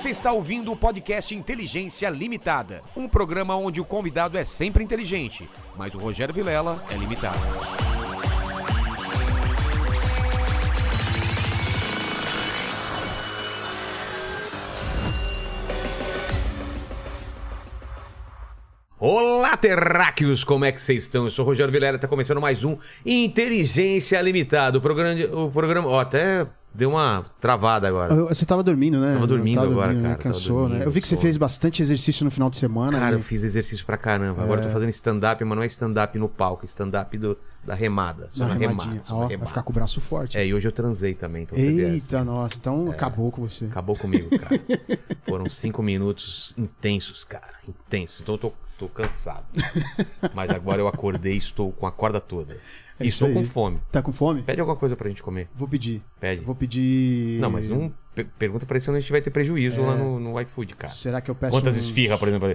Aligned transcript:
Você 0.00 0.08
está 0.08 0.32
ouvindo 0.32 0.72
o 0.72 0.76
podcast 0.76 1.34
Inteligência 1.34 2.08
Limitada, 2.08 2.82
um 2.96 3.06
programa 3.06 3.54
onde 3.54 3.82
o 3.82 3.84
convidado 3.84 4.38
é 4.38 4.44
sempre 4.44 4.82
inteligente, 4.82 5.46
mas 5.76 5.94
o 5.94 5.98
Rogério 5.98 6.34
Vilela 6.34 6.82
é 6.88 6.94
limitado. 6.94 7.38
Olá, 18.98 19.54
terráqueos! 19.54 20.42
Como 20.44 20.64
é 20.64 20.72
que 20.72 20.80
vocês 20.80 21.02
estão? 21.02 21.24
Eu 21.24 21.30
sou 21.30 21.44
o 21.44 21.48
Rogério 21.48 21.70
Vilela, 21.70 21.96
está 21.96 22.08
começando 22.08 22.40
mais 22.40 22.64
um 22.64 22.78
Inteligência 23.04 24.18
Limitada. 24.22 24.78
O 24.78 24.80
programa, 24.80 25.36
o 25.36 25.50
programa, 25.50 25.88
ó, 25.88 26.00
até 26.00 26.46
deu 26.74 26.90
uma 26.90 27.24
travada 27.40 27.88
agora. 27.88 28.14
Você 28.26 28.44
tava 28.46 28.62
dormindo, 28.62 28.98
né? 29.00 29.14
Tava 29.14 29.26
dormindo 29.26 29.60
agora, 29.60 29.92
né? 29.92 30.02
cara, 30.02 30.14
tava 30.16 30.34
Cansou, 30.34 30.56
dormindo, 30.62 30.78
né? 30.78 30.86
Eu 30.86 30.90
vi 30.90 31.00
que 31.00 31.08
você 31.08 31.14
sono. 31.16 31.22
fez 31.22 31.36
bastante 31.36 31.82
exercício 31.82 32.24
no 32.24 32.30
final 32.30 32.48
de 32.50 32.56
semana. 32.56 32.98
Cara, 32.98 33.10
né? 33.12 33.16
eu 33.18 33.22
fiz 33.24 33.42
exercício 33.42 33.84
pra 33.84 33.96
caramba. 33.96 34.42
Agora 34.42 34.60
eu 34.62 34.66
tô 34.66 34.72
fazendo 34.72 34.90
stand-up, 34.90 35.44
mas 35.44 35.56
não 35.56 35.62
é 35.62 35.66
stand-up 35.66 36.18
no 36.18 36.28
palco, 36.28 36.64
é 36.64 36.66
stand-up 36.66 37.16
do- 37.18 37.36
da 37.64 37.74
remada. 37.74 38.28
Só 38.32 38.46
Na 38.46 38.54
remada. 38.54 39.02
só 39.04 39.14
Ó, 39.16 39.28
na 39.28 39.36
vai 39.36 39.46
ficar 39.46 39.62
com 39.62 39.70
o 39.70 39.74
braço 39.74 40.00
forte. 40.00 40.38
É, 40.38 40.46
e 40.46 40.54
hoje 40.54 40.66
eu 40.66 40.72
transei 40.72 41.12
também, 41.14 41.42
então. 41.42 41.58
Eita, 41.58 42.24
nossa. 42.24 42.56
Então 42.58 42.90
acabou 42.90 43.30
com 43.30 43.42
você. 43.46 43.66
Acabou 43.66 43.96
comigo, 43.96 44.30
cara. 44.38 44.60
Foram 45.28 45.44
cinco 45.46 45.82
minutos 45.82 46.54
intensos, 46.56 47.22
cara. 47.24 47.52
Intensos. 47.68 48.20
Então 48.22 48.34
eu 48.36 48.38
tô, 48.38 48.52
tô 48.78 48.88
cansado. 48.88 49.44
Mas 50.34 50.50
agora 50.50 50.80
eu 50.80 50.88
acordei 50.88 51.34
e 51.34 51.38
estou 51.38 51.70
com 51.72 51.86
a 51.86 51.92
corda 51.92 52.18
toda. 52.20 52.56
É 53.00 53.06
isso 53.06 53.26
estou 53.26 53.42
com 53.42 53.48
fome. 53.48 53.80
Tá 53.90 54.02
com 54.02 54.12
fome? 54.12 54.42
Pede 54.42 54.60
alguma 54.60 54.76
coisa 54.76 54.94
pra 54.96 55.08
gente 55.08 55.22
comer. 55.22 55.48
Vou 55.54 55.66
pedir. 55.66 56.02
Pede. 56.20 56.44
Vou 56.44 56.54
pedir. 56.54 57.40
Não, 57.40 57.50
mas 57.50 57.66
não 57.66 57.92
pe- 58.14 58.24
pergunta 58.38 58.66
pra 58.66 58.76
ele 58.76 58.84
se 58.84 58.90
a 58.90 59.00
gente 59.00 59.10
vai 59.10 59.20
ter 59.20 59.30
prejuízo 59.30 59.82
lá 59.82 59.96
no, 59.96 60.20
no 60.20 60.40
iFood, 60.40 60.74
cara. 60.74 60.92
Será 60.92 61.20
que 61.20 61.30
eu 61.30 61.34
peço. 61.34 61.52
Quantas 61.52 61.76
uns- 61.76 61.82
esfirras, 61.84 62.18
por 62.18 62.28
exemplo? 62.28 62.54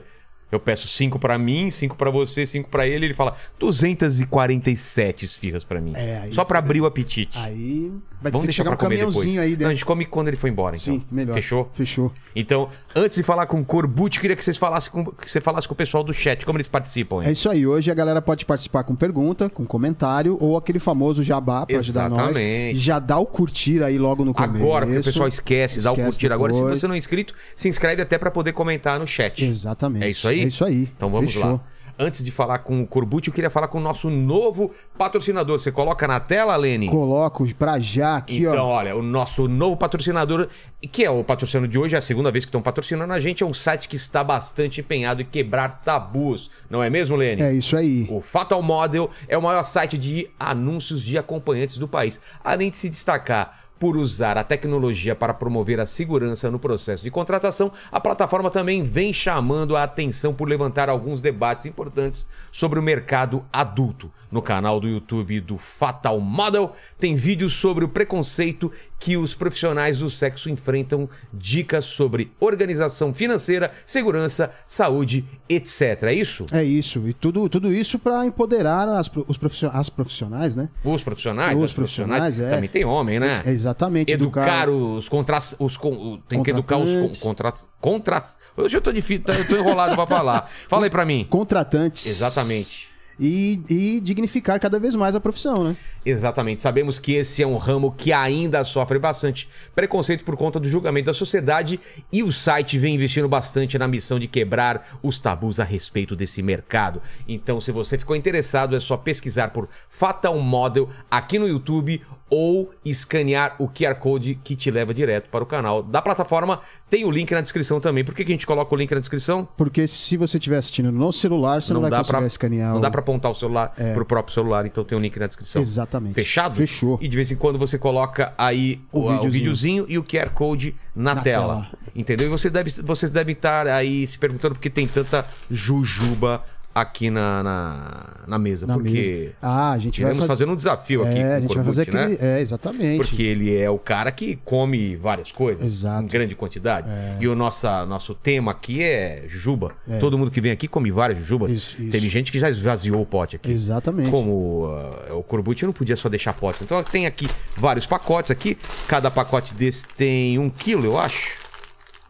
Eu 0.56 0.60
peço 0.60 0.88
cinco 0.88 1.20
pra 1.20 1.38
mim, 1.38 1.70
cinco 1.72 1.96
pra 1.96 2.10
você, 2.10 2.46
cinco 2.46 2.70
pra 2.70 2.88
ele. 2.88 3.06
Ele 3.06 3.14
fala 3.14 3.36
247 3.60 5.26
esfirras 5.26 5.64
pra 5.64 5.80
mim. 5.82 5.94
É, 5.96 6.20
aí 6.24 6.34
Só 6.34 6.44
pra 6.44 6.58
fica- 6.58 6.66
abrir 6.66 6.82
o 6.82 6.86
apetite. 6.86 7.38
Aí 7.38 7.92
vai 8.22 8.32
Vamos 8.32 8.32
ter 8.32 8.40
que 8.40 8.46
deixar 8.48 8.64
chegar 8.64 8.76
pra 8.76 8.86
um 8.86 8.90
comer 8.90 8.98
depois. 8.98 9.16
caminhãozinho 9.16 9.42
aí 9.42 9.50
Não, 9.50 9.56
a 9.56 9.58
dentro. 9.58 9.74
gente 9.76 9.86
come 9.86 10.06
quando 10.06 10.28
ele 10.30 10.38
for 10.38 10.48
embora, 10.48 10.76
então. 10.76 10.96
Sim, 10.96 11.04
melhor. 11.12 11.34
Fechou? 11.36 11.70
Fechou. 11.74 12.12
Então, 12.36 12.70
antes 12.96 13.16
de 13.18 13.24
falar 13.24 13.46
com 13.46 13.60
o 13.60 13.66
Corbucci, 13.66 14.20
queria 14.20 14.36
que 14.36 14.44
vocês 14.44 14.58
falassem 14.58 14.92
com, 14.92 15.06
que 15.06 15.30
você 15.30 15.40
falasse 15.42 15.68
com 15.68 15.74
o 15.74 15.78
pessoal 15.78 16.04
do 16.04 16.14
chat, 16.14 16.46
como 16.46 16.58
eles 16.58 16.68
participam. 16.68 17.22
É 17.22 17.28
Hein? 17.28 17.32
isso 17.34 17.50
aí. 17.50 17.66
Hoje 17.68 17.92
a 17.92 17.94
galera 17.94 18.22
pode 18.22 18.46
participar 18.46 18.84
com 18.84 18.96
pergunta, 18.96 19.50
com 19.50 19.66
comentário 19.66 20.38
ou 20.40 20.58
aquele 20.58 20.80
famoso 20.80 21.22
jabá 21.24 21.66
pra 21.66 21.78
ajudar 21.80 22.10
nós. 22.10 22.20
Exatamente. 22.30 22.78
Já 22.80 23.00
dá 23.00 23.18
o 23.18 23.26
curtir 23.26 23.84
aí 23.84 23.98
logo 23.98 24.24
no 24.26 24.34
começo. 24.34 24.56
Agora, 24.64 24.86
porque 24.86 25.00
o 25.00 25.04
pessoal 25.04 25.28
esquece, 25.28 25.82
dá 25.82 25.92
o 25.92 25.94
Esquece 25.94 26.10
curtir 26.12 26.32
agora. 26.34 26.54
Se 26.54 26.60
depois. 26.60 26.80
você 26.80 26.88
não 26.88 26.96
é 26.96 26.98
inscrito, 26.98 27.34
se 27.56 27.68
inscreve 27.68 28.02
até 28.02 28.18
pra 28.18 28.32
poder 28.32 28.54
comentar 28.54 29.00
no 29.00 29.06
chat. 29.08 29.44
Exatamente. 29.46 30.06
É 30.06 30.10
isso 30.10 30.28
aí? 30.28 30.45
É 30.46 30.48
isso 30.48 30.64
aí. 30.64 30.90
Então 30.96 31.10
vamos 31.10 31.34
Fechou. 31.34 31.54
lá. 31.54 31.62
Antes 31.98 32.26
de 32.26 32.30
falar 32.30 32.60
com 32.60 32.82
o 32.82 32.86
Corbucci, 32.86 33.30
eu 33.30 33.34
queria 33.34 33.50
falar 33.50 33.70
com 33.70 33.78
o 33.78 33.82
nosso 33.82 34.10
novo 34.10 34.70
patrocinador. 34.98 35.58
Você 35.58 35.72
coloca 35.72 36.06
na 36.06 36.20
tela, 36.20 36.54
Lene? 36.58 36.90
Coloco 36.90 37.46
pra 37.56 37.80
já 37.80 38.18
aqui, 38.18 38.40
Então, 38.40 38.66
ó. 38.68 38.74
olha, 38.76 38.98
o 38.98 39.02
nosso 39.02 39.48
novo 39.48 39.78
patrocinador, 39.78 40.50
que 40.92 41.06
é 41.06 41.10
o 41.10 41.24
patrocinador 41.24 41.70
de 41.70 41.80
hoje, 41.80 41.96
é 41.96 41.98
a 41.98 42.02
segunda 42.02 42.30
vez 42.32 42.44
que 42.44 42.50
estão 42.50 42.62
patrocinando 42.62 43.14
a 43.14 43.20
gente, 43.22 43.44
é 43.44 43.46
um 43.46 43.54
site 43.54 43.88
que 43.88 43.96
está 43.96 44.26
bastante 44.26 44.82
empenhado 44.82 45.22
em 45.22 45.26
quebrar 45.26 45.82
tabus. 45.86 46.52
Não 46.70 46.84
é 46.84 46.90
mesmo, 46.90 47.16
Lene? 47.16 47.42
É 47.42 47.54
isso 47.54 47.78
aí. 47.78 48.06
O 48.12 48.20
Fatal 48.20 48.62
Model 48.62 49.10
é 49.30 49.38
o 49.38 49.42
maior 49.42 49.64
site 49.64 49.98
de 49.98 50.30
anúncios 50.38 51.02
de 51.02 51.18
acompanhantes 51.18 51.78
do 51.78 51.88
país. 51.88 52.20
Além 52.44 52.70
de 52.70 52.78
se 52.78 52.90
destacar 52.90 53.65
por 53.80 53.98
usar 53.98 54.38
a 54.38 54.44
tecnologia 54.44 55.16
para 55.16 55.34
promover 55.34 55.80
a 55.80 55.86
segurança 55.86 56.50
no 56.50 56.58
processo 56.58 57.04
de 57.04 57.12
contratação, 57.12 57.72
a 57.92 58.00
plataforma 58.00 58.50
também 58.50 58.82
vem 58.82 59.14
chamando 59.14 59.76
a 59.76 59.84
atenção 59.84 60.34
por 60.34 60.48
levantar 60.48 60.90
alguns 60.90 61.20
debates 61.20 61.66
importantes 61.66 62.26
sobre 62.52 62.80
o 62.80 62.84
mercado 62.84 63.44
adulto. 63.52 64.10
No 64.32 64.42
canal 64.42 64.80
do 64.80 64.88
YouTube 64.88 65.40
do 65.42 65.58
Fatal 65.58 66.20
Model 66.20 66.74
tem 66.98 67.16
vídeos 67.16 67.54
sobre 67.54 67.84
o 67.86 67.90
preconceito 67.90 68.72
que 69.00 69.18
os 69.18 69.36
profissionais 69.36 70.00
do 70.00 70.10
sexo 70.10 70.50
enfrentam, 70.50 71.08
dicas 71.34 71.86
sobre 71.86 72.32
organização 72.40 73.14
financeira, 73.14 73.72
segurança, 73.86 74.50
saúde, 74.66 75.26
etc. 75.48 76.04
É 76.04 76.14
isso? 76.14 76.46
É 76.52 76.64
isso. 76.64 77.08
E 77.08 77.14
tudo, 77.14 77.48
tudo 77.50 77.72
isso 77.74 78.00
pra 78.00 78.26
empoderar 78.26 78.88
as, 78.90 79.12
os 79.28 79.38
profissio- 79.38 79.70
as 79.72 79.90
profissionais, 79.90 80.56
né? 80.56 80.70
Os 80.84 81.04
profissionais, 81.04 81.62
Os 81.62 81.72
profissionais, 81.74 82.22
profissionais, 82.24 82.40
é. 82.40 82.56
também 82.56 82.70
tem 82.70 82.84
homem, 82.86 83.20
né? 83.20 83.44
É 83.46 83.52
exatamente. 83.66 84.14
Educar 84.14 84.70
os 84.70 85.10
contras, 85.10 85.56
os 85.60 85.76
con- 85.78 86.20
tem 86.28 86.42
que 86.44 86.52
educar 86.52 86.78
os 86.78 86.90
con- 86.96 87.28
contras, 87.30 87.68
contras. 87.82 88.38
Hoje 88.56 88.78
eu 88.78 88.82
tô 88.82 88.92
difícil, 88.92 89.24
eu 89.28 89.48
tô 89.48 89.56
enrolado 89.58 89.96
pra 89.96 90.06
falar. 90.08 90.48
Fala 90.70 90.86
aí 90.86 90.90
pra 90.90 91.06
mim. 91.06 91.26
contratantes. 91.30 92.06
Exatamente. 92.06 92.94
E, 93.18 93.64
e 93.70 94.02
dignificar 94.02 94.60
cada 94.60 94.78
vez 94.78 94.94
mais 94.94 95.16
a 95.16 95.22
profissão, 95.22 95.64
né? 95.64 95.78
Exatamente. 96.06 96.60
Sabemos 96.60 97.00
que 97.00 97.14
esse 97.14 97.42
é 97.42 97.48
um 97.48 97.56
ramo 97.56 97.94
que 97.94 98.12
ainda 98.12 98.62
sofre 98.66 99.00
bastante 99.00 99.48
preconceito 99.74 100.26
por 100.26 100.36
conta 100.36 100.60
do 100.60 100.68
julgamento 100.68 101.06
da 101.06 101.14
sociedade 101.14 101.80
e 102.12 102.22
o 102.24 102.30
site 102.30 102.78
vem 102.78 102.96
investindo 102.96 103.30
bastante 103.30 103.78
na 103.78 103.88
missão 103.88 104.20
de 104.20 104.28
quebrar 104.28 104.98
os 105.02 105.18
tabus 105.18 105.62
a 105.62 105.64
respeito 105.64 106.14
desse 106.14 106.42
mercado. 106.42 107.02
Então, 107.26 107.62
se 107.62 107.72
você 107.72 107.98
ficou 107.98 108.18
interessado, 108.18 108.76
é 108.76 108.82
só 108.82 108.98
pesquisar 108.98 109.48
por 109.52 109.70
Fatal 109.90 110.38
Model 110.38 110.90
aqui 111.10 111.40
no 111.40 111.48
YouTube 111.48 112.02
ou 112.30 112.72
escanear 112.84 113.56
o 113.60 113.68
QR 113.70 113.96
Code 113.96 114.36
que 114.44 114.56
te 114.56 114.72
leva 114.72 114.94
direto 114.94 115.30
para 115.30 115.44
o 115.44 115.48
canal 115.48 115.84
da 115.84 116.02
plataforma. 116.02 116.60
Tem 116.90 117.06
o 117.06 117.12
link 117.12 117.32
na 117.32 117.42
descrição 117.42 117.80
também. 117.80 118.04
Por 118.04 118.16
que, 118.16 118.26
que 118.26 118.32
a 118.32 118.36
gente 118.36 118.48
coloca 118.48 118.74
o 118.74 118.78
link 118.78 118.92
na 118.92 119.00
descrição? 119.00 119.48
Porque 119.56 119.86
se 119.88 120.18
você 120.18 120.38
estiver 120.38 120.58
assistindo 120.58 120.92
no 120.92 121.12
celular, 121.14 121.62
você 121.62 121.74
não, 121.74 121.82
vai 121.82 121.92
dá 121.92 121.98
conseguir 122.00 122.18
pra, 122.18 122.28
escanear. 122.28 122.72
não 122.72 122.78
o- 122.80 122.82
dá 122.82 122.90
pra 122.90 123.02
apontar 123.02 123.32
o 123.32 123.36
celular 123.36 123.74
pro 123.94 124.06
próprio 124.06 124.34
celular, 124.34 124.66
então 124.66 124.84
tem 124.84 124.98
o 124.98 125.02
link 125.02 125.18
na 125.20 125.28
descrição. 125.28 125.62
Exatamente. 125.62 126.16
Fechado? 126.16 126.56
Fechou. 126.56 126.98
E 127.02 127.08
de 127.08 127.16
vez 127.16 127.32
em 127.32 127.36
quando 127.36 127.60
você 127.60 127.78
coloca 127.78 128.34
aí 128.38 128.82
o, 128.92 129.00
O 129.00 129.04
o 129.04 129.08
videozinho. 129.10 129.32
videozinho. 129.32 129.86
e 129.88 129.98
o 130.00 130.04
QR 130.04 130.30
Code 130.32 130.76
na, 130.96 131.14
Na 131.16 131.22
tela. 131.22 131.54
tela. 131.56 131.68
Entendeu? 131.96 132.28
E 132.28 132.30
você 132.30 132.50
deve, 132.50 132.72
vocês 132.82 133.12
devem 133.12 133.34
estar 133.34 133.68
aí 133.68 134.06
se 134.08 134.18
perguntando 134.18 134.56
por 134.56 134.62
que 134.62 134.70
tem 134.70 134.88
tanta 134.88 135.26
jujuba 135.50 136.44
aqui 136.76 137.10
na, 137.10 137.42
na, 137.42 138.04
na 138.28 138.38
mesa. 138.38 138.68
na 138.68 138.74
porque 138.74 138.92
mesa. 138.92 139.34
Ah, 139.42 139.72
a 139.72 139.78
gente 139.80 140.02
vai 140.04 140.14
fazer. 140.14 140.28
fazer 140.28 140.46
um 140.50 140.56
desafio 140.58 141.04
aqui 141.04 141.18
É, 141.18 141.24
com 141.24 141.34
a 141.36 141.40
gente 141.40 141.48
vai 141.48 141.48
Corbucci, 141.64 141.66
fazer 141.66 141.82
aquele. 141.84 142.18
né? 142.22 142.38
É, 142.38 142.42
exatamente. 142.42 142.98
Porque 143.08 143.24
ele 143.24 143.56
é 143.56 143.70
o 143.70 143.80
cara 143.80 144.12
que 144.12 144.36
come 144.44 144.96
várias 144.98 145.32
coisas 145.32 145.66
Exato. 145.66 146.02
É. 146.02 146.06
em 146.06 146.08
grande 146.10 146.36
quantidade. 146.36 146.88
E 147.20 147.28
o 147.28 147.34
nossa, 147.36 147.86
nosso 147.86 148.14
tema 148.14 148.52
aqui 148.52 148.84
é 148.84 149.24
jujuba. 149.28 149.72
Todo 150.02 150.18
mundo 150.18 150.30
que 150.30 150.42
vem 150.42 150.52
aqui 150.52 150.68
come 150.68 150.92
várias 150.92 151.18
jujubas. 151.20 151.50
Isso, 151.50 151.82
isso. 151.82 151.92
Teve 151.92 152.10
gente 152.10 152.32
que 152.32 152.40
já 152.40 152.50
esvaziou 152.50 153.02
o 153.02 153.06
pote 153.06 153.38
aqui. 153.38 153.50
Exatamente. 153.52 154.12
Como 154.12 154.66
ah, 155.10 155.16
o 155.16 155.24
Corbucci 155.24 155.66
não 155.66 155.72
podia 155.74 155.96
só 155.96 156.10
deixar 156.10 156.34
pote. 156.34 156.62
Então 156.64 156.84
tem 156.84 157.06
aqui 157.06 157.28
vários 157.56 157.86
pacotes 157.88 158.32
aqui. 158.32 158.58
Cada 158.88 159.10
pacote 159.10 159.54
desse 159.54 159.86
tem 159.96 160.38
um 160.38 160.50
quilo, 160.50 160.84
eu 160.86 161.00
acho. 161.00 161.45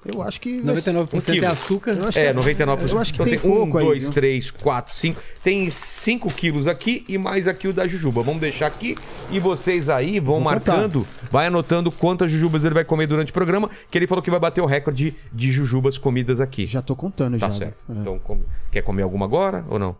Eu 0.06 0.22
acho 0.22 0.40
que. 0.40 0.62
vai 0.62 0.76
ser- 0.78 0.92
99% 0.94 1.18
Um 1.18 1.34
quilo. 1.34 1.46
é 1.46 1.48
açúcar. 1.48 1.92
Eu 1.92 2.08
acho 2.08 2.20
É, 2.20 2.28
que- 2.32 2.38
99%. 2.38 2.92
Eu 2.96 3.00
acho 3.00 3.14
que 3.14 3.22
então 3.22 3.30
tem 3.32 3.40
tem 3.40 3.52
um, 3.52 3.64
aí, 3.78 3.84
dois, 3.86 4.04
viu? 4.04 4.12
três, 4.14 4.52
quatro, 4.52 4.94
cinco. 4.94 5.22
Tem 5.44 5.70
5 5.70 6.32
quilos 6.34 6.68
aqui 6.68 7.04
e 7.08 7.18
mais 7.18 7.48
aqui 7.48 7.68
o 7.68 7.74
da 7.74 7.88
Jujuba. 7.88 8.22
Vamos 8.22 8.40
deixar 8.42 8.68
aqui 8.68 8.96
e 9.32 9.40
vocês 9.40 9.90
aí 9.90 10.20
vão 10.20 10.36
Vou 10.36 10.44
marcando, 10.44 11.08
vai 11.32 11.48
anotando 11.48 11.92
quantas 11.92 12.30
jujubas 12.30 12.64
ele 12.64 12.74
vai 12.76 12.84
comer 12.86 13.08
durante 13.08 13.30
o 13.32 13.34
programa, 13.34 13.70
que 13.90 13.98
ele 13.98 14.06
falou 14.08 14.22
que 14.22 14.30
vai 14.32 14.40
bater 14.40 14.62
o 14.62 14.66
recorde 14.66 15.16
de 15.34 15.52
jujubas 15.52 15.98
comidas 15.98 16.40
aqui. 16.40 16.66
Já 16.68 16.82
tô 16.82 16.96
contando 16.96 17.40
Tá 17.40 17.50
já. 17.50 17.58
certo. 17.58 17.84
É. 17.90 17.94
Então, 17.94 18.20
come- 18.20 18.44
quer 18.72 18.82
comer 18.82 19.04
alguma 19.04 19.26
agora 19.26 19.66
ou 19.70 19.80
não? 19.80 19.96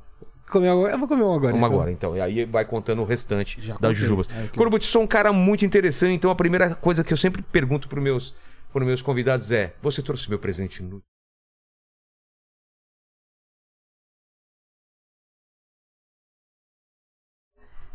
Comer 0.50 0.70
agora- 0.70 0.94
Eu 0.94 1.00
vou 1.00 1.08
comer 1.08 1.24
um 1.24 1.34
agora. 1.34 1.52
Vamos 1.54 1.58
então. 1.68 1.74
agora, 1.80 1.92
então. 1.92 2.16
E 2.16 2.22
aí 2.22 2.46
vai 2.46 2.64
contando 2.66 3.02
o 3.02 3.06
restante 3.06 3.58
Já 3.60 3.74
das 3.74 3.80
contei. 3.82 3.96
jujubas. 3.96 4.28
É, 4.30 4.44
que- 4.48 4.58
Corbucci, 4.58 4.88
sou 4.88 5.02
um 5.02 5.08
cara 5.08 5.34
muito 5.34 5.66
interessante, 5.66 6.14
então 6.14 6.30
a 6.30 6.36
primeira 6.36 6.76
coisa 6.76 7.04
que 7.04 7.12
eu 7.12 7.18
sempre 7.18 7.42
pergunto 7.52 7.88
para 7.90 8.00
meus, 8.00 8.32
pros 8.76 8.86
meus 8.86 9.02
convidados 9.02 9.54
é: 9.54 9.74
você 9.82 10.02
trouxe 10.02 10.30
meu 10.30 10.38
presente 10.38 10.84
nu? 10.84 11.02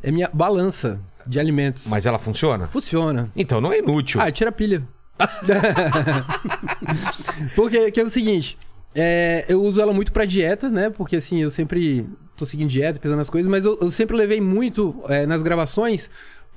É 0.02 0.10
minha 0.10 0.30
balança 0.32 0.98
de 1.26 1.38
alimentos. 1.38 1.86
Mas 1.86 2.06
ela 2.06 2.18
funciona? 2.18 2.66
Funciona. 2.66 3.30
Então 3.36 3.60
não 3.60 3.70
é 3.70 3.80
inútil. 3.80 4.18
Ah, 4.18 4.32
tira 4.32 4.48
a 4.48 4.52
pilha. 4.52 4.88
Porque 7.54 7.90
que 7.90 8.00
é 8.00 8.02
o 8.02 8.08
seguinte, 8.08 8.58
é, 8.94 9.44
eu 9.50 9.62
uso 9.62 9.82
ela 9.82 9.92
muito 9.92 10.10
pra 10.10 10.24
dieta, 10.24 10.70
né? 10.70 10.88
Porque 10.88 11.16
assim, 11.16 11.42
eu 11.42 11.50
sempre 11.50 12.08
tô 12.34 12.46
seguindo 12.46 12.70
dieta, 12.70 12.98
pesando 12.98 13.20
as 13.20 13.28
coisas, 13.28 13.50
mas 13.50 13.66
eu, 13.66 13.78
eu 13.82 13.90
sempre 13.90 14.16
levei 14.16 14.40
muito 14.40 15.04
é, 15.10 15.26
nas 15.26 15.42
gravações, 15.42 16.08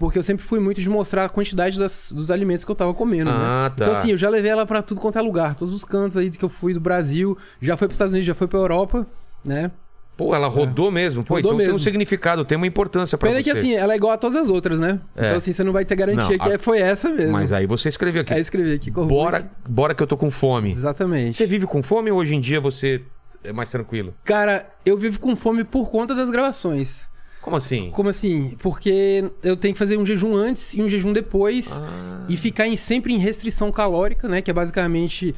porque 0.04 0.20
eu 0.20 0.24
sempre 0.24 0.44
fui 0.44 0.60
muito 0.60 0.82
de 0.82 0.90
mostrar 0.90 1.26
a 1.26 1.30
quantidade 1.30 1.80
das- 1.80 2.12
dos 2.12 2.30
alimentos 2.30 2.66
que 2.66 2.72
eu 2.72 2.76
tava 2.76 2.94
comendo, 2.94 3.30
Ah, 3.30 3.70
né? 3.70 3.76
tá. 3.76 3.84
Então 3.86 3.94
assim, 3.94 4.12
eu 4.12 4.18
já 4.18 4.28
levei 4.30 4.52
ela 4.52 4.66
pra 4.66 4.82
tudo 4.82 5.00
quanto 5.00 5.18
é 5.18 5.22
lugar, 5.22 5.56
todos 5.56 5.74
os 5.74 5.86
cantos 5.86 6.18
aí 6.18 6.30
que 6.30 6.44
eu 6.44 6.50
fui 6.50 6.74
do 6.74 6.80
Brasil, 6.80 7.38
já 7.62 7.78
foi 7.78 7.88
pros 7.88 7.96
Estados 7.96 8.14
Unidos, 8.14 8.28
já 8.28 8.36
foi 8.36 8.48
pra 8.48 8.60
Europa, 8.60 9.08
né? 9.46 9.72
Pô, 10.16 10.36
ela 10.36 10.48
rodou 10.48 10.92
mesmo. 10.92 11.24
Pô, 11.24 11.36
Rodou 11.36 11.52
então 11.54 11.58
tem 11.58 11.68
um 11.70 11.72
mesmo. 11.72 11.80
significado, 11.80 12.46
tem 12.46 12.56
uma 12.56 12.68
importância 12.68 13.18
pra 13.18 13.30
Pena 13.30 13.40
você. 13.40 13.44
que 13.46 13.58
assim, 13.58 13.74
ela 13.74 13.94
é 13.94 13.96
igual 13.96 14.12
a 14.12 14.18
todas 14.18 14.36
as 14.36 14.48
outras, 14.50 14.80
né? 14.80 15.00
É. 15.16 15.26
Então 15.26 15.38
assim, 15.38 15.52
você 15.52 15.64
não 15.64 15.72
vai 15.74 15.86
ter 15.86 15.96
garantia 15.96 16.22
Não, 16.38 16.38
que 16.38 16.50
a- 16.50 16.54
é- 16.54 16.58
foi 16.60 16.80
essa 16.80 17.10
mesmo. 17.10 17.32
Mas 17.32 17.52
aí 17.52 17.66
você 17.66 17.90
escreveu 17.90 18.22
aqui. 18.22 18.32
Aí 18.34 18.40
escrevi 18.42 18.74
aqui, 18.74 18.92
Corbucci. 18.92 19.16
Bora, 19.16 19.50
bora 19.68 19.96
que 19.96 20.04
eu 20.04 20.08
tô 20.08 20.16
com 20.18 20.30
fome. 20.30 20.70
Exatamente. 20.70 21.36
Você 21.38 21.48
vive 21.48 21.66
com 21.66 21.82
fome 21.82 22.12
ou 22.12 22.20
hoje 22.20 22.36
em 22.36 22.40
dia 22.40 22.62
você 22.62 23.02
é 23.44 23.52
mais 23.52 23.72
tranquilo? 23.72 24.14
Cara, 24.24 24.68
eu 24.86 24.98
vivo 25.00 25.20
com 25.20 25.36
fome 25.36 25.64
por 25.64 25.90
conta 25.90 26.14
das 26.14 26.30
gravações. 26.30 27.08
Como 27.44 27.56
assim? 27.58 27.90
Como 27.92 28.10
assim? 28.10 28.56
Porque 28.60 29.30
eu 29.44 29.56
tenho 29.58 29.74
que 29.74 29.78
fazer 29.80 29.98
um 29.98 30.06
jejum 30.06 30.34
antes 30.36 30.74
e 30.74 30.82
um 30.82 30.90
jejum 30.90 31.12
depois 31.14 31.80
Ah. 31.80 32.26
e 32.30 32.38
ficar 32.38 32.68
em- 32.68 32.78
sempre 32.78 33.14
em 33.14 33.18
restrição 33.18 33.72
calórica, 33.72 34.28
né? 34.30 34.42
Que 34.42 34.50
é 34.50 34.54
basicamente 34.54 35.36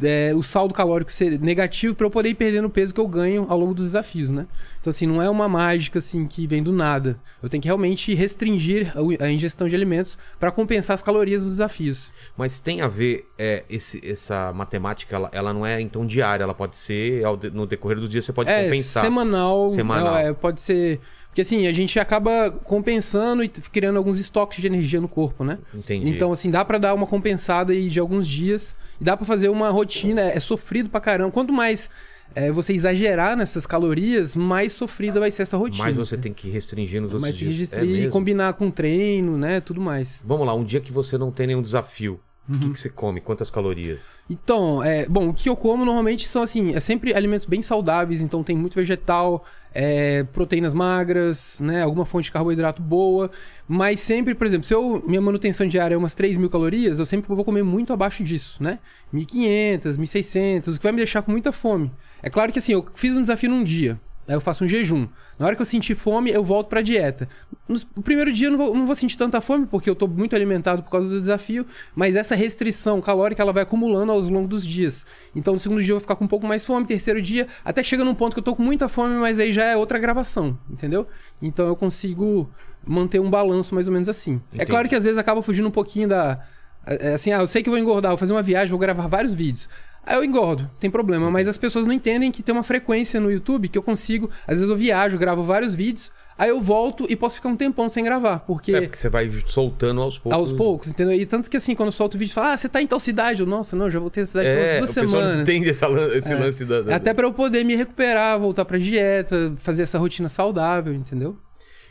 é, 0.00 0.32
o 0.32 0.44
saldo 0.44 0.72
calórico 0.72 1.10
ser 1.10 1.40
negativo 1.40 1.92
para 1.92 2.06
eu 2.06 2.10
poder 2.10 2.28
ir 2.28 2.34
perdendo 2.36 2.66
o 2.66 2.70
peso 2.70 2.94
que 2.94 3.00
eu 3.00 3.08
ganho 3.08 3.46
ao 3.48 3.58
longo 3.58 3.74
dos 3.74 3.86
desafios, 3.86 4.30
né? 4.30 4.46
Então, 4.80 4.90
assim, 4.90 5.06
não 5.08 5.20
é 5.20 5.28
uma 5.28 5.48
mágica 5.48 5.98
assim 5.98 6.24
que 6.24 6.46
vem 6.46 6.62
do 6.62 6.70
nada. 6.70 7.18
Eu 7.42 7.48
tenho 7.48 7.60
que 7.60 7.66
realmente 7.66 8.14
restringir 8.14 8.92
a, 9.20 9.28
ingestão 9.28 9.66
de 9.66 9.74
alimentos 9.74 10.16
para 10.38 10.52
compensar 10.52 10.94
as 10.94 11.02
calorias 11.02 11.42
dos 11.42 11.54
desafios. 11.54 12.12
Mas 12.36 12.60
tem 12.60 12.80
a 12.80 12.86
ver, 12.86 13.26
é, 13.36 13.64
esse- 13.68 14.00
essa 14.08 14.52
matemática, 14.52 15.16
ela, 15.16 15.30
ela 15.32 15.52
não 15.52 15.66
é 15.66 15.80
então 15.80 16.06
diária, 16.06 16.44
ela 16.44 16.54
pode 16.54 16.76
ser, 16.76 17.24
ao 17.24 17.36
no 17.52 17.66
decorrer 17.66 17.98
do 17.98 18.08
dia 18.08 18.22
você 18.22 18.32
pode 18.32 18.48
é, 18.48 18.66
compensar. 18.66 19.02
semanal. 19.02 19.68
Semanal. 19.70 20.16
é, 20.16 20.32
pode 20.32 20.60
ser. 20.60 21.00
Porque 21.38 21.42
assim, 21.54 21.68
a 21.68 21.72
gente 21.72 22.00
acaba 22.00 22.50
compensando 22.50 23.44
e 23.44 23.48
criando 23.48 23.96
alguns 23.96 24.18
estoques 24.18 24.60
de 24.60 24.66
energia 24.66 25.00
no 25.00 25.06
corpo, 25.06 25.44
né? 25.44 25.58
Entendi. 25.72 26.10
Então, 26.10 26.32
assim, 26.32 26.50
dá 26.50 26.64
pra 26.64 26.78
dar 26.78 26.92
uma 26.94 27.06
compensada 27.06 27.72
aí 27.72 27.88
de 27.88 28.00
alguns 28.00 28.26
dias. 28.26 28.74
E 29.00 29.04
dá 29.04 29.16
pra 29.16 29.24
fazer 29.24 29.48
uma 29.48 29.70
rotina. 29.70 30.20
É, 30.20 30.40
sofrido 30.40 30.90
pra 30.90 31.00
caramba. 31.00 31.30
Quanto 31.30 31.52
mais 31.52 31.88
é, 32.34 32.50
você 32.50 32.72
exagerar 32.72 33.36
nessas 33.36 33.66
calorias, 33.66 34.34
mais 34.34 34.72
sofrida 34.72 35.20
vai 35.20 35.30
ser 35.30 35.42
essa 35.42 35.56
rotina. 35.56 35.84
Mas 35.84 35.94
você 35.94 36.16
tem 36.16 36.32
que 36.32 36.50
restringir 36.50 37.00
nos 37.00 37.12
outros 37.12 37.22
mais 37.22 37.36
se 37.36 37.42
dias. 37.42 37.52
registrar 37.52 37.82
É 37.82 37.86
e 37.86 38.08
combinar 38.08 38.54
com 38.54 38.68
treino, 38.68 39.38
né? 39.38 39.60
Tudo 39.60 39.80
mais. 39.80 40.20
Vamos 40.24 40.44
lá, 40.44 40.52
um 40.56 40.64
dia 40.64 40.80
que 40.80 40.90
você 40.90 41.16
não 41.16 41.30
tem 41.30 41.46
nenhum 41.46 41.62
desafio, 41.62 42.18
o 42.48 42.52
Uhum. 42.52 42.58
que, 42.60 42.70
que 42.70 42.80
você 42.80 42.88
come? 42.88 43.20
Quantas 43.20 43.48
calorias? 43.48 44.00
Então, 44.28 44.82
é, 44.82 45.06
bom, 45.06 45.28
o 45.28 45.34
que 45.34 45.48
eu 45.48 45.54
como 45.54 45.84
normalmente 45.84 46.26
são 46.26 46.42
assim, 46.42 46.74
é 46.74 46.80
sempre 46.80 47.14
alimentos 47.14 47.46
bem 47.46 47.62
saudáveis, 47.62 48.20
então 48.22 48.42
tem 48.42 48.56
muito 48.56 48.74
vegetal, 48.74 49.44
é, 49.74 50.24
proteínas 50.24 50.74
magras, 50.74 51.60
né, 51.60 51.82
alguma 51.82 52.04
fonte 52.04 52.24
de 52.24 52.32
carboidrato 52.32 52.82
boa, 52.82 53.30
mas 53.66 54.00
sempre, 54.00 54.34
por 54.34 54.46
exemplo, 54.46 54.66
se 54.66 54.74
eu, 54.74 55.02
minha 55.06 55.20
manutenção 55.20 55.66
diária 55.66 55.94
é 55.94 55.98
umas 55.98 56.14
3 56.14 56.38
mil 56.38 56.50
calorias, 56.50 56.98
eu 56.98 57.06
sempre 57.06 57.28
vou 57.28 57.44
comer 57.44 57.62
muito 57.62 57.92
abaixo 57.92 58.24
disso, 58.24 58.62
né? 58.62 58.78
1.500, 59.12 59.98
1.600, 59.98 60.74
o 60.74 60.78
que 60.78 60.82
vai 60.82 60.92
me 60.92 60.98
deixar 60.98 61.22
com 61.22 61.30
muita 61.30 61.52
fome. 61.52 61.90
É 62.22 62.30
claro 62.30 62.52
que 62.52 62.58
assim, 62.58 62.72
eu 62.72 62.86
fiz 62.94 63.16
um 63.16 63.22
desafio 63.22 63.50
num 63.50 63.62
dia, 63.62 64.00
Aí 64.28 64.34
eu 64.34 64.40
faço 64.42 64.62
um 64.62 64.68
jejum. 64.68 65.08
Na 65.38 65.46
hora 65.46 65.56
que 65.56 65.62
eu 65.62 65.66
sentir 65.66 65.94
fome, 65.94 66.30
eu 66.30 66.44
volto 66.44 66.68
pra 66.68 66.82
dieta. 66.82 67.26
No 67.66 68.02
primeiro 68.02 68.30
dia 68.30 68.48
eu 68.48 68.50
não 68.50 68.58
vou, 68.58 68.74
não 68.74 68.84
vou 68.84 68.94
sentir 68.94 69.16
tanta 69.16 69.40
fome, 69.40 69.66
porque 69.66 69.88
eu 69.88 69.94
tô 69.94 70.06
muito 70.06 70.36
alimentado 70.36 70.82
por 70.82 70.90
causa 70.90 71.08
do 71.08 71.18
desafio, 71.18 71.64
mas 71.96 72.14
essa 72.14 72.34
restrição 72.34 73.00
calórica 73.00 73.40
ela 73.42 73.52
vai 73.52 73.62
acumulando 73.62 74.12
ao 74.12 74.20
longo 74.20 74.46
dos 74.46 74.66
dias. 74.66 75.06
Então 75.34 75.54
no 75.54 75.58
segundo 75.60 75.82
dia 75.82 75.92
eu 75.92 75.96
vou 75.96 76.00
ficar 76.00 76.14
com 76.14 76.26
um 76.26 76.28
pouco 76.28 76.46
mais 76.46 76.64
fome, 76.64 76.86
terceiro 76.86 77.22
dia, 77.22 77.46
até 77.64 77.82
chega 77.82 78.04
num 78.04 78.14
ponto 78.14 78.34
que 78.34 78.40
eu 78.40 78.44
tô 78.44 78.54
com 78.54 78.62
muita 78.62 78.86
fome, 78.88 79.14
mas 79.14 79.38
aí 79.38 79.50
já 79.50 79.64
é 79.64 79.76
outra 79.76 79.98
gravação, 79.98 80.58
entendeu? 80.70 81.06
Então 81.40 81.66
eu 81.66 81.74
consigo 81.74 82.50
manter 82.86 83.20
um 83.20 83.30
balanço 83.30 83.74
mais 83.74 83.88
ou 83.88 83.94
menos 83.94 84.08
assim. 84.10 84.40
É 84.52 84.56
Entendi. 84.56 84.70
claro 84.70 84.88
que 84.88 84.94
às 84.94 85.04
vezes 85.04 85.16
acaba 85.18 85.40
fugindo 85.42 85.68
um 85.68 85.70
pouquinho 85.72 86.08
da. 86.08 86.40
é, 86.86 87.14
Assim, 87.14 87.32
ah, 87.32 87.40
eu 87.40 87.46
sei 87.46 87.62
que 87.62 87.70
vou 87.70 87.78
engordar, 87.78 88.10
vou 88.10 88.18
fazer 88.18 88.32
uma 88.32 88.42
viagem, 88.42 88.70
vou 88.70 88.78
gravar 88.78 89.06
vários 89.06 89.32
vídeos. 89.32 89.68
Aí 90.08 90.16
eu 90.16 90.24
engordo, 90.24 90.68
tem 90.80 90.90
problema. 90.90 91.30
Mas 91.30 91.46
as 91.46 91.58
pessoas 91.58 91.84
não 91.84 91.92
entendem 91.92 92.32
que 92.32 92.42
tem 92.42 92.54
uma 92.54 92.62
frequência 92.62 93.20
no 93.20 93.30
YouTube 93.30 93.68
que 93.68 93.76
eu 93.76 93.82
consigo. 93.82 94.30
Às 94.46 94.54
vezes 94.58 94.68
eu 94.70 94.74
viajo, 94.76 95.18
gravo 95.18 95.42
vários 95.44 95.74
vídeos, 95.74 96.10
aí 96.38 96.48
eu 96.48 96.60
volto 96.62 97.04
e 97.10 97.14
posso 97.14 97.34
ficar 97.34 97.50
um 97.50 97.56
tempão 97.56 97.90
sem 97.90 98.02
gravar. 98.02 98.38
Porque. 98.38 98.72
É, 98.74 98.80
porque 98.80 98.96
você 98.96 99.10
vai 99.10 99.28
soltando 99.46 100.00
aos 100.00 100.16
poucos. 100.16 100.38
Aos 100.38 100.50
poucos, 100.52 100.88
entendeu? 100.88 101.14
E 101.14 101.26
tanto 101.26 101.50
que 101.50 101.58
assim, 101.58 101.74
quando 101.74 101.88
eu 101.88 101.92
solto 101.92 102.14
o 102.14 102.18
vídeo, 102.18 102.32
fala, 102.32 102.52
ah, 102.52 102.56
você 102.56 102.70
tá 102.70 102.80
em 102.80 102.86
tal 102.86 102.98
cidade. 102.98 103.40
Eu, 103.42 103.46
nossa, 103.46 103.76
não, 103.76 103.90
já 103.90 103.98
voltei 104.00 104.22
nessa 104.22 104.32
cidade 104.40 104.48
tem 104.48 104.56
É, 104.58 104.74
o 104.76 104.78
duas 104.78 104.94
pessoal 104.94 105.04
não 105.06 105.20
semanas. 105.20 105.42
entende 105.42 105.68
essa 105.68 105.86
esse 106.16 106.32
É. 106.32 106.36
lance 106.38 106.64
da... 106.64 106.80
da- 106.80 106.96
Até 106.96 107.12
pra 107.12 107.26
eu 107.26 107.32
poder 107.34 107.62
me 107.64 107.74
recuperar, 107.74 108.38
voltar 108.40 108.64
pra 108.64 108.78
dieta, 108.78 109.52
fazer 109.58 109.82
essa 109.82 109.98
rotina 109.98 110.30
saudável, 110.30 110.94
entendeu? 110.94 111.36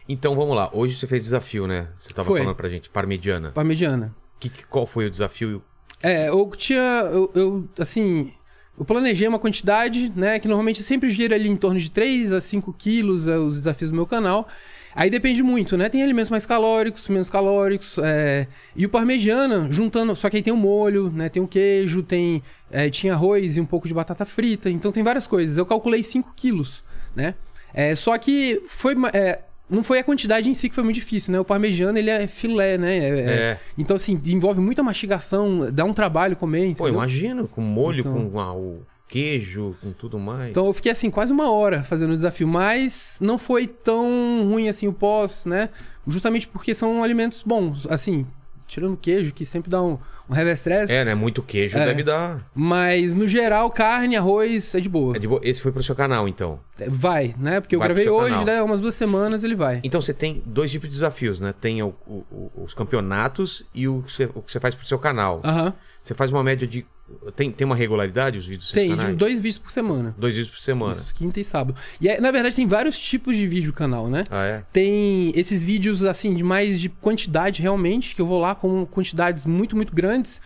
Então 0.10 0.36
vamos 0.36 0.56
lá, 0.56 0.70
hoje 0.74 0.96
você 0.96 1.06
fez 1.06 1.24
desafio, 1.24 1.68
né? 1.68 1.90
Você 1.98 2.14
tava 2.14 2.28
Foi. 2.28 2.40
falando 2.40 2.56
pra 2.56 2.68
gente, 2.70 2.90
parmegiana. 2.90 3.52
Parmegiana. 3.52 4.16
Que- 4.40 4.50
qual 4.70 4.88
foi 4.88 5.06
o 5.06 5.10
desafio? 5.10 5.62
É, 6.02 6.30
eu 6.30 6.50
tinha. 6.56 7.10
Eu, 7.12 7.32
eu, 7.34 7.70
assim. 7.80 8.32
Eu 8.78 8.86
planejei 8.86 9.28
uma 9.28 9.40
quantidade, 9.40 10.12
né? 10.16 10.38
Que 10.38 10.48
normalmente 10.48 10.84
sempre 10.84 11.10
gira 11.10 11.34
ali 11.36 11.50
em 11.50 11.56
torno 11.56 11.80
de 11.80 11.90
3 11.90 12.32
a 12.32 12.40
5 12.40 12.72
quilos 12.74 13.28
é, 13.28 13.36
os 13.38 13.58
desafios 13.58 13.90
do 13.90 13.96
meu 13.96 14.06
canal. 14.06 14.48
Aí 14.94 15.10
depende 15.10 15.42
muito, 15.44 15.76
né? 15.78 15.90
Tem 15.90 16.02
alimentos 16.04 16.30
mais 16.30 16.46
calóricos, 16.46 17.08
menos 17.08 17.30
calóricos. 17.30 17.98
é, 18.00 18.48
E 18.76 18.86
o 18.86 18.90
parmegiana, 18.90 19.68
juntando. 19.72 20.16
Só 20.16 20.30
que 20.30 20.38
aí 20.38 20.44
tem 20.44 20.54
o 20.54 20.58
molho, 20.58 21.12
né? 21.12 21.28
Tem 21.30 21.42
o 21.42 21.48
queijo, 21.48 22.04
tem. 22.04 22.44
é, 22.72 22.90
tinha 22.90 23.14
arroz 23.14 23.58
e 23.58 23.62
um 23.62 23.66
pouco 23.66 23.88
de 23.88 23.94
batata 23.96 24.26
frita. 24.26 24.70
Então 24.70 24.92
tem 24.92 25.04
várias 25.04 25.26
coisas. 25.26 25.58
Eu 25.58 25.66
calculei 25.66 26.04
5 26.04 26.34
quilos, 26.36 26.84
né? 27.16 27.34
É, 27.74 27.96
só 27.96 28.16
que 28.18 28.62
foi. 28.68 28.96
é, 29.14 29.40
não 29.70 29.84
foi 29.84 30.00
a 30.00 30.04
quantidade 30.04 30.50
em 30.50 30.54
si 30.54 30.70
que 30.70 30.76
foi 30.76 30.84
muito 30.84 30.96
difícil, 30.96 31.32
né? 31.34 31.40
O 31.40 31.46
parmegiana, 31.46 32.00
ele 32.00 32.10
é 32.10 32.28
filé, 32.28 32.78
né? 32.78 32.98
É- 32.98 33.10
é- 33.20 33.32
É. 33.52 33.60
então, 33.78 33.96
assim, 33.96 34.20
envolve 34.28 34.62
muita 34.62 34.82
mastigação, 34.84 35.70
dá 35.72 35.84
um 35.86 35.94
trabalho 35.94 36.36
comer, 36.36 36.62
Pô, 36.76 36.86
entendeu? 36.86 36.94
imagino, 36.94 37.48
com 37.48 37.62
molho, 37.62 38.00
Então. 38.02 38.30
com 38.30 38.40
ah, 38.40 38.54
o 38.54 38.82
queijo, 39.08 39.76
com 39.82 39.92
tudo 39.92 40.20
mais. 40.20 40.52
Então 40.52 40.66
eu 40.66 40.74
fiquei 40.74 40.92
assim, 40.92 41.10
quase 41.10 41.32
uma 41.32 41.50
hora 41.50 41.82
fazendo 41.84 42.12
o 42.12 42.16
desafio, 42.16 42.48
mas 42.48 43.18
não 43.22 43.38
foi 43.38 43.66
tão 43.68 44.48
ruim 44.52 44.68
assim 44.68 44.88
o 44.88 44.94
pós, 44.94 45.46
né? 45.46 45.70
Justamente 46.08 46.48
porque 46.48 46.74
são 46.76 47.04
alimentos 47.04 47.42
bons, 47.44 47.86
assim, 47.90 48.26
tirando 48.68 48.98
queijo, 48.98 49.34
que 49.34 49.46
sempre 49.46 49.70
dá 49.72 49.82
um, 49.82 49.98
um 50.30 50.34
revestresse, 50.34 50.92
É, 50.94 51.06
né? 51.06 51.16
Muito 51.16 51.42
queijo 51.42 51.78
É. 51.78 51.86
deve 51.86 52.04
dar. 52.04 52.46
mas 52.54 53.14
no 53.14 53.28
geral, 53.28 53.72
carne, 53.72 54.16
arroz 54.18 54.76
é 54.76 54.80
de 54.80 54.90
boa. 54.90 55.16
É 55.16 55.20
de 55.20 55.28
boa. 55.28 55.40
Esse 55.44 55.62
foi 55.62 55.72
pro 55.72 55.82
seu 55.82 55.96
canal, 55.96 56.28
então. 56.28 56.60
Vai, 56.88 57.34
né? 57.40 57.60
Porque 57.62 57.76
eu 57.76 57.80
Vai 57.80 57.88
pro 57.88 57.96
gravei 57.96 58.12
hoje, 58.12 58.30
canal. 58.32 58.46
né? 58.46 58.62
Umas 58.62 58.80
duas 58.80 58.94
semanas 58.96 59.44
ele 59.44 59.56
vai. 59.56 59.80
Então 59.84 60.02
você 60.02 60.14
tem 60.14 60.44
dois 60.46 60.70
tipos 60.70 60.90
de 60.90 60.94
desafios, 60.96 61.40
né? 61.40 61.54
Tem 61.60 61.82
o- 61.82 61.96
o- 62.06 62.52
os 62.64 62.74
campeonatos 62.74 63.64
e 63.74 63.88
o 63.88 64.02
que, 64.04 64.12
você, 64.12 64.26
o 64.36 64.42
que 64.42 64.52
você 64.52 64.60
faz 64.60 64.76
pro 64.76 64.86
seu 64.86 65.00
canal. 65.00 65.42
Aham. 65.44 65.74
Você 66.04 66.14
faz 66.14 66.32
uma 66.32 66.44
média 66.44 66.68
de. 66.68 66.86
Tem, 67.36 67.52
tem 67.52 67.66
uma 67.66 67.76
regularidade 67.76 68.38
os 68.38 68.46
vídeos 68.46 68.72
Tem, 68.72 68.96
de 68.96 69.14
dois 69.14 69.40
vídeos 69.40 69.58
por 69.58 69.72
semana. 69.72 70.14
Dois 70.18 70.36
vídeos 70.36 70.54
por 70.54 70.62
semana. 70.62 71.06
Quinta 71.14 71.40
e 71.40 71.44
sábado. 71.44 71.78
E 72.02 72.10
é- 72.10 72.20
na 72.20 72.32
verdade 72.32 72.56
tem 72.56 72.68
vários 72.68 73.00
tipos 73.00 73.36
de 73.36 73.48
vídeo 73.48 73.72
canal, 73.72 74.08
né? 74.08 74.26
Ah, 74.30 74.44
é? 74.44 74.64
Tem 74.74 75.32
esses 75.34 75.64
vídeos, 75.64 76.04
assim, 76.04 76.34
de 76.34 76.44
mais 76.44 76.80
de 76.80 76.90
quantidade 76.90 77.62
realmente, 77.62 78.14
que 78.14 78.22
eu 78.22 78.26
vou 78.26 78.40
lá 78.40 78.54
com 78.54 78.86
quantidades 78.86 79.46
muito, 79.46 79.76
muito 79.76 79.96
grandes. 79.96 80.42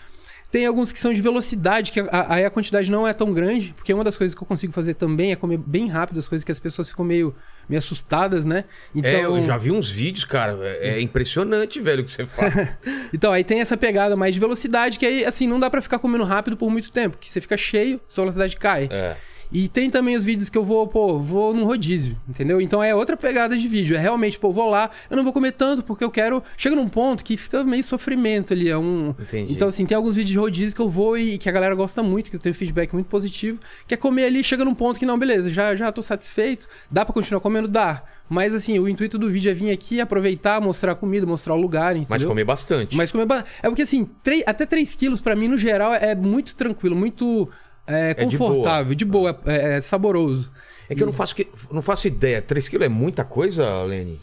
Tem 0.52 0.66
alguns 0.66 0.92
que 0.92 1.00
são 1.00 1.14
de 1.14 1.22
velocidade, 1.22 1.92
que 1.94 2.00
a- 2.02 2.26
aí 2.28 2.44
a 2.46 2.50
quantidade 2.50 2.92
não 2.92 3.08
é 3.08 3.14
tão 3.14 3.34
grande, 3.34 3.74
porque 3.74 3.94
uma 3.94 4.04
das 4.04 4.18
coisas 4.18 4.36
que 4.36 4.44
eu 4.44 4.46
consigo 4.48 4.74
fazer 4.74 4.96
também 4.96 5.32
é 5.32 5.36
comer 5.36 5.58
bem 5.58 5.88
rápido 5.88 6.20
as 6.20 6.28
coisas 6.28 6.44
que 6.44 6.52
as 6.52 6.60
pessoas 6.60 6.90
ficam 6.90 7.06
meio, 7.06 7.34
meio 7.70 7.80
assustadas, 7.80 8.46
né? 8.46 8.66
Então, 8.94 9.10
É, 9.10 9.24
eu 9.24 9.42
já 9.44 9.56
vi 9.58 9.72
uns 9.72 9.90
vídeos, 9.90 10.26
cara. 10.26 10.58
É, 10.62 10.96
é 10.98 11.02
impressionante, 11.02 11.80
velho, 11.80 12.02
o 12.02 12.06
que 12.06 12.12
você 12.12 12.26
faz. 12.26 12.78
então 13.14 13.32
aí 13.32 13.44
tem 13.46 13.62
essa 13.62 13.78
pegada 13.78 14.16
mais 14.18 14.34
de 14.34 14.40
velocidade, 14.42 15.00
que 15.00 15.06
aí, 15.06 15.24
assim, 15.24 15.48
não 15.48 15.60
dá 15.60 15.70
pra 15.70 15.82
ficar 15.82 16.00
comendo 16.00 16.26
rápido 16.26 16.58
por 16.58 16.70
muito 16.70 16.92
tempo, 16.92 17.18
que 17.18 17.32
você 17.32 17.40
fica 17.40 17.56
cheio, 17.56 18.02
sua 18.10 18.24
velocidade 18.24 18.58
cai. 18.58 18.90
é. 18.92 19.16
E 19.52 19.68
tem 19.68 19.90
também 19.90 20.16
os 20.16 20.24
vídeos 20.24 20.50
que 20.50 20.58
eu 20.58 20.64
vou, 20.64 20.88
pô, 20.88 21.20
vou 21.20 21.54
num 21.54 21.66
rodízio, 21.66 22.16
entendeu? 22.28 22.62
Então 22.62 22.82
é 22.82 22.96
outra 22.96 23.18
pegada 23.18 23.58
de 23.58 23.68
vídeo. 23.68 23.96
É 23.96 24.00
realmente, 24.00 24.40
pô, 24.40 24.52
vou 24.52 24.70
lá, 24.70 24.90
eu 25.10 25.18
não 25.18 25.24
vou 25.24 25.34
comer 25.34 25.52
tanto 25.52 25.84
porque 25.84 26.04
eu 26.04 26.10
quero. 26.10 26.42
Chega 26.56 26.76
num 26.76 26.88
ponto 26.88 27.24
que 27.24 27.36
fica 27.36 27.64
meio 27.64 27.84
sofrimento 27.84 28.54
ali. 28.54 28.70
É 28.70 28.78
um. 28.78 29.14
Entendi. 29.20 29.54
Então, 29.54 29.68
assim, 29.68 29.86
tem 29.86 29.96
alguns 29.96 30.16
vídeos 30.16 30.32
de 30.32 30.38
rodízio 30.38 30.76
que 30.76 30.82
eu 30.82 30.90
vou 30.90 31.18
e 31.18 31.38
que 31.38 31.50
a 31.50 31.52
galera 31.52 31.76
gosta 31.76 32.02
muito, 32.02 32.30
que 32.30 32.36
eu 32.36 32.40
tenho 32.40 32.56
feedback 32.56 32.94
muito 32.94 33.08
positivo. 33.08 33.60
Que 33.88 33.94
é 33.94 33.98
comer 33.98 34.26
ali, 34.26 34.42
chega 34.44 34.64
num 34.64 34.74
ponto 34.74 34.98
que, 34.98 35.06
não, 35.06 35.20
beleza, 35.20 35.50
já, 35.50 35.76
já 35.76 35.92
tô 35.92 36.02
satisfeito. 36.02 36.68
Dá 36.90 37.04
pra 37.04 37.14
continuar 37.14 37.42
comendo? 37.42 37.68
Dá. 37.68 38.04
Mas 38.30 38.54
assim, 38.56 38.80
o 38.80 38.88
intuito 38.88 39.18
do 39.18 39.30
vídeo 39.30 39.52
é 39.52 39.54
vir 39.54 39.72
aqui, 39.72 40.00
aproveitar, 40.00 40.62
mostrar 40.62 40.94
a 40.94 40.96
comida, 40.96 41.26
mostrar 41.26 41.54
o 41.54 41.58
lugar, 41.60 41.92
entendeu? 41.98 42.08
Mas 42.10 42.24
comer 42.24 42.46
bastante. 42.46 42.96
Mas 42.96 43.12
comer 43.12 43.26
ba- 43.26 43.44
É 43.62 43.68
porque 43.68 43.82
assim, 43.82 44.08
três- 44.24 44.44
até 44.48 44.66
3 44.66 44.96
quilos 44.96 45.20
pra 45.20 45.36
mim, 45.36 45.50
no 45.50 45.58
geral, 45.58 45.94
é 45.94 46.16
muito 46.16 46.56
tranquilo, 46.56 46.96
muito 46.96 47.50
é, 47.88 48.12
É 48.18 48.26
de 48.26 48.38
confortável, 48.38 48.96
de 48.96 49.06
boa, 49.06 49.40
é, 49.46 49.78
é 49.78 49.82
saboroso. 49.82 50.52
É 50.90 50.96
que 50.96 51.02
eu 51.02 51.06
não 51.08 51.14
faço, 51.14 51.36
que, 51.36 51.48
não 51.72 51.82
faço 51.82 52.08
ideia. 52.08 52.42
3 52.42 52.68
quilos 52.68 52.86
é 52.86 52.90
muita 52.90 53.24
coisa, 53.24 53.84
Lene? 53.84 54.20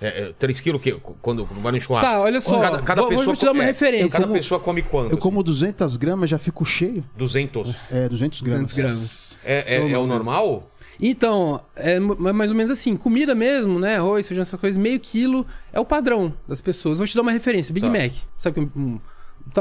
É, 0.00 0.32
3 0.38 0.60
quilos 0.60 0.80
que, 0.80 0.92
quando 1.20 1.44
vai 1.44 1.72
no 1.72 1.80
churrasco? 1.80 2.08
Tá, 2.10 2.20
olha 2.20 2.40
só, 2.40 2.58
Cada, 2.60 2.78
cada 2.82 3.00
vou- 3.02 3.10
pessoa 3.10 3.24
vou 3.26 3.36
te 3.36 3.44
dar 3.44 3.52
uma 3.52 3.62
é, 3.64 3.66
referência. 3.66 4.08
Cada 4.10 4.24
Como- 4.24 4.38
pessoa 4.38 4.60
come 4.60 4.80
quanto? 4.82 5.12
Eu 5.12 5.18
como 5.18 5.42
200 5.42 5.96
gramas, 5.96 6.30
já 6.30 6.38
fico 6.38 6.64
cheio. 6.64 7.04
200. 7.16 7.74
É, 7.90 8.08
200 8.08 8.40
gramas. 8.40 8.70
200 8.70 8.76
gramas. 8.76 9.40
É, 9.44 9.74
é, 9.74 9.90
é 9.92 9.98
o 9.98 10.06
normal? 10.06 10.70
Então, 11.00 11.60
é 11.76 12.00
mais 12.00 12.50
ou 12.50 12.56
menos 12.56 12.70
assim, 12.70 12.96
comida 12.96 13.34
mesmo, 13.34 13.78
né? 13.78 13.96
Arroz, 13.96 14.26
feijão, 14.26 14.42
essas 14.42 14.58
coisas, 14.58 14.78
meio 14.78 14.98
quilo 14.98 15.46
é 15.72 15.78
o 15.78 15.84
padrão 15.84 16.32
das 16.48 16.60
pessoas. 16.60 16.98
Vou 16.98 17.06
te 17.06 17.14
dar 17.14 17.22
uma 17.22 17.30
referência: 17.32 17.72
Big 17.72 17.86
Tá. 17.86 17.92
Mac. 17.92 18.12
Sabe 18.38 18.54
que. 18.54 18.78
um- 18.78 18.98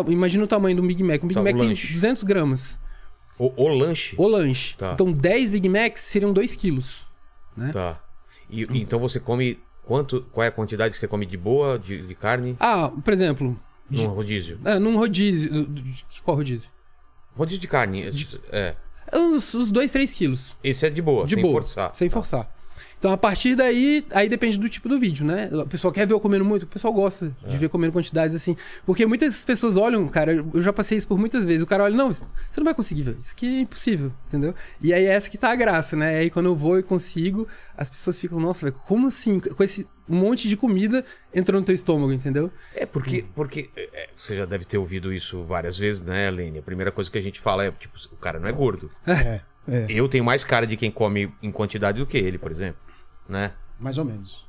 imagina 0.07 0.43
o 0.43 0.47
tamanho 0.47 0.75
de 0.75 0.81
um 0.81 0.87
Big 0.87 1.03
Mac. 1.03 1.23
Um 1.23 1.27
Big 1.27 1.35
Tá, 1.39 1.43
Mac 1.43 1.55
o 1.55 1.59
tem 1.59 1.67
lanche. 1.69 1.93
200 1.93 2.23
gramas. 2.23 2.77
O, 3.37 3.51
o 3.63 3.67
lanche? 3.67 4.15
O 4.17 4.27
lanche. 4.27 4.75
Tá. 4.77 4.93
Então, 4.93 5.11
10 5.11 5.49
Big 5.51 5.69
Macs 5.69 6.01
seriam 6.01 6.33
2 6.33 6.55
quilos. 6.55 7.05
né? 7.55 7.71
Tá. 7.71 8.01
E, 8.49 8.65
então 8.79 8.99
você 8.99 9.19
come 9.19 9.59
quanto? 9.83 10.21
Qual 10.31 10.43
é 10.43 10.47
a 10.47 10.51
quantidade 10.51 10.93
que 10.93 10.99
você 10.99 11.07
come 11.07 11.25
de 11.25 11.37
boa, 11.37 11.77
de, 11.77 12.01
de 12.05 12.15
carne? 12.15 12.55
Ah, 12.59 12.89
por 13.03 13.13
exemplo, 13.13 13.59
de- 13.89 14.03
Num 14.03 14.09
rodízio. 14.13 14.59
é, 14.65 14.79
num 14.79 14.97
rodízio. 14.97 15.65
de- 15.67 16.03
Qual 16.23 16.35
rodízio? 16.37 16.69
Rodízio 17.35 17.59
de 17.61 17.67
carne. 17.67 18.09
É. 18.51 18.75
Uns, 19.13 19.53
uns 19.55 19.71
2, 19.71 19.91
3 19.91 20.13
quilos. 20.13 20.55
Esse 20.63 20.85
é 20.85 20.89
de 20.89 21.01
boa, 21.01 21.25
De 21.25 21.35
sem 21.35 21.41
boa. 21.43 21.53
forçar. 21.53 21.95
Sem 21.95 22.09
forçar. 22.09 22.56
Então, 22.99 23.11
a 23.11 23.17
partir 23.17 23.55
daí, 23.55 24.05
aí 24.11 24.27
depende 24.29 24.57
do 24.57 24.67
tipo 24.69 24.87
do 24.89 24.99
vídeo, 24.99 25.25
né? 25.25 25.49
O 25.53 25.65
pessoal 25.65 25.91
quer 25.93 26.05
ver 26.07 26.13
eu 26.13 26.19
comendo 26.19 26.43
muito, 26.45 26.63
o 26.63 26.67
pessoal 26.67 26.93
gosta 26.93 27.35
É. 27.45 27.49
de 27.49 27.57
ver 27.57 27.69
comendo 27.69 27.93
quantidades 27.93 28.35
assim. 28.35 28.55
Porque 28.85 29.05
muitas 29.05 29.43
pessoas 29.43 29.77
olham, 29.77 30.07
cara, 30.07 30.33
eu 30.33 30.61
já 30.61 30.71
passei 30.73 30.97
isso 30.97 31.07
por 31.07 31.17
muitas 31.17 31.45
vezes. 31.45 31.61
O 31.61 31.67
cara 31.67 31.83
olha, 31.83 31.95
não, 31.95 32.11
você 32.13 32.23
não 32.57 32.63
vai 32.65 32.73
conseguir 32.73 33.03
ver. 33.03 33.17
Isso 33.19 33.33
aqui 33.33 33.57
é 33.57 33.61
impossível, 33.61 34.11
entendeu? 34.27 34.53
E 34.81 34.93
aí 34.93 35.05
é 35.05 35.09
essa 35.13 35.29
que 35.29 35.37
tá 35.37 35.51
a 35.51 35.55
graça, 35.55 35.95
né? 35.95 36.17
Aí 36.17 36.29
quando 36.29 36.47
eu 36.47 36.55
vou 36.55 36.79
e 36.79 36.83
consigo, 36.83 37.47
as 37.77 37.89
pessoas 37.89 38.17
ficam, 38.19 38.39
nossa, 38.39 38.65
velho, 38.65 38.79
como 38.87 39.07
assim? 39.07 39.39
Com 39.39 39.63
esse 39.63 39.87
monte 40.07 40.47
de 40.47 40.55
comida 40.55 41.03
entrou 41.33 41.59
no 41.59 41.65
teu 41.65 41.75
estômago, 41.75 42.13
entendeu? 42.13 42.49
É 42.73 42.85
porque, 42.85 43.25
porque 43.35 43.69
é, 43.75 44.09
você 44.15 44.37
já 44.37 44.45
deve 44.45 44.63
ter 44.63 44.77
ouvido 44.77 45.11
isso 45.13 45.43
várias 45.43 45.77
vezes, 45.77 46.01
né, 46.01 46.31
Lene? 46.31 46.59
A 46.59 46.61
primeira 46.63 46.91
coisa 46.93 47.11
que 47.11 47.17
a 47.17 47.21
gente 47.21 47.39
fala 47.41 47.65
é, 47.65 47.71
tipo, 47.71 47.97
o 48.11 48.15
cara 48.15 48.39
não 48.39 48.47
é 48.47 48.51
gordo. 48.53 48.89
É, 49.05 49.41
é, 49.67 49.85
Eu 49.89 50.07
tenho 50.07 50.23
mais 50.23 50.43
cara 50.43 50.65
de 50.67 50.75
quem 50.77 50.89
come 50.91 51.31
em 51.41 51.51
quantidade 51.51 51.99
do 51.99 52.05
que 52.05 52.17
ele, 52.17 52.37
por 52.37 52.51
exemplo. 52.51 52.77
Né? 53.27 53.51
mais 53.79 53.97
ou 53.97 54.05
menos. 54.05 54.47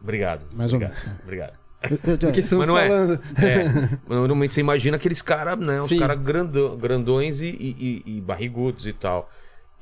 Obrigado. 0.00 0.46
Mais 0.54 0.72
ou 0.72 0.76
obrigado, 0.78 1.04
menos, 1.04 1.20
Obrigado. 1.22 1.52
Eu- 1.82 1.98
eu- 2.12 2.18
Porque 2.18 2.40
estamos 2.40 2.66
Mas 2.66 2.68
não 2.68 2.78
é. 2.78 2.88
falando. 2.88 3.20
É, 3.36 3.98
normalmente 4.08 4.54
você 4.54 4.60
imagina 4.60 4.96
aqueles 4.96 5.20
caras, 5.22 5.56
né? 5.58 5.80
Os 5.80 5.90
caras 5.98 6.18
grandões 6.20 7.40
e, 7.40 7.46
e- 7.46 8.02
e- 8.06 8.16
e 8.16 8.20
barrigudos 8.20 8.86
e 8.86 8.92
tal. 8.92 9.30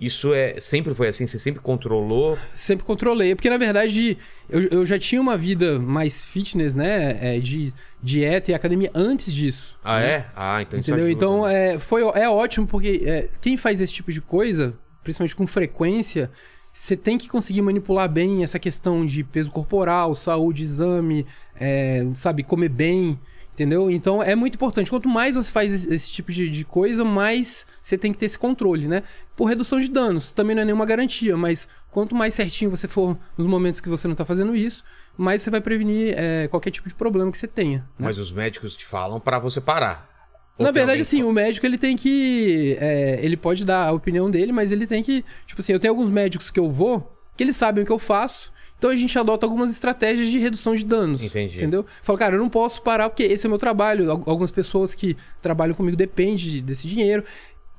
Isso 0.01 0.35
é 0.35 0.59
sempre 0.61 0.93
foi 0.95 1.09
assim? 1.09 1.27
Você 1.27 1.39
sempre 1.39 1.63
controlou? 1.63 2.37
Sempre 2.53 2.85
controlei. 2.85 3.35
Porque, 3.35 3.49
na 3.49 3.57
verdade, 3.57 4.19
eu, 4.51 4.63
eu 4.65 4.87
já 4.87 4.99
tinha 4.99 5.21
uma 5.21 5.37
vida 5.37 5.79
mais 5.79 6.23
fitness, 6.23 6.75
né? 6.75 7.17
É, 7.21 7.39
de 7.39 7.73
dieta 8.03 8.51
e 8.51 8.55
academia 8.55 8.91
antes 8.95 9.33
disso. 9.33 9.79
Ah, 9.85 10.01
é? 10.01 10.27
Ah, 10.35 10.61
então 10.61 10.79
isso 10.79 10.91
Entendeu? 10.91 11.07
ajuda. 11.07 11.25
Então 11.25 11.47
é, 11.49 11.79
foi, 11.79 12.03
é 12.03 12.29
ótimo 12.29 12.67
porque 12.67 13.03
é, 13.05 13.29
quem 13.41 13.57
faz 13.57 13.81
esse 13.81 13.93
tipo 13.93 14.13
de 14.13 14.21
coisa, 14.21 14.75
principalmente 15.03 15.37
com 15.37 15.47
frequência, 15.47 16.31
você 16.73 16.97
tem 16.97 17.17
que 17.17 17.29
conseguir 17.29 17.63
manipular 17.63 18.09
bem 18.09 18.43
essa 18.43 18.59
questão 18.59 19.07
de 19.07 19.23
peso 19.23 19.51
corporal, 19.51 20.15
saúde, 20.17 20.63
exame, 20.63 21.25
é, 21.55 22.05
sabe, 22.15 22.43
comer 22.43 22.69
bem. 22.69 23.19
Entendeu? 23.55 23.89
Então 23.89 24.21
é 24.21 24.35
muito 24.35 24.57
importante. 24.57 24.91
Quanto 24.91 25.09
mais 25.09 25.37
você 25.37 25.49
faz 25.49 25.73
esse, 25.73 25.95
esse 25.95 26.11
tipo 26.11 26.33
de, 26.33 26.51
de 26.51 26.65
coisa, 26.65 27.05
mais 27.05 27.65
você 27.81 27.97
tem 27.97 28.11
que 28.11 28.19
ter 28.19 28.27
esse 28.27 28.37
controle, 28.37 28.89
né? 28.89 29.05
Por 29.37 29.45
redução 29.45 29.79
de 29.79 29.89
danos. 29.89 30.33
Também 30.33 30.57
não 30.57 30.63
é 30.63 30.65
nenhuma 30.65 30.85
garantia, 30.85 31.37
mas 31.37 31.69
quanto 31.93 32.17
mais 32.17 32.35
certinho 32.35 32.69
você 32.69 32.89
for 32.89 33.17
nos 33.39 33.47
momentos 33.47 33.79
que 33.79 33.89
você 33.89 34.09
não 34.09 34.17
tá 34.17 34.25
fazendo 34.25 34.57
isso, 34.57 34.83
mais 35.17 35.41
você 35.41 35.51
vai 35.51 35.61
prevenir 35.61 36.15
é, 36.19 36.49
qualquer 36.49 36.73
tipo 36.73 36.89
de 36.89 36.95
problema 36.97 37.31
que 37.31 37.39
você 37.39 37.47
tenha. 37.47 37.79
né? 37.79 38.07
Mas 38.07 38.19
os 38.19 38.33
médicos 38.33 38.75
te 38.75 38.85
falam 38.85 39.21
pra 39.21 39.39
você 39.39 39.61
parar. 39.61 40.13
Na 40.59 40.73
verdade, 40.73 41.01
assim, 41.01 41.23
o 41.23 41.33
médico 41.33 41.65
ele 41.65 41.79
tem 41.79 41.97
que. 41.97 42.77
é, 42.81 43.21
ele 43.23 43.37
pode 43.37 43.65
dar 43.65 43.89
a 43.89 43.93
opinião 43.93 44.29
dele, 44.29 44.51
mas 44.51 44.73
ele 44.73 44.87
tem 44.87 45.01
que. 45.03 45.25
Tipo 45.47 45.61
assim, 45.61 45.73
eu 45.73 45.81
tenho 45.81 45.93
alguns 45.93 46.11
médicos 46.11 46.51
que 46.51 46.59
eu 46.59 46.71
vou 46.71 47.13
que 47.37 47.43
eles 47.43 47.57
sabem 47.57 47.83
o 47.83 47.87
que 47.87 47.93
eu 47.93 47.99
faço. 47.99 48.53
Então 48.85 48.93
a 48.93 48.97
gente 48.97 49.19
adota 49.19 49.47
algumas 49.47 49.71
estratégias 49.71 50.29
de 50.29 50.39
redução 50.39 50.75
de 50.75 50.85
danos. 50.85 51.23
Entendi. 51.23 51.57
Entendeu? 51.57 51.87
Fala, 52.03 52.19
cara, 52.19 52.35
eu 52.37 52.39
não 52.39 52.51
posso 52.51 52.83
parar 52.83 53.09
porque 53.09 53.23
esse 53.23 53.47
é 53.47 53.49
meu 53.49 53.57
trabalho. 53.57 54.11
Al- 54.11 54.23
Algumas 54.27 54.51
pessoas 54.51 54.93
que 54.93 55.17
trabalham 55.41 55.75
comigo 55.75 55.97
dependem 55.97 56.61
desse 56.63 56.87
dinheiro. 56.87 57.25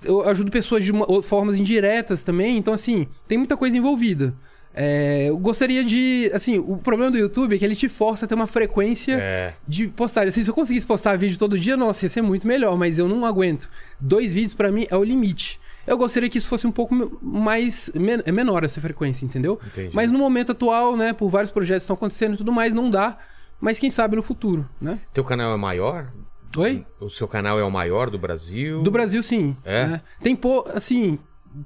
Eu 0.04 0.28
ajudo 0.28 0.50
pessoas 0.50 0.84
de 0.84 0.92
uma- 0.92 1.22
formas 1.22 1.58
indiretas 1.60 2.24
também. 2.24 2.58
Então, 2.58 2.74
assim, 2.74 3.06
tem 3.28 3.38
muita 3.38 3.56
coisa 3.56 3.78
envolvida. 3.78 4.34
É, 4.74 5.28
eu 5.30 5.38
gostaria 5.38 5.84
de. 5.86 6.32
Assim, 6.34 6.58
o 6.58 6.76
problema 6.78 7.12
do 7.12 7.20
YouTube 7.20 7.56
é 7.56 7.60
que 7.60 7.64
ele 7.64 7.76
te 7.76 7.88
força 7.88 8.26
a 8.26 8.28
ter 8.28 8.34
uma 8.34 8.48
frequência 8.48 9.14
É. 9.14 9.54
de 9.68 9.88
postagem. 9.88 10.30
Assim, 10.30 10.44
se 10.44 10.50
eu 10.50 10.56
conseguisse 10.56 10.88
postar 10.88 11.16
vídeo 11.20 11.38
todo 11.38 11.58
dia, 11.58 11.78
nossa, 11.78 12.06
ia 12.06 12.10
ser 12.10 12.24
muito 12.24 12.48
melhor, 12.48 12.76
mas 12.78 12.98
eu 12.98 13.08
não 13.08 13.24
aguento. 13.26 13.70
Dois 14.00 14.34
vídeos 14.34 14.56
pra 14.56 14.72
mim 14.72 14.88
é 14.90 14.98
o 14.98 15.04
limite. 15.04 15.60
Eu 15.88 15.98
gostaria 15.98 16.30
que 16.30 16.38
isso 16.38 16.48
fosse 16.48 16.66
um 16.66 16.72
pouco 16.72 16.96
mais 17.22 17.90
men- 17.94 18.22
é 18.26 18.32
menor 18.32 18.64
essa 18.64 18.82
frequência, 18.82 19.26
entendeu? 19.26 19.60
Entendi. 19.68 19.92
Mas 19.94 20.12
no 20.12 20.18
momento 20.20 20.52
atual, 20.52 20.96
né, 20.98 21.14
por 21.14 21.30
vários 21.30 21.52
projetos 21.52 21.84
que 21.84 21.86
estão 21.86 21.96
acontecendo 21.96 22.34
e 22.34 22.38
tudo 22.38 22.52
mais, 22.52 22.74
não 22.74 22.90
dá. 22.90 23.18
Mas 23.62 23.80
quem 23.80 23.90
sabe 23.90 24.16
no 24.16 24.22
futuro, 24.24 24.68
né? 24.82 25.00
Teu 25.14 25.24
canal 25.24 25.54
é 25.54 25.58
maior? 25.58 26.12
Oi? 26.58 26.86
O 27.00 27.10
seu 27.10 27.28
canal 27.28 27.60
é 27.60 27.64
o 27.64 27.72
maior 27.72 28.10
do 28.10 28.18
Brasil? 28.18 28.82
Do 28.82 28.92
Brasil, 28.92 29.22
sim. 29.22 29.56
É? 29.64 29.86
né? 29.86 30.02
Tem, 30.22 30.36
pô, 30.36 30.66
assim, 30.74 31.20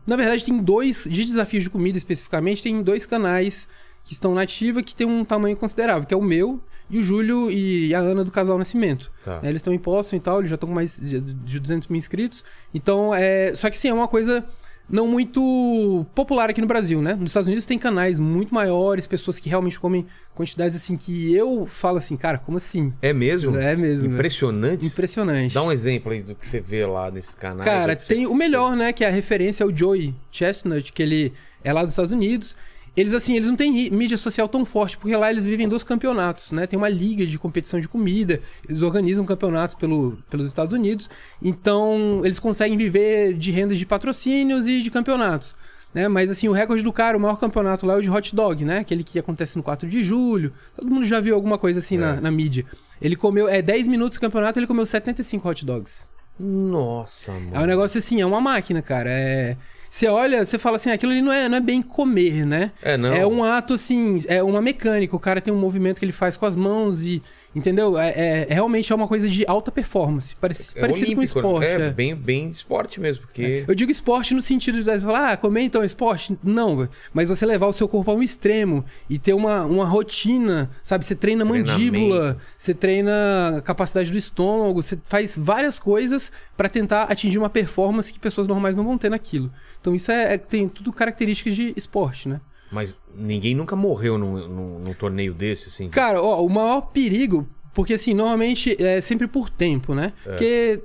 na 0.06 0.16
verdade 0.16 0.44
tem 0.46 0.58
dois, 0.62 1.08
de 1.10 1.24
desafios 1.26 1.64
de 1.64 1.70
comida 1.70 1.98
especificamente, 1.98 2.62
tem 2.64 2.82
dois 2.84 3.06
canais 3.06 3.68
que 4.04 4.14
estão 4.14 4.34
na 4.34 4.42
ativa 4.42 4.82
que 4.82 4.96
tem 4.96 5.06
um 5.06 5.24
tamanho 5.24 5.56
considerável, 5.56 6.06
que 6.08 6.14
é 6.14 6.18
o 6.18 6.22
meu 6.22 6.60
e 6.90 6.98
o 7.00 7.04
Júlio 7.04 7.52
e 7.52 7.94
a 7.94 8.00
Ana 8.00 8.24
do 8.26 8.32
Casal 8.32 8.58
Nascimento. 8.58 9.12
Tá. 9.24 9.40
Né, 9.42 9.50
Eles 9.50 9.62
estão 9.62 9.74
em 9.74 9.78
Boston 9.78 10.16
e 10.16 10.20
tal, 10.20 10.40
eles 10.40 10.50
já 10.50 10.56
estão 10.56 10.68
com 10.70 10.76
mais 10.76 11.00
de 11.00 11.20
de 11.22 11.60
200 11.60 11.88
mil 11.88 11.98
inscritos. 11.98 12.44
Então, 12.74 13.14
é... 13.14 13.54
Só 13.56 13.70
que, 13.70 13.78
sim, 13.78 13.90
é 13.90 13.94
uma 13.94 14.08
coisa 14.08 14.46
não 14.92 15.08
muito 15.08 16.04
popular 16.16 16.50
aqui 16.50 16.60
no 16.62 16.66
Brasil, 16.68 17.00
né? 17.00 17.14
Nos 17.14 17.30
Estados 17.30 17.46
Unidos 17.48 17.64
tem 17.66 17.78
canais 17.78 18.18
muito 18.20 18.52
maiores, 18.54 19.06
pessoas 19.06 19.38
que 19.38 19.48
realmente 19.48 19.80
comem 19.80 20.04
quantidades 20.34 20.76
assim 20.76 20.98
que 20.98 21.32
eu 21.36 21.68
falo 21.68 21.98
assim, 22.00 22.18
cara, 22.18 22.40
como 22.40 22.58
assim? 22.58 22.92
É 23.02 23.14
mesmo? 23.14 23.56
É 23.56 23.76
mesmo. 23.76 24.14
Impressionante. 24.16 24.86
Impressionante. 24.88 25.54
Dá 25.54 25.62
um 25.62 25.72
exemplo 25.72 26.12
aí 26.12 26.24
do 26.24 26.34
que 26.34 26.46
você 26.46 26.60
vê 26.60 26.86
lá 26.88 27.12
nesses 27.12 27.36
canais. 27.36 27.66
Cara, 27.70 27.96
que 27.96 28.04
você- 28.04 28.16
tem 28.16 28.26
o 28.26 28.34
melhor, 28.34 28.76
né? 28.76 28.92
Que 28.92 29.04
é 29.04 29.08
a 29.08 29.12
referência 29.12 29.64
ao 29.64 29.72
Joey 29.76 30.16
Chestnut, 30.32 30.92
que 30.92 31.04
ele 31.04 31.34
é 31.64 31.72
lá 31.72 31.84
dos 31.84 31.92
Estados 31.94 32.12
Unidos. 32.12 32.56
Eles, 33.00 33.14
assim, 33.14 33.38
eles 33.38 33.48
não 33.48 33.56
têm 33.56 33.90
mídia 33.90 34.18
social 34.18 34.46
tão 34.50 34.66
forte, 34.66 34.98
porque 34.98 35.16
lá 35.16 35.32
eles 35.32 35.46
vivem 35.46 35.70
dos 35.70 35.86
campeonatos, 35.86 36.52
né? 36.52 36.68
Tem 36.68 36.76
uma 36.76 36.90
liga 36.90 37.26
de 37.26 37.40
competição 37.40 37.80
de 37.80 37.88
comida, 37.88 38.42
eles 38.68 38.82
organizam 38.82 39.24
campeonatos 39.24 39.78
pelo, 39.78 40.18
pelos 40.30 40.48
Estados 40.48 40.74
Unidos, 40.74 41.10
então 41.42 42.20
eles 42.26 42.40
conseguem 42.40 42.78
viver 42.78 43.36
de 43.36 43.52
rendas 43.52 43.78
de 43.78 43.86
patrocínios 43.86 44.68
e 44.68 44.82
de 44.82 44.92
campeonatos. 44.92 45.56
Né? 45.94 46.10
Mas 46.10 46.30
assim, 46.30 46.50
o 46.50 46.52
recorde 46.52 46.84
do 46.84 46.92
cara, 46.92 47.18
o 47.18 47.22
maior 47.22 47.38
campeonato 47.40 47.86
lá 47.86 47.94
é 47.94 47.98
o 47.98 48.02
de 48.02 48.10
hot 48.10 48.36
dog, 48.36 48.66
né? 48.66 48.80
Aquele 48.80 49.02
que 49.02 49.18
acontece 49.18 49.56
no 49.56 49.64
4 49.64 49.88
de 49.88 50.04
julho. 50.04 50.52
Todo 50.76 50.92
mundo 50.92 51.06
já 51.06 51.22
viu 51.22 51.36
alguma 51.36 51.58
coisa 51.58 51.80
assim 51.80 51.98
na, 51.98 52.20
na 52.20 52.30
mídia. 52.30 52.66
Ele 53.02 53.16
comeu, 53.16 53.48
é 53.48 53.62
10 53.62 53.88
minutos 53.88 54.18
de 54.18 54.20
campeonato, 54.20 54.60
ele 54.60 54.68
comeu 54.68 54.86
75 54.86 55.48
hot 55.48 55.66
dogs. 55.66 56.06
Nossa, 56.38 57.32
mano. 57.32 57.52
É 57.54 57.60
um 57.60 57.66
negócio 57.66 57.98
assim, 57.98 58.20
é 58.20 58.26
uma 58.26 58.42
máquina, 58.42 58.82
cara. 58.82 59.10
É. 59.10 59.56
Você 59.90 60.08
olha, 60.08 60.46
você 60.46 60.60
fala 60.60 60.76
assim, 60.76 60.92
aquilo 60.92 61.12
ali 61.12 61.22
não 61.22 61.32
é, 61.32 61.50
não 61.50 61.58
é 61.58 61.60
bem 61.60 61.82
comer, 61.82 62.46
né? 62.46 62.72
É, 62.82 62.96
não. 62.96 63.12
É 63.12 63.26
um 63.26 63.44
ato 63.44 63.74
assim, 63.74 64.20
é 64.28 64.44
uma 64.44 64.62
mecânica. 64.62 65.16
O 65.16 65.20
cara 65.20 65.42
tem 65.42 65.52
um 65.54 65.58
movimento 65.58 66.00
que 66.00 66.06
ele 66.06 66.12
faz 66.12 66.38
com 66.38 66.46
as 66.46 66.56
mãos 66.56 67.04
e. 67.04 67.24
Entendeu? 67.56 67.98
É, 67.98 68.10
é- 68.10 68.48
é 68.50 68.54
realmente 68.54 68.92
é 68.94 68.96
uma 68.96 69.08
coisa 69.08 69.28
de 69.28 69.44
alta 69.48 69.72
performance. 69.72 70.36
Parece, 70.40 70.78
É 70.78 70.82
parecido 70.82 71.14
com 71.16 71.18
olímpico, 71.20 71.42
né? 71.42 71.48
esporte. 71.48 71.66
É, 71.66 71.88
é. 71.88 71.90
Bem, 71.92 72.16
bem 72.16 72.50
esporte 72.52 73.00
mesmo, 73.00 73.26
porque... 73.26 73.66
Eu 73.68 73.74
digo 73.74 73.92
esporte 73.92 74.34
no 74.36 74.42
sentido 74.42 74.78
de 74.78 74.84
você 74.84 75.00
falar, 75.00 75.32
ah, 75.32 75.38
comer 75.38 75.62
então 75.62 75.82
é 75.82 75.86
esporte? 75.86 76.38
Não, 76.44 76.88
mas 77.12 77.28
você 77.28 77.46
levar 77.46 77.66
o 77.68 77.74
seu 77.74 77.88
corpo 77.88 78.12
a 78.12 78.14
um 78.14 78.22
extremo 78.22 78.86
e 79.10 79.18
ter 79.18 79.34
uma, 79.34 79.66
uma 79.66 79.86
rotina, 79.86 80.70
sabe? 80.84 81.04
Você 81.06 81.16
treina 81.16 81.44
mandíbula, 81.44 82.38
você 82.58 82.74
treina 82.74 83.58
a 83.58 83.62
capacidade 83.62 84.12
do 84.12 84.18
estômago, 84.18 84.82
você 84.84 85.00
faz 85.04 85.36
várias 85.36 85.80
coisas 85.80 86.32
pra 86.56 86.70
tentar 86.70 87.04
atingir 87.06 87.40
uma 87.40 87.50
performance 87.50 88.14
que 88.14 88.20
pessoas 88.20 88.48
normais 88.48 88.76
não 88.76 88.84
vão 88.84 88.98
ter 88.98 89.10
naquilo. 89.10 89.52
Então 89.82 89.96
isso 89.96 90.12
é, 90.12 90.36
é- 90.36 90.38
tem 90.38 90.70
tudo 90.70 90.92
características 90.94 91.56
de 91.56 91.74
esporte, 91.76 92.30
né? 92.30 92.40
Mas 92.72 92.96
ninguém 93.16 93.56
nunca 93.56 93.76
morreu 93.76 94.18
num, 94.18 94.48
num- 94.48 94.80
num 94.80 94.94
torneio 94.94 95.34
desse, 95.34 95.70
assim. 95.70 95.90
Cara, 95.90 96.22
ó, 96.22 96.44
o 96.46 96.50
maior 96.50 96.82
perigo, 96.82 97.48
porque 97.74 97.94
assim, 97.94 98.14
normalmente 98.14 98.76
é 98.84 99.02
sempre 99.02 99.28
por 99.28 99.50
tempo, 99.50 99.94
né? 99.96 100.14
Porque 100.24 100.82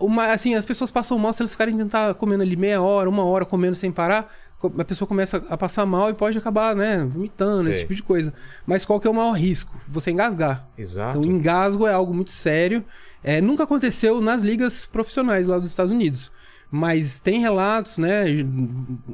uma, 0.00 0.32
assim, 0.32 0.54
as 0.54 0.64
pessoas 0.64 0.90
passam 0.90 1.18
mal 1.18 1.32
se 1.32 1.42
elas 1.42 1.52
ficarem 1.52 1.76
tentar 1.76 2.14
comendo 2.14 2.42
ali 2.42 2.56
meia 2.56 2.80
hora, 2.82 3.08
uma 3.08 3.24
hora 3.24 3.44
comendo 3.44 3.76
sem 3.76 3.90
parar, 3.92 4.32
a 4.78 4.84
pessoa 4.84 5.06
começa 5.06 5.36
a 5.48 5.56
passar 5.56 5.86
mal 5.86 6.10
e 6.10 6.14
pode 6.14 6.36
acabar, 6.36 6.74
né, 6.74 7.04
vomitando, 7.08 7.70
esse 7.70 7.80
tipo 7.80 7.94
de 7.94 8.02
coisa. 8.02 8.34
Mas 8.66 8.84
qual 8.84 8.98
que 8.98 9.06
é 9.06 9.10
o 9.10 9.14
maior 9.14 9.32
risco? 9.32 9.72
Você 9.88 10.10
engasgar. 10.10 10.68
Exato. 10.76 11.18
Então, 11.18 11.30
o 11.30 11.34
engasgo 11.34 11.86
é 11.86 11.92
algo 11.92 12.12
muito 12.12 12.32
sério. 12.32 12.84
É, 13.22 13.40
nunca 13.40 13.62
aconteceu 13.64 14.20
nas 14.20 14.42
ligas 14.42 14.86
profissionais 14.86 15.46
lá 15.46 15.58
dos 15.58 15.68
Estados 15.68 15.92
Unidos. 15.92 16.30
Mas 16.70 17.18
tem 17.18 17.40
relatos, 17.40 17.96
né? 17.96 18.24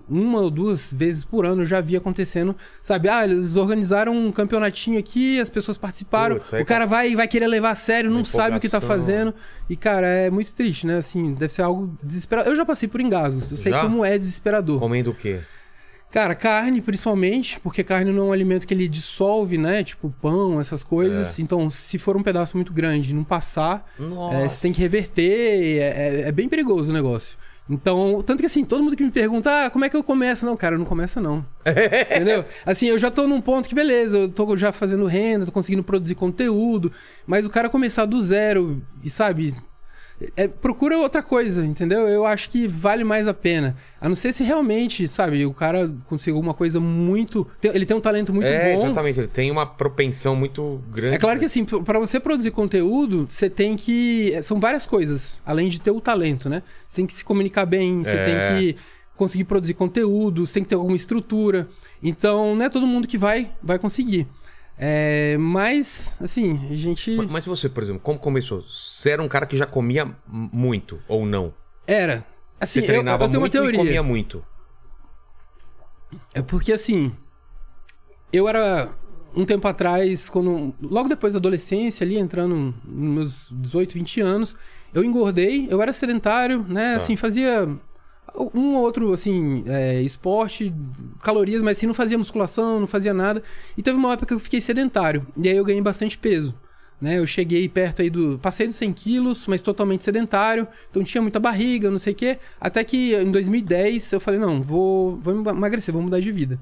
Uma 0.09 0.41
ou 0.41 0.51
duas 0.51 0.93
vezes 0.93 1.25
por 1.25 1.47
ano 1.47 1.63
eu 1.63 1.67
já 1.67 1.81
vi 1.81 1.97
acontecendo. 1.97 2.55
Sabe, 2.83 3.09
ah, 3.09 3.25
eles 3.25 3.55
organizaram 3.55 4.13
um 4.13 4.33
campeonatinho 4.33 4.99
aqui, 4.99 5.39
as 5.39 5.49
pessoas 5.49 5.79
participaram. 5.79 6.37
Putz, 6.37 6.53
aí 6.53 6.63
o 6.63 6.67
cara 6.67 6.85
vai 6.85 7.15
vai 7.15 7.29
querer 7.29 7.47
levar 7.47 7.71
a 7.71 7.75
sério, 7.77 8.11
não 8.11 8.25
sabe 8.25 8.57
o 8.57 8.61
que 8.61 8.69
tá 8.69 8.81
fazendo. 8.81 9.33
E, 9.71 9.77
cara, 9.77 10.07
é 10.07 10.31
muito 10.31 10.53
triste, 10.53 10.87
né? 10.87 10.97
Assim, 10.97 11.33
deve 11.35 11.53
ser 11.53 11.63
algo 11.63 11.97
desesperador. 12.03 12.53
Eu 12.53 12.57
já 12.57 12.65
passei 12.65 12.89
por 12.89 13.01
engasgos, 13.01 13.51
eu 13.51 13.57
sei 13.57 13.71
Já? 13.73 13.83
como 13.83 14.05
é 14.05 14.19
desesperador. 14.19 14.79
Comendo 14.81 15.11
o 15.11 15.15
quê? 15.15 15.41
Cara, 16.11 16.35
carne 16.37 16.81
principalmente, 16.81 17.59
porque 17.61 17.83
carne 17.83 18.13
não 18.13 18.23
é 18.23 18.27
um 18.27 18.33
alimento 18.33 18.67
que 18.69 18.73
ele 18.75 18.87
dissolve, 18.87 19.59
né? 19.59 19.83
Tipo 19.83 20.15
pão, 20.23 20.61
essas 20.61 20.83
coisas. 20.85 21.37
Então, 21.43 21.69
se 21.69 21.99
for 21.99 22.17
um 22.17 22.23
pedaço 22.23 22.57
muito 22.57 22.73
grande 22.73 23.11
e 23.11 23.15
não 23.15 23.25
passar, 23.25 23.91
é, 24.33 24.49
você 24.49 24.63
tem 24.63 24.73
que 24.73 24.81
reverter. 24.81 25.79
É, 25.81 26.21
é- 26.23 26.29
é 26.29 26.33
bem 26.33 26.49
perigoso 26.49 26.91
o 26.91 26.95
negócio. 26.95 27.37
Então, 27.69 28.23
tanto 28.25 28.41
que 28.41 28.47
assim, 28.47 28.63
todo 28.63 28.83
mundo 28.85 28.95
que 28.95 29.03
me 29.03 29.11
pergunta, 29.11 29.65
ah, 29.65 29.71
como 29.71 29.87
é 29.87 29.89
que 29.89 29.97
eu 29.97 30.05
começo? 30.05 30.45
Não, 30.45 30.55
cara, 30.55 30.77
não 30.77 30.85
começa 30.85 31.19
não. 31.21 31.45
Entendeu? 31.65 32.45
Assim, 32.65 32.87
eu 32.89 32.99
já 32.99 33.11
tô 33.11 33.27
num 33.27 33.41
ponto 33.41 33.67
que, 33.69 33.75
beleza, 33.75 34.19
eu 34.19 34.29
tô 34.29 34.55
já 34.57 34.71
fazendo 34.71 35.07
renda, 35.07 35.47
tô 35.47 35.51
conseguindo 35.53 35.83
produzir 35.83 36.15
conteúdo, 36.15 36.93
mas 37.27 37.47
o 37.47 37.51
cara 37.51 37.71
começar 37.71 38.05
do 38.05 38.21
zero 38.21 38.83
e, 39.03 39.09
sabe, 39.09 39.55
é, 40.37 40.47
procura 40.49 40.97
outra 40.99 41.23
coisa, 41.23 41.65
entendeu? 41.67 42.07
Eu 42.09 42.25
acho 42.25 42.49
que 42.49 42.69
vale 42.69 43.03
mais 43.05 43.27
a 43.27 43.35
pena. 43.35 43.77
A 44.01 44.09
não 44.09 44.15
ser 44.17 44.33
se 44.33 44.45
realmente, 44.45 45.07
sabe, 45.09 45.45
o 45.45 45.53
cara 45.53 45.91
conseguiu 46.07 46.39
uma 46.41 46.55
coisa 46.55 46.79
muito. 46.81 47.47
ele 47.63 47.85
tem 47.85 47.97
um 47.97 48.01
talento 48.01 48.33
muito 48.33 48.47
é, 48.47 48.75
bom. 48.75 48.85
exatamente. 48.85 49.19
Ele 49.21 49.29
tem 49.29 49.51
uma 49.51 49.67
propensão 49.67 50.37
muito 50.37 50.81
grande. 50.93 51.17
É 51.17 51.19
claro 51.19 51.39
que 51.39 51.45
assim, 51.47 51.65
para 51.65 51.99
você 51.99 52.21
produzir 52.21 52.51
conteúdo, 52.53 53.27
você 53.29 53.51
tem 53.51 53.77
que. 53.77 54.33
São 54.43 54.61
várias 54.61 54.87
coisas, 54.87 55.41
além 55.45 55.69
de 55.69 55.81
ter 55.81 55.91
o 55.91 56.01
talento, 56.01 56.49
né? 56.49 56.63
Você 56.87 56.97
tem 56.97 57.07
que 57.07 57.15
se 57.15 57.25
comunicar 57.25 57.67
bem, 57.67 58.03
você 58.05 58.17
É. 58.17 58.25
tem 58.25 58.59
que 58.59 58.77
conseguir 59.17 59.45
produzir 59.45 59.75
conteúdo, 59.75 60.45
você 60.47 60.55
tem 60.55 60.63
que 60.63 60.69
ter 60.69 60.75
alguma 60.75 60.97
estrutura. 60.97 61.69
Então, 62.03 62.55
não 62.55 62.65
é 62.65 62.69
todo 62.69 62.87
mundo 62.87 63.09
que 63.09 63.17
vai, 63.17 63.51
vai 63.63 63.79
conseguir. 63.79 64.27
É, 64.77 65.37
mas, 65.39 66.17
assim, 66.21 66.59
a 66.71 66.75
gente. 66.75 67.17
Mas- 67.31 67.45
você, 67.45 67.69
por 67.69 67.83
exemplo, 67.83 68.01
como 68.03 68.19
começou? 68.19 68.63
Você 68.63 69.11
era 69.11 69.23
um 69.23 69.29
cara 69.29 69.47
que 69.47 69.57
já 69.57 69.67
comia 69.67 70.15
muito 70.27 70.99
ou 71.07 71.25
não? 71.25 71.55
Era. 71.87 72.25
Assim, 72.61 72.81
Você 72.81 72.85
eu, 72.85 72.87
treinava 72.87 73.25
eu 73.25 73.29
tenho 73.29 73.39
uma 73.41 73.45
muito 73.45 73.57
e 73.57 73.61
teoria. 73.61 73.79
comia 73.79 74.03
muito. 74.03 74.45
É 76.33 76.43
porque 76.43 76.73
assim, 76.73 77.13
eu 78.33 78.49
era 78.49 78.91
um 79.37 79.45
tempo 79.45 79.67
atrás, 79.67 80.29
quando 80.29 80.75
logo 80.81 81.09
depois 81.09 81.35
da 81.35 81.39
adolescência, 81.39 82.05
ali 82.05 82.17
entrando 82.19 82.75
nos 82.85 83.15
meus 83.15 83.49
18, 83.51 83.95
20 83.95 84.21
anos, 84.21 84.57
eu 84.93 85.05
engordei, 85.05 85.67
eu 85.71 85.83
era 85.83 85.93
sedentário, 85.93 86.65
né? 86.69 86.93
Tá. 86.93 86.97
Assim, 86.99 87.17
fazia 87.17 87.69
um 88.55 88.75
ou 88.75 88.83
outro 88.83 89.13
assim, 89.13 89.65
é, 89.67 90.03
esporte, 90.03 90.73
calorias, 91.23 91.63
mas 91.63 91.77
assim, 91.77 91.87
não 91.87 91.95
fazia 91.95 92.19
musculação, 92.19 92.81
não 92.81 92.87
fazia 92.87 93.15
nada. 93.15 93.43
E 93.77 93.83
teve 93.83 93.97
uma 93.97 94.13
época 94.13 94.27
que 94.27 94.35
eu 94.35 94.39
fiquei 94.39 94.61
sedentário, 94.61 95.27
e 95.37 95.49
aí 95.49 95.57
eu 95.57 95.65
ganhei 95.65 95.81
bastante 95.81 96.19
peso. 96.19 96.55
Né, 97.01 97.19
eu 97.19 97.27
cheguei 97.27 97.69
perto 97.69 98.01
aí 98.01 98.09
do. 98.09 98.39
Passei 98.39 98.67
dos 98.67 98.77
100 98.77 98.93
quilos, 98.93 99.47
mas 99.47 99.61
totalmente 99.61 100.03
sedentário. 100.03 100.67
Então 100.89 101.03
tinha 101.03 101.21
muita 101.21 101.39
barriga, 101.39 101.91
não 101.91 101.99
sei 101.99 102.13
o 102.13 102.17
quê. 102.17 102.39
Até 102.59 102.83
que 102.83 103.15
em 103.15 103.31
2010 103.31 104.13
eu 104.13 104.21
falei: 104.21 104.41
não, 104.41 104.63
vou, 104.63 105.17
vou 105.17 105.35
emagrecer, 105.35 105.93
vou 105.93 106.03
mudar 106.03 106.21
de 106.21 106.33
vida. 106.33 106.59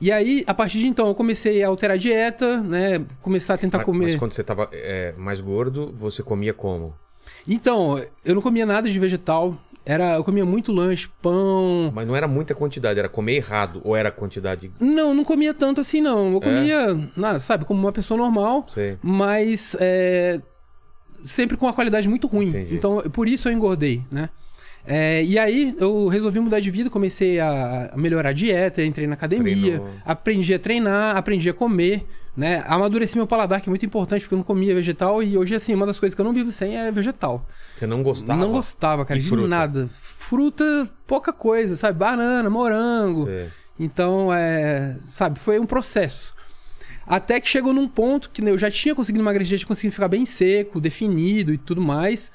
E 0.00 0.12
aí, 0.12 0.44
a 0.46 0.52
partir 0.52 0.78
de 0.78 0.86
então, 0.86 1.08
eu 1.08 1.14
comecei 1.14 1.62
a 1.62 1.68
alterar 1.68 1.94
a 1.94 1.98
dieta, 1.98 2.62
né? 2.62 3.04
Começar 3.20 3.54
a 3.54 3.58
tentar 3.58 3.78
Mas, 3.78 3.84
comer. 3.86 4.04
mas 4.06 4.16
quando 4.16 4.32
você 4.32 4.44
tava 4.44 4.68
é, 4.72 5.12
mais 5.16 5.40
gordo, 5.40 5.92
você 5.96 6.22
comia 6.22 6.54
como? 6.54 6.94
Então, 7.46 8.00
eu 8.24 8.34
não 8.34 8.42
comia 8.42 8.64
nada 8.64 8.88
de 8.88 8.98
vegetal. 8.98 9.56
Era, 9.90 10.16
eu 10.16 10.22
comia 10.22 10.44
muito 10.44 10.70
lanche, 10.70 11.08
pão. 11.22 11.90
Mas 11.94 12.06
não 12.06 12.14
era 12.14 12.28
muita 12.28 12.54
quantidade, 12.54 12.98
era 12.98 13.08
comer 13.08 13.36
errado. 13.36 13.80
Ou 13.82 13.96
era 13.96 14.10
quantidade. 14.10 14.70
Não, 14.78 15.14
não 15.14 15.24
comia 15.24 15.54
tanto 15.54 15.80
assim, 15.80 16.02
não. 16.02 16.30
É? 16.30 16.34
Eu 16.34 16.40
comia, 16.42 17.10
na- 17.16 17.40
sabe, 17.40 17.64
como 17.64 17.80
uma 17.80 17.90
pessoa 17.92 18.18
normal. 18.18 18.66
Sei. 18.68 18.98
mas 19.02 19.74
é, 19.80 20.42
sempre 21.24 21.56
com 21.56 21.64
uma 21.64 21.72
qualidade 21.72 22.06
muito 22.06 22.26
ruim. 22.26 22.48
Entendi. 22.48 22.74
Então, 22.74 22.98
por 23.10 23.26
isso 23.26 23.48
eu 23.48 23.52
engordei, 23.52 24.02
né? 24.12 24.28
É, 24.86 25.22
e 25.24 25.38
aí 25.38 25.74
eu 25.78 26.06
resolvi 26.08 26.38
mudar 26.40 26.60
de 26.60 26.70
vida, 26.70 26.88
comecei 26.90 27.38
a 27.40 27.90
a 27.92 27.96
melhorar 27.96 28.30
a 28.30 28.32
dieta, 28.32 28.82
entrei 28.84 29.06
na 29.06 29.14
academia, 29.14 29.54
Treinou. 29.54 29.88
aprendi 30.04 30.52
a 30.54 30.58
treinar, 30.58 31.16
aprendi 31.16 31.48
a 31.48 31.52
comer, 31.54 32.06
né? 32.38 32.62
Amadureci 32.68 33.16
meu 33.16 33.26
paladar, 33.26 33.60
que 33.60 33.68
é 33.68 33.70
muito 33.72 33.84
importante, 33.84 34.20
porque 34.22 34.32
eu 34.34 34.38
não 34.38 34.44
comia 34.44 34.72
vegetal, 34.72 35.20
e 35.20 35.36
hoje, 35.36 35.56
assim, 35.56 35.74
uma 35.74 35.84
das 35.84 35.98
coisas 35.98 36.14
que 36.14 36.20
eu 36.20 36.24
não 36.24 36.32
vivo 36.32 36.52
sem 36.52 36.78
é 36.78 36.92
vegetal. 36.92 37.44
Você 37.74 37.84
não 37.84 38.00
gostava? 38.00 38.40
Não 38.40 38.52
gostava, 38.52 39.04
cara, 39.04 39.18
E 39.18 39.22
de 39.24 39.28
fruta? 39.28 39.48
nada. 39.48 39.90
Fruta, 39.92 40.88
pouca 41.04 41.32
coisa, 41.32 41.76
sabe? 41.76 41.98
Banana, 41.98 42.48
morango. 42.48 43.24
Sei. 43.24 43.48
Então, 43.76 44.32
é, 44.32 44.94
sabe, 45.00 45.40
foi 45.40 45.58
um 45.58 45.66
processo. 45.66 46.32
Até 47.04 47.40
que 47.40 47.48
chegou 47.48 47.72
num 47.72 47.88
ponto 47.88 48.30
que 48.30 48.40
né, 48.40 48.52
eu 48.52 48.58
já 48.58 48.70
tinha 48.70 48.94
conseguido 48.94 49.24
emagrecer, 49.24 49.52
já 49.52 49.58
tinha 49.58 49.68
conseguido 49.68 49.94
ficar 49.94 50.06
bem 50.08 50.24
seco, 50.24 50.80
definido 50.80 51.52
e 51.52 51.58
tudo 51.58 51.80
mais. 51.80 52.30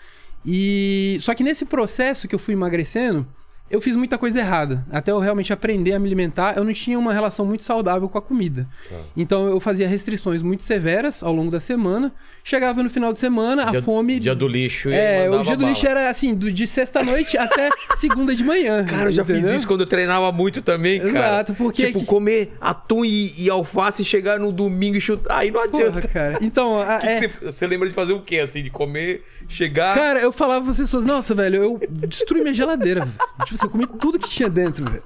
E 0.45 1.17
só 1.21 1.33
que 1.33 1.43
nesse 1.45 1.63
processo 1.63 2.27
que 2.27 2.35
eu 2.35 2.39
fui 2.39 2.53
emagrecendo, 2.55 3.25
eu 3.73 3.81
fiz 3.81 3.95
muita 3.95 4.19
coisa 4.19 4.39
errada. 4.39 4.85
Até 4.91 5.11
eu 5.11 5.17
realmente 5.17 5.51
aprender 5.51 5.93
a 5.93 5.99
me 5.99 6.05
alimentar, 6.05 6.55
eu 6.55 6.63
não 6.63 6.71
tinha 6.71 6.97
uma 6.99 7.11
relação 7.11 7.43
muito 7.43 7.63
saudável 7.63 8.07
com 8.07 8.19
a 8.19 8.21
comida. 8.21 8.67
Tá. 8.87 8.95
Então 9.17 9.47
eu 9.47 9.59
fazia 9.59 9.87
restrições 9.87 10.43
muito 10.43 10.61
severas 10.61 11.23
ao 11.23 11.33
longo 11.33 11.49
da 11.49 11.59
semana. 11.59 12.13
Chegava 12.45 12.83
no 12.83 12.89
final 12.89 13.13
de 13.13 13.19
semana, 13.19 13.67
Dia, 13.69 13.79
a 13.79 13.81
fome 13.81 14.19
Dia 14.19 14.35
do 14.35 14.47
lixo 14.49 14.89
e 14.89 14.93
é, 14.93 15.29
o 15.29 15.43
dia 15.43 15.55
do 15.55 15.61
bala. 15.61 15.69
lixo 15.69 15.87
era 15.87 16.09
assim, 16.09 16.35
do, 16.35 16.51
de 16.51 16.67
sexta-noite 16.67 17.37
até 17.37 17.69
segunda 17.95 18.35
de 18.35 18.43
manhã. 18.43 18.83
Cara, 18.83 19.05
eu 19.07 19.11
já 19.13 19.23
fiz 19.23 19.37
entendeu? 19.39 19.55
isso 19.57 19.65
quando 19.67 19.79
eu 19.81 19.87
treinava 19.87 20.29
muito 20.31 20.61
também, 20.61 20.99
cara. 20.99 21.09
Exato, 21.09 21.53
porque- 21.53 21.85
Tipo, 21.87 22.03
comer 22.05 22.51
atum 22.59 23.05
e, 23.05 23.33
e 23.45 23.49
alface 23.49 24.01
e 24.01 24.05
chegar 24.05 24.39
no 24.39 24.51
domingo 24.51 24.97
e 24.97 25.01
chutar. 25.01 25.37
Aí 25.37 25.51
não 25.51 25.67
Porra, 25.69 25.83
adianta. 25.87 26.07
cara. 26.09 26.37
Então, 26.43 26.77
a- 26.77 26.97
Que 26.99 27.07
que 27.07 27.07
é- 27.07 27.15
você, 27.15 27.27
você 27.51 27.65
lembra 27.67 27.87
de 27.87 27.93
fazer 27.95 28.11
o 28.11 28.19
quê? 28.19 28.39
Assim, 28.39 28.61
de 28.61 28.69
comer, 28.69 29.23
chegar. 29.47 29.95
Cara, 29.95 30.19
eu 30.19 30.33
falava 30.33 30.65
pras 30.65 30.77
pessoas, 30.77 31.05
nossa, 31.05 31.33
velho, 31.33 31.63
eu 31.63 31.79
destruí 31.89 32.41
minha 32.41 32.53
geladeira. 32.53 33.07
Tipo 33.45 33.55
assim, 33.55 33.65
eu 33.65 33.69
comi 33.69 33.87
tudo 33.87 34.19
que 34.19 34.27
tinha 34.29 34.49
dentro, 34.49 34.83
velho. 34.83 35.03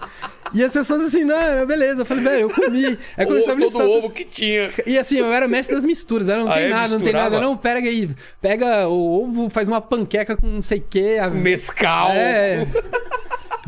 E 0.53 0.63
as 0.63 0.71
pessoas 0.73 1.01
assim, 1.01 1.23
não, 1.23 1.65
beleza. 1.65 2.01
Eu 2.01 2.05
falei, 2.05 2.23
velho, 2.23 2.41
eu 2.43 2.49
comi. 2.49 2.97
Aí 3.17 3.25
o, 3.25 3.43
todo 3.43 3.55
listar- 3.57 3.85
ovo 3.85 4.09
que 4.09 4.23
tinha. 4.25 4.71
E 4.85 4.97
assim, 4.97 5.17
eu 5.17 5.31
era 5.31 5.47
mestre 5.47 5.75
das 5.75 5.85
misturas, 5.85 6.25
né? 6.27 6.35
Não 6.37 6.49
Ah, 6.49 6.55
tem 6.55 6.69
nada, 6.69 6.87
não 6.87 6.97
tem 6.97 7.05
Misturava? 7.07 7.29
nada. 7.31 7.45
Não, 7.45 7.57
pega 7.57 7.87
aí. 7.87 8.09
Pega 8.41 8.87
o 8.87 9.23
ovo, 9.23 9.49
faz 9.49 9.67
uma 9.69 9.81
panqueca 9.81 10.35
com 10.37 10.47
não 10.47 10.61
sei 10.61 10.79
o 10.79 10.85
quê. 10.89 11.17
a- 11.21 11.29
Mescal. 11.29 12.11
É. 12.11 12.65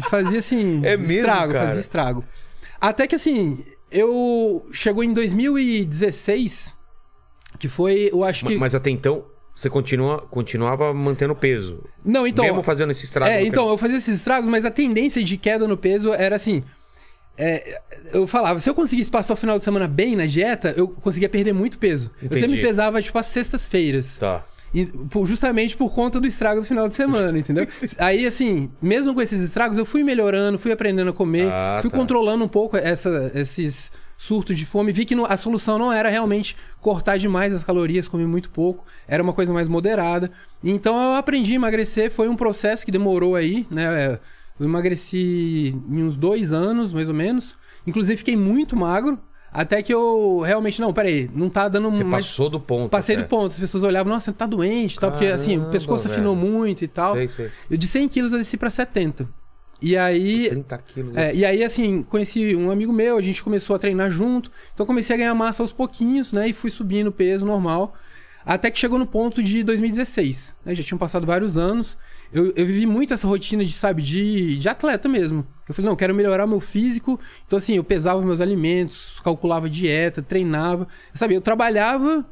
Fazia 0.09 0.39
assim, 0.39 0.79
É 0.85 0.95
mesmo, 0.95 1.11
estrago, 1.11 1.53
cara? 1.53 1.65
fazia 1.67 1.81
estrago. 1.81 2.23
Até 2.79 3.05
que 3.07 3.15
assim, 3.15 3.63
eu 3.91 4.65
chegou 4.71 5.03
em 5.03 5.13
2016, 5.13 6.73
que 7.59 7.67
foi, 7.67 8.09
eu 8.11 8.23
acho 8.23 8.45
que 8.45 8.55
Mas 8.55 8.73
até 8.73 8.89
então, 8.89 9.25
você 9.53 9.69
continua, 9.69 10.19
continuava 10.19 10.93
mantendo 10.93 11.35
peso. 11.35 11.83
Não, 12.05 12.25
então, 12.25 12.45
Mesmo 12.45 12.63
fazendo 12.63 12.91
esse 12.91 13.05
estrago. 13.05 13.31
É, 13.31 13.43
então, 13.43 13.67
eu 13.67 13.77
fazia 13.77 13.97
esses 13.97 14.15
estragos, 14.15 14.49
mas 14.49 14.63
a 14.65 14.71
tendência 14.71 15.23
de 15.23 15.37
queda 15.37 15.67
no 15.67 15.75
peso 15.77 16.13
era 16.13 16.35
assim. 16.35 16.63
é, 17.37 17.79
eu 18.13 18.25
falava, 18.27 18.59
se 18.59 18.69
eu 18.69 18.73
conseguisse 18.73 19.09
passar 19.11 19.33
o 19.33 19.37
final 19.37 19.57
de 19.57 19.63
semana 19.63 19.87
bem 19.87 20.15
na 20.15 20.25
dieta, 20.25 20.73
eu 20.77 20.87
conseguia 20.87 21.29
perder 21.29 21.53
muito 21.53 21.77
peso. 21.77 22.09
Eu 22.21 22.25
Entendi. 22.27 22.39
sempre 22.41 22.55
me 22.57 22.61
pesava, 22.61 23.01
tipo, 23.01 23.17
às 23.17 23.27
sextas-feiras. 23.27 24.17
Tá. 24.17 24.43
E, 24.73 24.85
por- 24.85 25.25
justamente 25.25 25.75
por 25.75 25.93
conta 25.93 26.19
do 26.19 26.27
estrago 26.27 26.61
do 26.61 26.65
final 26.67 26.87
de 26.87 26.93
semana, 26.95 27.35
entendeu? 27.39 27.67
Aí, 27.97 28.25
assim, 28.25 28.69
mesmo 28.81 29.13
com 29.13 29.21
esses 29.21 29.41
estragos, 29.41 29.77
eu 29.77 29.85
fui 29.85 30.03
melhorando, 30.03 30.59
fui 30.59 30.71
aprendendo 30.71 31.09
a 31.09 31.13
comer, 31.13 31.51
Ah, 31.51 31.79
fui 31.81 31.89
tá. 31.89 31.97
controlando 31.97 32.43
um 32.43 32.47
pouco 32.47 32.77
essa, 32.77 33.31
esses 33.33 33.91
surtos 34.19 34.57
de 34.57 34.65
fome. 34.65 34.91
Vi 34.91 35.05
que 35.05 35.15
a 35.15 35.37
solução 35.37 35.79
não 35.79 35.93
era 35.93 36.09
realmente 36.09 36.57
cortar 36.81 37.17
demais 37.17 37.53
as 37.53 37.63
calorias, 37.63 38.05
comer 38.05 38.27
muito 38.27 38.49
pouco, 38.49 38.85
era 39.07 39.23
uma 39.23 39.31
coisa 39.31 39.53
mais 39.53 39.69
moderada. 39.69 40.29
Então 40.61 41.01
eu 41.01 41.13
aprendi 41.15 41.53
a 41.53 41.55
emagrecer, 41.55 42.11
foi 42.11 42.27
um 42.27 42.35
processo 42.35 42.85
que 42.85 42.91
demorou 42.91 43.33
aí, 43.33 43.65
né? 43.71 44.19
Eu 44.59 44.65
emagreci 44.65 45.73
em 45.89 46.03
uns 46.03 46.17
dois 46.17 46.51
anos, 46.51 46.91
mais 46.91 47.07
ou 47.07 47.15
menos. 47.15 47.57
Inclusive, 47.87 48.17
fiquei 48.17 48.35
muito 48.35 48.75
magro. 48.75 49.17
Até 49.53 49.81
que 49.81 49.91
eu 49.91 50.41
realmente, 50.45 50.81
não, 50.81 50.93
peraí, 50.93 51.31
não 51.33 51.49
tá 51.49 51.69
dando 51.69 51.89
Você 51.89 52.03
mais. 52.03 52.25
passou 52.27 52.49
do 52.49 52.59
ponto. 52.59 52.89
Passei 52.89 53.15
até. 53.15 53.23
do 53.23 53.29
ponto, 53.29 53.47
as 53.47 53.57
pessoas 53.57 53.83
olhavam, 53.83 54.11
nossa, 54.13 54.25
você 54.25 54.37
tá 54.37 54.45
doente 54.45 54.97
e 54.97 54.99
tal, 54.99 55.11
porque 55.11 55.25
assim, 55.27 55.57
o 55.57 55.69
pescoço 55.71 56.07
afinou 56.07 56.35
velho. 56.35 56.47
muito 56.51 56.83
e 56.83 56.87
tal. 56.89 57.15
Sei, 57.15 57.27
sei. 57.29 57.49
Eu 57.71 57.77
de 57.77 57.87
100 57.87 58.09
quilos 58.09 58.33
eu 58.33 58.37
desci 58.37 58.57
pra 58.57 58.69
70. 58.69 59.27
E 59.81 59.97
aí. 59.97 60.49
30 60.49 60.77
quilos. 60.79 61.15
é, 61.15 61.33
e 61.33 61.45
aí, 61.45 61.63
assim, 61.63 62.03
conheci 62.03 62.55
um 62.55 62.69
amigo 62.69 62.91
meu, 62.91 63.17
a 63.17 63.21
gente 63.21 63.43
começou 63.43 63.75
a 63.75 63.79
treinar 63.79 64.09
junto. 64.09 64.51
Então 64.73 64.85
comecei 64.85 65.15
a 65.15 65.19
ganhar 65.19 65.35
massa 65.35 65.63
aos 65.63 65.71
pouquinhos, 65.71 66.33
né? 66.33 66.49
E 66.49 66.53
fui 66.53 66.69
subindo 66.69 67.07
o 67.07 67.11
peso 67.11 67.45
normal. 67.45 67.95
Até 68.45 68.71
que 68.71 68.79
chegou 68.79 68.97
no 68.97 69.05
ponto 69.05 69.43
de 69.43 69.63
2016. 69.63 70.57
Né? 70.65 70.73
Já 70.73 70.83
tinham 70.83 70.97
passado 70.97 71.25
vários 71.25 71.57
anos. 71.57 71.97
Eu, 72.33 72.47
eu 72.55 72.65
vivi 72.65 72.85
muito 72.85 73.13
essa 73.13 73.27
rotina 73.27 73.63
de, 73.63 73.71
sabe, 73.71 74.01
de, 74.01 74.57
de 74.57 74.69
atleta 74.69 75.07
mesmo. 75.09 75.45
Eu 75.67 75.75
falei, 75.75 75.85
não, 75.85 75.93
eu 75.93 75.97
quero 75.97 76.15
melhorar 76.15 76.47
meu 76.47 76.59
físico. 76.59 77.19
Então, 77.45 77.59
assim, 77.59 77.75
eu 77.75 77.83
pesava 77.83 78.21
meus 78.21 78.41
alimentos, 78.41 79.19
calculava 79.23 79.69
dieta, 79.69 80.21
treinava. 80.21 80.87
Sabe, 81.13 81.35
eu 81.35 81.41
trabalhava 81.41 82.25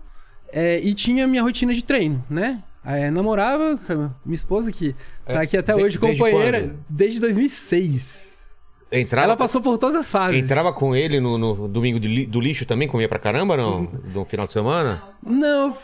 é, 0.52 0.80
e 0.80 0.94
tinha 0.94 1.28
minha 1.28 1.44
rotina 1.44 1.74
de 1.74 1.84
treino, 1.84 2.24
né? 2.30 2.64
É, 2.90 3.12
namorava 3.12 3.78
minha 4.26 4.36
esposa, 4.36 4.72
que 4.72 4.94
tá 5.26 5.34
É, 5.34 5.38
aqui 5.40 5.58
até 5.58 5.74
de- 5.76 5.84
hoje, 5.84 5.98
desde 5.98 6.20
companheira, 6.24 6.60
quando? 6.62 6.80
desde 6.90 7.20
2006. 7.20 8.58
Entrava, 8.90 9.26
Ela 9.28 9.36
passou 9.38 9.60
por 9.62 9.78
todas 9.78 9.98
as 9.98 10.08
fases. 10.08 10.42
entrava 10.42 10.72
com 10.72 10.96
ele 10.96 11.20
no, 11.20 11.38
no 11.38 11.68
domingo 11.68 12.00
de 12.00 12.26
do 12.26 12.40
lixo 12.40 12.66
também? 12.66 12.88
Comia 12.88 13.10
pra 13.10 13.20
caramba, 13.20 13.58
não? 13.58 13.82
No 14.14 14.24
final 14.24 14.48
de 14.48 14.54
semana? 14.54 15.04
Não. 15.22 15.76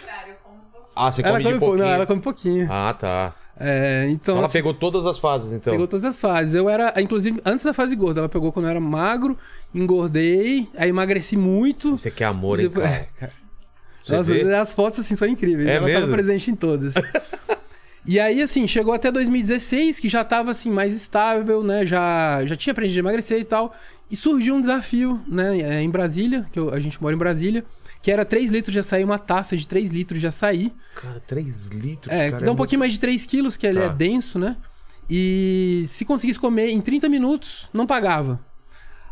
Ah, 0.96 1.12
você 1.12 1.22
ela 1.22 1.32
come 1.32 1.44
de 1.44 1.50
come 1.50 1.60
pouco. 1.60 1.66
pouquinho. 1.76 1.86
Não, 1.86 1.94
ela 1.94 2.06
come 2.06 2.22
pouquinho. 2.22 2.68
Ah, 2.72 2.94
tá. 2.98 3.36
É, 3.60 4.08
então, 4.10 4.38
ela 4.38 4.46
assim, 4.46 4.54
pegou 4.54 4.74
todas 4.74 5.06
as 5.06 5.20
fases, 5.20 5.52
então. 5.52 5.72
pegou 5.74 5.88
todas 5.88 6.06
as 6.06 6.20
fases. 6.20 6.56
Eu 6.56 6.70
era, 6.70 6.94
inclusive, 7.02 7.42
antes 7.46 7.66
da 7.66 7.74
fase 7.74 7.96
gorda, 7.96 8.22
ela 8.22 8.30
pegou 8.30 8.52
quando 8.54 8.66
eu 8.66 8.70
era 8.72 8.80
magro, 8.80 9.38
engordei, 9.76 10.68
aí 10.78 10.90
emagreci 10.90 11.36
muito. 11.36 11.98
Você 11.98 12.10
quer 12.10 12.26
amor, 12.26 12.60
e 12.60 12.64
hein, 12.64 12.70
depois- 12.70 12.90
cara? 13.20 13.32
É. 14.04 14.08
Você 14.08 14.16
Nossa, 14.18 14.34
vê? 14.34 14.56
as 14.56 14.74
fotos 14.74 15.00
assim 15.00 15.16
são 15.16 15.28
incríveis. 15.28 15.68
É 15.68 15.76
ela 15.76 15.86
mesmo? 15.86 16.02
tava 16.02 16.12
presente 16.14 16.52
em 16.52 16.56
todas. 16.56 16.94
E 18.06 18.20
aí, 18.20 18.42
assim, 18.42 18.68
chegou 18.68 18.94
até 18.94 19.10
2016, 19.10 19.98
que 19.98 20.10
já 20.10 20.26
tava, 20.26 20.52
assim, 20.52 20.70
mais 20.70 20.94
estável, 20.94 21.64
né? 21.64 21.86
Já, 21.86 22.46
já 22.46 22.54
tinha 22.54 22.72
aprendido 22.72 22.98
a 22.98 23.00
emagrecer 23.00 23.40
e 23.40 23.46
tal. 23.46 23.74
E 24.12 24.16
surgiu 24.18 24.56
um 24.56 24.60
desafio, 24.60 25.22
né? 25.26 25.58
é, 25.62 25.82
Em 25.82 25.90
Brasília, 25.90 26.46
que 26.52 26.60
eu- 26.60 26.74
a 26.74 26.82
gente 26.82 27.02
mora 27.02 27.16
em 27.16 27.18
Brasília, 27.18 27.64
que 28.02 28.12
era 28.12 28.26
3 28.26 28.52
litros 28.52 28.74
de 28.74 28.80
açaí, 28.80 29.06
uma 29.06 29.18
taça 29.18 29.56
de 29.56 29.66
3 29.66 29.90
litros 29.90 30.20
de 30.20 30.28
açaí. 30.28 30.74
Cara, 30.96 31.22
3 31.26 31.68
litros. 31.70 32.14
É, 32.14 32.26
cara, 32.26 32.40
que 32.40 32.44
dá 32.46 32.52
um 32.52 32.58
pouquinho 32.58 32.80
mais 32.80 32.92
de 32.92 33.00
3 33.00 33.26
quilos, 33.26 33.56
que 33.56 33.66
ele 33.66 33.80
Tá. 33.80 33.86
é 33.86 33.90
denso, 33.90 34.38
né? 34.38 34.58
E 35.10 35.86
se 35.88 36.04
conseguisse 36.04 36.38
comer 36.38 36.72
em 36.72 36.82
30 36.82 37.08
minutos, 37.08 37.70
não 37.74 37.88
pagava. 37.88 38.38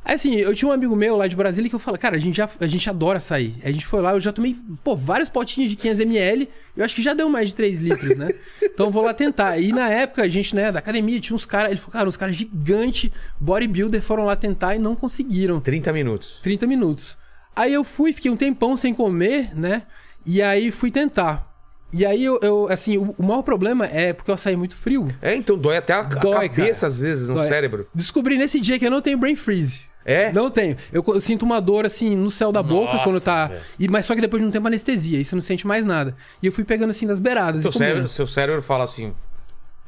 Assim, 0.03 0.35
eu 0.35 0.53
tinha 0.55 0.67
um 0.67 0.71
amigo 0.71 0.95
meu 0.95 1.15
lá 1.15 1.27
de 1.27 1.35
Brasília 1.35 1.69
que 1.69 1.75
eu 1.75 1.79
falei, 1.79 1.99
cara, 1.99 2.15
a 2.15 2.19
gente, 2.19 2.35
já, 2.35 2.49
a 2.59 2.67
gente 2.67 2.89
adora 2.89 3.17
açaí. 3.19 3.55
A 3.63 3.71
gente 3.71 3.85
foi 3.85 4.01
lá, 4.01 4.11
eu 4.13 4.19
já 4.19 4.33
tomei, 4.33 4.57
pô, 4.83 4.95
vários 4.95 5.29
potinhos 5.29 5.69
de 5.69 5.77
500ml, 5.77 6.47
eu 6.75 6.83
acho 6.83 6.95
que 6.95 7.01
já 7.01 7.13
deu 7.13 7.29
mais 7.29 7.49
de 7.49 7.55
3 7.55 7.79
litros, 7.79 8.17
né? 8.17 8.33
Então 8.63 8.89
vou 8.89 9.03
lá 9.03 9.13
tentar. 9.13 9.59
E 9.59 9.71
na 9.71 9.89
época, 9.89 10.23
a 10.23 10.27
gente, 10.27 10.55
né, 10.55 10.71
da 10.71 10.79
academia, 10.79 11.19
tinha 11.19 11.35
uns 11.35 11.45
caras, 11.45 11.69
ele 11.71 11.79
falou, 11.79 11.91
cara, 11.93 12.09
uns 12.09 12.17
caras 12.17 12.35
gigantes, 12.35 13.11
bodybuilder, 13.39 14.01
foram 14.01 14.25
lá 14.25 14.35
tentar 14.35 14.75
e 14.75 14.79
não 14.79 14.95
conseguiram. 14.95 15.59
30 15.59 15.93
minutos. 15.93 16.39
30 16.41 16.65
minutos. 16.65 17.15
Aí 17.55 17.73
eu 17.73 17.83
fui, 17.83 18.11
fiquei 18.11 18.31
um 18.31 18.35
tempão 18.37 18.75
sem 18.75 18.93
comer, 18.93 19.55
né? 19.55 19.83
E 20.25 20.41
aí 20.41 20.71
fui 20.71 20.89
tentar. 20.89 21.47
E 21.93 22.05
aí 22.05 22.23
eu, 22.23 22.39
eu, 22.41 22.67
assim, 22.69 22.97
o, 22.97 23.13
o 23.17 23.23
maior 23.23 23.41
problema 23.41 23.85
é 23.85 24.13
porque 24.13 24.31
eu 24.31 24.35
açaí 24.35 24.55
muito 24.55 24.75
frio. 24.75 25.07
É, 25.21 25.35
então 25.35 25.57
dói 25.57 25.77
até 25.77 25.93
a, 25.93 25.99
a 25.99 26.03
Dói, 26.03 26.47
cabeça 26.49 26.81
cara. 26.81 26.87
às 26.87 26.99
vezes 27.01 27.27
no 27.27 27.35
Dói. 27.35 27.47
cérebro. 27.47 27.87
Descobri 27.93 28.37
nesse 28.37 28.59
dia 28.59 28.79
que 28.79 28.85
eu 28.85 28.91
não 28.91 29.01
tenho 29.01 29.17
brain 29.17 29.35
freeze. 29.35 29.90
É? 30.03 30.31
Não 30.31 30.49
tenho. 30.49 30.75
Eu, 30.91 31.03
eu 31.07 31.21
sinto 31.21 31.43
uma 31.43 31.59
dor 31.59 31.85
assim 31.85 32.15
no 32.15 32.31
céu 32.31 32.51
da 32.51 32.63
boca 32.63 32.93
Nossa, 32.93 33.03
quando 33.03 33.21
tá. 33.21 33.47
velho. 33.47 33.61
E, 33.79 33.87
mas 33.87 34.05
só 34.05 34.15
que 34.15 34.21
depois 34.21 34.41
de 34.41 34.47
um 34.47 34.51
tempo 34.51 34.67
anestesia, 34.67 35.17
aí 35.17 35.25
você 35.25 35.35
não 35.35 35.41
sente 35.41 35.65
mais 35.67 35.85
nada. 35.85 36.15
E 36.41 36.47
eu 36.47 36.51
fui 36.51 36.63
pegando 36.63 36.89
assim 36.89 37.05
das 37.05 37.19
beiradas. 37.19 37.61
Seu 37.61 37.69
e 37.71 37.73
cérebro, 37.73 38.07
seu 38.09 38.27
cérebro 38.27 38.61
fala 38.61 38.83
assim. 38.83 39.13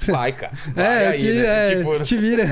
Vai, 0.06 0.32
cara. 0.34 0.54
Vai 0.76 0.86
É, 0.86 1.08
aí, 1.08 1.20
que, 1.22 1.34
né? 1.34 1.74
é, 1.74 1.76
Tipo, 1.78 2.04
te 2.04 2.18
vira. 2.18 2.46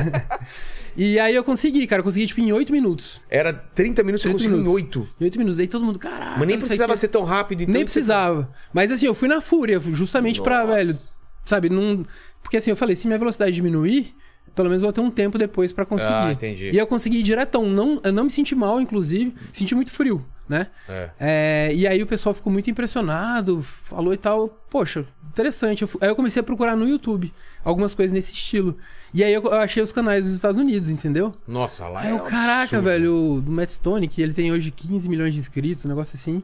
e 0.96 1.20
aí 1.20 1.36
eu 1.36 1.44
consegui, 1.44 1.86
cara. 1.86 2.00
Eu 2.00 2.04
consegui, 2.04 2.26
tipo, 2.28 2.40
em 2.42 2.52
8 2.52 2.72
minutos. 2.72 3.22
Era 3.30 3.52
30 3.54 4.04
minutos, 4.04 4.22
você 4.24 4.30
30 4.30 4.38
conseguiu 4.38 4.58
em 4.58 4.62
minutos. 4.64 4.84
8. 5.04 5.10
Em 5.20 5.24
8 5.26 5.38
minutos. 5.38 5.60
Aí 5.60 5.68
todo 5.68 5.86
mundo, 5.86 6.00
caralho. 6.00 6.40
Mas 6.40 6.48
nem 6.48 6.58
precisava 6.58 6.96
ser 6.96 7.10
tão 7.10 7.24
rápido. 7.24 7.62
Então 7.64 7.74
Nem 7.74 7.82
você- 7.82 7.86
precisava. 7.94 8.50
Mas 8.74 8.92
assim, 8.92 9.06
eu 9.06 9.14
fui 9.14 9.28
na 9.28 9.42
fúria, 9.42 9.80
justamente 9.92 10.42
pra, 10.42 10.62
Nossa. 10.64 10.74
velho, 10.76 10.98
sabe, 11.46 11.70
não. 11.70 12.02
Porque 12.42 12.58
assim, 12.58 12.70
eu 12.72 12.76
falei, 12.78 12.96
se 12.96 13.06
minha 13.08 13.20
velocidade 13.20 13.52
diminuir, 13.52 14.16
pelo 14.56 14.70
menos 14.70 14.82
vou 14.82 14.92
ter 14.92 15.02
um 15.02 15.12
tempo 15.12 15.38
depois 15.38 15.72
pra 15.74 15.86
conseguir. 15.86 16.12
Ah, 16.14 16.32
entendi. 16.32 16.70
E 16.72 16.78
eu 16.78 16.86
consegui 16.88 17.20
ir 17.20 17.24
diretão. 17.24 17.66
Não, 17.66 18.00
eu 18.04 18.12
não 18.14 18.26
me 18.26 18.32
senti 18.32 18.54
mal, 18.56 18.80
inclusive. 18.82 19.34
Senti 19.54 19.74
muito 19.76 19.92
frio, 19.92 20.26
né? 20.48 20.68
É. 20.88 21.10
É, 21.20 21.72
e 21.74 21.88
aí 21.88 22.02
o 22.02 22.08
pessoal 22.08 22.34
ficou 22.34 22.52
muito 22.52 22.70
impressionado, 22.70 23.62
falou 23.62 24.14
e 24.14 24.18
tal. 24.18 24.50
Poxa, 24.70 25.06
interessante. 25.30 25.82
Eu 25.84 25.90
aí 26.02 26.10
eu 26.10 26.16
comecei 26.16 26.40
a 26.40 26.44
procurar 26.44 26.76
no 26.76 26.88
YouTube 26.88 27.34
algumas 27.64 27.94
coisas 27.94 28.12
nesse 28.14 28.34
estilo. 28.34 28.78
E 29.14 29.24
aí 29.24 29.34
eu, 29.34 29.42
eu 29.44 29.54
achei 29.54 29.82
os 29.84 29.92
canais 29.92 30.26
dos 30.26 30.34
Estados 30.36 30.58
Unidos, 30.58 30.90
entendeu? 30.90 31.34
Nossa, 31.48 31.88
lá 31.88 32.02
Aí 32.02 32.08
é 32.08 32.12
eu, 32.12 32.20
caraca, 32.20 32.78
absurdo. 32.78 32.84
velho, 32.84 33.16
o 33.16 33.42
do 33.42 33.52
Matt 33.52 33.70
Stone, 33.72 34.08
que 34.08 34.22
ele 34.22 34.34
tem 34.34 34.52
hoje 34.52 34.72
15 34.72 35.10
milhões 35.10 35.34
de 35.34 35.40
inscritos, 35.40 35.86
um 35.86 35.90
negócio 35.90 36.16
assim. 36.16 36.42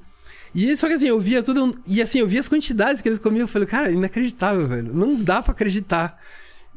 E 0.56 0.76
só 0.78 0.88
que 0.88 0.94
assim, 0.94 1.08
eu 1.08 1.20
via 1.20 1.44
tudo. 1.44 1.78
E 1.86 2.02
assim, 2.02 2.20
eu 2.20 2.28
via 2.28 2.40
as 2.40 2.48
quantidades 2.50 3.02
que 3.02 3.08
eles 3.10 3.20
comiam. 3.20 3.44
Eu 3.44 3.48
falei, 3.48 3.68
cara, 3.68 3.92
inacreditável, 3.92 4.68
velho. 4.68 4.94
Não 4.94 5.16
dá 5.16 5.42
pra 5.42 5.52
acreditar. 5.52 6.20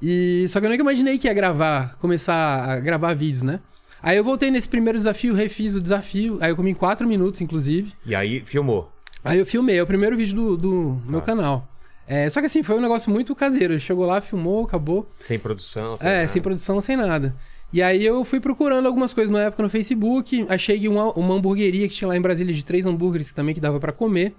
E 0.02 0.46
só 0.48 0.60
que 0.60 0.66
eu 0.66 0.70
nunca 0.70 0.82
imaginei 0.82 1.18
que 1.18 1.26
ia 1.28 1.34
gravar, 1.34 1.96
começar 2.00 2.64
a 2.70 2.80
gravar 2.80 3.14
vídeos, 3.14 3.42
né? 3.42 3.60
Aí 4.02 4.16
eu 4.16 4.24
voltei 4.24 4.50
nesse 4.50 4.68
primeiro 4.68 4.96
desafio, 4.98 5.34
refiz 5.34 5.74
o 5.74 5.80
desafio. 5.82 6.38
Aí 6.40 6.50
eu 6.50 6.56
comi 6.56 6.70
em 6.70 6.74
4 6.74 7.06
minutos, 7.06 7.40
inclusive. 7.42 7.92
E 8.06 8.14
aí, 8.14 8.40
filmou. 8.40 8.90
Aí 9.22 9.38
eu 9.38 9.44
filmei, 9.44 9.76
é 9.76 9.82
o 9.82 9.86
primeiro 9.86 10.16
vídeo 10.16 10.34
do, 10.34 10.56
do 10.56 11.02
Tá. 11.04 11.10
meu 11.10 11.20
canal. 11.20 11.68
É, 12.08 12.28
só 12.30 12.40
que 12.40 12.46
assim, 12.46 12.62
foi 12.62 12.76
um 12.76 12.80
negócio 12.80 13.10
muito 13.12 13.34
caseiro. 13.36 13.78
Chegou 13.78 14.06
lá, 14.06 14.20
filmou, 14.22 14.64
acabou. 14.64 15.08
Sem 15.20 15.38
produção. 15.38 15.98
Sem 15.98 16.08
É, 16.08 16.14
nada. 16.16 16.26
sem 16.28 16.40
produção, 16.42 16.80
sem 16.80 16.96
nada. 16.96 17.36
E 17.72 17.80
aí 17.82 18.04
eu 18.04 18.24
fui 18.24 18.40
procurando 18.40 18.86
algumas 18.86 19.12
coisas 19.12 19.30
na 19.30 19.42
época 19.42 19.62
no 19.62 19.68
Facebook, 19.68 20.44
achei 20.48 20.88
uma, 20.88 21.12
uma 21.12 21.34
hamburgueria 21.36 21.86
que 21.86 21.94
tinha 21.94 22.08
lá 22.08 22.16
em 22.16 22.20
Brasília 22.20 22.52
de 22.52 22.64
três 22.64 22.84
hambúrgueres 22.86 23.32
também 23.32 23.54
que 23.54 23.60
dava 23.60 23.78
pra 23.78 23.92
comer. 23.92 24.34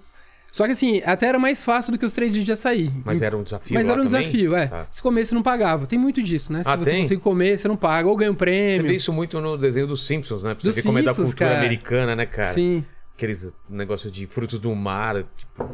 Só 0.52 0.66
que 0.66 0.72
assim, 0.72 1.00
até 1.06 1.26
era 1.28 1.38
mais 1.38 1.62
fácil 1.62 1.90
do 1.92 1.98
que 1.98 2.04
os 2.04 2.12
três 2.12 2.30
dias 2.32 2.44
de 2.44 2.52
açaí. 2.52 2.92
Mas 3.06 3.22
era 3.22 3.34
um 3.34 3.42
desafio 3.42 3.72
Mas 3.74 3.88
era 3.88 3.98
um 4.00 4.04
também? 4.06 4.20
desafio, 4.20 4.54
é. 4.54 4.66
Tá. 4.66 4.86
Se 4.90 5.00
comesse, 5.00 5.34
não 5.34 5.42
pagava. 5.42 5.86
Tem 5.86 5.98
muito 5.98 6.22
disso, 6.22 6.52
né? 6.52 6.62
Se 6.62 6.68
Ah, 6.68 6.76
você 6.76 6.84
tem? 6.90 6.94
não 6.94 7.00
conseguir 7.04 7.20
comer, 7.22 7.58
você 7.58 7.68
não 7.68 7.76
paga. 7.76 8.06
Ou 8.06 8.14
ganha 8.14 8.30
um 8.30 8.34
Você 8.34 8.38
prêmio. 8.38 8.86
vê 8.86 8.94
isso 8.94 9.10
muito 9.14 9.40
no 9.40 9.56
desenho 9.56 9.86
dos 9.86 10.06
Simpsons, 10.06 10.44
né? 10.44 10.54
Pra 10.54 10.62
você 10.70 10.82
ver 10.82 10.86
como 10.86 10.98
é 10.98 11.02
da 11.02 11.14
cultura 11.14 11.36
cara. 11.36 11.58
americana, 11.58 12.14
né, 12.14 12.26
cara? 12.26 12.52
Sim. 12.52 12.84
Aqueles 13.16 13.50
negócios 13.68 14.12
de 14.12 14.26
frutos 14.26 14.58
do 14.58 14.74
mar, 14.74 15.24
tipo... 15.36 15.70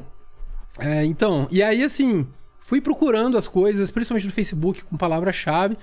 É, 0.78 1.04
então, 1.04 1.48
e 1.50 1.60
aí 1.60 1.82
assim, 1.82 2.24
fui 2.60 2.80
procurando 2.80 3.36
as 3.36 3.48
coisas, 3.48 3.90
principalmente 3.90 4.26
no 4.26 4.32
Facebook, 4.32 4.84
com 4.84 4.96
palavra-chave. 4.96 5.76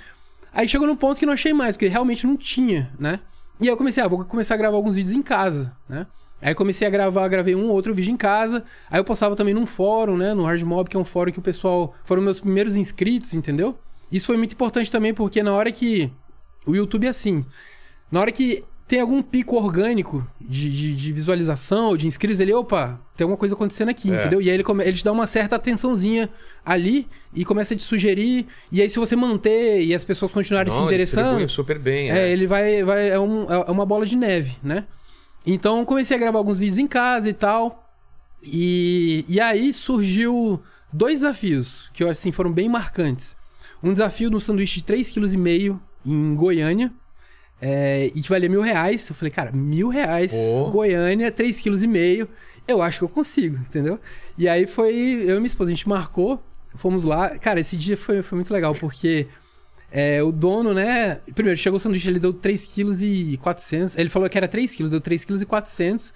Aí 0.53 0.69
chegou 0.69 0.87
num 0.87 0.95
ponto 0.95 1.19
que 1.19 1.25
não 1.25 1.33
achei 1.33 1.53
mais, 1.53 1.75
porque 1.75 1.87
realmente 1.89 2.25
não 2.25 2.37
tinha, 2.37 2.93
né? 2.97 3.19
E 3.59 3.65
aí 3.65 3.69
eu 3.73 3.75
comecei, 3.75 4.01
ah, 4.01 4.07
vou 4.07 4.23
começar 4.23 4.53
a 4.53 4.57
gravar 4.57 4.77
alguns 4.77 4.95
vídeos 4.95 5.13
em 5.13 5.21
casa, 5.21 5.75
né? 5.89 6.07
Aí 6.41 6.53
comecei 6.53 6.85
a 6.85 6.89
gravar, 6.91 7.27
gravei 7.27 7.55
um 7.55 7.65
ou 7.69 7.71
outro 7.73 7.93
vídeo 7.93 8.11
em 8.11 8.17
casa. 8.17 8.63
Aí 8.91 8.99
eu 8.99 9.03
postava 9.03 9.35
também 9.35 9.53
num 9.53 9.65
fórum, 9.65 10.15
né? 10.17 10.33
No 10.33 10.43
Hardmob, 10.43 10.89
que 10.89 10.95
é 10.95 10.99
um 10.99 11.05
fórum 11.05 11.31
que 11.31 11.39
o 11.39 11.41
pessoal. 11.41 11.95
Foram 12.03 12.21
meus 12.21 12.39
primeiros 12.39 12.75
inscritos, 12.75 13.33
entendeu? 13.33 13.75
Isso 14.11 14.27
foi 14.27 14.37
muito 14.37 14.51
importante 14.53 14.91
também, 14.91 15.13
porque 15.13 15.41
na 15.41 15.53
hora 15.53 15.71
que. 15.71 16.11
O 16.67 16.75
YouTube 16.75 17.05
é 17.05 17.09
assim. 17.09 17.45
Na 18.11 18.19
hora 18.21 18.31
que 18.31 18.63
tem 18.87 18.99
algum 19.01 19.21
pico 19.23 19.55
orgânico 19.55 20.25
de, 20.39 20.69
de, 20.71 20.95
de 20.95 21.11
visualização 21.13 21.87
ou 21.87 21.97
de 21.97 22.05
inscritos, 22.05 22.39
ele, 22.39 22.53
opa, 22.53 22.99
tem 23.17 23.25
alguma 23.25 23.37
coisa 23.37 23.55
acontecendo 23.55 23.89
aqui, 23.89 24.13
É. 24.13 24.19
entendeu? 24.19 24.39
E 24.41 24.47
aí 24.49 24.55
ele, 24.55 24.63
come- 24.63 24.83
ele 24.83 24.95
te 24.95 25.03
dá 25.03 25.11
uma 25.11 25.25
certa 25.25 25.55
atençãozinha 25.55 26.29
ali 26.63 27.07
e 27.33 27.43
começa 27.43 27.73
a 27.73 27.77
te 27.77 27.81
sugerir. 27.81 28.45
E 28.71 28.81
aí, 28.81 28.89
se 28.89 28.99
você 28.99 29.15
manter 29.15 29.81
e 29.83 29.93
as 29.95 30.05
pessoas 30.05 30.31
continuarem 30.31 30.71
se 30.71 30.77
Não, 30.77 30.85
ele 30.85 30.95
interessando. 30.95 31.23
distribui 31.25 31.47
super 31.47 31.79
bem, 31.79 32.11
É, 32.11 32.27
é. 32.27 32.31
ele 32.31 32.45
vai. 32.45 32.83
vai 32.83 33.09
é, 33.09 33.19
um- 33.19 33.45
é 33.51 33.71
uma 33.71 33.85
bola 33.87 34.05
de 34.05 34.15
neve, 34.15 34.55
né? 34.61 34.85
Então 35.45 35.83
comecei 35.85 36.15
a 36.15 36.19
gravar 36.19 36.39
alguns 36.39 36.57
vídeos 36.59 36.77
em 36.77 36.87
casa 36.87 37.29
e 37.29 37.33
tal. 37.33 37.87
E, 38.43 39.25
e 39.27 39.39
aí 39.39 39.73
surgiu 39.73 40.61
dois 40.91 41.21
desafios 41.21 41.89
que 41.93 42.03
eu 42.03 42.09
assim 42.09 42.31
foram 42.31 42.51
bem 42.51 42.69
marcantes. 42.69 43.35
Um 43.83 43.91
desafio 43.93 44.29
de 44.29 44.35
um 44.35 44.39
sanduíche 44.39 44.81
de 44.81 44.93
3,5 44.93 45.73
kg 45.73 45.79
em 46.05 46.35
Goiânia. 46.35 46.91
é, 47.61 48.11
e 48.13 48.21
que 48.21 48.29
valia 48.29 48.49
mil 48.49 48.61
reais. 48.61 49.07
Eu 49.09 49.15
falei, 49.15 49.31
cara, 49.31 49.51
mil 49.51 49.87
reais, 49.89 50.31
Pô. 50.31 50.71
Goiânia, 50.71 51.31
3,5 51.31 52.25
kg. 52.25 52.29
Eu 52.67 52.81
acho 52.81 52.99
que 52.99 53.03
eu 53.03 53.09
consigo, 53.09 53.57
entendeu? 53.57 53.99
E 54.37 54.47
aí 54.49 54.65
foi. 54.65 54.93
Eu 54.95 55.35
e 55.35 55.39
minha 55.39 55.45
esposa, 55.45 55.71
a 55.71 55.73
gente 55.75 55.87
marcou, 55.87 56.41
fomos 56.75 57.03
lá. 57.03 57.37
Cara, 57.37 57.59
esse 57.59 57.77
dia 57.77 57.95
foi, 57.95 58.21
foi 58.23 58.35
muito 58.37 58.51
legal, 58.51 58.73
porque 58.73 59.27
é, 59.91 60.21
o 60.23 60.31
dono, 60.31 60.73
né? 60.73 61.19
Primeiro, 61.33 61.57
chegou 61.57 61.77
o 61.77 61.79
sanduíche, 61.79 62.09
ele 62.09 62.19
deu 62.19 62.33
3,4 62.33 63.37
kg. 63.87 63.99
Ele 63.99 64.09
falou 64.09 64.29
que 64.29 64.37
era 64.37 64.47
3 64.47 64.75
kg, 64.75 64.89
deu 64.89 65.01
3,4 65.01 65.45
kg. 65.63 66.11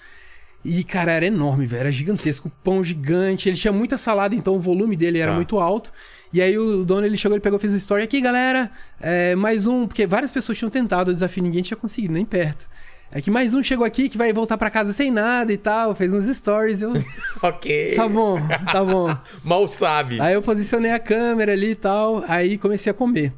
E, 0.66 0.84
cara, 0.84 1.14
era 1.14 1.26
enorme, 1.26 1.66
velho. 1.66 1.80
Era 1.82 1.92
gigantesco. 1.92 2.52
Pão 2.64 2.84
gigante. 2.84 3.48
Ele 3.48 3.56
tinha 3.56 3.72
muita 3.72 3.98
salada, 3.98 4.36
então 4.36 4.56
o 4.56 4.60
volume 4.60 4.98
dele 4.98 5.18
era 5.20 5.32
Tá. 5.32 5.36
muito 5.36 5.58
alto. 5.58 5.92
E 6.34 6.42
aí 6.42 6.58
o 6.58 6.84
dono, 6.84 7.06
ele 7.06 7.16
chegou, 7.18 7.36
ele 7.36 7.42
pegou, 7.42 7.58
fez 7.58 7.74
um 7.74 7.78
story. 7.78 8.04
Aqui, 8.04 8.20
galera, 8.22 8.70
é, 9.00 9.36
mais 9.36 9.66
um... 9.66 9.88
Porque 9.88 10.06
várias 10.06 10.32
pessoas 10.32 10.58
tinham 10.58 10.70
tentado 10.70 11.12
o 11.12 11.14
desafio, 11.14 11.42
ninguém 11.42 11.62
tinha 11.64 11.78
conseguido, 11.78 12.14
nem 12.14 12.26
perto. 12.26 12.68
É 13.12 13.20
que 13.22 13.32
mais 13.32 13.56
um 13.56 13.64
chegou 13.64 13.84
aqui 13.86 14.08
que 14.08 14.18
vai 14.20 14.32
voltar 14.32 14.56
pra 14.58 14.70
casa 14.70 14.94
sem 14.94 15.10
nada 15.10 15.52
e 15.52 15.58
tal. 15.58 15.96
Fez 15.96 16.14
uns 16.14 16.26
stories. 16.28 16.82
Eu, 16.84 16.92
Ok. 17.42 17.96
tá 17.96 18.08
bom, 18.08 18.36
tá 18.72 18.84
bom. 18.84 19.08
Mal 19.44 19.68
sabe. 19.68 20.20
Aí 20.22 20.34
eu 20.36 20.42
posicionei 20.44 20.92
a 20.92 21.00
câmera 21.00 21.54
ali 21.54 21.72
e 21.72 21.76
tal, 21.76 22.24
aí 22.28 22.58
comecei 22.58 22.92
a 22.92 22.94
comer. 22.94 23.34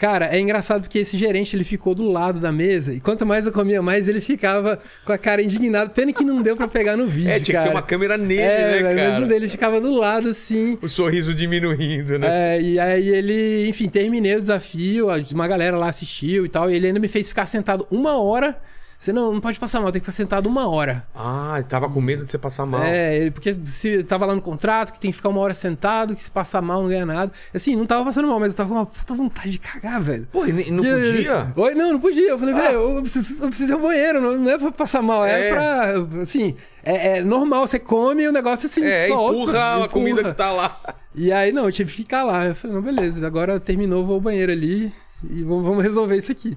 Cara, 0.00 0.34
é 0.34 0.40
engraçado 0.40 0.80
porque 0.80 0.98
esse 0.98 1.18
gerente 1.18 1.54
ele 1.54 1.62
ficou 1.62 1.94
do 1.94 2.10
lado 2.10 2.40
da 2.40 2.50
mesa 2.50 2.94
e 2.94 3.00
quanto 3.00 3.26
mais 3.26 3.44
eu 3.44 3.52
comia, 3.52 3.82
mais 3.82 4.08
ele 4.08 4.22
ficava 4.22 4.80
com 5.04 5.12
a 5.12 5.18
cara 5.18 5.42
indignado. 5.42 5.90
Pena 5.90 6.10
que 6.10 6.24
não 6.24 6.40
deu 6.40 6.56
pra 6.56 6.66
pegar 6.66 6.96
no 6.96 7.06
vídeo, 7.06 7.28
É, 7.28 7.34
tinha 7.34 7.44
que 7.44 7.52
cara. 7.52 7.64
ter 7.66 7.70
uma 7.70 7.82
câmera 7.82 8.16
nele, 8.16 8.40
é, 8.40 8.48
né, 8.48 8.70
velho, 8.70 8.96
cara? 8.96 9.10
mas 9.10 9.28
dele, 9.28 9.34
ele 9.34 9.48
ficava 9.48 9.78
do 9.78 9.92
lado 9.92 10.30
assim. 10.30 10.78
O 10.80 10.88
sorriso 10.88 11.34
diminuindo, 11.34 12.18
né? 12.18 12.56
É, 12.56 12.62
e 12.62 12.80
aí 12.80 13.08
ele, 13.10 13.68
enfim, 13.68 13.90
terminei 13.90 14.36
o 14.36 14.40
desafio, 14.40 15.08
uma 15.32 15.46
galera 15.46 15.76
lá 15.76 15.90
assistiu 15.90 16.46
e 16.46 16.48
tal, 16.48 16.70
e 16.70 16.74
ele 16.76 16.86
ainda 16.86 16.98
me 16.98 17.06
fez 17.06 17.28
ficar 17.28 17.44
sentado 17.44 17.86
uma 17.90 18.18
hora. 18.18 18.56
Você 19.00 19.14
não, 19.14 19.32
não 19.32 19.40
pode 19.40 19.58
passar 19.58 19.80
mal, 19.80 19.90
tem 19.90 19.98
que 19.98 20.04
ficar 20.04 20.12
sentado 20.14 20.46
uma 20.46 20.68
hora. 20.68 21.06
Ah, 21.14 21.58
tava 21.66 21.88
com 21.88 22.02
medo 22.02 22.22
de 22.26 22.30
você 22.30 22.36
passar 22.36 22.66
mal. 22.66 22.82
É, 22.84 23.30
porque 23.30 23.56
se 23.64 24.04
tava 24.04 24.26
lá 24.26 24.34
no 24.34 24.42
contrato 24.42 24.92
que 24.92 25.00
tem 25.00 25.10
que 25.10 25.16
ficar 25.16 25.30
uma 25.30 25.40
hora 25.40 25.54
sentado, 25.54 26.14
que 26.14 26.22
se 26.22 26.30
passar 26.30 26.60
mal 26.60 26.82
não 26.82 26.90
ganha 26.90 27.06
nada. 27.06 27.32
Assim, 27.54 27.74
não 27.74 27.86
tava 27.86 28.04
passando 28.04 28.28
mal, 28.28 28.38
mas 28.38 28.52
eu 28.52 28.56
tava 28.58 28.68
com 28.68 28.74
uma 28.74 28.84
puta 28.84 29.14
vontade 29.14 29.52
de 29.52 29.58
cagar, 29.58 30.02
velho. 30.02 30.28
Pô, 30.30 30.44
e 30.44 30.52
não 30.70 30.84
E- 30.84 31.12
podia? 31.12 31.34
Ah. 31.34 31.52
Oi, 31.56 31.74
não, 31.74 31.92
não 31.94 31.98
podia. 31.98 32.28
Eu 32.28 32.38
falei, 32.38 32.54
velho, 32.54 32.74
eu 32.96 33.00
preciso, 33.00 33.42
eu 33.42 33.48
preciso 33.48 33.72
ir 33.72 33.74
ao 33.74 33.80
banheiro, 33.80 34.20
não, 34.20 34.36
não 34.36 34.50
é 34.50 34.58
pra 34.58 34.70
passar 34.70 35.00
mal, 35.00 35.24
é, 35.24 35.48
É. 35.48 35.50
pra. 35.50 36.20
Assim, 36.20 36.54
é, 36.84 37.18
é 37.20 37.24
normal, 37.24 37.66
você 37.66 37.78
come 37.78 38.24
e 38.24 38.28
o 38.28 38.32
negócio 38.32 38.66
assim, 38.66 38.84
É, 38.84 39.08
solta. 39.08 39.34
empurra 39.34 39.58
a 39.64 39.70
empurra. 39.76 39.88
comida 39.88 40.24
que 40.24 40.34
tá 40.34 40.50
lá. 40.50 40.78
E 41.14 41.32
aí, 41.32 41.52
não, 41.52 41.64
eu 41.64 41.72
tive 41.72 41.90
que 41.90 41.96
ficar 41.96 42.22
lá. 42.22 42.44
Eu 42.44 42.54
falei, 42.54 42.76
não, 42.76 42.82
beleza, 42.82 43.26
agora 43.26 43.58
terminou, 43.58 44.04
vou 44.04 44.16
ao 44.16 44.20
banheiro 44.20 44.52
ali 44.52 44.92
e 45.26 45.42
vamos, 45.42 45.64
vamos 45.64 45.82
resolver 45.82 46.18
isso 46.18 46.30
aqui. 46.30 46.54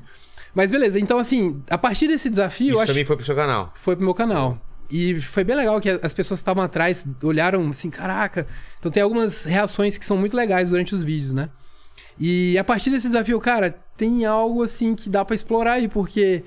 Mas 0.54 0.70
beleza, 0.72 1.00
então 1.00 1.18
assim, 1.18 1.62
a 1.70 1.78
partir 1.78 2.08
desse 2.08 2.30
desafio, 2.30 2.68
Isso 2.68 2.76
eu 2.76 2.82
acho 2.82 2.92
também 2.92 3.06
foi 3.06 3.16
pro 3.16 3.26
seu 3.26 3.36
canal. 3.36 3.72
foi 3.76 3.96
pro 3.96 4.06
meu 4.06 4.14
canal. 4.14 4.60
E 4.92 5.20
foi 5.20 5.44
bem 5.44 5.56
legal 5.56 5.80
que 5.82 5.90
as 5.90 6.14
pessoas 6.14 6.40
que 6.40 6.44
estavam 6.44 6.64
atrás 6.64 7.06
olharam 7.24 7.68
assim, 7.70 7.90
caraca. 7.90 8.46
Então 8.80 8.92
tem 8.92 9.02
algumas 9.02 9.46
reações 9.46 9.98
que 9.98 10.06
são 10.06 10.18
muito 10.18 10.36
legais 10.38 10.70
durante 10.70 10.94
os 10.94 11.02
vídeos, 11.02 11.34
né? 11.34 11.50
E 12.20 12.56
a 12.58 12.64
partir 12.64 12.92
desse 12.92 13.08
desafio, 13.08 13.40
cara, 13.40 13.76
tem 13.98 14.26
algo 14.26 14.62
assim 14.62 14.94
que 14.94 15.10
dá 15.10 15.26
pra 15.26 15.36
explorar 15.36 15.74
aí, 15.74 15.88
porque 15.88 16.44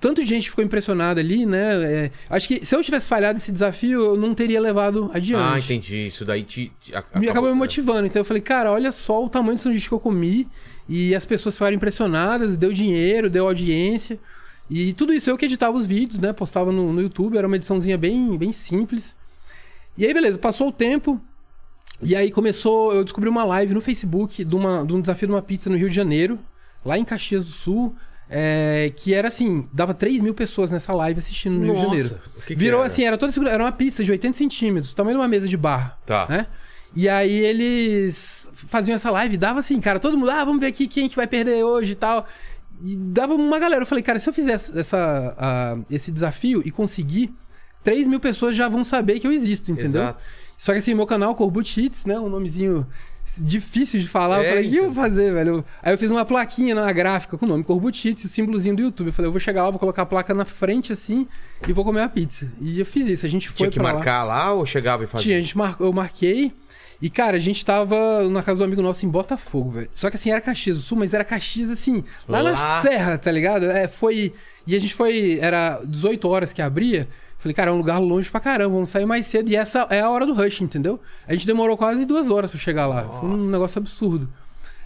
tanto 0.00 0.24
gente 0.24 0.48
ficou 0.50 0.64
impressionada 0.64 1.20
ali, 1.20 1.44
né? 1.46 1.82
É, 1.82 2.10
acho 2.28 2.48
que 2.48 2.64
se 2.64 2.74
eu 2.74 2.82
tivesse 2.82 3.08
falhado 3.08 3.38
esse 3.38 3.50
desafio, 3.52 4.00
eu 4.02 4.16
não 4.16 4.34
teria 4.34 4.60
levado 4.60 5.10
adiante. 5.12 5.42
Ah, 5.42 5.58
entendi. 5.58 6.06
Isso 6.06 6.24
daí 6.24 6.42
te. 6.42 6.72
te 6.80 6.94
a- 6.94 7.04
Me 7.18 7.28
acabou 7.28 7.50
me 7.50 7.56
é. 7.56 7.58
motivando. 7.58 8.06
Então 8.06 8.20
eu 8.20 8.24
falei, 8.24 8.42
cara, 8.42 8.70
olha 8.72 8.90
só 8.92 9.24
o 9.24 9.28
tamanho 9.28 9.54
do 9.56 9.60
sanduíche 9.60 9.88
que 9.88 9.94
eu 9.94 10.00
comi. 10.00 10.48
E 10.88 11.14
as 11.14 11.24
pessoas 11.24 11.54
ficaram 11.54 11.76
impressionadas, 11.76 12.56
deu 12.56 12.72
dinheiro, 12.72 13.30
deu 13.30 13.46
audiência. 13.46 14.18
E 14.68 14.92
tudo 14.92 15.12
isso 15.12 15.28
eu 15.30 15.36
que 15.36 15.44
editava 15.46 15.76
os 15.76 15.84
vídeos, 15.86 16.18
né? 16.20 16.32
Postava 16.32 16.70
no, 16.72 16.92
no 16.92 17.00
YouTube, 17.00 17.36
era 17.36 17.46
uma 17.46 17.56
ediçãozinha 17.56 17.96
bem, 17.98 18.36
bem 18.36 18.52
simples. 18.52 19.16
E 19.96 20.06
aí, 20.06 20.14
beleza, 20.14 20.38
passou 20.38 20.68
o 20.68 20.72
tempo. 20.72 21.20
E 22.02 22.16
aí 22.16 22.30
começou, 22.30 22.92
eu 22.94 23.04
descobri 23.04 23.28
uma 23.28 23.44
live 23.44 23.74
no 23.74 23.80
Facebook 23.80 24.44
de, 24.44 24.54
uma, 24.54 24.84
de 24.84 24.92
um 24.94 25.00
desafio 25.00 25.28
de 25.28 25.34
uma 25.34 25.42
pizza 25.42 25.68
no 25.68 25.76
Rio 25.76 25.90
de 25.90 25.94
Janeiro, 25.94 26.38
lá 26.84 26.96
em 26.96 27.04
Caxias 27.04 27.44
do 27.44 27.50
Sul. 27.50 27.94
É, 28.32 28.92
que 28.94 29.12
era 29.12 29.26
assim, 29.26 29.68
dava 29.72 29.92
3 29.92 30.22
mil 30.22 30.32
pessoas 30.32 30.70
nessa 30.70 30.92
live 30.94 31.18
assistindo 31.18 31.54
no 31.54 31.64
Rio 31.64 31.74
de 31.74 31.82
Nossa, 31.82 31.88
Janeiro. 31.88 32.20
que 32.46 32.46
que 32.46 32.54
Virou 32.54 32.80
era? 32.80 32.86
assim, 32.86 33.04
era 33.04 33.18
toda 33.18 33.32
segura, 33.32 33.50
era 33.50 33.62
uma 33.62 33.72
pizza 33.72 34.04
de 34.04 34.10
80 34.12 34.36
centímetros, 34.36 34.94
tamanho 34.94 35.16
de 35.16 35.20
uma 35.20 35.28
mesa 35.28 35.48
de 35.48 35.56
bar. 35.56 35.98
Tá. 36.06 36.28
Né? 36.28 36.46
E 36.94 37.08
aí 37.08 37.32
eles 37.32 38.48
faziam 38.54 38.94
essa 38.94 39.10
live, 39.10 39.36
dava 39.36 39.58
assim, 39.58 39.80
cara, 39.80 39.98
todo 39.98 40.16
mundo, 40.16 40.30
ah, 40.30 40.44
vamos 40.44 40.60
ver 40.60 40.68
aqui 40.68 40.86
quem 40.86 41.08
que 41.08 41.16
vai 41.16 41.26
perder 41.26 41.64
hoje 41.64 41.92
e 41.92 41.96
tal. 41.96 42.24
E 42.84 42.96
dava 42.96 43.34
uma 43.34 43.58
galera. 43.58 43.82
Eu 43.82 43.86
falei, 43.86 44.02
cara, 44.02 44.20
se 44.20 44.28
eu 44.28 44.32
fizer 44.32 44.52
essa, 44.52 45.36
ah, 45.36 45.78
esse 45.90 46.12
desafio 46.12 46.62
e 46.64 46.70
conseguir, 46.70 47.34
3 47.82 48.06
mil 48.06 48.20
pessoas 48.20 48.54
já 48.54 48.68
vão 48.68 48.84
saber 48.84 49.18
que 49.18 49.26
eu 49.26 49.32
existo, 49.32 49.72
entendeu? 49.72 50.02
Exato. 50.02 50.24
Só 50.56 50.72
que 50.72 50.78
assim, 50.78 50.94
meu 50.94 51.06
canal, 51.06 51.34
Corbutites, 51.34 52.04
né? 52.04 52.18
Um 52.18 52.28
nomezinho 52.28 52.86
difícil 53.38 54.00
de 54.00 54.08
falar. 54.08 54.42
É, 54.42 54.46
eu 54.46 54.48
falei, 54.50 54.66
o 54.66 54.70
que 54.70 54.76
eu 54.76 54.82
então. 54.82 54.94
vou 54.94 55.04
fazer, 55.04 55.32
velho? 55.32 55.64
Aí 55.82 55.92
eu 55.92 55.98
fiz 55.98 56.10
uma 56.10 56.24
plaquinha 56.24 56.74
na 56.74 56.90
gráfica 56.92 57.38
com 57.38 57.46
o 57.46 57.48
nome 57.48 57.62
Corbutites 57.62 58.24
e 58.24 58.26
o 58.26 58.28
símbolozinho 58.28 58.74
do 58.74 58.82
YouTube. 58.82 59.08
Eu 59.08 59.12
falei, 59.12 59.28
eu 59.28 59.32
vou 59.32 59.40
chegar 59.40 59.62
lá, 59.62 59.70
vou 59.70 59.78
colocar 59.78 60.02
a 60.02 60.06
placa 60.06 60.34
na 60.34 60.44
frente 60.44 60.92
assim 60.92 61.26
e 61.66 61.72
vou 61.72 61.84
comer 61.84 62.00
uma 62.00 62.08
pizza. 62.08 62.50
E 62.60 62.78
eu 62.80 62.86
fiz 62.86 63.08
isso. 63.08 63.24
A 63.24 63.28
gente 63.28 63.48
foi 63.48 63.56
Tinha 63.56 63.70
que 63.70 63.78
pra 63.78 63.88
lá. 63.88 63.94
marcar 63.94 64.24
lá 64.24 64.52
ou 64.52 64.66
chegava 64.66 65.04
e 65.04 65.06
fazia? 65.06 65.26
Tinha, 65.26 65.38
a 65.38 65.40
gente 65.40 65.56
mar... 65.56 65.76
eu 65.78 65.92
marquei. 65.92 66.52
E, 67.02 67.08
cara, 67.08 67.38
a 67.38 67.40
gente 67.40 67.64
tava 67.64 68.28
na 68.28 68.42
casa 68.42 68.58
do 68.58 68.64
amigo 68.64 68.82
nosso 68.82 69.06
em 69.06 69.08
Botafogo, 69.08 69.70
velho. 69.70 69.90
Só 69.94 70.10
que 70.10 70.16
assim, 70.16 70.30
era 70.30 70.40
Caxias 70.40 70.76
do 70.76 70.82
Sul, 70.82 70.98
mas 70.98 71.14
era 71.14 71.24
Caxias, 71.24 71.70
assim, 71.70 72.04
lá, 72.28 72.42
na 72.42 72.50
Lá. 72.50 72.82
serra, 72.82 73.16
tá 73.16 73.32
ligado? 73.32 73.64
É, 73.70 73.88
foi. 73.88 74.34
E 74.66 74.76
a 74.76 74.78
gente 74.78 74.94
foi. 74.94 75.38
Era 75.40 75.80
18 75.82 76.28
horas 76.28 76.52
que 76.52 76.60
abria. 76.60 77.08
Falei, 77.40 77.54
cara, 77.54 77.70
é 77.70 77.72
um 77.72 77.78
lugar 77.78 77.98
longe 77.98 78.30
pra 78.30 78.38
caramba, 78.38 78.74
vamos 78.74 78.90
sair 78.90 79.06
mais 79.06 79.26
cedo. 79.26 79.50
E 79.50 79.56
essa 79.56 79.86
é 79.88 80.00
a 80.00 80.10
hora 80.10 80.26
do 80.26 80.34
rush, 80.34 80.60
entendeu? 80.60 81.00
A 81.26 81.32
gente 81.32 81.46
demorou 81.46 81.74
quase 81.74 82.04
duas 82.04 82.28
horas 82.28 82.50
pra 82.50 82.60
chegar 82.60 82.86
lá. 82.86 83.02
Foi 83.18 83.28
um 83.30 83.36
Nossa. 83.38 83.50
negócio 83.50 83.78
absurdo. 83.78 84.28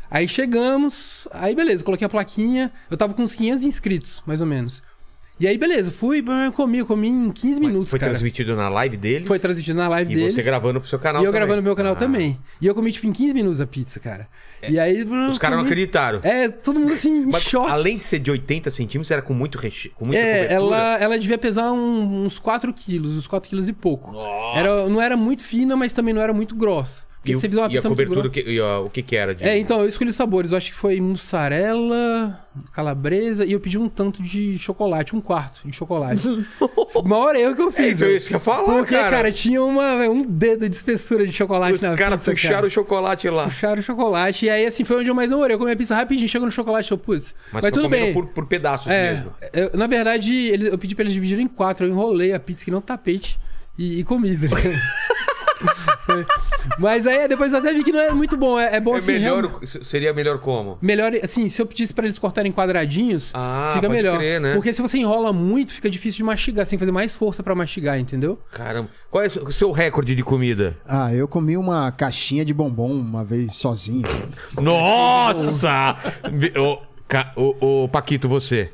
Aí 0.08 0.28
chegamos, 0.28 1.26
aí 1.32 1.52
beleza, 1.52 1.82
coloquei 1.82 2.06
a 2.06 2.08
plaquinha. 2.08 2.70
Eu 2.88 2.96
tava 2.96 3.12
com 3.12 3.24
uns 3.24 3.34
500 3.34 3.64
inscritos, 3.64 4.22
mais 4.24 4.40
ou 4.40 4.46
menos. 4.46 4.80
E 5.38 5.48
aí, 5.48 5.58
beleza, 5.58 5.90
fui, 5.90 6.22
comi, 6.54 6.84
comi 6.84 7.08
em 7.08 7.28
15 7.30 7.60
minutos, 7.60 7.90
Foi 7.90 7.98
cara. 7.98 8.12
transmitido 8.12 8.54
na 8.54 8.68
live 8.68 8.96
deles? 8.96 9.26
Foi 9.26 9.36
transmitido 9.36 9.76
na 9.76 9.88
live 9.88 10.12
E 10.12 10.16
deles. 10.16 10.34
você 10.34 10.42
gravando 10.42 10.80
pro 10.80 10.88
seu 10.88 10.96
canal 10.98 11.22
E 11.22 11.24
eu 11.24 11.32
também. 11.32 11.40
gravando 11.40 11.56
no 11.56 11.62
meu 11.64 11.74
canal 11.74 11.94
Ah. 11.94 11.96
também. 11.96 12.38
E 12.60 12.66
eu 12.68 12.72
comi, 12.74 12.92
tipo, 12.92 13.06
em 13.08 13.12
15 13.12 13.34
minutos 13.34 13.60
a 13.60 13.66
pizza, 13.66 13.98
cara. 13.98 14.28
e 14.68 14.78
aí. 14.78 15.02
Os 15.28 15.36
caras 15.36 15.58
não 15.58 15.64
acreditaram. 15.64 16.20
É, 16.22 16.48
todo 16.48 16.78
mundo 16.78 16.92
assim, 16.94 17.24
em 17.24 17.26
Mas, 17.26 17.42
choque. 17.42 17.68
além 17.70 17.96
de 17.98 18.04
ser 18.04 18.20
de 18.20 18.30
80 18.30 18.70
centímetros, 18.70 19.10
era 19.10 19.20
com 19.20 19.34
muito 19.34 19.58
reche... 19.58 19.90
com 19.90 20.06
muita 20.06 20.22
É, 20.22 20.44
cobertura. 20.44 20.54
ela, 20.76 20.98
ela 21.00 21.18
devia 21.18 21.36
pesar 21.36 21.72
um- 21.72 22.24
uns 22.24 22.38
4 22.38 22.72
quilos, 22.72 23.12
uns 23.12 23.26
4 23.26 23.50
quilos 23.50 23.68
e 23.68 23.72
pouco. 23.72 24.12
Nossa. 24.12 24.58
Era, 24.58 24.88
não 24.88 25.02
era 25.02 25.16
muito 25.16 25.42
fina, 25.42 25.74
mas 25.76 25.92
também 25.92 26.14
não 26.14 26.22
era 26.22 26.32
muito 26.32 26.54
grossa. 26.54 27.02
Porque 27.24 27.32
E, 27.32 27.36
você 27.36 27.48
fizer 27.48 27.62
uma 27.62 27.72
e 27.72 27.78
a 27.78 27.82
cobertura, 27.82 28.28
que, 28.28 28.40
e, 28.40 28.60
ó, 28.60 28.84
o 28.84 28.90
que 28.90 29.00
que 29.00 29.16
era? 29.16 29.34
De... 29.34 29.42
É, 29.42 29.58
então, 29.58 29.80
eu 29.80 29.88
escolhi 29.88 30.10
os 30.10 30.16
sabores. 30.16 30.52
Eu 30.52 30.58
acho 30.58 30.70
que 30.70 30.76
foi 30.76 31.00
mussarela, 31.00 32.38
calabresa 32.70 33.46
e 33.46 33.52
eu 33.52 33.60
pedi 33.60 33.78
um 33.78 33.88
tanto 33.88 34.22
de 34.22 34.58
chocolate, 34.58 35.16
um 35.16 35.22
quarto 35.22 35.66
de 35.66 35.74
chocolate. 35.74 36.20
Maior 37.04 37.34
erro 37.34 37.56
que 37.56 37.62
eu 37.62 37.68
É 37.70 37.72
fiz. 37.72 37.86
isso, 37.92 38.00
velho. 38.00 38.12
é 38.12 38.16
isso 38.16 38.28
que 38.28 38.34
eu 38.34 38.36
ia 38.36 38.40
falar, 38.44 38.64
Porque, 38.64 38.94
cara, 38.94 39.10
cara. 39.16 39.32
tinha 39.32 39.62
uma, 39.62 39.96
um 40.08 40.22
dedo 40.22 40.68
de 40.68 40.76
espessura 40.76 41.26
de 41.26 41.32
chocolate 41.32 41.74
Os 41.76 41.80
na 41.82 41.96
caras 41.96 42.16
pizza, 42.20 42.30
puxaram 42.32 42.54
cara. 42.56 42.66
o 42.66 42.70
chocolate 42.70 43.28
lá. 43.30 43.44
Puxaram 43.44 43.80
o 43.80 43.82
chocolate. 43.82 44.44
E 44.44 44.50
aí, 44.50 44.66
assim, 44.66 44.84
foi 44.84 44.98
onde 44.98 45.08
eu 45.10 45.14
mais 45.14 45.30
demorei. 45.30 45.54
Eu 45.54 45.58
comi 45.58 45.72
a 45.72 45.76
pizza 45.76 45.94
rapidinho, 45.94 46.28
chegou 46.28 46.44
no 46.46 46.52
chocolate, 46.52 46.90
eu, 46.92 46.98
putz. 46.98 47.34
Mas, 47.52 47.52
Mas, 47.52 47.62
foi 47.62 47.72
tudo 47.72 47.88
bem. 47.88 48.12
Por, 48.12 48.26
por 48.26 48.46
pedaços 48.46 48.86
É, 48.90 49.12
mesmo. 49.14 49.32
eu- 49.52 49.70
na 49.74 49.86
verdade, 49.86 50.48
eu 50.66 50.76
pedi 50.76 50.94
pra 50.94 51.02
eles 51.04 51.14
dividirem 51.14 51.46
em 51.46 51.48
quatro. 51.48 51.86
Eu 51.86 51.90
enrolei 51.90 52.32
a 52.34 52.38
pizza 52.38 52.64
que 52.66 52.70
não 52.70 52.80
tapete 52.82 53.38
e, 53.78 54.00
e 54.00 54.04
comi. 54.04 54.36
tá 54.36 54.54
ligado? 54.54 54.74
Mas 56.78 57.06
aí, 57.06 57.28
depois 57.28 57.52
eu 57.52 57.58
até 57.58 57.72
vi 57.72 57.84
que 57.84 57.92
não 57.92 58.00
é 58.00 58.10
muito 58.12 58.36
bom. 58.36 58.58
É, 58.58 58.76
é 58.76 58.80
bom 58.80 58.94
É 58.94 58.98
assim. 58.98 59.12
melhor, 59.12 59.44
real- 59.44 59.84
seria 59.84 60.12
melhor 60.12 60.38
como? 60.38 60.78
Melhor, 60.80 61.12
assim, 61.22 61.48
se 61.48 61.60
eu 61.60 61.66
pedisse 61.66 61.92
pra 61.94 62.04
eles 62.06 62.18
cortarem 62.18 62.50
quadradinhos, 62.50 63.30
Ah, 63.34 63.72
fica 63.74 63.86
pode 63.86 63.94
melhor. 64.02 64.18
crer, 64.18 64.40
né? 64.40 64.54
Porque 64.54 64.72
se 64.72 64.80
você 64.82 64.98
enrola 64.98 65.32
muito, 65.32 65.72
fica 65.72 65.88
difícil 65.90 66.18
de 66.18 66.24
mastigar. 66.24 66.64
Você 66.64 66.70
tem 66.70 66.78
que 66.78 66.82
fazer 66.82 66.92
mais 66.92 67.14
força 67.14 67.42
pra 67.42 67.54
mastigar, 67.54 67.98
entendeu? 67.98 68.38
Caramba. 68.50 68.88
Qual 69.10 69.22
é 69.22 69.26
o 69.26 69.52
seu 69.52 69.70
recorde 69.72 70.14
de 70.14 70.22
comida? 70.24 70.76
Ah, 70.86 71.12
eu 71.14 71.28
comi 71.28 71.56
uma 71.56 71.90
caixinha 71.92 72.44
de 72.44 72.52
bombom 72.54 72.90
uma 72.92 73.24
vez 73.24 73.54
sozinho. 73.56 74.02
Nossa! 74.60 75.96
ô, 77.36 77.88
Paquito, 77.88 78.28
você. 78.28 78.72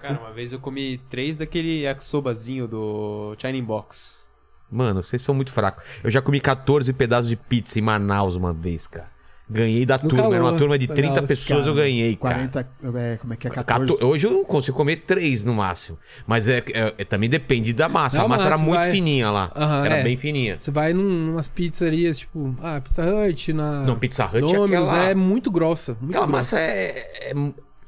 Cara, 0.00 0.18
uma 0.20 0.32
vez 0.32 0.52
eu 0.52 0.58
comi 0.58 0.98
três 1.10 1.36
daquele 1.36 1.82
yakisobazinho 1.82 2.66
do 2.68 3.34
China 3.38 3.62
Box. 3.62 4.25
Mano, 4.70 5.02
vocês 5.02 5.22
são 5.22 5.34
muito 5.34 5.52
fracos. 5.52 5.84
Eu 6.02 6.10
já 6.10 6.20
comi 6.20 6.40
14 6.40 6.92
pedaços 6.92 7.28
de 7.28 7.36
pizza 7.36 7.78
em 7.78 7.82
Manaus 7.82 8.34
uma 8.34 8.52
vez, 8.52 8.86
cara. 8.86 9.14
Ganhei 9.48 9.86
da 9.86 9.96
turma. 9.96 10.18
Era 10.22 10.28
uma 10.28 10.42
calor. 10.46 10.58
turma 10.58 10.76
de 10.76 10.88
30 10.88 11.08
Manaus, 11.08 11.28
pessoas, 11.28 11.66
eu 11.68 11.72
ganhei, 11.74 12.16
cara. 12.16 12.34
40, 12.34 12.68
é, 12.98 13.16
como 13.16 13.32
é 13.32 13.36
que 13.36 13.46
é? 13.46 13.50
14? 13.52 13.92
Cato- 13.92 14.04
Hoje 14.04 14.26
eu 14.26 14.32
não 14.32 14.44
consigo 14.44 14.76
comer 14.76 14.96
três 15.06 15.44
no 15.44 15.54
máximo. 15.54 15.96
Mas 16.26 16.48
é, 16.48 16.64
é- 16.74 16.94
é- 16.98 17.04
também 17.04 17.30
depende 17.30 17.72
da 17.72 17.88
massa. 17.88 18.16
Da 18.16 18.24
a 18.24 18.28
massa 18.28 18.46
era 18.46 18.58
muito 18.58 18.80
vai. 18.80 18.90
fininha 18.90 19.30
lá. 19.30 19.52
Aham, 19.54 19.86
era 19.86 19.96
é. 19.98 20.02
bem 20.02 20.16
fininha. 20.16 20.58
Você 20.58 20.72
vai 20.72 20.92
num, 20.92 21.04
numas 21.26 21.48
pizzarias, 21.48 22.18
tipo, 22.18 22.56
ah, 22.60 22.80
Pizza 22.80 23.04
Hut, 23.04 23.52
na. 23.52 23.82
Não, 23.84 23.96
Pizza 23.96 24.24
Hut 24.26 24.36
é 24.38 24.40
Domino's, 24.40 24.88
aquela- 24.90 25.10
é 25.10 25.14
muito 25.14 25.48
grossa. 25.48 25.96
Muito 26.00 26.10
Aquela 26.10 26.26
grossa. 26.26 26.56
massa 26.56 26.58
é. 26.60 27.32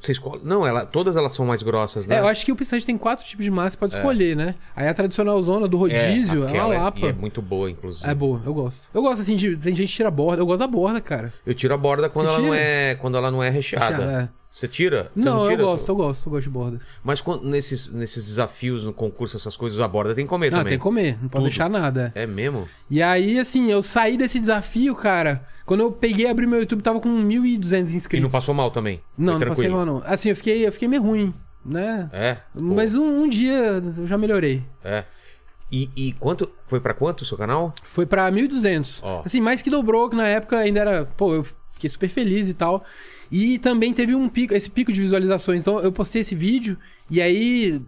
É- 0.00 0.04
você 0.04 0.12
escolhe. 0.12 0.40
Não, 0.44 0.66
ela, 0.66 0.84
todas 0.86 1.16
elas 1.16 1.32
são 1.32 1.44
mais 1.44 1.62
grossas, 1.62 2.06
né? 2.06 2.16
É, 2.16 2.20
eu 2.20 2.26
acho 2.28 2.44
que 2.44 2.52
o 2.52 2.56
Pizza 2.56 2.76
Hut 2.76 2.86
tem 2.86 2.96
quatro 2.96 3.24
tipos 3.24 3.44
de 3.44 3.50
massa, 3.50 3.76
pode 3.76 3.94
escolher, 3.96 4.36
né? 4.36 4.54
Aí 4.76 4.86
a 4.88 4.94
tradicional 4.94 5.40
zona 5.42 5.66
do 5.68 5.76
rodízio 5.76 6.36
é, 6.36 6.46
uma 6.46 6.48
aquela 6.48 6.66
lapa. 6.84 6.98
E 7.00 7.06
é 7.06 7.12
muito 7.12 7.42
boa, 7.42 7.70
inclusive. 7.70 8.08
É 8.08 8.14
boa, 8.14 8.40
eu 8.46 8.54
gosto. 8.54 8.82
Eu 8.94 9.02
gosto 9.02 9.20
assim 9.22 9.36
de. 9.36 9.56
Tem 9.56 9.74
gente 9.74 9.88
que 9.88 9.94
tira 9.94 10.08
a 10.08 10.12
borda. 10.12 10.40
Eu 10.42 10.46
gosto 10.46 10.60
da 10.60 10.66
borda, 10.66 11.00
cara. 11.00 11.32
Eu 11.44 11.54
tiro 11.54 11.74
a 11.74 11.76
borda 11.76 12.08
quando 12.08 12.26
Você 12.26 12.34
ela 12.34 12.42
não 12.46 12.54
é 12.54 12.94
quando 12.94 13.16
ela 13.18 13.30
não 13.30 13.42
é 13.42 13.50
recheada. 13.50 13.96
Recheada, 13.96 14.22
é. 14.34 14.38
Você 14.50 14.66
tira? 14.66 15.10
Você 15.14 15.24
Não, 15.28 15.44
eu 15.44 15.50
tira? 15.50 15.62
gosto, 15.62 15.88
eu 15.90 15.94
gosto, 15.96 16.26
eu 16.26 16.30
gosto 16.32 16.42
de 16.44 16.50
borda. 16.50 16.80
Mas 17.04 17.20
quando- 17.20 17.44
nesses, 17.44 17.90
nesses 17.90 18.24
desafios 18.24 18.82
no 18.82 18.92
concurso, 18.94 19.36
essas 19.36 19.56
coisas, 19.56 19.78
a 19.78 19.86
borda 19.86 20.14
tem 20.14 20.24
que 20.24 20.28
comer 20.28 20.46
Ah, 20.48 20.50
também. 20.50 20.64
tem 20.70 20.78
que 20.78 20.82
comer, 20.82 21.12
não 21.20 21.28
pode 21.28 21.32
Tudo. 21.32 21.42
deixar 21.44 21.68
nada. 21.68 22.10
É 22.14 22.26
mesmo? 22.26 22.66
E 22.90 23.02
aí, 23.02 23.38
assim, 23.38 23.70
eu 23.70 23.82
saí 23.82 24.16
desse 24.16 24.40
desafio, 24.40 24.94
cara. 24.96 25.44
Quando 25.68 25.80
eu 25.80 25.92
peguei 25.92 26.24
e 26.24 26.28
abri 26.30 26.46
meu 26.46 26.60
YouTube, 26.60 26.80
tava 26.80 26.98
com 26.98 27.10
1.200 27.10 27.94
inscritos. 27.94 28.14
E 28.14 28.20
não 28.20 28.30
passou 28.30 28.54
mal 28.54 28.70
também? 28.70 29.02
Não, 29.18 29.34
Foi 29.34 29.44
não 29.44 29.54
passei 29.54 29.68
mal, 29.68 29.84
não. 29.84 30.02
Assim, 30.02 30.30
eu 30.30 30.36
fiquei, 30.36 30.66
eu 30.66 30.72
fiquei 30.72 30.88
meio 30.88 31.02
ruim, 31.02 31.34
né? 31.62 32.08
É? 32.10 32.38
Mas 32.54 32.94
um, 32.94 33.24
um 33.24 33.28
dia 33.28 33.82
eu 33.98 34.06
já 34.06 34.16
melhorei. 34.16 34.64
É. 34.82 35.04
E, 35.70 35.90
e 35.94 36.12
quanto. 36.14 36.50
Foi 36.66 36.80
pra 36.80 36.94
quanto 36.94 37.20
o 37.20 37.26
seu 37.26 37.36
canal? 37.36 37.74
Foi 37.82 38.06
pra 38.06 38.32
1.200. 38.32 39.00
Ó. 39.02 39.20
Assim, 39.26 39.42
mais 39.42 39.60
que 39.60 39.68
dobrou, 39.68 40.08
que 40.08 40.16
na 40.16 40.26
época 40.26 40.56
ainda 40.56 40.80
era. 40.80 41.04
Pô, 41.04 41.34
eu 41.34 41.46
fiquei 41.74 41.90
super 41.90 42.08
feliz 42.08 42.48
e 42.48 42.54
tal. 42.54 42.82
E 43.30 43.58
também 43.58 43.92
teve 43.92 44.14
um 44.14 44.26
pico, 44.26 44.54
esse 44.54 44.70
pico 44.70 44.90
de 44.90 44.98
visualizações. 44.98 45.60
Então 45.60 45.80
eu 45.80 45.92
postei 45.92 46.22
esse 46.22 46.34
vídeo 46.34 46.78
e 47.10 47.20
aí 47.20 47.80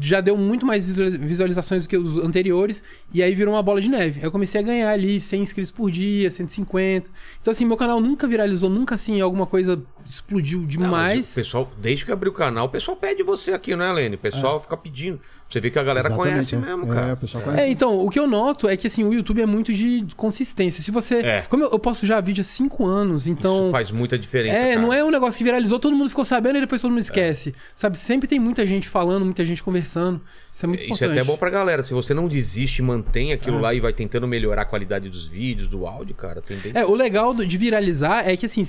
já 0.00 0.20
deu 0.20 0.36
muito 0.36 0.66
mais 0.66 0.84
visualiza- 0.86 1.18
visualizações 1.18 1.82
do 1.84 1.88
que 1.88 1.96
os 1.96 2.16
anteriores. 2.18 2.82
E 3.14 3.22
aí 3.22 3.34
virou 3.34 3.54
uma 3.54 3.62
bola 3.62 3.80
de 3.80 3.88
neve. 3.88 4.20
Aí 4.20 4.26
eu 4.26 4.30
comecei 4.30 4.60
a 4.60 4.64
ganhar 4.64 4.90
ali 4.90 5.18
100 5.20 5.42
inscritos 5.42 5.72
por 5.72 5.90
dia, 5.90 6.30
150. 6.30 7.08
Então, 7.40 7.50
assim, 7.50 7.64
meu 7.64 7.76
canal 7.78 7.98
nunca 8.00 8.28
viralizou, 8.28 8.68
nunca 8.68 8.94
assim, 8.94 9.20
alguma 9.20 9.46
coisa 9.46 9.82
explodiu 10.04 10.60
Não, 10.60 10.66
mas 10.66 10.70
demais. 10.70 11.32
o 11.32 11.34
pessoal, 11.34 11.72
desde 11.80 12.04
que 12.04 12.12
abriu 12.12 12.30
o 12.30 12.34
canal, 12.34 12.66
o 12.66 12.68
pessoal 12.68 12.96
pede 12.96 13.22
você 13.22 13.52
aqui, 13.52 13.74
não 13.74 13.84
é, 13.84 13.92
Lene? 13.92 14.14
O 14.16 14.18
pessoal 14.18 14.60
fica 14.60 14.76
pedindo. 14.76 15.20
Você 15.48 15.60
vê 15.60 15.68
que 15.70 15.78
a 15.78 15.82
galera 15.82 16.10
conhece 16.10 16.54
é. 16.54 16.58
mesmo, 16.58 16.84
É, 16.92 16.94
cara. 16.94 17.12
o 17.14 17.16
pessoal 17.16 17.42
conhece. 17.42 17.62
É, 17.64 17.68
então, 17.70 17.98
o 17.98 18.08
que 18.08 18.18
eu 18.20 18.26
noto 18.26 18.68
é 18.68 18.76
que 18.76 18.86
assim, 18.86 19.02
o 19.02 19.12
YouTube 19.12 19.40
é 19.40 19.46
muito 19.46 19.72
de 19.72 20.06
consistência. 20.16 20.82
Se 20.82 20.90
você. 20.92 21.16
É. 21.16 21.42
Como 21.48 21.64
eu, 21.64 21.70
eu 21.72 21.78
posto 21.78 22.06
já 22.06 22.20
vídeo 22.20 22.40
há 22.42 22.44
5 22.44 22.86
anos, 22.86 23.26
então. 23.26 23.62
Isso 23.64 23.70
faz 23.72 23.90
muita 23.90 24.16
diferença, 24.18 24.54
É, 24.54 24.60
cara. 24.60 24.74
cara. 24.74 24.80
não 24.86 24.92
é 24.92 25.02
um 25.04 25.10
negócio 25.10 25.38
que 25.38 25.44
viralizou, 25.44 25.78
todo 25.80 25.96
mundo 25.96 26.08
ficou 26.08 26.24
sabendo 26.24 26.58
e 26.58 26.60
depois 26.60 26.80
todo 26.80 26.90
mundo 26.92 27.00
esquece. 27.00 27.52
Sabe, 27.74 27.98
sempre 27.98 28.28
tem 28.28 28.38
muita 28.38 28.59
gente 28.66 28.88
falando, 28.88 29.24
muita 29.24 29.44
gente 29.44 29.62
conversando. 29.62 30.20
Isso 30.52 30.64
é 30.64 30.68
muito 30.68 30.80
Isso 30.82 30.92
é 30.92 30.94
importante. 30.94 31.18
até 31.18 31.24
bom 31.24 31.36
pra 31.36 31.48
galera. 31.50 31.82
Se 31.82 31.94
você 31.94 32.12
não 32.12 32.26
desiste, 32.26 32.82
mantém 32.82 33.32
aquilo 33.32 33.60
lá 33.60 33.72
e 33.72 33.80
vai 33.80 33.92
tentando 33.92 34.26
melhorar 34.26 34.62
a 34.62 34.64
qualidade 34.64 35.08
dos 35.08 35.26
vídeos, 35.26 35.68
do 35.68 35.86
áudio, 35.86 36.14
cara. 36.14 36.40
Tem. 36.42 36.58
É, 36.74 36.84
o 36.84 36.94
legal 36.94 37.32
de 37.34 37.56
viralizar 37.56 38.28
é 38.28 38.36
que, 38.36 38.46
assim, 38.46 38.62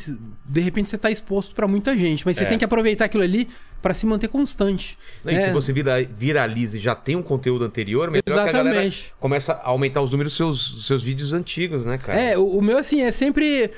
de 0.45 0.59
repente 0.61 0.89
você 0.89 0.97
tá 0.97 1.09
exposto 1.09 1.55
pra 1.55 1.67
muita 1.67 1.97
gente, 1.97 2.25
mas 2.25 2.37
você 2.37 2.43
É. 2.43 2.47
tem 2.47 2.57
que 2.57 2.65
aproveitar 2.65 3.05
aquilo 3.05 3.23
ali 3.23 3.47
pra 3.81 3.93
se 3.95 4.05
manter 4.05 4.27
constante. 4.27 4.95
Não, 5.23 5.33
e 5.33 5.35
É. 5.35 5.45
se 5.47 5.51
você 5.51 5.73
vira- 5.73 6.03
viraliza 6.15 6.77
e 6.77 6.79
já 6.79 6.93
tem 6.93 7.15
um 7.15 7.23
conteúdo 7.23 7.65
anterior, 7.65 8.11
melhor 8.11 8.21
que 8.25 8.31
a 8.31 8.51
galera 8.51 8.69
Exatamente. 8.69 9.13
começa 9.19 9.53
a 9.53 9.69
aumentar 9.69 10.01
os 10.01 10.11
números 10.11 10.33
dos 10.33 10.37
seus, 10.37 10.71
dos 10.73 10.85
seus 10.87 11.01
vídeos 11.03 11.33
antigos, 11.33 11.83
né, 11.85 11.97
cara? 11.97 12.19
É, 12.19 12.37
o, 12.37 12.45
o 12.57 12.61
meu, 12.61 12.77
assim, 12.77 13.01
é 13.01 13.11
sempre. 13.11 13.71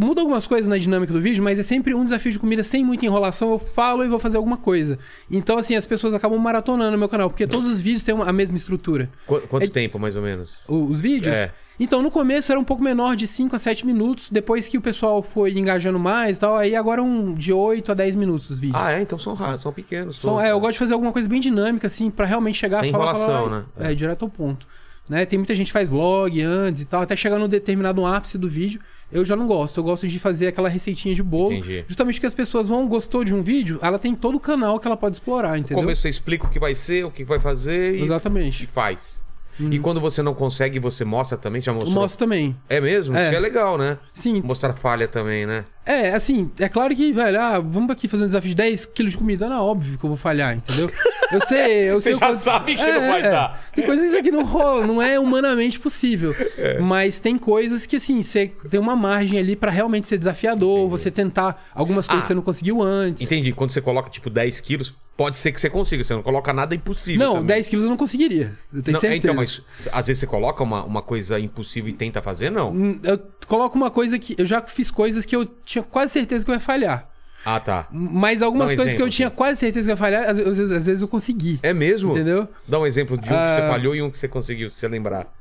Muda 0.00 0.22
algumas 0.22 0.46
coisas 0.46 0.68
na 0.68 0.78
dinâmica 0.78 1.12
do 1.12 1.20
vídeo, 1.20 1.42
mas 1.44 1.58
é 1.58 1.62
sempre 1.62 1.94
um 1.94 2.02
desafio 2.04 2.32
de 2.32 2.38
comida 2.38 2.64
sem 2.64 2.82
muita 2.84 3.04
enrolação. 3.04 3.50
Eu 3.50 3.58
falo 3.58 4.02
e 4.04 4.08
vou 4.08 4.18
fazer 4.18 4.38
alguma 4.38 4.56
coisa. 4.56 4.98
Então, 5.30 5.58
assim, 5.58 5.74
as 5.74 5.84
pessoas 5.84 6.14
acabam 6.14 6.38
maratonando 6.38 6.92
no 6.92 6.98
meu 6.98 7.08
canal, 7.08 7.28
porque 7.28 7.46
todos 7.46 7.68
os 7.70 7.78
vídeos 7.78 8.02
têm 8.02 8.14
uma- 8.14 8.24
a 8.26 8.32
mesma 8.32 8.56
estrutura. 8.56 9.10
Qu- 9.26 9.40
Quanto 9.48 9.64
É- 9.64 9.68
tempo, 9.68 9.98
mais 9.98 10.16
ou 10.16 10.22
menos? 10.22 10.54
O- 10.66 10.84
os 10.84 11.00
vídeos. 11.00 11.36
É. 11.36 11.52
Então, 11.78 12.00
no 12.00 12.10
começo 12.10 12.50
era 12.50 12.58
um 12.58 12.64
pouco 12.64 12.82
menor, 12.82 13.14
de 13.16 13.26
5 13.26 13.54
a 13.54 13.58
7 13.58 13.84
minutos. 13.84 14.30
Depois 14.30 14.66
que 14.66 14.78
o 14.78 14.80
pessoal 14.80 15.20
foi 15.22 15.52
engajando 15.58 15.98
mais 15.98 16.38
e 16.38 16.40
tal, 16.40 16.56
aí 16.56 16.74
agora 16.74 17.02
um 17.02 17.34
de 17.34 17.52
8 17.52 17.92
a 17.92 17.94
10 17.94 18.16
minutos 18.16 18.48
os 18.48 18.58
vídeos. 18.58 18.80
Ah, 18.82 18.92
é? 18.92 19.02
Então 19.02 19.18
são 19.18 19.34
raros, 19.34 19.60
são 19.60 19.70
pequenos. 19.74 20.16
São- 20.16 20.40
é, 20.40 20.52
eu 20.52 20.58
gosto 20.58 20.72
de 20.72 20.78
fazer 20.78 20.94
alguma 20.94 21.12
coisa 21.12 21.28
bem 21.28 21.38
dinâmica, 21.38 21.86
assim, 21.86 22.10
pra 22.10 22.24
realmente 22.24 22.56
chegar 22.56 22.80
Sem 22.80 22.88
e 22.88 22.92
falar. 22.92 23.10
enrolação, 23.10 23.44
falar, 23.50 23.58
né? 23.78 23.90
É, 23.90 23.94
direto 23.94 24.22
ao 24.24 24.30
ponto. 24.30 24.66
Né? 25.08 25.24
Tem 25.26 25.38
muita 25.38 25.54
gente 25.54 25.66
que 25.66 25.72
faz 25.72 25.90
log 25.90 26.42
antes 26.42 26.80
e 26.82 26.84
tal, 26.86 27.02
até 27.02 27.14
chegar 27.14 27.38
num 27.38 27.46
determinado 27.46 28.04
ápice 28.06 28.38
do 28.38 28.48
vídeo. 28.48 28.80
Eu 29.10 29.24
já 29.24 29.36
não 29.36 29.46
gosto. 29.46 29.78
Eu 29.78 29.84
gosto 29.84 30.06
de 30.08 30.18
fazer 30.18 30.48
aquela 30.48 30.68
receitinha 30.68 31.14
de 31.14 31.22
bolo. 31.22 31.52
Entendi. 31.52 31.84
Justamente 31.86 32.14
porque 32.16 32.26
as 32.26 32.34
pessoas 32.34 32.66
vão, 32.66 32.86
gostou 32.88 33.22
de 33.24 33.34
um 33.34 33.42
vídeo, 33.42 33.78
ela 33.82 33.98
tem 33.98 34.14
todo 34.14 34.34
o 34.36 34.40
canal 34.40 34.80
que 34.80 34.86
ela 34.86 34.96
pode 34.96 35.16
explorar, 35.16 35.50
No 35.52 35.56
entendeu? 35.58 35.82
começo 35.82 36.02
você 36.02 36.08
explica 36.08 36.46
o 36.46 36.50
que 36.50 36.58
vai 36.58 36.74
ser, 36.74 37.04
o 37.04 37.10
que 37.10 37.24
vai 37.24 37.38
fazer 37.38 37.96
e, 37.96 38.02
Exatamente. 38.02 38.64
e 38.64 38.66
faz. 38.66 39.24
E 39.70 39.78
quando 39.78 40.00
você 40.02 40.20
não 40.20 40.34
consegue, 40.34 40.78
você 40.78 41.02
mostra 41.02 41.38
também? 41.38 41.62
Já 41.62 41.70
Eu 41.72 41.76
mostrou? 41.76 41.94
mostro 41.94 42.18
também. 42.18 42.54
É 42.68 42.78
mesmo? 42.78 43.16
É. 43.16 43.28
Isso 43.28 43.36
é 43.36 43.40
legal, 43.40 43.78
né? 43.78 43.96
Sim, 44.12 44.42
Mostrar 44.42 44.74
falha 44.74 45.08
também, 45.08 45.46
né? 45.46 45.64
É, 45.86 46.10
assim, 46.14 46.50
é 46.58 46.68
claro 46.68 46.94
que, 46.96 47.12
velho, 47.12 47.40
ah, 47.40 47.60
vamos 47.60 47.90
aqui 47.90 48.08
fazer 48.08 48.24
um 48.24 48.26
desafio 48.26 48.48
de 48.50 48.56
10 48.56 48.86
quilos 48.86 49.12
de 49.12 49.18
comida. 49.18 49.48
Não, 49.48 49.64
óbvio 49.64 49.96
que 49.96 50.04
eu 50.04 50.08
vou 50.08 50.16
falhar, 50.16 50.56
entendeu? 50.56 50.90
Eu 51.32 51.40
sei, 51.46 51.90
eu 51.90 52.00
sei. 52.02 52.14
Você 52.14 52.18
já 52.20 52.26
quanto- 52.26 52.40
sabe 52.40 52.74
que 52.74 52.84
não 52.84 53.08
vai 53.08 53.22
dar. 53.22 53.64
Tem 53.72 53.86
coisas 53.86 54.20
que 54.22 54.30
não 54.32 54.44
rolam, 54.44 54.86
não 54.86 55.00
é 55.00 55.18
humanamente 55.20 55.78
possível. 55.78 56.34
É. 56.58 56.80
Mas 56.80 57.20
tem 57.20 57.38
coisas 57.38 57.86
que, 57.86 57.96
assim, 57.96 58.20
você 58.20 58.48
tem 58.68 58.80
uma 58.80 58.96
margem 58.96 59.38
ali 59.38 59.54
pra 59.54 59.70
realmente 59.70 60.08
ser 60.08 60.18
desafiador, 60.18 60.88
você 60.88 61.08
tentar 61.10 61.68
algumas 61.72 62.06
coisas 62.06 62.18
Ah, 62.18 62.22
que 62.22 62.26
você 62.28 62.34
não 62.34 62.42
conseguiu 62.42 62.82
antes. 62.82 63.22
Entendi. 63.22 63.52
Quando 63.52 63.70
você 63.70 63.80
coloca, 63.80 64.10
tipo, 64.10 64.28
10 64.28 64.58
quilos, 64.60 64.92
pode 65.16 65.36
ser 65.36 65.52
que 65.52 65.60
você 65.60 65.70
consiga. 65.70 66.02
Você 66.02 66.14
não 66.14 66.22
coloca 66.22 66.52
nada 66.52 66.74
impossível 66.74 67.24
Não, 67.24 67.32
também. 67.34 67.46
10 67.46 67.68
quilos 67.68 67.84
eu 67.84 67.90
não 67.90 67.96
conseguiria. 67.96 68.52
Eu 68.74 68.82
tenho 68.82 68.92
Não, 68.94 68.98
é, 68.98 69.00
certeza. 69.00 69.16
então, 69.18 69.34
mas 69.34 69.62
às 69.92 70.06
vezes 70.08 70.20
você 70.20 70.26
coloca 70.26 70.62
uma, 70.64 70.82
uma 70.84 71.00
coisa 71.02 71.38
impossível 71.38 71.88
e 71.90 71.92
tenta 71.92 72.20
fazer, 72.20 72.50
não? 72.50 72.70
Hum, 72.72 72.98
Eu 73.04 73.20
coloco 73.46 73.76
uma 73.76 73.90
coisa 73.90 74.18
que. 74.18 74.34
Eu 74.38 74.44
já 74.46 74.60
fiz 74.62 74.90
coisas 74.90 75.24
que 75.24 75.36
eu 75.36 75.46
tinha 75.80 75.82
quase 75.90 76.12
certeza 76.12 76.44
que 76.44 76.50
eu 76.50 76.54
ia 76.54 76.60
falhar. 76.60 77.08
Ah, 77.44 77.60
tá. 77.60 77.86
Mas 77.92 78.42
algumas 78.42 78.72
um 78.72 78.76
coisas 78.76 78.94
que 78.94 79.00
eu 79.00 79.06
exemplo, 79.06 79.16
tinha 79.16 79.28
assim. 79.28 79.36
quase 79.36 79.60
certeza 79.60 79.86
que 79.86 79.92
ia 79.92 79.96
falhar, 79.96 80.28
às 80.28 80.36
vezes, 80.38 80.72
às 80.72 80.86
vezes 80.86 81.02
eu 81.02 81.06
consegui. 81.08 81.60
É 81.62 81.72
mesmo? 81.72 82.10
Entendeu? 82.12 82.48
Dá 82.66 82.78
um 82.80 82.86
exemplo 82.86 83.16
de 83.16 83.22
um 83.22 83.32
que 83.32 83.38
você 83.38 83.60
Ah. 83.60 83.68
falhou 83.70 83.94
e 83.94 84.02
um 84.02 84.10
que 84.10 84.18
você 84.18 84.26
conseguiu, 84.26 84.68
se 84.68 84.76
você 84.76 84.88
lembrar. 84.88 85.32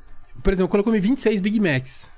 Por 0.43 0.54
exemplo, 0.54 0.69
quando 0.69 0.80
eu 0.82 0.84
comi 0.84 1.00
26 1.00 1.41
Big 1.41 1.60
Macs. 1.60 2.12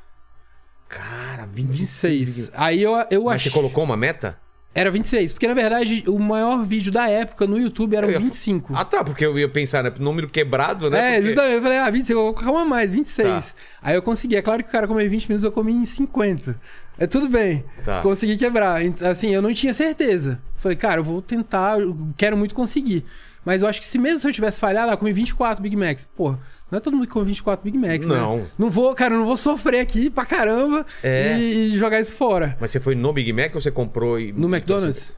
Cara, 0.89 1.45
26. 1.45 2.19
26. 2.19 2.51
Aí 2.53 2.81
eu, 2.81 2.91
eu 3.11 3.23
Mas 3.25 3.35
achei. 3.35 3.51
você 3.51 3.55
colocou 3.57 3.83
uma 3.83 3.97
meta? 3.97 4.37
Era 4.73 4.91
26. 4.91 5.31
Porque, 5.33 5.47
na 5.47 5.53
verdade, 5.53 6.03
o 6.07 6.19
maior 6.19 6.63
vídeo 6.63 6.91
da 6.91 7.09
época 7.09 7.47
no 7.47 7.57
YouTube 7.57 7.95
era 7.95 8.05
o 8.05 8.11
ia- 8.11 8.19
25. 8.19 8.73
Ah, 8.75 8.85
tá, 8.85 9.03
porque 9.03 9.25
eu 9.25 9.37
ia 9.39 9.49
pensar, 9.49 9.83
né? 9.83 9.91
Número 9.99 10.29
quebrado, 10.29 10.89
né? 10.89 10.99
É, 10.99 11.13
Porque- 11.15 11.27
justamente. 11.29 11.55
Eu 11.55 11.61
falei, 11.61 11.77
ah, 11.79 11.89
26, 11.89 12.09
eu 12.11 12.23
vou 12.23 12.33
colocar 12.33 12.51
uma 12.51 12.63
mais, 12.65 12.91
26. 12.91 13.51
Tá. 13.53 13.57
Aí 13.81 13.95
eu 13.95 14.01
consegui. 14.01 14.35
É 14.35 14.41
claro 14.41 14.63
que 14.63 14.69
o 14.69 14.71
cara 14.71 14.87
comeu 14.87 15.05
em 15.05 15.09
20 15.09 15.27
minutos, 15.29 15.43
eu 15.43 15.51
comi 15.51 15.73
em 15.73 15.83
50. 15.85 16.59
É 16.99 17.05
tudo 17.07 17.29
bem. 17.29 17.63
Tá. 17.85 18.01
Consegui 18.01 18.37
quebrar. 18.37 18.81
Assim, 19.09 19.33
eu 19.33 19.41
não 19.41 19.53
tinha 19.53 19.73
certeza. 19.73 20.39
Falei, 20.55 20.75
cara, 20.77 20.99
eu 20.99 21.03
vou 21.03 21.21
tentar, 21.21 21.79
eu 21.79 21.95
quero 22.17 22.35
muito 22.35 22.55
conseguir. 22.55 23.05
Mas 23.45 23.61
eu 23.61 23.67
acho 23.69 23.79
que 23.79 23.85
se 23.87 23.97
mesmo 23.97 24.19
se 24.19 24.27
eu 24.27 24.33
tivesse 24.33 24.59
falhado, 24.59 24.89
ah, 24.89 24.93
eu 24.93 24.97
comi 24.97 25.13
24 25.13 25.61
Big 25.63 25.73
Macs. 25.75 26.05
Pô, 26.17 26.31
não 26.69 26.77
é 26.77 26.81
todo 26.81 26.95
mundo 26.95 27.07
que 27.07 27.13
come 27.13 27.25
24 27.27 27.63
Big 27.63 27.77
Macs, 27.77 28.05
Não. 28.05 28.39
né? 28.39 28.45
Não 28.57 28.69
vou, 28.69 28.93
cara, 28.93 29.13
eu 29.13 29.19
não 29.19 29.25
vou 29.25 29.37
sofrer 29.37 29.79
aqui 29.79 30.09
pra 30.09 30.25
caramba 30.25 30.85
É. 31.01 31.37
e, 31.39 31.73
e 31.73 31.77
jogar 31.77 32.01
isso 32.01 32.13
fora. 32.13 32.57
Mas 32.59 32.71
você 32.71 32.79
foi 32.81 32.93
no 32.93 33.13
Big 33.13 33.31
Mac 33.31 33.55
ou 33.55 33.61
você 33.61 33.71
comprou 33.71 34.19
e... 34.19 34.33
No 34.33 34.53
McDonald's? 34.53 35.13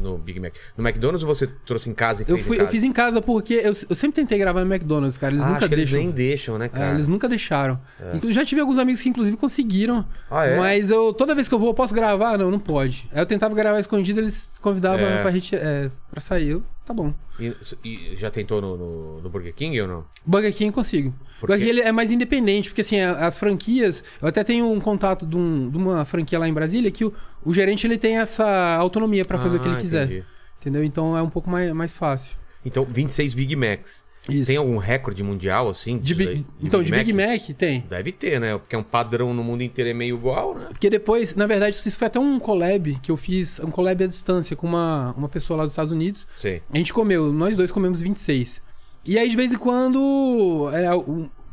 No 0.00 0.18
Big 0.18 0.38
Mac. 0.40 0.54
No 0.76 0.86
McDonald's 0.86 1.22
ou 1.24 1.34
você 1.34 1.46
trouxe 1.46 1.88
em 1.90 1.94
casa 1.94 2.22
e 2.22 2.30
Eu, 2.30 2.36
fez 2.36 2.46
fui, 2.46 2.56
em 2.56 2.58
eu 2.60 2.64
casa? 2.66 2.72
fiz 2.72 2.84
em 2.84 2.92
casa 2.92 3.22
porque 3.22 3.54
eu, 3.54 3.72
eu 3.88 3.96
sempre 3.96 4.16
tentei 4.16 4.38
gravar 4.38 4.64
no 4.64 4.72
McDonald's, 4.72 5.16
cara. 5.18 5.34
Eles 5.34 5.44
ah, 5.44 5.48
nunca 5.48 5.68
que 5.68 5.74
eles 5.74 5.86
deixam. 5.90 5.98
nem 6.00 6.10
deixam, 6.10 6.58
né, 6.58 6.66
É, 6.66 6.68
cara? 6.68 6.94
eles 6.94 7.08
nunca 7.08 7.28
deixaram. 7.28 7.80
Inclu- 8.14 8.32
Já 8.32 8.44
tive 8.44 8.60
alguns 8.60 8.78
amigos 8.78 9.00
que, 9.02 9.08
inclusive, 9.08 9.36
conseguiram. 9.36 10.04
Ah, 10.30 10.44
é? 10.46 10.56
Mas 10.58 10.90
eu, 10.90 11.12
toda 11.12 11.34
vez 11.34 11.48
que 11.48 11.54
eu 11.54 11.58
vou, 11.58 11.68
eu 11.68 11.74
posso 11.74 11.94
gravar? 11.94 12.36
Não, 12.38 12.50
não 12.50 12.58
pode. 12.58 13.08
Aí 13.12 13.20
eu 13.20 13.26
tentava 13.26 13.54
gravar 13.54 13.78
escondido, 13.80 14.20
eles 14.20 14.58
convidavam 14.60 15.04
É. 15.06 15.22
pra, 15.22 15.30
reti- 15.30 15.56
é, 15.56 15.90
pra 16.16 16.20
sair. 16.22 16.48
Eu, 16.48 16.62
tá 16.86 16.94
bom. 16.94 17.12
E, 17.38 17.54
e 17.84 18.16
já 18.16 18.30
tentou 18.30 18.58
no, 18.62 18.74
no- 18.76 19.20
no 19.20 19.28
Burger 19.28 19.52
King 19.54 19.78
ou 19.82 19.86
não? 19.86 20.04
Burger 20.24 20.50
King 20.54 20.68
eu 20.68 20.72
consigo. 20.72 21.14
Por 21.38 21.48
Burger? 21.48 21.58
King 21.66 21.78
ele 21.78 21.86
é 21.86 21.92
mais 21.92 22.10
independente, 22.10 22.70
porque 22.70 22.80
assim, 22.80 22.98
as 22.98 23.36
franquias. 23.36 24.02
Eu 24.22 24.26
até 24.28 24.42
tenho 24.42 24.72
um 24.72 24.80
contato 24.80 25.26
de, 25.26 25.36
um- 25.36 25.68
de 25.68 25.76
uma 25.76 26.06
franquia 26.06 26.38
lá 26.38 26.48
em 26.48 26.54
Brasília 26.54 26.90
que 26.90 27.04
o, 27.04 27.12
o 27.44 27.52
gerente 27.52 27.86
ele 27.86 27.98
tem 27.98 28.16
essa 28.16 28.76
autonomia 28.76 29.26
pra 29.26 29.38
fazer 29.38 29.58
o 29.58 29.60
que 29.60 29.68
Ah, 29.68 29.72
ele 29.72 29.80
quiser. 29.80 30.04
entendi. 30.06 30.24
Entendeu? 30.58 30.82
Então 30.84 31.14
é 31.16 31.20
um 31.20 31.28
pouco 31.28 31.50
mais, 31.50 31.70
mais 31.74 31.92
fácil. 31.92 32.34
Então, 32.64 32.84
26 32.84 33.34
Big 33.34 33.54
Macs. 33.54 34.02
Isso. 34.28 34.46
Tem 34.46 34.56
algum 34.56 34.76
recorde 34.76 35.22
mundial, 35.22 35.68
assim? 35.68 35.98
De 35.98 36.14
Big- 36.14 36.30
daí? 36.30 36.46
então, 36.62 36.82
de 36.82 36.90
Big 36.90 37.12
Mac 37.12 37.40
tem. 37.56 37.84
Deve 37.88 38.10
ter, 38.12 38.40
né? 38.40 38.58
Porque 38.58 38.74
é 38.74 38.78
um 38.78 38.82
padrão 38.82 39.32
no 39.32 39.44
mundo 39.44 39.62
inteiro 39.62 39.90
é 39.90 39.94
meio 39.94 40.16
igual, 40.16 40.54
né? 40.54 40.66
Porque 40.68 40.90
depois, 40.90 41.34
na 41.36 41.46
verdade, 41.46 41.76
isso 41.76 41.96
foi 41.96 42.06
até 42.08 42.18
um 42.18 42.38
collab 42.40 42.98
que 43.02 43.10
eu 43.10 43.16
fiz, 43.16 43.60
um 43.60 43.70
collab 43.70 44.02
à 44.02 44.06
distância 44.06 44.56
com 44.56 44.66
uma, 44.66 45.14
uma 45.16 45.28
pessoa 45.28 45.58
lá 45.58 45.62
dos 45.64 45.72
Estados 45.72 45.92
Unidos. 45.92 46.26
Sei. 46.36 46.62
A 46.72 46.76
gente 46.76 46.92
comeu, 46.92 47.32
nós 47.32 47.56
dois 47.56 47.70
comemos 47.70 48.00
26. 48.00 48.60
E 49.04 49.16
aí, 49.16 49.28
de 49.28 49.36
vez 49.36 49.52
em 49.54 49.58
quando, 49.58 50.68
era 50.72 50.92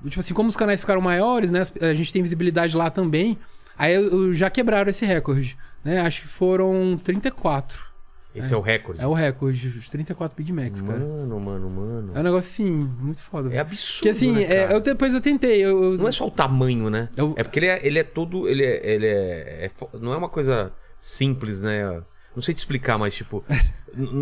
tipo 0.08 0.20
assim, 0.20 0.34
como 0.34 0.50
os 0.50 0.58
canais 0.58 0.82
ficaram 0.82 1.02
maiores, 1.02 1.52
né? 1.52 1.62
A 1.82 1.94
gente 1.94 2.12
tem 2.12 2.22
visibilidade 2.24 2.76
lá 2.76 2.90
também. 2.90 3.38
Aí 3.78 3.96
já 4.34 4.50
quebraram 4.50 4.90
esse 4.90 5.06
recorde, 5.06 5.56
né? 5.84 6.02
Acho 6.02 6.22
que 6.22 6.28
foram 6.28 7.00
34. 7.04 7.93
Esse 8.36 8.54
é, 8.54 8.58
o 8.58 8.62
recorde. 8.62 9.02
É 9.02 9.06
o 9.08 9.14
recorde, 9.14 9.68
os 9.68 9.90
34 9.90 10.36
Big 10.36 10.52
Macs, 10.52 10.82
cara. 10.82 10.98
Mano, 11.00 11.40
mano, 11.40 11.70
mano. 11.70 12.12
É 12.16 12.20
um 12.20 12.24
negócio 12.24 12.50
assim, 12.52 12.72
muito 12.72 13.22
foda. 13.22 13.54
É 13.54 13.60
absurdo, 13.60 13.98
Porque 13.98 14.10
assim, 14.10 14.32
né, 14.32 14.44
é, 14.44 14.74
eu 14.74 14.82
depois 14.82 15.14
eu 15.14 15.22
tentei. 15.22 15.64
Eu, 15.64 15.84
eu- 15.94 15.98
Não 15.98 16.08
é 16.08 16.12
só 16.12 16.26
o 16.28 16.32
tamanho, 16.32 16.90
né? 16.90 17.10
Eu- 17.16 17.34
É 17.38 17.44
porque 17.44 17.60
ele 17.60 17.68
é, 17.68 17.86
ele 17.86 18.00
é 18.00 18.04
todo. 18.04 18.48
Ele 18.50 18.64
é, 18.66 18.82
ele 18.94 19.06
é, 19.08 19.66
é 19.66 19.72
Não 20.00 20.14
é 20.14 20.18
uma 20.18 20.30
coisa 20.30 20.72
simples, 21.00 21.62
né? 21.62 22.02
Não 22.36 22.42
sei 22.42 22.54
te 22.54 22.60
explicar, 22.60 22.98
mas 22.98 23.14
tipo. 23.14 23.44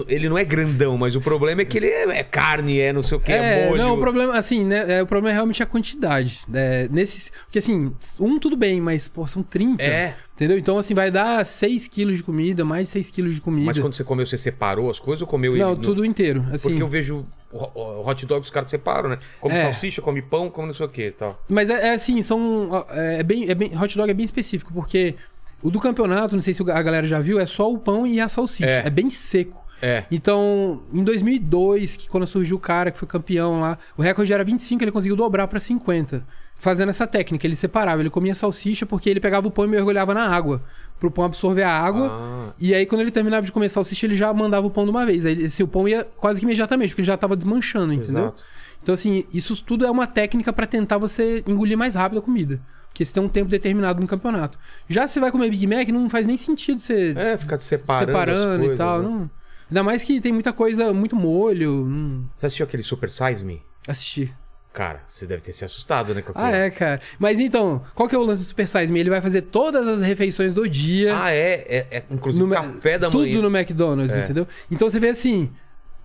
ele 0.07 0.27
não 0.27 0.37
é 0.37 0.43
grandão, 0.43 0.97
mas 0.97 1.15
o 1.15 1.21
problema 1.21 1.61
é 1.61 1.65
que 1.65 1.77
ele 1.77 1.87
é, 1.87 2.03
é 2.19 2.23
carne, 2.23 2.77
é 2.79 2.91
não 2.91 3.01
sei 3.01 3.17
o 3.17 3.21
que, 3.21 3.31
é, 3.31 3.35
É, 3.63 3.65
molho. 3.69 3.81
não, 3.81 3.93
o 3.93 3.99
problema, 3.99 4.37
assim, 4.37 4.65
né? 4.65 4.95
é, 4.97 5.01
o 5.01 5.05
problema 5.07 5.29
é 5.29 5.33
realmente 5.33 5.63
a 5.63 5.65
quantidade. 5.65 6.41
É, 6.53 6.89
nesses, 6.91 7.31
porque 7.45 7.59
assim, 7.59 7.93
um 8.19 8.37
tudo 8.37 8.57
bem, 8.57 8.81
mas, 8.81 9.07
pô, 9.07 9.25
são 9.25 9.41
30. 9.41 9.81
É. 9.81 10.13
Entendeu? 10.35 10.57
Então, 10.57 10.77
assim, 10.77 10.93
vai 10.93 11.09
dar 11.11 11.45
6 11.45 11.87
quilos 11.87 12.17
de 12.17 12.23
comida, 12.23 12.65
mais 12.65 12.89
6 12.89 13.09
quilos 13.11 13.35
de 13.35 13.39
comida. 13.41 13.65
Mas 13.67 13.79
quando 13.79 13.93
você 13.93 14.03
comeu, 14.03 14.25
você 14.25 14.37
separou 14.37 14.89
as 14.89 14.99
coisas 14.99 15.21
ou 15.21 15.27
comeu 15.27 15.55
Não, 15.55 15.69
ele? 15.69 15.77
no- 15.77 15.83
tudo 15.83 16.03
inteiro. 16.03 16.43
Assim, 16.51 16.69
Porque 16.69 16.81
eu 16.83 16.89
vejo 16.89 17.25
hot 17.53 18.25
dog, 18.25 18.41
os 18.43 18.49
caras 18.49 18.67
separam, 18.69 19.09
né? 19.09 19.19
Come 19.39 19.53
É. 19.55 19.63
salsicha, 19.71 20.01
come 20.01 20.21
pão, 20.21 20.49
come 20.49 20.67
não 20.67 20.73
sei 20.73 20.85
o 20.85 20.89
que 20.89 21.07
e 21.07 21.11
tal. 21.11 21.41
Mas 21.47 21.69
é, 21.69 21.89
é 21.89 21.93
assim, 21.93 22.21
são. 22.21 22.69
É 22.89 23.21
bem, 23.23 23.49
é 23.49 23.55
bem, 23.55 23.71
hot 23.77 23.95
dog 23.95 24.09
é 24.09 24.13
bem 24.13 24.25
específico, 24.25 24.73
porque 24.73 25.15
o 25.61 25.69
do 25.69 25.79
campeonato, 25.79 26.35
não 26.35 26.41
sei 26.41 26.53
se 26.53 26.61
a 26.61 26.81
galera 26.81 27.07
já 27.07 27.19
viu, 27.19 27.39
é 27.39 27.45
só 27.45 27.71
o 27.71 27.77
pão 27.77 28.05
e 28.05 28.19
a 28.19 28.27
salsicha. 28.27 28.69
É. 28.69 28.87
É, 28.87 28.89
bem 28.89 29.09
seco. 29.09 29.61
É. 29.81 30.03
Então, 30.11 30.81
em 30.93 31.03
2002, 31.03 31.97
que 31.97 32.09
quando 32.09 32.27
surgiu 32.27 32.57
o 32.57 32.59
cara 32.59 32.91
que 32.91 32.99
foi 32.99 33.07
campeão 33.07 33.59
lá, 33.61 33.77
o 33.97 34.01
recorde 34.01 34.31
era 34.31 34.43
25, 34.43 34.83
ele 34.83 34.91
conseguiu 34.91 35.15
dobrar 35.15 35.47
pra 35.47 35.59
50. 35.59 36.23
Fazendo 36.55 36.89
essa 36.89 37.07
técnica, 37.07 37.47
ele 37.47 37.55
separava, 37.55 38.03
ele 38.03 38.09
comia 38.11 38.35
salsicha 38.35 38.85
porque 38.85 39.09
ele 39.09 39.19
pegava 39.19 39.47
o 39.47 39.51
pão 39.51 39.65
e 39.65 39.67
mergulhava 39.67 40.13
na 40.13 40.27
água, 40.27 40.61
pro 40.99 41.09
pão 41.09 41.25
absorver 41.25 41.63
a 41.63 41.71
água. 41.71 42.09
Ah. 42.11 42.53
E 42.59 42.75
aí, 42.75 42.85
quando 42.85 43.01
ele 43.01 43.09
terminava 43.09 43.43
de 43.43 43.51
comer 43.51 43.69
salsicha, 43.69 44.05
ele 44.05 44.15
já 44.15 44.31
mandava 44.31 44.67
o 44.67 44.69
pão 44.69 44.83
de 44.83 44.91
uma 44.91 45.03
vez. 45.03 45.25
Aí, 45.25 45.45
assim, 45.45 45.63
o 45.63 45.67
pão 45.67 45.87
ia 45.87 46.07
quase 46.15 46.39
que 46.39 46.45
imediatamente, 46.45 46.89
porque 46.89 47.01
ele 47.01 47.07
já 47.07 47.17
tava 47.17 47.35
desmanchando, 47.35 47.93
entendeu? 47.93 48.25
Exato. 48.25 48.43
Então, 48.83 48.93
assim, 48.93 49.25
isso 49.33 49.63
tudo 49.63 49.85
é 49.85 49.89
uma 49.89 50.05
técnica 50.05 50.53
pra 50.53 50.67
tentar 50.67 50.99
você 50.99 51.43
engolir 51.47 51.77
mais 51.77 51.95
rápido 51.95 52.19
a 52.19 52.21
comida. 52.21 52.59
Porque 52.91 53.05
você 53.05 53.13
tem 53.13 53.23
um 53.23 53.29
tempo 53.29 53.49
determinado 53.49 53.99
no 54.01 54.07
campeonato. 54.07 54.59
Já 54.89 55.07
se 55.07 55.13
você 55.13 55.19
vai 55.21 55.31
comer 55.31 55.49
Big 55.49 55.65
Mac, 55.65 55.87
não 55.89 56.09
faz 56.09 56.27
nem 56.27 56.35
sentido 56.37 56.79
você 56.79 57.13
É, 57.17 57.37
ficar 57.37 57.57
separando, 57.59 58.05
separando 58.11 58.51
as 58.51 58.57
coisas, 58.57 58.75
e 58.75 58.77
tal. 58.77 59.01
né? 59.01 59.07
Não... 59.09 59.29
Ainda 59.69 59.83
mais 59.83 60.03
que 60.03 60.19
tem 60.19 60.33
muita 60.33 60.51
coisa, 60.51 60.91
muito 60.93 61.15
molho. 61.15 61.85
Não... 61.85 62.29
Você 62.35 62.45
assistiu 62.47 62.65
aquele 62.65 62.83
Super 62.83 63.09
Size 63.09 63.43
Me? 63.45 63.61
Assistir. 63.87 64.33
Cara, 64.73 65.01
você 65.07 65.25
deve 65.25 65.41
ter 65.41 65.51
se 65.53 65.63
assustado, 65.65 66.13
né? 66.15 66.21
Com 66.21 66.31
Ah, 66.35 66.49
é, 66.51 66.69
cara. 66.69 67.01
Mas 67.19 67.39
então, 67.39 67.81
qual 67.95 68.07
que 68.07 68.15
é 68.15 68.17
o 68.17 68.21
lance 68.23 68.43
do 68.43 68.47
Super 68.47 68.67
Size 68.67 68.91
Me? 68.91 68.99
Ele 69.01 69.09
vai 69.09 69.19
fazer 69.21 69.41
todas 69.43 69.85
as 69.87 70.01
refeições 70.01 70.53
do 70.53 70.67
dia. 70.67 71.13
Ah, 71.17 71.31
é? 71.31 71.65
é, 71.67 71.87
é 71.91 72.03
inclusive 72.09 72.45
no 72.45 72.53
café 72.53 72.97
da 72.97 73.09
tudo 73.09 73.21
manhã. 73.23 73.41
no 73.41 73.57
McDonald's, 73.57 74.15
É. 74.15 74.23
entendeu? 74.23 74.47
Então 74.69 74.89
você 74.89 74.97
vê 74.99 75.09
assim, 75.09 75.49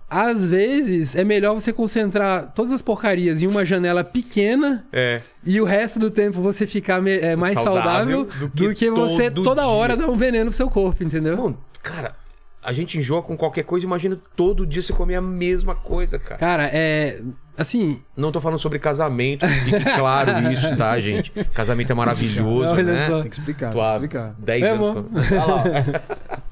às 0.09 0.43
vezes 0.43 1.15
é 1.15 1.23
melhor 1.23 1.53
você 1.53 1.73
concentrar 1.73 2.51
todas 2.55 2.71
as 2.71 2.81
porcarias 2.81 3.41
em 3.41 3.47
uma 3.47 3.65
janela 3.65 4.03
pequena 4.03 4.85
É. 4.93 5.21
e 5.45 5.59
o 5.59 5.65
resto 5.65 5.99
do 5.99 6.09
tempo 6.09 6.41
você 6.41 6.65
ficar 6.65 7.01
me- 7.01 7.17
é, 7.17 7.35
mais 7.35 7.55
Saudável 7.59 7.81
saudável, 7.81 8.23
do 8.39 8.47
do 8.47 8.69
que 8.73 8.85
que, 8.85 8.89
você 8.91 9.29
toda 9.29 9.61
dia. 9.63 9.69
hora 9.69 9.97
dar 9.97 10.07
um 10.09 10.15
veneno 10.17 10.45
pro 10.49 10.55
seu 10.57 10.69
corpo, 10.69 11.03
entendeu? 11.03 11.35
Mano, 11.35 11.57
cara, 11.83 12.15
a 12.63 12.71
gente 12.71 12.97
enjoa 12.97 13.21
com 13.21 13.35
qualquer 13.37 13.63
coisa. 13.63 13.85
Imagina 13.85 14.17
todo 14.35 14.65
dia 14.65 14.81
você 14.81 14.93
comer 14.93 15.15
a 15.15 15.21
mesma 15.21 15.75
coisa, 15.75 16.17
cara. 16.17 16.39
Cara, 16.39 16.69
é. 16.73 17.21
Assim, 17.57 17.99
Não 18.15 18.31
tô 18.31 18.39
falando 18.39 18.59
sobre 18.59 18.77
casamento, 18.77 19.45
que 19.47 19.53
fique 19.71 19.83
claro 19.95 20.31
isso, 20.53 20.75
tá, 20.77 20.99
gente? 20.99 21.31
Casamento 21.55 21.91
é 21.91 21.95
maravilhoso, 21.95 22.69
Olha 22.69 22.83
né? 22.83 23.07
só. 23.07 23.21
Tem 23.21 23.29
que 23.31 23.39
explicar, 23.39 23.71
Tô 23.73 23.79
tem 23.79 23.87
que 24.07 24.15
explicar. 24.15 24.35
10 24.37 24.63
É, 24.63 24.69
anos. 24.69 25.05
Olha 25.31 25.45
lá. 25.45 25.63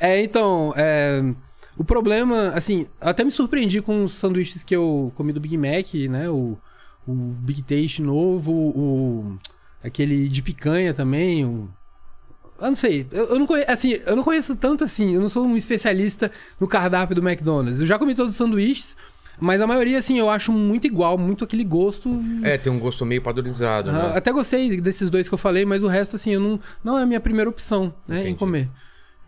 É, 0.00 0.22
então, 0.22 0.72
é, 0.76 1.22
o 1.82 1.84
problema, 1.84 2.52
assim, 2.54 2.86
até 3.00 3.24
me 3.24 3.30
surpreendi 3.32 3.82
com 3.82 4.04
os 4.04 4.12
sanduíches 4.14 4.62
que 4.62 4.74
eu 4.74 5.12
comi 5.16 5.32
do 5.32 5.40
Big 5.40 5.58
Mac, 5.58 5.92
né? 6.08 6.30
O, 6.30 6.56
o 7.04 7.12
Big 7.12 7.60
Taste 7.62 8.00
novo, 8.00 8.52
o 8.52 9.36
aquele 9.82 10.28
de 10.28 10.40
picanha 10.40 10.94
também, 10.94 11.44
o 11.44 11.68
eu 12.60 12.68
não 12.68 12.76
sei, 12.76 13.04
eu, 13.10 13.30
eu 13.30 13.38
não 13.40 13.46
conheço, 13.48 13.68
assim, 13.72 13.98
eu 14.06 14.14
não 14.14 14.22
conheço 14.22 14.54
tanto 14.54 14.84
assim, 14.84 15.12
eu 15.12 15.20
não 15.20 15.28
sou 15.28 15.44
um 15.44 15.56
especialista 15.56 16.30
no 16.60 16.68
cardápio 16.68 17.16
do 17.16 17.28
McDonald's. 17.28 17.80
Eu 17.80 17.86
já 17.86 17.98
comi 17.98 18.14
todos 18.14 18.34
os 18.34 18.36
sanduíches, 18.36 18.96
mas 19.40 19.60
a 19.60 19.66
maioria, 19.66 19.98
assim, 19.98 20.20
eu 20.20 20.30
acho 20.30 20.52
muito 20.52 20.86
igual, 20.86 21.18
muito 21.18 21.42
aquele 21.42 21.64
gosto. 21.64 22.08
É, 22.44 22.56
tem 22.56 22.72
um 22.72 22.78
gosto 22.78 23.04
meio 23.04 23.20
padronizado, 23.20 23.90
Ah, 23.90 23.92
né? 23.92 24.12
Até 24.14 24.30
gostei 24.30 24.80
desses 24.80 25.10
dois 25.10 25.28
que 25.28 25.34
eu 25.34 25.38
falei, 25.38 25.64
mas 25.64 25.82
o 25.82 25.88
resto, 25.88 26.14
assim, 26.14 26.30
eu 26.30 26.40
não, 26.40 26.60
não 26.84 26.96
é 26.96 27.02
a 27.02 27.06
minha 27.06 27.18
primeira 27.18 27.50
opção, 27.50 27.92
né, 28.06 28.18
Entendi. 28.20 28.30
em 28.30 28.36
comer. 28.36 28.68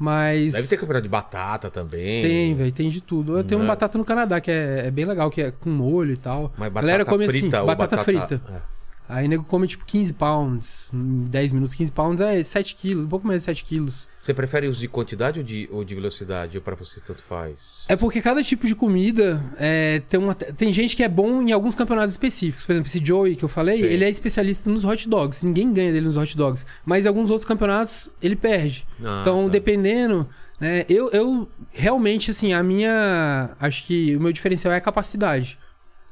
Mas. 0.04 0.52
Deve 0.52 0.68
ter 0.68 0.76
campeonato 0.76 1.02
de 1.04 1.08
batata 1.08 1.70
também. 1.70 2.22
Tem, 2.22 2.54
velho, 2.54 2.72
tem 2.72 2.90
de 2.90 3.00
tudo. 3.00 3.38
Eu 3.38 3.42
tenho 3.44 3.58
Né? 3.58 3.64
um 3.64 3.68
batata 3.68 3.96
no 3.96 4.04
Canadá 4.04 4.40
que 4.40 4.50
é, 4.50 4.86
é 4.86 4.90
bem 4.90 5.06
legal, 5.06 5.30
que 5.30 5.40
é 5.40 5.50
com 5.50 5.70
molho 5.70 6.12
e 6.12 6.16
tal. 6.16 6.52
Mas 6.58 6.68
batata 6.70 6.86
galera 6.86 7.04
come 7.04 7.26
frita 7.26 7.56
assim, 7.58 7.66
batata, 7.66 7.96
batata... 7.96 8.04
frita. 8.04 8.40
É. 8.52 8.74
Aí 9.08 9.26
o 9.26 9.28
nego 9.28 9.44
come 9.44 9.66
tipo 9.66 9.84
15 9.84 10.12
pounds, 10.14 10.88
em 10.92 11.24
10 11.24 11.52
minutos. 11.52 11.74
15 11.74 11.92
pounds 11.92 12.20
é 12.20 12.42
7 12.42 12.74
quilos, 12.74 13.04
um 13.04 13.08
pouco 13.08 13.26
mais 13.26 13.40
de 13.40 13.44
7 13.46 13.64
quilos. 13.64 14.06
Você 14.24 14.32
prefere 14.32 14.66
os 14.66 14.78
de 14.78 14.88
quantidade 14.88 15.38
ou 15.38 15.44
de, 15.44 15.68
ou 15.70 15.84
de 15.84 15.94
velocidade? 15.94 16.56
Ou 16.56 16.62
pra 16.62 16.74
você 16.74 16.98
tanto 16.98 17.22
faz? 17.22 17.58
É 17.86 17.94
porque 17.94 18.22
cada 18.22 18.42
tipo 18.42 18.66
de 18.66 18.74
comida 18.74 19.44
é, 19.58 20.00
tem 20.08 20.18
uma. 20.18 20.34
Tem 20.34 20.72
gente 20.72 20.96
que 20.96 21.02
é 21.02 21.08
bom 21.10 21.42
em 21.42 21.52
alguns 21.52 21.74
campeonatos 21.74 22.12
específicos. 22.12 22.64
Por 22.64 22.72
exemplo, 22.72 22.88
esse 22.88 23.04
Joey 23.04 23.36
que 23.36 23.44
eu 23.44 23.50
falei, 23.50 23.82
Sim. 23.82 23.84
ele 23.84 24.02
é 24.02 24.08
especialista 24.08 24.70
nos 24.70 24.82
hot 24.82 25.06
dogs. 25.06 25.44
Ninguém 25.44 25.70
ganha 25.74 25.92
dele 25.92 26.06
nos 26.06 26.16
hot 26.16 26.34
dogs. 26.38 26.64
Mas 26.86 27.04
em 27.04 27.08
alguns 27.08 27.28
outros 27.28 27.46
campeonatos 27.46 28.10
ele 28.22 28.34
perde. 28.34 28.86
Ah, 29.04 29.18
então, 29.20 29.44
tá. 29.44 29.50
dependendo, 29.50 30.26
né? 30.58 30.86
Eu, 30.88 31.10
eu 31.10 31.46
realmente, 31.70 32.30
assim, 32.30 32.54
a 32.54 32.62
minha. 32.62 33.50
Acho 33.60 33.84
que 33.84 34.16
o 34.16 34.20
meu 34.22 34.32
diferencial 34.32 34.72
é 34.72 34.78
a 34.78 34.80
capacidade. 34.80 35.58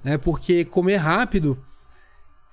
Né? 0.05 0.19
Porque 0.19 0.67
comer 0.67 0.97
rápido. 0.97 1.57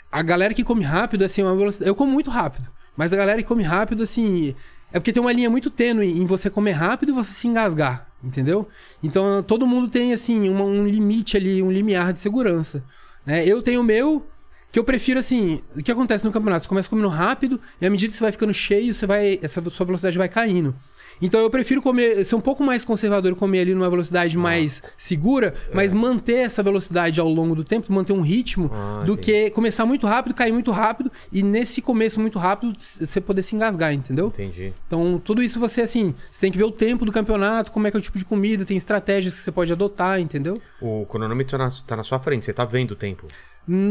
A 0.10 0.22
galera 0.22 0.53
que 0.53 0.64
come 0.64 0.86
rápido, 0.86 1.26
assim, 1.26 1.41
é 1.41 1.43
uma 1.43 1.55
velocidade. 1.57 1.89
Eu 1.89 1.95
como 1.95 2.14
muito 2.14 2.30
rápido. 2.30 2.70
Mas 2.95 3.12
a 3.12 3.18
galera 3.18 3.41
que 3.41 3.47
come 3.47 3.64
rápido, 3.64 4.03
assim. 4.03 4.55
É 4.91 4.99
porque 4.99 5.13
tem 5.13 5.21
uma 5.21 5.31
linha 5.31 5.49
muito 5.49 5.69
tênue 5.69 6.07
em 6.11 6.25
você 6.25 6.49
comer 6.49 6.71
rápido 6.71 7.09
e 7.09 7.15
você 7.15 7.31
se 7.31 7.47
engasgar. 7.47 8.07
Entendeu? 8.23 8.67
Então 9.01 9.41
todo 9.43 9.65
mundo 9.65 9.89
tem, 9.89 10.11
assim, 10.11 10.49
uma- 10.49 10.65
um 10.65 10.85
limite 10.85 11.37
ali, 11.37 11.63
um 11.63 11.71
limiar 11.71 12.11
de 12.11 12.19
segurança. 12.19 12.83
Né? 13.25 13.45
Eu 13.45 13.61
tenho 13.61 13.81
o 13.81 13.83
meu. 13.83 14.25
Que 14.71 14.77
eu 14.77 14.83
prefiro 14.83 15.19
assim, 15.19 15.61
o 15.75 15.81
que 15.81 15.91
acontece 15.91 16.23
no 16.25 16.31
campeonato? 16.31 16.63
Você 16.63 16.69
começa 16.69 16.87
comendo 16.87 17.07
rápido 17.07 17.59
e 17.81 17.87
à 17.87 17.89
medida 17.89 18.11
que 18.11 18.17
você 18.17 18.23
vai 18.23 18.31
ficando 18.31 18.53
cheio, 18.53 18.93
você 18.93 19.07
vai, 19.07 19.39
essa 19.41 19.67
sua 19.69 19.85
velocidade 19.85 20.15
vai 20.15 20.29
caindo. 20.29 20.75
Então 21.22 21.39
eu 21.41 21.49
prefiro 21.49 21.82
comer, 21.82 22.24
ser 22.26 22.36
um 22.36 22.41
pouco 22.41 22.63
mais 22.63 22.86
conservador 22.86 23.32
e 23.32 23.36
comer 23.36 23.59
ali 23.61 23.74
numa 23.74 23.89
velocidade 23.89 24.38
Ah. 24.38 24.39
mais 24.39 24.82
segura, 24.97 25.53
mas 25.74 25.91
manter 25.93 26.36
essa 26.45 26.63
velocidade 26.63 27.20
ao 27.20 27.28
longo 27.28 27.55
do 27.55 27.63
tempo, 27.63 27.91
manter 27.91 28.13
um 28.13 28.22
ritmo, 28.22 28.70
Ah, 28.74 29.03
do 29.05 29.13
entendi. 29.13 29.45
que 29.45 29.49
começar 29.51 29.86
muito 29.86 30.07
rápido, 30.07 30.34
cair 30.34 30.51
muito 30.53 30.72
rápido 30.72 31.11
e 31.32 31.43
nesse 31.43 31.82
começo 31.82 32.20
muito 32.20 32.39
rápido 32.39 32.74
você 32.80 33.20
poder 33.20 33.43
se 33.43 33.55
engasgar, 33.55 33.93
entendeu? 33.93 34.28
Entendi. 34.28 34.74
Então, 34.88 35.22
tudo 35.24 35.43
isso 35.43 35.59
você, 35.59 35.82
assim, 35.82 36.13
você 36.32 36.41
tem 36.41 36.51
que 36.51 36.57
ver 36.57 36.63
o 36.65 36.72
tempo 36.72 37.05
do 37.05 37.11
campeonato, 37.11 37.72
como 37.72 37.86
é 37.88 37.91
que 37.91 37.97
é 37.97 37.99
o 37.99 38.03
tipo 38.03 38.17
de 38.17 38.26
comida, 38.26 38.65
tem 38.65 38.78
estratégias 38.78 39.36
que 39.38 39.41
você 39.43 39.51
pode 39.51 39.72
adotar, 39.74 40.20
entendeu? 40.20 40.61
O 40.82 41.05
cronômetro 41.05 41.57
tá 41.57 41.63
na, 41.65 41.72
tá 41.86 41.95
na 41.97 42.03
sua 42.03 42.20
frente, 42.20 42.45
você 42.45 42.53
tá 42.53 42.63
vendo 42.65 42.91
o 42.91 42.95
tempo. 42.95 43.28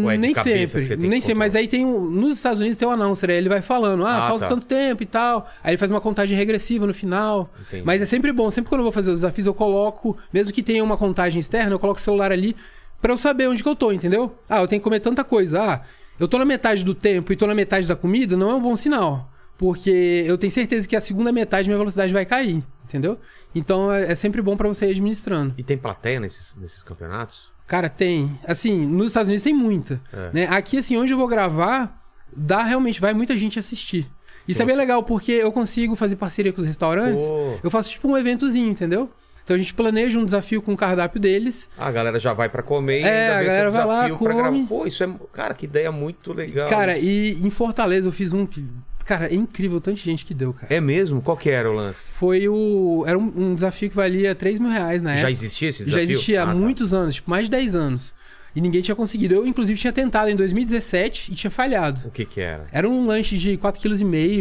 Ou 0.05 0.11
é 0.11 0.14
de 0.14 0.20
nem 0.20 0.33
cabeça 0.33 0.51
que 0.51 0.66
sempre, 0.66 0.87
você 0.87 0.89
tem 0.97 0.99
que 1.03 1.09
nem 1.09 1.20
sempre, 1.20 1.39
mas 1.39 1.55
aí 1.55 1.68
tem 1.68 1.85
um, 1.85 2.01
nos 2.11 2.33
Estados 2.35 2.59
Unidos 2.61 2.76
tem 2.76 2.89
um 2.89 2.91
announcer, 2.91 3.31
aí 3.31 3.37
ele 3.37 3.49
vai 3.49 3.61
falando, 3.62 4.05
ah, 4.05 4.24
Ah, 4.24 4.29
falta 4.29 4.45
tá. 4.47 4.49
tanto 4.55 4.66
tempo 4.66 5.03
e 5.03 5.07
tal. 5.07 5.49
Aí 5.62 5.70
ele 5.70 5.79
faz 5.79 5.91
uma 5.91 6.01
contagem 6.01 6.37
regressiva 6.37 6.87
no 6.87 6.93
final. 6.95 7.53
Entendi. 7.68 7.83
Mas 7.85 8.03
é 8.03 8.05
sempre 8.05 8.33
bom, 8.33 8.51
sempre 8.51 8.68
quando 8.68 8.81
eu 8.81 8.85
vou 8.85 8.93
fazer 8.93 9.11
os 9.11 9.18
desafios 9.20 9.47
eu 9.47 9.55
coloco, 9.55 10.16
mesmo 10.33 10.53
que 10.53 10.62
tenha 10.62 10.83
uma 10.83 10.97
contagem 10.97 11.39
externa, 11.39 11.72
eu 11.74 11.79
coloco 11.79 11.99
o 12.01 12.03
celular 12.03 12.33
ali 12.33 12.57
pra 13.01 13.12
eu 13.12 13.16
saber 13.18 13.49
onde 13.49 13.62
que 13.62 13.68
eu 13.68 13.76
tô, 13.76 13.93
entendeu? 13.93 14.35
Ah, 14.49 14.61
eu 14.61 14.66
tenho 14.66 14.81
que 14.81 14.85
comer 14.85 15.01
tanta 15.01 15.22
coisa. 15.22 15.62
Ah, 15.62 15.81
eu 16.18 16.26
tô 16.26 16.39
na 16.39 16.45
metade 16.45 16.85
do 16.85 16.95
tempo 16.95 17.33
e 17.33 17.37
tô 17.37 17.47
na 17.47 17.55
metade 17.55 17.87
da 17.87 17.95
comida, 17.95 18.37
não 18.37 18.51
é 18.51 18.55
um 18.55 18.61
bom 18.61 18.74
sinal. 18.74 19.31
Porque 19.57 20.24
eu 20.26 20.37
tenho 20.39 20.51
certeza 20.51 20.87
que 20.89 20.95
a 20.97 21.01
segunda 21.01 21.33
metade 21.33 21.68
minha 21.68 21.79
velocidade 21.79 22.12
vai 22.12 22.24
cair, 22.24 22.62
entendeu? 22.85 23.18
Então 23.55 23.93
é, 23.93 24.12
é 24.12 24.14
sempre 24.14 24.41
bom 24.43 24.57
pra 24.57 24.68
você 24.68 24.87
ir 24.87 24.91
administrando. 24.91 25.55
E 25.59 25.62
tem 25.62 25.76
plateia 25.76 26.20
nesses, 26.20 26.55
nesses 26.57 26.83
campeonatos? 26.83 27.51
Cara, 27.69 27.89
tem. 27.89 28.37
Assim, 28.45 28.85
nos 28.85 29.09
Estados 29.09 29.29
Unidos 29.29 29.45
tem 29.45 29.55
muita. 29.55 30.01
É. 30.12 30.31
Né? 30.33 30.47
Aqui, 30.49 30.79
assim, 30.79 30.97
onde 30.97 31.12
eu 31.12 31.19
vou 31.19 31.29
gravar, 31.29 32.03
dá 32.37 32.64
realmente, 32.64 33.01
vai 33.01 33.12
muita 33.14 33.37
gente 33.37 33.59
assistir. 33.59 34.11
Isso 34.49 34.57
Se 34.57 34.62
é 34.62 34.66
bem 34.66 34.75
legal, 34.75 35.03
porque 35.03 35.31
eu 35.31 35.53
consigo 35.53 35.95
fazer 35.95 36.16
parceria 36.16 36.53
com 36.53 36.61
os 36.61 36.66
restaurantes. 36.66 37.23
Pô. 37.23 37.59
Eu 37.62 37.71
faço 37.71 37.91
tipo 37.91 38.09
um 38.09 38.16
eventozinho, 38.16 38.71
entendeu? 38.71 39.11
Então 39.45 39.55
a 39.55 39.59
gente 39.59 39.73
planeja 39.75 40.19
um 40.19 40.25
desafio 40.25 40.61
com 40.61 40.73
o 40.73 40.77
cardápio 40.77 41.21
deles. 41.21 41.69
A 41.77 41.91
galera 41.91 42.19
já 42.19 42.33
vai 42.33 42.49
pra 42.49 42.62
comer 42.62 43.01
e 43.01 43.05
É, 43.05 43.29
a 43.35 43.43
galera 43.43 43.71
vai 43.71 43.85
lá, 43.87 44.11
come. 44.11 44.35
gravar. 44.35 44.66
Pô, 44.66 44.87
isso 44.87 45.05
é... 45.05 45.09
Cara, 45.33 45.55
que 45.55 45.64
ideia 45.66 45.93
muito 45.93 46.33
legal. 46.33 46.69
Cara, 46.69 46.97
isso. 46.99 47.07
e 47.07 47.47
em 47.47 47.51
Fortaleza 47.51 48.09
eu 48.09 48.12
fiz 48.12 48.33
um 48.33 48.45
que. 48.47 48.64
Cara, 49.09 49.26
é 49.32 49.34
incrível 49.34 49.78
o 49.78 49.80
tanto 49.80 49.96
de 49.96 50.02
gente 50.02 50.22
que 50.22 50.34
deu, 50.34 50.52
cara. 50.52 50.66
É 50.72 50.82
mesmo? 50.82 51.22
Qual 51.22 51.34
que 51.34 51.48
era 51.48 51.70
o 51.70 51.72
lance? 51.72 51.98
Foi 52.12 52.46
o. 52.46 53.04
Era 53.06 53.18
um, 53.18 53.32
um 53.34 53.54
desafio 53.54 53.88
que 53.88 53.96
valia 53.96 54.34
3 54.34 54.59
mil 54.59 54.68
reais 54.70 55.00
na 55.02 55.12
Já 55.12 55.16
época. 55.20 55.30
existia 55.32 55.68
esse 55.70 55.78
Já 55.78 55.84
desafio? 55.86 56.11
existia 56.11 56.40
há 56.40 56.44
Ah, 56.44 56.46
tá. 56.48 56.54
muitos 56.54 56.92
anos, 56.92 57.14
tipo, 57.14 57.30
mais 57.30 57.46
de 57.46 57.50
10 57.52 57.74
anos. 57.74 58.12
E 58.54 58.61
ninguém 58.61 58.82
tinha 58.82 58.94
conseguido. 58.94 59.34
Eu, 59.34 59.46
inclusive, 59.46 59.80
tinha 59.80 59.94
tentado 59.94 60.28
em 60.30 60.36
2017 60.36 61.32
e 61.32 61.34
tinha 61.34 61.50
falhado. 61.50 62.06
O 62.06 62.11
que 62.11 62.26
que 62.26 62.38
era? 62.38 62.66
Era 62.70 62.86
um 62.86 63.06
lanche 63.06 63.38
de 63.38 63.56
4,5 63.56 63.80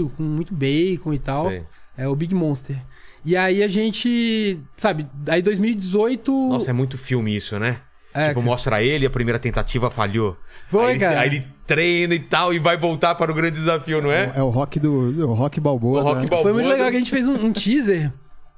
kg, 0.09 0.15
com 0.18 0.24
muito 0.24 0.53
bacon 0.53 1.13
e 1.13 1.20
tal. 1.20 1.47
Sei. 1.49 1.63
É 1.97 2.05
o 2.05 2.13
Big 2.13 2.36
Monster. 2.36 2.76
E 3.24 3.38
aí 3.38 3.63
a 3.63 3.70
gente, 3.70 4.59
sabe, 4.76 5.07
aí 5.30 5.41
2018. 5.41 6.32
Nossa, 6.49 6.72
é 6.72 6.74
muito 6.74 6.97
filme 6.97 7.36
isso, 7.36 7.57
né? 7.57 7.78
É, 8.13 8.30
tipo, 8.30 8.36
cara. 8.36 8.45
mostra 8.45 8.84
ele, 8.84 9.05
a 9.05 9.09
primeira 9.09 9.38
tentativa 9.39 9.89
falhou. 9.89 10.38
Foi, 10.68 10.93
aí, 10.93 10.99
cara. 10.99 11.20
Aí 11.22 11.30
ele 11.30 11.47
treina 11.68 12.15
e 12.15 12.20
tal 12.20 12.53
e 12.53 12.59
vai 12.59 12.78
voltar 12.78 13.13
para 13.15 13.30
o 13.30 13.36
grande 13.36 13.59
desafio, 13.59 14.01
não 14.01 14.11
é? 14.11 14.32
É 14.34 14.41
o 14.41 14.49
rock 14.49 14.80
do 14.80 15.30
o 15.30 15.34
rock 15.34 15.59
balboa. 15.59 15.99
O 15.99 16.03
Rock 16.03 16.22
né? 16.22 16.28
Balboa. 16.28 16.41
Foi 16.41 16.53
muito 16.53 16.70
legal 16.70 16.89
que 16.89 16.95
a 16.95 16.99
gente 16.99 17.11
fez 17.11 17.28
um, 17.28 17.34
um 17.34 17.51
teaser. 17.51 18.11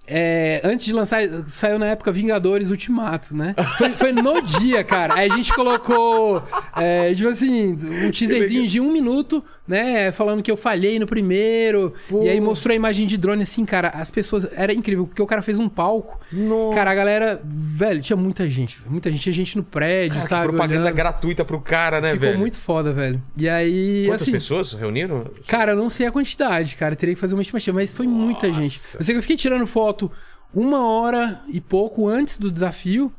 é, 0.08 0.60
antes 0.64 0.86
de 0.86 0.94
lançar, 0.94 1.22
saiu 1.48 1.78
na 1.78 1.86
época 1.88 2.12
Vingadores 2.12 2.70
Ultimato, 2.72 3.36
né? 3.36 3.56
Foi, 3.78 3.90
foi 3.90 4.12
no 4.12 4.42
dia, 4.42 4.84
cara. 4.84 5.14
Aí 5.16 5.30
a 5.30 5.36
gente 5.36 5.54
colocou, 5.54 6.44
é, 6.76 7.14
tipo 7.14 7.30
assim, 7.30 7.74
um 7.74 8.10
teaserzinho 8.12 8.68
de 8.68 8.80
um 8.80 8.92
minuto, 8.92 9.44
né? 9.70 10.12
Falando 10.12 10.42
que 10.42 10.50
eu 10.50 10.58
falhei 10.58 10.98
no 11.00 11.06
primeiro. 11.06 11.94
Pô. 12.10 12.24
E 12.24 12.30
aí 12.30 12.42
mostrou 12.42 12.74
a 12.74 12.76
imagem 12.76 13.06
de 13.06 13.16
drone 13.16 13.44
assim, 13.44 13.64
cara. 13.66 13.90
As 13.90 14.10
pessoas. 14.10 14.48
Era 14.54 14.74
incrível, 14.74 15.06
porque 15.06 15.22
o 15.22 15.28
cara 15.28 15.42
fez 15.44 15.60
um 15.60 15.70
palco. 15.70 16.20
Nossa. 16.34 16.76
Cara, 16.76 16.92
a 16.92 16.96
galera. 16.96 17.42
Velho, 17.46 18.02
tinha 18.02 18.18
muita 18.18 18.50
gente. 18.50 18.82
Muita 18.90 19.12
gente. 19.12 19.22
Tinha 19.22 19.34
gente 19.34 19.56
no 19.56 19.64
prédio, 19.64 20.16
Cara, 20.16 20.22
que 20.24 20.28
sabe? 20.30 20.48
propaganda 20.48 20.82
olhando. 20.86 20.96
gratuita 20.96 21.46
pro 21.46 21.62
cara, 21.62 22.02
né, 22.02 22.14
Ficou 22.14 22.28
velho? 22.28 22.40
muito 22.40 22.58
foda, 22.58 22.92
velho. 22.92 23.22
E 23.38 23.48
aí, 23.48 24.06
Quantas 24.08 24.24
assim. 24.24 24.32
pessoas 24.32 24.74
reuniram? 24.74 25.26
Cara, 25.48 25.74
eu 25.74 25.78
não 25.78 25.90
sei 25.90 26.08
a 26.08 26.12
quantidade, 26.12 26.76
cara. 26.76 26.96
Teria 26.96 27.14
que 27.14 27.22
fazer 27.22 27.36
uma 27.36 27.42
estimativa, 27.44 27.76
mas 27.76 27.94
foi 27.94 28.08
muita 28.08 28.48
Nossa. 28.48 28.62
gente. 28.62 28.80
Eu 28.98 29.04
sei 29.04 29.14
que 29.14 29.20
eu 29.20 29.22
fiquei 29.22 29.38
tirando 29.38 29.68
foto 29.68 30.12
uma 30.52 30.84
hora 30.88 31.42
e 31.48 31.62
pouco 31.62 32.08
antes 32.10 32.40
do 32.40 32.50
desafio. 32.50 33.14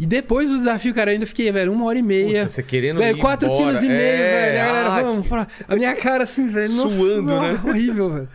E 0.00 0.06
depois 0.06 0.48
do 0.48 0.56
desafio, 0.56 0.94
cara, 0.94 1.10
eu 1.10 1.14
ainda 1.14 1.26
fiquei, 1.26 1.52
velho, 1.52 1.70
uma 1.70 1.84
hora 1.84 1.98
e 1.98 2.02
meia. 2.02 2.40
Puta, 2.40 2.48
você 2.48 2.62
querendo 2.62 2.96
velho, 2.98 3.18
ir 3.18 3.20
4 3.20 3.46
embora. 3.46 3.64
quilos 3.64 3.82
e 3.82 3.86
meio, 3.86 4.00
É, 4.00 4.50
velho. 4.50 4.60
A 4.60 4.64
galera, 4.64 4.88
ah, 4.94 5.02
vamos. 5.02 5.26
pra- 5.28 5.46
A 5.68 5.76
minha 5.76 5.94
cara 5.94 6.24
assim, 6.24 6.48
velho. 6.48 6.72
Nossa, 6.72 6.96
Suando, 6.96 7.22
não, 7.22 7.42
né? 7.42 7.60
Horrível, 7.68 8.10
velho. 8.14 8.28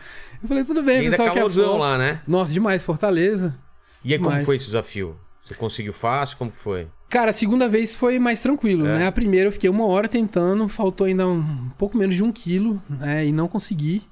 Eu 0.43 0.47
falei, 0.47 0.63
tudo 0.63 0.81
E 0.81 0.83
bem, 0.83 0.97
ainda 0.99 1.09
pessoal, 1.11 1.29
que 1.29 1.33
é 1.33 1.41
calorzão 1.41 1.77
lá, 1.77 1.97
né? 1.97 2.21
Nossa, 2.27 2.53
demais, 2.53 2.83
Fortaleza. 2.83 3.57
E 4.03 4.13
aí, 4.13 4.19
como 4.19 4.39
foi 4.41 4.57
esse 4.57 4.65
desafio? 4.65 5.15
Você 5.43 5.55
conseguiu 5.55 5.91
fácil? 5.93 6.37
Como 6.37 6.51
foi? 6.51 6.87
Cara, 7.09 7.31
a 7.31 7.33
segunda 7.33 7.67
vez 7.67 7.95
foi 7.95 8.19
mais 8.19 8.41
tranquilo, 8.41 8.85
É. 8.85 8.99
né? 8.99 9.07
A 9.07 9.11
primeira 9.11 9.47
eu 9.47 9.51
fiquei 9.51 9.69
uma 9.69 9.87
hora 9.87 10.07
tentando, 10.07 10.67
faltou 10.67 11.07
ainda 11.07 11.27
um 11.27 11.69
pouco 11.79 11.97
menos 11.97 12.15
de 12.15 12.23
um 12.23 12.31
quilo, 12.31 12.79
né? 12.87 13.25
E 13.25 13.31
não 13.31 13.47
consegui. 13.47 14.03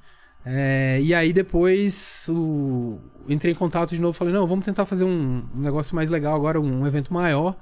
É, 0.45 0.99
e 1.01 1.14
aí 1.14 1.32
depois 1.32 2.26
o... 2.30 2.99
entrei 3.30 3.53
em 3.53 3.55
contato 3.55 3.91
de 3.91 4.01
novo, 4.01 4.13
falei, 4.13 4.34
não, 4.34 4.45
vamos 4.47 4.65
tentar 4.65 4.86
fazer 4.86 5.03
um, 5.05 5.43
um 5.55 5.59
negócio 5.61 5.95
mais 5.95 6.09
legal 6.09 6.36
agora, 6.36 6.59
um 6.59 6.86
evento 6.88 7.13
maior. 7.13 7.55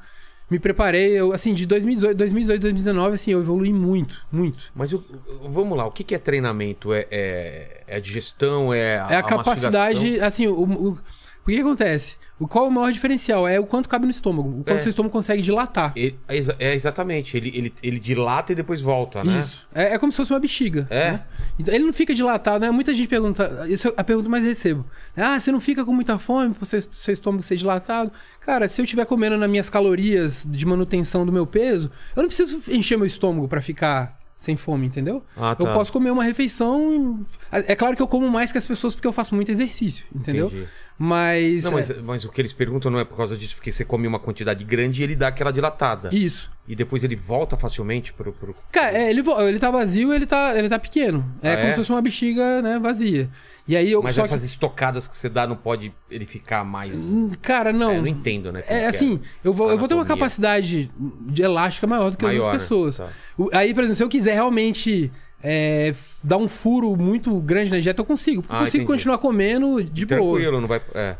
me 0.49 0.59
preparei, 0.59 1.11
eu, 1.13 1.31
assim, 1.31 1.53
de 1.53 1.65
2018, 1.65 2.17
2018, 2.17 2.61
2019, 2.61 3.13
assim, 3.13 3.31
eu 3.31 3.39
evolui 3.39 3.71
muito, 3.71 4.15
muito. 4.31 4.57
Mas 4.75 4.91
o- 4.91 5.03
vamos 5.49 5.77
lá, 5.77 5.85
o 5.85 5.91
que, 5.91 6.13
é 6.13 6.17
treinamento? 6.19 6.93
É, 6.93 7.07
é, 7.09 7.83
é 7.87 7.99
digestão? 8.01 8.73
É 8.73 8.99
a, 8.99 9.07
É 9.11 9.15
a, 9.15 9.19
a 9.19 9.23
capacidade, 9.23 9.95
mastigação? 9.99 10.27
assim, 10.27 10.47
o, 10.47 10.63
o, 10.63 10.97
o 11.43 11.45
que, 11.47 11.55
que 11.55 11.61
acontece? 11.61 12.17
O, 12.39 12.47
qual 12.47 12.65
é 12.65 12.67
o 12.67 12.71
maior 12.71 12.91
diferencial? 12.91 13.47
É 13.47 13.59
o 13.59 13.65
quanto 13.65 13.87
cabe 13.89 14.05
no 14.05 14.11
estômago, 14.11 14.49
o 14.49 14.63
quanto 14.63 14.77
É. 14.77 14.81
seu 14.81 14.89
estômago 14.89 15.11
consegue 15.11 15.41
dilatar. 15.41 15.91
Ele- 15.95 16.15
é, 16.27 16.37
é 16.59 16.73
exatamente, 16.75 17.35
ele, 17.37 17.51
ele, 17.55 17.73
ele 17.83 17.99
dilata 17.99 18.51
e 18.51 18.55
depois 18.55 18.81
volta, 18.81 19.23
né? 19.23 19.39
Isso. 19.39 19.67
É, 19.73 19.93
é 19.93 19.99
como 19.99 20.11
se 20.11 20.17
fosse 20.17 20.31
uma 20.33 20.39
bexiga. 20.39 20.87
É. 20.89 21.11
né? 21.11 21.23
Então, 21.59 21.73
ele 21.73 21.83
não 21.85 21.93
fica 21.93 22.13
dilatado, 22.15 22.65
né? 22.65 22.71
Muita 22.71 22.93
gente 22.93 23.07
pergunta. 23.07 23.65
Isso 23.69 23.87
é 23.89 23.93
a 23.95 24.03
pergunta 24.03 24.27
mais 24.29 24.43
recebo. 24.43 24.85
Ah, 25.15 25.39
você 25.39 25.51
não 25.51 25.59
fica 25.59 25.85
com 25.85 25.93
muita 25.93 26.17
fome 26.17 26.53
por 26.55 26.65
seu, 26.65 26.81
seu 26.81 27.13
estômago 27.13 27.43
ser 27.43 27.55
dilatado? 27.57 28.11
Cara, 28.39 28.67
se 28.67 28.81
eu 28.81 28.83
estiver 28.85 29.05
comendo 29.05 29.37
nas 29.37 29.49
minhas 29.49 29.69
calorias 29.69 30.45
de 30.49 30.65
manutenção 30.65 31.25
do 31.25 31.31
meu 31.31 31.45
peso, 31.45 31.91
eu 32.15 32.21
não 32.23 32.27
preciso 32.27 32.59
encher 32.69 32.97
meu 32.97 33.05
estômago 33.05 33.47
pra 33.47 33.61
ficar 33.61 34.19
sem 34.35 34.57
fome, 34.57 34.87
entendeu? 34.87 35.23
Ah, 35.37 35.55
Eu 35.59 35.65
tá. 35.67 35.73
posso 35.75 35.91
comer 35.93 36.09
uma 36.09 36.23
refeição. 36.23 37.23
É 37.51 37.75
claro 37.75 37.95
que 37.95 38.01
eu 38.01 38.07
como 38.07 38.27
mais 38.27 38.51
que 38.51 38.57
as 38.57 38.65
pessoas 38.65 38.95
porque 38.95 39.07
eu 39.07 39.13
faço 39.13 39.35
muito 39.35 39.51
exercício, 39.51 40.03
entendeu? 40.15 40.47
Entendi. 40.47 40.67
Mas. 41.03 41.63
Não, 41.63 41.71
mas, 41.71 41.89
é, 41.89 41.95
mas 41.99 42.25
o 42.25 42.29
que 42.29 42.39
eles 42.39 42.53
perguntam 42.53 42.91
não 42.91 42.99
é 42.99 43.03
por 43.03 43.17
causa 43.17 43.35
disso, 43.35 43.55
porque 43.55 43.71
você 43.71 43.83
come 43.83 44.05
uma 44.05 44.19
quantidade 44.19 44.63
grande 44.63 45.01
e 45.01 45.03
ele 45.03 45.15
dá 45.15 45.29
aquela 45.29 45.49
dilatada. 45.49 46.13
Isso. 46.13 46.51
E 46.67 46.75
depois 46.75 47.03
ele 47.03 47.15
volta 47.15 47.57
facilmente 47.57 48.13
pro. 48.13 48.31
pro... 48.31 48.55
Cara, 48.71 48.95
é, 48.95 49.09
ele, 49.09 49.23
ele 49.47 49.57
tá 49.57 49.71
vazio 49.71 50.13
ele 50.13 50.27
tá, 50.27 50.55
ele 50.55 50.69
tá 50.69 50.77
pequeno. 50.77 51.25
É 51.41 51.53
Ah, 51.53 51.57
como 51.57 51.67
é? 51.67 51.71
se 51.71 51.77
fosse 51.77 51.89
uma 51.91 52.03
bexiga, 52.03 52.61
né, 52.61 52.77
vazia. 52.77 53.27
E 53.67 53.75
aí 53.75 53.91
eu. 53.91 54.03
Mas 54.03 54.15
essas 54.15 54.41
que, 54.41 54.47
estocadas 54.47 55.07
que 55.07 55.17
você 55.17 55.27
dá 55.27 55.47
não 55.47 55.55
pode 55.55 55.91
ele 56.07 56.27
ficar 56.27 56.63
mais. 56.63 56.93
Cara, 57.41 57.73
não. 57.73 57.89
É, 57.89 57.97
eu 57.97 58.01
não 58.01 58.07
entendo, 58.07 58.51
né? 58.51 58.61
que 58.61 58.71
É 58.71 58.85
assim, 58.85 59.19
eu 59.43 59.51
vou, 59.51 59.71
eu 59.71 59.79
vou 59.79 59.87
ter 59.87 59.95
uma 59.95 60.05
capacidade 60.05 60.91
de 61.21 61.41
elástica 61.41 61.87
maior 61.87 62.11
do 62.11 62.17
que 62.17 62.25
as 62.25 62.31
Maior, 62.31 62.43
outras 62.43 62.61
né? 62.61 62.63
pessoas. 62.63 62.97
Tá. 62.97 63.09
Aí, 63.53 63.73
por 63.73 63.81
exemplo, 63.83 63.97
se 63.97 64.03
eu 64.03 64.09
quiser 64.09 64.35
realmente 64.35 65.11
é, 65.43 65.93
dar 66.23 66.37
um 66.37 66.47
furo 66.47 66.95
muito 66.95 67.33
grande 67.39 67.71
na 67.71 67.79
dieta, 67.79 68.01
eu 68.01 68.05
consigo. 68.05 68.41
Porque 68.41 68.53
Ah, 68.53 68.59
eu 68.59 68.63
consigo 68.65 68.83
entendi. 68.83 68.93
continuar 68.97 69.17
comendo 69.17 69.83
de 69.83 70.05
boa. 70.05 70.19
Tranquilo, 70.37 70.61
não 70.61 70.67
vai. 70.67 70.81
É. 70.93 71.15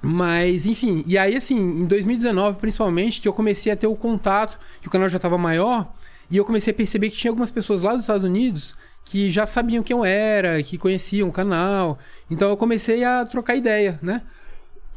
Mas, 0.00 0.66
enfim, 0.66 1.04
e 1.06 1.16
aí, 1.16 1.36
assim, 1.36 1.56
em 1.58 1.84
2019, 1.84 2.58
principalmente, 2.58 3.20
que 3.20 3.28
eu 3.28 3.32
comecei 3.32 3.70
a 3.72 3.76
ter 3.76 3.86
o 3.86 3.94
contato, 3.94 4.58
que 4.80 4.88
o 4.88 4.90
canal 4.90 5.08
já 5.08 5.18
tava 5.18 5.38
maior, 5.38 5.92
e 6.28 6.36
eu 6.36 6.44
comecei 6.44 6.72
a 6.72 6.74
perceber 6.74 7.10
que 7.10 7.16
tinha 7.16 7.30
algumas 7.30 7.50
pessoas 7.50 7.82
lá 7.82 7.92
dos 7.92 8.02
Estados 8.02 8.24
Unidos 8.24 8.74
que 9.04 9.28
já 9.30 9.46
sabiam 9.46 9.82
quem 9.82 9.96
eu 9.96 10.04
era, 10.04 10.62
que 10.62 10.78
conheciam 10.78 11.28
o 11.28 11.32
canal. 11.32 11.98
Então 12.30 12.48
eu 12.50 12.56
comecei 12.56 13.04
a 13.04 13.24
trocar 13.24 13.56
ideia, 13.56 13.98
né? 14.02 14.22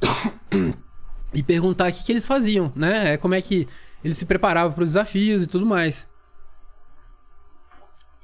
e 1.34 1.44
perguntar 1.44 1.90
o 1.90 1.94
que, 1.94 2.04
que 2.04 2.12
eles 2.12 2.26
faziam, 2.26 2.72
né? 2.76 3.14
É, 3.14 3.18
Como 3.18 3.34
é 3.34 3.42
que 3.42 3.68
eles 4.04 4.18
se 4.18 4.26
preparavam 4.26 4.72
para 4.74 4.84
os 4.84 4.90
desafios 4.90 5.44
e 5.44 5.48
tudo 5.48 5.66
mais. 5.66 6.06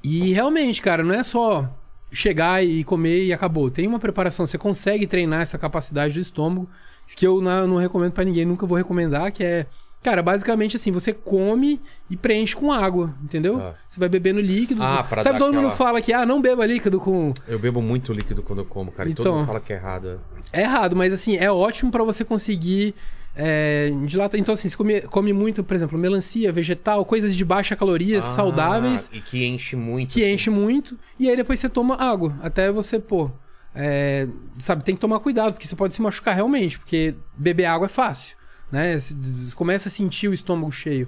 E 0.04 0.34
realmente, 0.34 0.82
cara, 0.82 1.04
não 1.04 1.14
é 1.14 1.24
só 1.24 1.70
chegar 2.12 2.64
e 2.64 2.84
comer 2.84 3.26
e 3.26 3.34
acabou. 3.34 3.70
Tem 3.72 3.88
uma 3.88 4.00
preparação, 4.00 4.46
você 4.46 4.58
consegue 4.58 5.08
treinar 5.08 5.42
essa 5.42 5.58
capacidade 5.58 6.14
do 6.16 6.20
estômago, 6.20 6.68
que 7.16 7.26
eu 7.26 7.42
não 7.42 7.78
recomendo 7.78 8.12
pra 8.12 8.24
ninguém, 8.24 8.46
nunca 8.46 8.66
vou 8.66 8.78
recomendar, 8.78 9.32
que 9.32 9.44
é, 9.44 9.66
cara, 10.02 10.22
basicamente 10.24 10.76
assim, 10.76 10.92
você 10.92 11.14
come 11.14 11.80
e 12.10 12.16
preenche 12.18 12.56
com 12.56 12.72
água, 12.72 13.14
entendeu? 13.24 13.58
Tá. 13.60 13.76
Você 13.88 14.00
vai 14.00 14.10
bebendo 14.10 14.40
líquido. 14.42 14.82
Ah, 14.82 15.04
pra 15.04 15.22
Sabe, 15.22 15.38
todo 15.40 15.50
mundo 15.54 15.68
aquela- 15.68 15.76
fala 15.76 16.02
que, 16.02 16.12
ah, 16.14 16.26
não 16.26 16.42
beba 16.42 16.66
líquido 16.66 17.00
com... 17.00 17.34
Eu 17.48 17.60
bebo 17.60 17.82
muito 17.82 18.12
líquido 18.14 18.42
quando 18.42 18.60
eu 18.60 18.66
como, 18.66 18.92
cara. 18.92 19.10
E 19.10 19.14
todo 19.14 19.26
Então. 19.28 19.38
mundo 19.38 19.48
fala 19.48 19.60
que 19.60 19.72
é 19.74 19.76
errado. 19.76 20.20
É 20.54 20.62
errado, 20.62 20.96
mas 20.96 21.14
assim, 21.14 21.36
é 21.38 21.52
ótimo 21.52 21.92
pra 21.92 22.04
você 22.04 22.24
conseguir 22.26 22.96
é, 23.36 23.92
dilatar. 24.06 24.40
Então, 24.40 24.54
assim, 24.54 24.70
você 24.70 24.76
come, 24.76 25.02
come 25.02 25.34
muito, 25.34 25.64
por 25.64 25.74
exemplo, 25.74 25.98
melancia, 25.98 26.52
vegetal, 26.52 27.06
coisas 27.06 27.36
de 27.36 27.46
baixa 27.46 27.76
calorias, 27.76 28.26
Ah, 28.26 28.30
saudáveis, 28.36 29.10
E 29.14 29.20
que 29.22 29.46
enche 29.46 29.76
muito. 29.76 30.14
que 30.14 30.26
enche 30.30 30.50
muito, 30.50 30.98
e 31.20 31.30
aí 31.30 31.36
depois 31.36 31.60
você 31.60 31.70
toma 31.70 31.96
água. 31.96 32.36
Até 32.42 32.72
você, 32.72 33.00
pô. 33.00 33.32
é, 33.74 34.28
sabe, 34.58 34.84
tem 34.84 34.96
que 34.96 35.02
tomar 35.02 35.20
cuidado, 35.20 35.54
porque 35.54 35.66
você 35.66 35.76
pode 35.78 35.94
se 35.94 36.02
machucar 36.02 36.36
realmente, 36.36 36.78
porque 36.78 37.16
beber 37.38 37.66
água 37.66 37.86
é 37.86 37.90
fácil. 37.90 38.36
Né? 38.70 39.00
Você 39.00 39.16
começa 39.56 39.88
a 39.90 39.92
sentir 39.92 40.28
o 40.28 40.34
estômago 40.34 40.72
cheio. 40.72 41.08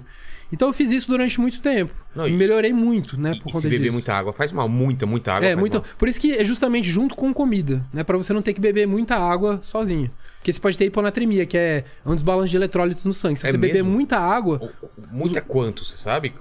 Então 0.52 0.68
eu 0.68 0.72
fiz 0.74 0.90
isso 0.92 1.08
durante 1.08 1.40
muito 1.40 1.60
tempo. 1.60 1.92
Não, 2.14 2.28
e 2.28 2.32
melhorei 2.32 2.72
muito, 2.72 3.18
né? 3.18 3.32
E, 3.34 3.40
Por 3.40 3.48
e 3.48 3.52
conta 3.52 3.60
se 3.62 3.68
beber 3.68 3.82
disso. 3.84 3.92
muita 3.94 4.14
água 4.14 4.32
faz 4.32 4.52
mal. 4.52 4.68
Muita, 4.68 5.04
muita 5.06 5.32
água. 5.32 5.44
É, 5.46 5.50
faz 5.50 5.58
muito. 5.60 5.74
mal. 5.78 5.84
Por 5.98 6.06
isso 6.08 6.20
que 6.20 6.32
é 6.36 6.44
justamente 6.44 6.88
junto 6.88 7.16
com 7.16 7.32
comida, 7.34 7.84
né? 7.92 8.04
Pra 8.04 8.16
você 8.18 8.32
não 8.32 8.42
ter 8.42 8.52
que 8.52 8.60
beber 8.60 8.86
muita 8.86 9.16
água 9.16 9.60
sozinho. 9.62 10.10
Porque 10.44 10.52
você 10.52 10.60
pode 10.60 10.76
ter 10.76 10.84
hiponatremia, 10.84 11.46
que 11.46 11.56
é 11.56 11.84
um 12.04 12.14
desbalanço 12.14 12.48
de 12.50 12.56
eletrólitos 12.56 13.02
no 13.06 13.14
sangue. 13.14 13.40
Se 13.40 13.46
É 13.46 13.50
você 13.50 13.56
beber 13.56 13.82
muita 13.82 14.18
água, 14.18 14.70
Muito 15.10 15.38
é 15.38 15.40
quanto, 15.40 15.82
você 15.86 15.96
sabe? 15.96 16.34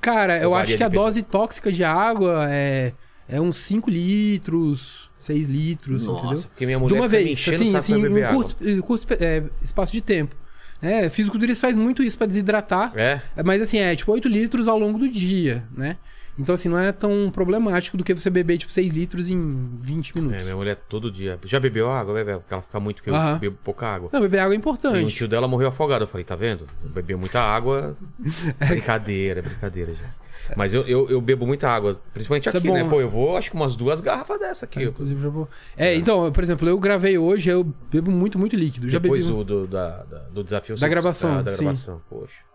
cara, 0.00 0.38
eu 0.38 0.54
acho 0.54 0.78
que 0.78 0.82
a 0.82 0.88
de 0.88 0.92
pessoa? 0.92 1.06
dose 1.08 1.22
tóxica 1.22 1.70
de 1.70 1.84
água 1.84 2.46
é, 2.48 2.94
é 3.28 3.38
uns 3.38 3.58
5 3.58 3.90
litros, 3.90 5.10
6 5.18 5.46
litros, 5.46 6.06
Nossa, 6.06 6.24
entendeu? 6.24 6.42
porque 6.48 6.64
minha 6.64 6.78
De 6.78 6.82
mulher 6.84 7.00
uma 7.00 7.08
fica 7.10 7.18
me 7.18 7.24
vez, 7.26 7.48
assim, 7.48 7.76
assim, 7.76 7.96
um 7.96 8.34
curto, 8.34 8.82
curto 8.82 9.06
é, 9.20 9.42
espaço 9.62 9.92
de 9.92 10.00
tempo. 10.00 10.34
É, 10.80 11.10
fisiculturista 11.10 11.66
faz 11.66 11.76
muito 11.76 12.02
isso 12.02 12.16
pra 12.16 12.26
desidratar. 12.26 12.92
É? 12.96 13.20
Mas 13.44 13.60
assim, 13.60 13.76
é 13.76 13.94
tipo 13.94 14.10
8 14.10 14.26
litros 14.26 14.68
ao 14.68 14.78
longo 14.78 14.98
do 14.98 15.06
dia, 15.06 15.64
né? 15.76 15.98
Então, 16.38 16.54
assim, 16.54 16.68
não 16.68 16.78
é 16.78 16.90
tão 16.90 17.30
problemático 17.30 17.96
do 17.98 18.04
que 18.04 18.14
você 18.14 18.30
beber, 18.30 18.56
tipo, 18.56 18.72
6 18.72 18.92
litros 18.92 19.28
em 19.28 19.68
20 19.80 20.14
minutos. 20.16 20.38
É, 20.40 20.42
minha 20.44 20.56
mulher 20.56 20.76
todo 20.88 21.10
dia. 21.10 21.38
Já 21.44 21.60
bebeu 21.60 21.90
água, 21.90 22.14
bebe? 22.14 22.32
Porque 22.38 22.54
ela 22.54 22.62
fica 22.62 22.80
muito, 22.80 22.96
porque 22.96 23.10
eu 23.10 23.14
Aham. 23.14 23.38
bebo 23.38 23.58
pouca 23.62 23.86
água. 23.86 24.08
Não, 24.12 24.20
beber 24.20 24.38
água 24.38 24.54
é 24.54 24.54
E 24.54 24.56
o 24.56 24.60
importante. 24.60 25.14
tio 25.14 25.28
dela 25.28 25.46
morreu 25.46 25.68
afogado. 25.68 26.04
Eu 26.04 26.08
falei, 26.08 26.24
tá 26.24 26.34
vendo? 26.36 26.66
Bebeu 26.82 27.18
muita 27.18 27.40
água. 27.40 27.94
brincadeira, 28.68 29.42
brincadeira, 29.42 29.92
gente. 29.92 30.18
Mas 30.56 30.72
eu, 30.72 30.82
eu, 30.86 31.08
eu 31.10 31.20
bebo 31.20 31.46
muita 31.46 31.68
água. 31.68 32.00
Principalmente 32.14 32.48
Isso 32.48 32.56
é 32.56 32.58
aqui, 32.58 32.68
bom, 32.68 32.74
né? 32.74 32.82
né? 32.82 32.88
Pô, 32.88 33.00
eu 33.00 33.10
vou, 33.10 33.36
acho 33.36 33.50
que 33.50 33.56
umas 33.56 33.76
duas 33.76 34.00
garrafas 34.00 34.38
dessa 34.38 34.64
aqui. 34.64 34.82
Inclusive, 34.84 35.20
já 35.22 35.28
vou... 35.28 35.48
É, 35.76 35.94
então, 35.94 36.32
por 36.32 36.42
exemplo, 36.42 36.66
eu 36.68 36.78
gravei 36.78 37.18
hoje, 37.18 37.50
eu 37.50 37.62
bebo 37.92 38.10
muito, 38.10 38.38
muito 38.38 38.56
líquido. 38.56 38.88
Já 38.88 38.98
Depois 38.98 39.22
bebi... 39.24 39.34
um- 39.34 39.44
do, 39.44 39.60
do, 39.62 39.66
da, 39.66 40.02
da- 40.04 40.18
do 40.30 40.42
desafio. 40.42 40.76
Da 40.78 40.88
gravação, 40.88 41.38
Ah, 41.38 41.42
da 41.42 41.50
sim. 41.52 41.58
gravação, 41.64 42.00
poxa. 42.08 42.49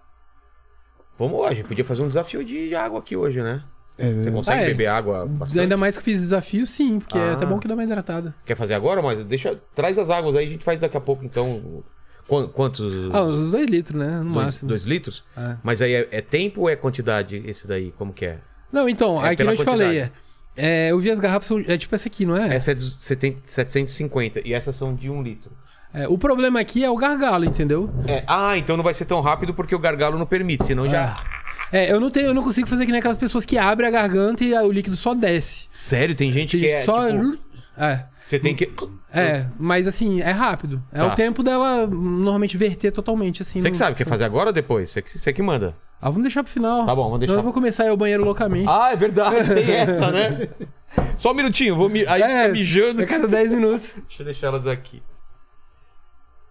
Vamos 1.17 1.39
hoje, 1.39 1.63
podia 1.63 1.85
fazer 1.85 2.01
um 2.01 2.07
desafio 2.07 2.43
de 2.43 2.75
água 2.75 2.99
aqui 2.99 3.15
hoje, 3.15 3.41
né? 3.41 3.63
Você 3.97 4.29
consegue 4.29 4.59
Ah, 4.59 4.63
é. 4.63 4.67
beber 4.67 4.87
água 4.87 5.25
bastante? 5.25 5.61
Ainda 5.61 5.77
mais 5.77 5.97
que 5.97 6.03
fiz 6.03 6.19
desafio, 6.19 6.67
sim, 6.67 6.99
porque 6.99 7.17
é 7.17 7.29
Ah. 7.29 7.33
até 7.33 7.45
bom 7.45 7.57
que 7.59 7.67
dá 7.67 7.73
uma 7.75 7.83
hidratada. 7.83 8.35
Quer 8.45 8.57
fazer 8.57 8.73
agora, 8.73 9.01
mas 9.01 9.23
deixa. 9.25 9.57
Traz 9.73 9.97
as 9.97 10.09
águas 10.09 10.35
aí, 10.35 10.45
a 10.45 10.49
gente 10.49 10.65
faz 10.65 10.77
daqui 10.79 10.97
a 10.97 11.01
pouco, 11.01 11.23
então. 11.23 11.83
Quan- 12.27 12.47
Quantos? 12.49 12.91
Ah, 13.13 13.23
uns 13.23 13.51
2 13.51 13.69
litros, 13.69 13.97
né? 13.97 14.17
No 14.17 14.33
dois, 14.33 14.45
máximo. 14.45 14.67
dois 14.69 14.83
litros? 14.83 15.23
É. 15.37 15.55
Mas 15.63 15.81
aí 15.81 15.93
é, 15.93 16.07
é 16.11 16.21
tempo 16.21 16.61
ou 16.61 16.69
é 16.69 16.75
quantidade 16.75 17.41
esse 17.45 17.67
daí? 17.67 17.93
Como 17.97 18.11
que 18.11 18.25
é? 18.25 18.39
Não, 18.71 18.89
então, 18.89 19.23
É 19.23 19.29
aí 19.29 19.35
que 19.37 19.43
eu 19.43 19.55
te 19.55 19.63
falei. 19.63 19.87
quantidade. 19.87 20.11
É, 20.57 20.91
eu 20.91 20.99
vi 20.99 21.11
as 21.11 21.19
garrafas, 21.19 21.45
são, 21.47 21.63
é 21.67 21.77
tipo 21.77 21.93
essa 21.95 22.07
aqui, 22.07 22.25
não 22.25 22.35
é? 22.35 22.53
Essa 22.55 22.71
é 22.71 22.73
de 22.73 22.83
70 22.83 23.41
750 23.45 24.41
e 24.45 24.53
essas 24.53 24.75
são 24.75 24.93
de 24.95 25.09
um 25.09 25.21
litro. 25.21 25.51
É, 25.95 26.07
o 26.07 26.17
problema 26.17 26.59
aqui 26.59 26.83
é 26.83 26.89
o 26.89 26.95
gargalo, 26.97 27.45
entendeu? 27.45 27.89
É, 28.07 28.23
ah, 28.27 28.57
então 28.57 28.75
não 28.75 28.83
vai 28.83 28.93
ser 28.93 29.05
tão 29.05 29.21
rápido 29.21 29.53
porque 29.53 29.73
o 29.73 29.79
gargalo 29.79 30.17
não 30.17 30.25
permite, 30.25 30.65
senão 30.65 30.89
já. 30.89 31.23
É, 31.71 31.91
eu 31.91 31.99
não 31.99 32.11
tenho, 32.11 32.27
eu 32.27 32.33
não 32.33 32.43
consigo 32.43 32.67
fazer 32.67 32.85
que 32.85 32.91
nem 32.91 32.99
aquelas 32.99 33.17
pessoas 33.17 33.45
que 33.45 33.57
abrem 33.57 33.87
a 33.87 33.91
garganta 33.91 34.43
e 34.43 34.53
o 34.53 34.71
líquido 34.71 34.95
só 34.97 35.13
desce. 35.13 35.67
Sério, 35.71 36.13
tem 36.13 36.31
gente 36.31 36.57
que 36.57 36.67
é. 36.67 36.83
só. 36.83 37.09
tipo, 37.09 37.37
É. 37.77 38.03
você 38.27 38.37
tem 38.39 38.53
que. 38.55 38.69
É, 39.13 39.45
mas 39.57 39.87
assim, 39.87 40.21
é 40.21 40.31
rápido. 40.31 40.83
É 40.91 40.99
Tá. 40.99 41.07
o 41.07 41.15
tempo 41.15 41.41
dela 41.41 41.87
normalmente 41.87 42.57
verter 42.57 42.91
totalmente, 42.91 43.41
assim. 43.41 43.61
Você 43.61 43.67
no- 43.69 43.71
que 43.71 43.77
sabe, 43.77 43.95
quer 43.95 44.05
fazer 44.05 44.25
agora 44.25 44.47
ou 44.47 44.53
depois? 44.53 44.91
Você 44.91 45.01
que, 45.01 45.17
você 45.17 45.31
que 45.31 45.41
manda. 45.41 45.73
Ah, 46.01 46.09
vamos 46.09 46.23
deixar 46.23 46.43
pro 46.43 46.51
final. 46.51 46.85
Tá 46.85 46.93
bom, 46.93 47.05
vamos 47.05 47.19
deixar. 47.19 47.33
Não, 47.33 47.39
eu 47.39 47.43
vou 47.43 47.53
começar 47.53 47.89
ao 47.89 47.95
banheiro 47.95 48.23
loucamente. 48.25 48.67
Ah, 48.69 48.89
é 48.91 48.95
verdade, 48.97 49.47
tem 49.55 49.71
essa, 49.73 50.11
né? 50.11 50.47
Só 51.17 51.31
um 51.31 51.33
minutinho, 51.33 51.75
vou 51.75 51.87
mi... 51.89 52.05
aí 52.05 52.21
É, 52.21 52.41
fica 52.43 52.53
mijando. 52.53 53.01
A 53.01 53.05
cada 53.05 53.27
10 53.27 53.53
minutos. 53.53 53.95
Deixa 54.07 54.21
eu 54.21 54.25
deixar 54.25 54.47
elas 54.47 54.67
aqui. 54.67 55.01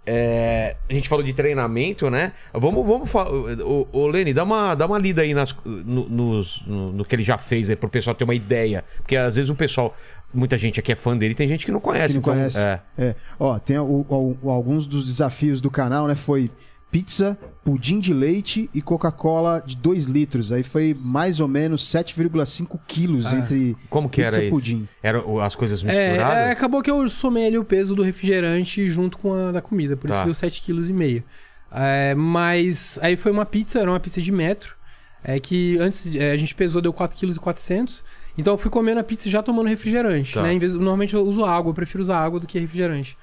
É, 0.07 0.77
a 0.89 0.93
gente 0.93 1.09
falou 1.09 1.25
de 1.25 1.33
treinamento, 1.33 2.11
né? 2.11 2.33
Vamos, 2.53 2.87
vamos 2.87 3.11
falar. 3.11 3.31
Ô, 3.33 3.89
ô, 3.91 4.07
Lene, 4.07 4.35
dá 4.35 4.45
uma, 4.45 4.75
dá 4.75 4.85
uma 4.87 4.99
lida 4.99 5.23
aí 5.23 5.33
nas, 5.33 5.55
no, 5.65 6.09
nos- 6.09 6.63
no, 6.67 6.93
no 6.93 7.05
que 7.05 7.15
ele 7.17 7.23
já 7.23 7.39
fez 7.39 7.71
aí 7.71 7.77
pro 7.77 7.89
pessoal 7.89 8.15
ter 8.15 8.25
uma 8.25 8.35
ideia. 8.35 8.85
Porque 8.99 9.17
às 9.17 9.37
vezes 9.37 9.51
o 9.51 9.55
pessoal, 9.55 9.95
muita 10.33 10.59
gente 10.59 10.79
aqui 10.79 10.93
é 10.93 10.97
fã 10.97 11.17
dele, 11.17 11.35
tem 11.35 11.49
gente 11.49 11.65
que 11.65 11.73
não 11.73 11.81
conhece. 11.81 12.09
Que 12.09 12.15
não 12.15 12.21
então, 12.21 12.35
conhece. 12.35 12.59
É. 12.59 12.81
É. 12.99 13.15
Ó, 13.41 13.59
tem 13.59 13.79
o- 13.79 14.05
o- 14.09 14.39
o- 14.43 14.51
alguns 14.51 14.87
dos 14.87 15.07
desafios 15.07 15.61
do 15.61 15.71
canal, 15.71 16.07
né? 16.07 16.15
Foi 16.15 16.51
pizza, 16.99 17.37
pudim 17.65 17.99
de 17.99 18.15
leite 18.15 18.71
e 18.73 18.81
Coca-Cola 18.81 19.61
de 19.67 19.77
2 19.77 20.05
litros. 20.07 20.53
Aí 20.53 20.63
foi 20.63 20.97
mais 20.97 21.41
ou 21.41 21.49
menos 21.49 21.83
7,5 21.83 22.79
quilos 22.87 23.27
Ah. 23.27 23.37
entre 23.39 23.77
Como 23.91 24.09
que 24.09 24.23
pizza 24.23 24.37
era 24.37 24.45
e 24.45 24.47
isso? 24.49 24.55
pudim. 24.57 24.89
Eram 25.03 25.41
as 25.41 25.57
coisas 25.57 25.83
É, 25.83 25.87
misturadas? 25.87 26.39
é, 26.39 26.51
acabou 26.53 26.81
que 26.83 26.91
eu 26.91 27.09
somei 27.09 27.49
ali 27.49 27.59
o 27.59 27.65
peso 27.65 27.97
do 27.97 28.03
refrigerante 28.05 28.87
junto 28.87 29.19
com 29.19 29.33
a 29.35 29.51
da 29.51 29.61
comida, 29.61 29.97
por 29.97 30.09
isso 30.09 30.21
Tá. 30.21 30.25
deu 30.25 30.35
7,5 30.35 31.21
kg. 31.21 31.25
É, 31.73 32.15
mas 32.15 32.97
aí 33.03 33.17
foi 33.17 33.33
uma 33.33 33.45
pizza, 33.45 33.81
era 33.81 33.91
uma 33.91 33.99
pizza 33.99 34.23
de 34.23 34.31
metro, 34.31 34.77
é 35.25 35.41
que 35.41 35.77
antes 35.79 36.15
é, 36.15 36.31
a 36.31 36.37
gente 36.37 36.55
pesou, 36.55 36.81
deu 36.81 36.93
4,4 36.93 37.61
kg. 37.61 38.05
Então 38.39 38.55
eu 38.55 38.59
fui 38.59 38.71
comendo 38.71 39.01
a 39.01 39.05
pizza 39.05 39.29
já 39.29 39.43
tomando 39.43 39.69
refrigerante, 39.69 40.35
Tá. 40.35 40.43
né? 40.45 40.53
Em 40.53 40.59
vez, 40.61 40.75
normalmente 40.75 41.15
eu 41.15 41.23
uso 41.23 41.45
água, 41.45 41.71
eu 41.71 41.75
prefiro 41.75 42.01
usar 42.03 42.19
água 42.19 42.39
do 42.39 42.47
que 42.47 42.57
refrigerante. 42.57 43.17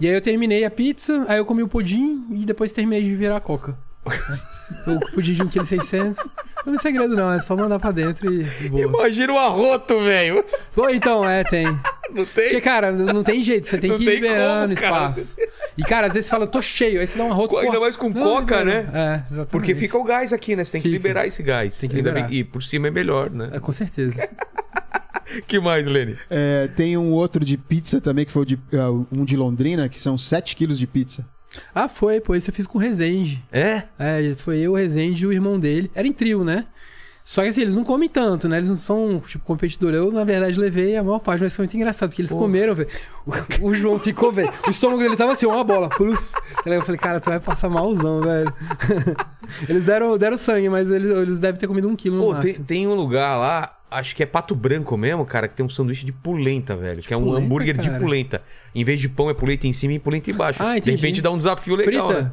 E 0.00 0.06
aí 0.08 0.14
eu 0.14 0.20
terminei 0.20 0.64
a 0.64 0.70
pizza, 0.70 1.24
aí 1.28 1.38
eu 1.38 1.44
comi 1.46 1.62
o 1.62 1.68
pudim 1.68 2.24
e 2.30 2.44
depois 2.44 2.72
terminei 2.72 3.02
de 3.02 3.14
virar 3.14 3.36
a 3.36 3.40
coca. 3.40 3.76
O 4.86 4.98
pudim 5.14 5.34
de 5.34 5.42
1,6 5.44 5.78
kg. 6.14 6.30
Não 6.66 6.74
é 6.74 6.78
segredo, 6.78 7.14
não. 7.14 7.30
É 7.30 7.38
só 7.38 7.54
mandar 7.54 7.78
pra 7.78 7.90
dentro 7.90 8.32
e, 8.32 8.46
e 8.62 8.68
boa. 8.70 8.82
Imagina 8.82 9.32
o 9.34 9.38
arroto, 9.38 10.02
velho. 10.02 10.42
Pô, 10.74 10.88
então, 10.88 11.22
é, 11.28 11.44
tem. 11.44 11.66
Não 12.10 12.24
tem? 12.24 12.44
Porque, 12.44 12.60
cara, 12.60 12.92
não 12.92 13.24
tem 13.24 13.42
jeito. 13.42 13.66
Você 13.66 13.76
tem 13.76 13.90
Não 13.90 13.96
que 13.96 14.04
ir 14.04 14.06
tem 14.06 14.14
liberando 14.16 14.74
como, 14.74 14.88
cara. 14.88 15.10
espaço. 15.10 15.36
E, 15.76 15.82
cara, 15.82 16.06
às 16.06 16.14
vezes 16.14 16.26
você 16.26 16.30
fala, 16.30 16.46
tô 16.46 16.62
cheio. 16.62 17.00
Aí 17.00 17.06
você 17.06 17.18
dá 17.18 17.24
uma 17.24 17.34
rota. 17.34 17.58
Ainda 17.58 17.80
mais 17.80 17.96
com 17.96 18.12
coca, 18.12 18.64
né? 18.64 18.86
É, 18.94 19.14
exatamente. 19.26 19.50
Porque 19.50 19.74
fica 19.74 19.98
o 19.98 20.04
gás 20.04 20.32
aqui, 20.32 20.54
né? 20.54 20.64
Você 20.64 20.72
tem 20.72 20.80
que 20.82 20.88
Fica. 20.88 20.96
liberar 20.96 21.26
esse 21.26 21.42
gás. 21.42 21.76
Tem 21.78 21.90
que 21.90 21.96
liberar. 21.96 22.28
bem- 22.28 22.38
E 22.38 22.44
por 22.44 22.62
cima 22.62 22.86
é 22.86 22.90
melhor, 22.90 23.30
né? 23.30 23.50
É, 23.52 23.58
com 23.58 23.72
certeza. 23.72 24.28
que 25.46 25.58
mais, 25.58 25.86
Lene? 25.86 26.16
É, 26.30 26.68
tem 26.68 26.96
um 26.96 27.12
outro 27.12 27.44
de 27.44 27.56
pizza 27.56 28.00
também, 28.00 28.24
que 28.24 28.32
foi 28.32 28.44
de, 28.44 28.58
ah, 28.72 28.90
um 29.12 29.24
de 29.24 29.36
Londrina, 29.36 29.88
que 29.88 30.00
são 30.00 30.16
7 30.16 30.56
quilos 30.56 30.78
de 30.78 30.86
pizza. 30.86 31.26
Ah, 31.74 31.88
foi, 31.88 32.20
pô. 32.20 32.34
Esse 32.34 32.50
eu 32.50 32.54
fiz 32.54 32.66
com 32.66 32.78
o 32.78 32.80
Rezende. 32.80 33.42
É? 33.52 33.84
É, 33.98 34.34
foi 34.36 34.58
eu, 34.58 34.72
o 34.72 34.76
Rezende 34.76 35.22
e 35.22 35.26
o 35.26 35.32
irmão 35.32 35.58
dele. 35.58 35.90
Era 35.94 36.06
em 36.06 36.12
trio, 36.12 36.44
né? 36.44 36.66
Só 37.24 37.42
que 37.42 37.48
assim, 37.48 37.62
eles 37.62 37.74
não 37.74 37.84
comem 37.84 38.06
tanto, 38.06 38.46
né? 38.46 38.58
Eles 38.58 38.68
não 38.68 38.76
são, 38.76 39.18
tipo, 39.26 39.42
competidor. 39.46 39.94
Eu, 39.94 40.12
na 40.12 40.24
verdade, 40.24 40.60
levei 40.60 40.94
a 40.94 41.02
maior 41.02 41.20
parte, 41.20 41.42
mas 41.42 41.56
foi 41.56 41.62
muito 41.62 41.74
engraçado, 41.74 42.10
porque 42.10 42.20
eles 42.20 42.32
comeram, 42.32 42.74
velho. 42.74 42.88
O, 43.24 43.68
o 43.68 43.74
João 43.74 43.98
ficou, 43.98 44.30
velho. 44.30 44.52
O 44.66 44.70
estômago 44.70 45.02
dele 45.02 45.16
tava 45.16 45.32
assim, 45.32 45.46
uma 45.46 45.64
bola. 45.64 45.88
Pluf. 45.88 46.22
Eu 46.66 46.82
falei, 46.82 46.98
cara, 47.00 47.20
tu 47.20 47.30
vai 47.30 47.40
passar 47.40 47.70
malzão, 47.70 48.20
velho. 48.20 48.52
eles 49.66 49.84
deram, 49.84 50.18
deram 50.18 50.36
sangue, 50.36 50.68
mas 50.68 50.90
eles, 50.90 51.10
eles 51.10 51.40
devem 51.40 51.58
ter 51.58 51.66
comido 51.66 51.88
um 51.88 51.96
quilo 51.96 52.16
no 52.16 52.24
Pô, 52.24 52.34
tem, 52.34 52.50
máximo. 52.50 52.66
tem 52.66 52.86
um 52.86 52.94
lugar 52.94 53.38
lá, 53.38 53.74
acho 53.94 54.14
que 54.16 54.22
é 54.22 54.26
Pato 54.26 54.54
Branco 54.54 54.96
mesmo, 54.96 55.24
cara, 55.24 55.48
que 55.48 55.54
tem 55.54 55.64
um 55.64 55.68
sanduíche 55.68 56.04
de 56.04 56.12
polenta, 56.12 56.76
velho. 56.76 57.02
que 57.02 57.12
é 57.12 57.16
um 57.16 57.24
polenta, 57.24 57.44
hambúrguer 57.44 57.78
de 57.78 57.88
cara? 57.88 58.00
polenta. 58.00 58.42
Em 58.74 58.84
vez 58.84 59.00
de 59.00 59.08
pão, 59.08 59.30
é 59.30 59.34
polenta 59.34 59.66
em 59.66 59.72
cima 59.72 59.94
e 59.94 59.98
polenta 59.98 60.30
embaixo. 60.30 60.62
Ah, 60.62 60.72
de 60.74 60.78
entendi. 60.80 60.96
repente 60.96 61.22
dá 61.22 61.30
um 61.30 61.38
desafio 61.38 61.74
legal, 61.76 62.06
Frita? 62.08 62.22
né? 62.22 62.32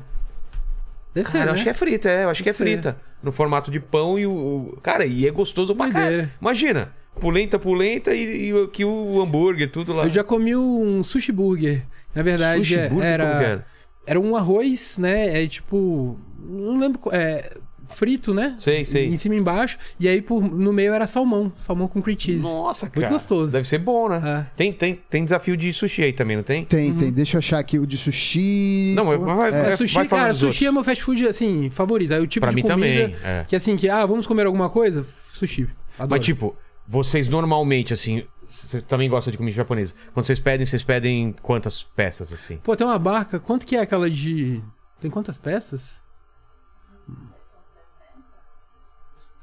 Deve 1.13 1.27
ser, 1.27 1.39
Cara, 1.39 1.43
eu 1.43 1.47
né? 1.47 1.53
acho 1.55 1.63
que 1.63 1.69
é 1.69 1.73
frita, 1.73 2.09
é. 2.09 2.23
Eu 2.23 2.29
acho 2.29 2.41
que 2.41 2.49
é 2.49 2.53
Deve 2.53 2.57
ser. 2.57 2.71
frita. 2.71 2.97
No 3.21 3.31
formato 3.31 3.69
de 3.69 3.79
pão 3.79 4.17
e 4.17 4.25
o. 4.25 4.77
Cara, 4.81 5.05
e 5.05 5.27
é 5.27 5.31
gostoso 5.31 5.75
pra 5.75 5.91
caralho. 5.91 6.29
Imagina, 6.39 6.93
polenta, 7.19 7.59
polenta 7.59 8.13
e, 8.13 8.49
e 8.49 8.63
aqui 8.63 8.85
o 8.85 9.21
hambúrguer, 9.21 9.69
tudo 9.69 9.93
lá. 9.93 10.03
Eu 10.03 10.09
já 10.09 10.23
comi 10.23 10.55
um 10.55 11.03
sushi 11.03 11.31
burger. 11.31 11.83
Na 12.15 12.23
verdade, 12.23 12.59
Sushi 12.65 12.87
burger, 12.89 13.05
era, 13.05 13.25
que 13.37 13.43
era? 13.43 13.65
era 14.07 14.19
um 14.19 14.35
arroz, 14.37 14.97
né? 14.97 15.43
É 15.43 15.47
tipo. 15.47 16.17
Não 16.39 16.79
lembro. 16.79 17.01
É, 17.11 17.57
frito, 17.91 18.33
né? 18.33 18.55
Sei, 18.59 18.83
sei. 18.85 19.07
Em 19.07 19.15
cima 19.15 19.35
e 19.35 19.37
embaixo. 19.37 19.77
E 19.99 20.07
aí 20.07 20.21
por, 20.21 20.41
no 20.41 20.71
meio 20.73 20.93
era 20.93 21.05
salmão. 21.05 21.51
Salmão 21.55 21.87
com 21.87 22.01
cream 22.01 22.19
cheese. 22.19 22.41
Nossa, 22.41 22.89
cara. 22.89 23.01
Muito 23.01 23.13
gostoso. 23.13 23.51
Deve 23.53 23.67
ser 23.67 23.77
bom, 23.79 24.09
né? 24.09 24.47
É. 24.49 24.55
Tem, 24.55 24.73
tem, 24.73 24.99
tem 25.09 25.23
desafio 25.23 25.55
de 25.55 25.71
sushi 25.73 26.03
aí 26.03 26.13
também, 26.13 26.37
não 26.37 26.43
tem? 26.43 26.65
Tem, 26.65 26.93
tem. 26.93 27.11
Deixa 27.11 27.37
eu 27.37 27.39
achar 27.39 27.59
aqui 27.59 27.77
o 27.77 27.85
de 27.85 27.97
sushi. 27.97 28.93
Não, 28.95 29.05
vai, 29.05 29.49
É, 29.49 29.63
vai, 29.63 29.77
sushi, 29.77 29.93
vai 29.95 30.07
cara, 30.07 30.33
sushi 30.33 30.45
outros. 30.45 30.61
é 30.63 30.71
meu 30.71 30.83
fast 30.83 31.03
food, 31.03 31.27
assim, 31.27 31.69
favorito. 31.69 32.13
Aí 32.13 32.21
o 32.21 32.27
tipo 32.27 32.41
Pra 32.45 32.49
de 32.49 32.55
mim 32.55 32.61
comida 32.63 32.73
também, 32.73 33.15
é. 33.23 33.45
que 33.47 33.55
assim, 33.55 33.75
que, 33.75 33.89
ah, 33.89 34.05
vamos 34.05 34.25
comer 34.25 34.45
alguma 34.45 34.69
coisa? 34.69 35.05
Sushi. 35.33 35.67
Adoro. 35.97 36.09
Mas, 36.11 36.25
tipo, 36.25 36.55
vocês 36.87 37.27
normalmente, 37.27 37.93
assim, 37.93 38.23
você 38.45 38.81
também 38.81 39.09
gosta 39.09 39.31
de 39.31 39.37
comida 39.37 39.55
japonesa. 39.55 39.93
Quando 40.13 40.25
vocês 40.25 40.39
pedem, 40.39 40.65
vocês 40.65 40.83
pedem 40.83 41.33
quantas 41.41 41.83
peças, 41.83 42.33
assim? 42.33 42.57
Pô, 42.57 42.75
tem 42.75 42.85
uma 42.85 42.99
barca. 42.99 43.39
Quanto 43.39 43.65
que 43.65 43.75
é 43.75 43.81
aquela 43.81 44.09
de. 44.09 44.61
Tem 44.99 45.09
quantas 45.09 45.37
peças? 45.37 45.99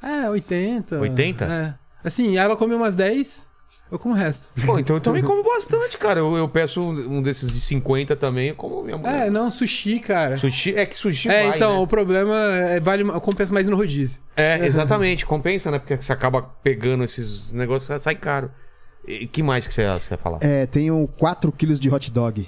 É, 0.03 0.29
80. 0.29 0.99
80? 1.01 1.45
É. 1.45 1.75
Assim, 2.05 2.37
ela 2.37 2.57
come 2.57 2.75
umas 2.75 2.95
10, 2.95 3.49
eu 3.91 3.99
como 3.99 4.15
o 4.15 4.17
resto. 4.17 4.51
Pô, 4.67 4.79
então 4.79 4.97
eu 4.97 5.01
também 5.01 5.23
como 5.23 5.43
bastante, 5.43 5.97
cara. 5.97 6.21
Eu, 6.21 6.37
eu 6.37 6.49
peço 6.49 6.81
um 6.81 7.19
um 7.19 7.23
desses 7.23 7.51
de 7.51 7.61
50 7.61 8.15
também, 8.17 8.49
eu 8.49 8.55
como 8.55 8.83
minha 8.83 8.99
mulher. 8.99 9.27
É, 9.27 9.31
não, 9.31 9.51
sushi, 9.51 9.99
cara. 9.99 10.37
Sushi, 10.37 10.75
é 10.77 10.85
que 10.85 10.95
sushi 10.95 11.29
é, 11.29 11.49
vai, 11.49 11.57
então, 11.57 11.77
né? 11.77 11.79
o 11.81 11.87
problema 11.87 12.35
é 12.35 12.81
vale, 12.81 13.05
compensa 13.21 13.53
mais 13.53 13.67
no 13.67 13.77
rodízio. 13.77 14.21
É, 14.37 14.65
exatamente. 14.65 15.25
Compensa, 15.25 15.71
né? 15.71 15.79
Porque 15.79 15.97
você 15.97 16.13
acaba 16.13 16.43
pegando 16.43 17.03
esses 17.03 17.53
negócios, 17.53 18.03
sai 18.03 18.15
caro. 18.15 18.51
E 19.07 19.27
que 19.27 19.43
mais 19.43 19.67
que 19.67 19.73
você, 19.73 19.87
você 19.91 20.15
ia 20.15 20.19
falar? 20.19 20.39
É, 20.43 20.67
tenho 20.67 21.09
4 21.17 21.51
quilos 21.51 21.81
de 21.81 21.89
hot 21.93 22.13
dog. 22.13 22.47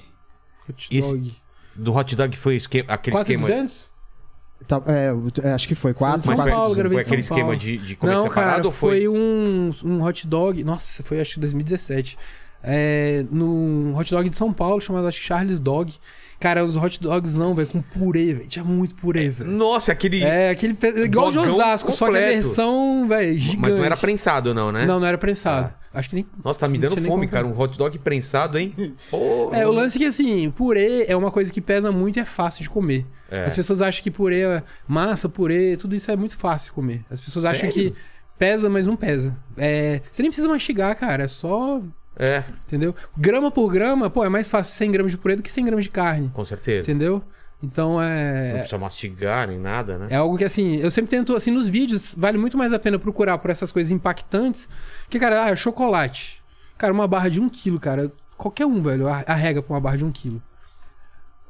Hot 0.69 0.89
Esse- 0.91 1.15
dog. 1.15 1.37
Do 1.75 1.97
hot 1.97 2.15
dog 2.15 2.37
foi 2.37 2.57
esquema, 2.57 2.93
aquele 2.93 3.17
esquema... 3.17 3.47
4,200? 3.47 3.90
Tá, 4.69 4.81
é, 4.87 5.13
o- 5.13 5.31
é, 5.43 5.53
acho 5.53 5.67
que 5.67 5.75
foi 5.75 5.93
4, 5.93 6.23
São 6.23 6.37
foi, 6.37 6.51
Paulo, 6.51 6.75
gravei 6.75 6.93
foi 6.93 7.01
em 7.01 7.05
São 7.05 7.09
aquele 7.11 7.21
esquema 7.23 7.41
Paulo. 7.43 7.57
de, 7.57 7.77
de 7.79 7.97
comer 7.97 8.13
Não, 8.15 8.23
separado 8.25 8.53
cara, 8.57 8.67
ou 8.67 8.73
foi... 8.73 8.91
foi 9.01 9.09
um, 9.09 9.73
um 9.85 10.03
hot 10.05 10.27
dog. 10.27 10.63
Nossa, 10.63 11.03
foi 11.03 11.21
acho 11.21 11.35
que 11.35 11.41
2017. 11.41 12.17
É, 12.63 13.25
num 13.31 13.97
hot 13.97 14.11
dog 14.11 14.29
de 14.29 14.37
São 14.37 14.53
Paulo, 14.53 14.81
chamado 14.81 15.09
acho 15.09 15.21
Charles 15.21 15.59
Dog. 15.59 15.95
Cara, 16.39 16.65
os 16.65 16.77
hot 16.77 17.01
dogs 17.01 17.37
não, 17.39 17.55
velho, 17.55 17.69
com 17.69 17.83
purê, 17.83 18.33
velho. 18.33 18.49
Tinha 18.49 18.65
muito 18.65 18.95
purê, 18.95 19.29
velho. 19.29 19.51
Nossa, 19.51 19.93
aquele... 19.93 20.23
É, 20.23 20.51
aquele. 20.51 20.77
Igual 21.05 21.29
o 21.29 21.33
de 21.33 21.39
Osasco, 21.39 21.91
só 21.93 22.07
que 22.07 22.13
a 22.13 22.15
completo. 22.21 22.33
versão, 22.43 23.07
velho, 23.09 23.39
gigante. 23.39 23.59
Mas 23.61 23.73
não 23.75 23.85
era 23.85 23.97
prensado 23.97 24.55
não, 24.55 24.71
né? 24.73 24.87
Não, 24.87 24.99
não 25.01 25.07
era 25.07 25.19
prensado. 25.19 25.73
Acho 25.93 26.09
que 26.11 26.15
nem. 26.15 26.27
Nossa, 26.45 26.61
tá 26.61 26.69
me 26.69 26.79
dando 26.79 26.97
fome, 27.03 27.27
cara. 27.27 27.47
Um 27.47 27.59
hot 27.59 27.77
dog 27.77 27.99
prensado, 27.99 28.59
hein? 28.59 28.73
Pô, 29.11 29.51
É, 29.53 29.67
o 29.67 29.73
lance 29.73 29.97
é 29.97 30.01
que 30.01 30.05
assim, 30.07 30.51
purê 30.51 31.05
é 31.09 31.17
uma 31.17 31.31
coisa 31.31 31.53
que 31.53 31.61
pesa 31.61 31.91
muito 31.91 32.17
e 32.19 32.21
é 32.21 32.25
fácil 32.25 32.63
de 32.63 32.71
comer. 32.71 33.05
É. 33.31 33.45
As 33.45 33.57
pessoas 33.57 33.83
acham 33.83 34.03
que 34.03 34.11
purê, 34.11 34.43
é 34.43 34.63
massa, 34.87 35.29
purê, 35.29 35.77
tudo 35.77 35.95
isso 35.95 36.11
é 36.11 36.17
muito 36.17 36.37
fácil 36.37 36.67
de 36.71 36.73
comer. 36.73 37.05
As 37.11 37.21
pessoas 37.21 37.45
acham 37.45 37.71
Sério? 37.73 37.93
que 37.93 37.95
pesa, 38.39 38.71
mas 38.71 38.87
não 38.87 38.95
pesa. 38.97 39.37
É, 39.57 40.01
você 40.11 40.23
nem 40.23 40.31
precisa 40.31 40.49
mastigar, 40.49 40.97
cara, 40.97 41.25
é 41.25 41.29
só, 41.29 41.83
É, 42.17 42.45
entendeu? 42.67 42.95
Grama 43.17 43.51
por 43.51 43.69
grama, 43.71 44.09
pô, 44.09 44.25
é 44.25 44.29
mais 44.29 44.49
fácil 44.49 44.75
100 44.75 44.93
gramas 44.93 45.13
de 45.13 45.19
purê 45.19 45.37
do 45.37 45.43
que 45.43 45.51
100 45.51 45.65
gramas 45.65 45.85
de 45.85 45.91
carne, 45.91 46.31
com 46.33 46.45
certeza. 46.45 46.83
entendeu? 46.83 47.23
Então 47.63 47.95
Não 47.95 48.03
é... 48.03 48.53
precisa 48.61 48.79
mastigar 48.79 49.47
nem 49.49 49.59
nada, 49.59 49.99
né? 49.99 50.07
É 50.11 50.17
algo 50.17 50.39
que, 50.39 50.45
assim, 50.45 50.77
eu 50.77 50.91
sempre 50.91 51.11
tento, 51.11 51.37
assim, 51.37 51.51
nos 51.51 51.67
vídeos, 51.69 52.15
vale 52.17 52.39
muito 52.39 52.57
mais 52.57 52.73
a 52.73 52.79
pena 52.79 52.99
procurar 52.99 53.37
por 53.39 53.51
essas 53.51 53.71
coisas 53.71 53.93
impactantes. 53.93 54.69
Que, 55.11 55.19
cara, 55.19 55.45
ah, 55.45 55.55
chocolate. 55.57 56.43
Cara, 56.79 56.93
uma 56.93 57.07
barra 57.07 57.29
de 57.29 57.39
um 57.41 57.49
quilo, 57.49 57.79
cara. 57.79 58.11
Qualquer 58.37 58.65
um, 58.65 58.81
velho, 58.83 59.07
ar- 59.07 59.25
arrega 59.27 59.61
pra 59.63 59.75
uma 59.75 59.81
barra 59.81 59.99
de 59.99 60.05
um 60.05 60.11
quilo. 60.11 60.43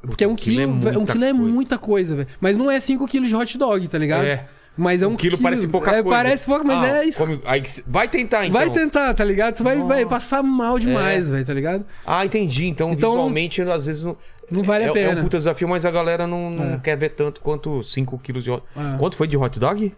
Porque 0.03 0.27
um 0.27 0.35
quilo, 0.35 0.63
é 0.63 0.67
velho, 0.67 0.99
um 0.99 1.05
muita 1.05 1.13
quilo 1.13 1.25
é 1.25 1.31
coisa. 1.33 1.53
muita 1.53 1.79
coisa, 1.79 2.17
velho. 2.17 2.29
Mas 2.41 2.57
não 2.57 2.71
é 2.71 2.81
5 2.81 3.07
quilos 3.07 3.29
de 3.29 3.37
hot 3.37 3.57
dog, 3.59 3.87
tá 3.87 3.99
ligado? 3.99 4.25
É. 4.25 4.49
Mas 4.81 5.03
é 5.03 5.07
um, 5.07 5.11
Um 5.13 5.17
quilo 5.17 5.37
parece 5.37 5.69
pouca 5.69 5.91
é, 5.91 6.03
coisa. 6.03 6.09
Parece 6.23 6.47
pouco, 6.47 6.67
mas 6.67 6.83
Ah, 6.83 6.87
é 6.89 7.05
isso. 7.05 7.19
come- 7.19 7.41
aí 7.45 7.63
Vai 7.87 8.09
tentar, 8.09 8.47
então. 8.47 8.59
Vai 8.59 8.71
tentar, 8.71 9.13
tá 9.13 9.23
ligado? 9.25 9.55
Você 9.57 9.63
vai, 9.63 9.77
vai 9.83 10.07
passar 10.07 10.43
mal 10.43 10.79
demais, 10.79 11.29
velho, 11.29 11.45
tá 11.45 11.53
ligado? 11.53 11.85
Ah, 12.07 12.25
entendi. 12.25 12.67
Então, 12.67 12.93
Então, 12.93 13.11
visualmente, 13.13 13.61
às 13.61 13.85
vezes 13.85 14.03
não. 14.03 14.17
não 14.51 14.63
vale 14.63 14.85
a 14.85 14.87
é, 14.87 14.91
É 14.91 14.93
pena. 14.93 15.21
um 15.21 15.25
puta 15.25 15.37
desafio, 15.37 15.69
mas 15.69 15.85
a 15.85 15.91
galera 15.91 16.27
não, 16.27 16.51
não 16.51 16.75
É. 16.75 16.79
quer 16.79 16.97
ver 16.97 17.11
tanto 17.11 17.43
quanto 17.43 17.83
5 17.85 18.19
quilos 18.19 18.43
de 18.43 18.51
hot 18.51 18.63
Ah. 18.75 18.97
Quanto 18.99 19.17
foi 19.17 19.27
de 19.29 19.37
hot 19.37 19.59
dog? 19.61 19.95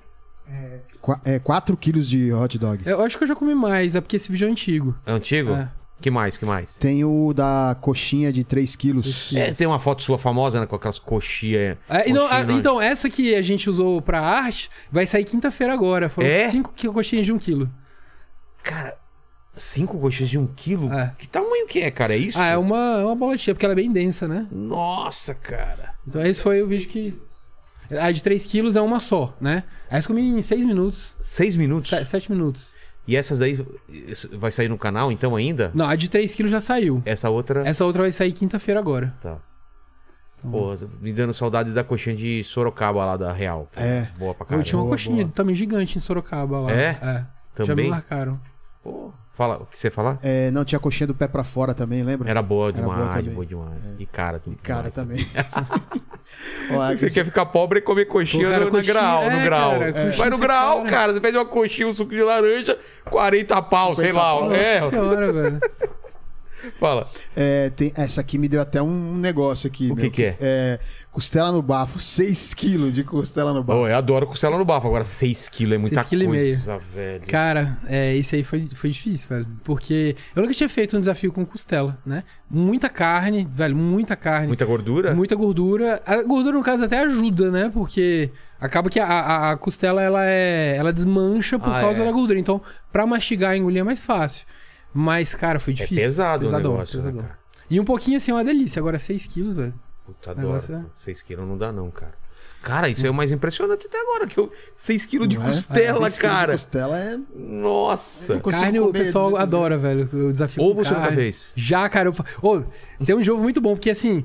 É, 1.24 1.39
4 1.39 1.76
quilos 1.76 2.09
de 2.09 2.33
hot 2.33 2.59
dog. 2.59 2.83
Eu 2.85 3.01
acho 3.03 3.16
que 3.16 3.24
eu 3.24 3.28
já 3.28 3.35
comi 3.37 3.55
mais, 3.55 3.95
é 3.95 4.01
porque 4.01 4.16
esse 4.16 4.30
vídeo 4.30 4.49
é 4.49 4.51
antigo. 4.51 4.95
É 5.07 5.12
antigo? 5.12 5.53
É. 5.53 5.68
Que 6.03 6.11
mais? 6.11 6.37
Que 6.37 6.45
mais? 6.45 6.69
Tem 6.79 7.05
o 7.05 7.33
da 7.33 7.75
coxinha 7.81 8.31
de 8.33 8.45
3 8.45 8.77
quilos. 8.77 9.35
É, 9.35 9.53
tem 9.55 9.67
uma 9.67 9.79
foto 9.79 10.03
sua 10.03 10.19
famosa, 10.19 10.61
né? 10.61 10.67
Com 10.67 10.77
aquelas 10.77 10.99
coxinhas. 10.99 11.79
É, 11.89 12.09
não, 12.11 12.23
coxinha 12.23 12.29
a- 12.31 12.41
enorme. 12.43 12.55
então, 12.61 12.81
essa 12.83 13.09
que 13.09 13.35
a 13.35 13.41
gente 13.43 13.71
usou 13.71 14.03
pra 14.03 14.21
arte 14.21 14.69
vai 14.91 15.07
sair 15.07 15.25
quinta-feira 15.25 15.73
agora. 15.73 16.09
Foram 16.11 16.29
É? 16.29 16.49
5 16.51 16.75
coxinhas 16.93 17.25
de 17.25 17.33
um 17.33 17.39
quilo. 17.39 17.71
Cara, 18.63 18.97
cinco 19.55 19.99
coxinhas 19.99 20.31
de 20.31 20.39
um 20.39 20.47
quilo? 20.47 20.93
É. 20.93 21.13
Que 21.19 21.29
tamanho 21.29 21.67
que 21.67 21.81
é, 21.81 21.91
cara? 21.91 22.15
É 22.15 22.19
isso? 22.19 22.39
Ah, 22.39 22.47
é 22.47 22.57
uma, 22.57 23.01
é 23.01 23.05
uma 23.05 23.15
bolotinha, 23.17 23.55
porque 23.55 23.65
ela 23.67 23.73
é 23.75 23.77
bem 23.77 23.91
densa, 23.93 24.27
né? 24.29 24.47
Nossa, 24.51 25.35
cara. 25.35 25.95
Então 26.07 26.21
esse 26.25 26.41
foi 26.41 26.63
o 26.63 26.67
vídeo 26.67 26.89
que. 26.89 27.15
A 28.01 28.11
de 28.11 28.23
3 28.23 28.47
quilos 28.47 28.75
é 28.77 28.81
uma 28.81 29.01
só, 29.01 29.35
né? 29.41 29.65
Aí 29.91 30.01
eu 30.01 30.07
comi 30.07 30.23
em 30.23 30.41
6 30.41 30.65
minutos, 30.65 31.13
Seis 31.21 31.57
minutos? 31.57 31.91
7 31.91 32.31
minutos. 32.33 32.73
E 33.07 33.17
essas 33.17 33.39
daí 33.39 33.59
vai 34.33 34.51
sair 34.51 34.69
no 34.69 34.79
canal 34.79 35.11
então 35.11 35.35
ainda? 35.35 35.71
Não, 35.75 35.87
a 35.89 35.97
de 35.97 36.09
3 36.09 36.33
quilos 36.35 36.51
já 36.53 36.61
saiu. 36.61 37.03
Essa 37.05 37.29
outra. 37.31 37.67
Essa 37.67 37.85
outra 37.85 38.03
vai 38.03 38.13
sair 38.13 38.33
quinta-feira 38.33 38.79
agora. 38.79 39.15
Tá. 39.21 39.39
Pô, 40.43 40.75
me 41.01 41.13
dando 41.13 41.33
saudade 41.33 41.71
da 41.73 41.85
coxinha 41.85 42.17
de 42.17 42.43
Sorocaba 42.43 43.05
lá 43.05 43.17
da 43.17 43.33
Real. 43.33 43.69
É. 43.77 44.09
Boa 44.19 44.35
pra 44.35 44.45
Eu 44.45 44.49
caramba. 44.49 44.65
tinha 44.65 44.79
uma 44.79 44.85
boa, 44.85 44.95
coxinha 44.95 45.23
boa. 45.25 45.33
também 45.35 45.55
gigante 45.55 45.97
em 45.97 46.01
Sorocaba 46.01 46.61
lá. 46.61 46.73
É? 46.73 46.89
É. 46.91 46.93
Já 46.95 47.27
me 47.61 47.67
Também? 47.67 47.89
marcaram. 47.91 48.41
Pô, 48.83 49.13
fala, 49.33 49.57
o 49.62 49.66
que 49.66 49.78
você 49.78 49.87
ia 49.89 49.91
falar? 49.91 50.18
É, 50.22 50.51
não, 50.51 50.64
tinha 50.64 50.78
coxinha 50.78 51.07
do 51.07 51.14
pé 51.14 51.26
pra 51.26 51.43
fora 51.45 51.72
também, 51.74 52.03
lembra? 52.03 52.28
Era 52.30 52.43
boa 52.43 52.68
Era 52.68 52.72
demais, 52.72 52.97
boa 52.99 53.09
boa, 53.11 53.22
também. 53.22 53.47
demais. 53.47 53.95
E 53.99 54.07
cara, 54.07 54.39
tudo 54.39 54.55
E 54.55 54.57
cara 54.57 54.91
demais. 54.91 54.95
também. 54.95 55.26
Você 56.99 57.11
quer 57.11 57.24
ficar 57.24 57.47
pobre 57.47 57.78
e 57.80 57.83
comer 57.83 58.07
coxinha 58.07 58.49
cara, 58.51 58.64
no, 58.64 58.70
coxinha- 58.70 58.93
grau, 58.95 59.22
é, 59.22 59.30
no 59.39 59.45
grau. 59.45 59.70
cara, 59.72 59.93
coxinha 59.93 60.12
Vai 60.12 60.30
no 60.30 60.37
você 60.37 60.43
grau, 60.43 60.80
para. 60.80 60.91
cara. 60.91 61.12
Você 61.12 61.20
pede 61.20 61.37
uma 61.37 61.45
coxinha, 61.47 61.89
um 61.89 61.95
suco 61.95 62.11
de 62.11 62.22
laranja, 62.22 62.78
40 63.11 63.62
pau, 63.62 63.95
sei 63.95 64.07
50 64.09 64.18
lá. 64.26 64.39
pau. 64.41 64.53
É, 64.53 64.80
Nossa 64.80 64.91
senhora, 64.91 65.33
velho. 65.33 65.61
fala. 66.78 67.09
É, 67.37 67.70
tem, 67.70 67.93
essa 67.97 68.20
aqui 68.20 68.39
me 68.39 68.49
deu 68.49 68.61
até 68.61 68.80
um 68.83 69.16
negócio 69.16 69.66
aqui. 69.66 69.91
O 69.91 69.95
meu, 69.95 70.05
que 70.05 70.11
que 70.11 70.24
é? 70.24 70.37
É 70.41 70.78
Costela 71.13 71.53
no 71.53 71.61
bafo, 71.61 72.01
6 72.01 72.55
quilos 72.55 72.91
de 72.95 73.05
costela 73.05 73.53
no 73.53 73.63
bafo. 73.63 73.81
Pô, 73.81 73.87
eu 73.87 73.95
adoro 73.95 74.27
costela 74.27 74.57
no 74.57 74.65
bafo. 74.65 74.87
Agora, 74.89 75.05
6 75.05 75.47
quilos 75.51 75.75
é 75.75 75.79
muita 75.79 75.97
6 75.97 76.09
quilo 76.09 76.23
e 76.23 76.29
meio. 76.29 76.47
coisa, 76.55 76.79
velho. 76.79 77.27
Cara, 77.27 77.79
é, 77.87 78.15
isso 78.17 78.35
aí 78.35 78.43
foi, 78.43 78.67
foi 78.75 78.89
difícil, 78.89 79.29
velho. 79.29 79.47
Porque 79.63 80.17
eu 80.35 80.41
nunca 80.41 80.55
tinha 80.55 80.71
feito 80.71 80.97
um 80.97 81.01
desafio 81.01 81.31
com 81.31 81.45
costela, 81.45 81.99
né? 82.07 82.25
Muita 82.51 82.89
carne, 82.89 83.47
velho, 83.53 83.77
muita 83.77 84.17
carne. 84.17 84.47
Muita 84.47 84.65
gordura? 84.65 85.15
Muita 85.15 85.35
gordura. 85.35 86.03
A 86.07 86.23
gordura, 86.23 86.57
no 86.57 86.65
caso, 86.65 86.87
até 86.87 87.01
ajuda, 87.01 87.51
né? 87.51 87.71
Porque 87.73 88.31
acaba 88.59 88.89
que 88.89 88.99
a, 88.99 89.07
a, 89.07 89.51
a 89.51 89.57
costela, 89.59 90.01
ela 90.01 90.25
é. 90.25 90.77
Ela 90.79 90.95
desmancha 90.95 91.59
por 91.59 91.69
Ah, 91.75 91.83
causa 91.83 92.03
é. 92.03 92.07
da 92.07 92.11
gordura. 92.11 92.39
Então, 92.39 92.63
pra 92.91 93.07
mastigar 93.07 93.55
e 93.55 93.59
engolir 93.59 93.81
é 93.81 93.85
mais 93.85 94.01
fácil. 94.01 94.47
Mas, 94.95 95.35
cara, 95.35 95.61
foi 95.61 95.75
É 95.75 95.77
difícil. 95.77 95.97
pesado 95.97 96.45
Pesadão, 96.47 96.71
o 96.71 96.75
negócio, 96.75 96.97
né, 96.99 97.05
pesadão. 97.05 97.23
cara? 97.29 97.39
E 97.69 97.79
um 97.79 97.85
pouquinho 97.85 98.17
assim 98.17 98.31
é 98.31 98.35
uma 98.35 98.45
delícia. 98.45 98.81
Agora 98.81 98.99
6 98.99 99.27
quilos, 99.27 99.57
velho. 99.57 99.75
Puta, 100.05 100.31
adoro. 100.33 100.57
é- 100.57 100.85
6 100.97 101.23
quilos 101.23 101.47
não 101.47 101.57
dá 101.57 101.73
não, 101.73 101.91
cara. 101.91 102.15
Cara, 102.63 102.89
isso 102.89 103.05
é 103.07 103.11
o 103.11 103.15
mais 103.15 103.33
impressionante 103.33 103.87
até 103.87 104.01
agora, 104.01 104.27
que 104.27 104.39
eu... 104.39 104.51
6 104.77 105.05
quilos 105.07 105.29
de 105.29 105.37
Não 105.37 105.47
é? 105.47 105.49
costela, 105.51 105.81
É, 105.81 105.85
seis 105.85 105.97
quilos 105.99 106.15
de 106.15 106.21
cara. 106.21 106.53
Costela 106.53 106.99
é. 106.99 107.19
Nossa. 107.35 108.41
Carne 108.41 108.79
o 108.81 108.93
pessoal 108.93 109.31
200 109.31 109.43
adora, 109.49 109.79
velho. 109.79 110.09
O 110.29 110.33
desafio 110.33 110.63
Ou 110.63 110.75
você 110.75 110.91
nunca 110.91 111.03
carne. 111.03 111.17
fez? 111.17 111.51
Já, 111.57 111.89
cara. 111.89 112.09
Eu... 112.09 112.15
Ô, 112.41 112.63
tem 113.05 113.17
um 113.17 113.23
jogo 113.23 113.43
muito 113.43 113.61
bom, 113.61 113.75
porque 113.75 113.91
assim. 113.91 114.25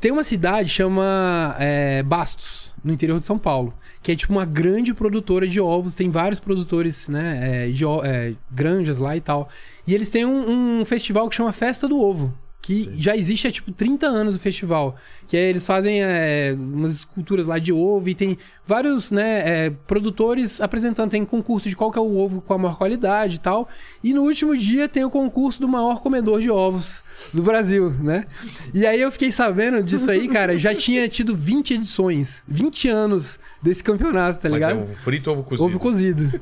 Tem 0.00 0.12
uma 0.12 0.22
cidade 0.22 0.68
chama 0.68 1.56
é, 1.58 2.04
Bastos, 2.04 2.72
no 2.84 2.92
interior 2.92 3.18
de 3.18 3.24
São 3.24 3.36
Paulo, 3.36 3.74
que 4.00 4.12
é 4.12 4.16
tipo 4.16 4.32
uma 4.32 4.44
grande 4.44 4.94
produtora 4.94 5.46
de 5.46 5.60
ovos. 5.60 5.96
Tem 5.96 6.08
vários 6.08 6.38
produtores, 6.38 7.08
né, 7.08 7.66
é, 7.66 7.68
de 7.72 7.84
é, 8.04 8.34
granjas 8.48 8.98
lá 8.98 9.16
e 9.16 9.20
tal. 9.20 9.48
E 9.86 9.92
eles 9.94 10.08
têm 10.08 10.24
um, 10.24 10.80
um 10.80 10.84
festival 10.84 11.28
que 11.28 11.34
chama 11.34 11.50
Festa 11.50 11.88
do 11.88 12.00
Ovo, 12.00 12.32
que 12.60 12.92
já 12.98 13.16
existe 13.16 13.46
há 13.46 13.52
tipo 13.52 13.72
30 13.72 14.06
anos 14.06 14.34
o 14.34 14.38
festival. 14.38 14.96
Que 15.26 15.36
é, 15.36 15.48
eles 15.48 15.66
fazem 15.66 16.02
é, 16.02 16.54
umas 16.56 16.92
esculturas 16.92 17.46
lá 17.46 17.58
de 17.58 17.72
ovo 17.72 18.08
e 18.08 18.14
tem 18.14 18.36
vários 18.66 19.10
né, 19.10 19.66
é, 19.66 19.70
produtores 19.70 20.60
apresentando. 20.60 21.10
Tem 21.10 21.24
concurso 21.24 21.68
de 21.68 21.76
qual 21.76 21.90
que 21.90 21.98
é 21.98 22.02
o 22.02 22.16
ovo 22.16 22.40
com 22.40 22.54
a 22.54 22.58
maior 22.58 22.76
qualidade 22.76 23.36
e 23.36 23.38
tal. 23.38 23.68
E 24.02 24.12
no 24.12 24.22
último 24.22 24.56
dia 24.56 24.88
tem 24.88 25.04
o 25.04 25.10
concurso 25.10 25.60
do 25.60 25.68
maior 25.68 26.00
comedor 26.00 26.40
de 26.40 26.50
ovos 26.50 27.02
do 27.32 27.42
Brasil, 27.42 27.90
né? 27.90 28.26
E 28.74 28.86
aí 28.86 29.00
eu 29.00 29.10
fiquei 29.10 29.32
sabendo 29.32 29.82
disso 29.82 30.10
aí, 30.10 30.28
cara. 30.28 30.58
Já 30.58 30.74
tinha 30.74 31.08
tido 31.08 31.34
20 31.34 31.74
edições, 31.74 32.42
20 32.46 32.88
anos 32.88 33.38
desse 33.62 33.82
campeonato, 33.82 34.40
tá 34.40 34.48
Mas 34.48 34.62
é 34.62 34.66
ligado? 34.66 34.82
ovo 34.82 34.94
frito 34.94 35.30
ou 35.30 35.36
ovo 35.38 35.44
cozido? 35.44 35.64
Ovo 35.64 35.78
cozido. 35.78 36.40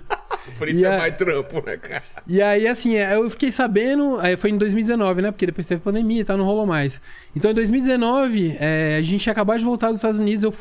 Frito 0.53 0.78
E 0.78 0.84
é 0.84 0.94
a- 0.94 0.99
mais 0.99 1.16
trampo, 1.16 1.62
né, 1.66 1.76
cara? 1.76 2.03
E 2.26 2.40
aí, 2.42 2.66
assim, 2.66 2.94
eu 2.94 3.28
fiquei 3.30 3.51
sabendo. 3.53 4.18
Aí 4.20 4.36
foi 4.36 4.51
em 4.51 4.59
2019, 4.59 5.22
né? 5.22 5.30
Porque 5.30 5.47
depois 5.47 5.66
teve 5.66 5.80
pandemia 5.80 6.20
e 6.20 6.24
tal, 6.24 6.36
não 6.36 6.44
rolou 6.44 6.66
mais. 6.66 7.01
Então, 7.34 7.51
em 7.51 7.55
2019, 7.55 8.57
é, 8.59 8.97
a 8.99 9.03
gente 9.03 9.28
acabado 9.30 9.59
de 9.59 9.64
voltar 9.64 9.88
dos 9.88 9.99
Estados 9.99 10.18
Unidos. 10.18 10.42
eu 10.44 10.55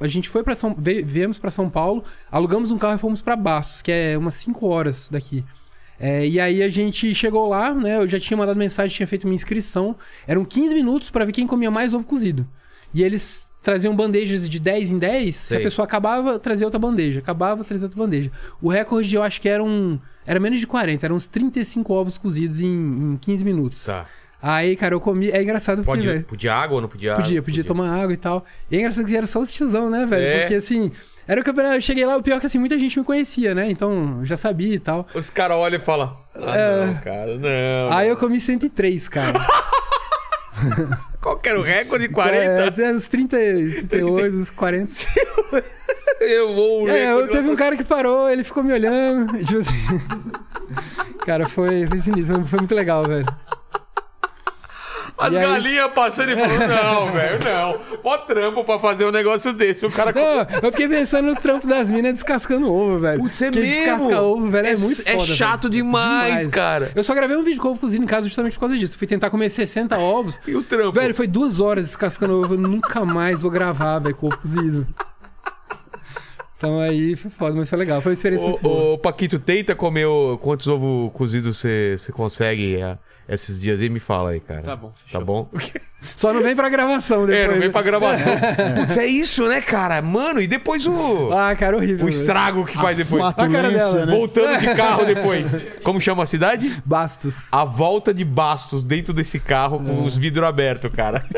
a, 0.00 0.04
a 0.04 0.08
gente 0.08 0.28
foi 0.28 0.42
para 0.42 0.54
São. 0.56 0.74
Viemos 0.78 1.38
pra 1.38 1.50
São 1.50 1.68
Paulo, 1.70 2.04
alugamos 2.30 2.70
um 2.70 2.78
carro 2.78 2.96
e 2.96 2.98
fomos 2.98 3.22
pra 3.22 3.36
Bastos, 3.36 3.82
que 3.82 3.92
é 3.92 4.16
umas 4.18 4.34
5 4.34 4.66
horas 4.66 5.08
daqui. 5.10 5.44
É, 6.00 6.26
e 6.26 6.40
aí 6.40 6.62
a 6.62 6.68
gente 6.68 7.14
chegou 7.14 7.48
lá, 7.48 7.72
né? 7.72 7.98
Eu 7.98 8.08
já 8.08 8.18
tinha 8.18 8.36
mandado 8.36 8.56
mensagem, 8.56 8.96
tinha 8.96 9.06
feito 9.06 9.24
minha 9.26 9.36
inscrição. 9.36 9.94
Eram 10.26 10.44
15 10.44 10.74
minutos 10.74 11.10
pra 11.10 11.24
ver 11.24 11.30
quem 11.32 11.46
comia 11.46 11.70
mais 11.70 11.94
ovo 11.94 12.04
cozido. 12.04 12.44
E 12.92 13.02
eles 13.04 13.51
traziam 13.62 13.94
bandejas 13.94 14.48
de 14.48 14.58
10 14.58 14.90
em 14.90 14.98
10. 14.98 15.34
Se 15.36 15.54
a 15.54 15.56
Sei. 15.56 15.64
pessoa 15.64 15.84
acabava, 15.84 16.38
trazia 16.38 16.66
outra 16.66 16.80
bandeja. 16.80 17.20
Acabava, 17.20 17.62
trazia 17.64 17.86
outra 17.86 17.98
bandeja. 18.02 18.30
O 18.60 18.68
recorde 18.68 19.14
eu 19.14 19.22
acho 19.22 19.40
que 19.40 19.48
era 19.48 19.62
um. 19.62 19.98
Era 20.26 20.38
menos 20.40 20.60
de 20.60 20.66
40, 20.66 21.06
eram 21.06 21.16
uns 21.16 21.28
35 21.28 21.92
ovos 21.94 22.18
cozidos 22.18 22.60
em, 22.60 22.66
em 22.66 23.18
15 23.20 23.44
minutos. 23.44 23.84
Tá. 23.84 24.06
Aí, 24.40 24.74
cara, 24.76 24.94
eu 24.94 25.00
comi. 25.00 25.30
É 25.30 25.40
engraçado 25.42 25.84
porque, 25.84 26.02
Pode, 26.08 26.22
podia 26.24 26.52
água 26.54 26.74
ou 26.76 26.80
não 26.82 26.88
podia 26.88 27.14
Podia, 27.14 27.38
água? 27.38 27.42
podia 27.44 27.62
tomar 27.64 27.88
água 27.88 28.12
e 28.12 28.16
tal. 28.16 28.44
E 28.70 28.76
é 28.76 28.80
engraçado 28.80 29.06
que 29.06 29.16
era 29.16 29.26
só 29.26 29.38
os 29.40 29.52
tiozão, 29.52 29.88
né, 29.88 30.04
velho? 30.04 30.24
É. 30.26 30.40
Porque 30.40 30.54
assim. 30.54 30.90
Era 31.28 31.40
o 31.40 31.44
campeonato. 31.44 31.76
Eu 31.76 31.80
cheguei 31.80 32.04
lá, 32.04 32.16
o 32.16 32.22
pior 32.22 32.38
é 32.38 32.40
que 32.40 32.46
assim, 32.46 32.58
muita 32.58 32.76
gente 32.76 32.98
me 32.98 33.04
conhecia, 33.04 33.54
né? 33.54 33.70
Então, 33.70 34.18
eu 34.18 34.24
já 34.24 34.36
sabia 34.36 34.74
e 34.74 34.78
tal. 34.80 35.06
Os 35.14 35.30
caras 35.30 35.56
olham 35.56 35.78
e 35.78 35.80
falam, 35.80 36.16
ah, 36.34 36.56
É. 36.56 36.86
não, 36.86 36.94
cara, 36.96 37.38
não. 37.38 37.96
Aí 37.96 38.08
eu 38.08 38.16
comi 38.16 38.40
103, 38.40 39.06
cara. 39.08 39.38
Qual 41.20 41.38
que 41.38 41.48
era 41.48 41.58
o 41.58 41.62
recorde? 41.62 42.08
40? 42.08 42.42
É, 42.42 42.68
até 42.68 42.92
uns 42.92 43.08
30, 43.08 43.36
38, 43.88 44.36
uns 44.36 44.50
40. 44.50 44.92
Eu 46.20 46.54
vou... 46.54 46.88
É, 46.88 47.12
eu, 47.12 47.28
teve 47.28 47.48
um 47.48 47.56
cara 47.56 47.76
que 47.76 47.84
parou, 47.84 48.28
ele 48.28 48.44
ficou 48.44 48.62
me 48.62 48.72
olhando. 48.72 49.38
Tipo 49.44 49.58
assim. 49.58 50.00
Cara, 51.24 51.48
foi, 51.48 51.86
foi 51.86 51.98
sinistro, 51.98 52.46
foi 52.46 52.58
muito 52.60 52.74
legal, 52.74 53.04
velho. 53.04 53.26
As 55.22 55.34
aí- 55.34 55.42
galinhas 55.42 55.90
passando 55.92 56.30
e 56.32 56.36
falando, 56.36 56.68
não, 56.68 57.12
velho, 57.12 57.38
não. 57.44 57.80
Mó 58.02 58.18
trampo 58.18 58.64
pra 58.64 58.78
fazer 58.78 59.04
um 59.04 59.10
negócio 59.10 59.52
desse. 59.52 59.84
O 59.86 59.90
cara... 59.90 60.12
Não, 60.12 60.46
eu 60.62 60.70
fiquei 60.72 60.88
pensando 60.88 61.26
no 61.26 61.34
trampo 61.36 61.66
das 61.66 61.90
minas 61.90 62.14
descascando 62.14 62.72
ovo, 62.72 62.98
velho. 62.98 63.20
Putz, 63.20 63.40
é 63.42 63.46
Porque 63.50 63.60
mesmo? 63.60 63.80
descascar 63.84 64.22
ovo, 64.22 64.50
velho, 64.50 64.66
é, 64.66 64.76
muito 64.76 65.02
É 65.04 65.12
foda. 65.12 65.26
chato 65.26 65.62
velho. 65.62 65.74
demais, 65.74 66.46
cara. 66.46 66.90
Eu 66.94 67.04
só 67.04 67.14
gravei 67.14 67.36
um 67.36 67.44
vídeo 67.44 67.60
com 67.62 67.68
ovo 67.68 67.80
cozido 67.80 68.02
em 68.02 68.06
casa 68.06 68.26
justamente 68.26 68.54
por 68.54 68.60
causa 68.60 68.78
disso. 68.78 68.96
Fui 68.98 69.06
tentar 69.06 69.30
comer 69.30 69.50
60 69.50 69.98
ovos. 69.98 70.38
E 70.46 70.54
o 70.56 70.62
trampo? 70.62 70.92
Velho, 70.92 71.14
foi 71.14 71.26
duas 71.26 71.60
horas 71.60 71.86
descascando 71.86 72.40
ovo. 72.40 72.54
Eu 72.54 72.58
nunca 72.58 73.04
mais 73.04 73.42
vou 73.42 73.50
gravar, 73.50 73.98
velho, 74.00 74.14
com 74.14 74.26
ovo 74.26 74.38
cozido. 74.38 74.86
Então 76.56 76.78
aí 76.78 77.16
foi 77.16 77.30
foda, 77.30 77.56
mas 77.56 77.68
foi 77.68 77.78
legal. 77.78 78.00
Foi 78.00 78.10
uma 78.10 78.14
experiência 78.14 78.48
muito 78.48 78.62
boa. 78.62 78.92
Ô, 78.94 78.98
Paquito, 78.98 79.38
tenta 79.38 79.74
comer 79.74 80.06
o- 80.06 80.38
quantos 80.38 80.68
ovos 80.68 81.10
cozidos 81.12 81.58
você 81.58 81.96
você 81.98 82.12
consegue 82.12 82.76
é, 82.76 82.96
esses 83.28 83.60
dias 83.60 83.80
aí? 83.80 83.88
Me 83.88 83.98
fala 84.00 84.30
aí, 84.30 84.40
cara. 84.40 84.62
Tá 84.62 84.76
bom, 84.76 84.88
Tá 84.88 84.94
fechou. 85.06 85.24
bom? 85.24 85.50
Só 86.02 86.32
não 86.32 86.42
vem 86.42 86.54
pra 86.56 86.68
gravação 86.68 87.24
depois. 87.26 87.38
É, 87.38 87.46
não 87.46 87.54
vem 87.54 87.68
né? 87.68 87.68
pra 87.70 87.82
gravação. 87.82 88.32
Putz, 88.76 88.96
é 88.96 89.06
isso, 89.06 89.48
né, 89.48 89.60
cara? 89.60 90.02
Mano, 90.02 90.40
e 90.40 90.46
depois 90.46 90.84
o, 90.86 91.30
Ah, 91.32 91.54
cara, 91.54 91.76
horrível. 91.76 92.06
o 92.06 92.08
estrago 92.08 92.64
que 92.66 92.74
faz 92.76 92.96
depois. 92.96 93.22
A 93.24 93.32
cara 93.32 93.70
dela. 93.70 94.06
né? 94.06 94.12
Voltando 94.12 94.58
de 94.58 94.74
carro 94.74 95.04
depois. 95.04 95.64
Como 95.84 96.00
chama 96.00 96.24
a 96.24 96.26
cidade? 96.26 96.82
Bastos. 96.84 97.48
A 97.52 97.64
volta 97.64 98.12
de 98.12 98.24
Bastos 98.24 98.82
dentro 98.84 99.14
desse 99.14 99.38
carro 99.38 99.78
com 99.78 100.04
os 100.04 100.16
vidros 100.16 100.46
abertos, 100.46 100.90
cara. 100.90 101.24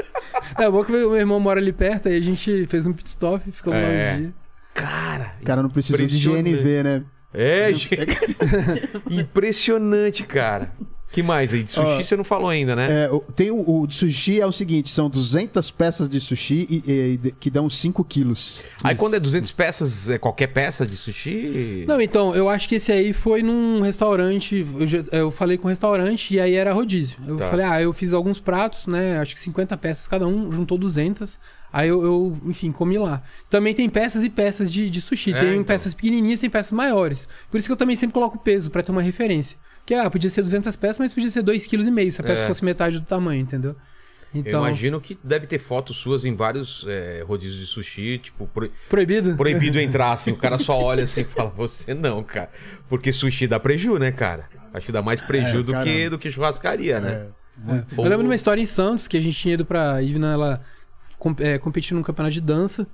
É 0.58 0.70
bom 0.70 0.84
que 0.84 0.92
o 0.92 0.94
meu 0.94 1.16
irmão 1.16 1.40
mora 1.40 1.58
ali 1.58 1.72
perto, 1.72 2.08
aí 2.08 2.16
a 2.16 2.20
gente 2.20 2.66
fez 2.66 2.86
um 2.86 2.92
pit 2.92 3.08
stop, 3.08 3.50
ficamos 3.50 3.78
lá 3.80 3.86
É. 3.88 4.12
um 4.14 4.16
dia. 4.20 4.34
Cara, 4.74 5.32
O 5.40 5.44
cara 5.44 5.62
não 5.62 5.70
precisou 5.70 6.06
de. 6.06 6.18
GNV, 6.18 6.82
né? 6.82 7.02
é, 7.32 7.72
gente. 7.72 7.96
Impressionante, 9.10 10.24
cara. 10.24 10.72
Que 11.14 11.22
mais 11.22 11.52
aí? 11.54 11.62
De 11.62 11.70
sushi 11.70 11.86
Ó, 11.86 12.02
você 12.02 12.16
não 12.16 12.24
falou 12.24 12.48
ainda, 12.48 12.74
né? 12.74 13.04
É, 13.04 13.10
o- 13.10 13.20
tem 13.20 13.50
o, 13.50 13.82
o 13.82 13.86
de 13.86 13.94
sushi 13.94 14.40
é 14.40 14.46
o 14.46 14.52
seguinte, 14.52 14.90
são 14.90 15.08
200 15.08 15.70
peças 15.70 16.08
de 16.08 16.18
sushi 16.20 16.66
e, 16.68 16.82
e- 16.90 17.16
de- 17.16 17.30
que 17.32 17.48
dão 17.50 17.70
5 17.70 18.02
quilos. 18.04 18.64
Aí 18.82 18.94
quando 18.96 19.14
é 19.14 19.20
200 19.20 19.50
peças, 19.52 20.10
é 20.10 20.18
qualquer 20.18 20.48
peça 20.48 20.84
de 20.84 20.96
sushi? 20.96 21.84
Não, 21.86 22.00
então, 22.00 22.34
eu 22.34 22.48
acho 22.48 22.68
que 22.68 22.74
esse 22.74 22.90
aí 22.90 23.12
foi 23.12 23.42
num 23.42 23.80
restaurante. 23.80 24.66
Eu, 24.78 24.86
já- 24.86 25.02
eu 25.12 25.30
falei 25.30 25.56
com 25.56 25.66
o 25.66 25.68
restaurante 25.68 26.34
e 26.34 26.40
aí 26.40 26.54
era 26.54 26.72
rodízio. 26.72 27.16
Eu 27.26 27.36
Tá. 27.36 27.48
falei, 27.48 27.64
ah, 27.66 27.80
eu 27.80 27.92
fiz 27.92 28.12
alguns 28.12 28.40
pratos, 28.40 28.86
né? 28.86 29.18
Acho 29.18 29.34
que 29.34 29.40
50 29.40 29.76
peças 29.76 30.08
cada 30.08 30.26
um, 30.26 30.50
juntou 30.50 30.76
200. 30.76 31.38
Aí 31.72 31.88
eu, 31.88 32.02
eu, 32.04 32.38
enfim, 32.46 32.70
comi 32.70 32.98
lá. 32.98 33.22
Também 33.50 33.74
tem 33.74 33.88
peças 33.88 34.22
e 34.22 34.30
peças 34.30 34.70
de, 34.72 34.88
de 34.88 35.00
sushi. 35.00 35.32
É, 35.32 35.38
tem 35.40 35.50
então. 35.52 35.64
peças 35.64 35.92
pequenininhas, 35.92 36.40
tem 36.40 36.48
peças 36.50 36.72
maiores. 36.72 37.26
Por 37.50 37.58
isso 37.58 37.66
que 37.68 37.72
eu 37.72 37.76
também 37.76 37.96
sempre 37.96 38.14
coloco 38.14 38.38
peso, 38.38 38.70
pra 38.70 38.82
ter 38.82 38.92
uma 38.92 39.02
referência. 39.02 39.56
Que, 39.86 39.94
ah, 39.94 40.10
podia 40.10 40.30
ser 40.30 40.42
200 40.42 40.74
peças, 40.76 40.98
mas 40.98 41.12
podia 41.12 41.30
ser 41.30 41.42
2,5 41.42 41.68
kg 41.68 42.10
se 42.10 42.20
a 42.20 42.24
peça 42.24 42.44
É. 42.44 42.46
fosse 42.46 42.64
metade 42.64 42.98
do 42.98 43.04
tamanho, 43.06 43.40
entendeu? 43.40 43.76
Eu 44.34 44.40
Então, 44.40 44.66
imagino 44.66 45.00
que 45.00 45.16
deve 45.22 45.46
ter 45.46 45.58
fotos 45.60 45.96
suas 45.98 46.24
em 46.24 46.34
vários 46.34 46.84
é, 46.88 47.22
rodízios 47.26 47.60
de 47.60 47.66
sushi, 47.66 48.18
tipo, 48.18 48.46
pro- 48.48 48.70
proibido? 48.88 49.36
proibido 49.36 49.78
entrar, 49.80 50.12
assim. 50.12 50.32
O 50.32 50.36
cara 50.36 50.58
só 50.58 50.76
olha 50.80 51.04
assim 51.04 51.20
e 51.20 51.24
fala, 51.24 51.50
você 51.50 51.94
não, 51.94 52.22
cara. 52.22 52.50
Porque 52.88 53.12
sushi 53.12 53.46
dá 53.46 53.60
preju, 53.60 53.96
né, 53.98 54.10
cara? 54.10 54.48
Acho 54.72 54.86
que 54.86 54.92
dá 54.92 55.00
mais 55.02 55.20
preju 55.20 55.60
É, 55.60 55.62
do, 55.62 55.80
que, 55.82 56.08
do 56.10 56.18
que 56.18 56.30
churrascaria, 56.30 56.98
né? 56.98 57.28
É. 57.68 57.84
Eu 57.96 58.02
lembro 58.02 58.18
de 58.22 58.24
uma 58.24 58.34
história 58.34 58.60
em 58.60 58.66
Santos 58.66 59.06
que 59.06 59.16
a 59.16 59.20
gente 59.20 59.36
tinha 59.38 59.54
ido 59.54 59.64
pra 59.64 60.02
Ivna, 60.02 60.32
ela 60.32 60.64
é, 61.38 61.56
competir 61.58 61.94
num 61.94 62.02
campeonato 62.02 62.34
de 62.34 62.40
dança. 62.40 62.84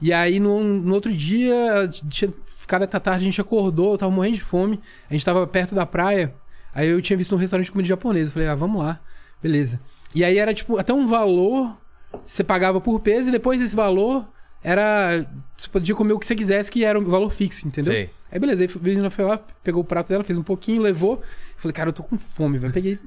E 0.00 0.12
aí 0.12 0.38
no, 0.38 0.62
no 0.62 0.94
outro 0.94 1.12
dia, 1.12 1.90
tinha 2.08 2.30
até 2.76 2.98
tarde, 2.98 3.22
a 3.22 3.24
gente 3.24 3.40
acordou, 3.40 3.92
eu 3.92 3.98
tava 3.98 4.12
morrendo 4.12 4.34
de 4.34 4.42
fome. 4.42 4.80
A 5.08 5.12
gente 5.12 5.24
tava 5.24 5.46
perto 5.46 5.74
da 5.74 5.86
praia. 5.86 6.34
Aí 6.74 6.88
eu 6.88 7.00
tinha 7.00 7.16
visto 7.16 7.34
um 7.34 7.38
restaurante 7.38 7.66
de 7.66 7.72
comida 7.72 7.88
japonesa. 7.88 8.28
Eu 8.28 8.32
falei, 8.34 8.48
ah, 8.48 8.54
vamos 8.54 8.82
lá. 8.82 9.00
Beleza. 9.42 9.80
E 10.14 10.24
aí 10.24 10.38
era 10.38 10.52
tipo 10.54 10.78
até 10.78 10.92
um 10.92 11.06
valor. 11.06 11.76
Você 12.22 12.42
pagava 12.42 12.80
por 12.80 13.00
peso 13.00 13.28
e 13.28 13.32
depois 13.32 13.60
desse 13.60 13.76
valor 13.76 14.26
era. 14.62 15.26
Você 15.56 15.68
podia 15.68 15.94
comer 15.94 16.12
o 16.12 16.18
que 16.18 16.26
você 16.26 16.34
quisesse, 16.34 16.70
que 16.70 16.84
era 16.84 16.98
um 16.98 17.04
valor 17.04 17.30
fixo, 17.30 17.66
entendeu? 17.66 17.92
Sei. 17.92 18.10
Aí 18.30 18.38
beleza, 18.38 18.62
aí 18.62 18.70
a 18.72 18.78
menina 18.78 19.10
foi 19.10 19.24
lá, 19.24 19.38
pegou 19.62 19.82
o 19.82 19.84
prato 19.84 20.08
dela, 20.08 20.22
fez 20.22 20.38
um 20.38 20.42
pouquinho, 20.42 20.82
levou. 20.82 21.22
Falei, 21.56 21.72
cara, 21.72 21.88
eu 21.88 21.92
tô 21.92 22.02
com 22.02 22.18
fome, 22.18 22.58
velho. 22.58 22.72
Peguei, 22.72 22.98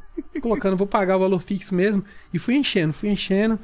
colocando, 0.42 0.76
vou 0.76 0.88
pagar 0.88 1.18
o 1.18 1.20
valor 1.20 1.40
fixo 1.40 1.76
mesmo. 1.76 2.04
E 2.34 2.40
fui 2.40 2.56
enchendo, 2.56 2.92
fui 2.92 3.10
enchendo. 3.10 3.60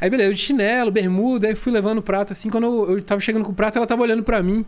Aí 0.00 0.10
beleza, 0.10 0.30
eu 0.30 0.34
de 0.34 0.40
chinelo, 0.40 0.90
bermuda, 0.90 1.46
aí 1.48 1.54
fui 1.54 1.70
levando 1.70 1.98
o 1.98 2.02
prato 2.02 2.32
assim. 2.32 2.50
Quando 2.50 2.64
eu, 2.64 2.96
eu 2.96 3.02
tava 3.02 3.20
chegando 3.20 3.44
com 3.44 3.52
o 3.52 3.54
prato, 3.54 3.76
ela 3.76 3.86
tava 3.86 4.02
olhando 4.02 4.22
pra 4.22 4.42
mim. 4.42 4.64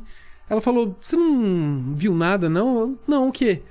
Ela 0.48 0.60
falou, 0.60 0.96
você 1.00 1.16
não 1.16 1.94
viu 1.96 2.14
nada, 2.14 2.48
não? 2.48 2.78
Eu, 2.78 2.98
não, 3.06 3.28
o 3.28 3.32
quê? 3.32 3.62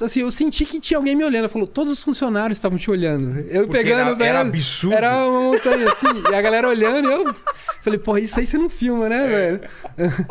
Assim, 0.00 0.20
eu 0.20 0.32
senti 0.32 0.64
que 0.64 0.80
tinha 0.80 0.98
alguém 0.98 1.14
me 1.14 1.24
olhando. 1.24 1.48
Falou, 1.48 1.66
todos 1.68 1.92
os 1.92 2.02
funcionários 2.02 2.58
estavam 2.58 2.76
te 2.78 2.90
olhando. 2.90 3.38
Eu 3.48 3.66
Porque 3.66 3.78
pegando, 3.82 4.00
era- 4.00 4.08
era 4.08 4.14
velho, 4.16 4.38
absurdo. 4.48 4.96
Era 4.96 5.28
uma 5.28 5.40
montanha 5.52 5.86
assim, 5.90 6.06
e 6.30 6.34
a 6.34 6.42
galera 6.42 6.68
olhando, 6.68 7.08
e 7.08 7.12
eu 7.12 7.34
falei, 7.82 7.98
porra, 7.98 8.20
isso 8.20 8.38
aí 8.38 8.46
você 8.46 8.58
não 8.58 8.68
filma, 8.68 9.06
É. 9.06 9.08
né, 9.08 9.26
velho? 9.28 9.60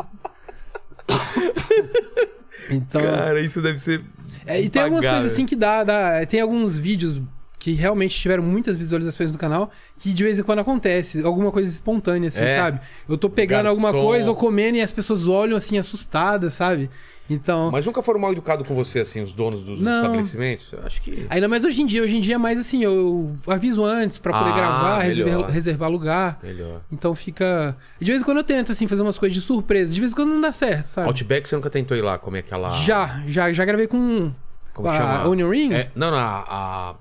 então. 2.70 3.02
Cara, 3.02 3.40
isso 3.40 3.60
deve 3.60 3.78
ser. 3.78 4.02
É, 4.44 4.60
e 4.60 4.68
tem 4.68 4.82
algumas 4.82 5.06
coisas 5.06 5.32
assim 5.32 5.46
que 5.46 5.56
dá, 5.56 5.82
dá. 5.84 6.24
Tem 6.26 6.40
alguns 6.40 6.76
vídeos 6.78 7.20
que 7.66 7.72
realmente 7.72 8.14
tiveram 8.16 8.44
muitas 8.44 8.76
visualizações 8.76 9.32
no 9.32 9.36
canal, 9.36 9.72
que 9.98 10.12
de 10.12 10.22
vez 10.22 10.38
em 10.38 10.42
quando 10.44 10.60
acontece, 10.60 11.20
alguma 11.24 11.50
coisa 11.50 11.68
espontânea, 11.68 12.28
assim, 12.28 12.44
É. 12.44 12.54
sabe? 12.56 12.80
Eu 13.08 13.18
tô 13.18 13.28
pegando 13.28 13.66
alguma 13.66 13.90
Garçom. 13.90 14.06
coisa 14.06 14.30
ou 14.30 14.36
comendo 14.36 14.76
e 14.76 14.80
as 14.80 14.92
pessoas 14.92 15.26
olham 15.26 15.56
assim, 15.56 15.76
assustadas, 15.76 16.52
sabe? 16.52 16.88
Então. 17.28 17.72
Mas 17.72 17.84
nunca 17.84 18.04
foram 18.04 18.20
mal 18.20 18.30
educados 18.30 18.64
com 18.68 18.72
você, 18.72 19.00
assim, 19.00 19.20
os 19.20 19.32
donos 19.32 19.62
dos 19.64 19.80
Não. 19.80 19.96
estabelecimentos? 19.96 20.70
Eu 20.72 20.78
acho 20.86 21.02
que. 21.02 21.26
Ainda 21.28 21.48
mais 21.48 21.64
hoje 21.64 21.82
em 21.82 21.86
dia. 21.86 22.04
Hoje 22.04 22.16
em 22.16 22.20
dia 22.20 22.36
é 22.36 22.38
mais 22.38 22.56
assim, 22.56 22.84
eu 22.84 23.32
aviso 23.48 23.84
antes 23.84 24.16
pra 24.16 24.32
poder 24.32 24.50
Ah, 24.52 24.56
gravar, 24.56 24.98
reservar, 25.00 25.50
reservar 25.50 25.90
lugar. 25.90 26.38
Melhor. 26.44 26.82
Então 26.92 27.16
fica. 27.16 27.76
De 28.00 28.12
vez 28.12 28.22
em 28.22 28.24
quando 28.24 28.36
eu 28.38 28.44
tento, 28.44 28.70
assim, 28.70 28.86
fazer 28.86 29.02
umas 29.02 29.18
coisas 29.18 29.34
de 29.34 29.42
surpresa. 29.42 29.92
De 29.92 29.98
vez 29.98 30.12
em 30.12 30.14
quando 30.14 30.28
não 30.28 30.40
dá 30.40 30.52
certo, 30.52 30.86
sabe? 30.86 31.08
Outback 31.08 31.48
você 31.48 31.56
nunca 31.56 31.68
tentou 31.68 31.96
ir 31.96 32.02
lá 32.02 32.16
comer 32.16 32.38
aquela. 32.38 32.68
Já, 32.74 33.24
já, 33.26 33.52
já 33.52 33.64
gravei 33.64 33.88
com. 33.88 34.30
Como 34.72 34.86
com 34.88 34.94
a 34.94 34.96
chama? 34.96 35.28
Onion 35.28 35.50
Ring? 35.50 35.72
É, 35.72 35.90
não, 35.96 36.12
não, 36.12 36.16
a. 36.18 36.44
A 36.48 36.94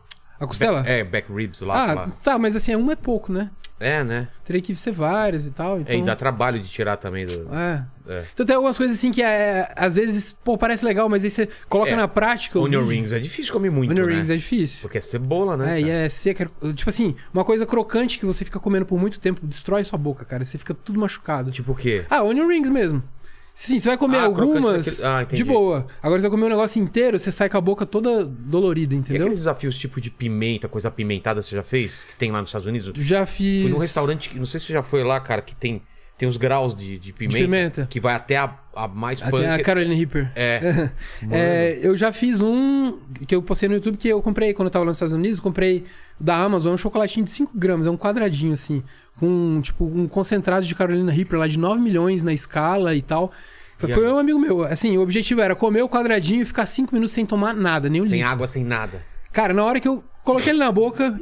costela? 0.47 0.83
É, 0.85 1.03
back 1.03 1.31
ribs 1.31 1.61
lá. 1.61 1.91
ah, 1.91 1.93
lá. 1.93 2.09
tá, 2.23 2.37
mas 2.37 2.55
assim, 2.55 2.75
uma 2.75 2.93
é 2.93 2.95
pouco, 2.95 3.31
né? 3.31 3.49
É, 3.79 4.03
né? 4.03 4.27
Teria 4.45 4.61
que 4.61 4.73
ser 4.73 4.91
várias 4.91 5.45
e 5.45 5.51
tal. 5.51 5.79
Então... 5.81 5.93
É, 5.93 5.97
e 5.97 6.01
dá 6.01 6.15
trabalho 6.15 6.59
de 6.59 6.69
tirar 6.69 6.95
também 6.95 7.25
do. 7.25 7.53
É. 7.53 7.85
É. 8.07 8.23
Então 8.33 8.45
tem 8.45 8.55
algumas 8.55 8.77
coisas 8.77 8.95
assim 8.97 9.11
que 9.11 9.21
é, 9.21 9.69
às 9.75 9.95
vezes, 9.95 10.31
pô, 10.31 10.57
parece 10.57 10.85
legal, 10.85 11.09
mas 11.09 11.23
aí 11.23 11.29
você 11.29 11.49
coloca 11.67 11.89
É. 11.89 11.95
na 11.95 12.07
prática. 12.07 12.59
Onion 12.59 12.81
vídeo. 12.81 12.95
rings 12.95 13.11
é 13.11 13.19
difícil 13.19 13.51
comer 13.51 13.71
muito. 13.71 13.91
Onion 13.91 14.05
né? 14.05 14.13
rings 14.13 14.29
é 14.29 14.35
difícil. 14.35 14.79
Porque 14.81 14.99
é 14.99 15.01
cebola, 15.01 15.57
né? 15.57 15.75
É, 15.75 15.81
e 15.81 15.83
cara? 15.85 15.95
é 15.95 16.09
seca. 16.09 16.51
Tipo 16.73 16.89
assim, 16.89 17.15
uma 17.33 17.43
coisa 17.43 17.65
crocante 17.65 18.19
que 18.19 18.25
você 18.25 18.45
fica 18.45 18.59
comendo 18.59 18.85
por 18.85 18.99
muito 18.99 19.19
tempo 19.19 19.45
destrói 19.45 19.83
sua 19.83 19.97
boca, 19.97 20.23
cara. 20.23 20.45
Você 20.45 20.57
fica 20.57 20.73
tudo 20.73 20.99
machucado. 20.99 21.51
Tipo 21.51 21.73
o 21.73 21.75
quê? 21.75 22.05
Ah, 22.09 22.23
onion 22.23 22.47
rings 22.47 22.69
mesmo. 22.69 23.03
Sim, 23.57 23.79
você 23.79 23.87
vai 23.87 23.97
comer 23.97 24.17
Ah, 24.17 24.25
algumas 24.25 25.01
ah, 25.01 25.23
de 25.23 25.41
boa. 25.45 25.87
Agora 26.03 26.19
você 26.19 26.27
vai 26.27 26.31
comer 26.31 26.45
um 26.47 26.49
negócio 26.49 26.81
inteiro, 26.83 27.17
você 27.17 27.31
sai 27.31 27.47
com 27.49 27.57
a 27.57 27.61
boca 27.61 27.85
toda 27.85 28.25
dolorida, 28.25 28.93
E 28.93 28.97
entendeu? 28.97 29.21
aqueles 29.21 29.39
desafios 29.39 29.77
tipo 29.77 30.01
de 30.01 30.11
pimenta, 30.11 30.67
coisa 30.67 30.89
apimentada, 30.89 31.41
você 31.41 31.55
já 31.55 31.63
fez? 31.63 32.03
Que 32.03 32.17
tem 32.17 32.31
lá 32.31 32.41
nos 32.41 32.49
Estados 32.49 32.67
Unidos? 32.67 32.91
Já 33.01 33.25
fiz. 33.25 33.61
Fui 33.61 33.71
num 33.71 33.77
restaurante, 33.77 34.29
que 34.29 34.37
não 34.37 34.45
sei 34.45 34.59
se 34.59 34.65
você 34.67 34.73
já 34.73 34.83
foi 34.83 35.05
lá, 35.05 35.21
cara, 35.21 35.41
que 35.41 35.55
tem, 35.55 35.81
tem 36.17 36.27
os 36.27 36.37
graus 36.37 36.75
de, 36.75 36.97
de 36.97 37.11
pimenta. 37.11 37.37
pimenta. 37.37 37.87
Que 37.89 37.99
vai 37.99 38.15
até 38.15 38.37
a, 38.37 38.53
a 38.75 38.87
mais 38.87 39.21
Até 39.21 39.31
punk. 39.31 39.45
a 39.45 39.63
Carolina 39.63 39.93
Reaper. 39.93 40.31
É. 40.35 40.89
É, 41.29 41.79
eu 41.81 41.95
já 41.97 42.11
fiz 42.13 42.41
um 42.41 42.99
que 43.27 43.35
eu 43.35 43.41
postei 43.41 43.67
no 43.67 43.75
YouTube 43.75 43.97
que 43.97 44.07
eu 44.07 44.21
comprei 44.21 44.53
quando 44.53 44.67
eu 44.67 44.71
tava 44.71 44.85
lá 44.85 44.89
nos 44.89 44.97
Estados 44.97 45.13
Unidos. 45.13 45.39
Comprei 45.39 45.83
da 46.19 46.37
Amazon 46.37 46.73
um 46.73 46.77
chocolatinho 46.77 47.25
de 47.25 47.31
5 47.31 47.51
gramas, 47.57 47.87
é 47.87 47.89
um 47.89 47.97
quadradinho 47.97 48.53
assim, 48.53 48.81
com 49.19 49.59
tipo 49.61 49.85
um 49.85 50.07
concentrado 50.07 50.65
de 50.65 50.73
Carolina 50.73 51.11
Reaper 51.11 51.39
lá 51.39 51.47
de 51.47 51.59
9 51.59 51.81
milhões 51.81 52.23
na 52.23 52.31
escala 52.33 52.95
e 52.95 53.01
tal. 53.01 53.31
Foi, 53.77 54.07
um 54.07 54.17
amigo 54.17 54.39
meu. 54.39 54.63
Assim, 54.63 54.97
o 54.97 55.01
objetivo 55.01 55.41
era 55.41 55.53
comer 55.53 55.81
o 55.81 55.89
quadradinho 55.89 56.41
e 56.41 56.45
ficar 56.45 56.65
5 56.65 56.95
minutos 56.95 57.13
sem 57.13 57.25
tomar 57.25 57.53
nada, 57.53 57.89
nem 57.89 58.01
um 58.01 58.05
Sem 58.05 58.13
litro. 58.13 58.27
água, 58.29 58.47
sem 58.47 58.63
nada. 58.63 59.03
Cara, 59.33 59.53
na 59.53 59.65
hora 59.65 59.81
que 59.81 59.87
eu 59.87 60.01
coloquei 60.23 60.51
ele 60.53 60.59
na 60.59 60.71
boca, 60.71 61.19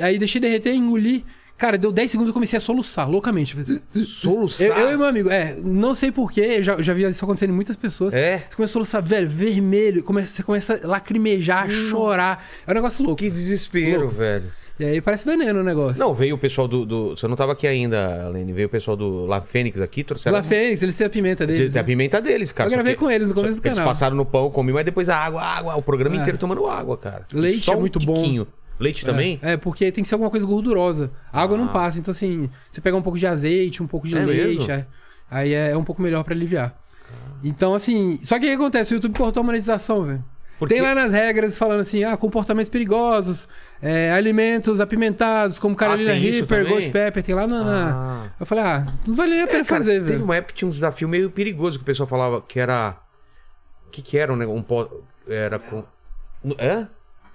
aí 0.00 0.18
deixei 0.18 0.40
derreter, 0.40 0.74
engoli. 0.74 1.22
Cara, 1.62 1.78
deu 1.78 1.92
10 1.92 2.10
segundos 2.10 2.28
eu 2.30 2.34
comecei 2.34 2.56
a 2.56 2.60
soluçar 2.60 3.08
loucamente. 3.08 3.56
Soluçar. 4.04 4.66
Eu, 4.66 4.88
eu 4.88 4.94
e 4.94 4.96
meu 4.96 5.06
amigo, 5.06 5.30
é, 5.30 5.54
não 5.62 5.94
sei 5.94 6.10
porquê, 6.10 6.40
eu 6.58 6.64
já, 6.64 6.82
já 6.82 6.92
vi 6.92 7.04
isso 7.08 7.24
acontecendo 7.24 7.50
em 7.50 7.54
muitas 7.54 7.76
pessoas. 7.76 8.12
É? 8.14 8.38
Você 8.38 8.56
começa 8.56 8.70
a 8.70 8.72
soluçar, 8.72 9.00
velho, 9.00 9.28
vermelho, 9.28 10.02
começa, 10.02 10.26
você 10.34 10.42
começa 10.42 10.80
a 10.82 10.86
lacrimejar, 10.88 11.66
a 11.66 11.70
chorar. 11.70 12.44
É 12.66 12.70
um 12.72 12.74
negócio 12.74 13.04
louco. 13.04 13.22
Que 13.22 13.30
desespero, 13.30 14.00
Louco. 14.00 14.14
velho. 14.16 14.44
E 14.80 14.84
aí 14.84 15.00
parece 15.00 15.24
veneno 15.24 15.60
o 15.60 15.62
negócio. 15.62 16.00
Não, 16.00 16.12
veio 16.12 16.34
o 16.34 16.38
pessoal 16.38 16.66
do, 16.66 16.84
do- 16.84 17.10
Você 17.10 17.28
não 17.28 17.36
tava 17.36 17.52
aqui 17.52 17.68
ainda, 17.68 18.28
Lene. 18.30 18.52
Veio 18.52 18.66
o 18.66 18.70
pessoal 18.70 18.96
do 18.96 19.24
La 19.26 19.40
Fênix 19.40 19.80
aqui, 19.80 20.02
trouxeram. 20.02 20.36
La 20.36 20.42
Fênix, 20.42 20.82
eles 20.82 20.96
têm 20.96 21.06
a 21.06 21.10
pimenta 21.10 21.46
deles. 21.46 21.72
Tem 21.72 21.78
a 21.78 21.82
né? 21.84 21.86
pimenta 21.86 22.20
deles, 22.20 22.50
cara. 22.50 22.68
Eu 22.70 22.72
gravei 22.74 22.94
que- 22.94 22.98
com 22.98 23.08
eles 23.08 23.28
no 23.28 23.34
começo 23.34 23.56
do 23.58 23.62
que 23.62 23.68
Eles 23.68 23.78
canal. 23.78 23.92
passaram 23.92 24.16
no 24.16 24.24
pão, 24.24 24.44
eu 24.46 24.50
comi, 24.50 24.72
mas 24.72 24.84
depois 24.84 25.08
a 25.08 25.16
água, 25.16 25.40
água. 25.42 25.76
O 25.76 25.82
programa 25.82 26.16
É. 26.16 26.18
inteiro 26.20 26.38
tomando 26.38 26.66
água, 26.66 26.96
cara. 26.96 27.24
Leite 27.32 27.70
é 27.70 27.76
um 27.76 27.80
muito 27.80 28.00
bom. 28.00 28.44
Leite 28.82 29.04
também? 29.04 29.38
É, 29.42 29.56
porque 29.56 29.90
tem 29.92 30.02
que 30.02 30.08
ser 30.08 30.14
alguma 30.14 30.30
coisa 30.30 30.46
gordurosa. 30.46 31.10
A 31.32 31.40
água 31.42 31.56
Ah. 31.56 31.60
não 31.60 31.68
passa. 31.68 31.98
Então, 31.98 32.10
assim, 32.12 32.50
você 32.70 32.80
pega 32.80 32.96
um 32.96 33.02
pouco 33.02 33.18
de 33.18 33.26
azeite, 33.26 33.82
um 33.82 33.86
pouco 33.86 34.06
de 34.08 34.16
É 34.16 34.24
leite. 34.24 34.70
é. 34.70 34.86
aí 35.30 35.52
é, 35.54 35.70
é 35.70 35.76
um 35.76 35.84
pouco 35.84 36.02
melhor 36.02 36.24
pra 36.24 36.34
aliviar. 36.34 36.74
Então, 37.44 37.74
assim. 37.74 38.18
Só 38.22 38.38
que 38.38 38.46
o 38.46 38.48
que 38.48 38.54
acontece? 38.54 38.92
O 38.92 38.96
YouTube 38.96 39.16
cortou 39.16 39.40
a 39.40 39.44
monetização, 39.44 40.04
velho. 40.04 40.24
Porque- 40.58 40.74
Tem 40.74 40.82
lá 40.82 40.94
nas 40.94 41.12
regras 41.12 41.58
falando 41.58 41.80
assim: 41.80 42.04
ah, 42.04 42.16
comportamentos 42.16 42.68
perigosos, 42.68 43.48
é, 43.80 44.12
alimentos 44.12 44.78
apimentados, 44.80 45.58
como 45.58 45.74
Carolina 45.74 46.12
Ah, 46.12 46.14
tem 46.14 46.24
isso 46.28 46.38
Reaper? 46.44 46.68
Ghost 46.68 46.90
Pepper, 46.90 47.22
tem 47.22 47.34
lá 47.34 47.46
na. 47.48 47.62
Ah. 47.66 48.30
Eu 48.38 48.46
falei, 48.46 48.62
ah, 48.64 48.86
não 49.06 49.14
vale 49.16 49.32
nem 49.32 49.42
a 49.42 49.46
pena 49.48 49.60
É, 49.60 49.64
fazer, 49.64 49.94
teve 49.94 50.12
velho. 50.12 50.24
uma 50.24 50.36
época 50.36 50.52
que 50.52 50.58
tinha 50.60 50.68
um 50.68 50.70
desafio 50.70 51.08
meio 51.08 51.30
perigoso 51.30 51.78
que 51.78 51.82
o 51.82 51.86
pessoal 51.86 52.06
falava 52.06 52.40
que 52.40 52.60
era. 52.60 52.96
O 53.88 53.90
que, 53.90 54.02
que 54.02 54.16
era 54.16 54.32
um 54.32 54.36
negócio? 54.36 54.64
Um. 55.28 55.32
Era 55.32 55.58
com. 55.58 55.82
É? 56.58 56.86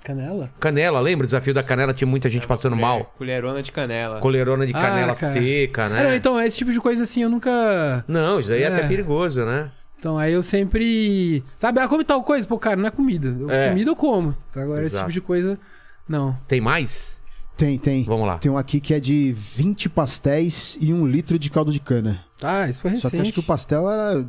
Canela? 0.07 0.49
Canela, 0.59 0.99
lembra? 1.01 1.25
O 1.25 1.27
desafio 1.27 1.53
da 1.53 1.61
canela 1.61 1.93
tinha 1.93 2.07
muita 2.07 2.29
gente 2.29 2.47
passando 2.47 2.71
Colher- 2.77 2.87
mal. 2.87 3.13
Colherona 3.17 3.61
de 3.61 3.71
canela. 3.73 4.19
Coleirona 4.21 4.65
de 4.65 4.73
Ah, 4.73 4.81
canela 4.81 5.15
cara. 5.15 5.33
seca, 5.33 5.89
né? 5.89 5.99
É, 5.99 6.03
não, 6.05 6.13
então, 6.15 6.41
esse 6.41 6.57
tipo 6.57 6.71
de 6.71 6.79
coisa 6.79 7.03
assim 7.03 7.23
eu 7.23 7.29
nunca. 7.29 8.05
Não, 8.07 8.39
isso 8.39 8.47
daí 8.47 8.61
é, 8.63 8.65
É. 8.65 8.67
até 8.67 8.87
perigoso, 8.87 9.43
né? 9.43 9.69
Então, 9.99 10.17
aí 10.17 10.31
eu 10.31 10.41
sempre. 10.41 11.43
Sabe, 11.57 11.81
ah, 11.81 11.87
come 11.89 12.05
tal 12.05 12.23
coisa? 12.23 12.47
Pô, 12.47 12.57
cara, 12.57 12.77
não 12.77 12.87
é 12.87 12.91
comida. 12.91 13.35
Eu- 13.37 13.49
É. 13.51 13.69
Comida 13.69 13.89
eu 13.91 13.95
como. 13.97 14.33
Então, 14.49 14.63
agora, 14.63 14.79
esse 14.81 14.91
Exato. 14.95 15.05
tipo 15.09 15.11
de 15.13 15.21
coisa, 15.21 15.59
não. 16.07 16.37
Tem 16.47 16.61
mais? 16.61 17.17
Tem, 17.57 17.77
tem. 17.77 18.03
Vamos 18.03 18.27
lá. 18.27 18.37
Tem 18.37 18.51
um 18.51 18.57
aqui 18.57 18.79
que 18.79 18.93
é 18.93 18.99
de 18.99 19.33
20 19.35 19.89
pastéis 19.89 20.77
e 20.79 20.93
um 20.93 21.05
litro 21.07 21.37
de 21.39 21.49
caldo 21.49 21.73
de 21.73 21.79
cana. 21.79 22.23
Ah, 22.43 22.69
isso 22.69 22.79
foi 22.79 22.91
recente. 22.91 23.01
Só 23.01 23.09
que 23.09 23.19
acho 23.19 23.33
que 23.33 23.39
o 23.39 23.43
pastel 23.43 23.89
era 23.89 24.23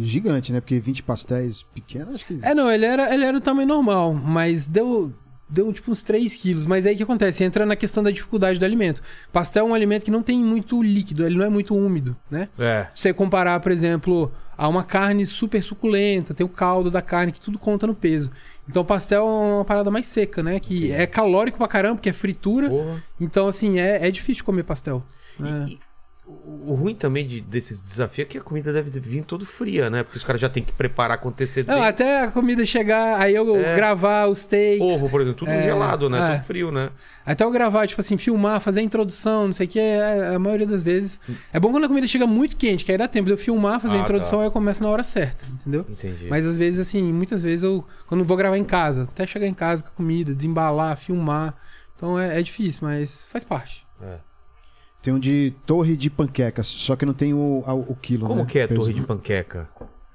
gigante, 0.00 0.52
né? 0.52 0.60
Porque 0.60 0.80
20 0.80 1.02
pastéis 1.04 1.62
pequenos, 1.62 2.16
acho 2.16 2.26
que. 2.26 2.38
É, 2.42 2.52
não, 2.54 2.68
ele 2.68 2.84
era, 2.84 3.14
ele 3.14 3.24
era 3.24 3.36
o 3.38 3.40
tamanho 3.40 3.68
normal, 3.68 4.12
mas 4.12 4.66
deu. 4.66 5.12
Deu 5.52 5.72
tipo 5.72 5.90
uns 5.90 6.02
3 6.02 6.34
quilos. 6.36 6.64
Mas 6.66 6.86
aí 6.86 6.94
o 6.94 6.96
que 6.96 7.02
acontece? 7.02 7.44
Entra 7.44 7.66
na 7.66 7.76
questão 7.76 8.02
da 8.02 8.10
dificuldade 8.10 8.58
do 8.58 8.64
alimento. 8.64 9.02
Pastel 9.32 9.66
é 9.66 9.68
um 9.68 9.74
alimento 9.74 10.04
que 10.04 10.10
não 10.10 10.22
tem 10.22 10.42
muito 10.42 10.82
líquido, 10.82 11.26
ele 11.26 11.36
não 11.36 11.44
é 11.44 11.50
muito 11.50 11.76
úmido, 11.76 12.16
né? 12.30 12.48
É. 12.58 12.86
você 12.94 13.12
comparar, 13.12 13.60
por 13.60 13.70
exemplo, 13.70 14.32
a 14.56 14.66
uma 14.68 14.82
carne 14.82 15.26
super 15.26 15.62
suculenta, 15.62 16.32
tem 16.32 16.44
o 16.44 16.48
caldo 16.48 16.90
da 16.90 17.02
carne, 17.02 17.32
que 17.32 17.40
tudo 17.40 17.58
conta 17.58 17.86
no 17.86 17.94
peso. 17.94 18.30
Então, 18.68 18.82
o 18.82 18.84
pastel 18.84 19.22
é 19.26 19.54
uma 19.56 19.64
parada 19.64 19.90
mais 19.90 20.06
seca, 20.06 20.42
né? 20.42 20.58
Que 20.60 20.90
é 20.92 21.06
calórico 21.06 21.58
pra 21.58 21.66
caramba, 21.68 21.96
porque 21.96 22.08
é 22.08 22.12
fritura. 22.12 22.70
Porra. 22.70 23.02
Então, 23.20 23.48
assim, 23.48 23.78
é, 23.78 24.06
é 24.06 24.10
difícil 24.10 24.44
comer 24.44 24.62
pastel. 24.62 25.04
É. 25.42 25.68
E- 25.68 25.72
e 25.72 25.74
o 25.74 25.78
o 26.24 26.74
ruim 26.74 26.94
também 26.94 27.26
de, 27.26 27.40
desses 27.40 27.80
desafios 27.80 28.26
é 28.26 28.30
que 28.30 28.38
a 28.38 28.40
comida 28.40 28.72
deve 28.72 28.98
vir 29.00 29.24
todo 29.24 29.44
fria, 29.44 29.90
né? 29.90 30.04
Porque 30.04 30.16
os 30.18 30.24
caras 30.24 30.40
já 30.40 30.48
tem 30.48 30.62
que 30.62 30.72
preparar 30.72 31.18
com 31.18 31.28
antecedência. 31.28 31.74
Não, 31.78 31.82
até 31.86 32.22
a 32.22 32.30
comida 32.30 32.64
chegar, 32.64 33.20
aí 33.20 33.34
eu 33.34 33.56
É. 33.56 33.74
gravar 33.74 34.28
os 34.28 34.46
takes. 34.46 34.80
Ovo, 34.80 35.10
por 35.10 35.20
exemplo, 35.20 35.38
tudo 35.40 35.50
É, 35.50 35.62
gelado, 35.64 36.08
né? 36.08 36.18
é. 36.18 36.34
Tudo 36.36 36.44
frio, 36.46 36.70
né? 36.70 36.90
Até 37.26 37.42
eu 37.44 37.50
gravar, 37.50 37.86
tipo 37.88 38.00
assim, 38.00 38.16
filmar, 38.16 38.60
fazer 38.60 38.80
a 38.80 38.82
introdução, 38.84 39.46
não 39.46 39.52
sei 39.52 39.66
o 39.66 39.70
que, 39.70 39.80
é, 39.80 40.34
a 40.34 40.38
maioria 40.38 40.66
das 40.66 40.82
vezes. 40.82 41.18
É 41.52 41.58
bom 41.58 41.72
quando 41.72 41.84
a 41.84 41.88
comida 41.88 42.06
chega 42.06 42.26
muito 42.26 42.56
quente, 42.56 42.84
que 42.84 42.92
aí 42.92 42.98
dá 42.98 43.08
tempo 43.08 43.26
de 43.26 43.32
eu 43.32 43.38
filmar, 43.38 43.80
fazer 43.80 43.96
Ah, 43.96 44.00
a 44.00 44.02
introdução, 44.04 44.38
tá. 44.38 44.44
aí 44.44 44.46
eu 44.46 44.52
começo 44.52 44.82
na 44.82 44.88
hora 44.90 45.02
certa, 45.02 45.44
entendeu? 45.52 45.84
Entendi. 45.88 46.28
Mas 46.30 46.46
às 46.46 46.56
vezes, 46.56 46.78
assim, 46.80 47.12
muitas 47.12 47.42
vezes 47.42 47.64
eu, 47.64 47.84
quando 48.06 48.24
vou 48.24 48.36
gravar 48.36 48.56
em 48.58 48.64
casa, 48.64 49.02
até 49.12 49.26
chegar 49.26 49.46
em 49.48 49.54
casa 49.54 49.82
com 49.82 49.88
a 49.88 49.92
comida, 49.92 50.32
desembalar, 50.34 50.96
filmar. 50.96 51.54
Então 51.96 52.18
é, 52.18 52.38
é 52.38 52.42
difícil, 52.42 52.80
mas 52.82 53.28
faz 53.28 53.42
parte. 53.44 53.84
É. 54.00 54.16
Tem 55.02 55.12
um 55.12 55.18
de 55.18 55.52
torre 55.66 55.96
de 55.96 56.08
panquecas, 56.08 56.66
só 56.66 56.94
que 56.94 57.04
não 57.04 57.12
tem 57.12 57.34
o, 57.34 57.62
a- 57.66 57.74
o 57.74 57.94
quilo. 58.00 58.26
Como 58.26 58.40
né? 58.42 58.46
que 58.48 58.58
é 58.60 58.66
Peso. 58.66 58.80
torre 58.80 58.94
de 58.94 59.00
panqueca? 59.02 59.68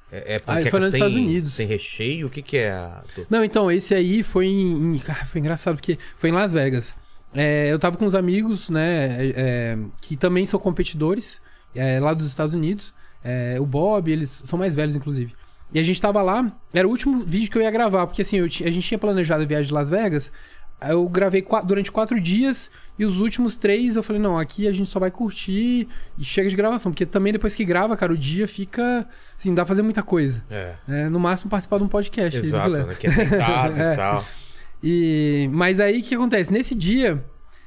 É, 0.10 0.36
é 0.36 0.36
Ah, 0.38 0.40
panqueca 0.40 0.72
foi 0.72 0.80
nos 0.80 0.92
sem, 0.92 0.98
Estados 1.00 1.18
Unidos. 1.18 1.54
sem 1.54 1.68
recheio? 1.68 2.28
O 2.28 2.30
que 2.30 2.42
que 2.42 2.58
é? 2.58 2.72
a 2.72 3.04
torre? 3.14 3.28
Não, 3.30 3.44
então, 3.44 3.70
esse 3.70 3.94
aí 3.94 4.24
foi 4.24 4.46
em. 4.48 4.96
em- 4.96 5.00
cara, 5.00 5.26
foi 5.26 5.40
engraçado, 5.42 5.76
porque 5.76 6.00
foi 6.16 6.30
em 6.30 6.34
Las 6.34 6.54
Vegas. 6.54 6.96
É, 7.36 7.68
eu 7.70 7.78
tava 7.78 7.98
com 7.98 8.06
uns 8.06 8.16
amigos, 8.16 8.70
né, 8.70 9.18
é, 9.28 9.34
é, 9.36 9.78
que 10.02 10.16
também 10.16 10.46
são 10.46 10.58
competidores, 10.60 11.42
é, 11.76 12.00
lá 12.00 12.14
dos 12.14 12.26
Estados 12.26 12.54
Unidos. 12.54 12.94
É, 13.24 13.58
o 13.60 13.66
Bob, 13.66 14.10
eles 14.10 14.30
são 14.46 14.58
mais 14.58 14.74
velhos, 14.74 14.96
inclusive. 14.96 15.36
E 15.74 15.80
a 15.80 15.84
gente 15.84 16.00
tava 16.00 16.22
lá, 16.22 16.50
era 16.74 16.88
o 16.88 16.92
último 16.92 17.26
vídeo 17.26 17.52
que 17.52 17.58
eu 17.58 17.62
ia 17.62 17.70
gravar, 17.70 18.08
porque 18.08 18.22
assim, 18.22 18.38
eu 18.38 18.46
a 18.46 18.48
gente 18.48 18.80
tinha 18.88 18.98
planejado 18.98 19.44
a 19.44 19.46
viagem 19.46 19.68
de 19.68 19.74
Las 19.74 19.90
Vegas. 19.90 20.32
Eu 20.80 21.10
gravei 21.10 21.44
durante 21.66 21.92
quatro 21.92 22.20
dias 22.22 22.70
e 23.00 23.04
os 23.04 23.20
últimos 23.20 23.56
três 23.58 23.96
eu 23.96 24.04
falei, 24.04 24.22
não, 24.22 24.38
aqui 24.38 24.68
a 24.68 24.72
gente 24.72 24.90
só 24.90 25.00
vai 25.00 25.10
curtir 25.10 25.88
e 26.18 26.24
chega 26.24 26.50
de 26.50 26.56
gravação. 26.56 26.92
Porque 26.92 27.06
também 27.06 27.34
depois 27.34 27.56
que 27.56 27.66
grava, 27.66 27.98
cara, 27.98 28.14
o 28.14 28.18
dia 28.18 28.48
fica. 28.48 29.08
Assim, 29.36 29.54
dá 29.56 29.64
pra 29.64 29.70
fazer 29.70 29.82
muita 29.82 30.04
coisa. 30.04 30.44
É. 30.50 30.76
É, 30.88 31.10
no 31.10 31.20
máximo 31.20 31.50
participar 31.50 31.80
de 31.80 31.84
um 31.84 31.88
podcast. 31.88 32.40
Exato, 32.40 32.70
né? 32.70 32.96
Que 33.00 33.08
é 33.08 33.12
sentado 33.12 33.74
É. 33.82 33.94
e 33.94 33.96
tal. 33.96 34.26
E, 34.84 35.50
mas 35.52 35.80
aí 35.80 36.00
o 36.00 36.04
que 36.04 36.14
acontece? 36.14 36.54
Nesse 36.54 36.76
dia, 36.76 37.24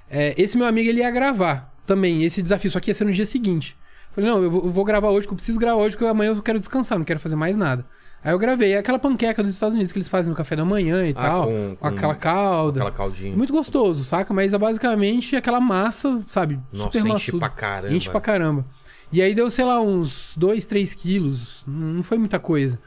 é, 0.09 0.35
esse 0.41 0.57
meu 0.57 0.67
amigo 0.67 0.89
ele 0.89 1.01
ia 1.01 1.11
gravar 1.11 1.75
também 1.85 2.23
esse 2.23 2.41
desafio, 2.41 2.71
só 2.71 2.79
que 2.79 2.91
ia 2.91 2.95
ser 2.95 3.05
no 3.05 3.13
dia 3.13 3.27
seguinte. 3.27 3.77
Falei, 4.13 4.31
não, 4.31 4.43
eu 4.43 4.51
vou, 4.51 4.65
eu 4.65 4.71
vou 4.71 4.85
gravar 4.85 5.09
hoje, 5.11 5.27
que 5.27 5.33
eu 5.33 5.37
preciso 5.37 5.59
gravar 5.59 5.81
hoje, 5.83 5.97
porque 5.97 6.09
amanhã 6.09 6.31
eu 6.31 6.43
quero 6.43 6.59
descansar, 6.59 6.99
não 6.99 7.05
quero 7.05 7.19
fazer 7.21 7.37
mais 7.37 7.57
nada. 7.57 7.85
Aí 8.23 8.33
eu 8.33 8.39
gravei. 8.39 8.73
É 8.73 8.79
aquela 8.79 8.99
panqueca 8.99 9.43
dos 9.43 9.53
Estados 9.55 9.75
Unidos 9.75 9.93
que 9.93 9.99
eles 9.99 10.09
fazem 10.09 10.31
no 10.31 10.37
café 10.37 10.55
da 10.57 10.65
manhã 10.65 11.07
e 11.07 11.11
Ah, 11.17 11.23
tal. 11.29 11.47
com- 11.47 11.77
Com, 11.81 11.87
aquela 11.87 12.15
calda. 12.15 12.81
Aquela 12.81 12.93
caldinha. 12.93 13.35
Muito 13.37 13.53
gostoso, 13.53 14.05
saca? 14.05 14.33
Mas 14.35 14.53
é 14.53 14.59
basicamente 14.59 15.37
aquela 15.37 15.61
massa, 15.61 16.23
sabe? 16.27 16.59
Nossa, 16.73 16.85
super 16.87 16.99
enche 16.99 17.09
maçuda. 17.09 17.39
pra 17.39 17.49
caramba. 17.49 17.95
Enche 17.95 18.11
pra 18.11 18.21
caramba. 18.21 18.67
E 19.13 19.21
aí 19.23 19.35
deu, 19.35 19.51
sei 19.51 19.65
lá, 19.65 19.81
uns 19.81 20.35
2, 20.37 20.67
3 20.67 20.95
quilos. 20.95 21.65
Não 21.67 22.03
foi 22.03 22.19
muita 22.19 22.39
coisa. 22.39 22.79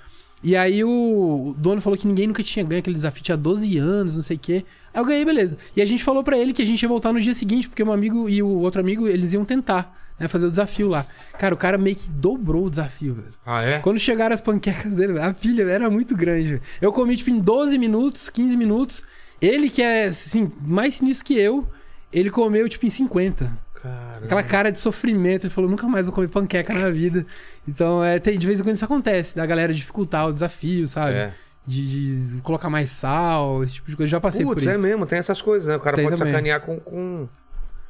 E 0.43 0.55
aí 0.57 0.83
o 0.83 1.55
dono 1.57 1.79
falou 1.81 1.97
que 1.97 2.05
ninguém 2.05 2.27
nunca 2.27 2.43
tinha 2.43 2.63
ganho 2.65 2.79
aquele 2.79 2.95
desafio, 2.95 3.23
tinha 3.23 3.37
12 3.37 3.77
anos, 3.77 4.15
não 4.17 4.21
sei 4.23 4.35
o 4.35 4.39
quê. 4.39 4.65
Aí 4.93 5.01
eu 5.01 5.05
ganhei, 5.05 5.23
beleza. 5.25 5.57
E 5.75 5.81
a 5.81 5.85
gente 5.85 6.03
falou 6.03 6.21
pra 6.23 6.37
ele 6.37 6.51
que 6.53 6.61
a 6.61 6.65
gente 6.65 6.83
ia 6.83 6.89
voltar 6.89 7.13
no 7.13 7.19
dia 7.21 7.33
seguinte, 7.33 7.67
porque 7.69 7.81
um 7.81 7.91
amigo 7.93 8.29
e 8.29 8.43
o 8.43 8.47
outro 8.59 8.81
amigo, 8.81 9.07
eles 9.07 9.31
iam 9.33 9.45
tentar, 9.45 9.97
né, 10.19 10.27
fazer 10.27 10.47
o 10.47 10.49
desafio 10.49 10.87
lá. 10.87 11.05
Cara, 11.39 11.53
o 11.53 11.57
cara 11.57 11.77
meio 11.77 11.95
que 11.95 12.09
dobrou 12.09 12.65
o 12.65 12.69
desafio, 12.69 13.15
velho. 13.15 13.33
Ah, 13.45 13.63
é? 13.63 13.79
Quando 13.79 13.99
chegaram 13.99 14.33
as 14.33 14.41
panquecas 14.41 14.95
dele, 14.95 15.19
a 15.19 15.33
pilha 15.33 15.63
era 15.63 15.89
muito 15.89 16.15
grande. 16.15 16.49
velho. 16.49 16.61
Eu 16.81 16.91
comi, 16.93 17.15
tipo, 17.17 17.29
em 17.29 17.39
12 17.39 17.77
minutos, 17.77 18.29
15 18.29 18.55
minutos. 18.57 19.03
Ele, 19.41 19.69
que 19.69 19.81
é, 19.81 20.05
assim, 20.05 20.51
mais 20.61 20.95
sinistro 20.95 21.25
que 21.25 21.37
eu, 21.37 21.67
ele 22.11 22.29
comeu, 22.29 22.67
tipo, 22.69 22.85
em 22.85 22.89
50. 22.89 23.51
Caramba. 23.81 24.25
Aquela 24.25 24.43
cara 24.43 24.71
de 24.71 24.79
sofrimento. 24.79 25.45
Ele 25.45 25.53
falou, 25.53 25.69
nunca 25.69 25.85
mais 25.87 26.05
vou 26.05 26.15
comer 26.15 26.29
panqueca 26.29 26.73
na 26.73 26.89
vida. 26.89 27.25
Então, 27.67 28.01
é, 28.03 28.19
tem- 28.19 28.37
de 28.39 28.47
vez 28.47 28.59
em 28.59 28.63
quando 28.63 28.75
isso 28.75 28.85
acontece, 28.85 29.35
da 29.35 29.45
galera 29.45 29.73
dificultar 29.73 30.27
o 30.29 30.33
desafio, 30.33 30.87
sabe? 30.87 31.15
É. 31.15 31.33
De, 31.65 32.35
de 32.35 32.41
colocar 32.41 32.69
mais 32.69 32.91
sal, 32.91 33.63
esse 33.63 33.75
tipo 33.75 33.89
de 33.89 33.95
coisa. 33.97 34.09
Já 34.09 34.19
passei 34.21 34.45
Putz, 34.45 34.63
por 34.63 34.69
é 34.69 34.73
isso. 34.73 34.81
mesmo, 34.81 35.05
tem 35.05 35.17
essas 35.19 35.41
coisas, 35.41 35.67
né? 35.67 35.75
O 35.77 35.79
cara 35.79 35.95
Tem 35.95 36.05
pode 36.05 36.17
também. 36.17 36.33
sacanear 36.33 36.59
com, 36.61 36.77
com. 36.79 37.27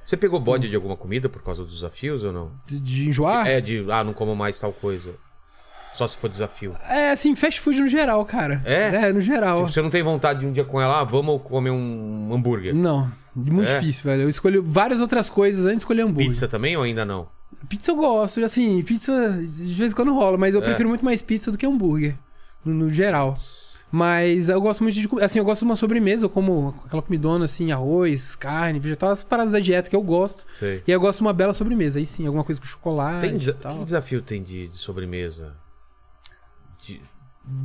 Você 0.05 0.17
pegou 0.17 0.39
bode 0.39 0.69
de 0.69 0.75
alguma 0.75 0.97
comida 0.97 1.29
por 1.29 1.41
causa 1.41 1.63
dos 1.63 1.75
desafios 1.75 2.23
ou 2.23 2.31
não? 2.33 2.51
De, 2.65 2.79
de 2.79 3.09
enjoar? 3.09 3.47
É, 3.47 3.61
de, 3.61 3.85
ah, 3.89 4.03
não 4.03 4.13
como 4.13 4.35
mais 4.35 4.59
tal 4.59 4.73
coisa. 4.73 5.13
Só 5.95 6.07
se 6.07 6.17
for 6.17 6.27
desafio. 6.29 6.75
É, 6.89 7.11
assim, 7.11 7.35
fast 7.35 7.61
food 7.61 7.79
no 7.79 7.87
geral, 7.87 8.25
cara. 8.25 8.61
É? 8.65 9.07
É, 9.07 9.13
no 9.13 9.21
geral. 9.21 9.59
Tipo, 9.61 9.73
você 9.73 9.81
não 9.81 9.89
tem 9.91 10.01
vontade 10.01 10.39
de 10.39 10.45
um 10.47 10.51
dia 10.51 10.65
com 10.65 10.81
ela, 10.81 10.99
ah, 11.01 11.03
vamos 11.03 11.41
comer 11.43 11.69
um 11.69 12.33
hambúrguer. 12.33 12.73
Não, 12.73 13.09
muito 13.35 13.69
É? 13.69 13.79
difícil, 13.79 14.03
velho. 14.03 14.23
Eu 14.23 14.29
escolhi 14.29 14.57
várias 14.57 14.99
outras 14.99 15.29
coisas 15.29 15.63
antes 15.65 15.77
de 15.77 15.81
escolher 15.83 16.01
hambúrguer. 16.01 16.29
Pizza 16.29 16.47
também 16.47 16.75
ou 16.75 16.83
ainda 16.83 17.05
não? 17.05 17.27
Pizza 17.69 17.91
eu 17.91 17.95
gosto, 17.95 18.43
assim, 18.43 18.81
pizza 18.81 19.13
de 19.39 19.73
vez 19.75 19.91
em 19.91 19.95
quando 19.95 20.13
rola, 20.13 20.35
mas 20.37 20.55
eu 20.55 20.61
É. 20.61 20.63
prefiro 20.63 20.89
muito 20.89 21.05
mais 21.05 21.21
pizza 21.21 21.51
do 21.51 21.57
que 21.57 21.65
hambúrguer, 21.65 22.15
no, 22.65 22.73
no 22.73 22.91
geral. 22.91 23.37
Mas 23.95 24.49
eu 24.49 24.59
gosto 24.59 24.81
muito 24.81 24.95
de. 24.95 25.07
Assim, 25.23 25.37
eu 25.37 25.45
gosto 25.45 25.59
de 25.59 25.65
uma 25.65 25.75
sobremesa, 25.75 26.25
eu 26.25 26.29
como 26.29 26.73
aquela 26.83 26.99
comidona, 27.03 27.45
assim, 27.45 27.71
arroz, 27.71 28.35
carne, 28.35 28.79
vegetal, 28.79 29.11
as 29.11 29.21
paradas 29.21 29.51
da 29.51 29.59
dieta 29.59 29.87
que 29.87 29.95
eu 29.95 30.01
gosto. 30.01 30.47
Sei. 30.57 30.77
E 30.87 30.91
aí 30.91 30.95
eu 30.95 30.99
gosto 30.99 31.19
de 31.19 31.25
uma 31.25 31.31
bela 31.31 31.53
sobremesa. 31.53 31.99
Aí 31.99 32.05
sim, 32.07 32.25
alguma 32.25 32.43
coisa 32.43 32.59
com 32.59 32.65
chocolate 32.65 33.21
Tem 33.21 33.37
desa-. 33.37 33.53
Que 33.53 33.83
desafio 33.85 34.19
tem 34.23 34.41
de, 34.41 34.67
de 34.69 34.77
sobremesa? 34.79 35.53
De- 36.83 36.99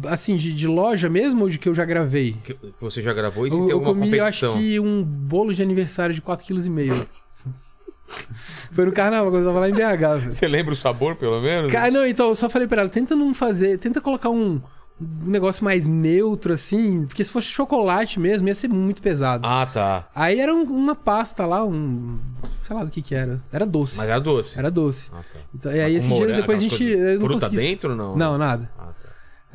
Assim, 0.07 0.37
de, 0.37 0.53
de 0.53 0.67
loja 0.67 1.09
mesmo 1.09 1.45
ou 1.45 1.49
de 1.49 1.57
que 1.57 1.67
eu 1.67 1.75
já 1.75 1.87
gravei? 1.87 2.37
que, 2.45 2.53
que 2.53 2.73
você 2.79 3.01
já 3.01 3.15
gravou 3.15 3.47
e 3.47 3.51
se 3.51 3.57
eu 3.57 3.63
tem 3.63 3.71
eu 3.71 3.77
alguma 3.79 3.95
comi, 3.95 4.15
eu 4.19 4.25
acho 4.25 4.47
competição? 4.49 4.59
que 4.61 4.81
um 4.81 5.03
bolo 5.03 5.55
de 5.55 5.63
aniversário 5.63 6.15
de 6.15 6.21
4,5 6.21 6.45
kg. 6.91 7.07
Foi 8.73 8.85
no 8.85 8.93
carnaval, 8.93 9.31
quando 9.31 9.45
eu 9.45 9.47
tava 9.47 9.61
lá 9.61 9.69
em 9.69 9.73
BH, 9.73 10.19
velho. 10.21 10.33
Você 10.33 10.47
lembra 10.49 10.73
o 10.73 10.77
sabor, 10.77 11.15
pelo 11.17 11.41
menos? 11.41 11.71
Cara, 11.73 11.91
não, 11.91 12.07
então 12.07 12.29
eu 12.29 12.35
só 12.35 12.51
falei 12.51 12.67
pra 12.69 12.83
ela, 12.83 12.91
tenta 12.91 13.15
não 13.17 13.33
fazer, 13.33 13.79
tenta 13.79 14.01
colocar 14.01 14.31
um, 14.31 14.61
um 15.01 15.31
negócio 15.31 15.65
mais 15.65 15.87
neutro, 15.87 16.53
assim, 16.53 17.07
porque 17.07 17.23
se 17.23 17.31
fosse 17.31 17.47
chocolate 17.47 18.19
mesmo, 18.19 18.49
ia 18.49 18.55
ser 18.55 18.69
muito 18.69 19.01
pesado. 19.01 19.47
Ah, 19.47 19.65
tá. 19.67 20.09
Aí 20.15 20.41
era 20.41 20.55
um- 20.55 20.63
uma 20.65 20.95
pasta 20.95 21.47
lá, 21.47 21.65
um. 21.65 22.19
sei 22.63 22.75
lá 22.77 22.85
do 22.85 22.91
que 22.91 23.01
que 23.03 23.15
era. 23.15 23.41
Era 23.53 23.65
doce. 23.65 23.97
Mas 23.97 24.09
era 24.09 24.19
doce. 24.21 24.59
Era 24.59 24.71
doce. 24.71 25.11
Ah, 25.13 25.21
tá. 25.33 25.39
Então, 25.55 25.73
e 25.73 25.81
aí 25.81 25.95
Mas 25.95 26.05
esse 26.05 26.09
com 26.09 26.15
dia 26.15 26.25
morango, 26.25 26.41
depois 26.41 26.61
a 26.61 26.65
aquelas 26.65 26.79
gente. 26.81 26.93
coisas- 26.95 27.07
eu 27.09 27.15
não 27.15 27.27
Fruta 27.27 27.47
consegui- 27.47 27.57
dentro 27.69 27.91
ou 27.91 27.97
não? 27.97 28.17
Não, 28.17 28.39
nada. 28.39 28.71
Ah, 28.79 28.87
tá. 28.87 29.09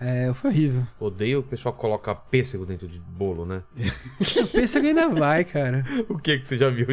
É, 0.06 0.34
foi 0.34 0.50
horrível. 0.50 0.84
Odeio 1.00 1.39
o 1.39 1.44
pessoal 1.44 1.74
que 1.74 1.80
coloca 1.80 2.14
pêssego 2.16 2.66
dentro 2.66 2.88
de 2.88 3.00
bolo, 3.00 3.46
né? 3.46 3.62
O 3.78 3.78
pêssego 4.48 4.88
ainda 4.88 5.08
vai, 5.10 5.44
cara. 5.44 5.84
o 6.10 6.18
que 6.18 6.39
que 6.39 6.48
você 6.48 6.58
já 6.58 6.70
viu? 6.70 6.88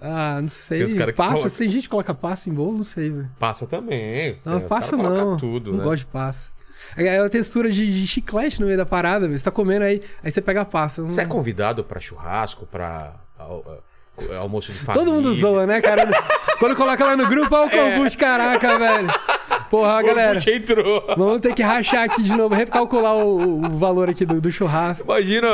Ah, 0.00 0.38
não 0.40 0.48
sei. 0.48 0.78
Tem 0.78 0.86
os 0.88 0.94
cara 0.94 1.12
que 1.12 1.16
Passa, 1.16 1.34
colocam. 1.34 1.56
tem 1.56 1.70
gente 1.70 1.82
que 1.84 1.88
coloca 1.88 2.12
passa 2.12 2.50
em 2.50 2.52
bolo, 2.52 2.76
não 2.76 2.82
sei, 2.82 3.10
velho. 3.10 3.30
Passa 3.38 3.66
também. 3.66 4.38
Não, 4.44 4.60
passa 4.62 4.96
coloca 4.96 5.24
não. 5.24 5.36
tudo, 5.36 5.70
não 5.70 5.78
né? 5.78 5.84
gosto 5.84 6.00
de 6.00 6.06
passa. 6.06 6.52
É 6.96 7.20
uma 7.20 7.28
textura 7.30 7.70
de, 7.70 7.90
de 8.00 8.06
chiclete 8.06 8.60
no 8.60 8.66
meio 8.66 8.78
da 8.78 8.86
parada, 8.86 9.26
velho. 9.26 9.38
Você 9.38 9.44
tá 9.44 9.50
comendo 9.50 9.84
aí, 9.84 10.00
aí 10.22 10.30
você 10.30 10.40
pega 10.40 10.60
a 10.60 10.64
passa. 10.64 11.02
Não- 11.02 11.14
Você 11.14 11.20
é 11.20 11.26
convidado 11.26 11.82
pra 11.84 12.00
churrasco, 12.00 12.66
pra 12.66 13.14
al- 13.38 13.82
almoço 14.40 14.72
de 14.72 14.78
família? 14.78 15.04
Todo 15.06 15.14
mundo 15.14 15.34
zoa, 15.34 15.66
né, 15.66 15.80
cara? 15.80 16.08
Quando 16.60 16.76
coloca 16.76 17.04
lá 17.04 17.16
no 17.16 17.26
grupo, 17.26 17.54
olha 17.54 17.66
o 17.66 17.74
É. 17.74 17.92
kombucha, 17.96 18.16
caraca, 18.16 18.78
velho. 18.78 19.08
Porra, 19.70 19.98
O 20.00 20.06
galera. 20.06 20.38
Entrou. 20.54 21.04
Vamos 21.16 21.40
ter 21.40 21.52
que 21.52 21.62
rachar 21.62 22.04
aqui 22.04 22.22
de 22.22 22.32
novo, 22.36 22.54
recalcular 22.54 23.16
o, 23.16 23.58
o 23.64 23.76
valor 23.76 24.08
aqui 24.08 24.24
do, 24.24 24.40
do 24.40 24.52
churrasco. 24.52 25.04
Imagina, 25.04 25.48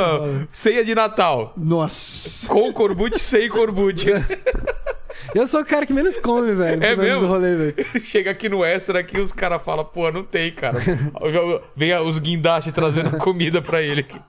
ceia 0.51 0.85
de 0.85 0.93
Natal. 0.93 1.53
Nossa. 1.57 2.47
Com 2.47 2.71
corbute, 2.71 3.17
sem 3.19 3.49
corbute. 3.49 4.07
Eu 5.35 5.47
sou 5.47 5.61
o 5.61 5.65
cara 5.65 5.85
que 5.85 5.93
menos 5.93 6.17
come, 6.17 6.53
velho. 6.53 6.83
É 6.83 6.95
mesmo? 6.95 7.21
no 7.21 7.27
rolê, 7.27 7.55
velho. 7.55 7.75
Chega 8.05 8.31
aqui 8.31 8.49
no 8.49 8.63
extra 8.63 8.99
aqui 8.99 9.19
os 9.19 9.31
caras 9.31 9.61
falam, 9.61 9.85
pô, 9.85 10.11
não 10.11 10.23
tem, 10.23 10.51
cara. 10.51 10.79
Vem 11.75 11.93
os 12.01 12.19
guindastes 12.19 12.73
trazendo 12.73 13.11
comida 13.17 13.61
pra 13.61 13.81
ele 13.81 14.01
aqui. 14.01 14.19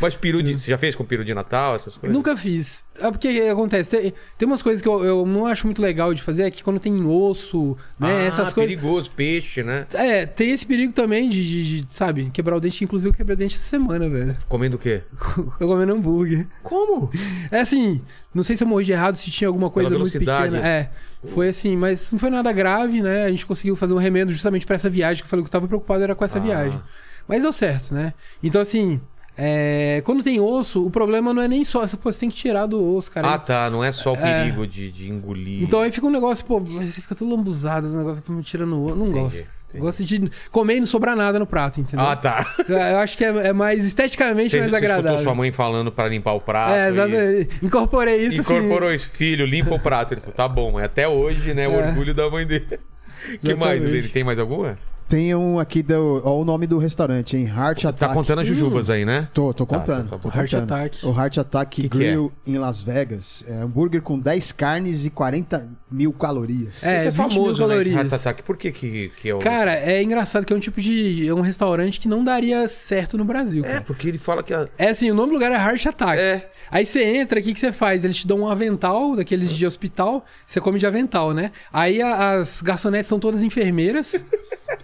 Mas 0.00 0.14
peru 0.14 0.42
de... 0.42 0.58
Você 0.58 0.70
já 0.70 0.78
fez 0.78 0.94
com 0.94 1.04
peru 1.04 1.24
de 1.24 1.34
Natal, 1.34 1.74
essas 1.74 1.96
coisas? 1.96 2.14
Nunca 2.16 2.36
fiz. 2.36 2.84
É 3.00 3.10
porque 3.10 3.28
acontece? 3.50 3.90
Tem, 3.90 4.14
tem 4.38 4.46
umas 4.46 4.62
coisas 4.62 4.82
que 4.82 4.88
eu, 4.88 5.02
eu 5.04 5.26
não 5.26 5.46
acho 5.46 5.66
muito 5.66 5.80
legal 5.80 6.12
de 6.12 6.22
fazer, 6.22 6.42
é 6.44 6.50
que 6.50 6.62
quando 6.62 6.78
tem 6.78 7.04
osso, 7.04 7.76
né? 7.98 8.08
Ah, 8.08 8.22
essas 8.24 8.52
coisas. 8.52 8.70
perigoso, 8.74 9.10
peixe, 9.10 9.62
né? 9.62 9.86
É, 9.94 10.26
tem 10.26 10.50
esse 10.50 10.66
perigo 10.66 10.92
também 10.92 11.28
de, 11.28 11.42
de- 11.42 11.82
de, 11.82 11.86
sabe, 11.94 12.30
quebrar 12.32 12.56
o 12.56 12.60
dente. 12.60 12.84
Inclusive, 12.84 13.10
eu 13.10 13.14
quebrei 13.14 13.34
o 13.34 13.38
dente 13.38 13.56
essa 13.56 13.64
semana, 13.68 14.08
velho. 14.08 14.36
Comendo 14.48 14.76
o 14.76 14.78
quê? 14.80 15.02
Eu 15.58 15.66
comendo 15.68 15.92
hambúrguer. 15.94 16.46
Como? 16.62 17.10
É 17.50 17.60
assim, 17.60 18.02
não 18.34 18.42
sei 18.42 18.56
se 18.56 18.64
eu 18.64 18.68
morri 18.68 18.84
de 18.84 18.92
errado, 18.92 19.16
se 19.16 19.30
tinha 19.30 19.48
alguma 19.48 19.68
coisa 19.70 19.96
muito 19.98 20.10
pequena. 20.18 20.58
É, 20.66 20.90
foi 21.24 21.48
assim, 21.48 21.76
mas 21.76 22.10
não 22.10 22.18
foi 22.18 22.30
nada 22.30 22.50
grave, 22.52 23.02
né? 23.02 23.24
A 23.24 23.28
gente 23.30 23.44
conseguiu 23.46 23.76
fazer 23.76 23.94
um 23.94 23.98
remendo 23.98 24.32
justamente 24.32 24.66
pra 24.66 24.74
essa 24.76 24.88
viagem, 24.90 25.22
que 25.22 25.26
eu 25.26 25.30
falei 25.30 25.42
que 25.44 25.48
eu 25.48 25.52
tava 25.52 25.68
preocupado 25.68 26.02
era 26.02 26.14
com 26.14 26.24
essa 26.24 26.38
Ah. 26.38 26.42
viagem. 26.42 26.80
Mas 27.28 27.42
deu 27.42 27.52
certo, 27.52 27.94
né? 27.94 28.12
Então, 28.42 28.60
assim, 28.60 29.00
é, 29.36 30.02
quando 30.04 30.22
tem 30.22 30.40
osso, 30.40 30.84
o 30.84 30.90
problema 30.90 31.32
não 31.32 31.40
é 31.40 31.48
nem 31.48 31.64
só, 31.64 31.86
pô, 31.96 32.12
você 32.12 32.20
tem 32.20 32.28
que 32.28 32.36
tirar 32.36 32.66
do 32.66 32.82
osso, 32.94 33.10
cara. 33.10 33.32
Ah, 33.32 33.38
tá. 33.38 33.70
Não 33.70 33.82
é 33.82 33.90
só 33.92 34.12
o 34.12 34.16
perigo 34.16 34.66
de, 34.66 34.90
de 34.92 35.08
engolir. 35.08 35.62
Então 35.62 35.80
aí 35.80 35.90
fica 35.90 36.06
um 36.06 36.10
negócio, 36.10 36.44
pô, 36.44 36.60
você 36.60 37.00
fica 37.00 37.14
todo 37.14 37.30
lambuzado, 37.34 37.88
um 37.88 37.96
negócio 37.96 38.22
me 38.28 38.42
tira 38.42 38.66
no 38.66 38.84
osso. 38.86 38.96
Não 38.96 39.06
Entendi, 39.08 39.20
gosto. 39.20 39.44
Gosto 39.78 40.04
de 40.04 40.24
comer 40.50 40.76
e 40.76 40.80
não 40.80 40.86
sobrar 40.86 41.16
nada 41.16 41.38
no 41.38 41.46
prato, 41.46 41.80
entendeu? 41.80 42.04
Ah, 42.06 42.14
tá. 42.16 42.46
Eu 42.68 42.98
acho 42.98 43.16
que 43.16 43.24
é, 43.24 43.28
é 43.48 43.52
mais 43.52 43.84
esteticamente 43.84 44.50
Você, 44.50 44.58
mais 44.58 44.70
você 44.70 44.76
escutou 44.76 44.94
agradável. 44.98 45.22
sua 45.24 45.34
mãe 45.34 45.50
falando 45.52 45.90
pra 45.92 46.08
limpar 46.08 46.32
o 46.34 46.40
prato. 46.40 46.72
é, 46.72 46.86
e- 46.86 46.90
exatamente. 46.90 47.64
Incorporei 47.64 48.16
isso 48.26 48.40
assim. 48.40 48.56
Incorporou 48.56 48.92
isso, 48.92 49.10
filho, 49.10 49.44
limpa 49.46 49.74
o 49.74 49.78
prato. 49.80 50.14
Ele 50.14 50.20
falou, 50.20 50.34
tá 50.36 50.48
bom, 50.48 50.78
até 50.78 51.06
hoje, 51.08 51.54
né? 51.54 51.66
O 51.68 51.72
É. 51.80 51.86
orgulho 51.88 52.14
da 52.14 52.28
mãe 52.30 52.46
dele. 52.46 52.66
que 53.40 53.54
mais, 53.54 53.76
Exatamente. 53.80 53.98
ele 54.04 54.08
tem 54.08 54.24
mais 54.24 54.38
alguma? 54.38 54.78
Tem 55.12 55.34
um 55.34 55.58
aqui, 55.58 55.82
do, 55.82 56.22
ó, 56.24 56.40
o 56.40 56.42
nome 56.44 56.66
do 56.66 56.78
restaurante, 56.78 57.36
hein? 57.36 57.44
Heart 57.44 57.84
Attack. 57.84 57.98
Tá 57.98 58.08
contando 58.14 58.38
as 58.40 58.46
jujubas 58.48 58.88
aí, 58.88 59.04
né? 59.04 59.28
Tô, 59.34 59.52
tô 59.52 59.66
Tá, 59.66 59.76
contando. 59.78 60.08
tá, 60.08 60.16
tá 60.16 60.18
tô. 60.18 60.28
Heart 60.34 60.50
contando. 60.52 60.72
Attack. 60.72 61.04
O 61.06 61.10
Heart 61.14 61.36
Attack 61.38 61.82
Que 61.82 61.88
que 61.88 61.98
Grill 61.98 62.32
em 62.46 62.56
Las 62.56 62.80
Vegas. 62.80 63.44
É 63.46 63.56
hambúrguer 63.56 64.00
com 64.00 64.18
10 64.18 64.52
carnes 64.52 65.04
e 65.04 65.10
40 65.10 65.68
mil 65.90 66.14
calorias. 66.14 66.82
É, 66.82 67.00
Isso 67.00 67.08
é 67.08 67.10
20 67.10 67.18
mil 67.18 67.30
famoso, 67.30 67.66
né? 67.66 67.78
Esse. 67.78 67.90
Heart 67.90 68.12
Attack. 68.14 68.42
Por 68.42 68.56
que 68.56 68.72
que, 68.72 69.10
que 69.20 69.28
é 69.28 69.34
o... 69.34 69.38
Cara, 69.38 69.74
é 69.74 70.02
engraçado 70.02 70.46
que 70.46 70.52
é 70.54 70.56
um 70.56 70.60
tipo 70.60 70.80
de. 70.80 71.28
É 71.28 71.34
um 71.34 71.42
restaurante 71.42 72.00
que 72.00 72.08
não 72.08 72.24
daria 72.24 72.66
certo 72.66 73.18
no 73.18 73.24
Brasil. 73.26 73.62
É, 73.66 73.68
Cara. 73.68 73.80
porque 73.82 74.08
ele 74.08 74.16
fala 74.18 74.42
que... 74.42 74.54
A... 74.54 74.66
É 74.78 74.88
assim, 74.88 75.10
o 75.10 75.14
nome 75.14 75.28
do 75.28 75.34
lugar 75.34 75.52
é 75.52 75.56
Heart 75.56 75.86
Attack. 75.88 76.18
É. 76.18 76.50
Aí 76.70 76.86
você 76.86 77.04
entra, 77.04 77.38
o 77.38 77.42
que, 77.42 77.52
que 77.52 77.60
você 77.60 77.70
faz? 77.70 78.02
Eles 78.02 78.16
te 78.16 78.26
dão 78.26 78.40
um 78.40 78.48
avental, 78.48 79.14
daqueles 79.14 79.52
de 79.52 79.66
hospital, 79.66 80.24
você 80.46 80.58
come 80.58 80.78
de 80.78 80.86
avental, 80.86 81.34
né? 81.34 81.52
Aí 81.70 82.00
a- 82.00 82.38
as 82.38 82.62
garçonetes 82.62 83.08
são 83.08 83.20
todas 83.20 83.42
enfermeiras. 83.42 84.14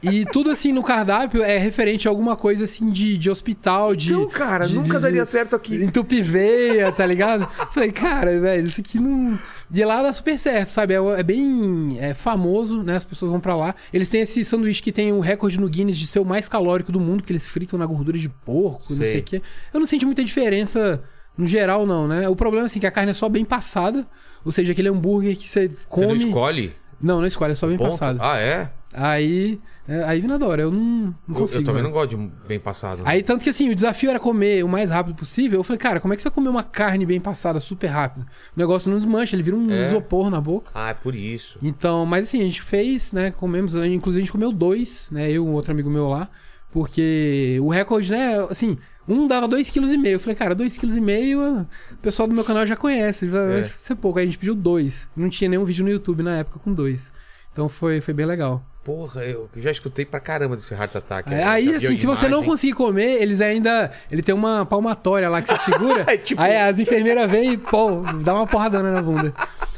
e 0.03 0.25
tudo 0.27 0.51
assim 0.51 0.73
no 0.73 0.83
cardápio 0.83 1.43
é 1.43 1.59
referente 1.59 2.07
a 2.07 2.11
alguma 2.11 2.37
coisa 2.37 2.65
assim 2.65 2.91
de, 2.91 3.17
de 3.19 3.31
hospital, 3.31 3.95
de. 3.97 4.09
Então, 4.13 4.29
cara, 4.29 4.67
de- 4.67 4.75
nunca 4.75 4.97
de- 4.97 5.03
daria 5.03 5.25
certo 5.27 5.55
aqui. 5.57 5.77
Entupiveia, 5.85 6.91
tá 6.93 7.07
ligado? 7.07 7.49
Falei, 7.73 7.91
cara, 7.93 8.39
velho, 8.41 8.67
isso 8.67 8.81
aqui 8.81 8.99
não. 8.99 9.39
De 9.71 9.85
lá 9.85 10.03
dá 10.03 10.13
super 10.13 10.39
certo, 10.39 10.69
sabe? 10.69 10.95
É, 10.95 10.97
é 10.97 11.23
bem 11.23 11.99
é, 12.01 12.15
famoso, 12.15 12.83
né? 12.83 12.97
As 12.97 13.05
pessoas 13.05 13.31
vão 13.31 13.41
pra 13.41 13.55
lá. 13.55 13.75
Eles 13.93 14.09
têm 14.09 14.23
esse 14.23 14.45
sanduíche 14.45 14.83
que 14.83 14.91
tem 14.93 15.13
o 15.13 15.21
recorde 15.21 15.61
no 15.61 15.69
Guinness 15.69 15.97
de 15.99 16.07
ser 16.07 16.21
o 16.21 16.25
mais 16.25 16.49
calórico 16.49 16.91
do 16.91 16.99
mundo, 16.99 17.23
que 17.23 17.33
eles 17.33 17.47
fritam 17.47 17.79
na 17.79 17.85
gordura 17.87 18.17
de 18.19 18.29
porco, 18.29 18.85
não 18.91 18.99
Sei. 18.99 19.11
sei 19.11 19.21
o 19.21 19.23
quê. 19.23 19.43
Eu 19.73 19.81
não 19.81 19.87
senti 19.87 20.07
muita 20.07 20.25
diferença 20.25 21.03
no 21.37 21.47
geral, 21.47 21.87
não, 21.87 22.09
né? 22.09 22.29
O 22.29 22.35
problema 22.35 22.65
é 22.65 22.67
assim, 22.67 22.81
que 22.81 22.87
a 22.87 22.91
carne 22.91 23.11
é 23.11 23.15
só 23.15 23.29
bem 23.29 23.45
passada. 23.45 24.07
Ou 24.45 24.51
seja, 24.53 24.73
aquele 24.73 24.89
hambúrguer 24.89 25.37
que 25.37 25.47
você 25.49 25.69
Você 25.69 26.01
não 26.01 26.09
come. 26.15 26.25
escolhe? 26.25 26.73
Não, 27.01 27.21
não 27.21 27.27
escolhe, 27.27 27.53
é 27.53 27.55
só 27.55 27.67
bem 27.67 27.77
ponto? 27.77 27.91
passado. 27.91 28.19
Ah, 28.23 28.39
é? 28.39 28.71
Aí. 28.93 29.61
é, 29.87 30.03
aí 30.05 30.21
vem 30.21 30.29
na 30.39 30.45
hora, 30.47 30.63
eu 30.63 30.71
não, 30.71 30.81
não 30.81 31.15
Eu- 31.29 31.35
consigo. 31.35 31.61
eu 31.61 31.65
também 31.65 31.83
velho. 31.83 31.93
não 31.95 32.01
gosto 32.01 32.17
de 32.17 32.31
bem 32.47 32.59
passado. 32.59 33.03
Aí, 33.05 33.23
tanto 33.23 33.43
que 33.45 33.51
assim, 33.51 33.69
o 33.71 33.75
desafio 33.75 34.11
era 34.11 34.19
comer 34.19 34.65
o 34.65 34.69
mais 34.69 34.91
rápido 34.91 35.15
possível. 35.15 35.61
Eu 35.61 35.65
falei, 35.65 35.79
cara, 35.79 36.01
como 36.01 36.13
é 36.13 36.17
que 36.17 36.23
você 36.23 36.29
vai 36.29 36.35
comer 36.35 36.49
uma 36.49 36.63
carne 36.63 37.05
bem 37.07 37.21
passada 37.21 37.61
super 37.61 37.87
rápido? 37.89 38.23
O 38.57 38.59
negócio 38.59 38.91
não 38.91 38.97
desmancha, 38.99 39.37
ele 39.37 39.43
vira 39.43 39.57
um 39.57 39.71
É. 39.71 39.87
isopor 39.87 40.31
na 40.31 40.41
boca. 40.41 40.71
Ah, 40.75 40.91
é 40.91 40.95
por 40.95 41.15
isso. 41.15 41.59
Então, 41.63 42.05
mas 42.07 42.25
assim, 42.29 42.41
a 42.41 42.45
gente 42.45 42.63
fez, 42.63 43.13
né? 43.13 43.31
Comemos, 43.31 43.75
inclusive 43.75 44.23
a 44.23 44.25
gente 44.25 44.33
comeu 44.33 44.51
dois, 44.53 45.09
né? 45.13 45.29
Eu 45.31 45.35
e 45.35 45.39
um 45.49 45.53
outro 45.53 45.71
amigo 45.73 45.91
meu 45.91 46.09
lá. 46.09 46.29
Porque 46.71 47.59
o 47.63 47.69
recorde, 47.71 48.11
né, 48.13 48.39
assim, 48.51 48.77
um 49.09 49.27
dava 49.27 49.49
2,5 49.49 49.73
kg. 50.03 50.07
Eu 50.13 50.21
falei, 50.21 50.37
cara, 50.37 50.55
2,5 50.55 51.01
kg, 51.01 51.67
o 51.93 51.97
pessoal 52.03 52.29
do 52.29 52.35
meu 52.35 52.45
canal 52.45 52.67
já 52.67 52.77
conhece, 52.77 53.27
vai 53.27 53.61
É. 53.61 53.63
ser 53.63 53.95
pouco. 53.97 54.19
Aí 54.19 54.25
a 54.25 54.27
gente 54.27 54.39
pediu 54.39 54.55
dois. 54.55 55.09
Não 55.17 55.29
tinha 55.31 55.49
nenhum 55.49 55.65
vídeo 55.65 55.85
no 55.85 55.91
YouTube 55.91 56.23
na 56.23 56.37
época 56.39 56.59
com 56.59 56.73
dois. 56.73 57.11
Então 57.53 57.69
foi, 57.69 58.01
foi 58.01 58.13
bem 58.15 58.27
legal. 58.27 58.63
Porra, 58.85 59.23
eu 59.25 59.51
já 59.57 59.71
escutei 59.71 60.07
pra 60.07 60.19
caramba 60.19 60.57
desse 60.57 60.73
Heart 60.73 60.97
Attack. 60.97 61.33
É, 61.35 61.41
Já 61.41 61.51
Aí, 61.51 61.75
assim, 61.75 61.95
se 61.97 62.07
você 62.07 62.27
não 62.27 62.43
conseguir 62.43 62.73
comer, 62.73 63.21
eles 63.21 63.41
ainda. 63.41 63.91
Ele 64.11 64.23
tem 64.23 64.35
uma 64.35 64.65
palmatória 64.65 65.29
lá 65.29 65.43
que 65.43 65.49
você 65.49 65.73
segura. 65.73 66.05
É 66.09 66.17
tipo- 66.17 66.41
Aí 66.41 66.57
as 66.57 66.79
enfermeiras 66.79 67.31
vêm 67.31 67.53
e, 67.53 67.59
pô, 67.59 68.03
dá 68.23 68.33
uma 68.35 68.47
porradona 68.47 68.91
na 68.91 69.03
bunda. 69.03 69.35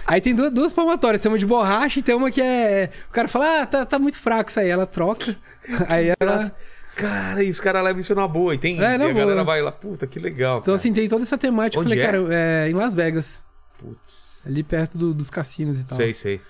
Aí 0.07 0.21
tem 0.21 0.35
duas, 0.35 0.53
duas 0.53 0.73
palmatórias, 0.73 1.21
tem 1.23 1.31
uma 1.31 1.39
de 1.39 1.47
borracha 1.47 1.99
e 1.99 2.03
tem 2.03 2.15
uma 2.15 2.31
que 2.31 2.41
é. 2.41 2.91
O 3.09 3.13
cara 3.13 3.27
fala, 3.27 3.63
ah, 3.63 3.67
tá, 3.67 3.85
tá 3.85 3.99
muito 3.99 4.19
fraco 4.19 4.51
isso 4.51 4.61
aí. 4.61 4.69
Ela 4.69 4.87
troca. 4.87 5.37
Aí 5.89 6.13
ela. 6.21 6.53
Cara, 6.97 7.43
e 7.43 7.51
os 7.51 7.61
caras 7.61 7.83
levam 7.83 8.01
isso 8.01 8.15
na 8.15 8.27
boa. 8.29 8.55
E, 8.55 8.59
tem, 8.59 8.77
É, 8.79 8.83
e 8.83 8.95
a 8.95 8.99
galera 8.99 9.25
boa. 9.27 9.45
vai 9.45 9.63
lá, 9.63 9.73
puta, 9.73 10.07
que 10.07 10.19
legal. 10.19 10.59
Então, 10.59 10.65
cara. 10.73 10.77
assim, 10.77 10.93
tem 10.93 11.09
toda 11.09 11.23
essa 11.23 11.39
temática. 11.39 11.81
Onde 11.81 11.89
falei, 11.91 12.05
é? 12.05 12.07
cara, 12.07 12.35
é 12.35 12.69
em 12.71 12.75
Las 12.75 12.95
Vegas. 12.95 13.45
Putz, 13.79 14.43
Ali 14.47 14.63
perto 14.63 14.99
do- 14.99 15.15
dos 15.15 15.31
cassinos 15.31 15.79
e 15.81 15.85
tal. 15.85 15.97
sei, 15.97 16.13
sei. 16.13 16.41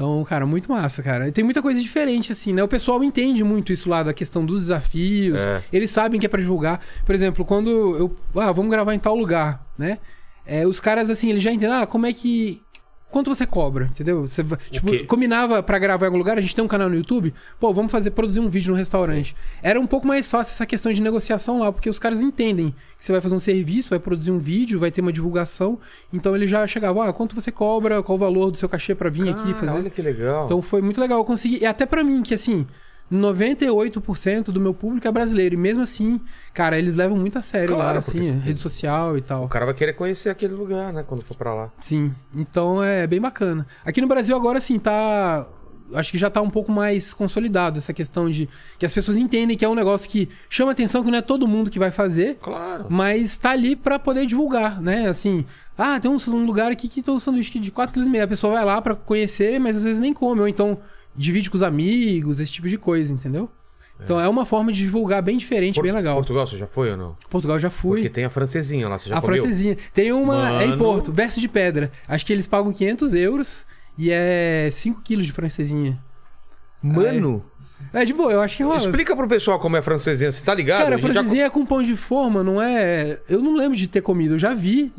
Então, 0.00 0.24
cara, 0.24 0.46
muito 0.46 0.72
massa, 0.72 1.02
cara. 1.02 1.28
E 1.28 1.32
tem 1.32 1.44
muita 1.44 1.60
coisa 1.60 1.78
diferente, 1.78 2.32
assim, 2.32 2.54
né? 2.54 2.64
O 2.64 2.68
pessoal 2.68 3.04
entende 3.04 3.44
muito 3.44 3.70
isso 3.70 3.90
lá 3.90 4.02
da 4.02 4.14
questão 4.14 4.46
dos 4.46 4.60
desafios. 4.60 5.44
É. 5.44 5.62
Eles 5.70 5.90
sabem 5.90 6.18
que 6.18 6.24
é 6.24 6.28
pra 6.28 6.40
divulgar. 6.40 6.80
Por 7.04 7.14
exemplo, 7.14 7.44
quando 7.44 7.68
eu. 7.68 8.16
Ah, 8.34 8.50
vamos 8.50 8.70
gravar 8.70 8.94
em 8.94 8.98
tal 8.98 9.14
lugar, 9.14 9.62
né? 9.76 9.98
É, 10.46 10.66
os 10.66 10.80
caras, 10.80 11.10
assim, 11.10 11.28
eles 11.28 11.42
já 11.42 11.52
entendem, 11.52 11.76
ah, 11.76 11.86
como 11.86 12.06
é 12.06 12.14
que. 12.14 12.62
Quanto 13.10 13.34
você 13.34 13.44
cobra, 13.44 13.86
entendeu? 13.86 14.22
Você, 14.26 14.44
tipo, 14.70 15.04
combinava 15.06 15.62
pra 15.62 15.78
gravar 15.78 16.06
em 16.06 16.08
algum 16.08 16.18
lugar, 16.18 16.38
a 16.38 16.40
gente 16.40 16.54
tem 16.54 16.64
um 16.64 16.68
canal 16.68 16.88
no 16.88 16.94
YouTube, 16.94 17.34
pô, 17.58 17.74
vamos 17.74 17.90
fazer, 17.90 18.12
produzir 18.12 18.38
um 18.40 18.48
vídeo 18.48 18.70
no 18.70 18.78
restaurante. 18.78 19.34
Era 19.62 19.80
um 19.80 19.86
pouco 19.86 20.06
mais 20.06 20.30
fácil 20.30 20.52
essa 20.52 20.64
questão 20.64 20.92
de 20.92 21.02
negociação 21.02 21.58
lá, 21.58 21.72
porque 21.72 21.90
os 21.90 21.98
caras 21.98 22.22
entendem 22.22 22.74
que 22.98 23.04
você 23.04 23.10
vai 23.10 23.20
fazer 23.20 23.34
um 23.34 23.40
serviço, 23.40 23.90
vai 23.90 23.98
produzir 23.98 24.30
um 24.30 24.38
vídeo, 24.38 24.78
vai 24.78 24.90
ter 24.90 25.00
uma 25.00 25.12
divulgação, 25.12 25.78
então 26.12 26.36
ele 26.36 26.46
já 26.46 26.64
chegava, 26.66 27.08
ah, 27.08 27.12
quanto 27.12 27.34
você 27.34 27.50
cobra, 27.50 28.02
qual 28.02 28.16
o 28.16 28.18
valor 28.18 28.50
do 28.52 28.56
seu 28.58 28.68
cachê 28.68 28.94
pra 28.94 29.10
vir 29.10 29.28
aqui 29.28 29.42
Cara, 29.42 29.54
fazer. 29.54 29.72
olha 29.72 29.90
que 29.90 30.02
legal. 30.02 30.44
Então 30.44 30.62
foi 30.62 30.80
muito 30.80 31.00
legal. 31.00 31.18
Eu 31.18 31.24
consegui. 31.24 31.58
E 31.62 31.66
até 31.66 31.86
pra 31.86 32.04
mim, 32.04 32.22
que 32.22 32.34
assim, 32.34 32.66
98% 33.12 34.44
do 34.50 34.60
meu 34.60 34.72
público 34.74 35.06
é 35.06 35.12
brasileiro. 35.12 35.54
E 35.54 35.58
mesmo 35.58 35.82
assim, 35.82 36.20
cara, 36.54 36.78
eles 36.78 36.94
levam 36.94 37.16
muito 37.18 37.38
a 37.38 37.42
sério 37.42 37.74
Claro, 37.74 37.92
lá, 37.92 37.98
assim, 37.98 38.32
porque- 38.32 38.46
rede 38.48 38.60
social 38.60 39.16
e 39.16 39.20
o 39.20 39.22
tal. 39.22 39.48
cara 39.48 39.64
vai 39.64 39.74
querer 39.74 39.92
conhecer 39.94 40.28
aquele 40.30 40.54
lugar, 40.54 40.92
né? 40.92 41.04
Quando 41.06 41.22
for 41.24 41.36
pra 41.36 41.54
lá. 41.54 41.70
Sim. 41.80 42.12
Então 42.34 42.82
é 42.82 43.06
bem 43.06 43.20
bacana. 43.20 43.66
Aqui 43.84 44.00
no 44.00 44.06
Brasil 44.06 44.34
agora, 44.36 44.58
assim, 44.58 44.78
tá. 44.78 45.46
Acho 45.92 46.12
que 46.12 46.18
já 46.18 46.30
tá 46.30 46.40
um 46.40 46.48
pouco 46.50 46.70
mais 46.70 47.12
consolidado 47.12 47.78
essa 47.78 47.92
questão 47.92 48.30
de 48.30 48.48
que 48.78 48.86
as 48.86 48.92
pessoas 48.92 49.16
entendem 49.16 49.56
que 49.56 49.64
é 49.64 49.68
um 49.68 49.74
negócio 49.74 50.08
que 50.08 50.28
chama 50.48 50.70
atenção, 50.70 51.02
que 51.02 51.10
não 51.10 51.18
é 51.18 51.22
todo 51.22 51.48
mundo 51.48 51.68
que 51.68 51.80
vai 51.80 51.90
fazer, 51.90 52.38
Claro. 52.40 52.86
mas 52.88 53.36
tá 53.36 53.50
ali 53.50 53.74
pra 53.74 53.98
poder 53.98 54.24
divulgar, 54.24 54.80
né? 54.80 55.08
Assim, 55.08 55.44
ah, 55.76 55.98
tem 55.98 56.08
um, 56.08 56.16
um 56.28 56.44
lugar 56.46 56.70
aqui 56.70 56.86
que 56.86 57.02
tem 57.02 57.12
um 57.12 57.18
sanduíche 57.18 57.58
de 57.58 57.72
4,5 57.72 58.12
kg. 58.12 58.20
A 58.22 58.28
pessoa 58.28 58.52
vai 58.54 58.64
lá 58.64 58.80
pra 58.80 58.94
conhecer, 58.94 59.58
mas 59.58 59.74
às 59.78 59.82
vezes 59.82 59.98
nem 60.00 60.12
come. 60.12 60.40
Ou 60.40 60.46
então 60.46 60.78
divide 61.16 61.50
com 61.50 61.56
os 61.56 61.62
amigos, 61.62 62.40
esse 62.40 62.52
tipo 62.52 62.68
de 62.68 62.76
coisa, 62.78 63.12
entendeu? 63.12 63.50
Então 64.02 64.18
é 64.18 64.26
uma 64.26 64.46
forma 64.46 64.72
de 64.72 64.78
divulgar 64.80 65.20
bem 65.20 65.36
diferente, 65.36 65.74
Por- 65.74 65.82
bem 65.82 65.92
legal. 65.92 66.14
Portugal, 66.16 66.46
você 66.46 66.56
já 66.56 66.66
foi 66.66 66.90
ou 66.90 66.96
não? 66.96 67.16
Portugal 67.28 67.58
já 67.58 67.68
fui. 67.68 67.98
Porque 68.00 68.08
tem 68.08 68.24
a 68.24 68.30
francesinha 68.30 68.88
lá, 68.88 68.96
você 68.98 69.10
já 69.10 69.18
a 69.18 69.20
comeu? 69.20 69.42
francesinha. 69.42 69.76
Tem 69.92 70.10
uma. 70.10 70.62
É 70.62 70.64
em 70.64 70.68
Mano. 70.68 70.78
Porto, 70.82 71.12
verso 71.12 71.38
de 71.38 71.46
pedra. 71.48 71.92
Acho 72.08 72.24
que 72.24 72.32
eles 72.32 72.46
pagam 72.48 72.72
500 72.72 73.12
euros 73.14 73.66
e 73.98 74.10
é 74.10 74.70
5 74.72 75.02
quilos 75.02 75.26
de 75.26 75.32
francesinha. 75.32 75.98
Mano, 76.82 77.44
É 77.92 78.04
de 78.04 78.12
boa, 78.14 78.32
eu 78.32 78.40
acho 78.40 78.56
que 78.56 78.62
rola. 78.62 78.78
explica 78.78 79.14
pro 79.16 79.28
pessoal 79.28 79.58
como 79.58 79.76
é 79.76 79.80
a 79.80 79.82
francesinha, 79.82 80.30
você 80.32 80.42
tá 80.42 80.54
ligado? 80.54 80.82
Cara, 80.84 80.94
a 80.96 80.98
já 80.98 81.02
francesinha 81.12 81.44
é 81.44 81.50
com 81.50 81.64
pão 81.66 81.82
de 81.82 81.96
forma, 81.96 82.42
não 82.42 82.60
é. 82.60 83.18
Eu 83.28 83.42
não 83.42 83.54
lembro 83.54 83.76
de 83.76 83.86
ter 83.86 84.00
comido, 84.00 84.34
eu 84.34 84.38
já 84.38 84.54
vi. 84.54 84.92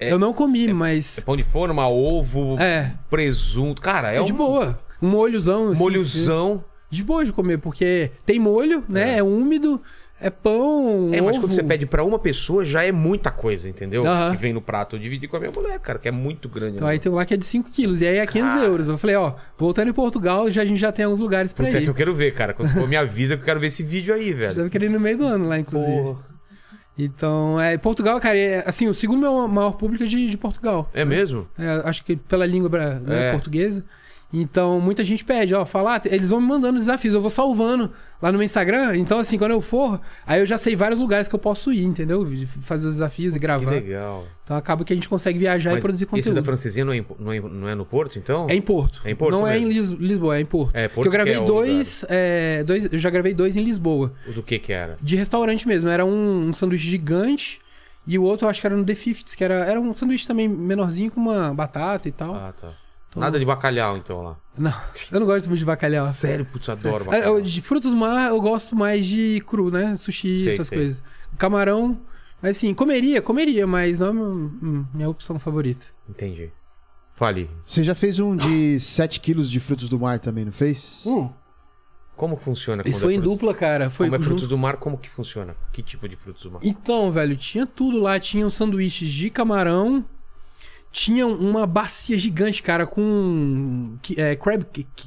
É- 0.00 0.12
eu 0.12 0.18
não 0.18 0.32
comi, 0.32 0.68
É 0.68 0.72
mas. 0.72 1.20
pão 1.20 1.36
de 1.36 1.42
forma, 1.44 1.86
ovo, 1.88 2.56
É. 2.58 2.92
presunto. 3.10 3.80
Cara, 3.82 4.12
é, 4.12 4.16
É, 4.16 4.20
um 4.20 4.24
de 4.24 4.32
boa. 4.32 4.80
Um 5.00 5.08
molhozão. 5.08 5.70
assim, 5.70 5.80
molhozão. 5.82 6.64
De 6.90 7.04
boa 7.04 7.24
de 7.24 7.32
comer, 7.32 7.58
porque 7.58 8.10
tem 8.24 8.40
molho, 8.40 8.82
né? 8.88 9.18
É, 9.18 9.22
úmido, 9.22 9.78
é 10.18 10.30
pão. 10.30 11.10
É, 11.12 11.20
mas 11.20 11.36
ovo. 11.36 11.42
quando 11.46 11.52
você 11.52 11.62
pede 11.62 11.84
pra 11.84 12.02
uma 12.02 12.18
pessoa, 12.18 12.64
já 12.64 12.82
é 12.82 12.90
muita 12.90 13.30
coisa, 13.30 13.68
entendeu? 13.68 14.04
Que 14.30 14.36
vem 14.38 14.54
no 14.54 14.62
prato. 14.62 14.96
Eu 14.96 15.00
dividi 15.00 15.28
com 15.28 15.36
a 15.36 15.40
minha 15.40 15.52
mulher, 15.52 15.78
cara, 15.80 15.98
que 15.98 16.08
é 16.08 16.10
muito 16.10 16.48
grande. 16.48 16.76
Então 16.76 16.86
né? 16.86 16.94
aí 16.94 16.98
tem 16.98 17.12
um 17.12 17.14
lá 17.14 17.26
que 17.26 17.34
é 17.34 17.36
de 17.36 17.44
5 17.44 17.70
quilos. 17.70 18.00
E 18.00 18.06
aí 18.06 18.16
é 18.16 18.26
500 18.26 18.54
Cara. 18.54 18.66
euros. 18.66 18.88
Eu 18.88 18.96
falei, 18.96 19.16
ó, 19.16 19.34
voltando 19.58 19.88
em 19.90 19.92
Portugal, 19.92 20.50
já, 20.50 20.62
a 20.62 20.64
gente 20.64 20.80
já 20.80 20.90
tem 20.90 21.04
alguns 21.04 21.18
lugares 21.20 21.52
pra 21.52 21.64
Putz, 21.66 21.74
essa 21.74 21.84
ir. 21.84 21.88
eu 21.88 21.94
quero 21.94 22.14
ver, 22.14 22.32
cara. 22.32 22.54
Quando 22.54 22.68
você 22.68 22.74
for, 22.80 22.88
me 22.88 22.96
avisa 22.96 23.36
que 23.36 23.42
eu 23.42 23.44
quero 23.46 23.60
ver 23.60 23.66
esse 23.66 23.82
vídeo 23.82 24.14
aí, 24.14 24.30
Você 24.30 24.34
velho. 24.34 24.54
deve 24.54 24.70
querer 24.70 24.86
ir 24.86 24.90
no 24.90 24.98
meio 24.98 25.18
do 25.18 25.26
ano 25.26 25.46
lá, 25.46 25.58
inclusive. 25.58 25.92
Porra. 25.92 26.18
Então, 26.96 27.60
é, 27.60 27.76
Portugal, 27.78 28.18
cara, 28.20 28.36
é 28.36 28.64
assim, 28.66 28.88
o 28.88 28.94
segundo 28.94 29.20
maior, 29.48 29.72
público 29.72 30.02
é 30.02 30.06
de, 30.06 30.26
de 30.26 30.36
Portugal. 30.36 30.90
É 30.92 31.04
mesmo? 31.04 31.46
É, 31.56 31.82
acho 31.84 32.04
que 32.04 32.16
pela 32.16 32.44
língua 32.44 32.68
né, 32.98 33.28
É. 33.28 33.32
portuguesa. 33.32 33.84
Então, 34.30 34.78
muita 34.78 35.02
gente 35.02 35.24
pede, 35.24 35.54
ó, 35.54 35.64
fala, 35.64 35.96
ah, 35.96 36.00
eles 36.04 36.28
vão 36.28 36.38
me 36.38 36.46
mandando 36.46 36.76
os 36.76 36.84
desafios, 36.84 37.14
eu 37.14 37.20
vou 37.22 37.30
salvando 37.30 37.90
lá 38.20 38.30
no 38.30 38.36
meu 38.36 38.44
Instagram. 38.44 38.94
Então, 38.98 39.18
assim, 39.18 39.38
quando 39.38 39.52
eu 39.52 39.60
for, 39.62 39.98
aí 40.26 40.40
eu 40.40 40.44
já 40.44 40.58
sei 40.58 40.76
vários 40.76 41.00
lugares 41.00 41.26
que 41.28 41.34
eu 41.34 41.38
posso 41.38 41.72
ir, 41.72 41.82
entendeu? 41.84 42.22
De 42.26 42.46
Fazer 42.46 42.86
os 42.88 42.94
desafios 42.94 43.34
e 43.34 43.38
Que 43.38 43.42
gravar. 43.46 43.70
legal. 43.70 44.26
Então 44.44 44.54
acaba 44.54 44.84
que 44.84 44.92
a 44.92 44.96
gente 44.96 45.08
consegue 45.08 45.38
viajar 45.38 45.70
Mas 45.70 45.78
e 45.78 45.82
produzir 45.82 46.04
esse 46.04 46.10
conteúdo. 46.10 46.34
da 46.36 46.42
francesinha 46.44 46.84
não 46.84 46.92
é, 46.92 47.04
não, 47.18 47.32
é, 47.32 47.40
não 47.40 47.68
é 47.68 47.74
no 47.74 47.86
Porto, 47.86 48.18
então? 48.18 48.46
É 48.50 48.54
em 48.54 48.60
Porto. 48.60 49.00
É 49.04 49.10
em 49.10 49.16
Porto 49.16 49.32
Não 49.32 49.46
é 49.46 49.58
em 49.58 49.64
mesmo. 49.66 49.94
Lis- 49.96 50.08
Lisboa, 50.10 50.36
é 50.36 50.40
em 50.42 50.44
Porto. 50.46 50.76
É, 50.76 50.88
Porto 50.88 50.94
Porque 50.94 51.08
eu 51.08 51.12
gravei 51.12 51.34
que 51.34 51.40
é 51.40 51.44
dois, 51.44 52.04
é, 52.08 52.62
dois. 52.64 52.88
Eu 52.92 52.98
já 52.98 53.08
gravei 53.08 53.32
dois 53.32 53.56
em 53.56 53.64
Lisboa. 53.64 54.12
O 54.26 54.32
do 54.32 54.42
que 54.42 54.58
que 54.58 54.72
era? 54.74 54.98
De 55.00 55.16
restaurante 55.16 55.66
mesmo. 55.66 55.88
Era 55.88 56.04
um, 56.04 56.48
um 56.48 56.52
sanduíche 56.52 56.86
gigante. 56.88 57.60
E 58.06 58.18
o 58.18 58.22
outro 58.22 58.46
eu 58.46 58.50
acho 58.50 58.60
que 58.60 58.66
era 58.66 58.76
no 58.76 58.84
The 58.84 58.94
Fifties, 58.94 59.34
que 59.34 59.44
era, 59.44 59.64
era 59.66 59.78
um 59.80 59.94
sanduíche 59.94 60.26
também 60.26 60.48
menorzinho 60.48 61.10
com 61.10 61.20
uma 61.20 61.52
batata 61.54 62.08
e 62.08 62.12
tal. 62.12 62.34
Ah, 62.34 62.54
tá. 62.58 62.72
Então- 63.10 63.20
Nada 63.20 63.38
de 63.38 63.44
bacalhau, 63.44 63.96
então, 63.96 64.22
lá. 64.22 64.36
Não, 64.56 64.72
eu 65.10 65.20
não 65.20 65.26
gosto 65.26 65.46
muito 65.48 65.58
de 65.60 65.64
bacalhau. 65.64 66.04
Sério, 66.04 66.44
putz, 66.44 66.68
adoro 66.68 67.04
É, 67.04 67.06
bacalhau. 67.06 67.36
eu- 67.38 67.42
de 67.42 67.62
frutos 67.62 67.90
do 67.90 67.96
mar 67.96 68.30
eu 68.30 68.40
gosto 68.40 68.76
mais 68.76 69.06
de 69.06 69.42
cru, 69.46 69.70
né? 69.70 69.96
Sushi, 69.96 70.42
Sei, 70.42 70.52
essas 70.54 70.66
sei. 70.68 70.78
coisas. 70.78 71.02
Camarão, 71.38 71.98
mas 72.42 72.56
assim, 72.56 72.74
comeria, 72.74 73.22
comeria, 73.22 73.66
mas 73.66 73.98
não 73.98 74.08
é 74.08 74.12
meu- 74.12 74.24
hum, 74.26 74.84
minha 74.92 75.08
opção 75.08 75.38
favorita. 75.38 75.86
Entendi. 76.08 76.50
Fale. 77.14 77.50
Você 77.64 77.82
já 77.82 77.94
fez 77.94 78.20
um 78.20 78.36
de 78.36 78.78
7 78.78 79.18
quilos 79.20 79.50
de 79.50 79.58
frutos 79.58 79.88
do 79.88 79.98
mar 79.98 80.20
também, 80.20 80.44
não 80.44 80.52
fez? 80.52 81.04
Como 82.16 82.36
que 82.36 82.42
funciona? 82.44 82.82
Isso 82.84 82.98
quando 82.98 83.02
foi 83.02 83.12
é 83.14 83.16
em 83.16 83.20
fruto- 83.20 83.30
dupla, 83.36 83.54
cara. 83.54 83.90
Foi 83.90 84.06
Como 84.06 84.14
é 84.16 84.18
junto- 84.18 84.28
frutos 84.28 84.48
do 84.48 84.58
mar, 84.58 84.76
como 84.76 84.98
que 84.98 85.08
funciona? 85.08 85.56
Que 85.72 85.82
tipo 85.82 86.08
de 86.08 86.14
frutos 86.16 86.42
do 86.42 86.50
mar? 86.52 86.60
Então, 86.62 87.10
velho, 87.10 87.36
tinha 87.36 87.64
tudo 87.66 87.98
lá. 88.00 88.18
Tinha 88.20 88.46
os 88.46 88.54
sanduíches 88.54 89.08
de 89.10 89.30
camarão. 89.30 90.04
Tinha 90.90 91.26
uma 91.26 91.66
bacia 91.66 92.16
gigante, 92.18 92.62
cara, 92.62 92.86
com 92.86 93.96
que- 94.00 94.18
é, 94.20 94.34
crab, 94.34 94.64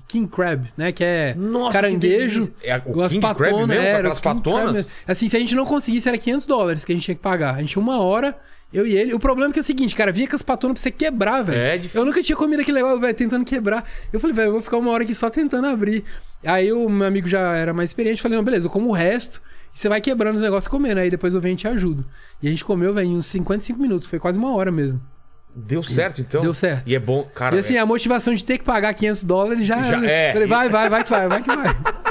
king 0.07 0.27
crab, 0.27 0.67
né? 0.77 0.91
Que 0.91 1.03
é 1.03 1.33
Nossa, 1.35 1.73
caranguejo. 1.73 2.47
que. 2.59 2.67
É 2.69 2.81
o 2.85 3.01
as 3.01 3.11
king 3.11 3.21
crab 3.21 3.37
patonas, 3.37 3.67
mesmo? 3.67 3.83
Era, 3.83 3.97
aquelas 3.97 4.19
king 4.19 4.41
crab 4.41 4.43
patonas? 4.43 4.89
Assim, 5.07 5.27
se 5.27 5.35
a 5.35 5.39
gente 5.39 5.55
não 5.55 5.65
conseguisse, 5.65 6.07
era 6.07 6.17
500 6.17 6.45
dólares 6.45 6.85
que 6.85 6.91
a 6.91 6.95
gente 6.95 7.03
tinha 7.05 7.15
que 7.15 7.21
pagar. 7.21 7.55
A 7.55 7.59
gente 7.59 7.69
tinha 7.71 7.81
uma 7.81 7.99
hora, 7.99 8.37
eu 8.71 8.85
e 8.85 8.95
ele. 8.95 9.13
O 9.13 9.19
problema 9.19 9.49
é 9.49 9.53
que 9.53 9.59
é 9.59 9.61
o 9.61 9.63
seguinte, 9.63 9.95
cara, 9.95 10.11
vinha 10.11 10.27
com 10.27 10.35
as 10.35 10.43
patonas 10.43 10.75
pra 10.75 10.81
você 10.83 10.91
quebrar, 10.91 11.41
velho. 11.41 11.57
É 11.59 11.77
difícil. 11.77 11.99
Eu 11.99 12.05
nunca 12.05 12.21
tinha 12.21 12.35
comido 12.35 12.61
aquele 12.61 12.77
negócio, 12.77 12.99
velho, 12.99 13.13
tentando 13.15 13.43
quebrar. 13.43 13.83
Eu 14.13 14.19
falei, 14.19 14.35
velho, 14.35 14.47
eu 14.49 14.51
vou 14.53 14.61
ficar 14.61 14.77
uma 14.77 14.91
hora 14.91 15.03
aqui 15.03 15.15
só 15.15 15.29
tentando 15.31 15.65
abrir. 15.67 16.03
Aí 16.45 16.71
o 16.71 16.87
meu 16.89 17.07
amigo 17.07 17.27
já 17.27 17.55
era 17.55 17.73
mais 17.73 17.89
experiente, 17.89 18.21
falei, 18.21 18.37
não, 18.37 18.43
beleza, 18.45 18.67
eu 18.67 18.71
como 18.71 18.89
o 18.89 18.93
resto. 18.93 19.41
E 19.73 19.79
você 19.79 19.89
vai 19.89 19.99
quebrando 19.99 20.35
os 20.35 20.41
negócios 20.41 20.67
e 20.67 20.69
comendo. 20.69 20.99
Aí 20.99 21.09
depois 21.09 21.33
eu 21.33 21.41
venho 21.41 21.53
e 21.53 21.57
te 21.57 21.67
ajudo. 21.67 22.05
E 22.41 22.47
a 22.47 22.51
gente 22.51 22.63
comeu, 22.63 22.93
velho, 22.93 23.07
em 23.07 23.17
uns 23.17 23.25
55 23.25 23.79
minutos. 23.81 24.07
Foi 24.07 24.19
quase 24.19 24.37
uma 24.37 24.53
hora 24.55 24.71
mesmo. 24.71 25.01
Deu 25.55 25.83
certo, 25.83 26.21
então? 26.21 26.41
Deu 26.41 26.53
certo. 26.53 26.87
E 26.87 26.95
é 26.95 26.99
bom, 26.99 27.23
cara. 27.35 27.55
e 27.55 27.59
assim, 27.59 27.75
é- 27.75 27.79
a 27.79 27.85
motivação 27.85 28.33
de 28.33 28.43
ter 28.43 28.57
que 28.57 28.63
pagar 28.63 28.93
500 28.93 29.23
dólares 29.23 29.65
já... 29.65 29.81
Já 29.83 30.05
é. 30.05 30.31
Falei, 30.33 30.47
vai, 30.47 30.69
vai, 30.69 30.89
vai 30.89 31.03
que 31.03 31.09
vai, 31.09 31.27
vai 31.27 31.43
que 31.43 31.49
vai. 31.55 31.67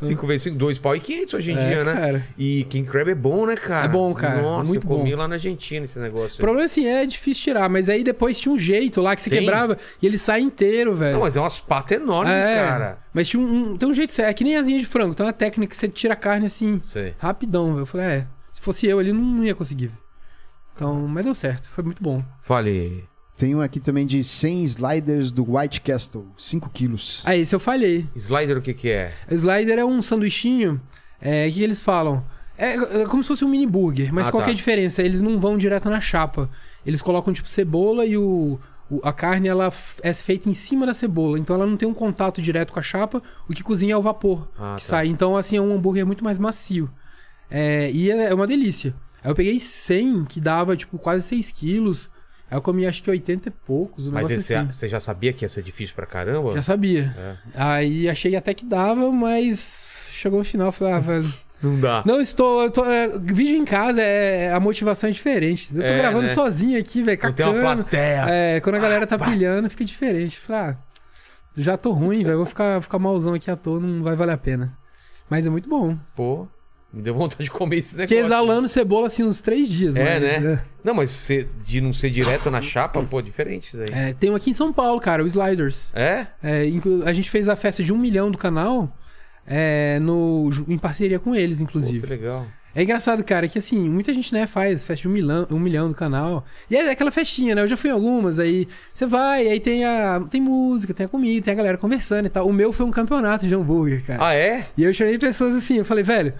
5 0.00 0.26
vezes 0.26 0.42
5, 0.42 0.56
2 0.56 0.78
pau 0.78 0.94
e 0.94 1.00
500 1.00 1.34
hoje 1.34 1.52
em 1.52 1.56
É, 1.56 1.68
dia, 1.68 1.84
né? 1.84 1.94
cara. 1.94 2.26
E 2.36 2.64
King 2.64 2.88
Crab 2.88 3.08
é 3.10 3.14
bom, 3.14 3.46
né, 3.46 3.56
cara? 3.56 3.86
É 3.86 3.88
bom, 3.88 4.12
cara. 4.12 4.42
Nossa, 4.42 4.68
Muito 4.68 4.84
eu 4.86 4.88
comi 4.88 5.10
bom. 5.12 5.16
lá 5.16 5.26
na 5.26 5.36
Argentina 5.36 5.84
esse 5.86 5.98
negócio. 5.98 6.36
O 6.36 6.38
problema 6.40 6.66
assim, 6.66 6.86
é 6.86 7.06
difícil 7.06 7.44
tirar, 7.44 7.68
mas 7.70 7.88
aí 7.88 8.04
depois 8.04 8.38
tinha 8.38 8.54
um 8.54 8.58
jeito 8.58 9.00
lá 9.00 9.16
que 9.16 9.22
você 9.22 9.30
Tem? 9.30 9.40
quebrava 9.40 9.78
e 10.00 10.06
ele 10.06 10.18
sai 10.18 10.42
inteiro, 10.42 10.94
velho. 10.94 11.14
Não, 11.14 11.20
mas 11.20 11.34
é 11.36 11.40
umas 11.40 11.58
patas 11.60 11.98
enormes, 11.98 12.30
é, 12.32 12.56
cara. 12.56 12.98
Mas 13.12 13.26
tinha 13.28 13.42
um, 13.42 13.72
um- 13.72 13.76
tem 13.78 13.88
um 13.88 13.94
jeito, 13.94 14.20
é 14.20 14.32
que 14.34 14.44
nem 14.44 14.56
asinha 14.56 14.78
de 14.78 14.84
frango, 14.86 15.14
tem 15.14 15.24
uma 15.24 15.32
técnica 15.32 15.70
que 15.70 15.76
você 15.76 15.88
tira 15.88 16.12
a 16.12 16.16
carne 16.16 16.44
assim, 16.46 16.78
Sei. 16.82 17.14
rapidão. 17.18 17.70
velho. 17.72 17.80
Eu 17.82 17.86
falei, 17.86 18.06
é, 18.06 18.26
se 18.52 18.60
fosse 18.60 18.86
eu 18.86 18.98
ali, 18.98 19.12
não 19.14 19.42
ia 19.44 19.54
conseguir. 19.54 19.90
Então, 20.76 21.08
mas 21.08 21.24
deu 21.24 21.34
certo, 21.34 21.68
foi 21.70 21.82
muito 21.82 22.02
bom. 22.02 22.22
Fale. 22.42 23.02
Tem 23.36 23.54
um 23.54 23.60
aqui 23.60 23.80
também 23.80 24.06
de 24.06 24.22
100 24.22 24.62
sliders 24.64 25.30
do 25.32 25.56
White 25.56 25.80
Castle, 25.80 26.26
5 26.36 26.70
quilos. 26.70 27.22
Aí, 27.26 27.40
esse 27.40 27.54
eu 27.54 27.60
falhei. 27.60 28.06
Slider 28.14 28.56
o 28.58 28.62
que 28.62 28.72
que 28.72 28.90
é? 28.90 29.12
Slider 29.30 29.78
é 29.78 29.84
um 29.84 30.00
sanduichinho, 30.00 30.80
é, 31.20 31.50
que 31.50 31.62
eles 31.62 31.80
falam? 31.80 32.24
É, 32.56 32.74
é 33.02 33.06
como 33.06 33.22
se 33.22 33.28
fosse 33.28 33.44
um 33.44 33.48
mini 33.48 33.66
burger, 33.66 34.12
mas 34.12 34.28
Ah, 34.28 34.30
qual 34.30 34.42
que 34.42 34.48
é 34.48 34.52
tá. 34.52 34.54
a 34.54 34.56
diferença? 34.56 35.02
Eles 35.02 35.20
não 35.20 35.38
vão 35.38 35.58
direto 35.58 35.90
na 35.90 36.00
chapa. 36.00 36.48
Eles 36.86 37.02
colocam, 37.02 37.32
tipo, 37.34 37.48
cebola 37.48 38.06
e 38.06 38.16
o, 38.16 38.58
o- 38.90 39.00
a 39.02 39.12
carne 39.12 39.48
ela 39.48 39.70
é 40.02 40.14
feita 40.14 40.48
em 40.48 40.54
cima 40.54 40.86
da 40.86 40.94
cebola, 40.94 41.38
então 41.38 41.54
ela 41.56 41.66
não 41.66 41.76
tem 41.76 41.86
um 41.86 41.92
contato 41.92 42.40
direto 42.40 42.72
com 42.72 42.78
a 42.78 42.82
chapa, 42.82 43.22
o 43.46 43.52
que 43.52 43.62
cozinha 43.62 43.92
é 43.92 43.96
o 43.98 44.00
vapor 44.02 44.48
Ah, 44.58 44.76
que 44.78 44.82
tá. 44.82 44.88
sai. 44.88 45.08
Então, 45.08 45.36
assim, 45.36 45.56
é 45.58 45.60
um 45.60 45.74
hambúrguer 45.74 46.06
muito 46.06 46.24
mais 46.24 46.38
macio. 46.38 46.90
É, 47.50 47.90
e 47.92 48.10
é 48.10 48.30
é 48.30 48.34
uma 48.34 48.46
delícia. 48.46 48.94
Aí 49.26 49.30
eu 49.32 49.34
peguei 49.34 49.58
100, 49.58 50.24
que 50.26 50.40
dava, 50.40 50.76
tipo, 50.76 50.98
quase 50.98 51.26
6 51.26 51.50
quilos. 51.50 52.08
Aí 52.48 52.56
eu 52.56 52.62
comi, 52.62 52.86
acho 52.86 53.02
que 53.02 53.10
80 53.10 53.48
e 53.48 53.50
poucos, 53.50 54.06
um 54.06 54.12
Mas 54.12 54.30
esse- 54.30 54.54
assim. 54.54 54.72
você 54.72 54.86
já 54.88 55.00
sabia 55.00 55.32
que 55.32 55.44
ia 55.44 55.48
ser 55.48 55.62
difícil 55.64 55.96
pra 55.96 56.06
caramba? 56.06 56.52
Já 56.52 56.62
sabia. 56.62 57.12
É. 57.18 57.34
Aí 57.54 58.08
achei 58.08 58.36
até 58.36 58.54
que 58.54 58.64
dava, 58.64 59.10
mas 59.10 60.08
chegou 60.12 60.38
no 60.38 60.44
final, 60.44 60.70
falei, 60.70 60.94
ah, 60.94 60.98
velho. 61.00 61.32
Não 61.60 61.80
dá. 61.80 62.02
Não 62.06 62.20
estou. 62.20 62.70
Tô, 62.70 62.84
é, 62.84 63.18
vídeo 63.18 63.56
em 63.56 63.64
casa 63.64 64.00
é. 64.00 64.52
A 64.52 64.60
motivação 64.60 65.08
é 65.08 65.12
diferente. 65.12 65.74
Eu 65.74 65.80
tô 65.80 65.86
É, 65.86 65.98
gravando 65.98 66.22
né? 66.24 66.28
sozinho 66.28 66.78
aqui, 66.78 67.02
velho. 67.02 67.18
Não 67.20 67.32
tem 67.32 67.46
uma 67.46 67.74
plateia. 67.76 68.26
É, 68.28 68.60
quando 68.60 68.74
a 68.76 68.78
galera 68.78 69.06
tá 69.06 69.18
Pá, 69.18 69.24
pá. 69.24 69.30
pilhando, 69.32 69.68
fica 69.70 69.82
diferente. 69.84 70.38
Falei, 70.38 70.62
ah, 70.62 70.76
já 71.56 71.76
tô 71.78 71.92
ruim, 71.92 72.22
velho. 72.22 72.36
Vou 72.36 72.46
ficar, 72.46 72.82
ficar 72.82 72.98
malzão 72.98 73.32
aqui 73.34 73.50
à 73.50 73.56
toa, 73.56 73.80
não 73.80 74.02
vai 74.04 74.14
valer 74.14 74.32
a 74.34 74.36
pena. 74.38 74.76
Mas 75.30 75.46
é 75.46 75.50
muito 75.50 75.66
bom. 75.68 75.96
Pô, 76.14 76.46
me 76.92 77.02
deu 77.02 77.14
vontade 77.14 77.44
de 77.44 77.50
comer 77.50 77.78
esse 77.78 77.90
Fiquei 77.96 78.18
negócio. 78.22 78.34
exalando 78.34 78.68
cebola 78.68 79.06
assim 79.08 79.22
uns 79.22 79.40
três 79.42 79.68
dias, 79.68 79.96
É, 79.96 80.04
mas, 80.20 80.42
né? 80.42 80.62
Não, 80.82 80.94
mas 80.94 81.10
ser- 81.10 81.46
de 81.64 81.80
não 81.80 81.92
ser 81.92 82.10
direto 82.10 82.50
na 82.50 82.62
chapa, 82.62 83.02
pô, 83.02 83.20
diferente 83.20 83.68
isso 83.74 83.80
aí. 83.82 83.88
É, 84.10 84.12
tem 84.14 84.30
um 84.30 84.34
aqui 84.34 84.50
em 84.50 84.54
São 84.54 84.72
Paulo, 84.72 85.00
cara, 85.00 85.22
o 85.22 85.26
Sliders. 85.26 85.90
É? 85.94 86.26
É, 86.42 86.64
inclu- 86.66 87.02
a 87.04 87.12
gente 87.12 87.28
fez 87.28 87.48
a 87.48 87.56
festa 87.56 87.82
de 87.82 87.92
um 87.92 87.98
milhão 87.98 88.30
do 88.30 88.38
canal 88.38 88.90
é, 89.46 89.98
no, 90.00 90.50
em 90.68 90.78
parceria 90.78 91.18
com 91.18 91.34
eles, 91.34 91.58
Pô, 91.58 91.64
inclusive. 91.64 92.00
que 92.00 92.06
legal. 92.06 92.46
É 92.74 92.82
engraçado, 92.82 93.24
cara, 93.24 93.48
que 93.48 93.58
assim, 93.58 93.88
muita 93.88 94.12
gente, 94.12 94.34
né, 94.34 94.46
faz 94.46 94.84
festa 94.84 95.00
de 95.02 95.08
um 95.08 95.10
milhão, 95.10 95.46
um 95.50 95.58
milhão 95.58 95.88
do 95.88 95.94
canal. 95.94 96.44
E 96.70 96.76
é 96.76 96.90
aquela 96.90 97.10
festinha, 97.10 97.54
né? 97.54 97.62
Eu 97.62 97.66
já 97.68 97.74
fui 97.76 97.88
em 97.88 97.92
algumas, 97.94 98.38
aí 98.38 98.68
você 98.92 99.06
vai, 99.06 99.48
aí 99.48 99.58
tem 99.60 99.82
a. 99.86 100.20
Tem 100.30 100.42
música, 100.42 100.92
tem 100.92 101.06
a 101.06 101.08
comida, 101.08 101.42
tem 101.46 101.52
a 101.52 101.56
galera 101.56 101.78
conversando 101.78 102.26
e 102.26 102.28
tal. 102.28 102.46
O 102.46 102.52
meu 102.52 102.74
foi 102.74 102.84
um 102.84 102.90
campeonato 102.90 103.46
de 103.46 103.54
hambúrguer, 103.54 104.04
cara. 104.04 104.26
Ah, 104.26 104.34
é? 104.34 104.66
E 104.76 104.84
eu 104.84 104.92
chamei 104.92 105.18
pessoas 105.18 105.54
assim, 105.56 105.78
eu 105.78 105.86
falei, 105.86 106.04
velho, 106.04 106.34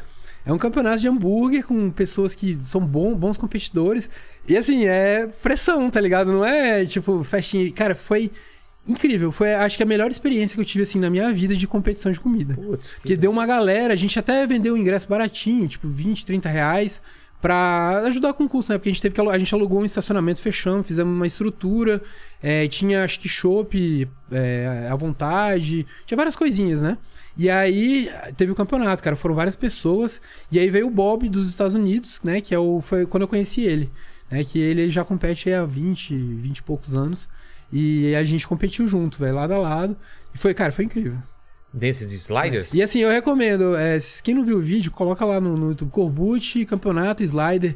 é 0.47 0.53
um 0.53 0.59
campeonato 0.59 0.99
de 0.99 1.09
hambúrguer 1.09 1.67
com 1.67 1.91
pessoas 1.91 2.35
que 2.35 2.57
são 2.65 2.81
bom, 2.81 3.15
bons 3.17 3.37
competidores. 3.37 4.09
E 4.49 4.57
assim, 4.57 4.87
é 4.87 5.27
pressão, 5.43 5.91
tá 5.91 6.01
ligado? 6.01 6.33
Não 6.33 6.45
é 6.45 6.87
tipo 6.87 7.25
festinha. 7.25 7.71
Cara, 7.73 7.97
foi 7.97 8.31
incrível. 8.87 9.33
Foi, 9.33 9.53
acho 9.55 9.77
que 9.77 9.83
a 9.83 9.87
melhor 9.87 10.09
experiência 10.09 10.55
que 10.55 10.61
eu 10.61 10.65
tive, 10.65 10.83
assim, 10.83 11.01
na 11.01 11.11
minha 11.11 11.33
vida 11.33 11.57
de 11.57 11.67
competição 11.67 12.13
de 12.13 12.21
comida. 12.21 12.55
Putz. 12.55 12.95
Porque 12.95 13.17
deu 13.17 13.33
uma 13.33 13.45
galera, 13.45 13.93
a 13.93 13.97
gente 13.97 14.17
até 14.21 14.47
vendeu 14.47 14.75
o 14.75 14.77
ingresso 14.77 15.09
baratinho, 15.09 15.67
tipo 15.67 15.89
20, 15.89 16.25
30 16.25 16.49
reais, 16.49 17.03
pra 17.43 18.03
ajudar 18.07 18.33
com 18.35 18.45
o 18.45 18.49
custo, 18.49 18.73
né? 18.73 18.79
Porque 18.79 18.89
a 18.89 18.93
gente 18.93 19.03
teve 19.03 19.17
que 19.17 19.21
a 19.21 19.39
gente 19.39 19.53
alugou 19.53 19.81
um 19.81 19.85
estacionamento, 19.85 20.41
fechamos, 20.41 20.87
fizemos 20.87 21.13
uma 21.13 21.27
estrutura, 21.27 22.01
é, 22.41 22.69
tinha 22.69 23.03
acho 23.03 23.19
que 23.19 23.29
chopp 23.29 24.09
é, 24.31 24.89
à 24.89 24.95
vontade, 24.95 25.85
tinha 26.07 26.17
várias 26.17 26.37
coisinhas, 26.37 26.81
né? 26.81 26.97
E 27.37 27.51
aí 27.51 28.11
teve 28.37 28.51
o 28.51 28.55
campeonato, 28.55 29.03
cara, 29.03 29.15
foram 29.15 29.35
várias 29.35 29.55
pessoas, 29.55 30.21
e 30.51 30.59
aí 30.59 30.71
veio 30.71 30.87
o 30.87 30.91
Bob 30.91 31.29
dos 31.29 31.49
Estados 31.51 31.75
Unidos, 31.75 32.21
né? 32.25 32.41
Que 32.41 32.55
é 32.55 32.59
o, 32.59 32.81
foi 32.81 33.05
quando 33.07 33.23
eu 33.23 33.29
conheci 33.29 33.63
ele, 33.63 33.91
né? 34.31 34.43
Que 34.43 34.59
ele 34.59 34.89
já 34.89 35.05
compete 35.05 35.53
há 35.53 35.65
20, 35.65 36.15
20 36.15 36.59
e 36.59 36.63
poucos 36.63 36.95
anos. 36.95 37.29
E 37.73 38.15
a 38.15 38.25
gente 38.25 38.47
competiu 38.47 38.87
junto, 38.87 39.19
velho, 39.19 39.35
lado 39.35 39.53
a 39.53 39.59
lado. 39.59 39.97
E 40.35 40.39
foi, 40.39 40.55
cara, 40.55 40.73
foi 40.73 40.85
incrível. 40.85 41.19
Desses 41.73 42.09
de 42.09 42.15
sliders? 42.15 42.73
E 42.73 42.83
assim, 42.83 43.01
eu 43.01 43.11
recomendo, 43.11 43.77
é, 43.77 43.99
quem 44.23 44.35
não 44.35 44.45
viu 44.45 44.57
o 44.57 44.63
vídeo, 44.63 44.91
coloca 44.91 45.25
lá 45.25 45.41
no, 45.41 45.57
no 45.57 45.69
YouTube 45.71 45.91
Corbucci, 45.91 46.65
campeonato 46.65 47.23
Slider. 47.23 47.75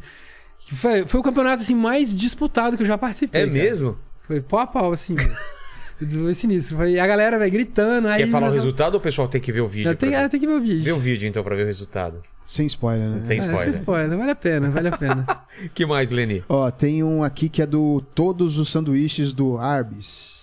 Foi, 0.58 1.06
foi 1.06 1.20
o 1.20 1.22
campeonato 1.22 1.62
assim, 1.62 1.74
mais 1.74 2.14
disputado 2.14 2.76
que 2.76 2.82
eu 2.82 2.86
já 2.86 2.96
participei. 2.96 3.42
É 3.42 3.46
cara. 3.46 3.58
mesmo? 3.58 3.98
Foi 4.22 4.40
pau 4.40 4.60
a 4.60 4.66
pau, 4.66 4.92
assim. 4.92 5.16
foi 6.08 6.34
sinistro. 6.34 6.76
Foi 6.76 6.98
a 6.98 7.06
galera, 7.06 7.38
vai 7.38 7.50
gritando. 7.50 8.08
Aí, 8.08 8.24
Quer 8.24 8.30
falar 8.30 8.50
o 8.50 8.52
resultado 8.52 8.94
ou 8.94 9.00
o 9.00 9.02
pessoal 9.02 9.28
tem 9.28 9.40
que 9.40 9.52
ver 9.52 9.60
o 9.60 9.68
vídeo? 9.68 9.90
Eu 9.90 9.96
tenho, 9.96 10.12
pra 10.12 10.20
é, 10.20 10.22
ver? 10.24 10.28
tem 10.28 10.40
que 10.40 10.46
ver 10.46 10.54
o 10.54 10.60
vídeo. 10.60 10.82
Vê 10.82 10.92
o 10.92 10.98
vídeo 10.98 11.28
então 11.28 11.42
pra 11.42 11.54
ver 11.54 11.64
o 11.64 11.66
resultado. 11.66 12.22
Sem 12.44 12.66
spoiler, 12.66 13.08
né? 13.08 13.22
Sem 13.24 13.38
É, 13.38 13.42
spoiler. 13.44 13.72
sem 13.72 13.80
spoiler. 13.80 14.18
Vale 14.18 14.30
a 14.30 14.34
pena, 14.34 14.70
vale 14.70 14.88
a 14.88 14.96
pena. 14.96 15.26
que 15.72 15.86
mais, 15.86 16.10
Leni? 16.10 16.42
Ó, 16.48 16.70
tem 16.70 17.04
um 17.04 17.22
aqui 17.22 17.48
que 17.48 17.62
é 17.62 17.66
do 17.66 18.02
Todos 18.14 18.58
os 18.58 18.68
Sanduíches 18.70 19.32
do 19.32 19.56
Arbis. 19.56 20.39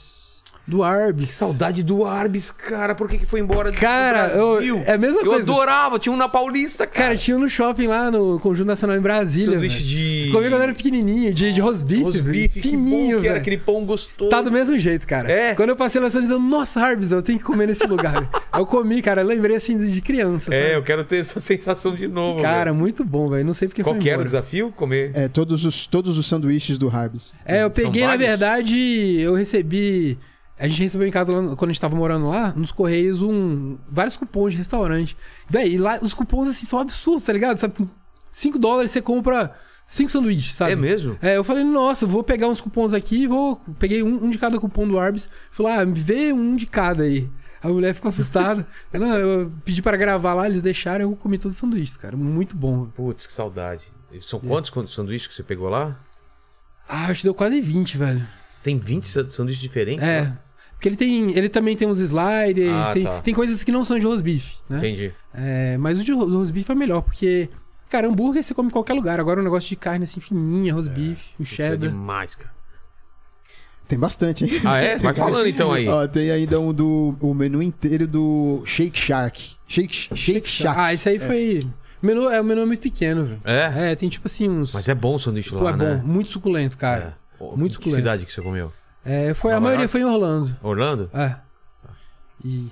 Do 0.67 0.83
Arbis. 0.83 1.29
Saudade 1.29 1.81
do 1.81 2.03
Arbis, 2.05 2.51
cara. 2.51 2.93
Por 2.93 3.07
que, 3.07 3.17
que 3.19 3.25
foi 3.25 3.39
embora 3.39 3.71
do 3.71 3.77
Cara, 3.77 4.27
eu- 4.35 4.55
Brasil? 4.55 4.83
é 4.85 4.93
a 4.93 4.97
mesma 4.97 5.21
eu 5.21 5.25
coisa. 5.25 5.49
adorava. 5.49 5.97
Tinha 5.97 6.11
um 6.11 6.17
na 6.17 6.27
Paulista, 6.27 6.85
cara. 6.85 7.05
Cara, 7.05 7.17
tinha 7.17 7.37
um 7.37 7.39
no 7.39 7.49
shopping 7.49 7.87
lá 7.87 8.11
no 8.11 8.37
Conjunto 8.39 8.67
Nacional 8.67 8.97
em 8.97 8.99
Brasília. 8.99 9.53
Sanduíche 9.53 9.81
de... 9.83 10.29
Comi 10.33 10.49
quando 10.49 10.61
era 10.61 10.73
pequenininho, 10.73 11.33
de, 11.33 11.53
de 11.53 11.61
rosbife. 11.61 12.03
Rosbife, 12.03 12.49
que 12.59 12.61
fininho, 12.69 13.15
bom 13.15 13.21
que 13.21 13.27
era 13.29 13.37
aquele 13.37 13.57
pão 13.57 13.85
gostoso. 13.85 14.29
Tá 14.29 14.41
do 14.41 14.51
mesmo 14.51 14.77
jeito, 14.77 15.07
cara. 15.07 15.31
É? 15.31 15.55
Quando 15.55 15.69
eu 15.69 15.75
passei 15.77 16.01
na 16.01 16.09
São 16.09 16.21
eu 16.21 16.37
nossa, 16.39 16.81
Harbs, 16.81 17.13
eu 17.13 17.21
tenho 17.21 17.37
que 17.39 17.45
comer 17.45 17.65
nesse 17.67 17.87
lugar. 17.87 18.27
eu 18.53 18.65
comi, 18.65 19.01
cara, 19.01 19.21
eu 19.21 19.25
lembrei 19.25 19.55
assim 19.55 19.77
de 19.77 20.01
criança, 20.01 20.53
É, 20.53 20.63
sabe? 20.63 20.75
eu 20.75 20.83
quero 20.83 21.03
ter 21.05 21.19
essa 21.19 21.39
sensação 21.41 21.95
de 21.95 22.09
novo. 22.09 22.41
Cara, 22.41 22.73
muito 22.73 23.05
bom, 23.05 23.29
velho. 23.29 23.45
Não 23.45 23.53
sei 23.53 23.69
porque 23.69 23.83
Qual 23.83 23.95
foi 23.95 24.01
que 24.03 24.09
era 24.09 24.19
o 24.19 24.25
desafio? 24.25 24.69
Comer. 24.75 25.11
É, 25.13 25.29
todos 25.29 25.63
os, 25.63 25.87
todos 25.87 26.17
os 26.17 26.27
sanduíches 26.27 26.77
do 26.77 26.89
Arbis. 26.89 27.35
É, 27.45 27.63
eu 27.63 27.69
peguei, 27.69 28.05
na 28.05 28.17
verdade, 28.17 28.75
eu 29.21 29.33
recebi. 29.33 30.17
A 30.59 30.67
gente 30.67 30.81
recebeu 30.81 31.07
em 31.07 31.11
casa 31.11 31.31
quando 31.55 31.69
a 31.69 31.73
gente 31.73 31.81
tava 31.81 31.95
morando 31.95 32.27
lá, 32.29 32.51
nos 32.55 32.71
Correios, 32.71 33.21
um. 33.21 33.77
vários 33.89 34.17
cupons 34.17 34.51
de 34.51 34.57
restaurante. 34.57 35.15
Véi, 35.49 35.73
e 35.73 35.77
lá 35.77 35.99
os 36.01 36.13
cupons 36.13 36.47
assim 36.47 36.65
são 36.65 36.79
absurdos, 36.79 37.25
tá 37.25 37.33
ligado? 37.33 37.57
Sabe, 37.57 37.75
com 37.75 37.87
5 38.31 38.57
dólares 38.57 38.89
você 38.91 39.01
compra 39.01 39.53
5 39.85 40.09
sanduíches, 40.11 40.55
sabe? 40.55 40.71
É 40.71 40.75
mesmo? 40.75 41.17
É, 41.21 41.37
eu 41.37 41.43
falei, 41.43 41.63
nossa, 41.63 42.05
vou 42.07 42.23
pegar 42.23 42.47
uns 42.47 42.59
cupons 42.59 42.91
aqui, 42.93 43.27
vou. 43.27 43.57
Peguei 43.77 44.01
um, 44.01 44.25
um 44.25 44.29
de 44.29 44.37
cada 44.39 44.59
cupom 44.59 44.87
do 44.87 44.97
Arbis. 44.99 45.29
Falei, 45.51 45.73
ah, 45.73 45.85
me 45.85 45.93
vê 45.99 46.33
um 46.33 46.55
de 46.55 46.65
cada 46.65 47.03
aí. 47.03 47.29
A 47.61 47.67
mulher 47.69 47.93
ficou 47.93 48.09
assustada. 48.09 48.65
Não, 48.93 49.15
eu 49.15 49.51
pedi 49.63 49.81
para 49.81 49.95
gravar 49.97 50.33
lá, 50.33 50.47
eles 50.47 50.61
deixaram, 50.61 51.03
eu 51.09 51.15
comi 51.15 51.37
todos 51.37 51.53
os 51.55 51.59
sanduíches, 51.59 51.97
cara. 51.97 52.17
Muito 52.17 52.55
bom. 52.55 52.85
Putz, 52.95 53.27
que 53.27 53.33
saudade. 53.33 53.83
É. 54.11 54.19
São 54.21 54.39
quantos 54.39 54.69
quantos 54.71 54.93
sanduíches 54.93 55.27
que 55.27 55.33
você 55.35 55.43
pegou 55.43 55.69
lá? 55.69 55.97
Ah, 56.89 57.05
acho 57.05 57.21
que 57.21 57.27
deu 57.27 57.33
quase 57.35 57.59
20, 57.61 57.97
velho. 57.97 58.25
Tem 58.63 58.77
20 58.77 59.07
sa- 59.09 59.29
sanduíches 59.29 59.61
diferentes? 59.61 60.07
É. 60.07 60.21
lá? 60.21 60.39
Porque 60.77 60.87
ele 60.89 60.95
tem. 60.95 61.31
Ele 61.35 61.49
também 61.49 61.75
tem 61.75 61.87
uns 61.87 61.99
sliders, 61.99 62.69
Ah, 62.71 62.91
tem, 62.93 63.03
tá. 63.03 63.21
tem 63.21 63.33
coisas 63.33 63.63
que 63.63 63.71
não 63.71 63.83
são 63.83 63.97
de 63.97 64.05
rosbife, 64.05 64.55
né? 64.69 64.77
Entendi. 64.77 65.11
É, 65.33 65.75
mas 65.77 65.99
o 65.99 66.03
de 66.03 66.11
ro- 66.13 66.25
do 66.27 66.37
rosbife 66.37 66.71
é 66.71 66.75
melhor, 66.75 67.01
porque. 67.01 67.49
Cara, 67.89 68.07
hambúrguer 68.07 68.43
você 68.43 68.53
come 68.53 68.67
em 68.67 68.71
qualquer 68.71 68.93
lugar. 68.93 69.19
Agora 69.19 69.39
um 69.39 69.43
negócio 69.43 69.69
de 69.69 69.75
carne 69.77 70.03
assim 70.03 70.19
fininha, 70.19 70.73
rosbife, 70.73 71.29
o 71.39 71.43
Isso 71.43 71.53
é 71.61 71.69
cheddar. 71.69 71.89
demais, 71.89 72.35
cara. 72.35 72.51
Tem 73.87 73.97
bastante, 73.97 74.43
hein? 74.43 74.51
Ah, 74.65 74.77
é? 74.79 74.97
Vai 74.97 75.13
falando 75.13 75.47
então 75.47 75.71
aí. 75.71 75.87
Ó, 75.87 76.05
tem 76.07 76.29
ainda 76.29 76.59
um 76.59 76.73
do 76.73 77.15
o 77.21 77.33
menu 77.33 77.61
inteiro 77.63 78.05
do 78.05 78.61
Shake 78.65 78.97
Shark. 78.99 79.55
Shake, 79.65 79.95
Shake 80.13 80.49
Shack. 80.49 80.77
Ah, 80.77 80.93
esse 80.93 81.07
aí 81.07 81.17
foi. 81.19 81.65
O 82.03 82.05
menu, 82.05 82.29
é, 82.29 82.39
o 82.41 82.43
menu 82.43 82.61
é 82.61 82.65
muito 82.65 82.81
pequeno, 82.81 83.23
velho. 83.25 83.39
É? 83.45 83.91
É, 83.91 83.95
tem 83.95 84.09
tipo 84.09 84.27
assim 84.27 84.49
uns. 84.49 84.73
Mas 84.73 84.89
é 84.89 84.93
bom 84.93 85.15
o 85.15 85.19
sanduíche 85.19 85.49
Pô, 85.51 85.61
lá, 85.63 85.69
é 85.71 85.73
bom, 85.73 85.83
né? 85.85 86.01
muito 86.05 86.29
suculento, 86.29 86.77
cara. 86.77 87.17
É. 87.39 87.43
Muito 87.55 87.79
que 87.79 87.85
suculento. 87.89 87.95
cidade 88.01 88.25
que 88.25 88.33
você 88.33 88.41
comeu? 88.41 88.73
É, 89.09 89.33
foi, 89.33 89.53
a 89.53 89.59
maioria 89.59 89.83
York? 89.83 89.91
foi 89.91 90.01
em 90.01 90.05
Orlando. 90.05 90.57
Orlando? 90.61 91.09
É. 91.13 91.35
E. 92.43 92.67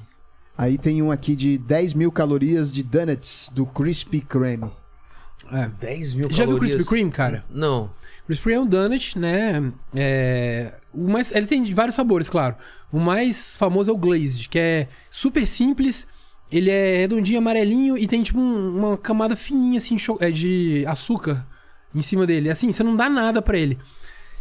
Aí 0.57 0.78
tem 0.78 1.02
um 1.02 1.12
aqui 1.12 1.36
de 1.36 1.57
10 1.57 1.94
mil 1.94 2.12
calorias 2.12 2.72
de 2.72 2.82
donuts 2.84 3.49
do 3.53 3.66
Krispy 3.66 4.22
Kreme. 4.22 4.70
É. 5.52 5.68
10 5.80 6.14
mil 6.14 6.24
Já 6.32 6.44
viu 6.45 6.56
o 6.56 6.57
calorias. 6.57 6.72
Krispy 6.76 6.90
Kreme, 6.90 7.12
cara? 7.12 7.45
Não. 7.49 7.90
Krispy 8.26 8.44
Kreme 8.45 8.60
é 8.60 8.64
um 8.64 8.68
donut, 8.68 9.18
né? 9.20 9.72
É, 9.94 10.74
o 10.94 11.07
mais, 11.10 11.32
ele 11.32 11.45
tem 11.45 11.64
vários 11.74 11.95
sabores, 11.95 12.30
claro. 12.30 12.56
O 12.91 12.99
mais 12.99 13.56
famoso 13.56 13.91
é 13.91 13.94
o 13.94 13.98
glazed, 13.98 14.48
que 14.49 14.60
é 14.60 14.88
super 15.12 15.45
simples. 15.48 16.07
Ele 16.52 16.70
é 16.70 16.98
redondinho, 16.99 17.40
amarelinho 17.40 17.98
e 17.98 18.07
tem 18.07 18.22
tipo 18.24 18.40
um- 18.40 18.78
uma 18.78 18.98
camada 18.98 19.36
fininha 19.36 19.78
assim 19.78 19.95
de 19.95 20.06
é, 20.20 20.32
de 20.32 20.86
açúcar 20.88 21.45
em 21.94 22.02
cima 22.02 22.26
dele. 22.28 22.49
Assim, 22.49 22.72
você 22.72 22.84
não 22.84 22.95
dá 22.95 23.10
nada 23.10 23.41
pra 23.41 23.57
ele. 23.57 23.80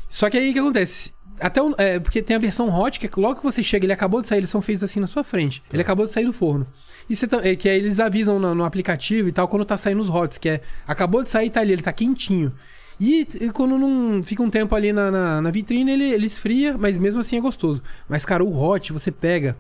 Só 0.08 0.28
que 0.28 0.36
aí 0.36 0.50
o 0.50 0.52
que 0.52 0.58
acontece? 0.58 1.13
Até 1.40 1.60
o- 1.62 1.74
é, 1.76 1.98
porque 1.98 2.22
tem 2.22 2.36
a 2.36 2.38
versão 2.38 2.68
hot, 2.68 2.98
que 3.00 3.06
é 3.06 3.08
que 3.08 3.18
logo 3.20 3.36
que 3.36 3.42
você 3.42 3.62
chega, 3.62 3.84
ele 3.84 3.92
acabou 3.92 4.20
de 4.20 4.26
sair, 4.28 4.38
eles 4.38 4.50
são 4.50 4.62
feitos 4.62 4.84
assim 4.84 5.00
na 5.00 5.06
sua 5.06 5.24
frente. 5.24 5.62
Ele 5.72 5.82
acabou 5.82 6.06
de 6.06 6.12
sair 6.12 6.24
do 6.26 6.32
forno. 6.32 6.66
E 7.10 7.16
você, 7.16 7.26
tá- 7.26 7.40
é, 7.42 7.56
que 7.56 7.68
aí 7.68 7.76
eles 7.76 7.98
avisam 8.00 8.38
no, 8.38 8.54
no 8.54 8.64
aplicativo 8.64 9.28
e 9.28 9.32
tal 9.32 9.48
quando 9.48 9.64
tá 9.64 9.76
saindo 9.76 10.00
os 10.00 10.08
hots, 10.08 10.38
que 10.38 10.48
é 10.48 10.60
acabou 10.86 11.22
de 11.22 11.30
sair, 11.30 11.50
tá 11.50 11.60
ali, 11.60 11.72
ele 11.72 11.82
tá 11.82 11.92
quentinho. 11.92 12.52
E, 13.00 13.26
e 13.40 13.50
quando 13.50 13.76
não 13.76 14.22
fica 14.22 14.42
um 14.42 14.48
tempo 14.48 14.74
ali 14.74 14.92
na, 14.92 15.10
na, 15.10 15.42
na 15.42 15.50
vitrine, 15.50 15.90
ele, 15.90 16.04
ele 16.04 16.26
esfria, 16.26 16.78
mas 16.78 16.96
mesmo 16.96 17.20
assim 17.20 17.36
é 17.36 17.40
gostoso. 17.40 17.82
Mas, 18.08 18.24
cara, 18.24 18.44
o 18.44 18.56
hot, 18.56 18.92
você 18.92 19.10
pega. 19.10 19.56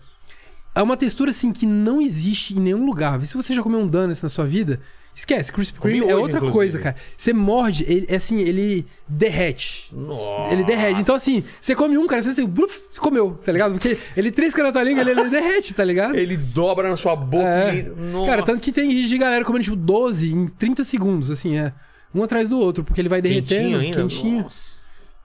É 0.74 0.80
uma 0.82 0.96
textura 0.96 1.30
assim 1.30 1.52
que 1.52 1.66
não 1.66 2.00
existe 2.00 2.54
em 2.56 2.60
nenhum 2.60 2.84
lugar. 2.86 3.20
Se 3.26 3.34
você 3.34 3.52
já 3.54 3.62
comeu 3.62 3.80
um 3.80 3.86
donuts 3.88 4.22
na 4.22 4.28
sua 4.28 4.44
vida, 4.44 4.80
esquece. 5.14 5.52
Krispy 5.52 5.78
Comi 5.78 5.94
Kreme 5.94 6.10
é 6.10 6.14
hoje, 6.14 6.22
outra 6.22 6.36
inclusive. 6.38 6.56
coisa, 6.58 6.78
cara. 6.80 6.96
Você 7.16 7.32
morde, 7.32 7.84
ele, 7.86 8.06
é 8.08 8.16
assim, 8.16 8.40
ele 8.40 8.86
derrete. 9.08 9.88
Nossa. 9.94 10.52
Ele 10.52 10.64
derrete. 10.64 11.00
Então, 11.00 11.14
assim, 11.14 11.42
você 11.60 11.74
come 11.74 11.96
um, 11.98 12.06
cara, 12.06 12.22
você, 12.22 12.30
assim, 12.30 12.46
bluf, 12.46 12.80
você 12.90 13.00
comeu, 13.00 13.32
tá 13.44 13.52
ligado? 13.52 13.72
Porque 13.72 13.98
ele 14.16 14.30
trisca 14.30 14.62
na 14.62 14.72
tua 14.72 14.82
língua, 14.82 15.02
ele, 15.02 15.10
ele 15.12 15.30
derrete, 15.30 15.74
tá 15.74 15.84
ligado? 15.84 16.14
Ele 16.16 16.36
dobra 16.36 16.88
na 16.88 16.96
sua 16.96 17.14
boca 17.16 17.44
É. 17.44 17.76
e... 17.76 17.82
Nossa. 17.82 18.26
Cara, 18.30 18.42
tanto 18.42 18.60
que 18.62 18.72
tem 18.72 18.88
de 19.06 19.18
galera 19.18 19.44
comendo, 19.44 19.64
tipo, 19.64 19.76
12 19.76 20.32
em 20.32 20.46
30 20.48 20.84
segundos, 20.84 21.30
assim, 21.30 21.56
é. 21.56 21.72
Um 22.14 22.22
atrás 22.22 22.48
do 22.48 22.58
outro, 22.58 22.84
porque 22.84 23.00
ele 23.00 23.08
vai 23.08 23.20
derretendo, 23.20 23.48
Quentinho 23.62 23.78
ainda? 23.80 23.96
quentinho. 23.98 24.42
Nossa. 24.42 24.74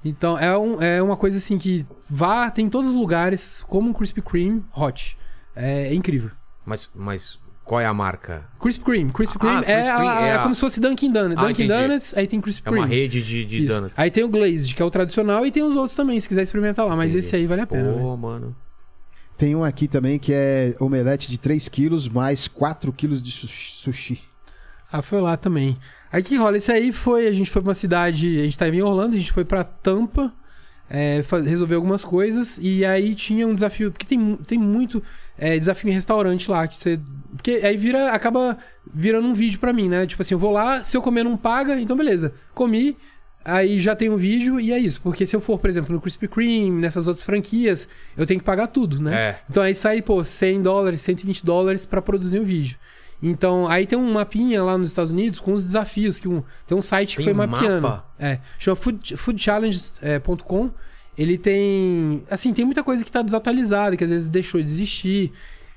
Então 0.04 0.40
é, 0.40 0.58
um, 0.58 0.82
é 0.82 1.04
uma 1.04 1.18
coisa 1.18 1.38
assim 1.38 1.58
que 1.58 1.86
vá, 2.10 2.50
tem 2.50 2.66
em 2.66 2.70
todos 2.70 2.90
os 2.92 2.96
lugares, 2.96 3.64
como 3.68 3.90
um 3.90 3.94
Krispy 3.94 4.22
Kreme 4.22 4.64
hot. 4.74 5.18
É, 5.56 5.94
incrível. 5.94 6.32
Mas, 6.66 6.90
mas 6.96 7.38
qual 7.70 7.80
é 7.80 7.86
a 7.86 7.94
marca? 7.94 8.44
Krispy 8.60 8.84
Kreme. 8.84 9.12
Krispy 9.12 9.38
Ah, 9.38 9.40
Kreme 9.40 9.56
Krispy 9.58 9.72
é, 9.72 9.90
a- 9.92 9.96
Kreme 9.98 10.12
é 10.12 10.28
é 10.30 10.34
a- 10.34 10.40
como 10.40 10.56
se 10.56 10.62
fosse 10.62 10.80
Dunkin' 10.80 11.12
Donuts. 11.12 11.38
Ah, 11.38 11.48
Dunkin' 11.48 11.64
entendi. 11.66 11.82
Donuts, 11.88 12.14
aí 12.18 12.26
tem 12.28 12.42
Krispy 12.42 12.62
É 12.68 12.72
Kreme. 12.72 12.80
uma 12.86 12.88
rede 12.88 13.22
de, 13.22 13.46
de 13.46 13.66
donuts. 13.68 13.94
Aí 13.96 14.10
tem 14.10 14.24
o 14.24 14.28
Glazed, 14.28 14.74
que 14.74 14.82
é 14.82 14.86
o 14.86 14.90
tradicional, 14.90 15.46
e 15.46 15.52
tem 15.52 15.62
os 15.64 15.76
outros 15.76 15.96
também, 15.96 16.20
se 16.20 16.28
quiser 16.28 16.42
experimentar 16.42 16.86
lá. 16.88 16.96
Mas 16.96 17.12
Entendi. 17.12 17.20
esse 17.20 17.36
aí 17.36 17.46
vale 17.46 17.62
a 17.62 17.68
pena. 17.68 17.94
Pô, 17.94 18.18
mano. 18.18 18.56
Tem 19.38 19.56
um 19.56 19.64
aqui 19.64 19.88
também 19.88 20.18
que 20.20 20.34
é 20.34 20.76
omelete 20.80 21.30
de 21.30 21.38
3 21.38 21.70
quilos 21.70 22.10
mais 22.10 22.48
4 22.48 22.92
quilos 22.92 23.22
de 23.22 23.32
su- 23.32 23.48
sushi. 23.48 24.20
Ah, 24.92 25.02
foi 25.02 25.22
lá 25.22 25.38
também. 25.38 25.78
Aí 26.12 26.24
que 26.24 26.36
rola? 26.36 26.58
Isso 26.58 26.72
aí 26.72 26.92
foi. 26.92 27.28
A 27.28 27.32
gente 27.32 27.50
foi 27.52 27.62
pra 27.62 27.70
uma 27.70 27.76
cidade. 27.76 28.40
A 28.40 28.44
gente 28.44 28.58
tava 28.58 28.76
em 28.76 28.82
Orlando, 28.82 29.16
a 29.16 29.20
gente 29.20 29.32
foi 29.32 29.46
pra 29.46 29.64
Tampa. 29.64 30.34
é, 30.92 31.22
resolver 31.46 31.76
algumas 31.76 32.04
coisas. 32.04 32.58
E 32.60 32.84
aí 32.84 33.14
tinha 33.14 33.48
um 33.48 33.54
desafio. 33.54 33.92
Porque 33.92 34.08
tem, 34.08 34.36
tem 34.38 34.58
muito 34.58 35.04
é, 35.40 35.58
desafio 35.58 35.90
em 35.90 35.94
restaurante 35.94 36.50
lá. 36.52 36.68
Que 36.68 36.76
você. 36.76 37.00
Porque 37.36 37.52
aí 37.64 37.78
vira. 37.78 38.12
Acaba 38.12 38.58
virando 38.94 39.28
um 39.28 39.34
vídeo 39.34 39.60
pra 39.60 39.74
mim, 39.74 39.88
né? 39.90 40.06
Tipo 40.06 40.22
assim, 40.22 40.34
eu 40.34 40.40
vou 40.40 40.52
lá, 40.52 40.84
se 40.84 40.96
eu 40.96 41.02
comer 41.02 41.24
não 41.24 41.38
paga, 41.38 41.80
então 41.80 41.96
beleza. 41.96 42.34
Comi. 42.54 42.96
Aí 43.46 43.80
já 43.80 43.96
tem 43.96 44.10
um 44.10 44.18
vídeo 44.18 44.60
e 44.60 44.72
é 44.72 44.78
isso. 44.78 45.00
Porque 45.02 45.26
se 45.26 45.34
eu 45.36 45.40
for, 45.40 45.58
por 45.58 45.70
exemplo, 45.70 45.96
no 45.96 46.02
Krispy 46.02 46.28
Kreme, 46.28 46.82
nessas 46.82 47.08
outras 47.08 47.24
franquias, 47.26 47.88
eu 48.18 48.26
tenho 48.26 48.40
que 48.40 48.46
pagar 48.46 48.68
tudo, 48.68 49.02
né? 49.02 49.16
É. 49.16 49.40
Então 49.50 49.64
aí 49.64 49.74
sai, 49.74 50.02
pô, 50.02 50.24
100 50.24 50.62
dólares, 50.62 51.00
120 51.02 51.46
dólares 51.46 51.86
pra 51.86 52.02
produzir 52.02 52.40
um 52.40 52.44
vídeo. 52.44 52.78
Então, 53.22 53.68
aí 53.68 53.86
tem 53.86 53.98
um 53.98 54.14
mapinha 54.14 54.64
lá 54.64 54.78
nos 54.78 54.90
Estados 54.90 55.12
Unidos 55.12 55.40
com 55.40 55.52
os 55.52 55.64
desafios, 55.64 56.20
que 56.20 56.28
um, 56.28 56.44
tem 56.66 56.78
um 56.78 56.82
site 56.82 57.18
que 57.18 57.24
Tem 57.24 57.26
foi 57.26 57.34
mapeando. 57.34 57.82
mapa? 57.82 58.06
É, 58.18 58.40
chama 58.58 58.76
food, 58.76 59.18
foodchallenge.com. 59.18 60.72
Ele 61.20 61.38
tem, 61.38 62.24
assim, 62.32 62.54
tem 62.54 62.64
muita 62.64 62.82
coisa 62.82 63.04
que 63.04 63.12
tá 63.12 63.22
desatualizada, 63.22 63.98
que 63.98 64.06
às 64.06 64.10
vezes 64.10 64.30
deixou 64.30 64.62
de 64.62 64.68
existir. 64.68 65.34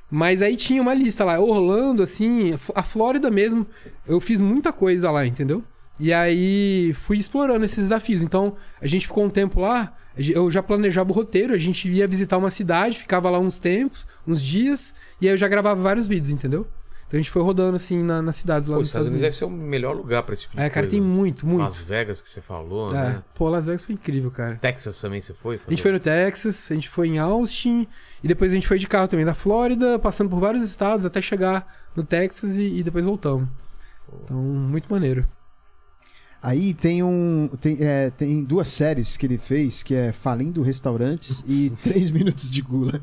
Mas 0.09 0.41
aí 0.41 0.57
tinha 0.57 0.81
uma 0.81 0.95
lista 0.95 1.25
lá, 1.25 1.41
Orlando, 1.41 2.01
assim, 2.01 2.55
a 2.77 2.83
Flórida 2.85 3.29
mesmo, 3.29 3.67
eu 4.07 4.21
fiz 4.21 4.41
muita 4.41 4.73
coisa 4.73 5.11
lá, 5.11 5.27
entendeu? 5.27 5.65
E 5.99 6.13
aí 6.13 6.93
fui 6.95 7.19
explorando 7.19 7.65
esses 7.65 7.89
desafios. 7.89 8.23
Então, 8.23 8.55
a 8.81 8.87
gente 8.87 9.09
ficou 9.09 9.25
um 9.25 9.31
tempo 9.31 9.61
lá, 9.61 9.97
eu 10.17 10.49
já 10.49 10.63
planejava 10.63 11.11
o 11.11 11.15
roteiro, 11.15 11.53
a 11.53 11.59
gente 11.59 11.89
ia 11.89 12.07
visitar 12.07 12.39
uma 12.39 12.51
cidade, 12.51 13.01
ficava 13.01 13.29
lá 13.29 13.41
uns 13.41 13.59
tempos, 13.59 14.07
uns 14.25 14.41
dias, 14.41 14.95
e 15.21 15.27
aí 15.27 15.35
eu 15.35 15.39
já 15.39 15.49
gravava 15.49 15.83
vários 15.83 16.07
vídeos, 16.07 16.31
entendeu? 16.31 16.69
Então 17.13 17.19
a 17.19 17.23
gente 17.23 17.31
foi 17.31 17.43
rodando 17.43 17.77
assim 17.77 18.03
na- 18.03 18.23
nas 18.23 18.37
cidades 18.37 18.69
lá 18.69 18.77
Pô, 18.77 18.81
nos 18.81 18.89
Estados 18.89 19.09
Estados 19.09 19.21
Unidos 19.21 19.21
deve 19.21 19.37
ser 19.37 19.45
o 19.45 19.51
melhor 19.69 19.95
lugar 19.95 20.23
pra 20.23 20.33
esse 20.33 20.45
tipo 20.45 20.57
de 20.57 20.63
É, 20.63 20.71
cara, 20.71 20.87
coisa. 20.87 20.97
tem 20.97 21.01
muito, 21.07 21.47
muito. 21.47 21.61
Las 21.63 21.77
Vegas 21.79 22.23
que 22.23 22.31
você 22.31 22.41
falou, 22.41 22.89
É. 22.91 22.95
né? 22.95 23.23
Pô, 23.35 23.51
Las 23.51 23.67
Vegas 23.67 23.85
foi 23.85 23.95
incrível, 23.97 24.31
cara. 24.31 24.57
Texas 24.57 24.99
também 24.99 25.21
você 25.21 25.35
foi? 25.35 25.61
A 25.67 25.71
gente 25.71 25.83
foi 25.83 25.93
no 25.93 26.01
Texas, 26.01 26.71
a 26.71 26.75
gente 26.75 26.89
foi 26.89 27.09
em 27.09 27.19
Austin, 27.19 27.87
e 28.25 28.27
depois 28.29 28.51
a 28.51 28.55
gente 28.55 28.67
foi 28.67 28.79
de 28.79 28.89
carro 28.89 29.09
também 29.09 29.27
da 29.27 29.35
Flórida, 29.35 29.99
passando 29.99 30.31
por 30.31 30.41
vários 30.41 30.65
estados 30.65 31.05
até 31.05 31.21
chegar 31.21 31.67
no 31.95 32.03
Texas 32.03 32.57
e, 32.57 32.79
e 32.79 32.83
depois 32.83 33.05
voltamos. 33.05 33.47
Então, 34.25 34.39
muito 34.39 34.91
maneiro. 34.91 35.29
Aí 36.43 36.75
tem 36.75 37.03
um. 37.05 37.49
Tem, 37.61 37.77
é, 37.81 38.11
tem 38.11 38.43
duas 38.43 38.69
séries 38.69 39.17
que 39.17 39.27
ele 39.27 39.39
fez, 39.39 39.83
que 39.85 39.95
é 39.95 40.11
Falindo 40.13 40.61
Restaurantes 40.63 41.45
e 41.47 41.71
3 41.85 42.11
Minutos 42.11 42.51
de 42.51 42.61
Gula. 42.63 43.01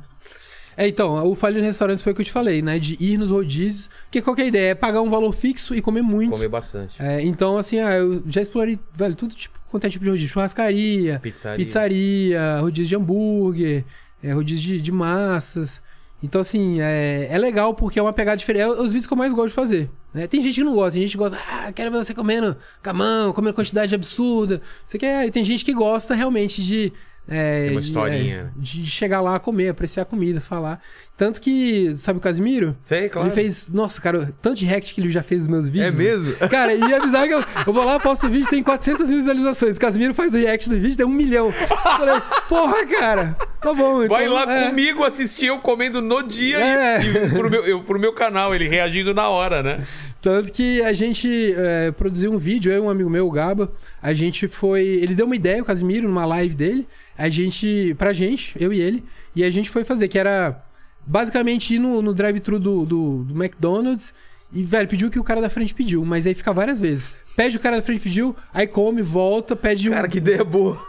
É, 0.80 0.88
então, 0.88 1.22
o 1.30 1.35
Falho 1.35 1.60
em 1.60 1.61
Restaurantes 1.61 2.01
foi 2.01 2.14
o 2.14 2.15
que 2.15 2.22
eu 2.22 2.26
te 2.26 2.31
falei, 2.31 2.61
né? 2.61 2.80
De 2.80 2.95
ir 3.01 3.18
nos 3.18 3.31
rodízios. 3.31 3.89
Porque 4.06 4.22
qual 4.22 4.34
que 4.34 4.41
é 4.41 4.45
a 4.45 4.47
ideia? 4.47 4.69
É 4.72 4.76
pagar 4.76 5.01
um 5.01 5.10
valor 5.10 5.34
fixo 5.34 5.76
e 5.76 5.81
comer 5.81 6.01
muito. 6.01 6.31
Comer 6.31 6.47
bastante. 6.47 6.95
É, 7.01 7.22
então, 7.22 7.57
assim, 7.57 7.80
ah, 7.80 7.91
eu 7.97 8.23
já 8.27 8.41
explorei, 8.41 8.80
velho, 8.93 9.14
tudo 9.14 9.35
tipo, 9.35 9.60
quanto 9.69 9.85
é 9.85 9.89
tipo 9.89 10.06
de 10.06 10.10
rodízio. 10.10 10.30
Churrascaria, 10.31 11.19
Pizzaria. 11.19 11.65
pizzaria, 11.65 12.60
rodízio 12.61 12.88
de 12.88 12.95
hambúrguer, 12.95 13.84
é, 14.23 14.31
rodízio 14.31 14.65
de, 14.65 14.81
de 14.81 14.91
massas. 14.91 15.81
Então, 16.23 16.41
assim, 16.41 16.80
é, 16.81 17.27
é 17.31 17.38
legal 17.38 17.73
porque 17.73 17.99
é 17.99 18.01
uma 18.01 18.14
pegada 18.14 18.38
diferente. 18.38 18.61
É 18.64 18.68
os 18.68 18.88
vídeos 18.91 19.06
que 19.06 19.11
eu 19.14 19.18
mais 19.18 19.34
gosto 19.34 19.49
de 19.49 19.56
fazer. 19.56 19.89
né? 20.14 20.27
Tem 20.27 20.41
gente 20.41 20.56
que 20.56 20.64
não 20.64 20.76
gosta, 20.76 20.91
tem 20.93 21.01
gente 21.01 21.11
que 21.11 21.18
gosta, 21.18 21.38
ah, 21.49 21.72
quero 21.73 21.91
ver 21.91 21.97
você 21.97 22.14
comendo 22.14 22.56
camão, 22.81 23.31
comendo 23.34 23.53
quantidade 23.53 23.93
absurda. 23.95 24.61
Você 24.85 24.97
quer, 24.97 25.27
e 25.27 25.31
tem 25.31 25.43
gente 25.43 25.64
que 25.65 25.73
gosta 25.73 26.15
realmente 26.15 26.64
de. 26.64 26.91
É, 27.30 27.64
Tem 27.65 27.72
uma 27.72 27.81
de, 27.81 27.88
historinha. 27.88 28.53
é, 28.56 28.60
de 28.61 28.85
chegar 28.85 29.22
lá, 29.22 29.39
comer, 29.39 29.69
apreciar 29.69 30.03
a 30.03 30.06
comida, 30.06 30.41
falar. 30.41 30.81
Tanto 31.19 31.41
que, 31.41 31.93
sabe 31.97 32.17
o 32.17 32.21
Casimiro? 32.21 32.77
Sei, 32.79 33.09
claro. 33.09 33.27
Ele 33.27 33.35
fez, 33.35 33.67
nossa, 33.67 33.99
cara, 33.99 34.33
tanto 34.41 34.59
de 34.59 34.65
react 34.65 34.93
que 34.93 35.01
ele 35.01 35.09
já 35.09 35.21
fez 35.21 35.45
nos 35.45 35.49
meus 35.49 35.67
É 35.67 35.91
vídeos. 35.91 35.95
mesmo? 35.95 36.33
Cara, 36.49 36.73
e 36.73 36.93
avisar 36.93 37.27
que 37.27 37.33
eu, 37.33 37.43
eu 37.67 37.73
vou 37.73 37.83
lá, 37.83 37.99
posto 37.99 38.27
o 38.27 38.29
vídeo, 38.29 38.49
tem 38.49 38.63
400 38.63 39.09
mil 39.09 39.17
visualizações. 39.17 39.75
O 39.75 39.79
Casimiro 39.81 40.13
faz 40.13 40.33
o 40.33 40.37
react 40.37 40.69
do 40.69 40.77
vídeo, 40.77 40.95
tem 40.95 41.05
um 41.05 41.09
milhão. 41.09 41.51
Falei, 41.51 42.21
porra, 42.47 42.85
cara, 42.85 43.35
tá 43.61 43.73
bom. 43.73 44.07
Vai 44.07 44.23
então, 44.27 44.33
lá 44.33 44.49
é. 44.49 44.69
comigo 44.69 45.03
assistir 45.03 45.47
eu 45.47 45.59
comendo 45.59 46.01
no 46.01 46.23
dia 46.23 46.57
É. 46.57 47.01
e, 47.03 47.09
e 47.09 47.29
pro, 47.31 47.51
meu, 47.51 47.65
eu, 47.65 47.83
pro 47.83 47.99
meu 47.99 48.13
canal, 48.13 48.55
ele 48.55 48.69
reagindo 48.69 49.13
na 49.13 49.27
hora, 49.27 49.61
né? 49.61 49.83
Tanto 50.21 50.53
que 50.53 50.81
a 50.83 50.93
gente 50.93 51.53
é, 51.57 51.91
produziu 51.91 52.31
um 52.31 52.37
vídeo, 52.37 52.71
eu 52.71 52.77
e 52.77 52.85
um 52.85 52.89
amigo 52.89 53.09
meu, 53.09 53.27
o 53.27 53.31
Gaba, 53.31 53.69
a 54.01 54.13
gente 54.13 54.47
foi. 54.47 54.83
Ele 54.83 55.13
deu 55.13 55.25
uma 55.25 55.35
ideia, 55.35 55.61
o 55.61 55.65
Casimiro, 55.65 56.07
numa 56.07 56.25
live 56.25 56.55
dele, 56.55 56.87
a 57.17 57.27
gente. 57.27 57.93
pra 57.97 58.13
gente, 58.13 58.55
eu 58.57 58.71
e 58.71 58.79
ele, 58.79 59.03
e 59.35 59.43
a 59.43 59.49
gente 59.49 59.69
foi 59.69 59.83
fazer, 59.83 60.07
que 60.07 60.17
era 60.17 60.63
basicamente 61.10 61.73
ir 61.73 61.80
no, 61.80 62.03
no 62.03 62.14
drive-thru 62.14 62.60
do, 62.60 62.86
do, 62.86 63.23
do 63.23 63.44
McDonald's 63.44 64.14
e, 64.53 64.64
velho, 64.64 64.88
pediu 64.88 65.07
o 65.07 65.11
que 65.11 65.19
o 65.19 65.23
cara 65.23 65.41
da 65.41 65.49
frente 65.49 65.73
pediu, 65.73 66.06
mas 66.06 66.27
aí 66.27 66.36
fica 66.36 66.53
várias 66.53 66.80
vezes. 66.80 67.10
Pede 67.36 67.57
o 67.57 67.60
cara 67.60 67.77
da 67.77 67.81
frente 67.81 68.02
pediu, 68.02 68.36
aí 68.53 68.68
come, 68.68 69.02
volta, 69.02 69.56
pede 69.56 69.90
um. 69.90 69.94
Cara, 69.94 70.07
que 70.07 70.19
ideia 70.19 70.44
boa. 70.44 70.80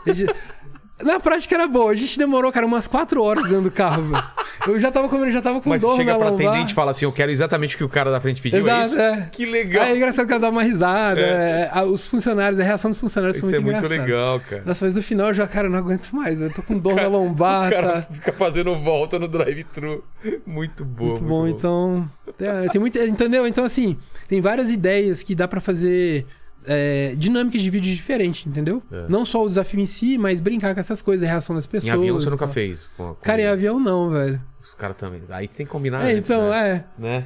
Na 1.03 1.19
prática 1.19 1.55
era 1.55 1.67
boa. 1.67 1.93
A 1.93 1.95
gente 1.95 2.19
demorou, 2.19 2.53
cara, 2.53 2.67
umas 2.67 2.87
4 2.87 3.23
horas 3.23 3.45
dentro 3.45 3.63
do 3.63 3.71
carro, 3.71 4.03
velho. 4.03 4.25
Eu 4.66 4.78
já 4.78 4.91
tava 4.93 5.09
comendo, 5.09 5.31
já 5.31 5.41
tava 5.43 5.61
com 5.61 5.69
Mas 5.69 5.82
dor 5.82 5.97
chega 5.97 6.12
na 6.12 6.19
pra 6.19 6.28
lombar. 6.31 6.47
atendente 6.49 6.73
e 6.73 6.74
fala 6.74 6.91
assim: 6.91 7.05
Eu 7.05 7.12
quero 7.12 7.31
exatamente 7.31 7.74
o 7.74 7.78
que 7.78 7.85
o 7.85 7.89
cara 7.89 8.11
da 8.11 8.20
frente 8.20 8.43
pediu. 8.43 8.59
é 8.59 8.61
Exato, 8.62 8.87
isso? 8.89 8.99
é. 9.01 9.28
Que 9.32 9.47
legal. 9.47 9.85
Aí 9.85 9.93
é 9.93 9.97
engraçado 9.97 10.27
que 10.27 10.32
ela 10.32 10.41
dá 10.41 10.51
uma 10.51 10.62
risada. 10.62 11.20
é, 11.20 11.70
a- 11.73 11.85
os 11.85 12.07
funcionários, 12.07 12.61
a 12.61 12.62
reação 12.65 12.91
dos 12.91 13.01
funcionários 13.01 13.37
Isso 13.37 13.47
foi 13.47 13.57
é 13.57 13.61
muito 13.61 13.73
muito 13.73 13.85
engraçada. 13.85 14.03
legal, 14.07 14.41
cara. 14.41 14.62
Nossa, 14.66 14.85
mas 14.85 14.95
no 14.95 15.03
final 15.03 15.28
eu 15.28 15.35
já, 15.35 15.47
cara, 15.47 15.66
eu 15.66 15.70
não 15.70 15.78
aguento 15.78 16.11
mais. 16.12 16.41
Eu 16.41 16.53
tô 16.53 16.62
com 16.62 16.78
dor 16.78 16.95
na 16.95 17.07
O 17.09 17.11
lombar, 17.11 17.70
cara 17.70 17.93
tá? 17.93 18.03
fica 18.03 18.32
fazendo 18.32 18.77
volta 18.78 19.19
no 19.19 19.27
drive-thru. 19.28 20.05
Muito 20.47 20.85
boa, 20.85 21.11
Muito 21.12 21.24
muito, 21.24 21.28
bom, 21.28 21.49
então. 21.49 22.11
é, 22.65 22.69
tem 22.69 22.81
muito, 22.81 22.99
entendeu? 22.99 23.47
Então, 23.47 23.65
assim, 23.65 23.97
tem 24.28 24.41
várias 24.41 24.70
ideias 24.70 25.23
que 25.23 25.35
dá 25.35 25.49
pra 25.49 25.61
fazer 25.61 26.27
é, 26.66 27.15
dinâmicas 27.16 27.62
de 27.62 27.70
vídeo 27.70 27.95
diferentes, 27.95 28.47
entendeu? 28.47 28.82
É. 28.93 29.07
Não 29.09 29.24
só 29.24 29.43
o 29.43 29.49
desafio 29.49 29.81
em 29.81 29.87
si, 29.87 30.19
mas 30.19 30.41
brincar 30.43 30.74
com 30.74 30.81
essas 30.81 31.01
coisas, 31.01 31.27
a 31.27 31.32
reação 31.32 31.57
das 31.57 31.66
pessoas. 31.66 31.93
Em 31.95 31.97
avião 31.97 32.20
você 32.20 32.28
nunca 32.28 32.45
tal. 32.45 32.53
fez. 32.55 32.81
Com, 32.97 33.09
com 33.09 33.15
Cara, 33.15 33.41
em 33.41 33.47
avião 33.47 33.81
não, 33.81 34.11
velho. 34.11 34.41
Os 34.81 34.82
caras 34.82 34.97
também. 34.97 35.20
Aí 35.28 35.47
que 35.47 35.65
combinar 35.66 36.09
é, 36.09 36.12
antes, 36.15 36.31
então, 36.31 36.48
né? 36.51 36.85
é. 36.98 37.02
Né? 37.02 37.24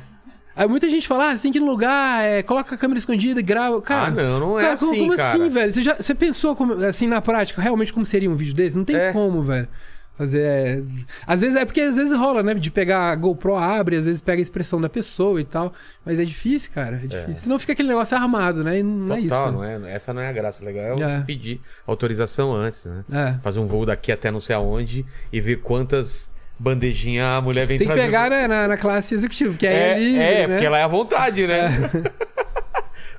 Aí 0.56 0.68
muita 0.68 0.89
gente 0.89 1.06
fala, 1.06 1.31
ah, 1.31 1.36
você 1.36 1.43
tem 1.44 1.52
que 1.52 1.59
ir 1.59 1.60
no 1.60 1.66
lugar, 1.66 2.24
é, 2.24 2.43
coloca 2.43 2.74
a 2.74 2.78
câmera 2.78 2.98
escondida 2.98 3.39
e 3.40 3.43
grava. 3.43 3.81
Cara, 3.82 4.06
ah, 4.06 4.10
não, 4.10 4.40
não 4.40 4.59
é 4.59 4.62
cara, 4.62 4.74
assim, 4.74 4.86
como, 4.86 4.98
como 4.98 5.16
cara. 5.16 5.28
assim, 5.31 5.48
velho? 5.48 5.72
Você, 5.72 5.82
já, 5.82 5.94
você 5.97 6.14
pensou 6.14 6.55
como- 6.56 6.74
assim 6.85 7.06
na 7.09 7.20
prática, 7.20 7.60
realmente 7.62 7.93
como 7.93 8.05
seria 8.06 8.31
um 8.31 8.35
vídeo 8.36 8.55
desse? 8.55 8.76
Não 8.76 8.85
tem 8.85 8.97
É. 8.97 9.12
como, 9.12 9.43
velho. 9.43 9.68
Fazer. 10.16 10.40
é, 10.43 10.82
Às 11.26 11.40
vezes 11.40 11.56
é 11.56 11.64
porque 11.64 11.81
às 11.81 11.97
vezes 11.97 12.16
rola, 12.16 12.40
né? 12.40 12.55
De 12.55 12.70
pegar 12.70 13.10
a 13.10 13.16
GoPro, 13.16 13.56
abre, 13.56 13.97
às 13.97 14.06
vezes 14.06 14.20
pega 14.20 14.40
a 14.40 14.43
expressão 14.44 14.81
da 14.81 14.89
pessoa 14.89 15.40
e 15.40 15.44
tal. 15.44 15.72
Mas 16.06 16.20
é 16.20 16.24
difícil, 16.24 16.70
cara. 16.72 17.01
É 17.02 17.06
difícil. 17.09 17.40
Senão 17.40 17.59
fica 17.59 17.72
aquele 17.72 17.89
negócio 17.89 18.16
armado, 18.16 18.62
né? 18.62 18.78
E 18.78 18.82
não 18.85 19.12
é 19.12 19.18
isso. 19.18 19.31
Total, 19.31 19.51
né? 19.60 19.76
não 19.81 19.89
é? 19.89 19.93
Essa 19.93 20.14
não 20.14 20.22
é 20.22 20.28
a 20.28 20.32
graça. 20.32 20.62
O 20.62 20.64
legal 20.64 20.85
é 20.85 21.02
É. 21.02 21.09
você 21.09 21.18
pedir 21.26 21.60
autorização 21.85 22.52
antes, 22.55 22.85
né? 22.85 23.05
É. 23.10 23.43
Fazer 23.43 23.59
um 23.59 23.66
voo 23.66 23.85
daqui 23.85 24.12
até 24.12 24.31
não 24.31 24.39
sei 24.40 24.55
aonde 24.55 25.05
e 25.32 25.40
ver 25.40 25.56
quantas 25.56 26.31
bandejinhas 26.59 27.26
a 27.26 27.40
mulher 27.40 27.66
vem 27.66 27.78
Tem 27.78 27.89
que 27.89 27.94
pegar 27.94 28.31
né, 28.31 28.47
na, 28.47 28.68
na 28.68 28.76
classe 28.76 29.14
executiva, 29.14 29.55
aí 29.60 29.66
É, 29.66 29.90
é, 29.93 29.98
livre, 29.98 30.22
é 30.22 30.47
né? 30.47 30.48
porque 30.55 30.66
ela 30.66 30.78
é 30.78 30.82
à 30.82 30.86
vontade, 30.89 31.47
né? 31.47 31.68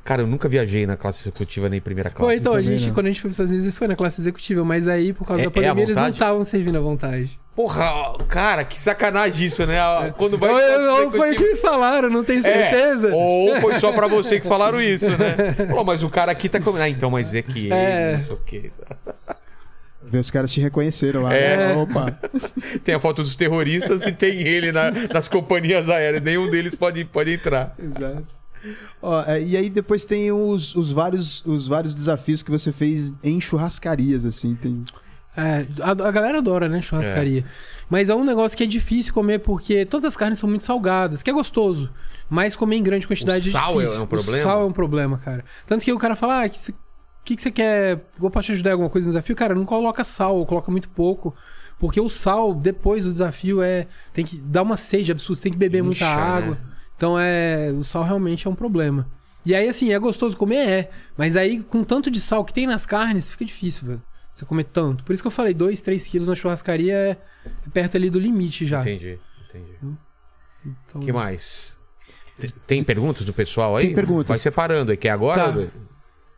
Cara, 0.03 0.21
eu 0.21 0.27
nunca 0.27 0.47
viajei 0.47 0.85
na 0.85 0.95
classe 0.95 1.23
executiva 1.23 1.67
nem 1.67 1.81
primeira 1.81 2.11
Pô, 2.11 2.17
classe. 2.25 2.35
então, 2.39 2.53
a 2.53 2.57
também 2.57 2.77
gente, 2.77 2.87
não. 2.89 2.93
quando 2.93 3.07
a 3.07 3.09
gente 3.09 3.19
foi 3.21 3.29
para 3.29 3.31
os 3.31 3.35
Estados 3.37 3.51
Unidos, 3.53 3.75
foi 3.75 3.87
na 3.87 3.95
classe 3.95 4.21
executiva, 4.21 4.63
mas 4.63 4.87
aí, 4.87 5.11
por 5.13 5.25
causa 5.27 5.41
É- 5.41 5.45
da 5.45 5.49
é 5.49 5.53
pandemia, 5.53 5.83
eles 5.83 5.97
não 5.97 6.09
estavam 6.09 6.43
servindo 6.43 6.77
à 6.77 6.81
vontade. 6.81 7.39
Porra, 7.55 8.13
cara, 8.27 8.63
que 8.63 8.77
sacanagem 8.77 9.47
isso, 9.47 9.65
né? 9.65 9.77
Quando 10.15 10.37
vai 10.37 10.51
Ou, 10.51 11.05
ou 11.05 11.11
foi 11.11 11.31
o 11.31 11.35
que 11.35 11.43
me 11.53 11.55
falaram, 11.55 12.07
não 12.09 12.23
tenho 12.23 12.39
É, 12.39 12.41
certeza. 12.43 13.09
ou 13.15 13.59
foi 13.61 13.79
só 13.79 13.91
pra 13.93 14.05
você 14.07 14.39
que 14.39 14.47
falaram 14.47 14.79
isso, 14.79 15.09
né? 15.09 15.65
Pô, 15.71 15.83
mas 15.83 16.03
o 16.03 16.09
cara 16.09 16.31
aqui 16.31 16.49
tá 16.49 16.59
comendo. 16.59 16.83
Ah, 16.83 16.89
então, 16.89 17.09
mas 17.09 17.33
é 17.33 17.41
que 17.41 17.71
É. 17.73 18.17
não 18.17 18.23
sei 18.23 18.71
Ver 20.09 20.19
os 20.19 20.29
caras 20.31 20.51
te 20.51 20.61
reconheceram 20.61 21.23
lá. 21.23 21.33
É. 21.33 21.57
né? 21.57 21.75
Opa. 21.75 22.17
Tem 22.83 22.95
a 22.95 22.99
foto 22.99 23.21
dos 23.23 23.35
terroristas 23.35 24.03
e 24.03 24.11
tem 24.11 24.41
ele 24.41 24.71
na- 24.71 24.91
nas 25.13 25.27
companhias 25.27 25.89
aéreas. 25.89 26.21
Nenhum 26.23 26.49
deles 26.49 26.75
pode, 26.75 27.03
pode 27.05 27.31
entrar. 27.33 27.75
Exato. 27.79 28.25
Ó, 29.01 29.21
é, 29.23 29.41
e 29.41 29.55
aí 29.55 29.69
depois 29.69 30.05
tem 30.05 30.31
os, 30.31 30.75
os, 30.75 30.91
vários, 30.91 31.45
os 31.45 31.67
vários 31.67 31.93
desafios 31.93 32.41
que 32.41 32.49
você 32.49 32.71
fez 32.71 33.13
em 33.23 33.39
churrascarias, 33.39 34.25
assim. 34.25 34.55
Tem... 34.55 34.83
É, 35.37 35.65
a, 35.81 35.91
a 35.91 36.11
galera 36.11 36.39
adora, 36.39 36.67
né, 36.67 36.81
churrascaria. 36.81 37.45
Mas 37.89 38.09
é 38.09 38.15
um 38.15 38.23
negócio 38.23 38.57
que 38.57 38.63
é 38.63 38.67
difícil 38.67 39.13
comer 39.13 39.39
porque 39.39 39.85
todas 39.85 40.07
as 40.07 40.17
carnes 40.17 40.39
são 40.39 40.49
muito 40.49 40.63
salgadas, 40.63 41.21
que 41.21 41.29
é 41.29 41.33
gostoso. 41.33 41.91
Mas 42.29 42.55
comer 42.55 42.77
em 42.77 42.83
grande 42.83 43.07
quantidade 43.07 43.49
O 43.49 43.51
sal 43.51 43.79
é 43.81 43.85
é 43.85 43.99
um 43.99 44.07
problema? 44.07 44.39
O 44.39 44.43
sal 44.43 44.61
é 44.61 44.65
um 44.65 44.71
problema, 44.71 45.17
cara. 45.19 45.45
Tanto 45.67 45.85
que 45.85 45.93
o 45.93 45.99
cara 45.99 46.15
fala, 46.15 46.43
ah, 46.43 46.49
que 46.49 46.57
que, 47.25 47.35
que 47.35 47.41
você 47.41 47.51
quer? 47.51 47.99
Eu 48.21 48.29
posso 48.29 48.45
te 48.45 48.51
ajudar 48.53 48.69
em 48.69 48.73
alguma 48.73 48.89
coisa 48.89 49.07
no 49.07 49.11
desafio? 49.11 49.35
Cara, 49.35 49.53
não 49.55 49.65
coloca 49.65 50.03
sal, 50.03 50.37
ou 50.37 50.45
coloca 50.45 50.71
muito 50.71 50.89
pouco. 50.89 51.35
Porque 51.79 51.99
o 51.99 52.07
sal, 52.07 52.53
depois 52.53 53.05
do 53.05 53.11
desafio, 53.11 53.61
é. 53.61 53.87
Tem 54.13 54.23
que 54.23 54.37
dar 54.37 54.61
uma 54.61 54.77
sede 54.77 55.11
absurda, 55.11 55.37
você 55.37 55.43
tem 55.43 55.51
que 55.51 55.57
beber 55.57 55.83
muita 55.83 56.05
Incha, 56.05 56.15
água. 56.15 56.55
né? 56.55 56.61
Então 56.95 57.19
é. 57.19 57.71
O 57.71 57.83
sal 57.83 58.03
realmente 58.03 58.47
é 58.47 58.49
um 58.49 58.55
problema. 58.55 59.07
E 59.45 59.53
aí, 59.53 59.67
assim, 59.67 59.91
é 59.91 59.99
gostoso 59.99 60.37
comer? 60.37 60.67
É. 60.69 60.89
Mas 61.17 61.35
aí, 61.35 61.61
com 61.61 61.83
tanto 61.83 62.09
de 62.09 62.19
sal 62.21 62.43
que 62.45 62.53
tem 62.53 62.65
nas 62.65 62.85
carnes, 62.85 63.29
fica 63.29 63.43
difícil, 63.45 63.87
velho. 63.87 64.01
Você 64.33 64.45
comer 64.45 64.65
tanto. 64.65 65.03
Por 65.03 65.13
isso 65.13 65.21
que 65.23 65.27
eu 65.27 65.31
falei, 65.31 65.53
2, 65.53 65.81
3 65.81 66.07
quilos 66.07 66.27
na 66.27 66.35
churrascaria 66.35 66.93
é, 66.93 67.09
é 67.45 67.69
perto 67.71 67.95
ali 67.95 68.09
do 68.09 68.19
limite 68.19 68.65
já. 68.65 68.81
Entendi, 68.81 69.17
entendi. 69.47 69.71
Então, 70.65 71.01
O 71.01 71.05
que 71.05 71.13
mais? 71.13 71.77
Tem, 72.37 72.49
tem 72.67 72.83
perguntas 72.83 73.23
do 73.23 73.31
pessoal 73.31 73.77
aí? 73.77 73.85
Tem 73.85 73.95
perguntas. 73.95 74.27
Vai 74.27 74.37
separando 74.37 74.91
aí, 74.91 74.97
que 74.97 75.07
é 75.07 75.11
agora? 75.11 75.53
Tá. 75.53 75.67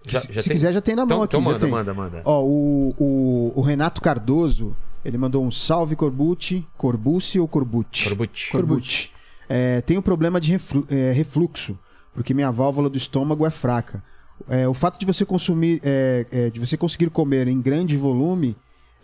Já, 0.07 0.19
se 0.19 0.34
já 0.34 0.41
se 0.41 0.47
tem? 0.49 0.53
quiser, 0.57 0.73
já 0.73 0.81
tem 0.81 0.95
na 0.95 1.05
mão 1.05 1.23
Então, 1.23 1.23
aqui. 1.23 1.38
então 1.38 1.41
já 1.41 1.51
manda, 1.51 1.65
tem. 1.65 1.71
manda, 1.71 1.93
manda. 1.93 2.21
Ó, 2.25 2.43
o, 2.43 2.93
o, 2.97 3.51
o 3.55 3.61
Renato 3.61 4.01
Cardoso, 4.01 4.75
ele 5.03 5.17
mandou 5.17 5.43
um 5.45 5.51
salve 5.51 5.95
Corbucci, 5.95 6.65
Corbucci 6.77 7.39
ou 7.39 7.47
Corbucci? 7.47 8.03
Corbucci. 8.09 8.51
Corbucci. 8.51 9.09
É, 9.49 9.81
tenho 9.81 10.01
problema 10.01 10.39
de 10.41 10.51
reflu- 10.51 10.85
é, 10.89 11.11
refluxo, 11.11 11.77
porque 12.13 12.34
minha 12.34 12.51
válvula 12.51 12.89
do 12.89 12.97
estômago 12.97 13.45
é 13.45 13.51
fraca. 13.51 14.03
É, 14.49 14.67
o 14.67 14.73
fato 14.73 14.99
de 14.99 15.05
você 15.05 15.25
consumir, 15.25 15.79
é, 15.84 16.25
é, 16.31 16.49
de 16.49 16.59
você 16.59 16.75
conseguir 16.77 17.09
comer 17.09 17.47
em 17.47 17.59
grande 17.61 17.95
volume, 17.97 18.55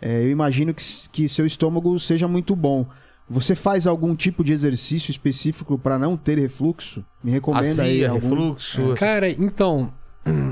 é, 0.02 0.22
eu 0.22 0.30
imagino 0.30 0.74
que, 0.74 0.84
que 1.12 1.30
seu 1.30 1.46
estômago 1.46 1.98
seja 1.98 2.28
muito 2.28 2.56
bom. 2.56 2.86
Você 3.30 3.56
faz 3.56 3.88
algum 3.88 4.16
tipo 4.16 4.44
de 4.44 4.52
exercício 4.52 5.10
específico 5.10 5.78
para 5.80 5.98
não 5.98 6.18
ter 6.18 6.38
refluxo? 6.38 7.04
Me 7.24 7.32
recomenda 7.32 7.84
aí 7.84 8.04
Azia, 8.04 8.10
algum. 8.12 8.30
refluxo. 8.30 8.94
Cara, 8.96 9.30
então. 9.30 9.94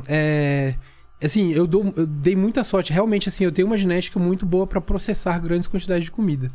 É. 0.07 0.75
Assim, 1.23 1.51
eu, 1.51 1.67
dou, 1.67 1.93
eu 1.95 2.05
dei 2.05 2.35
muita 2.35 2.63
sorte. 2.63 2.91
Realmente, 2.91 3.27
assim, 3.27 3.43
eu 3.43 3.51
tenho 3.51 3.67
uma 3.67 3.77
genética 3.77 4.19
muito 4.19 4.45
boa 4.45 4.65
pra 4.65 4.81
processar 4.81 5.37
grandes 5.39 5.67
quantidades 5.67 6.05
de 6.05 6.11
comida. 6.11 6.51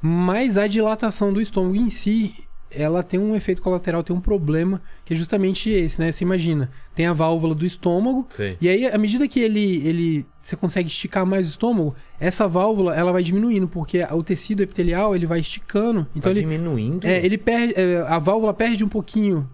Mas 0.00 0.56
a 0.56 0.68
dilatação 0.68 1.32
do 1.32 1.40
estômago 1.40 1.74
em 1.74 1.90
si, 1.90 2.32
ela 2.70 3.02
tem 3.02 3.18
um 3.18 3.34
efeito 3.34 3.60
colateral, 3.60 4.04
tem 4.04 4.14
um 4.14 4.20
problema, 4.20 4.80
que 5.04 5.12
é 5.12 5.16
justamente 5.16 5.68
esse, 5.70 6.00
né? 6.00 6.12
Você 6.12 6.22
imagina, 6.24 6.70
tem 6.94 7.06
a 7.06 7.12
válvula 7.12 7.54
do 7.54 7.66
estômago, 7.66 8.24
Sei. 8.30 8.56
e 8.60 8.68
aí, 8.68 8.86
à 8.86 8.96
medida 8.96 9.26
que 9.26 9.40
ele, 9.40 9.84
ele 9.84 10.26
você 10.40 10.54
consegue 10.54 10.88
esticar 10.88 11.26
mais 11.26 11.46
o 11.46 11.50
estômago, 11.50 11.96
essa 12.20 12.46
válvula 12.46 12.94
ela 12.94 13.10
vai 13.10 13.24
diminuindo, 13.24 13.66
porque 13.66 14.06
o 14.12 14.22
tecido 14.22 14.62
epitelial 14.62 15.16
ele 15.16 15.26
vai 15.26 15.40
esticando. 15.40 16.06
Então 16.14 16.22
tá 16.22 16.30
ele, 16.30 16.40
diminuindo? 16.40 17.04
é, 17.04 17.24
ele 17.24 17.36
perde, 17.36 17.74
é, 17.76 18.04
a 18.06 18.18
válvula 18.20 18.54
perde 18.54 18.84
um 18.84 18.88
pouquinho. 18.88 19.48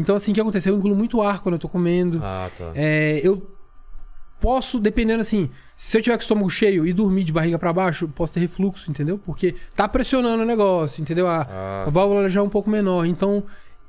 Então 0.00 0.16
assim, 0.16 0.32
o 0.32 0.34
que 0.34 0.40
acontece? 0.40 0.68
Eu 0.68 0.76
engulo 0.76 0.96
muito 0.96 1.20
ar 1.22 1.40
quando 1.40 1.54
eu 1.54 1.58
tô 1.58 1.68
comendo. 1.68 2.20
Ah, 2.22 2.50
tá. 2.56 2.72
É, 2.74 3.20
eu 3.22 3.46
posso, 4.40 4.78
dependendo 4.80 5.20
assim, 5.20 5.50
se 5.76 5.96
eu 5.98 6.02
tiver 6.02 6.16
com 6.16 6.20
o 6.20 6.22
estômago 6.22 6.50
cheio 6.50 6.86
e 6.86 6.92
dormir 6.92 7.24
de 7.24 7.32
barriga 7.32 7.58
pra 7.58 7.72
baixo, 7.72 8.08
posso 8.08 8.32
ter 8.34 8.40
refluxo, 8.40 8.90
entendeu? 8.90 9.18
Porque 9.18 9.54
tá 9.76 9.86
pressionando 9.86 10.42
o 10.42 10.46
negócio, 10.46 11.02
entendeu? 11.02 11.26
A, 11.26 11.42
Ah. 11.42 11.84
a 11.86 11.90
válvula 11.90 12.28
já 12.30 12.40
é 12.40 12.42
um 12.42 12.48
pouco 12.48 12.70
menor. 12.70 13.04
Então, 13.04 13.44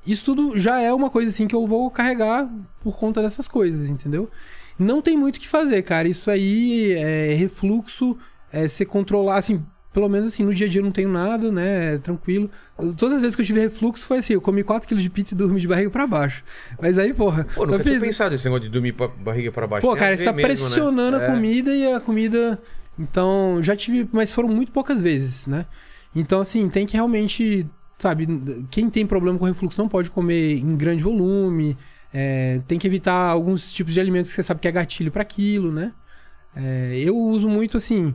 isso 0.06 0.26
tudo 0.26 0.58
já 0.60 0.82
é 0.82 0.94
uma 0.94 1.10
coisa 1.10 1.30
assim 1.30 1.48
que 1.48 1.56
eu 1.56 1.66
vou 1.66 1.90
carregar 1.90 2.50
por 2.82 2.98
conta 2.98 3.22
dessas 3.22 3.48
coisas, 3.48 3.90
entendeu? 3.90 4.30
Não 4.78 5.02
tem 5.02 5.16
muito 5.16 5.38
o 5.38 5.40
que 5.40 5.48
fazer, 5.48 5.82
cara. 5.84 6.08
Isso 6.08 6.30
aí 6.30 6.92
é 6.94 7.34
refluxo, 7.34 8.18
é 8.52 8.68
você 8.68 8.84
controlar, 8.84 9.36
assim, 9.38 9.64
pelo 9.94 10.08
menos 10.08 10.28
assim, 10.28 10.44
no 10.44 10.54
dia 10.54 10.68
a 10.68 10.70
dia 10.70 10.80
eu 10.80 10.86
não 10.86 10.92
tenho 10.92 11.10
nada, 11.10 11.52
né? 11.52 11.96
É 11.96 11.98
tranquilo. 11.98 12.50
Todas 12.98 13.16
as 13.16 13.22
vezes 13.22 13.36
que 13.36 13.42
eu 13.42 13.46
tive 13.46 13.60
refluxo 13.60 14.06
foi 14.06 14.20
assim, 14.20 14.34
eu 14.34 14.42
comi 14.42 14.64
4kg 14.64 14.96
de 14.98 15.10
pizza 15.10 15.34
e 15.34 15.38
dormi 15.38 15.60
de 15.60 15.68
barriga 15.68 15.90
pra 15.90 16.08
baixo. 16.08 16.44
Mas 16.82 16.98
aí, 16.98 17.14
porra. 17.14 17.46
Pô, 17.56 17.66
nunca 17.66 17.84
tinha 17.84 18.00
pensado 18.00 18.32
nesse 18.32 18.46
negócio 18.46 18.64
de 18.64 18.70
dormir 18.70 18.94
pra 18.94 19.08
barriga 19.08 19.52
pra 19.52 19.68
baixo. 19.68 19.86
Pô, 19.86 19.92
Tem 19.94 20.00
cara, 20.00 20.18
você 20.18 20.24
tá 20.26 20.32
mesmo, 20.34 20.48
né? 20.50 20.54
pressionando 20.56 21.18
a 21.18 21.24
É. 21.24 21.28
comida 21.28 21.76
e 21.76 21.94
a 21.94 22.00
comida. 22.00 22.60
Então, 22.98 23.60
já 23.62 23.76
tive, 23.76 24.08
mas 24.12 24.34
foram 24.34 24.50
muito 24.50 24.72
poucas 24.72 25.02
vezes, 25.02 25.48
né? 25.48 25.66
Então, 26.16 26.42
assim, 26.42 26.70
tem 26.70 26.86
que 26.86 26.94
realmente, 26.94 27.66
sabe, 27.98 28.28
quem 28.70 28.90
tem 28.90 29.06
problema 29.06 29.38
com 29.40 29.46
refluxo 29.46 29.80
não 29.82 29.88
pode 29.90 30.12
comer 30.12 30.58
em 30.58 30.76
grande 30.76 31.04
volume, 31.04 31.76
é, 32.14 32.60
tem 32.68 32.78
que 32.78 32.86
evitar 32.86 33.30
alguns 33.30 33.72
tipos 33.72 33.94
de 33.94 34.00
alimentos 34.00 34.30
que 34.30 34.36
você 34.36 34.44
sabe 34.44 34.60
que 34.60 34.68
é 34.68 34.72
gatilho 34.72 35.12
para 35.12 35.22
aquilo, 35.22 35.72
né? 35.72 35.94
É, 36.56 36.94
eu 36.98 37.16
uso 37.18 37.48
muito, 37.48 37.78
assim, 37.78 38.14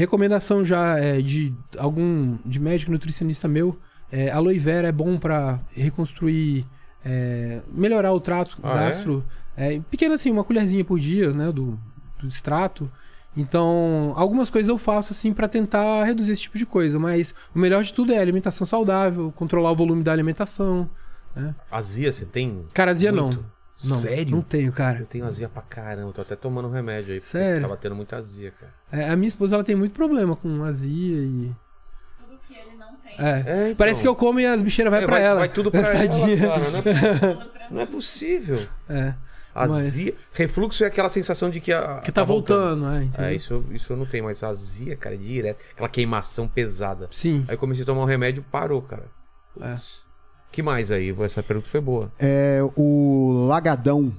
recomendação 0.00 0.64
já 0.64 0.98
é, 0.98 1.20
de 1.20 1.54
algum, 1.78 2.36
de 2.44 2.58
médico 2.58 2.90
nutricionista 2.90 3.46
meu, 3.46 3.78
é, 4.10 4.30
aloe 4.30 4.58
vera 4.58 4.88
é 4.88 4.92
bom 4.92 5.18
para 5.18 5.60
reconstruir, 5.72 6.66
é, 7.04 7.60
melhorar 7.72 8.12
o 8.12 8.20
trato 8.20 8.58
Ah, 8.62 8.74
gastro. 8.74 9.24
É, 9.56 9.78
pequeno 9.90 10.14
assim, 10.14 10.30
uma 10.30 10.42
colherzinha 10.42 10.84
por 10.84 10.98
dia, 10.98 11.32
né, 11.32 11.52
do, 11.52 11.78
do 12.18 12.26
extrato. 12.26 12.90
Então, 13.36 14.12
algumas 14.16 14.50
coisas 14.50 14.68
eu 14.68 14.76
faço 14.76 15.12
assim 15.12 15.32
pra 15.32 15.46
tentar 15.46 16.02
reduzir 16.04 16.32
esse 16.32 16.42
tipo 16.42 16.58
de 16.58 16.66
coisa, 16.66 16.98
mas 16.98 17.32
o 17.54 17.58
melhor 17.58 17.84
de 17.84 17.92
tudo 17.92 18.12
é 18.12 18.18
alimentação 18.18 18.66
saudável, 18.66 19.32
controlar 19.36 19.70
o 19.70 19.76
volume 19.76 20.02
da 20.02 20.12
alimentação. 20.12 20.90
Azia, 21.70 22.10
você 22.10 22.24
tem? 22.24 22.64
Cara, 22.74 22.90
azia 22.90 23.12
Muito? 23.12 23.36
não. 23.36 23.59
Não, 23.84 23.96
Sério? 23.96 24.32
Não 24.36 24.42
tenho, 24.42 24.72
cara. 24.72 24.98
Eu 25.00 25.06
tenho 25.06 25.24
azia 25.26 25.48
pra 25.48 25.62
caramba, 25.62 26.12
tô 26.12 26.20
até 26.20 26.36
tomando 26.36 26.68
um 26.68 26.70
remédio 26.70 27.14
aí. 27.14 27.20
Sério? 27.20 27.62
Tava 27.62 27.76
tendo 27.76 27.94
muita 27.94 28.16
azia, 28.16 28.50
cara. 28.52 28.72
É, 28.92 29.08
a 29.10 29.16
minha 29.16 29.28
esposa 29.28 29.54
ela 29.54 29.64
tem 29.64 29.74
muito 29.74 29.92
problema 29.92 30.36
com 30.36 30.62
azia 30.64 31.16
e. 31.18 31.50
Tudo 32.18 32.38
que 32.46 32.54
ele 32.54 32.76
não 32.76 32.94
tem. 32.96 33.14
É. 33.18 33.44
É, 33.46 33.64
então. 33.66 33.76
Parece 33.76 34.02
que 34.02 34.08
eu 34.08 34.14
como 34.14 34.38
e 34.40 34.46
as 34.46 34.62
bicheiras 34.62 34.90
vai 34.90 35.02
É, 35.04 35.06
pra 35.06 35.18
ela. 35.18 35.40
Vai 35.40 35.48
tudo 35.48 35.70
pra 35.70 35.82
Tadinha. 35.92 36.44
ela, 36.44 36.58
cara. 36.60 36.70
Não 36.70 36.78
é, 36.78 36.82
pra 36.82 37.46
não 37.70 37.80
é 37.80 37.86
possível. 37.86 38.66
É. 38.88 39.14
Mas- 39.54 39.72
Azia. 39.72 40.14
Refluxo 40.32 40.84
é 40.84 40.86
aquela 40.86 41.08
sensação 41.08 41.50
de 41.50 41.58
que 41.60 41.72
a, 41.72 41.98
Que 42.04 42.12
tá, 42.12 42.22
voltando, 42.22 42.88
é, 42.88 43.02
entendeu? 43.04 43.26
É, 43.30 43.34
isso, 43.34 43.52
eu- 43.54 43.64
isso 43.72 43.92
eu 43.92 43.96
não 43.96 44.06
tenho, 44.06 44.24
mas 44.24 44.42
azia, 44.44 44.94
cara, 44.96 45.14
é 45.16 45.18
direto. 45.18 45.60
Aquela 45.72 45.88
queimação 45.88 46.46
pesada. 46.46 47.08
Sim. 47.10 47.44
Aí 47.48 47.54
eu 47.54 47.58
comecei 47.58 47.82
a 47.82 47.86
tomar 47.86 48.02
um 48.02 48.06
remédio, 48.06 48.44
parou, 48.50 48.80
cara. 48.82 49.04
É. 49.60 49.74
que 50.52 50.62
mais 50.62 50.90
aí? 50.90 51.14
Essa 51.20 51.42
pergunta 51.42 51.68
foi 51.68 51.80
boa. 51.80 52.10
É, 52.18 52.60
o 52.76 53.46
Lagadão, 53.48 54.12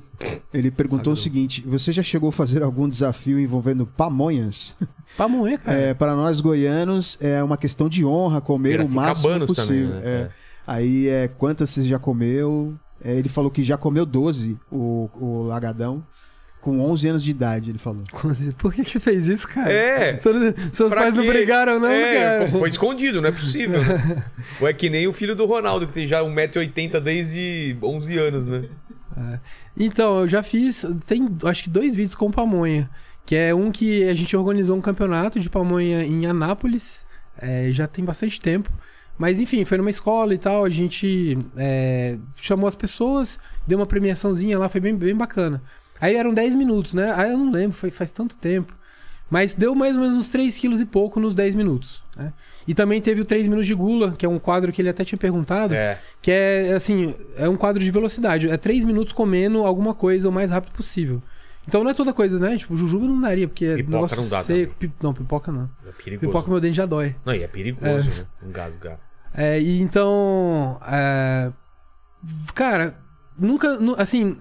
ele 0.53 0.71
perguntou 0.71 1.11
Lagadão. 1.11 1.13
o 1.13 1.17
seguinte: 1.17 1.61
você 1.61 1.91
já 1.91 2.03
chegou 2.03 2.29
a 2.29 2.31
fazer 2.31 2.63
algum 2.63 2.87
desafio 2.87 3.39
envolvendo 3.39 3.85
pamonhas? 3.85 4.75
Moer, 5.29 5.59
cara. 5.59 5.77
É, 5.77 5.93
para 5.93 6.15
nós 6.15 6.39
goianos 6.39 7.17
é 7.21 7.43
uma 7.43 7.57
questão 7.57 7.89
de 7.89 8.05
honra 8.05 8.39
comer 8.39 8.79
o 8.81 8.89
máximo 8.89 9.45
possível. 9.45 9.91
também, 9.91 10.01
né? 10.01 10.01
É. 10.03 10.29
Aí 10.65 11.07
é 11.07 11.27
quantas 11.27 11.69
você 11.69 11.83
já 11.83 11.99
comeu? 11.99 12.73
É, 13.03 13.15
ele 13.15 13.27
falou 13.29 13.49
que 13.51 13.63
já 13.63 13.77
comeu 13.77 14.05
12, 14.05 14.57
o, 14.71 15.09
o 15.19 15.43
Lagadão, 15.43 16.03
com 16.61 16.79
11 16.79 17.07
anos 17.09 17.23
de 17.23 17.31
idade, 17.31 17.69
ele 17.71 17.77
falou. 17.79 18.03
Por 18.57 18.73
que 18.73 18.83
que 18.83 18.89
você 18.89 18.99
fez 18.99 19.27
isso, 19.27 19.47
cara? 19.47 19.71
É. 19.71 20.13
Todos- 20.13 20.53
Seus 20.71 20.93
pais 20.93 21.13
não 21.13 21.25
brigaram, 21.25 21.79
não, 21.79 21.87
é, 21.89 22.39
cara. 22.39 22.51
Foi 22.51 22.69
escondido, 22.69 23.19
não 23.21 23.29
é 23.29 23.31
possível. 23.31 23.81
né? 23.83 24.23
Ou 24.61 24.67
é 24.67 24.73
que 24.73 24.89
nem 24.89 25.07
o 25.07 25.13
filho 25.13 25.35
do 25.35 25.45
Ronaldo, 25.45 25.87
que 25.87 25.93
tem 25.93 26.07
já 26.07 26.21
1,80m 26.21 26.99
desde 27.01 27.75
11 27.81 28.17
anos, 28.17 28.45
né? 28.45 28.65
Então, 29.77 30.21
eu 30.21 30.27
já 30.27 30.41
fiz. 30.43 30.85
Tem 31.07 31.27
acho 31.45 31.63
que 31.63 31.69
dois 31.69 31.95
vídeos 31.95 32.15
com 32.15 32.31
pamonha. 32.31 32.89
Que 33.25 33.35
é 33.35 33.53
um 33.53 33.71
que 33.71 34.03
a 34.03 34.13
gente 34.13 34.35
organizou 34.35 34.75
um 34.77 34.81
campeonato 34.81 35.39
de 35.39 35.49
pamonha 35.49 36.03
em 36.03 36.25
Anápolis. 36.25 37.05
é, 37.39 37.69
já 37.71 37.87
tem 37.87 38.03
bastante 38.05 38.39
tempo. 38.39 38.69
Mas 39.17 39.39
enfim, 39.39 39.63
foi 39.65 39.77
numa 39.77 39.89
escola 39.89 40.33
e 40.33 40.37
tal. 40.37 40.65
A 40.65 40.69
gente 40.69 41.37
é, 41.57 42.17
chamou 42.37 42.67
as 42.67 42.75
pessoas, 42.75 43.37
deu 43.67 43.77
uma 43.77 43.85
premiaçãozinha 43.85 44.57
lá, 44.57 44.67
foi 44.69 44.81
bem, 44.81 44.95
bem 44.95 45.15
bacana. 45.15 45.61
Aí 46.01 46.15
eram 46.15 46.33
10 46.33 46.55
minutos, 46.55 46.93
né? 46.95 47.13
Aí 47.15 47.31
eu 47.31 47.37
não 47.37 47.51
lembro, 47.51 47.77
foi 47.77 47.91
faz 47.91 48.11
tanto 48.11 48.35
tempo. 48.37 48.73
Mas 49.29 49.53
deu 49.53 49.73
mais 49.73 49.95
ou 49.95 50.01
menos 50.01 50.17
uns 50.17 50.29
3 50.29 50.57
quilos 50.57 50.81
e 50.81 50.85
pouco 50.85 51.17
nos 51.17 51.33
10 51.33 51.55
minutos. 51.55 52.03
Né? 52.17 52.33
E 52.67 52.73
também 52.73 52.99
teve 53.01 53.21
o 53.21 53.25
3 53.25 53.47
minutos 53.47 53.65
de 53.65 53.73
gula, 53.73 54.11
que 54.17 54.25
é 54.25 54.29
um 54.29 54.37
quadro 54.37 54.73
que 54.73 54.81
ele 54.81 54.89
até 54.89 55.05
tinha 55.05 55.17
perguntado. 55.17 55.73
É. 55.73 55.97
Que 56.21 56.31
é, 56.31 56.73
assim, 56.73 57.15
é 57.37 57.47
um 57.47 57.55
quadro 57.55 57.81
de 57.81 57.89
velocidade. 57.91 58.49
É 58.49 58.57
três 58.57 58.83
minutos 58.83 59.13
comendo 59.13 59.59
alguma 59.65 59.93
coisa 59.93 60.27
o 60.27 60.31
mais 60.33 60.51
rápido 60.51 60.73
possível. 60.73 61.23
Então 61.65 61.81
não 61.83 61.91
é 61.91 61.93
toda 61.93 62.11
coisa, 62.11 62.39
né? 62.39 62.57
Tipo, 62.57 62.75
jujuba 62.75 63.05
não 63.05 63.21
daria, 63.21 63.47
porque 63.47 63.63
é 63.65 63.75
Pipoca 63.77 63.93
negócio 63.95 64.17
não 64.21 64.27
dá 64.29 64.43
seco. 64.43 64.73
Pi- 64.77 64.91
Não, 65.01 65.13
pipoca 65.13 65.49
não. 65.51 65.69
É 65.87 65.91
perigoso. 66.03 66.27
Pipoca 66.27 66.49
meu 66.51 66.59
dente 66.59 66.75
já 66.75 66.85
dói. 66.85 67.15
Não, 67.23 67.33
e 67.33 67.41
é 67.43 67.47
perigoso, 67.47 68.09
né? 68.09 68.25
Engasgar. 68.43 68.99
É, 69.33 69.61
e 69.61 69.79
então. 69.81 70.77
é, 70.85 71.51
Cara, 72.53 72.97
nunca. 73.37 73.77
nu- 73.77 73.95
Assim, 73.97 74.37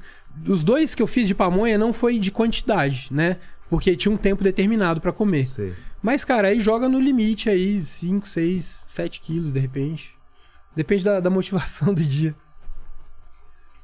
os 0.46 0.62
dois 0.64 0.94
que 0.94 1.02
eu 1.02 1.06
fiz 1.06 1.26
de 1.28 1.34
pamonha 1.34 1.76
não 1.78 1.92
foi 1.92 2.18
de 2.18 2.30
quantidade, 2.30 3.08
né? 3.10 3.36
Porque 3.68 3.94
tinha 3.96 4.12
um 4.12 4.16
tempo 4.16 4.42
determinado 4.42 5.00
pra 5.00 5.12
comer. 5.12 5.48
Sei. 5.48 5.74
Mas, 6.02 6.24
cara, 6.24 6.48
aí 6.48 6.60
joga 6.60 6.88
no 6.88 6.98
limite 6.98 7.48
aí, 7.48 7.82
5, 7.82 8.26
6, 8.26 8.84
7 8.88 9.20
quilos, 9.20 9.52
de 9.52 9.60
repente. 9.60 10.16
Depende 10.74 11.04
da, 11.04 11.20
da 11.20 11.30
motivação 11.30 11.92
do 11.94 12.02
dia. 12.02 12.34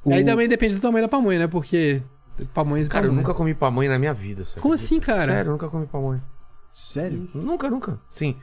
O- 0.04 0.12
Aí 0.12 0.24
também 0.24 0.48
depende 0.48 0.74
do 0.74 0.80
tamanho 0.80 1.04
da 1.04 1.08
pamonha, 1.08 1.40
né? 1.40 1.46
Porque 1.46 2.02
pamonhas 2.54 2.88
Cara, 2.88 3.06
eu 3.06 3.10
pamonhas. 3.10 3.26
nunca 3.28 3.36
comi 3.36 3.54
pamonha 3.54 3.90
na 3.90 3.98
minha 3.98 4.14
vida. 4.14 4.44
você 4.44 4.58
Como 4.60 4.74
acredita? 4.74 4.94
assim, 4.94 5.00
cara? 5.00 5.32
Sério, 5.32 5.48
eu 5.48 5.52
nunca 5.52 5.68
comi 5.68 5.86
pamonha. 5.86 6.22
Sério? 6.72 7.28
Nunca, 7.34 7.68
nunca. 7.70 8.00
Sim. 8.08 8.36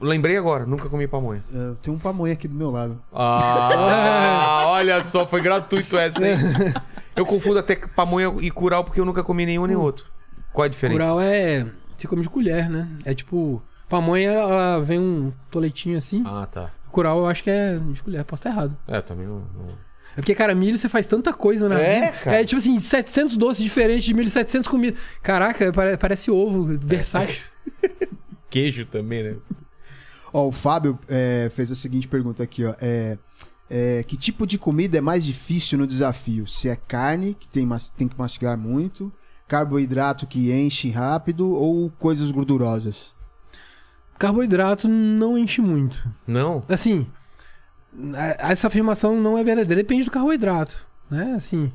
Lembrei 0.00 0.36
agora, 0.36 0.66
nunca 0.66 0.88
comi 0.88 1.06
pamonha. 1.06 1.42
É, 1.52 1.56
Eu 1.56 1.74
tenho 1.76 1.96
um 1.96 1.98
pamonha 2.00 2.32
aqui 2.32 2.46
do 2.48 2.54
meu 2.54 2.70
lado. 2.70 3.00
Ah, 3.12 4.64
olha 4.68 5.02
só, 5.04 5.26
foi 5.26 5.40
gratuito 5.40 5.96
essa, 5.96 6.24
hein? 6.26 6.36
Eu 7.16 7.24
confundo 7.24 7.60
até 7.60 7.76
pamonha 7.76 8.34
e 8.40 8.50
curau 8.50 8.82
porque 8.82 9.00
eu 9.00 9.04
nunca 9.04 9.22
comi 9.22 9.46
nenhum 9.46 9.66
nem 9.66 9.76
outro. 9.76 10.04
Qual 10.52 10.64
é 10.64 10.66
a 10.66 10.70
diferença? 10.70 10.98
Curau 10.98 11.20
é. 11.20 11.64
Você 11.96 12.08
come 12.08 12.22
de 12.22 12.28
colher, 12.28 12.68
né? 12.68 12.88
É 13.04 13.14
tipo. 13.14 13.62
Pamonha, 13.88 14.32
ela 14.32 14.80
vem 14.80 14.98
um 14.98 15.32
toletinho 15.48 15.96
assim. 15.96 16.24
Ah, 16.26 16.44
tá. 16.50 16.70
Curau 16.90 17.18
eu 17.20 17.26
acho 17.26 17.44
que 17.44 17.50
é 17.50 17.78
de 17.78 18.02
colher. 18.02 18.24
Posso 18.24 18.40
estar 18.40 18.50
errado. 18.50 18.76
É, 18.88 19.00
também 19.00 19.28
não. 19.28 19.36
não- 19.36 19.68
É 20.16 20.16
porque, 20.16 20.34
cara, 20.34 20.56
milho 20.56 20.76
você 20.76 20.88
faz 20.88 21.06
tanta 21.06 21.32
coisa 21.32 21.68
na 21.68 21.78
É, 21.78 22.00
vida. 22.06 22.12
cara. 22.24 22.40
É 22.40 22.44
tipo 22.44 22.58
assim, 22.58 22.80
700 22.80 23.36
doces 23.36 23.62
diferentes 23.62 24.04
de 24.04 24.12
milho, 24.12 24.28
700 24.28 24.66
comidas. 24.66 24.98
Caraca, 25.22 25.72
pare- 25.72 25.96
parece 25.96 26.32
ovo, 26.32 26.76
versátil. 26.84 27.44
Queijo 28.50 28.86
também, 28.86 29.22
né? 29.22 29.34
Ó, 30.36 30.48
o 30.48 30.52
Fábio 30.52 30.98
é, 31.08 31.48
fez 31.52 31.70
a 31.70 31.76
seguinte 31.76 32.08
pergunta 32.08 32.42
aqui, 32.42 32.64
ó. 32.64 32.74
É, 32.80 33.16
é, 33.70 34.02
que 34.02 34.16
tipo 34.16 34.46
de 34.46 34.58
comida 34.58 34.98
é 34.98 35.00
mais 35.00 35.24
difícil 35.24 35.78
no 35.78 35.86
desafio? 35.86 36.44
Se 36.46 36.68
é 36.68 36.74
carne, 36.76 37.34
que 37.34 37.48
tem, 37.48 37.66
tem 37.96 38.08
que 38.08 38.18
mastigar 38.18 38.58
muito, 38.58 39.12
carboidrato 39.46 40.26
que 40.26 40.52
enche 40.52 40.90
rápido 40.90 41.48
ou 41.52 41.88
coisas 41.98 42.30
gordurosas? 42.32 43.14
Carboidrato 44.18 44.88
não 44.88 45.36
enche 45.38 45.60
muito. 45.60 46.08
Não? 46.26 46.62
Assim, 46.68 47.06
a- 48.14 48.50
essa 48.50 48.66
afirmação 48.68 49.20
não 49.20 49.36
é 49.38 49.44
verdadeira. 49.44 49.82
Depende 49.82 50.04
do 50.04 50.10
carboidrato, 50.10 50.84
né? 51.10 51.34
Assim, 51.36 51.72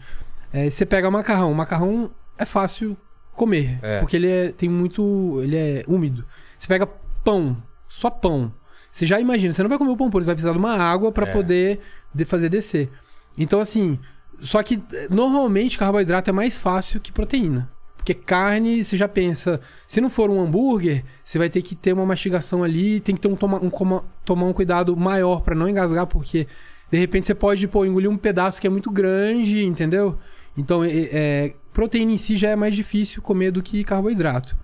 é, 0.52 0.69
você 0.69 0.86
pega 0.86 1.10
macarrão. 1.11 1.53
Macarrão 1.53 2.11
é 2.38 2.45
fácil 2.45 2.95
comer, 3.34 3.80
É. 3.81 3.99
porque 3.99 4.15
ele 4.18 4.27
é, 4.27 4.52
tem 4.52 4.68
muito... 4.69 5.40
Ele 5.44 5.56
é 5.56 5.84
úmido. 5.88 6.26
Você 6.57 6.68
pega 6.68 6.88
pão, 7.23 7.56
só 7.90 8.10
pão. 8.10 8.53
Você 8.91 9.06
já 9.06 9.20
imagina, 9.20 9.52
você 9.52 9.61
não 9.61 9.70
vai 9.70 9.78
comer 9.78 9.91
o 9.91 9.98
pão 9.98 10.10
puro, 10.10 10.24
você 10.24 10.28
vai 10.28 10.36
precisar 10.36 10.53
de 10.53 10.57
uma 10.60 10.74
água 10.78 11.11
para 11.11 11.28
É. 11.28 11.32
poder 11.32 11.80
de- 12.16 12.24
fazer 12.26 12.48
descer. 12.48 12.90
Então, 13.38 13.60
assim, 13.60 13.99
só 14.40 14.64
que 14.64 14.82
eh, 14.94 15.07
normalmente 15.10 15.78
carboidrato 15.78 16.30
é 16.30 16.34
mais 16.34 16.57
fácil 16.57 16.99
que 17.02 17.11
proteína. 17.11 17.70
Porque 17.98 18.14
carne, 18.14 18.84
você 18.84 18.95
já 18.95 19.07
pensa, 19.10 19.60
se 19.86 19.99
não 19.99 20.10
for 20.10 20.30
um 20.30 20.40
hambúrguer, 20.41 21.03
você 21.24 21.38
vai 21.38 21.49
ter 21.49 21.61
que 21.61 21.76
ter 21.76 21.91
uma 21.94 22.06
mastigação 22.06 22.64
ali, 22.64 22.99
tem 23.02 23.14
que 23.14 23.22
ter 23.22 23.28
um, 23.28 23.36
toma, 23.36 23.61
um, 23.61 23.70
coma- 23.70 24.06
tomar 24.24 24.45
um 24.45 24.53
cuidado 24.53 24.95
maior 24.95 25.41
para 25.41 25.53
não 25.53 25.68
engasgar, 25.68 26.07
porque 26.07 26.48
de 26.90 26.98
repente 26.98 27.28
você 27.28 27.36
pode 27.36 27.68
pô, 27.68 27.86
engolir 27.86 28.10
um 28.10 28.18
pedaço 28.18 28.60
que 28.61 28.66
é 28.66 28.70
muito 28.70 28.90
grande, 28.90 29.64
entendeu? 29.66 30.18
Então, 30.57 30.84
é, 30.84 30.90
é, 30.91 31.53
proteína 31.74 32.14
em 32.14 32.18
si 32.18 32.36
já 32.38 32.49
é 32.49 32.56
mais 32.56 32.74
difícil 32.74 33.22
comer 33.22 33.52
do 33.52 33.61
que 33.61 33.84
carboidrato. 33.84 34.56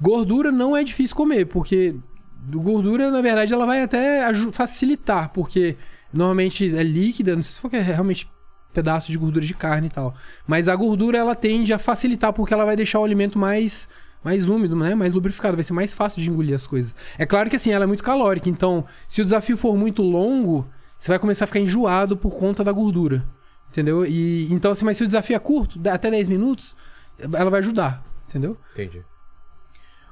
Gordura 0.00 0.52
não 0.52 0.76
é 0.76 0.84
difícil 0.84 1.16
comer, 1.16 1.46
porque 1.46 1.96
gordura, 2.48 3.10
na 3.10 3.20
verdade, 3.20 3.52
ela 3.52 3.66
vai 3.66 3.82
até 3.82 4.32
facilitar, 4.52 5.30
porque 5.30 5.76
normalmente 6.12 6.64
é 6.74 6.82
líquida, 6.82 7.34
não 7.34 7.42
sei 7.42 7.54
se 7.54 7.60
for 7.60 7.70
que 7.70 7.76
é 7.76 7.80
realmente 7.80 8.30
pedaço 8.72 9.10
de 9.10 9.18
gordura 9.18 9.44
de 9.44 9.54
carne 9.54 9.86
e 9.86 9.90
tal. 9.90 10.14
Mas 10.46 10.68
a 10.68 10.76
gordura 10.76 11.18
ela 11.18 11.34
tende 11.34 11.72
a 11.72 11.78
facilitar 11.78 12.32
porque 12.32 12.52
ela 12.52 12.64
vai 12.64 12.76
deixar 12.76 13.00
o 13.00 13.04
alimento 13.04 13.38
mais 13.38 13.88
mais 14.22 14.48
úmido, 14.48 14.74
né? 14.74 14.92
Mais 14.94 15.14
lubrificado, 15.14 15.56
vai 15.56 15.62
ser 15.62 15.72
mais 15.72 15.94
fácil 15.94 16.20
de 16.20 16.28
engolir 16.28 16.54
as 16.54 16.66
coisas. 16.66 16.94
É 17.16 17.24
claro 17.24 17.48
que 17.48 17.54
assim, 17.54 17.70
ela 17.70 17.84
é 17.84 17.86
muito 17.86 18.02
calórica, 18.02 18.48
então 18.48 18.84
se 19.08 19.20
o 19.20 19.24
desafio 19.24 19.56
for 19.56 19.76
muito 19.76 20.02
longo, 20.02 20.66
você 20.98 21.12
vai 21.12 21.18
começar 21.18 21.44
a 21.44 21.46
ficar 21.46 21.60
enjoado 21.60 22.16
por 22.16 22.34
conta 22.34 22.64
da 22.64 22.72
gordura. 22.72 23.24
Entendeu? 23.70 24.04
E 24.04 24.52
então 24.52 24.72
assim, 24.72 24.84
mas 24.84 24.96
se 24.96 25.04
o 25.04 25.06
desafio 25.06 25.36
é 25.36 25.38
curto, 25.38 25.80
até 25.88 26.10
10 26.10 26.28
minutos, 26.28 26.76
ela 27.18 27.50
vai 27.50 27.60
ajudar, 27.60 28.04
entendeu? 28.28 28.56
Entendi. 28.72 29.02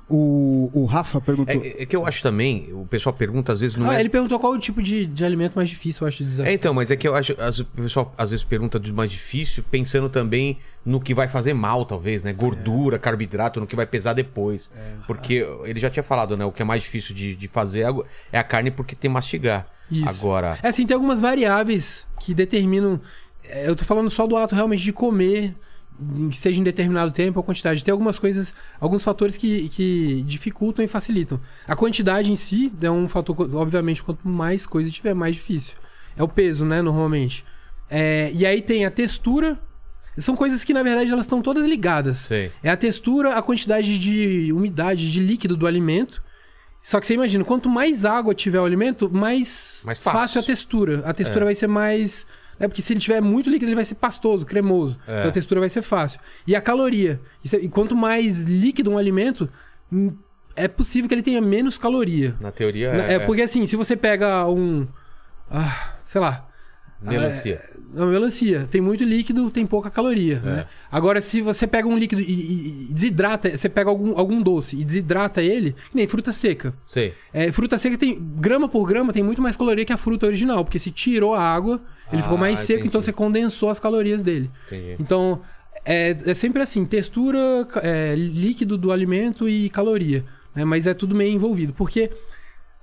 O, 0.09 0.71
o 0.75 0.85
Rafa 0.85 1.19
perguntou. 1.21 1.55
É, 1.65 1.83
é 1.83 1.87
que 1.87 1.97
eu 1.97 2.07
acho 2.07 2.23
também, 2.23 2.69
o 2.73 2.85
pessoal 2.87 3.15
pergunta 3.15 3.53
às 3.55 3.61
vezes 3.61 3.77
não 3.77 3.89
ah, 3.89 3.97
é. 3.97 4.01
ele 4.01 4.11
perguntou 4.11 4.39
qual 4.39 4.53
o 4.53 4.59
tipo 4.59 4.83
de, 4.83 5.07
de 5.07 5.25
alimento 5.25 5.55
mais 5.55 5.69
difícil, 5.71 6.05
eu 6.05 6.09
acho, 6.09 6.19
de 6.19 6.25
É, 6.25 6.29
desafio. 6.31 6.53
então, 6.53 6.75
mas 6.75 6.91
é 6.91 6.97
que 6.97 7.09
eu 7.09 7.15
acho. 7.15 7.35
as- 7.41 7.61
O 7.61 7.65
pessoal 7.65 8.13
às 8.19 8.31
vezes 8.31 8.45
pergunta 8.45 8.79
do 8.79 8.93
mais 8.93 9.11
difícil, 9.11 9.65
pensando 9.71 10.09
também 10.11 10.59
no 10.85 11.01
que 11.01 11.15
vai 11.15 11.27
fazer 11.27 11.55
mal, 11.55 11.87
talvez, 11.87 12.23
né? 12.23 12.33
Gordura, 12.35 12.99
carboidrato, 12.99 13.59
no 13.61 13.67
que 13.67 13.75
vai 13.75 13.87
pesar 13.87 14.13
depois. 14.13 14.71
Porque 15.07 15.47
ele 15.65 15.81
já 15.81 15.89
tinha 15.89 16.03
falado, 16.03 16.37
né? 16.37 16.45
O 16.45 16.53
que 16.53 16.61
é 16.61 16.65
mais 16.67 16.83
difícil 16.83 17.15
de, 17.15 17.35
de 17.35 17.49
fazer 17.49 17.81
é 17.81 17.85
a- 17.89 17.95
é 18.33 18.39
a 18.39 18.45
carne 18.45 18.71
porque 18.71 18.95
tem 18.95 19.11
mastigar. 19.11 19.67
Isso. 19.91 20.07
Agora. 20.09 20.59
É 20.63 20.69
assim, 20.69 20.85
tem 20.87 20.95
algumas 20.95 21.21
variáveis 21.21 22.07
que 22.21 22.35
determinam. 22.35 23.01
é, 23.43 23.69
Eu 23.69 23.75
tô 23.75 23.85
falando 23.85 24.11
só 24.11 24.27
do 24.27 24.37
ato 24.37 24.55
realmente 24.55 24.83
de 24.83 24.93
comer, 24.93 25.55
que 26.31 26.37
seja 26.37 26.61
em 26.61 26.65
determinado 26.65 27.11
tempo 27.13 27.39
ou 27.39 27.43
quantidade. 27.43 27.85
Tem 27.85 27.93
algumas 27.93 28.19
coisas, 28.19 28.55
alguns 28.81 29.05
fatores 29.05 29.37
que, 29.37 29.69
que 29.69 30.23
dificultam 30.27 30.85
e 30.85 30.89
facilitam. 30.89 31.41
A 31.67 31.77
quantidade 31.77 32.31
em 32.33 32.37
si 32.37 32.73
é 32.83 32.91
um 32.91 33.09
fator, 33.09 33.37
obviamente, 33.55 34.03
quanto 34.03 34.27
mais 34.27 34.67
coisa 34.67 34.91
tiver, 34.91 35.15
mais 35.15 35.35
difícil. 35.37 35.75
É 36.17 36.23
o 36.23 36.29
peso, 36.29 36.65
né, 36.65 36.83
normalmente. 36.83 37.45
É, 37.89 38.31
e 38.35 38.45
aí 38.45 38.61
tem 38.61 38.85
a 38.85 38.91
textura. 38.91 39.59
São 40.19 40.37
coisas 40.37 40.63
que, 40.65 40.73
na 40.73 40.83
verdade, 40.83 41.11
elas 41.11 41.25
estão 41.27 41.43
todas 41.43 41.67
ligadas. 41.67 42.19
Sei. 42.19 42.51
É 42.63 42.71
a 42.71 42.77
textura, 42.77 43.35
a 43.37 43.43
quantidade 43.43 43.99
de 43.99 44.53
umidade, 44.53 45.11
de 45.11 45.21
líquido 45.21 45.57
do 45.57 45.67
alimento. 45.67 46.23
Só 46.83 47.01
que 47.01 47.07
você 47.07 47.15
imagina, 47.15 47.43
quanto 47.45 47.69
mais 47.69 48.05
água 48.05 48.35
tiver 48.35 48.61
o 48.61 48.65
alimento, 48.65 49.11
mais, 49.11 49.83
Mais 49.87 49.99
fácil. 49.99 50.41
a 50.41 50.45
textura. 50.45 51.03
A 51.05 51.13
textura 51.15 51.45
É. 51.45 51.47
vai 51.47 51.55
ser 51.55 51.67
mais. 51.67 52.27
É 52.59 52.69
porque 52.69 52.81
se 52.83 52.93
ele 52.93 53.01
tiver 53.01 53.21
muito 53.21 53.51
líquido, 53.51 53.67
ele 53.69 53.75
vai 53.75 53.85
ser 53.85 53.97
pastoso, 53.97 54.45
cremoso. 54.47 54.99
É. 55.07 55.19
Então 55.19 55.29
a 55.29 55.33
textura 55.33 55.61
vai 55.61 55.69
ser 55.69 55.83
fácil. 55.83 56.21
E 56.47 56.55
a 56.55 56.61
caloria. 56.61 57.21
É- 57.53 57.57
E 57.57 57.69
quanto 57.69 57.97
mais 57.97 58.43
líquido 58.45 58.91
um 58.91 58.99
alimento, 58.99 59.49
hum, 59.93 60.13
é 60.57 60.69
possível 60.69 61.09
que 61.09 61.15
ele 61.15 61.23
tenha 61.23 61.41
menos 61.41 61.77
caloria. 61.79 62.35
Na 62.41 62.53
teoria 62.53 62.89
É, 62.91 63.15
é. 63.15 63.19
porque 63.19 63.43
assim, 63.43 63.67
se 63.67 63.75
você 63.77 63.97
pega 63.97 64.47
um. 64.49 64.87
ah, 65.51 65.95
sei 66.05 66.21
lá. 66.21 66.49
Melancia. 67.03 67.63
A 67.97 68.07
melancia 68.07 68.69
tem 68.71 68.81
muito 68.81 69.05
líquido, 69.05 69.51
tem 69.51 69.67
pouca 69.67 69.91
caloria. 69.91 70.41
É. 70.45 70.47
Né? 70.49 70.67
Agora, 70.91 71.21
se 71.21 71.41
você 71.41 71.67
pega 71.67 71.87
um 71.89 71.97
líquido 71.97 72.21
e, 72.21 72.25
e- 72.25 72.89
desidrata, 72.91 73.57
você 73.57 73.69
pega 73.69 73.89
algum, 73.91 74.19
algum 74.19 74.41
doce 74.43 74.77
e 74.77 74.85
desidrata 74.85 75.43
ele, 75.43 75.73
que 75.91 75.97
nem 75.97 76.07
fruta 76.07 76.33
seca. 76.33 76.75
Sei. 76.87 77.15
É, 77.33 77.51
fruta 77.53 77.79
seca 77.79 77.97
tem, 77.97 78.19
grama 78.37 78.69
por 78.69 78.85
grama, 78.87 79.13
tem 79.13 79.23
muito 79.23 79.41
mais 79.43 79.57
caloria 79.57 79.85
que 79.85 79.93
a 79.93 79.97
fruta 79.97 80.27
original, 80.27 80.65
porque 80.65 80.79
se 80.79 80.91
tirou 80.91 81.35
a 81.35 81.41
água, 81.43 81.81
ele 82.13 82.23
ficou 82.23 82.37
Ah, 82.37 82.41
mais 82.41 82.61
seco, 82.61 82.73
entendi. 82.81 82.89
então 82.89 83.01
você 83.03 83.13
condensou 83.13 83.71
as 83.71 83.79
calorias 83.79 84.23
dele. 84.23 84.51
Entendi. 84.67 84.97
Então, 84.99 85.41
é, 85.85 86.17
é 86.27 86.35
sempre 86.35 86.63
assim: 86.63 86.85
textura, 86.85 87.39
é, 87.83 88.15
líquido 88.17 88.77
do 88.77 88.91
alimento 88.93 89.49
e 89.49 89.71
caloria. 89.71 90.25
né? 90.55 90.65
Mas 90.65 90.87
é 90.87 90.95
tudo 90.95 91.15
meio 91.15 91.33
envolvido. 91.33 91.73
Porque, 91.73 92.11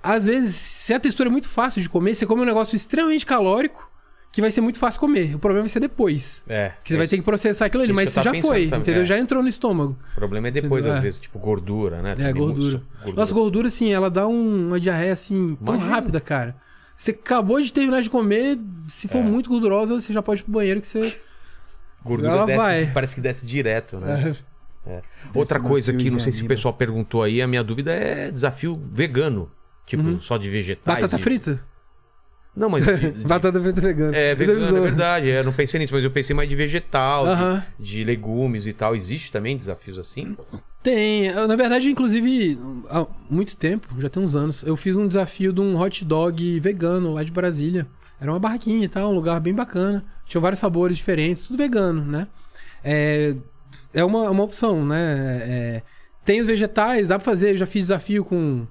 às 0.01 0.25
vezes, 0.25 0.55
se 0.55 0.93
a 0.93 0.99
textura 0.99 1.29
é 1.29 1.31
muito 1.31 1.49
fácil 1.49 1.81
de 1.81 1.89
comer, 1.89 2.15
você 2.15 2.25
come 2.25 2.41
um 2.41 2.45
negócio 2.45 2.75
extremamente 2.75 3.25
calórico 3.25 3.90
que 4.31 4.39
vai 4.41 4.49
ser 4.51 4.61
muito 4.61 4.79
fácil 4.79 4.99
comer. 4.99 5.35
O 5.35 5.39
problema 5.39 5.63
vai 5.63 5.69
ser 5.69 5.79
depois. 5.81 6.43
É. 6.47 6.71
Que 6.83 6.93
você 6.93 6.97
vai 6.97 7.07
ter 7.07 7.17
que 7.17 7.23
processar 7.23 7.65
aquilo 7.65 7.83
ali, 7.83 7.91
Isso 7.91 7.95
mas 8.01 8.15
eu 8.17 8.23
já 8.23 8.31
foi, 8.41 8.65
também, 8.67 8.79
entendeu? 8.81 9.01
é. 9.01 9.05
Já 9.05 9.17
entrou 9.19 9.43
no 9.43 9.49
estômago. 9.49 9.97
O 10.13 10.15
problema 10.15 10.47
é 10.47 10.51
depois, 10.51 10.81
Entendeu? 10.83 10.93
às 10.93 10.99
É. 10.99 11.01
vezes, 11.01 11.19
tipo 11.19 11.37
gordura, 11.39 12.01
né? 12.01 12.15
É, 12.17 12.31
gordura. 12.31 12.81
muito- 13.03 13.15
Nossa, 13.17 13.33
gordura, 13.33 13.67
assim, 13.67 13.91
ela 13.91 14.09
dá 14.09 14.25
um- 14.27 14.67
uma 14.69 14.79
diarreia, 14.79 15.13
assim, 15.13 15.57
tão 15.65 15.75
Imagina. 15.75 15.95
rápida, 15.95 16.21
cara. 16.21 16.55
Você 16.95 17.11
acabou 17.11 17.59
de 17.61 17.73
terminar 17.73 18.01
de 18.01 18.09
comer, 18.09 18.57
se 18.87 19.07
for 19.07 19.17
É. 19.17 19.21
muito 19.23 19.49
gordurosa, 19.49 19.99
você 19.99 20.13
já 20.13 20.21
pode 20.21 20.41
ir 20.41 20.43
pro 20.43 20.53
banheiro 20.53 20.79
que 20.79 20.87
você... 20.87 21.15
Gordura 22.03 22.31
Ela 22.31 22.45
desce, 22.45 22.57
vai. 22.57 22.85
parece 22.87 23.15
que 23.15 23.21
desce 23.21 23.45
direto, 23.45 23.97
né? 23.97 24.33
É. 24.87 25.01
Outra 25.35 25.59
coisa 25.59 25.93
que 25.93 26.07
e 26.07 26.09
não 26.09 26.17
sei 26.19 26.31
se 26.31 26.39
o 26.39 26.41
reanima. 26.41 26.55
pessoal 26.55 26.73
perguntou 26.73 27.21
aí, 27.21 27.41
a 27.41 27.47
minha 27.47 27.63
dúvida 27.63 27.91
é 27.91 28.31
desafio 28.31 28.81
vegano. 28.91 29.51
Tipo, 29.85 30.19
só 30.21 30.37
de 30.37 30.49
vegetais. 30.49 30.95
Uhum. 30.95 31.01
Batata 31.01 31.17
de- 31.17 31.23
frita? 31.23 31.63
Não, 32.55 32.69
mas. 32.69 32.85
de- 32.85 33.11
de- 33.11 33.25
Batata 33.27 33.61
frita 33.61 33.79
vegana. 33.81 34.15
É, 34.15 34.35
Você 34.35 34.45
vegano, 34.45 34.77
é 34.77 34.81
verdade. 34.81 35.29
é, 35.31 35.39
Eu 35.39 35.43
não 35.45 35.53
pensei 35.53 35.79
nisso, 35.79 35.93
mas 35.93 36.03
eu 36.03 36.11
pensei 36.11 36.35
mais 36.35 36.49
de 36.49 36.55
vegetal, 36.55 37.25
de- 37.25 37.31
Aham. 37.31 37.63
de, 37.79 38.03
legumes 38.03 38.67
e 38.67 38.73
tal. 38.73 38.95
Existe 38.95 39.31
também 39.31 39.55
desafios 39.55 39.97
assim? 39.97 40.35
Tem. 40.83 41.27
Eu, 41.27 41.47
Na 41.47 41.55
verdade, 41.55 41.89
inclusive, 41.89 42.57
há 42.89 43.05
muito 43.29 43.55
tempo, 43.55 43.87
já 43.99 44.09
tem 44.09 44.21
uns 44.21 44.35
anos, 44.35 44.63
eu 44.63 44.75
fiz 44.75 44.95
um 44.95 45.07
desafio 45.07 45.53
de 45.53 45.61
um 45.61 45.79
hot 45.79 46.03
dog 46.03 46.59
vegano 46.59 47.13
lá 47.13 47.23
de 47.23 47.31
Brasília. 47.31 47.87
Era 48.19 48.31
uma 48.31 48.39
barraquinha 48.39 48.85
e 48.85 48.87
tal, 48.89 49.11
um 49.11 49.15
lugar 49.15 49.39
bem 49.39 49.53
bacana. 49.53 50.03
Tinha 50.25 50.39
vários 50.41 50.59
sabores 50.59 50.97
diferentes, 50.97 51.43
tudo 51.43 51.57
vegano, 51.57 52.03
né? 52.05 52.27
É, 52.83 53.35
é 53.93 54.03
uma, 54.03 54.29
uma 54.29 54.43
opção, 54.43 54.85
né? 54.85 55.39
É, 55.41 55.81
tem 56.23 56.39
os 56.39 56.45
vegetais, 56.47 57.07
dá 57.07 57.17
pra 57.17 57.25
fazer. 57.25 57.51
Eu 57.53 57.57
já 57.57 57.65
fiz 57.65 57.83
desafio 57.85 58.23
com 58.25 58.67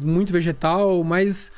muito 0.00 0.32
vegetal, 0.32 1.02
mas 1.04 1.50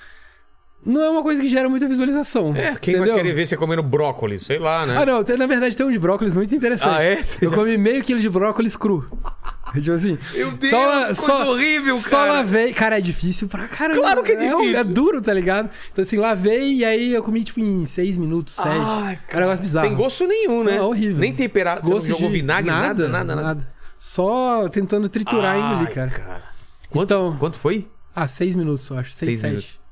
não 0.85 1.03
é 1.03 1.11
uma 1.11 1.23
coisa 1.23 1.41
que 1.43 1.49
gera 1.49 1.69
muita 1.69 1.89
visualização. 1.89 2.55
É, 2.57 2.75
quem 2.77 2.95
entendeu? 2.95 3.15
vai 3.15 3.23
querer 3.23 3.35
ver 3.35 3.47
você 3.47 3.57
comendo 3.57 3.83
brócolis? 3.83 4.43
Sei 4.43 4.59
lá, 4.59 4.85
né? 4.87 4.97
Ah, 4.99 5.07
não, 5.07 5.25
tem- 5.25 5.37
na 5.37 5.47
verdade 5.47 5.77
tem 5.77 5.85
um 5.87 5.91
de 5.91 5.99
brócolis 5.99 6.35
muito 6.35 6.55
interessante. 6.55 6.95
Ah, 6.97 7.03
é? 7.03 7.23
Eu 7.41 7.51
comi 7.53 7.77
meio 7.79 8.03
quilo 8.03 8.21
de 8.21 8.29
brócolis 8.29 8.77
cru. 8.77 9.09
tipo 9.75 9.93
assim. 9.93 10.19
Meu 10.35 10.51
Deus, 10.53 10.71
só, 10.71 11.05
coisa 11.07 11.15
só, 11.15 11.51
horrível, 11.51 11.97
Só 11.97 12.17
cara. 12.19 12.33
lavei. 12.33 12.73
Cara, 12.73 12.99
é 12.99 13.01
difícil 13.01 13.49
pra 13.49 13.67
caramba. 13.67 14.01
Claro 14.01 14.23
que 14.23 14.33
é 14.33 14.55
um- 14.57 14.61
difícil. 14.61 14.79
É, 14.81 14.85
duro, 14.85 15.21
tá 15.23 15.33
ligado? 15.35 15.69
Então 15.93 16.03
assim, 16.03 16.17
lavei 16.17 16.75
e 16.75 16.85
aí 16.85 17.13
eu 17.13 17.23
comi 17.23 17.43
tipo 17.43 17.61
em 17.61 17.85
seis 17.85 18.17
minutos, 18.17 18.55
sete. 18.55 18.69
Ai, 18.69 19.19
Era 19.29 19.39
um 19.39 19.41
negócio 19.41 19.63
bizarro. 19.63 19.89
Sem 19.89 19.97
gosto 19.97 20.27
nenhum, 20.27 20.63
né? 20.65 20.77
Não, 20.77 20.89
horrível. 20.89 21.17
Nem 21.19 21.33
temperado, 21.33 21.87
você 21.87 21.93
Gosto 21.93 22.09
não 22.09 22.15
jogou 22.17 22.31
de 22.31 22.37
vinagre, 22.41 22.71
nada, 22.71 23.09
nada, 23.09 23.35
nada. 23.37 23.75
Só 23.99 24.69
tentando 24.69 25.09
triturar 25.09 25.57
e 25.57 25.61
Ai, 25.63 25.73
engolir, 25.75 25.95
cara. 25.95 26.43
Quanto, 26.91 27.05
Então- 27.15 27.37
quanto 27.39 27.57
foi? 27.59 27.89
Ah, 28.15 28.29
seis 28.29 28.55
minutos, 28.55 28.89
eu 28.91 28.99
acho. 28.99 29.13
Seis, 29.13 29.31
Seis 29.31 29.41
sete. 29.41 29.51
minutos. 29.51 29.84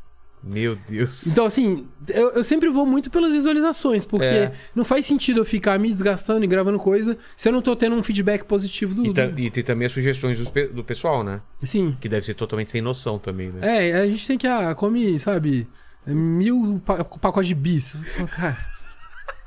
Meu 0.45 0.75
Deus. 0.89 1.27
Então, 1.29 1.45
assim, 1.47 1.87
eu, 2.09 2.31
eu 2.33 2.43
sempre 2.45 2.69
vou 2.69 2.85
muito 2.85 3.11
pelas 3.11 3.33
visualizações, 3.33 4.05
porque 4.05 4.25
É. 4.25 4.53
não 4.75 4.85
faz 4.85 5.07
sentido 5.07 5.41
eu 5.41 5.45
ficar 5.45 5.79
me 5.79 5.89
desgastando 5.89 6.45
e 6.45 6.49
gravando 6.49 6.79
coisa 6.79 7.17
se 7.37 7.49
eu 7.49 7.53
não 7.53 7.63
tô 7.63 7.77
tendo 7.77 7.95
um 7.95 8.03
feedback 8.03 8.45
positivo 8.45 8.95
do. 8.95 9.07
E, 9.07 9.13
do- 9.13 9.39
e 9.41 9.51
tem 9.51 9.63
também 9.63 9.87
as 9.87 9.93
sugestões 9.93 10.41
pe- 10.49 10.67
do 10.67 10.83
pessoal, 10.83 11.23
né? 11.23 11.41
Sim. 11.63 11.97
Que 12.01 12.09
deve 12.09 12.27
ser 12.27 12.35
totalmente 12.35 12.71
sem 12.73 12.83
noção 12.83 13.19
também, 13.19 13.51
né? 13.53 13.91
É, 13.91 14.01
a 14.01 14.07
gente 14.07 14.27
tem 14.27 14.37
que, 14.37 14.47
ah, 14.49 14.75
come, 14.75 15.17
sabe, 15.19 15.69
mil 16.07 16.83
pa 16.85 17.05
pacotes 17.05 17.47
de 17.49 17.55
bis. 17.55 17.97
Cara, 18.35 18.57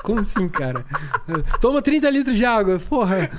como 0.02 0.20
assim, 0.22 0.48
cara? 0.48 0.86
Toma 1.60 1.82
30 1.82 2.10
litros 2.10 2.38
de 2.38 2.46
água, 2.46 2.80
porra. 2.80 3.30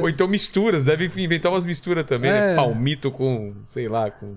Ou 0.00 0.08
então 0.08 0.26
misturas, 0.26 0.84
deve 0.84 1.04
inventar 1.22 1.52
umas 1.52 1.66
misturas 1.66 2.04
também, 2.06 2.30
né? 2.30 2.52
É. 2.52 2.56
Palmito 2.56 3.10
com, 3.10 3.52
sei 3.70 3.88
lá, 3.88 4.10
com. 4.10 4.36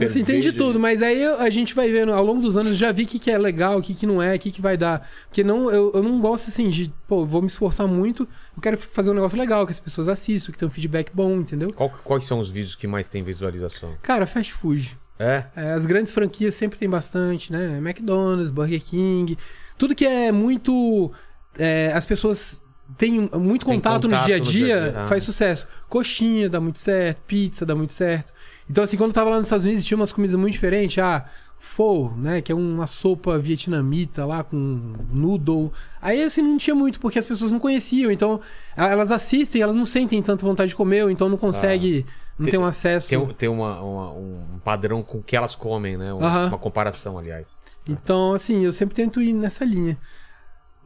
Assim, 0.00 0.24
tem 0.24 0.40
de 0.40 0.44
cerveja. 0.44 0.52
tudo, 0.64 0.80
mas 0.80 1.02
aí 1.02 1.24
a 1.24 1.48
gente 1.50 1.74
vai 1.74 1.90
vendo, 1.90 2.12
ao 2.12 2.24
longo 2.24 2.40
dos 2.42 2.56
anos, 2.56 2.76
já 2.76 2.90
vi 2.90 3.04
o 3.04 3.06
que, 3.06 3.18
que 3.18 3.30
é 3.30 3.38
legal, 3.38 3.78
o 3.78 3.82
que, 3.82 3.94
que 3.94 4.06
não 4.06 4.20
é, 4.20 4.34
o 4.34 4.38
que, 4.38 4.50
que 4.50 4.60
vai 4.60 4.76
dar. 4.76 5.08
Porque 5.28 5.44
não, 5.44 5.70
eu, 5.70 5.92
eu 5.94 6.02
não 6.02 6.20
gosto 6.20 6.48
assim 6.48 6.68
de, 6.68 6.92
pô, 7.06 7.24
vou 7.24 7.40
me 7.40 7.46
esforçar 7.48 7.86
muito, 7.86 8.26
eu 8.56 8.62
quero 8.62 8.76
fazer 8.76 9.10
um 9.10 9.14
negócio 9.14 9.38
legal, 9.38 9.64
que 9.66 9.72
as 9.72 9.78
pessoas 9.80 10.08
assistam, 10.08 10.50
que 10.52 10.58
tem 10.58 10.66
um 10.66 10.70
feedback 10.70 11.10
bom, 11.14 11.36
entendeu? 11.36 11.72
Qual- 11.72 11.90
quais 12.02 12.24
são 12.24 12.38
os 12.40 12.48
vídeos 12.48 12.74
que 12.74 12.86
mais 12.86 13.06
tem 13.06 13.22
visualização? 13.22 13.94
Cara, 14.02 14.26
fast 14.26 14.52
food. 14.52 14.98
É? 15.16 15.44
É, 15.54 15.70
as 15.72 15.86
grandes 15.86 16.10
franquias 16.10 16.56
sempre 16.56 16.76
tem 16.76 16.90
bastante, 16.90 17.52
né? 17.52 17.78
McDonald's, 17.78 18.50
Burger 18.50 18.82
King. 18.82 19.38
Tudo 19.78 19.94
que 19.94 20.04
é 20.04 20.32
muito. 20.32 21.12
é, 21.56 21.92
as 21.94 22.04
pessoas 22.04 22.60
têm 22.98 23.30
muito 23.32 23.64
Tem 23.64 23.76
contato, 23.76 24.02
no 24.04 24.10
contato 24.10 24.26
dia 24.26 24.34
a 24.34 24.38
dia, 24.40 24.66
dia 24.66 24.80
dia, 24.90 24.94
ah. 25.02 25.06
faz 25.06 25.22
sucesso. 25.22 25.68
Coxinha 25.88 26.50
dá 26.50 26.60
muito 26.60 26.80
certo, 26.80 27.22
pizza 27.28 27.64
dá 27.64 27.76
muito 27.76 27.92
certo. 27.92 28.33
Então, 28.68 28.82
assim, 28.84 28.96
quando 28.96 29.10
eu 29.10 29.14
tava 29.14 29.30
lá 29.30 29.36
nos 29.36 29.46
Estados 29.46 29.64
Unidos, 29.66 29.84
tinha 29.84 29.96
umas 29.96 30.12
comidas 30.12 30.34
muito 30.36 30.52
diferentes. 30.52 30.98
Ah, 30.98 31.26
pho, 31.58 32.12
né? 32.16 32.40
Que 32.40 32.52
é 32.52 32.54
uma 32.54 32.86
sopa 32.86 33.38
vietnamita 33.38 34.24
lá 34.24 34.42
com 34.44 34.94
noodle. 35.12 35.72
Aí, 36.00 36.22
assim, 36.22 36.42
não 36.42 36.56
tinha 36.56 36.74
muito, 36.74 36.98
porque 37.00 37.18
as 37.18 37.26
pessoas 37.26 37.50
não 37.52 37.58
conheciam. 37.58 38.10
Então, 38.10 38.40
elas 38.76 39.10
assistem, 39.12 39.60
elas 39.62 39.74
não 39.76 39.84
sentem 39.86 40.22
tanta 40.22 40.44
vontade 40.44 40.70
de 40.70 40.76
comer, 40.76 41.04
ou 41.04 41.10
então 41.10 41.28
não 41.28 41.36
consegue, 41.36 42.04
não 42.38 42.44
Tem- 42.44 42.52
tem 42.52 42.60
um 42.60 42.64
acesso. 42.66 43.08
Tem, 43.08 43.26
tem 43.34 43.48
uma, 43.48 43.80
uma- 43.80 44.12
um 44.12 44.58
padrão 44.64 45.02
com 45.02 45.18
o 45.18 45.22
que 45.22 45.36
elas 45.36 45.54
comem, 45.54 45.96
né? 45.96 46.12
Uma, 46.12 46.26
Aham. 46.26 46.48
uma 46.48 46.58
comparação, 46.58 47.18
aliás. 47.18 47.46
Então, 47.88 48.32
assim, 48.32 48.64
eu 48.64 48.72
sempre 48.72 48.94
tento 48.94 49.20
ir 49.20 49.32
nessa 49.34 49.64
linha. 49.64 49.98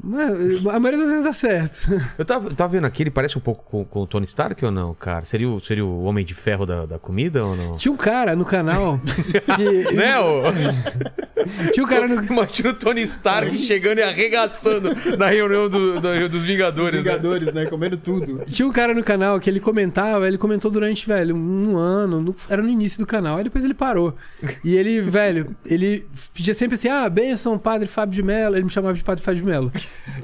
Mas, 0.01 0.65
a 0.66 0.79
maioria 0.79 0.99
das 1.01 1.09
vezes 1.09 1.25
dá 1.25 1.33
certo. 1.33 1.81
Eu 2.16 2.25
tava, 2.25 2.49
eu 2.49 2.55
tava 2.55 2.73
vendo 2.73 2.85
aqui, 2.87 3.03
ele 3.03 3.11
parece 3.11 3.37
um 3.37 3.41
pouco 3.41 3.65
com, 3.65 3.85
com 3.85 4.03
o 4.03 4.07
Tony 4.07 4.27
Stark 4.27 4.65
ou 4.65 4.70
não, 4.70 4.95
cara? 4.95 5.25
Seria 5.25 5.49
o, 5.49 5.59
seria 5.61 5.85
o 5.85 6.05
Homem 6.05 6.25
de 6.25 6.35
Ferro 6.35 6.65
da, 6.65 6.87
da 6.87 6.99
comida 6.99 7.45
ou 7.45 7.57
não? 7.57 7.77
Tinha 7.77 7.91
um 7.93 7.97
cara 7.97 8.37
no 8.37 8.45
canal 8.45 8.99
que. 9.57 9.93
Né, 9.95 10.19
ô? 10.20 10.43
Tinha 11.73 11.85
um 11.85 11.89
cara 11.89 12.07
no. 12.07 12.23
Imagina 12.23 12.70
o 12.70 12.75
Tony 12.75 13.03
Stark 13.03 13.57
chegando 13.59 13.99
e 13.99 14.03
arregaçando 14.03 14.91
na 15.19 15.27
reunião 15.29 15.69
do- 15.69 16.01
da- 16.01 16.29
dos 16.29 16.43
Vingadores. 16.43 16.99
né? 17.03 17.11
Vingadores, 17.11 17.53
né? 17.53 17.66
Comendo 17.66 17.97
tudo. 17.97 18.45
Tinha 18.47 18.66
um 18.69 18.73
cara 18.73 18.95
no 18.95 19.03
canal 19.03 19.41
que 19.41 19.49
ele 19.51 19.61
comentava, 19.61 20.27
ele 20.29 20.39
comentou 20.39 20.70
durante, 20.70 21.07
velho, 21.07 21.35
um 21.35 21.77
ano, 21.77 22.20
no- 22.20 22.37
era 22.49 22.62
no 22.62 22.69
início 22.69 22.99
do 23.01 23.07
canal, 23.07 23.39
aí 23.39 23.45
depois 23.45 23.65
ele 23.65 23.75
parou. 23.75 24.15
E 24.65 24.77
ele, 24.77 25.01
velho, 25.01 25.57
ele 25.66 26.07
pedia 26.35 26.55
sempre 26.55 26.75
assim: 26.77 26.89
ah, 26.89 27.09
benção, 27.09 27.59
padre 27.59 27.89
Fábio 27.89 28.15
de 28.15 28.23
Mello. 28.23 28.55
Ele 28.57 28.65
me 28.65 28.70
chamava 28.70 28.95
de 28.95 29.03
padre 29.05 29.25
Fábio 29.25 29.41
de 29.43 29.47
Mello. 29.49 29.73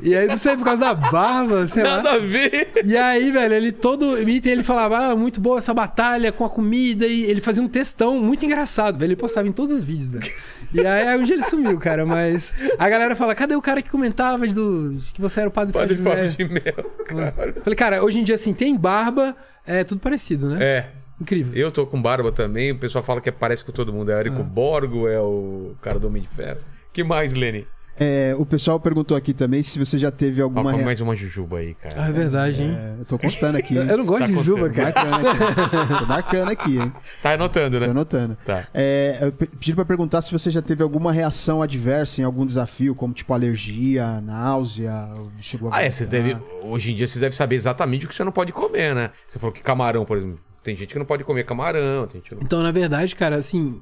E 0.02 0.14
aí, 0.16 0.26
não 0.26 0.38
sei, 0.38 0.56
por 0.56 0.64
causa 0.64 0.86
da 0.86 0.94
barba, 0.94 1.66
sei 1.66 1.82
lá. 1.82 1.96
Nada 1.96 2.12
a 2.14 2.18
ver. 2.18 2.68
E 2.84 2.96
aí, 2.96 3.30
velho, 3.30 3.54
ele 3.54 3.70
todo 3.72 4.18
item 4.28 4.52
ele 4.52 4.62
falava, 4.62 4.96
ah, 5.10 5.16
muito 5.16 5.40
boa 5.40 5.58
essa 5.58 5.74
batalha 5.74 6.32
com 6.32 6.44
a 6.44 6.50
comida. 6.50 7.06
E 7.06 7.24
ele 7.24 7.40
fazia 7.40 7.62
um 7.62 7.68
textão 7.68 8.18
muito 8.18 8.44
engraçado, 8.44 8.98
velho. 8.98 9.10
Ele 9.10 9.16
postava 9.16 9.46
em 9.46 9.52
todos 9.52 9.74
os 9.76 9.84
vídeos, 9.84 10.08
velho. 10.10 10.32
E 10.72 10.80
aí, 10.86 11.06
aí 11.08 11.18
um 11.18 11.22
dia 11.24 11.34
ele 11.36 11.44
sumiu, 11.44 11.78
cara. 11.78 12.04
Mas 12.06 12.52
a 12.78 12.88
galera 12.88 13.14
fala, 13.14 13.34
cadê 13.34 13.54
o 13.54 13.62
cara 13.62 13.80
que 13.82 13.90
comentava 13.90 14.46
do, 14.46 14.96
que 15.12 15.20
você 15.20 15.40
era 15.40 15.48
o 15.48 15.52
padre, 15.52 15.72
Padre 15.72 15.96
Fábio 15.96 16.28
de 16.30 16.44
Mello?" 16.44 16.58
de 16.64 16.72
Mel, 16.72 16.90
cara. 17.06 17.54
Falei, 17.62 17.76
cara, 17.76 18.02
hoje 18.04 18.18
em 18.20 18.24
dia, 18.24 18.34
assim, 18.34 18.52
tem 18.52 18.76
barba, 18.76 19.36
é 19.66 19.84
tudo 19.84 20.00
parecido, 20.00 20.48
né? 20.48 20.58
É. 20.60 20.88
Incrível. 21.20 21.54
Eu 21.54 21.70
tô 21.70 21.86
com 21.86 22.02
barba 22.02 22.32
também, 22.32 22.72
o 22.72 22.78
pessoal 22.78 23.04
fala 23.04 23.20
que 23.20 23.30
parece 23.30 23.64
com 23.64 23.70
todo 23.70 23.92
mundo. 23.92 24.10
É 24.10 24.16
o 24.16 24.18
Érico 24.18 24.40
Ah. 24.40 24.42
Borgo, 24.42 25.06
é 25.06 25.20
o 25.20 25.74
cara 25.80 25.98
do 25.98 26.08
Homem 26.08 26.22
de 26.22 26.28
Ferro. 26.28 26.58
que 26.92 27.04
mais, 27.04 27.32
Lenny? 27.32 27.66
É, 27.98 28.34
o 28.38 28.44
pessoal 28.44 28.80
perguntou 28.80 29.16
aqui 29.16 29.32
também 29.32 29.62
se 29.62 29.78
você 29.78 29.96
já 29.96 30.10
teve 30.10 30.40
Ó, 30.40 30.44
alguma. 30.46 30.64
come 30.64 30.76
rea- 30.76 30.84
mais 30.86 31.00
uma 31.00 31.14
jujuba 31.14 31.58
aí, 31.58 31.76
Ah, 31.84 31.88
cara. 31.88 32.08
é 32.08 32.12
verdade, 32.12 32.62
hein? 32.62 32.76
É, 32.76 32.96
eu 33.00 33.04
tô 33.04 33.16
contando 33.18 33.56
aqui. 33.56 33.76
Eu 33.76 33.82
hein? 33.82 33.88
eu 33.90 33.98
não 33.98 34.04
gosto 34.04 34.20
Tá 34.20 34.26
de 34.26 34.42
juba, 34.42 34.68
contando. 34.68 34.92
cara. 34.92 35.10
Marcando 35.10 35.28
aqui. 35.28 35.98
Tô 36.00 36.06
marcando 36.06 36.50
aqui, 36.50 36.78
hein? 36.78 36.92
Tá 37.22 37.30
anotando, 37.34 37.78
Tô 37.78 37.84
né? 37.84 37.90
anotando. 37.90 38.36
Tá. 38.44 38.66
É, 38.74 39.18
eu 39.20 39.32
pedi 39.32 39.74
pra 39.74 39.84
perguntar 39.84 40.22
se 40.22 40.32
você 40.32 40.50
já 40.50 40.60
teve 40.60 40.82
alguma 40.82 41.12
reação 41.12 41.62
adversa 41.62 42.20
em 42.20 42.24
algum 42.24 42.44
desafio, 42.44 42.94
como 42.94 43.14
tipo 43.14 43.32
alergia, 43.32 44.20
náusea, 44.20 44.92
ou 45.16 45.30
chegou 45.38 45.72
a 45.72 45.76
Ah, 45.76 45.82
é, 45.82 45.90
você 45.90 46.04
deve. 46.04 46.36
Hoje 46.62 46.90
em 46.92 46.94
dia 46.96 47.06
você 47.06 47.18
deve 47.20 47.36
saber 47.36 47.54
exatamente 47.56 48.06
o 48.06 48.08
que 48.08 48.14
você 48.14 48.24
não 48.24 48.32
pode 48.32 48.52
comer, 48.52 48.94
né? 48.94 49.10
Você 49.28 49.38
falou 49.38 49.52
que 49.52 49.62
camarão, 49.62 50.04
por 50.04 50.16
exemplo. 50.18 50.38
Tem 50.62 50.74
gente 50.74 50.92
que 50.92 50.98
não 50.98 51.06
pode 51.06 51.22
comer 51.24 51.44
camarão, 51.44 52.06
tem 52.06 52.20
gente 52.20 52.30
que 52.30 52.34
não. 52.34 52.42
Então, 52.42 52.62
na 52.62 52.72
verdade, 52.72 53.14
cara, 53.14 53.36
assim, 53.36 53.80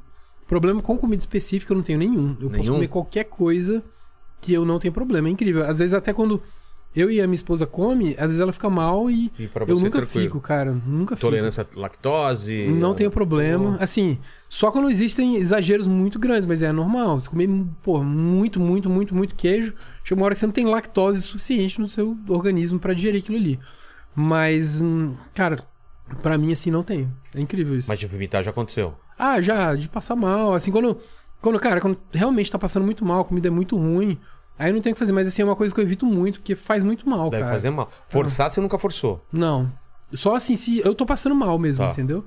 problema 0.48 0.82
com 0.82 0.98
comida 0.98 1.20
específica 1.20 1.72
eu 1.72 1.76
não 1.76 1.84
tenho 1.84 1.98
nenhum. 1.98 2.36
Eu 2.40 2.48
posso 2.50 2.62
Nenhum? 2.62 2.74
comer 2.74 2.88
qualquer 2.88 3.24
coisa 3.24 3.82
que 4.42 4.52
eu 4.52 4.66
não 4.66 4.78
tenho 4.78 4.92
problema. 4.92 5.28
É 5.28 5.30
incrível. 5.30 5.64
Às 5.64 5.78
vezes, 5.78 5.94
até 5.94 6.12
quando 6.12 6.42
eu 6.94 7.10
e 7.10 7.22
a 7.22 7.26
minha 7.26 7.34
esposa 7.36 7.66
come, 7.66 8.10
às 8.18 8.26
vezes 8.26 8.38
ela 8.40 8.52
fica 8.52 8.68
mal 8.68 9.10
e 9.10 9.32
E 9.38 9.44
eu 9.44 9.50
você, 9.76 9.84
nunca 9.84 9.98
tranquilo. 10.00 10.24
fico, 10.26 10.40
cara. 10.40 10.72
Nunca 10.86 11.16
fico. 11.16 11.26
Tolerância 11.26 11.66
à 11.74 11.80
lactose. 11.80 12.66
Não 12.68 12.92
tenho 12.94 13.08
ou- 13.08 13.14
problema. 13.14 13.78
Assim, 13.80 14.18
só 14.46 14.70
quando 14.70 14.90
existem 14.90 15.36
exageros 15.36 15.86
muito 15.88 16.18
grandes, 16.18 16.44
mas 16.44 16.60
é 16.62 16.70
normal. 16.70 17.18
Você 17.18 17.30
comer, 17.30 17.48
pô, 17.82 18.02
muito, 18.02 18.60
muito, 18.60 18.90
muito, 18.90 19.14
muito 19.14 19.34
queijo, 19.34 19.72
chega 20.04 20.20
uma 20.20 20.26
hora 20.26 20.34
que 20.34 20.40
você 20.40 20.46
não 20.46 20.52
tem 20.52 20.66
lactose 20.66 21.22
suficiente 21.22 21.80
no 21.80 21.88
seu 21.88 22.14
organismo 22.28 22.78
pra 22.78 22.92
digerir 22.92 23.22
aquilo 23.22 23.38
ali. 23.38 23.58
Mas, 24.14 24.82
cara, 25.34 25.64
pra 26.22 26.36
mim, 26.36 26.52
assim, 26.52 26.70
não 26.70 26.82
tem. 26.82 27.08
É 27.34 27.40
incrível 27.40 27.78
isso. 27.78 27.88
Mas 27.88 27.98
de 27.98 28.06
vomitar 28.06 28.42
já 28.42 28.50
aconteceu. 28.50 28.94
Ah, 29.18 29.40
já, 29.40 29.74
de 29.74 29.88
passar 29.88 30.16
mal. 30.16 30.52
Assim, 30.52 30.70
quando. 30.70 30.98
Quando, 31.42 31.58
cara, 31.60 31.80
quando 31.80 31.98
realmente 32.12 32.50
tá 32.50 32.58
passando 32.58 32.84
muito 32.84 33.04
mal, 33.04 33.20
a 33.20 33.24
comida 33.24 33.48
é 33.48 33.50
muito 33.50 33.76
ruim. 33.76 34.18
Aí 34.58 34.70
eu 34.70 34.74
não 34.74 34.80
tenho 34.80 34.92
o 34.92 34.94
que 34.94 34.98
fazer, 35.00 35.12
mas 35.12 35.26
assim, 35.26 35.42
é 35.42 35.44
uma 35.44 35.56
coisa 35.56 35.74
que 35.74 35.80
eu 35.80 35.84
evito 35.84 36.06
muito, 36.06 36.38
porque 36.38 36.54
faz 36.54 36.84
muito 36.84 37.06
mal, 37.08 37.28
Deve 37.28 37.42
cara. 37.42 37.54
fazer 37.54 37.70
mal. 37.70 37.90
Forçar 38.08 38.50
você 38.50 38.60
nunca 38.60 38.78
forçou. 38.78 39.22
Não. 39.32 39.70
Só 40.12 40.34
assim, 40.36 40.54
se 40.56 40.78
eu 40.78 40.94
tô 40.94 41.04
passando 41.04 41.34
mal 41.34 41.58
mesmo, 41.58 41.84
Tá. 41.84 41.90
entendeu? 41.90 42.24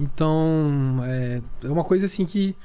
Então, 0.00 1.00
é, 1.04 1.40
é 1.62 1.68
uma 1.70 1.84
coisa 1.84 2.06
assim 2.06 2.24
que 2.24 2.56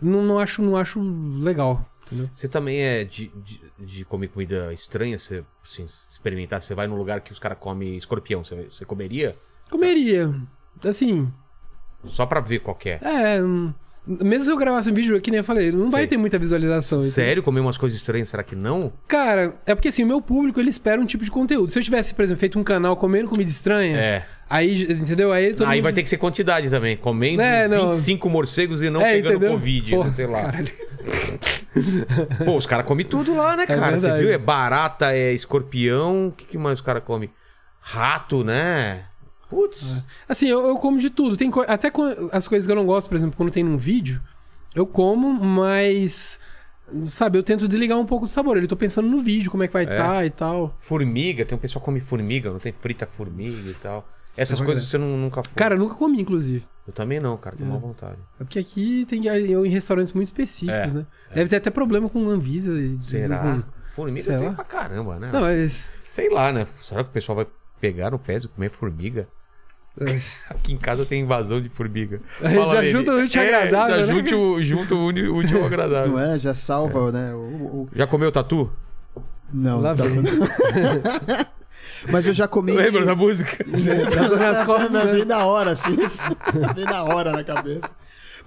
não, 0.00 0.22
não, 0.22 0.38
acho, 0.38 0.60
não 0.62 0.76
acho 0.76 1.00
legal, 1.40 1.84
entendeu? 2.06 2.28
Você 2.34 2.48
também 2.48 2.80
é 2.80 3.04
de, 3.04 3.28
de, 3.42 3.60
de 3.78 4.04
comer 4.04 4.28
comida 4.28 4.72
estranha, 4.72 5.18
você 5.18 5.44
assim, 5.62 5.84
experimentar. 5.84 6.60
Você 6.60 6.74
vai 6.74 6.86
num 6.86 6.96
lugar 6.96 7.20
que 7.20 7.32
os 7.32 7.38
caras 7.38 7.58
comem 7.58 7.96
escorpião, 7.96 8.42
você, 8.44 8.64
você 8.68 8.84
comeria? 8.84 9.36
Comeria. 9.70 10.34
Assim, 10.84 11.32
Só 12.06 12.26
pra 12.26 12.40
ver 12.40 12.58
qual 12.60 12.74
que 12.76 12.90
é. 12.90 13.00
é. 13.02 13.42
hum, 13.42 13.72
Mesmo 14.06 14.44
se 14.44 14.50
eu 14.50 14.56
gravasse 14.58 14.90
um 14.90 14.92
vídeo, 14.94 15.18
que 15.20 15.30
nem 15.30 15.38
eu 15.38 15.44
falei, 15.44 15.72
não 15.72 15.86
vai 15.88 16.02
Sei. 16.02 16.08
ter 16.08 16.16
muita 16.18 16.38
visualização. 16.38 16.98
entendeu? 16.98 17.14
Sério? 17.14 17.42
Comer 17.42 17.60
umas 17.60 17.78
coisas 17.78 17.98
estranhas, 17.98 18.28
será 18.28 18.42
que 18.42 18.54
não? 18.54 18.92
Cara, 19.08 19.54
é 19.64 19.74
porque 19.74 19.88
assim, 19.88 20.04
o 20.04 20.06
meu 20.06 20.20
público, 20.20 20.60
ele 20.60 20.68
espera 20.68 21.00
um 21.00 21.06
tipo 21.06 21.24
de 21.24 21.30
conteúdo. 21.30 21.70
Se 21.72 21.78
eu 21.78 21.82
tivesse, 21.82 22.14
por 22.14 22.22
exemplo, 22.22 22.40
feito 22.40 22.58
um 22.58 22.62
canal 22.64 22.96
comendo 22.96 23.28
comida 23.30 23.48
estranha, 23.50 23.96
É. 23.98 24.26
aí, 24.50 24.82
entendeu? 24.92 25.32
Aí 25.32 25.46
Aí 25.46 25.52
mundo- 25.52 25.82
vai 25.82 25.92
ter 25.92 26.02
que 26.02 26.08
ser 26.10 26.18
quantidade 26.18 26.68
também. 26.68 26.96
Comendo 26.98 27.40
É, 27.40 27.66
não. 27.66 27.92
25 27.92 28.28
morcegos 28.28 28.82
e 28.82 28.90
não 28.90 29.00
É, 29.00 29.12
pegando 29.14 29.36
entendeu? 29.36 29.52
Covid, 29.52 29.90
Porra, 29.92 30.08
né, 30.08 30.14
sei 30.14 30.26
lá. 30.26 30.42
caralho. 30.42 30.72
Pô, 32.44 32.56
os 32.56 32.66
caras 32.66 32.86
comem 32.86 33.04
tudo 33.06 33.34
lá, 33.34 33.56
né, 33.56 33.66
cara? 33.66 33.98
Você 33.98 34.06
verdade. 34.06 34.22
viu? 34.22 34.32
É 34.34 34.38
barata, 34.38 35.12
é 35.14 35.32
escorpião. 35.32 36.28
O 36.28 36.32
que, 36.32 36.44
que 36.44 36.58
mais 36.58 36.78
os 36.78 36.84
caras 36.84 37.02
comem? 37.04 37.30
Rato, 37.80 38.44
né? 38.44 39.04
Putz. 39.54 40.02
Assim, 40.28 40.48
eu, 40.48 40.66
eu 40.66 40.76
como 40.76 40.98
de 40.98 41.10
tudo. 41.10 41.36
Tem 41.36 41.50
co- 41.50 41.64
até 41.68 41.92
as 42.32 42.48
coisas 42.48 42.66
que 42.66 42.72
eu 42.72 42.76
não 42.76 42.84
gosto, 42.86 43.08
por 43.08 43.14
exemplo, 43.14 43.36
quando 43.36 43.52
tem 43.52 43.62
num 43.62 43.76
vídeo, 43.76 44.20
eu 44.74 44.86
como, 44.86 45.32
mas. 45.44 46.38
Sabe, 47.06 47.38
eu 47.38 47.42
tento 47.42 47.66
desligar 47.66 47.98
um 47.98 48.04
pouco 48.04 48.26
do 48.26 48.30
sabor. 48.30 48.56
Eu 48.58 48.68
tô 48.68 48.76
pensando 48.76 49.08
no 49.08 49.20
vídeo, 49.22 49.50
como 49.50 49.62
é 49.62 49.66
que 49.66 49.72
vai 49.72 49.86
É. 49.86 49.90
estar 49.92 50.26
e 50.26 50.30
tal. 50.30 50.76
Formiga, 50.80 51.44
tem 51.44 51.56
um 51.56 51.60
pessoal 51.60 51.80
que 51.80 51.84
come 51.86 52.00
formiga, 52.00 52.50
não 52.50 52.58
tem 52.58 52.72
frita 52.72 53.06
formiga 53.06 53.70
e 53.70 53.74
tal. 53.74 54.06
Essas 54.36 54.58
Pois 54.58 54.66
coisas 54.66 54.84
é. 54.84 54.86
você 54.88 54.98
não, 54.98 55.16
nunca 55.16 55.42
foi. 55.42 55.52
Cara, 55.54 55.74
eu 55.76 55.78
nunca 55.78 55.94
comi, 55.94 56.20
inclusive. 56.20 56.66
eu 56.86 56.92
também 56.92 57.20
não, 57.20 57.36
cara, 57.38 57.56
tenho 57.56 57.70
É. 57.70 57.72
má 57.72 57.78
vontade. 57.78 58.18
É 58.40 58.44
porque 58.44 58.58
aqui 58.58 59.06
tem 59.08 59.24
eu 59.26 59.64
em 59.64 59.68
restaurantes 59.70 60.12
muito 60.12 60.26
específicos, 60.26 60.92
É, 60.92 60.94
né? 60.94 61.06
Deve 61.34 61.48
ter 61.48 61.56
até 61.56 61.70
problema 61.70 62.08
com 62.10 62.28
Anvisa. 62.28 62.72
e- 62.72 62.98
Será? 63.00 63.38
com- 63.38 63.62
Formiga 63.90 64.22
Sei 64.24 64.36
tem 64.36 64.48
lá. 64.48 64.52
pra 64.54 64.64
caramba, 64.64 65.18
né? 65.20 65.30
Não, 65.32 65.40
mas. 65.42 65.88
Sei 66.10 66.28
lá, 66.28 66.52
né? 66.52 66.66
Será 66.82 67.04
que 67.04 67.10
o 67.10 67.12
pessoal 67.12 67.36
vai 67.36 67.46
pegar 67.80 68.10
no 68.10 68.18
pé 68.18 68.36
e 68.38 68.48
comer 68.48 68.70
formiga? 68.70 69.28
É. 70.00 70.20
Aqui 70.50 70.72
em 70.72 70.78
casa 70.78 71.04
tem 71.04 71.20
invasão 71.22 71.60
de 71.60 71.68
formiga. 71.68 72.20
Aí 72.42 72.54
já 72.70 72.84
junta 72.86 73.12
o 73.12 73.16
útil 73.22 73.40
É, 73.42 73.54
agradável, 73.54 73.96
Já 74.06 74.12
né? 74.12 74.18
junta 74.20 74.36
o, 74.36 74.62
junta 74.62 74.94
o 74.94 75.06
útil 75.36 75.64
agradável. 75.64 76.12
Não 76.12 76.20
é? 76.20 76.38
Já 76.38 76.54
salva, 76.54 77.12
né? 77.12 77.32
O, 77.34 77.38
o- 77.38 77.88
Já 77.94 78.06
comeu 78.06 78.30
tatu? 78.32 78.70
Não, 79.52 79.80
Lá 79.80 79.92
vem. 79.94 80.10
tudo- 80.10 80.28
Mas 82.10 82.26
eu 82.26 82.34
já 82.34 82.46
comi. 82.46 82.72
Lembra 82.72 83.04
da 83.06 83.14
música? 83.14 83.64
Já 84.12 84.28
dor 84.28 84.38
nas 84.38 84.64
costas, 84.64 84.92
Não, 84.92 85.04
né? 85.06 85.12
Vem 85.12 85.24
na 85.24 85.44
hora, 85.46 85.70
assim. 85.70 85.96
Vem 86.74 86.84
na 86.84 87.02
hora 87.04 87.32
na 87.32 87.42
cabeça. 87.44 87.88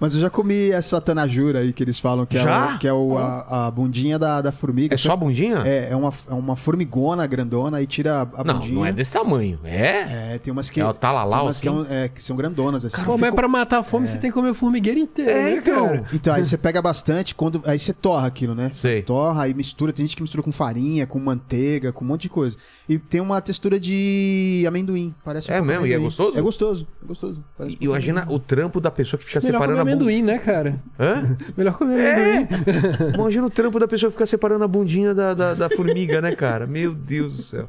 Mas 0.00 0.14
eu 0.14 0.20
já 0.20 0.30
comi 0.30 0.70
essa 0.70 1.00
tanajura 1.00 1.58
aí 1.58 1.72
que 1.72 1.82
eles 1.82 1.98
falam, 1.98 2.24
que 2.24 2.38
é, 2.38 2.42
Já? 2.42 2.74
o, 2.74 2.78
que 2.78 2.86
é 2.86 2.92
o, 2.92 3.18
a, 3.18 3.66
a 3.66 3.70
bundinha 3.70 4.16
da, 4.18 4.40
da 4.40 4.52
formiga. 4.52 4.94
É 4.94 4.96
só 4.96 5.12
a 5.12 5.16
bundinha? 5.16 5.62
É, 5.64 5.88
é 5.90 5.96
uma, 5.96 6.12
é 6.30 6.34
uma 6.34 6.54
formigona 6.54 7.26
grandona 7.26 7.82
e 7.82 7.86
tira 7.86 8.22
a 8.34 8.44
não, 8.44 8.54
bundinha. 8.54 8.74
não 8.76 8.86
é 8.86 8.92
desse 8.92 9.12
tamanho. 9.12 9.58
É? 9.64 10.34
É, 10.34 10.38
tem 10.38 10.52
umas 10.52 10.70
que. 10.70 10.80
É 10.80 10.86
o 10.86 10.94
talalau, 10.94 11.40
tem 11.40 11.46
umas 11.48 11.60
que, 11.60 11.68
é 11.68 11.70
assim? 11.72 11.80
um- 11.80 11.92
é, 11.92 12.08
que 12.08 12.22
são 12.22 12.36
grandonas, 12.36 12.84
assim. 12.84 13.02
Pô, 13.02 13.12
mas 13.12 13.20
Ficou- 13.22 13.34
pra 13.36 13.48
matar 13.48 13.78
a 13.78 13.82
fome 13.82 14.06
você 14.06 14.18
tem 14.18 14.30
que 14.30 14.34
comer 14.34 14.50
o 14.50 14.54
formigueiro 14.54 15.00
inteiro, 15.00 15.30
É, 15.30 15.42
né, 15.42 15.52
então. 15.56 15.86
cara? 15.88 16.04
Então, 16.12 16.34
aí 16.34 16.44
você 16.44 16.56
pega 16.56 16.80
bastante, 16.80 17.34
quando 17.34 17.60
aí 17.66 17.78
você 17.78 17.92
torra 17.92 18.26
aquilo, 18.28 18.54
né? 18.54 18.70
Sei. 18.74 19.02
Torra, 19.02 19.42
aí 19.42 19.54
mistura. 19.54 19.92
Tem 19.92 20.06
gente 20.06 20.14
que 20.16 20.22
mistura 20.22 20.42
com 20.44 20.52
farinha, 20.52 21.06
com 21.08 21.18
manteiga, 21.18 21.92
com 21.92 22.04
um 22.04 22.08
monte 22.08 22.22
de 22.22 22.28
coisa. 22.28 22.56
E 22.88 22.98
tem 22.98 23.20
uma 23.20 23.40
textura 23.40 23.80
de 23.80 24.64
amendoim. 24.66 25.12
Parece 25.24 25.50
um 25.50 25.54
É 25.54 25.56
pouco 25.58 25.68
mesmo? 25.72 25.86
E 25.86 25.90
é 25.90 25.94
amendoim. 25.96 26.04
gostoso? 26.04 26.38
É 26.38 26.40
gostoso, 26.40 26.86
é 27.02 27.06
gostoso. 27.06 27.44
Parece 27.56 27.76
E 27.80 27.84
imagina 27.84 28.24
o 28.30 28.38
trampo 28.38 28.80
da 28.80 28.90
pessoa 28.90 29.18
que 29.18 29.26
fica 29.26 29.40
Melhor 29.40 29.52
separando 29.58 29.80
a 29.80 29.84
bundinha. 29.84 29.87
Amendoim, 29.92 30.22
né, 30.22 30.38
cara? 30.38 30.82
Hã? 30.98 31.36
Melhor 31.56 31.74
comer 31.76 31.98
É. 32.00 32.36
amendoim. 32.38 33.14
Imagina 33.14 33.46
o 33.46 33.50
trampo 33.50 33.78
da 33.78 33.88
pessoa 33.88 34.10
ficar 34.12 34.26
separando 34.26 34.64
a 34.64 34.68
bundinha 34.68 35.14
da, 35.14 35.34
da, 35.34 35.54
da 35.54 35.70
formiga, 35.70 36.20
né, 36.20 36.34
cara? 36.34 36.66
Meu 36.66 36.94
Deus 36.94 37.36
do 37.36 37.42
céu. 37.42 37.68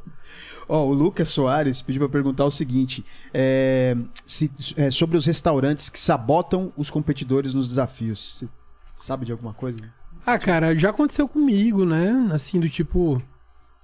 Ó, 0.68 0.86
o 0.86 0.94
Lucas 0.94 1.30
Soares 1.30 1.82
pediu 1.82 2.02
pra 2.02 2.10
perguntar 2.10 2.46
o 2.46 2.52
seguinte: 2.52 3.04
é, 3.34 3.96
se- 4.26 4.52
é, 4.78 4.92
sobre 4.92 5.18
os 5.18 5.26
restaurantes 5.26 5.90
que 5.90 5.98
sabotam 6.00 6.72
os 6.78 6.90
competidores 6.90 7.54
nos 7.54 7.70
desafios. 7.70 8.40
Você 8.40 8.48
sabe 8.96 9.26
de 9.26 9.32
alguma 9.32 9.54
coisa? 9.54 9.80
Ah, 10.26 10.38
cara, 10.38 10.76
já 10.76 10.90
aconteceu 10.92 11.28
comigo, 11.28 11.86
né? 11.86 12.30
Assim, 12.32 12.60
do 12.60 12.70
tipo. 12.70 13.22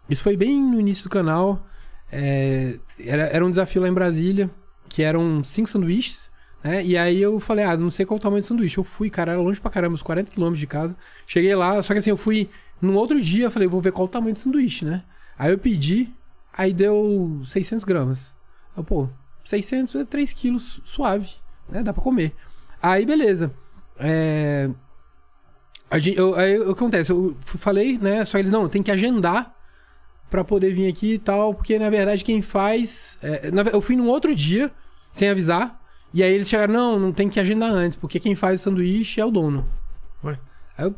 Isso 0.08 0.22
foi 0.22 0.38
bem 0.38 0.62
no 0.62 0.80
início 0.80 1.04
do 1.06 1.10
canal. 1.10 1.66
É, 2.12 2.78
era, 3.00 3.24
era 3.24 3.44
um 3.46 3.50
desafio 3.50 3.82
lá 3.82 3.88
em 3.90 3.94
Brasília, 3.94 4.48
que 4.88 5.02
eram 5.02 5.44
cinco 5.44 5.68
sanduíches, 5.68 6.30
né? 6.66 6.84
E 6.84 6.98
aí 6.98 7.22
eu 7.22 7.40
falei, 7.40 7.64
ah, 7.64 7.78
não 7.78 7.92
sei 7.92 8.08
qual 8.08 8.18
o 8.18 8.20
tamanho 8.20 8.42
do 8.42 8.48
sanduíche. 8.48 8.80
Eu 8.80 8.84
fui, 8.84 9.08
cara, 9.08 9.34
era 9.34 9.42
longe 9.42 9.62
pra 9.62 9.70
caramba, 9.70 9.94
uns 9.94 10.02
40 10.02 10.32
quilômetros 10.32 10.60
de 10.60 10.66
casa. 10.66 10.98
Cheguei 11.28 11.54
lá, 11.54 11.82
só 11.84 11.94
que 11.94 12.00
assim, 12.00 12.10
eu 12.10 12.18
fui. 12.18 12.50
No 12.82 12.94
outro 12.96 13.22
dia, 13.22 13.52
falei, 13.52 13.68
vou 13.68 13.80
ver 13.80 13.92
qual 13.92 14.06
o 14.06 14.10
tamanho 14.10 14.34
do 14.34 14.40
sanduíche, 14.40 14.84
né? 14.84 15.04
Aí 15.38 15.52
eu 15.52 15.60
pedi, 15.60 16.12
aí 16.52 16.74
deu 16.74 17.40
600 17.46 17.84
gramas. 17.84 18.34
Eu, 18.76 18.84
pô, 18.84 19.08
600 19.44 19.94
é 19.94 20.06
3 20.06 20.34
quilos 20.34 20.82
suave, 20.84 21.30
né? 21.70 21.84
Dá 21.84 21.94
pra 21.94 22.02
comer. 22.02 22.34
Aí, 22.82 23.06
beleza. 23.06 23.54
É. 24.00 24.68
A 25.92 26.00
gente, 26.00 26.18
eu, 26.18 26.34
aí 26.34 26.60
o 26.60 26.66
que 26.66 26.72
acontece? 26.72 27.12
Eu 27.12 27.38
falei, 27.46 28.00
né? 28.00 28.26
Só 28.26 28.40
eles, 28.40 28.50
não, 28.50 28.68
tem 28.68 28.82
que 28.82 28.90
agendar 28.90 29.56
pra 30.32 30.44
poder 30.44 30.74
vir 30.74 30.90
aqui 30.90 31.14
e 31.14 31.20
tal, 31.20 31.54
porque 31.54 31.78
na 31.78 31.92
verdade 31.92 32.24
quem 32.24 32.42
faz. 32.42 33.20
é, 33.22 33.52
eu 33.72 33.82
fui 33.82 33.96
num 33.96 34.08
outro 34.08 34.34
dia, 34.34 34.72
sem 35.12 35.30
avisar, 35.30 35.85
e 36.16 36.24
aí 36.24 36.34
eles 36.34 36.48
chegaram, 36.48 36.74
não, 36.74 36.98
não 36.98 37.12
tem 37.12 37.28
que 37.28 37.42
agendar 37.42 37.70
antes, 37.70 37.98
porque 37.98 38.22
quem 38.22 38.36
faz 38.36 38.62
o 38.62 38.64
sanduíche 38.64 39.20
é 39.20 39.26
o 39.26 39.30
dono. 39.30 39.66
Ué? 40.24 40.40
Aí 40.78 40.86
eu. 40.86 40.96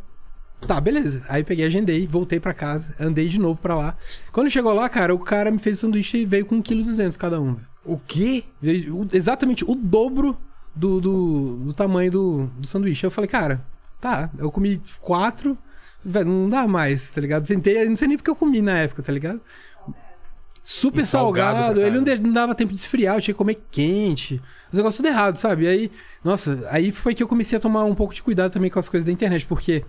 Tá, 0.61 0.79
beleza. 0.79 1.25
Aí 1.27 1.43
peguei, 1.43 1.65
agendei, 1.65 2.05
voltei 2.05 2.39
pra 2.39 2.53
casa, 2.53 2.93
andei 2.99 3.27
de 3.27 3.39
novo 3.39 3.59
pra 3.59 3.75
lá. 3.75 3.97
Quando 4.31 4.51
chegou 4.51 4.71
lá, 4.73 4.87
cara, 4.87 5.15
o 5.15 5.19
cara 5.19 5.49
me 5.49 5.57
fez 5.57 5.77
o 5.77 5.81
sanduíche 5.81 6.19
e 6.19 6.25
veio 6.25 6.45
com 6.45 6.61
1,2kg 6.61 7.17
cada 7.17 7.41
um. 7.41 7.57
O 7.83 7.97
quê? 7.97 8.43
Veio 8.61 9.07
exatamente 9.11 9.65
o 9.65 9.73
dobro 9.73 10.37
do, 10.75 11.01
do, 11.01 11.55
do 11.65 11.73
tamanho 11.73 12.11
do, 12.11 12.49
do 12.55 12.67
sanduíche. 12.67 13.03
Eu 13.03 13.09
falei, 13.09 13.27
cara, 13.27 13.65
tá, 13.99 14.29
eu 14.37 14.51
comi 14.51 14.79
quatro, 15.01 15.57
velho, 16.05 16.29
não 16.29 16.47
dá 16.47 16.67
mais, 16.67 17.09
tá 17.11 17.19
ligado? 17.19 17.47
Tentei, 17.47 17.89
não 17.89 17.95
sei 17.95 18.07
nem 18.07 18.17
porque 18.17 18.29
eu 18.29 18.35
comi 18.35 18.61
na 18.61 18.77
época, 18.77 19.01
tá 19.01 19.11
ligado? 19.11 19.41
Super 20.63 21.01
E 21.01 21.05
salgado 21.07 21.57
salgado, 21.57 21.81
ele 21.81 22.19
não 22.19 22.31
dava 22.31 22.53
tempo 22.53 22.71
de 22.71 22.77
esfriar, 22.77 23.15
eu 23.15 23.21
tinha 23.21 23.33
que 23.33 23.37
comer 23.37 23.63
quente. 23.71 24.39
Os 24.71 24.77
negócios 24.77 24.97
tudo 24.97 25.07
errado, 25.07 25.35
sabe? 25.37 25.63
E 25.65 25.67
aí, 25.67 25.91
nossa, 26.23 26.67
aí 26.69 26.91
foi 26.91 27.13
que 27.15 27.23
eu 27.23 27.27
comecei 27.27 27.57
a 27.57 27.61
tomar 27.61 27.85
um 27.85 27.95
pouco 27.95 28.13
de 28.13 28.21
cuidado 28.21 28.51
também 28.51 28.69
com 28.69 28.79
as 28.79 28.89
coisas 28.89 29.05
da 29.05 29.11
internet, 29.11 29.45
porque 29.45 29.83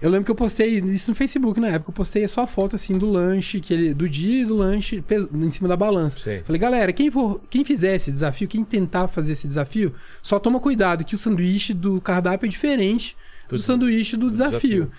eu 0.00 0.08
lembro 0.08 0.24
que 0.24 0.30
eu 0.30 0.34
postei 0.34 0.78
isso 0.78 1.10
no 1.10 1.14
Facebook 1.14 1.60
na 1.60 1.68
época, 1.68 1.90
eu 1.90 1.94
postei 1.94 2.26
só 2.26 2.42
a 2.42 2.46
foto 2.46 2.74
assim 2.74 2.96
do 2.96 3.04
lanche, 3.10 3.60
que 3.60 3.74
ele, 3.74 3.92
do 3.92 4.08
dia 4.08 4.42
e 4.42 4.44
do 4.46 4.56
lanche 4.56 5.04
em 5.34 5.50
cima 5.50 5.68
da 5.68 5.76
balança. 5.76 6.18
Sei. 6.18 6.42
Falei, 6.42 6.58
galera, 6.58 6.90
quem, 6.92 7.10
for, 7.10 7.40
quem 7.50 7.62
fizer 7.64 7.96
esse 7.96 8.10
desafio, 8.10 8.48
quem 8.48 8.64
tentar 8.64 9.08
fazer 9.08 9.32
esse 9.34 9.46
desafio, 9.46 9.94
só 10.22 10.38
toma 10.38 10.58
cuidado 10.58 11.04
que 11.04 11.14
o 11.14 11.18
sanduíche 11.18 11.74
do 11.74 12.00
cardápio 12.00 12.46
é 12.46 12.48
diferente 12.48 13.14
do, 13.48 13.56
Do- 13.56 13.62
sanduíche 13.62 14.16
do, 14.16 14.26
do 14.26 14.30
desafio. 14.32 14.60
desafio. 14.60 14.90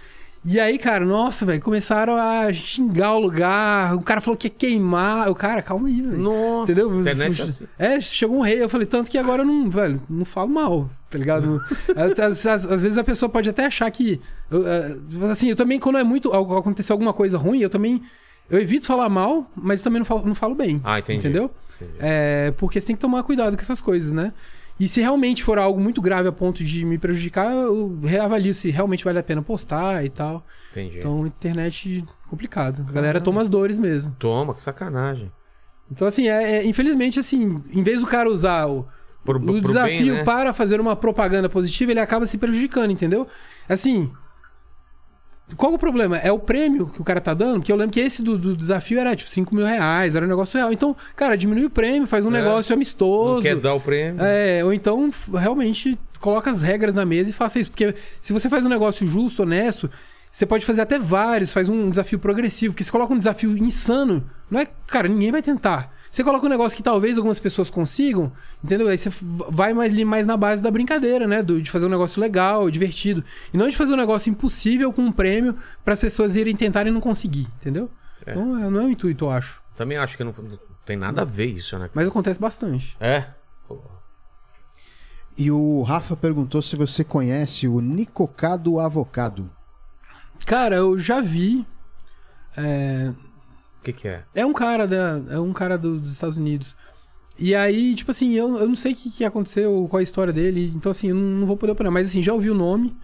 E 0.44 0.60
aí, 0.60 0.80
cara, 0.80 1.06
nossa, 1.06 1.46
velho, 1.46 1.62
começaram 1.62 2.16
a 2.18 2.52
xingar 2.52 3.14
o 3.14 3.20
lugar. 3.20 3.96
O 3.96 4.02
cara 4.02 4.20
falou 4.20 4.36
que 4.36 4.48
ia 4.48 4.52
queimar. 4.52 5.30
O 5.30 5.36
cara, 5.36 5.62
calma 5.62 5.88
aí, 5.88 6.02
velho. 6.02 6.18
Nossa. 6.18 6.72
Entendeu? 6.72 7.00
Internet 7.00 7.40
é 7.42 7.44
assim. 7.46 7.68
É, 7.78 8.02
chegou 8.02 8.38
um 8.38 8.42
rei. 8.42 8.60
Eu 8.62 8.68
falei, 8.68 8.88
tanto 8.88 9.12
que 9.12 9.20
agora 9.20 9.44
eu 9.44 9.46
não, 9.46 9.70
velho, 9.70 10.02
não 10.10 10.26
falo 10.26 10.50
mal, 10.50 10.90
tá 11.12 11.18
ligado? 11.20 11.62
às, 11.96 12.20
às- 12.20 12.46
às- 12.48 12.66
às 12.66 12.82
vezes 12.82 12.98
a 12.98 13.04
pessoa 13.04 13.30
pode 13.30 13.48
até 13.50 13.66
achar 13.68 13.90
que. 13.92 14.20
eu, 14.50 14.66
eh, 14.68 14.98
assim, 15.32 15.50
eu 15.50 15.56
também, 15.56 15.80
quando 15.80 16.00
é 16.00 16.04
muito. 16.04 16.32
Acontecer 16.34 16.92
alguma 16.92 17.14
coisa 17.14 17.38
ruim, 17.38 17.60
eu 17.60 17.70
também. 17.70 18.02
Eu 18.50 18.60
evito 18.60 18.88
falar 18.88 19.10
mal, 19.10 19.50
mas 19.56 19.82
também 19.84 20.00
não 20.00 20.06
falo, 20.06 20.26
não 20.26 20.34
falo 20.36 20.56
bem. 20.56 20.82
Ah, 20.84 20.98
entendi. 21.00 21.20
Entendeu? 21.20 21.52
Entendi. 21.80 21.98
É, 22.00 22.52
porque 22.58 22.82
você 22.82 22.88
tem 22.88 22.96
que 22.96 23.02
tomar 23.02 23.22
cuidado 23.24 23.56
com 23.56 23.62
essas 23.62 23.80
coisas, 23.80 24.12
né? 24.12 24.34
E 24.82 24.88
se 24.88 25.00
realmente 25.00 25.44
for 25.44 25.60
algo 25.60 25.80
muito 25.80 26.02
grave 26.02 26.28
a 26.28 26.32
ponto 26.32 26.64
de 26.64 26.84
me 26.84 26.98
prejudicar, 26.98 27.52
eu 27.54 28.00
reavalio 28.02 28.52
se 28.52 28.72
realmente 28.72 29.04
vale 29.04 29.20
a 29.20 29.24
pena 29.24 29.40
postar 29.40 30.04
e 30.04 30.10
tal. 30.10 30.44
Entendi. 30.72 30.98
Então, 30.98 31.28
internet 31.28 32.04
complicado. 32.28 32.84
A 32.90 32.92
galera 32.92 33.22
toma 33.22 33.44
as 33.44 33.48
dores 33.48 33.78
mesmo. 33.78 34.16
Toma, 34.18 34.56
que 34.56 34.62
sacanagem. 34.64 35.32
Então, 35.92 36.08
assim, 36.08 36.28
é, 36.28 36.54
é- 36.62 36.66
infelizmente, 36.66 37.20
assim, 37.20 37.62
em 37.72 37.84
vez 37.84 38.00
do 38.00 38.08
cara 38.08 38.28
usar 38.28 38.66
o, 38.66 38.88
Por- 39.24 39.36
o 39.38 39.40
pro 39.42 39.62
desafio 39.62 39.98
bem, 40.00 40.12
né? 40.14 40.24
para 40.24 40.52
fazer 40.52 40.82
uma 40.82 40.96
propaganda 40.96 41.48
positiva, 41.48 41.92
ele 41.92 42.00
acaba 42.00 42.26
se 42.26 42.40
prejudicando, 42.40 42.90
entendeu? 42.90 43.28
Assim. 43.70 44.10
Qual 45.58 45.74
o 45.74 45.78
problema? 45.78 46.18
É 46.18 46.32
o 46.32 46.40
prêmio 46.40 46.88
que 46.88 47.02
o 47.02 47.04
cara 47.04 47.20
tá 47.22 47.34
dando? 47.34 47.60
Porque 47.60 47.72
eu 47.72 47.76
lembro 47.76 47.92
que 47.94 48.00
esse 48.00 48.22
do, 48.24 48.38
do 48.38 48.56
desafio 48.56 49.00
era 49.00 49.16
tipo 49.16 49.30
5 49.30 49.54
mil 49.54 49.66
reais, 49.66 50.16
era 50.16 50.26
um 50.26 50.30
negócio 50.30 50.58
real. 50.58 50.72
Então, 50.72 50.96
cara, 51.16 51.36
diminui 51.36 51.66
o 51.66 51.70
prêmio, 51.70 52.08
faz 52.08 52.26
um 52.26 52.30
É. 52.30 52.42
negócio 52.42 52.74
amistoso. 52.74 53.36
Não 53.36 53.42
quer 53.42 53.56
dar 53.56 53.74
o 53.74 53.80
prêmio. 53.80 54.22
É, 54.24 54.64
ou 54.64 54.74
então 54.74 55.10
realmente 55.34 55.98
coloca 56.20 56.50
as 56.52 56.62
regras 56.62 56.94
na 56.94 57.06
mesa 57.06 57.30
e 57.30 57.34
faça 57.34 57.60
isso. 57.60 57.70
Porque 57.72 57.96
se 58.20 58.32
você 58.34 58.50
faz 58.50 58.66
um 58.66 58.70
negócio 58.70 59.06
justo, 59.08 59.44
honesto, 59.44 59.90
você 60.32 60.46
pode 60.46 60.66
fazer 60.66 60.82
até 60.82 60.98
vários, 61.00 61.52
faz 61.52 61.68
um 61.70 61.90
desafio 61.90 62.20
progressivo. 62.20 62.74
Porque 62.74 62.84
se 62.84 62.92
coloca 62.92 63.14
um 63.14 63.18
desafio 63.18 63.58
insano, 63.58 64.24
não 64.50 64.60
é. 64.60 64.68
Cara, 64.88 65.08
ninguém 65.08 65.32
vai 65.32 65.42
tentar. 65.42 65.92
Você 66.12 66.26
coloca 66.26 66.46
um 66.46 66.50
negócio 66.50 66.76
que 66.76 66.84
talvez 66.84 67.18
algumas 67.18 67.40
pessoas 67.40 67.70
consigam, 67.70 68.34
entendeu? 68.62 68.90
Aí 68.90 68.98
você 68.98 69.10
vai 69.50 69.74
mais, 69.74 69.92
ali 69.94 70.04
mais 70.04 70.28
na 70.28 70.36
base 70.36 70.62
da 70.62 70.70
brincadeira, 70.70 71.26
né? 71.26 71.42
Do- 71.42 71.62
de 71.62 71.72
fazer 71.72 71.86
um 71.86 71.90
negócio 71.90 72.20
legal, 72.22 72.70
divertido. 72.70 73.24
E 73.54 73.58
não 73.58 73.70
de 73.70 73.78
fazer 73.78 73.94
um 73.94 73.98
negócio 73.98 74.30
impossível 74.30 74.92
com 74.92 75.04
um 75.04 75.12
prêmio 75.12 75.58
para 75.86 75.94
as 75.94 76.02
pessoas 76.02 76.36
irem 76.36 76.54
tentar 76.56 76.86
e 76.86 76.92
não 76.92 77.00
conseguir, 77.00 77.48
entendeu? 77.62 77.90
É. 78.26 78.32
Então 78.32 78.58
é, 78.62 78.70
não 78.70 78.82
é 78.82 78.84
o 78.86 78.90
intuito, 78.90 79.24
eu 79.26 79.32
acho. 79.32 79.62
Também 79.74 79.98
acho 79.98 80.18
que 80.18 80.24
não, 80.24 80.34
não 80.38 80.60
tem 80.86 80.98
nada 80.98 81.22
a 81.22 81.26
ver 81.26 81.46
isso, 81.46 81.80
né? 81.80 81.90
Mas 81.94 82.06
acontece 82.08 82.40
bastante. 82.40 82.98
É? 83.00 83.26
E 85.38 85.50
o 85.50 85.82
Rafa 85.82 86.16
perguntou 86.16 86.62
se 86.62 86.76
você 86.76 87.04
conhece 87.06 87.68
o 87.68 87.80
Nicocado 87.80 88.80
Avocado. 88.80 89.50
Cara, 90.46 90.76
eu 90.76 91.00
já 91.00 91.22
vi. 91.22 91.66
É, 92.58 93.14
O 93.82 93.84
que 93.84 93.92
que 93.94 94.08
é? 94.08 94.24
É 94.36 94.46
um 94.46 94.54
cara 94.54 94.88
da, 94.88 95.22
é 95.30 95.40
um 95.40 95.52
cara 95.52 95.78
do- 95.78 96.00
dos 96.00 96.12
Estados 96.14 96.38
Unidos. 96.38 96.76
E 97.38 97.56
aí, 97.56 97.96
tipo 97.96 98.12
assim, 98.12 98.34
eu, 98.34 98.56
eu 98.60 98.68
não 98.68 98.76
sei 98.76 98.94
o 98.94 98.96
que, 98.96 99.10
que 99.10 99.26
aconteceu, 99.26 99.88
qual 99.90 100.00
a 100.00 100.04
história 100.04 100.32
dele. 100.32 100.72
Então, 100.76 100.92
assim, 100.92 101.08
eu 101.10 101.16
não, 101.16 101.40
não 101.40 101.48
vou 101.48 101.58
poder 101.58 101.72
opinar. 101.72 101.92
Mas, 101.92 102.10
assim, 102.10 102.22
já 102.22 102.32
ouvi 102.34 102.50
o 102.50 102.56
nome. 102.56 102.96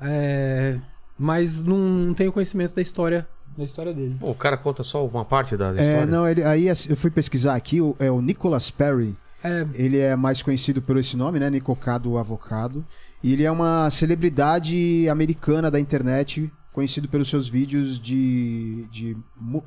é, 0.00 0.78
mas 1.16 1.62
não, 1.62 1.78
não 1.78 2.14
tenho 2.14 2.32
conhecimento 2.32 2.74
da 2.74 2.82
história, 2.82 3.28
da 3.56 3.62
história 3.62 3.94
dele. 3.94 4.16
Pô, 4.18 4.30
o 4.30 4.34
cara 4.34 4.56
conta 4.56 4.82
só 4.82 5.06
uma 5.06 5.24
parte 5.24 5.56
da, 5.56 5.70
da 5.72 5.80
É, 5.80 5.86
história? 5.92 6.06
não, 6.10 6.28
ele, 6.28 6.42
aí 6.42 6.68
assim, 6.68 6.90
eu 6.90 6.96
fui 6.96 7.10
pesquisar 7.10 7.54
aqui, 7.54 7.80
o- 7.80 7.94
é 8.00 8.10
o 8.10 8.20
Nicholas 8.20 8.68
Perry. 8.70 9.16
É, 9.44 9.64
Ele 9.74 9.98
é 9.98 10.16
mais 10.16 10.42
conhecido 10.42 10.82
por 10.82 10.96
esse 10.96 11.16
nome, 11.16 11.38
né? 11.38 11.48
Nicocado 11.50 12.16
Avocado. 12.18 12.84
E 13.22 13.32
ele 13.32 13.44
é 13.44 13.50
uma 13.50 13.88
celebridade 13.90 15.08
americana 15.08 15.70
da 15.70 15.78
internet, 15.78 16.50
conhecido 16.74 17.08
pelos 17.08 17.30
seus 17.30 17.48
vídeos 17.48 17.98
de, 17.98 18.84
de 18.90 19.16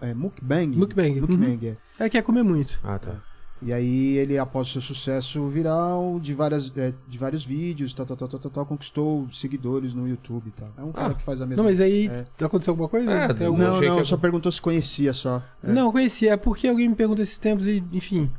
é, 0.02 0.14
mukbang. 0.14 0.78
Mukbang, 0.78 1.22
Mukbang, 1.22 1.68
é. 2.00 2.06
é 2.06 2.10
que 2.10 2.18
é 2.18 2.22
comer 2.22 2.44
muito. 2.44 2.78
Ah, 2.84 3.00
tá. 3.00 3.16
E 3.60 3.74
aí 3.74 4.18
ele, 4.18 4.38
após 4.38 4.68
o 4.68 4.72
seu 4.74 4.82
sucesso 4.82 5.48
viral 5.48 6.20
de, 6.22 6.32
várias, 6.36 6.72
é, 6.78 6.94
de 7.08 7.18
vários 7.18 7.44
vídeos, 7.44 7.92
tal, 7.92 8.06
tal, 8.06 8.16
tal, 8.16 8.28
tal, 8.28 8.40
tal, 8.40 8.52
tal, 8.52 8.66
conquistou 8.68 9.28
seguidores 9.32 9.96
no 9.96 10.08
YouTube 10.08 10.50
e 10.50 10.52
tal. 10.52 10.70
É 10.78 10.84
um 10.84 10.92
cara 10.92 11.14
Ah. 11.14 11.16
que 11.16 11.24
faz 11.24 11.42
a 11.42 11.46
mesma 11.48 11.64
Não, 11.64 11.68
mas 11.70 11.82
aí 11.82 12.08
É. 12.08 12.46
aconteceu 12.46 12.72
alguma 12.74 12.88
coisa? 12.88 13.10
É, 13.12 13.34
Tem 13.34 13.48
algum- 13.48 13.58
Não, 13.58 13.82
não, 13.82 13.98
que- 13.98 14.06
só 14.06 14.16
perguntou 14.18 14.52
se 14.52 14.62
conhecia 14.62 15.12
só. 15.12 15.42
É. 15.64 15.72
Não, 15.72 15.92
conhecia. 15.92 16.34
É 16.34 16.38
porque 16.38 16.68
alguém 16.68 16.88
me 16.90 16.94
pergunta 16.96 17.22
esses 17.24 17.38
tempos 17.40 17.66
e, 17.68 17.84
enfim. 17.92 18.30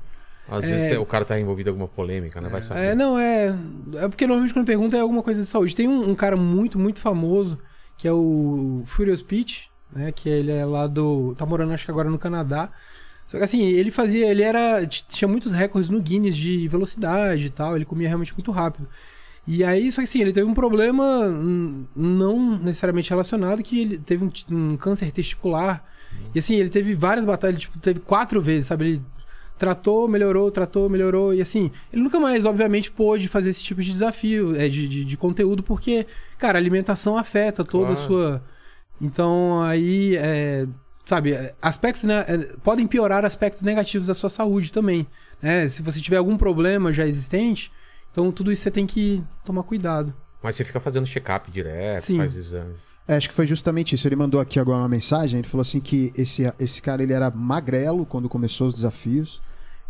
Às 0.48 0.62
É. 0.62 0.66
vezes 0.66 0.98
o 0.98 1.04
cara 1.04 1.24
tá 1.24 1.38
envolvido 1.40 1.68
em 1.68 1.72
alguma 1.72 1.88
polêmica, 1.88 2.40
né? 2.40 2.48
Vai 2.48 2.62
saber. 2.62 2.80
É, 2.80 2.94
não, 2.94 3.18
é. 3.18 3.48
É 3.94 4.08
porque 4.08 4.24
normalmente 4.26 4.54
quando 4.54 4.66
pergunta 4.66 4.96
é 4.96 5.00
alguma 5.00 5.22
coisa 5.22 5.42
de 5.42 5.48
saúde. 5.48 5.74
Tem 5.74 5.88
um, 5.88 6.10
um 6.10 6.14
cara 6.14 6.36
muito, 6.36 6.78
muito 6.78 7.00
famoso, 7.00 7.58
que 7.98 8.06
é 8.06 8.12
o 8.12 8.82
Furious 8.86 9.20
Pete, 9.20 9.70
né? 9.92 10.12
Que 10.12 10.28
ele 10.28 10.52
é 10.52 10.64
lá 10.64 10.86
do. 10.86 11.34
tá 11.36 11.44
morando 11.44 11.72
acho 11.72 11.84
que 11.84 11.90
agora 11.90 12.08
no 12.08 12.18
Canadá. 12.18 12.70
Só 13.26 13.36
que 13.36 13.44
assim, 13.44 13.62
ele 13.62 13.90
fazia. 13.90 14.30
Ele 14.30 14.42
era. 14.42 14.86
tinha 14.86 15.28
muitos 15.28 15.52
recordes 15.52 15.90
no 15.90 16.00
Guinness 16.00 16.36
de 16.36 16.66
velocidade 16.68 17.46
e 17.46 17.50
tal. 17.50 17.76
Ele 17.76 17.84
comia 17.84 18.08
realmente 18.08 18.32
muito 18.32 18.50
rápido. 18.52 18.88
E 19.46 19.64
aí, 19.64 19.90
só 19.90 20.00
que 20.00 20.04
assim, 20.04 20.20
ele 20.20 20.32
teve 20.32 20.46
um 20.46 20.54
problema 20.54 21.26
não 21.96 22.58
necessariamente 22.58 23.10
relacionado, 23.10 23.62
que 23.62 23.80
ele 23.80 23.98
teve 23.98 24.24
um, 24.24 24.30
um 24.50 24.76
câncer 24.76 25.10
testicular. 25.10 25.84
E 26.34 26.38
assim, 26.38 26.54
ele 26.56 26.68
teve 26.68 26.94
várias 26.94 27.26
batalhas, 27.26 27.60
tipo, 27.60 27.78
teve 27.80 28.00
quatro 28.00 28.40
vezes, 28.40 28.66
sabe? 28.66 28.84
Ele 28.84 29.02
tratou, 29.58 30.06
melhorou, 30.08 30.50
tratou, 30.50 30.88
melhorou. 30.88 31.34
E 31.34 31.40
assim, 31.40 31.70
ele 31.92 32.02
nunca 32.02 32.18
mais, 32.20 32.44
obviamente, 32.44 32.90
pôde 32.90 33.28
fazer 33.28 33.50
esse 33.50 33.62
tipo 33.62 33.82
de 33.82 33.90
desafio, 33.90 34.54
é, 34.56 34.68
de, 34.68 34.88
de, 34.88 35.04
de 35.04 35.16
conteúdo, 35.16 35.62
porque, 35.62 36.06
cara, 36.38 36.58
a 36.58 36.60
alimentação 36.60 37.16
afeta 37.16 37.64
toda 37.64 37.92
a 37.92 37.96
Claro. 37.96 38.06
sua. 38.08 38.42
Então, 39.00 39.62
aí, 39.62 40.16
é, 40.16 40.66
sabe, 41.04 41.34
aspectos, 41.62 42.04
né, 42.04 42.24
é, 42.28 42.38
podem 42.62 42.86
piorar 42.86 43.24
aspectos 43.24 43.62
negativos 43.62 44.06
da 44.06 44.14
sua 44.14 44.30
saúde 44.30 44.72
também. 44.72 45.06
Né? 45.40 45.68
Se 45.68 45.82
você 45.82 46.00
tiver 46.00 46.16
algum 46.16 46.36
problema 46.36 46.92
já 46.92 47.06
existente, 47.06 47.70
então 48.10 48.32
tudo 48.32 48.50
isso 48.50 48.62
você 48.62 48.70
tem 48.70 48.86
que 48.86 49.22
tomar 49.44 49.62
cuidado. 49.62 50.12
Mas 50.42 50.56
você 50.56 50.64
fica 50.64 50.80
fazendo 50.80 51.06
check-up 51.06 51.50
direto, 51.50 52.04
Sim. 52.04 52.16
faz 52.16 52.34
exames. 52.34 52.80
É, 53.06 53.16
acho 53.16 53.28
que 53.28 53.34
foi 53.34 53.46
justamente 53.46 53.94
isso. 53.94 54.06
Ele 54.06 54.16
mandou 54.16 54.38
aqui 54.38 54.60
agora 54.60 54.78
uma 54.82 54.88
mensagem. 54.88 55.38
Ele 55.40 55.48
falou 55.48 55.62
assim 55.62 55.80
que 55.80 56.12
esse, 56.14 56.52
esse 56.60 56.82
cara 56.82 57.02
ele 57.02 57.12
era 57.14 57.30
magrelo 57.30 58.04
quando 58.04 58.28
começou 58.28 58.66
os 58.66 58.74
desafios. 58.74 59.40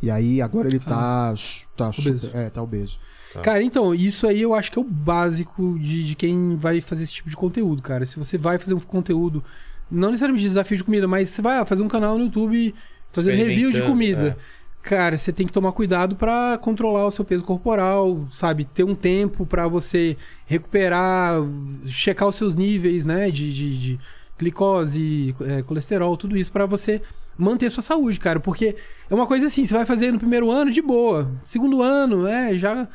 E 0.00 0.10
aí 0.10 0.40
agora 0.40 0.68
ele 0.68 0.78
tá, 0.78 1.34
tá 1.76 1.88
Obeso. 1.88 2.18
super. 2.18 2.36
É, 2.36 2.50
tá 2.50 2.62
obeso. 2.62 2.98
Tá. 3.32 3.40
Cara, 3.40 3.62
então, 3.62 3.94
isso 3.94 4.26
aí 4.26 4.40
eu 4.40 4.54
acho 4.54 4.70
que 4.72 4.78
é 4.78 4.82
o 4.82 4.84
básico 4.84 5.78
de, 5.78 6.04
de 6.04 6.14
quem 6.14 6.56
vai 6.56 6.80
fazer 6.80 7.04
esse 7.04 7.12
tipo 7.12 7.28
de 7.28 7.36
conteúdo, 7.36 7.82
cara. 7.82 8.06
Se 8.06 8.16
você 8.16 8.38
vai 8.38 8.58
fazer 8.58 8.74
um 8.74 8.80
conteúdo, 8.80 9.44
não 9.90 10.10
necessariamente 10.10 10.42
de 10.42 10.48
desafio 10.48 10.76
de 10.76 10.84
comida, 10.84 11.06
mas 11.06 11.30
você 11.30 11.42
vai 11.42 11.58
ah, 11.58 11.64
fazer 11.64 11.82
um 11.82 11.88
canal 11.88 12.16
no 12.16 12.24
YouTube 12.24 12.74
fazendo 13.12 13.36
review 13.36 13.72
de 13.72 13.82
comida. 13.82 14.36
Cara, 14.80 15.18
você 15.18 15.32
tem 15.32 15.46
que 15.46 15.52
tomar 15.52 15.72
cuidado 15.72 16.16
pra 16.16 16.56
controlar 16.62 17.06
o 17.06 17.10
seu 17.10 17.24
peso 17.24 17.44
corporal, 17.44 18.26
sabe? 18.30 18.64
Ter 18.64 18.84
um 18.84 18.94
tempo 18.94 19.44
pra 19.44 19.68
você 19.68 20.16
recuperar, 20.46 21.42
checar 21.84 22.28
os 22.28 22.36
seus 22.36 22.54
níveis, 22.54 23.04
né? 23.04 23.30
De, 23.30 23.52
de, 23.52 23.78
de 23.78 24.00
glicose, 24.38 25.34
é, 25.42 25.62
colesterol, 25.62 26.16
tudo 26.16 26.36
isso 26.36 26.50
pra 26.52 26.64
você 26.64 27.02
manter 27.38 27.70
sua 27.70 27.82
saúde, 27.82 28.18
cara. 28.18 28.40
Porque 28.40 28.74
é 29.08 29.14
uma 29.14 29.26
coisa 29.26 29.46
assim, 29.46 29.64
você 29.64 29.72
vai 29.72 29.86
fazer 29.86 30.12
no 30.12 30.18
primeiro 30.18 30.50
ano 30.50 30.70
de 30.70 30.82
boa. 30.82 31.30
Segundo 31.44 31.80
ano, 31.80 32.26
é, 32.26 32.58
já. 32.58 32.88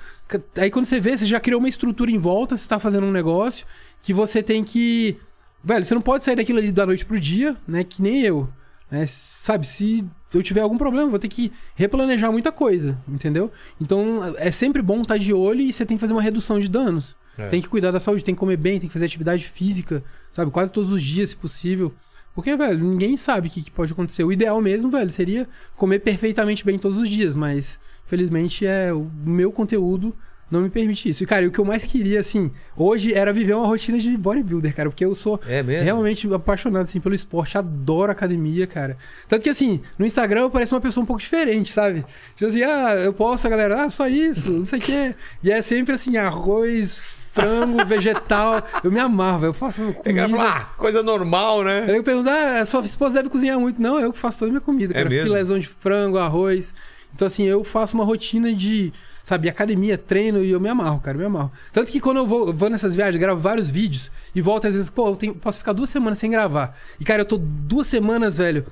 Aí 0.58 0.70
quando 0.70 0.86
você 0.86 1.00
vê, 1.00 1.18
você 1.18 1.26
já 1.26 1.40
criou 1.40 1.60
uma 1.60 1.70
estrutura 1.70 2.12
em 2.12 2.18
volta, 2.18 2.58
você 2.58 2.68
tá 2.68 2.78
fazendo 2.78 3.08
um 3.08 3.12
negócio 3.12 3.66
que 4.02 4.14
você 4.14 4.44
tem 4.44 4.64
que. 4.64 5.18
Velho, 5.64 5.86
você 5.86 5.96
não 5.96 6.02
pode 6.02 6.26
sair 6.26 6.36
daquilo 6.36 6.60
ali 6.60 6.72
da 6.72 6.86
noite 6.86 7.06
pro 7.06 7.20
dia, 7.20 7.56
né? 7.66 7.86
Que 7.86 8.02
nem 8.02 8.22
eu. 8.22 8.50
Né? 8.92 9.06
Sabe, 9.08 9.66
se 9.66 10.06
eu 10.34 10.44
tiver 10.44 10.62
algum 10.62 10.78
problema, 10.78 11.10
vou 11.10 11.18
ter 11.18 11.30
que 11.30 11.52
replanejar 11.74 12.32
muita 12.32 12.52
coisa, 12.52 12.98
entendeu? 13.08 13.52
Então 13.82 14.36
é 14.38 14.52
sempre 14.52 14.82
bom 14.82 15.02
estar 15.02 15.18
de 15.18 15.34
olho 15.34 15.62
e 15.62 15.72
você 15.72 15.86
tem 15.86 15.98
que 15.98 16.02
fazer 16.02 16.14
uma 16.14 16.22
redução 16.22 16.60
de 16.60 16.68
danos. 16.68 17.16
É. 17.38 17.48
Tem 17.48 17.62
que 17.62 17.68
cuidar 17.68 17.92
da 17.92 18.00
saúde, 18.00 18.24
tem 18.24 18.36
que 18.36 18.40
comer 18.40 18.58
bem, 18.58 18.80
tem 18.80 18.88
que 18.88 18.94
fazer 18.94 19.06
atividade 19.06 19.46
física, 19.48 20.04
sabe? 20.32 20.52
Quase 20.52 20.72
todos 20.72 20.92
os 20.92 21.02
dias, 21.02 21.32
se 21.32 21.36
possível. 21.36 21.94
Porque, 22.34 22.56
velho, 22.56 22.84
ninguém 22.84 23.16
sabe 23.16 23.48
o 23.48 23.52
que, 23.52 23.62
que 23.62 23.72
pode 23.72 23.94
acontecer. 23.94 24.24
O 24.24 24.32
ideal 24.32 24.60
mesmo, 24.62 24.90
velho, 24.90 25.10
seria 25.10 25.48
comer 25.76 26.00
perfeitamente 26.00 26.66
bem 26.66 26.80
todos 26.80 27.00
os 27.00 27.10
dias, 27.10 27.36
mas 27.36 27.80
felizmente 28.06 28.66
é 28.66 28.92
o 28.92 29.10
meu 29.26 29.52
conteúdo 29.52 30.16
não 30.54 30.62
me 30.62 30.70
permite 30.70 31.10
isso. 31.10 31.24
E, 31.24 31.26
cara, 31.26 31.48
o 31.48 31.52
que 31.52 31.60
eu 31.60 31.66
mais 31.66 31.86
queria, 31.86 32.20
assim, 32.20 32.52
hoje 32.78 33.14
era 33.14 33.34
viver 33.34 33.56
uma 33.56 33.66
rotina 33.66 33.98
de 33.98 34.16
bodybuilder, 34.16 34.76
cara, 34.76 34.90
porque 34.90 35.04
eu 35.04 35.16
sou 35.16 35.42
É 35.48 35.82
realmente 35.82 36.32
apaixonado, 36.32 36.84
assim, 36.84 37.00
pelo 37.00 37.16
esporte, 37.16 37.58
adoro 37.58 38.12
academia, 38.12 38.68
cara. 38.68 38.96
Tanto 39.28 39.42
que, 39.44 39.50
assim, 39.50 39.82
no 39.98 40.06
Instagram 40.06 40.42
eu 40.42 40.50
pareço 40.52 40.76
uma 40.76 40.82
pessoa 40.82 41.04
um 41.04 41.08
pouco 41.08 41.22
diferente, 41.22 41.72
sabe? 41.72 42.06
Tipo 42.36 42.50
assim, 42.50 42.62
ah, 42.62 42.96
eu 43.04 43.14
posso, 43.14 43.48
a 43.48 43.50
galera, 43.50 43.84
ah, 43.84 43.90
só 43.90 44.08
isso, 44.08 44.52
não 44.52 44.66
sei 44.66 44.80
o 44.80 44.82
quê. 44.82 45.16
E 45.44 45.52
é 45.52 45.62
sempre, 45.62 45.96
assim, 45.96 46.18
arroz, 46.18 47.02
frango, 47.34 47.84
vegetal. 47.86 48.62
Eu 48.84 48.92
me 48.92 49.00
amarro, 49.00 49.40
velho. 49.40 49.50
eu 49.50 49.54
faço 49.54 49.94
comida. 49.94 50.30
fala, 50.30 50.50
ah, 50.50 50.66
coisa 50.78 51.02
normal, 51.02 51.64
né? 51.64 51.86
Aí 51.90 51.96
eu 51.98 52.04
pergunto, 52.04 52.30
ah, 52.30 52.60
a 52.62 52.66
sua 52.66 52.82
esposa 52.82 53.16
deve 53.16 53.30
cozinhar 53.30 53.60
muito. 53.60 53.82
Não, 53.82 54.00
eu 54.00 54.14
que 54.14 54.20
faço 54.20 54.40
toda 54.40 54.50
a 54.50 54.54
minha 54.54 54.62
comida, 54.62 54.94
É 54.94 54.98
cara. 54.98 55.10
mesmo? 55.10 55.24
Filézão 55.26 55.58
de 55.60 55.68
frango, 55.68 56.18
arroz. 56.18 56.74
Então, 57.16 57.28
assim, 57.28 57.44
eu 57.44 57.64
faço 57.64 57.96
uma 57.96 58.04
rotina 58.04 58.52
de, 58.54 58.92
sabe, 59.24 59.48
academia, 59.48 59.98
treino 60.00 60.44
e 60.44 60.50
eu 60.50 60.60
me 60.60 60.68
amarro, 60.68 61.00
cara, 61.00 61.16
eu 61.16 61.20
me 61.20 61.26
amarro. 61.28 61.52
Tanto 61.72 61.92
que 61.92 62.00
quando 62.00 62.18
eu 62.18 62.26
vou, 62.26 62.52
vou 62.52 62.70
nessas 62.72 62.96
viagens, 62.96 63.20
gravo 63.22 63.40
vários 63.40 63.70
vídeos 63.70 64.10
e 64.34 64.42
volto 64.42 64.66
às 64.68 64.74
vezes, 64.74 64.90
pô, 64.90 65.10
eu 65.10 65.16
tenho- 65.16 65.36
posso 65.36 65.60
ficar 65.60 65.74
duas 65.74 65.92
semanas 65.92 66.18
sem 66.18 66.32
gravar. 66.32 66.76
E, 67.00 67.06
cara, 67.06 67.22
eu 67.22 67.26
tô 67.26 67.38
duas 67.38 67.86
semanas, 67.86 68.38
velho, 68.38 68.66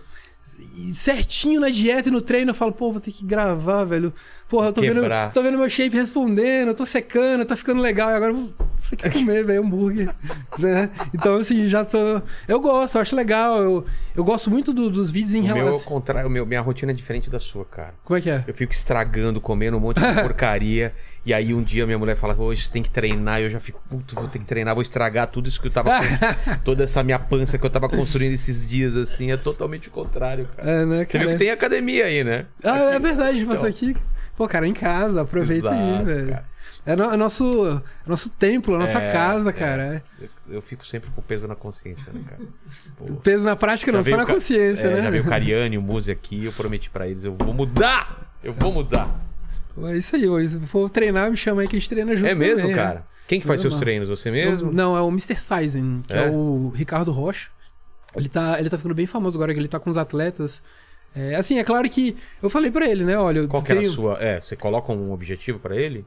certinho 0.93 1.59
na 1.61 1.69
dieta 1.69 2.09
e 2.09 2.11
no 2.11 2.21
treino, 2.21 2.51
eu 2.51 2.55
falo, 2.55 2.71
pô, 2.71 2.91
vou 2.91 3.01
ter 3.01 3.11
que 3.11 3.23
gravar, 3.23 3.83
velho. 3.83 4.13
Porra, 4.51 4.67
eu 4.67 4.73
tô 4.73 4.81
vendo, 4.81 5.01
tô 5.33 5.41
vendo 5.41 5.57
meu 5.57 5.69
shape 5.69 5.95
respondendo, 5.95 6.67
eu 6.67 6.75
tô 6.75 6.85
secando, 6.85 7.45
tá 7.45 7.55
ficando 7.55 7.81
legal, 7.81 8.09
e 8.09 8.13
agora 8.15 8.31
eu 8.31 8.35
vou 8.35 8.53
ter 8.91 8.97
que 8.97 9.09
comer, 9.09 9.45
velho, 9.45 9.61
hambúrguer. 9.63 10.09
né? 10.59 10.89
Então, 11.13 11.35
assim, 11.35 11.65
já 11.67 11.85
tô. 11.85 12.21
Eu 12.49 12.59
gosto, 12.59 12.95
eu 12.95 13.01
acho 13.01 13.15
legal. 13.15 13.63
Eu, 13.63 13.85
eu 14.13 14.23
gosto 14.25 14.51
muito 14.51 14.73
do- 14.73 14.89
dos 14.89 15.09
vídeos 15.09 15.33
em 15.35 15.39
O 15.39 15.43
meu, 15.45 15.55
é 15.55 15.61
o 15.61 15.65
relação. 15.67 15.85
contrário, 15.85 16.27
o 16.27 16.31
meu, 16.31 16.45
minha 16.45 16.59
rotina 16.59 16.91
é 16.91 16.93
diferente 16.95 17.29
da 17.29 17.39
sua, 17.39 17.63
cara. 17.63 17.93
Como 18.03 18.17
é 18.17 18.21
que 18.21 18.29
é? 18.29 18.43
Eu 18.45 18.53
fico 18.53 18.73
estragando, 18.73 19.39
comendo 19.39 19.77
um 19.77 19.79
monte 19.79 20.01
de 20.01 20.13
porcaria. 20.21 20.93
e 21.25 21.33
aí 21.33 21.53
um 21.53 21.63
dia 21.63 21.85
minha 21.85 21.97
mulher 21.97 22.17
fala, 22.17 22.35
hoje 22.37 22.65
você 22.65 22.71
tem 22.73 22.83
que 22.83 22.89
treinar. 22.89 23.39
E 23.39 23.45
eu 23.45 23.49
já 23.49 23.59
fico, 23.61 23.81
puto, 23.89 24.15
vou 24.15 24.27
ter 24.27 24.39
que 24.39 24.43
treinar, 24.45 24.75
vou 24.75 24.81
estragar 24.81 25.27
tudo 25.27 25.47
isso 25.47 25.61
que 25.61 25.67
eu 25.67 25.71
tava. 25.71 25.91
toda 26.65 26.83
essa 26.83 27.01
minha 27.01 27.17
pança 27.19 27.57
que 27.57 27.65
eu 27.65 27.69
tava 27.69 27.87
construindo 27.87 28.33
esses 28.33 28.67
dias, 28.69 28.97
assim. 28.97 29.31
É 29.31 29.37
totalmente 29.37 29.87
o 29.87 29.91
contrário, 29.91 30.49
cara. 30.57 30.69
É, 30.69 30.85
né, 30.85 30.97
Você 31.05 31.17
cara? 31.17 31.19
viu 31.29 31.29
que 31.37 31.37
tem 31.45 31.51
academia 31.51 32.05
aí, 32.07 32.21
né? 32.25 32.47
Ah, 32.65 32.77
é 32.95 32.99
verdade, 32.99 33.45
passou 33.45 33.69
Então. 33.69 33.89
aqui. 33.89 33.95
Pô, 34.41 34.47
cara, 34.47 34.67
em 34.67 34.73
casa, 34.73 35.21
aproveita 35.21 35.69
aí, 35.69 35.89
Exato, 35.91 36.05
velho. 36.05 36.29
cara. 36.29 36.45
É, 36.83 36.95
no- 36.95 37.13
é 37.13 37.17
nosso, 37.17 37.81
nosso 38.07 38.27
templo, 38.27 38.73
a 38.73 38.79
nossa 38.79 38.97
É, 38.97 39.11
casa, 39.13 39.51
é. 39.51 39.53
cara. 39.53 39.83
é. 40.19 40.23
Eu, 40.49 40.55
eu 40.55 40.61
fico 40.63 40.83
sempre 40.83 41.11
com 41.11 41.21
peso 41.21 41.47
na 41.47 41.55
consciência, 41.55 42.11
né, 42.11 42.21
cara? 42.27 42.41
Pô. 42.97 43.05
Peso 43.17 43.43
na 43.43 43.55
prática, 43.55 43.91
Já 43.91 43.97
não, 43.99 44.03
só 44.03 44.17
na 44.17 44.25
consciência, 44.25 44.87
é, 44.87 44.95
né? 44.95 45.03
Já 45.03 45.09
veio 45.11 45.21
o 45.23 45.27
Cariani, 45.27 45.77
o 45.77 45.81
Muse 45.81 46.09
aqui. 46.09 46.45
Eu 46.45 46.51
prometi 46.53 46.89
pra 46.89 47.07
eles, 47.07 47.23
eu 47.23 47.35
vou 47.37 47.53
mudar! 47.53 48.33
Eu 48.43 48.51
vou 48.51 48.73
mudar! 48.73 49.07
É 49.83 49.95
isso 49.95 50.15
aí, 50.15 50.27
ó. 50.27 50.43
Se 50.43 50.59
for 50.61 50.89
treinar, 50.89 51.29
me 51.29 51.37
chama 51.37 51.61
aí 51.61 51.67
que 51.67 51.75
a 51.75 51.79
gente 51.79 51.87
treina 51.87 52.15
junto. 52.15 52.27
é 52.27 52.33
mesmo, 52.33 52.61
também, 52.61 52.75
né? 52.75 52.81
cara? 52.81 53.05
Quem 53.27 53.39
que 53.39 53.45
faz 53.45 53.63
Eu 53.63 53.69
seus 53.69 53.79
treinos? 53.79 54.09
Você 54.09 54.29
Eu- 54.29 54.33
mesmo? 54.33 54.71
Não, 54.73 54.97
é 54.97 55.01
o 55.01 55.07
Mr. 55.09 55.35
Sizen, 55.37 56.01
que 56.07 56.13
é? 56.13 56.25
É? 56.25 56.29
o 56.31 56.73
Ricardo 56.75 57.11
Rocha. 57.11 57.49
Ele 58.15 58.27
tá, 58.27 58.59
ele 58.59 58.71
tá 58.71 58.77
ficando 58.77 58.95
bem 58.95 59.05
famoso 59.05 59.37
agora, 59.37 59.53
que 59.53 59.59
ele 59.59 59.67
tá 59.67 59.79
com 59.79 59.89
os 59.91 59.97
atletas. 59.97 60.63
É, 61.15 61.35
assim, 61.35 61.57
é 61.59 61.63
claro 61.63 61.89
que 61.89 62.15
eu 62.41 62.49
falei 62.49 62.71
pra 62.71 62.87
ele, 62.87 63.03
né? 63.03 63.17
Olha, 63.17 63.47
Qual 63.47 63.61
que 63.61 63.71
era 63.71 63.79
a 63.79 63.83
tenho- 63.83 63.93
sua... 63.93 64.17
É, 64.21 64.39
você 64.39 64.55
coloca 64.55 64.91
um 64.93 65.11
objetivo 65.11 65.59
pra 65.59 65.75
ele? 65.75 66.05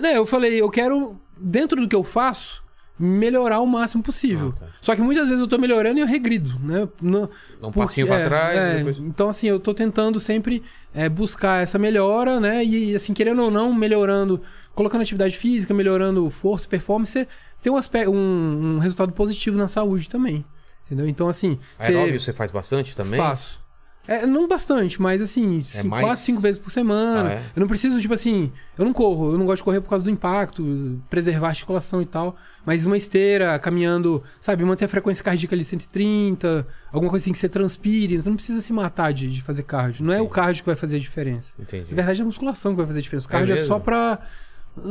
Né, 0.00 0.16
eu 0.16 0.24
falei, 0.26 0.60
eu 0.60 0.70
quero, 0.70 1.20
dentro 1.36 1.80
do 1.80 1.88
que 1.88 1.94
eu 1.96 2.02
faço, 2.04 2.62
melhorar 2.98 3.60
o 3.60 3.66
máximo 3.66 4.02
possível. 4.02 4.52
Ah, 4.56 4.60
tá. 4.60 4.66
Só 4.80 4.96
que 4.96 5.00
muitas 5.02 5.26
vezes 5.28 5.40
eu 5.40 5.46
tô 5.48 5.56
melhorando 5.58 5.98
e 5.98 6.02
eu 6.02 6.06
regrido, 6.06 6.58
né? 6.60 6.88
No- 7.00 7.30
Dá 7.60 7.68
um 7.68 7.72
passinho 7.72 8.06
pra 8.06 8.24
trás 8.24 8.56
e 8.56 8.58
é, 8.58 8.74
depois- 8.78 8.98
Então, 8.98 9.28
assim, 9.28 9.46
eu 9.48 9.60
tô 9.60 9.72
tentando 9.72 10.18
sempre 10.18 10.62
é, 10.94 11.08
buscar 11.08 11.62
essa 11.62 11.78
melhora, 11.78 12.40
né? 12.40 12.64
E, 12.64 12.94
assim, 12.94 13.14
querendo 13.14 13.42
ou 13.42 13.50
não, 13.50 13.72
melhorando, 13.72 14.40
colocando 14.74 15.02
atividade 15.02 15.36
física, 15.36 15.72
melhorando 15.72 16.28
força, 16.30 16.66
performance, 16.68 17.12
você 17.12 17.28
tem 17.62 17.72
um, 17.72 17.76
aspecto, 17.76 18.10
um, 18.10 18.76
um 18.76 18.78
resultado 18.78 19.12
positivo 19.12 19.56
na 19.56 19.68
saúde 19.68 20.08
também. 20.08 20.44
Entendeu? 20.86 21.06
Então, 21.08 21.28
assim. 21.28 21.58
você- 21.78 21.92
Aeróbio 21.92 22.18
você 22.18 22.32
faz 22.32 22.50
bastante 22.50 22.96
também? 22.96 23.20
Faço. 23.20 23.60
É, 24.10 24.24
não 24.26 24.48
bastante, 24.48 25.00
mas 25.02 25.20
assim, 25.20 25.62
cinco, 25.62 25.88
mais- 25.88 26.04
quatro, 26.06 26.22
cinco 26.24 26.40
vezes 26.40 26.58
por 26.58 26.70
semana. 26.70 27.28
Ah, 27.28 27.32
é? 27.34 27.42
Eu 27.54 27.60
não 27.60 27.68
preciso, 27.68 28.00
tipo 28.00 28.14
assim, 28.14 28.50
eu 28.78 28.84
não 28.86 28.92
corro, 28.94 29.32
eu 29.32 29.38
não 29.38 29.44
gosto 29.44 29.58
de 29.58 29.64
correr 29.64 29.82
por 29.82 29.90
causa 29.90 30.02
do 30.02 30.08
impacto, 30.10 30.98
preservar 31.10 31.48
a 31.48 31.50
articulação 31.50 32.00
e 32.00 32.06
tal. 32.06 32.34
Mas 32.64 32.86
uma 32.86 32.96
esteira, 32.96 33.58
caminhando, 33.58 34.22
sabe, 34.40 34.64
manter 34.64 34.86
a 34.86 34.88
frequência 34.88 35.22
cardíaca 35.22 35.54
ali 35.54 35.62
130, 35.64 36.66
alguma 36.90 37.10
coisa 37.10 37.22
assim 37.24 37.32
que 37.32 37.38
você 37.38 37.50
transpire. 37.50 38.16
Você 38.20 38.28
não 38.30 38.36
precisa 38.36 38.62
se 38.62 38.72
matar 38.72 39.12
de, 39.12 39.30
de 39.30 39.42
fazer 39.42 39.62
cardio. 39.62 40.02
Não 40.04 40.12
é 40.12 40.16
o 40.16 40.20
Entendi. 40.24 40.34
cardio 40.34 40.62
que 40.62 40.66
vai 40.70 40.76
fazer 40.76 40.96
a 40.96 40.98
diferença. 41.00 41.52
Entendi. 41.58 41.90
Na 41.90 41.96
verdade, 41.96 42.20
é 42.20 42.22
a 42.22 42.26
musculação 42.26 42.72
que 42.72 42.78
vai 42.78 42.86
fazer 42.86 43.00
a 43.00 43.02
diferença. 43.02 43.26
O 43.26 43.30
É 43.30 43.32
cardio 43.32 43.52
é, 43.52 43.54
mesmo? 43.56 43.68
só 43.68 43.78
pra. 43.78 44.18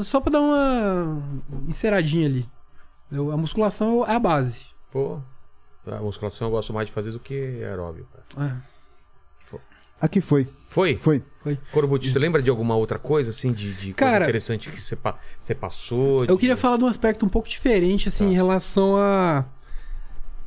Só 0.04 0.20
pra 0.20 0.32
dar 0.32 0.42
uma 0.42 1.24
enceradinha 1.68 2.28
ali. 2.28 2.48
Eu- 3.12 3.32
a 3.32 3.38
musculação 3.38 4.06
é 4.06 4.14
a 4.16 4.20
base. 4.20 4.68
Pô, 4.92 5.20
a 5.88 6.00
musculação 6.02 6.48
eu 6.48 6.52
gosto 6.52 6.74
mais 6.74 6.88
de 6.88 6.92
fazer 6.94 7.12
do 7.12 7.20
que 7.20 7.34
aeróbio, 7.64 8.06
cara. 8.36 8.48
É. 8.52 8.77
Aqui 10.02 10.22
foi. 10.22 10.48
Foi? 10.70 10.96
Foi. 10.96 11.24
Corbucci, 11.72 12.12
você 12.12 12.20
lembra 12.20 12.42
de 12.42 12.50
alguma 12.50 12.76
outra 12.76 13.00
coisa, 13.00 13.30
assim, 13.30 13.52
de, 13.54 13.74
de 13.74 13.94
coisa 13.94 13.96
Cara, 13.96 14.24
interessante 14.26 14.70
que 14.70 14.82
você, 14.82 14.96
pa- 14.96 15.18
você 15.40 15.56
passou? 15.56 16.26
Eu 16.26 16.36
de- 16.36 16.38
queria 16.38 16.58
falar 16.58 16.78
de 16.78 16.84
um 16.84 16.88
aspecto 16.88 17.26
um 17.26 17.30
pouco 17.30 17.48
diferente, 17.48 18.10
assim, 18.10 18.26
Tá. 18.26 18.32
em 18.32 18.34
relação 18.36 18.98
a. 18.98 19.46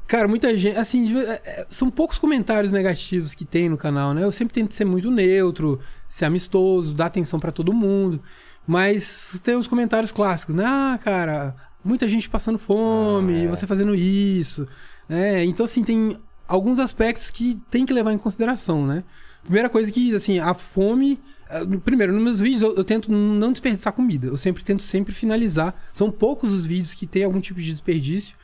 Cara, 0.07 0.27
muita 0.29 0.57
gente. 0.59 0.77
Assim, 0.77 1.19
é, 1.21 1.41
é, 1.45 1.67
são 1.71 1.91
poucos 1.91 2.19
comentários 2.19 2.71
negativos 2.73 3.33
que 3.35 3.45
tem 3.45 3.69
no 3.69 3.77
canal, 3.77 4.13
né? 4.13 4.23
Eu 4.25 4.33
sempre 4.33 4.53
tento 4.55 4.75
ser 4.75 4.85
muito 4.85 5.11
neutro, 5.11 5.81
ser 6.09 6.25
amistoso, 6.27 6.93
dar 6.93 7.07
atenção 7.07 7.39
pra 7.41 7.53
todo 7.53 7.73
mundo. 7.73 8.21
Mas 8.67 9.41
tem 9.43 9.57
os 9.57 9.67
comentários 9.67 10.13
clássicos, 10.13 10.55
né? 10.55 10.65
Ah, 10.67 10.99
cara, 11.03 11.55
muita 11.85 12.07
gente 12.07 12.29
passando 12.29 12.59
fome, 12.59 13.43
Ah, 13.43 13.45
é. 13.45 13.47
você 13.49 13.67
fazendo 13.67 13.95
isso. 13.95 14.67
né? 15.09 15.45
Então, 15.45 15.65
assim, 15.65 15.83
tem 15.83 16.19
alguns 16.47 16.79
aspectos 16.79 17.31
que 17.31 17.59
tem 17.71 17.87
que 17.87 17.93
levar 17.93 18.13
em 18.13 18.19
consideração, 18.19 18.87
né? 18.87 19.03
Primeira 19.43 19.69
coisa 19.69 19.91
que, 19.91 20.15
assim, 20.15 20.39
a 20.39 20.55
fome. 20.55 21.19
eh, 21.49 21.65
Primeiro, 21.85 22.13
nos 22.13 22.23
meus 22.23 22.41
vídeos 22.41 22.63
eu, 22.63 22.75
eu 22.77 22.85
tento 22.85 23.11
não 23.11 23.53
desperdiçar 23.53 23.93
comida. 23.93 24.27
Eu 24.29 24.37
sempre 24.37 24.63
tento 24.63 24.83
sempre 24.83 25.15
finalizar. 25.15 25.75
São 25.93 26.11
poucos 26.11 26.53
os 26.53 26.65
vídeos 26.65 26.95
que 26.95 27.07
tem 27.07 27.25
algum 27.25 27.41
tipo 27.41 27.61
de 27.61 27.71
desperdício. 27.71 28.35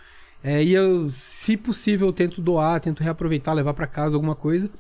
É, 0.43 0.63
e 0.63 0.73
eu, 0.73 1.09
se 1.11 1.57
possível, 1.57 2.09
eu 2.09 2.13
tento 2.13 2.41
doar, 2.41 2.81
tento 2.81 3.03
reaproveitar, 3.03 3.53
levar 3.53 3.75
pra 3.75 3.87
casa 3.87 4.17
alguma 4.17 4.35
coisa. 4.35 4.71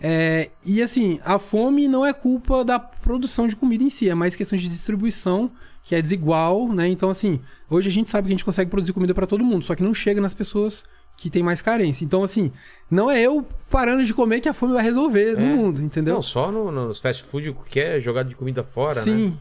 É, 0.00 0.50
e 0.64 0.82
assim, 0.82 1.20
a 1.24 1.38
fome 1.38 1.86
não 1.86 2.04
é 2.04 2.12
culpa 2.12 2.64
da 2.64 2.78
produção 2.78 3.46
de 3.46 3.54
comida 3.54 3.84
em 3.84 3.90
si, 3.90 4.08
é 4.08 4.14
mais 4.14 4.34
questão 4.34 4.58
de 4.58 4.68
distribuição, 4.68 5.50
que 5.84 5.94
é 5.94 6.02
desigual, 6.02 6.68
né? 6.72 6.88
Então, 6.88 7.08
assim, 7.08 7.40
hoje 7.70 7.88
a 7.88 7.92
gente 7.92 8.10
sabe 8.10 8.26
que 8.26 8.32
a 8.32 8.36
gente 8.36 8.44
consegue 8.44 8.70
produzir 8.70 8.92
comida 8.92 9.14
pra 9.14 9.26
todo 9.26 9.44
mundo, 9.44 9.64
só 9.64 9.74
que 9.76 9.82
não 9.82 9.94
chega 9.94 10.20
nas 10.20 10.34
pessoas 10.34 10.82
que 11.22 11.30
têm 11.30 11.42
mais 11.42 11.62
carência. 11.62 12.04
Então, 12.04 12.22
assim, 12.24 12.50
não 12.90 13.10
é 13.10 13.20
eu 13.20 13.46
parando 13.70 14.04
de 14.04 14.12
comer 14.12 14.40
que 14.40 14.48
a 14.48 14.52
fome 14.52 14.72
vai 14.74 14.82
resolver 14.82 15.36
no 15.36 15.44
É. 15.46 15.54
mundo, 15.54 15.80
entendeu? 15.82 16.14
Não, 16.14 16.22
só 16.22 16.50
no- 16.50 16.70
nos 16.72 16.98
fast 16.98 17.22
food 17.22 17.50
o 17.50 17.54
que 17.54 17.78
é 17.80 18.00
jogado 18.00 18.28
de 18.28 18.34
comida 18.34 18.64
fora, 18.64 18.94
Sim. 19.00 19.26
né? 19.28 19.32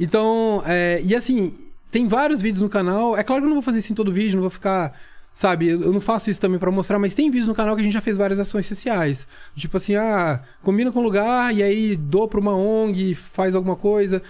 Então, 0.00 0.62
é, 0.66 1.00
e 1.04 1.14
assim, 1.14 1.54
tem 1.90 2.06
vários 2.06 2.42
vídeos 2.42 2.60
no 2.60 2.68
canal. 2.68 3.16
É 3.16 3.22
claro 3.22 3.42
que 3.42 3.46
eu 3.46 3.48
não 3.50 3.56
vou 3.56 3.62
fazer 3.62 3.78
isso 3.78 3.92
em 3.92 3.94
todo 3.94 4.12
vídeo, 4.12 4.34
não 4.36 4.42
vou 4.42 4.50
ficar. 4.50 4.98
Sabe, 5.32 5.68
eu 5.68 5.92
não 5.92 6.00
faço 6.00 6.28
isso 6.30 6.40
também 6.40 6.58
pra 6.58 6.68
mostrar, 6.70 6.98
mas 6.98 7.14
tem 7.14 7.30
vídeos 7.30 7.46
no 7.46 7.54
canal 7.54 7.76
que 7.76 7.80
a 7.80 7.84
gente 7.84 7.92
já 7.92 8.00
fez 8.00 8.16
várias 8.16 8.40
ações 8.40 8.66
sociais. 8.66 9.24
Tipo 9.54 9.76
assim, 9.76 9.94
ah, 9.94 10.40
combina 10.64 10.90
com 10.90 10.98
um 10.98 11.02
lugar 11.02 11.54
e 11.54 11.62
aí 11.62 11.94
doa 11.94 12.26
pra 12.26 12.40
uma 12.40 12.56
ONG, 12.56 13.14
faz 13.14 13.54
alguma 13.54 13.76
coisa. 13.76 14.20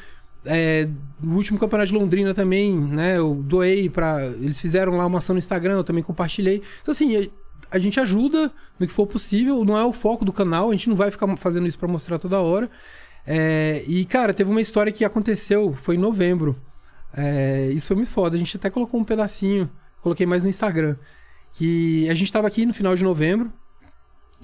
É, 0.44 0.88
no 1.20 1.34
último 1.36 1.58
campeonato 1.58 1.92
de 1.92 1.98
Londrina 1.98 2.32
também, 2.32 2.74
né? 2.78 3.18
Eu 3.18 3.34
doei 3.34 3.88
pra. 3.90 4.24
Eles 4.24 4.58
fizeram 4.60 4.96
lá 4.96 5.04
uma 5.06 5.18
ação 5.18 5.34
no 5.34 5.38
Instagram, 5.38 5.74
eu 5.74 5.84
também 5.84 6.02
compartilhei. 6.02 6.62
Então, 6.80 6.92
assim, 6.92 7.16
a- 7.16 7.28
a 7.70 7.78
gente 7.78 8.00
ajuda 8.00 8.50
no 8.78 8.86
que 8.86 8.92
for 8.92 9.06
possível, 9.06 9.64
não 9.64 9.76
é 9.76 9.84
o 9.84 9.92
foco 9.92 10.24
do 10.24 10.32
canal, 10.32 10.70
a 10.70 10.72
gente 10.72 10.88
não 10.88 10.96
vai 10.96 11.10
ficar 11.10 11.36
fazendo 11.36 11.66
isso 11.68 11.78
pra 11.78 11.88
mostrar 11.88 12.18
toda 12.18 12.38
hora. 12.40 12.70
É, 13.26 13.84
e, 13.86 14.04
cara, 14.06 14.32
teve 14.32 14.50
uma 14.50 14.60
história 14.60 14.90
que 14.90 15.04
aconteceu, 15.04 15.74
foi 15.74 15.96
em 15.96 15.98
novembro. 15.98 16.56
É, 17.14 17.70
isso 17.74 17.88
foi 17.88 17.96
muito 17.96 18.10
foda. 18.10 18.36
A 18.36 18.38
gente 18.38 18.56
até 18.56 18.70
colocou 18.70 18.98
um 18.98 19.04
pedacinho, 19.04 19.68
coloquei 20.00 20.24
mais 20.24 20.42
no 20.42 20.48
Instagram. 20.48 20.96
Que 21.52 22.08
a 22.08 22.14
gente 22.14 22.32
tava 22.32 22.46
aqui 22.46 22.64
no 22.64 22.72
final 22.72 22.94
de 22.94 23.02
novembro, 23.04 23.52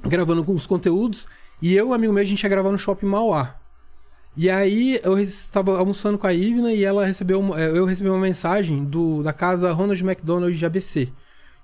gravando 0.05 0.41
alguns 0.41 0.66
conteúdos, 0.66 1.27
e 1.62 1.73
eu 1.73 1.95
amigo 1.95 2.12
meu, 2.12 2.23
a 2.23 2.27
gente 2.27 2.43
ia 2.43 2.49
gravar 2.49 2.73
no 2.73 2.79
shopping 2.79 3.07
Mauá. 3.07 3.57
E 4.36 4.51
aí 4.51 5.01
eu 5.05 5.19
estava 5.19 5.78
almoçando 5.78 6.19
com 6.19 6.27
a 6.27 6.35
Ivna 6.35 6.73
e 6.73 6.82
ela 6.82 7.06
recebeu 7.06 7.40
eh, 7.56 7.70
eu 7.70 7.85
recebi 7.85 8.09
uma 8.11 8.19
mensagem 8.19 8.85
do, 8.85 9.23
da 9.23 9.32
casa 9.32 9.73
Ronald 9.73 10.02
McDonald 10.02 10.56
de 10.56 10.66
ABC. 10.66 11.09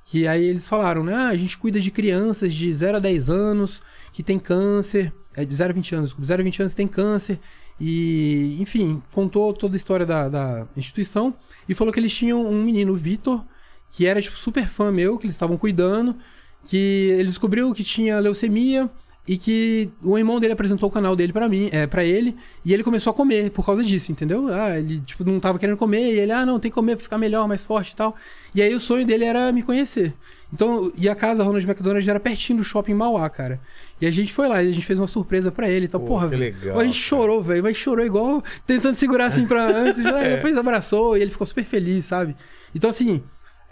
Que 0.05 0.27
aí 0.27 0.45
eles 0.45 0.69
falaram, 0.69 1.03
né? 1.03 1.15
Ah, 1.15 1.29
a 1.29 1.37
gente 1.37 1.59
cuida 1.59 1.81
de 1.81 1.91
crianças 1.91 2.55
de 2.55 2.73
0 2.73 2.99
a 2.99 3.01
10 3.01 3.29
anos 3.29 3.83
que 4.13 4.23
tem 4.23 4.39
câncer. 4.39 5.13
É 5.35 5.45
de 5.45 5.55
0 5.55 5.71
a 5.71 5.75
20 5.75 5.95
anos, 5.95 6.11
desculpa, 6.11 6.27
0 6.27 6.43
a 6.43 6.45
20 6.45 6.61
anos 6.61 6.75
tem 6.75 6.87
câncer. 6.87 7.41
E, 7.81 8.57
enfim, 8.61 9.03
contou 9.13 9.53
toda 9.53 9.75
a 9.75 9.77
história 9.77 10.05
da, 10.07 10.29
da 10.29 10.67
instituição 10.77 11.35
e 11.69 11.75
falou 11.75 11.93
que 11.93 11.99
eles 11.99 12.15
tinham 12.15 12.45
um 12.47 12.63
menino, 12.63 12.93
o 12.93 12.97
Vitor, 12.97 13.43
que 13.89 14.07
era 14.07 14.21
tipo 14.21 14.39
super 14.39 14.69
fã 14.69 14.93
meu, 14.93 15.19
que 15.19 15.27
eles 15.27 15.35
estavam 15.35 15.57
cuidando, 15.57 16.17
que 16.65 16.77
ele 17.19 17.29
descobriu 17.29 17.73
que 17.73 17.83
tinha 17.83 18.19
leucemia 18.21 18.91
e 19.31 19.37
que 19.39 19.89
o 20.03 20.19
irmão 20.19 20.41
dele 20.41 20.55
apresentou 20.55 20.89
o 20.89 20.93
canal 20.93 21.15
dele 21.15 21.33
pra 21.33 21.49
mim, 21.49 21.69
é, 21.71 21.87
para 21.87 22.03
ele, 22.05 22.35
e 22.65 22.75
ele 22.75 22.83
começou 22.83 23.13
a 23.13 23.15
comer 23.15 23.53
por 23.53 23.65
causa 23.65 23.81
disso, 23.85 24.11
entendeu? 24.11 24.49
Ah, 24.49 24.77
ele 24.77 24.99
tipo 24.99 25.23
não 25.23 25.39
tava 25.39 25.57
querendo 25.57 25.77
comer, 25.77 26.15
e 26.15 26.19
ele, 26.19 26.33
ah, 26.33 26.45
não, 26.45 26.59
tem 26.59 26.69
que 26.69 26.75
comer 26.75 26.97
pra 26.97 27.05
ficar 27.05 27.17
melhor, 27.17 27.47
mais 27.47 27.65
forte 27.65 27.93
e 27.93 27.97
tal. 27.97 28.17
E 28.53 28.61
aí 28.61 28.75
o 28.75 28.81
sonho 28.81 29.07
dele 29.07 29.25
era 29.25 29.53
me 29.53 29.63
conhecer. 29.63 30.13
Então, 30.53 30.93
e 30.97 31.09
a 31.09 31.15
casa 31.15 31.45
Ronald 31.45 31.65
McDonald 31.65 32.11
era 32.11 32.19
pertinho 32.19 32.59
do 32.59 32.65
shopping 32.65 32.93
Mauá, 32.93 33.31
cara. 33.31 33.61
E 34.01 34.07
a 34.07 34.11
gente 34.11 34.33
foi 34.33 34.49
lá, 34.49 34.57
a 34.57 34.65
gente 34.65 34.85
fez 34.85 34.99
uma 34.99 35.07
surpresa 35.07 35.53
pra 35.53 35.71
ele, 35.71 35.87
então, 35.87 36.01
Pô, 36.01 36.07
porra, 36.09 36.29
que 36.29 36.35
legal, 36.35 36.81
a 36.81 36.85
gente 36.85 36.95
cara. 36.95 37.07
chorou, 37.23 37.41
velho, 37.41 37.63
mas 37.63 37.77
chorou 37.77 38.05
igual 38.05 38.43
tentando 38.67 38.97
segurar 38.97 39.27
assim 39.27 39.47
pra 39.47 39.63
antes, 39.71 40.03
já, 40.03 40.19
É. 40.19 40.35
depois 40.35 40.57
abraçou 40.57 41.17
e 41.17 41.23
ele 41.23 41.31
ficou 41.31 41.47
super 41.47 41.63
feliz, 41.63 42.05
sabe? 42.05 42.35
Então, 42.75 42.91
assim, 42.91 43.23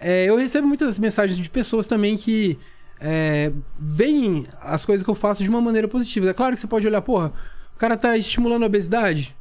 é, 0.00 0.26
eu 0.30 0.36
recebo 0.36 0.68
muitas 0.68 1.00
mensagens 1.00 1.36
de 1.36 1.50
pessoas 1.50 1.88
também 1.88 2.16
que 2.16 2.56
é, 3.00 3.52
veem 3.78 4.46
as 4.60 4.84
coisas 4.84 5.04
que 5.04 5.10
eu 5.10 5.14
faço 5.14 5.42
de 5.42 5.48
uma 5.50 5.60
maneira 5.60 5.86
positiva. 5.88 6.28
É 6.30 6.34
claro 6.34 6.54
que 6.54 6.60
você 6.60 6.66
pode 6.66 6.86
olhar, 6.86 7.00
porra, 7.02 7.32
o 7.74 7.78
cara 7.78 7.96
tá 7.96 8.16
estimulando 8.16 8.62
a 8.64 8.66
obesidade. 8.66 9.36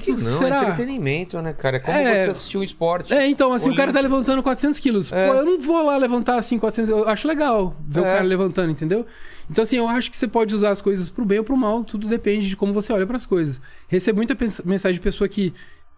Que 0.00 0.12
não, 0.12 0.18
é 0.18 0.22
Será? 0.38 0.62
entretenimento, 0.62 1.42
né, 1.42 1.52
cara? 1.52 1.78
É 1.78 1.80
como 1.80 1.96
É. 1.98 2.24
você 2.26 2.30
assistir 2.30 2.56
um 2.56 2.62
esporte. 2.62 3.12
É, 3.12 3.26
então, 3.26 3.52
assim, 3.52 3.68
o 3.68 3.74
cara 3.74 3.92
tá 3.92 3.98
Olímpico. 3.98 4.14
levantando 4.14 4.42
400 4.44 4.78
quilos. 4.78 5.12
É. 5.12 5.26
Pô, 5.26 5.34
eu 5.34 5.44
não 5.44 5.58
vou 5.60 5.84
lá 5.84 5.96
levantar 5.96 6.36
assim 6.38 6.56
400 6.56 6.88
Eu 6.88 7.08
acho 7.08 7.26
legal 7.26 7.74
ver 7.84 8.00
o 8.00 8.04
É. 8.06 8.12
cara 8.14 8.24
levantando, 8.24 8.70
entendeu? 8.70 9.04
Então, 9.50 9.64
assim, 9.64 9.76
eu 9.76 9.88
acho 9.88 10.08
que 10.08 10.16
você 10.16 10.28
pode 10.28 10.54
usar 10.54 10.70
as 10.70 10.80
coisas 10.80 11.08
pro 11.08 11.24
bem 11.24 11.38
ou 11.38 11.44
pro 11.44 11.56
mal. 11.56 11.82
Tudo 11.82 12.06
depende 12.06 12.48
de 12.48 12.56
como 12.56 12.72
você 12.72 12.92
olha 12.92 13.06
pras 13.08 13.26
coisas. 13.26 13.60
Recebo 13.88 14.18
muita 14.18 14.36
mensagem 14.64 14.94
de 14.94 15.00
pessoa 15.00 15.26
que 15.28 15.52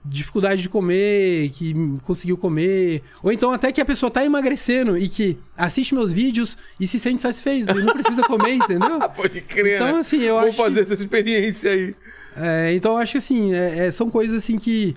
dificuldade 0.09 0.62
de 0.62 0.69
comer, 0.69 1.51
que 1.51 1.74
conseguiu 2.03 2.37
comer, 2.37 3.03
ou 3.23 3.33
então 3.33 3.51
até 3.51 3.73
que 3.73 3.81
a 3.81 3.85
pessoa 3.85 4.11
tá 4.11 4.24
emagrecendo 4.24 4.97
e 4.97 5.09
que 5.09 5.39
assiste 5.57 5.95
meus 5.95 6.12
vídeos 6.12 6.57
e 6.78 6.87
se 6.87 6.99
sente 7.01 7.20
satisfeito, 7.23 7.70
e 7.77 7.83
não 7.83 7.93
precisa 7.93 8.23
comer, 8.23 8.55
entendeu? 8.57 8.99
Ah, 9.03 9.09
pode 9.09 9.41
crer, 9.41 9.77
Então, 9.77 9.95
né? 9.95 9.99
assim, 10.01 10.20
eu 10.23 10.39
Vou 10.39 10.49
acho 10.49 10.57
fazer 10.57 10.85
que- 10.87 10.93
essa 10.93 11.03
experiência 11.03 11.70
aí. 11.73 11.95
É, 12.37 12.73
então 12.74 12.93
eu 12.93 12.99
acho 12.99 13.12
que 13.12 13.19
assim, 13.19 13.55
é- 13.55 13.87
é- 13.87 13.91
são 13.91 14.11
coisas 14.11 14.37
assim 14.37 14.59
que 14.59 14.95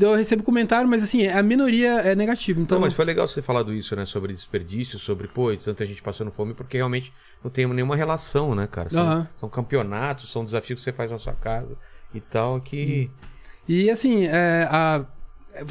eu 0.00 0.14
recebo 0.14 0.42
comentário, 0.42 0.88
mas 0.88 1.02
assim, 1.02 1.26
a 1.26 1.42
minoria 1.42 2.00
é 2.00 2.14
negativa. 2.14 2.60
Então, 2.60 2.76
Não, 2.78 2.82
mas 2.86 2.92
foi 2.94 3.04
legal 3.04 3.26
você 3.26 3.36
ter 3.36 3.42
falado 3.42 3.72
isso, 3.72 3.94
né? 3.96 4.04
Sobre 4.04 4.32
desperdício, 4.34 4.98
sobre, 4.98 5.28
pô, 5.28 5.54
tanta 5.56 5.86
gente 5.86 6.02
passando 6.02 6.30
fome, 6.30 6.52
porque 6.52 6.76
realmente 6.76 7.10
não 7.42 7.50
tem 7.50 7.66
nenhuma 7.66 7.96
relação, 7.96 8.54
né, 8.54 8.66
cara? 8.66 8.90
São, 8.90 9.02
Aham. 9.02 9.28
são 9.40 9.48
campeonatos, 9.48 10.30
são 10.30 10.44
desafios 10.44 10.80
que 10.80 10.84
você 10.84 10.92
faz 10.92 11.10
na 11.10 11.18
sua 11.18 11.32
casa 11.34 11.76
e 12.14 12.20
tal, 12.20 12.60
que. 12.60 13.10
E 13.68 13.90
assim, 13.90 14.24
é, 14.26 14.66
a- 14.70 15.04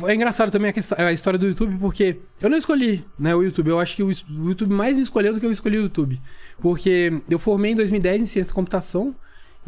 é 0.06 0.14
engraçado 0.14 0.52
também 0.52 0.72
a, 0.98 1.12
história 1.14 1.40
do 1.40 1.48
YouTube, 1.48 1.78
porque 1.80 2.18
eu 2.42 2.50
não 2.50 2.58
escolhi 2.58 3.06
né, 3.18 3.34
o 3.36 3.42
YouTube. 3.42 3.70
Eu 3.70 3.80
acho 3.80 3.96
que 3.96 4.04
o, 4.04 4.12
YouTube 4.12 4.74
mais 4.74 4.98
me 4.98 5.04
escolheu 5.04 5.34
do 5.34 5.40
que 5.40 5.46
eu 5.46 5.52
escolhi 5.52 5.78
o 5.78 5.82
YouTube. 5.84 6.22
Porque 6.60 7.22
eu 7.30 7.40
formei 7.40 7.72
em 7.72 7.76
2010 7.76 8.22
em 8.22 8.26
ciência 8.26 8.50
da 8.52 8.56
computação. 8.56 9.16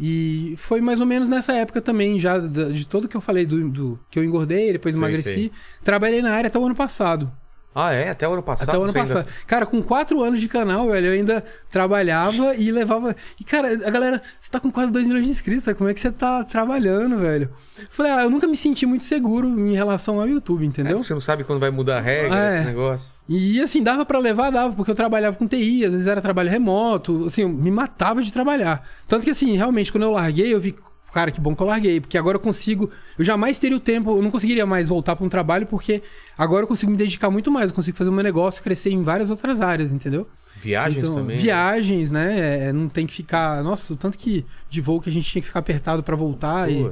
E 0.02 0.54
foi 0.56 0.80
mais 0.80 0.98
ou 1.00 1.06
menos 1.06 1.28
nessa 1.28 1.52
época 1.52 1.80
também, 1.82 2.18
já 2.18 2.38
da- 2.38 2.70
de 2.70 2.86
tudo 2.86 3.06
que 3.08 3.16
eu 3.16 3.20
falei 3.20 3.44
do, 3.44 3.68
do- 3.68 4.00
que 4.10 4.18
eu 4.18 4.24
engordei, 4.24 4.72
depois 4.72 4.94
Sei, 4.94 5.00
emagreci. 5.02 5.22
sei. 5.32 5.52
Trabalhei 5.84 6.22
na 6.22 6.32
área 6.32 6.48
até 6.48 6.58
o 6.58 6.64
ano 6.64 6.74
passado. 6.74 7.30
Ah, 7.74 7.92
é? 7.92 8.10
Até 8.10 8.26
o 8.28 8.32
ano 8.32 8.42
passado. 8.42 8.68
Até 8.68 8.78
o 8.78 8.82
ano 8.82 8.92
você 8.92 8.98
ainda- 8.98 9.14
passado. 9.14 9.32
Cara, 9.46 9.64
com 9.64 9.80
quatro 9.80 10.20
anos 10.22 10.40
de 10.40 10.48
canal, 10.48 10.90
velho, 10.90 11.06
eu 11.06 11.12
ainda 11.12 11.44
trabalhava 11.70 12.54
e 12.56 12.70
levava. 12.70 13.14
E, 13.40 13.44
cara, 13.44 13.72
a 13.72 13.90
galera, 13.90 14.20
você 14.40 14.50
tá 14.50 14.58
com 14.58 14.70
quase 14.70 14.92
2 14.92 15.06
milhões 15.06 15.24
de 15.24 15.30
inscritos, 15.30 15.64
sabe? 15.64 15.78
como 15.78 15.88
é 15.88 15.94
que 15.94 16.00
você 16.00 16.10
tá 16.10 16.42
trabalhando, 16.44 17.16
velho? 17.16 17.48
Eu 17.78 17.86
falei, 17.90 18.12
ah, 18.12 18.22
eu 18.24 18.30
nunca 18.30 18.46
me 18.46 18.56
senti 18.56 18.84
muito 18.86 19.04
seguro 19.04 19.48
em 19.48 19.72
relação 19.74 20.20
ao 20.20 20.28
YouTube, 20.28 20.64
É, 20.64 20.66
entendeu? 20.66 21.02
você 21.02 21.14
não 21.14 21.20
sabe 21.20 21.44
quando 21.44 21.60
vai 21.60 21.70
mudar 21.70 21.98
a 21.98 22.00
regra, 22.00 22.36
É. 22.36 22.58
esse 22.58 22.66
negócio. 22.66 23.08
E 23.28 23.60
assim, 23.62 23.80
dava 23.82 24.04
pra 24.04 24.18
levar, 24.18 24.50
dava, 24.50 24.74
porque 24.74 24.90
eu 24.90 24.94
trabalhava 24.94 25.36
com 25.36 25.46
TI, 25.46 25.84
às 25.84 25.92
vezes 25.92 26.06
era 26.08 26.20
trabalho 26.20 26.50
remoto, 26.50 27.26
assim, 27.26 27.42
eu 27.42 27.48
me 27.48 27.70
matava 27.70 28.20
de 28.20 28.32
trabalhar. 28.32 28.84
Tanto 29.06 29.24
que 29.24 29.30
assim, 29.30 29.56
realmente, 29.56 29.92
quando 29.92 30.02
eu 30.02 30.10
larguei, 30.10 30.52
eu 30.52 30.60
vi, 30.60 30.74
cara, 31.12 31.30
que 31.30 31.40
bom 31.40 31.54
que 31.54 31.62
eu 31.62 31.66
larguei, 31.66 32.00
porque 32.00 32.16
agora 32.18 32.36
eu 32.36 32.40
consigo, 32.40 32.90
eu 33.18 33.24
jamais 33.24 33.58
teria 33.58 33.76
o 33.76 33.80
tempo, 33.80 34.16
eu 34.18 34.22
não 34.22 34.30
conseguiria 34.30 34.64
mais 34.66 34.88
voltar 34.88 35.16
pra 35.16 35.24
um 35.24 35.28
trabalho, 35.28 35.66
porque 35.66 36.02
agora 36.36 36.64
eu 36.64 36.68
consigo 36.68 36.90
me 36.90 36.96
dedicar 36.96 37.30
muito 37.30 37.50
mais, 37.50 37.70
eu 37.70 37.74
consigo 37.76 37.96
fazer 37.96 38.10
o 38.10 38.12
meu 38.12 38.24
negócio 38.24 38.62
crescer 38.62 38.90
em 38.90 39.02
várias 39.02 39.30
outras 39.30 39.60
áreas, 39.60 39.92
entendeu? 39.92 40.26
Viagens 40.62 40.98
Então, 41.02 41.14
também. 41.14 41.36
né? 41.36 41.42
Viagens, 41.42 42.10
né? 42.10 42.66
é, 42.68 42.72
não 42.72 42.88
tem 42.88 43.06
que 43.06 43.14
ficar. 43.14 43.62
Nossa, 43.62 43.94
o 43.94 43.96
tanto 43.96 44.18
que 44.18 44.44
de 44.68 44.80
voo 44.80 45.00
que 45.00 45.08
a 45.08 45.12
gente 45.12 45.30
tinha 45.30 45.40
que 45.40 45.46
ficar 45.48 45.60
apertado 45.60 46.02
pra 46.02 46.14
voltar. 46.14 46.70
E... 46.70 46.90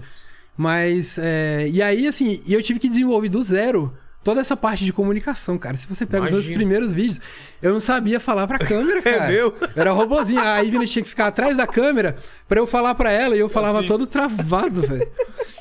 Mas. 0.56 1.18
é, 1.18 1.68
E 1.70 1.82
aí, 1.82 2.06
assim, 2.06 2.40
eu 2.48 2.62
tive 2.62 2.78
que 2.78 2.88
desenvolver 2.88 3.28
do 3.28 3.42
zero 3.42 3.92
toda 4.24 4.40
essa 4.40 4.56
parte 4.56 4.84
de 4.84 4.92
comunicação, 4.92 5.56
cara. 5.56 5.76
Se 5.76 5.86
você 5.88 6.04
pega 6.04 6.24
os 6.24 6.30
meus 6.30 6.46
primeiros 6.46 6.92
vídeos, 6.92 7.20
eu 7.62 7.72
não 7.72 7.80
sabia 7.80 8.20
falar 8.20 8.46
pra 8.46 8.58
câmera, 8.58 8.98
É 9.08 9.12
cara. 9.18 9.28
meu? 9.32 9.54
Era 9.74 9.92
robozinho. 9.92 10.40
A 10.40 10.62
Ivna 10.62 10.84
tinha 10.84 11.02
que 11.02 11.08
ficar 11.08 11.28
atrás 11.28 11.56
da 11.56 11.66
câmera 11.66 12.16
pra 12.48 12.60
eu 12.60 12.66
falar 12.66 12.94
pra 12.94 13.10
ela 13.10 13.34
e 13.36 13.38
eu 13.38 13.48
falava 13.48 13.78
Assim. 13.78 13.88
todo 13.88 14.06
travado, 14.06 14.82
velho. 14.82 15.08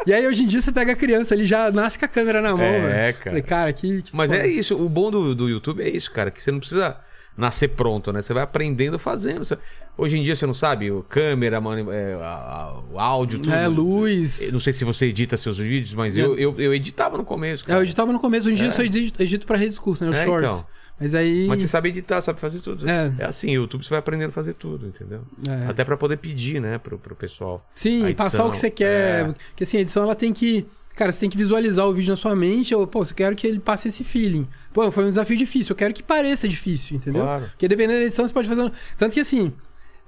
E 0.06 0.14
aí, 0.14 0.26
hoje 0.28 0.44
em 0.44 0.48
dia, 0.48 0.62
você 0.62 0.72
pega 0.72 0.94
a 0.94 0.96
criança, 0.96 1.34
ele 1.34 1.46
já 1.46 1.70
nasce 1.72 1.98
com 2.00 2.06
a 2.06 2.08
câmera 2.08 2.42
na 2.42 2.52
mão, 2.52 2.62
É, 2.64 2.80
velho. 2.82 3.14
cara. 3.14 3.24
Falei, 3.32 3.42
cara, 3.42 3.74
que. 3.74 4.02
que 4.02 4.16
Mas 4.16 4.32
foda. 4.32 4.44
é 4.44 4.48
isso, 4.48 4.76
o 4.76 4.88
bom 4.90 5.12
do, 5.12 5.36
do 5.36 5.50
YouTube 5.50 5.82
é 5.84 5.90
isso, 5.90 6.12
cara, 6.12 6.32
que 6.32 6.42
você 6.42 6.52
não 6.52 6.60
precisa 6.60 6.98
nascer 7.38 7.68
pronto, 7.70 8.12
né? 8.12 8.22
Você 8.22 8.34
vai 8.34 8.44
aprendendo 8.44 8.98
fazendo. 8.98 9.46
Você- 9.46 9.58
Hoje 9.98 10.18
em 10.18 10.24
dia 10.24 10.36
você 10.36 10.46
não 10.46 10.54
sabe, 10.54 10.92
o 10.92 11.02
câmera, 11.04 11.60
mano, 11.62 11.92
é, 11.92 12.14
a- 12.16 12.18
a- 12.28 12.80
o 12.92 13.00
áudio, 13.00 13.40
tudo. 13.40 13.54
É, 13.54 13.68
luz. 13.68 14.42
Eu 14.42 14.52
não 14.52 14.60
sei 14.60 14.72
se 14.74 14.84
você 14.86 15.06
edita 15.08 15.36
seus 15.38 15.58
vídeos, 15.58 15.94
mas 15.94 16.16
É. 16.18 16.22
eu, 16.22 16.38
eu, 16.38 16.56
eu 16.60 16.74
editava 16.74 17.18
no 17.18 17.24
começo. 17.26 17.64
É, 17.64 17.68
Cara. 17.68 17.80
eu 17.80 17.84
editava 17.84 18.12
no 18.12 18.20
começo. 18.20 18.48
Hoje 18.48 18.54
em 18.54 18.58
dia 18.58 18.68
eu 18.68 18.72
só 18.72 18.84
edito, 18.84 19.22
edito 19.22 19.46
pra 19.48 19.58
redes 19.58 19.80
curtas, 19.80 20.08
né? 20.08 20.12
Os 20.12 20.18
É, 20.18 20.26
shorts. 20.26 20.52
então. 20.52 20.66
Mas 21.00 21.14
aí. 21.14 21.46
Mas 21.48 21.62
você 21.62 21.68
sabe 21.68 21.90
editar, 21.90 22.20
sabe 22.22 22.40
fazer 22.40 22.60
tudo. 22.60 22.90
É. 22.90 23.14
É, 23.20 23.26
assim, 23.26 23.50
o 23.50 23.62
YouTube 23.62 23.84
você 23.84 23.90
vai 23.92 24.00
aprendendo 24.00 24.30
a 24.30 24.34
fazer 24.34 24.54
tudo, 24.54 24.88
entendeu? 24.88 25.22
É. 25.48 25.68
Até 25.70 25.84
pra 25.84 25.96
poder 25.96 26.18
pedir, 26.18 26.60
né, 26.60 26.80
pro, 26.80 26.98
pro 26.98 27.16
pessoal. 27.16 27.64
Sim, 27.76 28.14
passar 28.14 28.46
o 28.46 28.52
que 28.52 28.58
você 28.58 28.72
quer. 28.72 29.30
é. 29.30 29.34
Porque 29.50 29.64
assim, 29.64 29.78
a 29.78 29.82
edição 29.82 30.02
ela 30.04 30.16
tem 30.16 30.34
que. 30.34 30.66
Cara, 30.98 31.12
você 31.12 31.20
tem 31.20 31.30
que 31.30 31.38
visualizar 31.38 31.88
o 31.88 31.94
vídeo 31.94 32.10
na 32.10 32.18
sua 32.18 32.36
mente. 32.36 32.74
Ou, 32.74 32.88
pô, 32.88 33.06
você 33.06 33.14
quer 33.14 33.34
que 33.36 33.46
ele 33.46 33.60
passe 33.60 33.88
esse 33.88 34.04
feeling. 34.04 34.48
Pô, 34.74 34.92
foi 34.92 35.06
um 35.06 35.10
desafio 35.10 35.38
difícil. 35.38 35.74
Eu 35.74 35.78
quero 35.78 35.94
que 35.94 36.02
pareça 36.02 36.50
difícil, 36.50 36.98
entendeu? 36.98 37.22
Claro. 37.22 37.46
Porque 37.52 37.68
dependendo 37.68 38.00
da 38.00 38.06
edição, 38.06 38.28
você 38.28 38.34
pode 38.34 38.48
fazer. 38.48 38.72
Tanto 38.98 39.14
que 39.14 39.20
assim. 39.20 39.54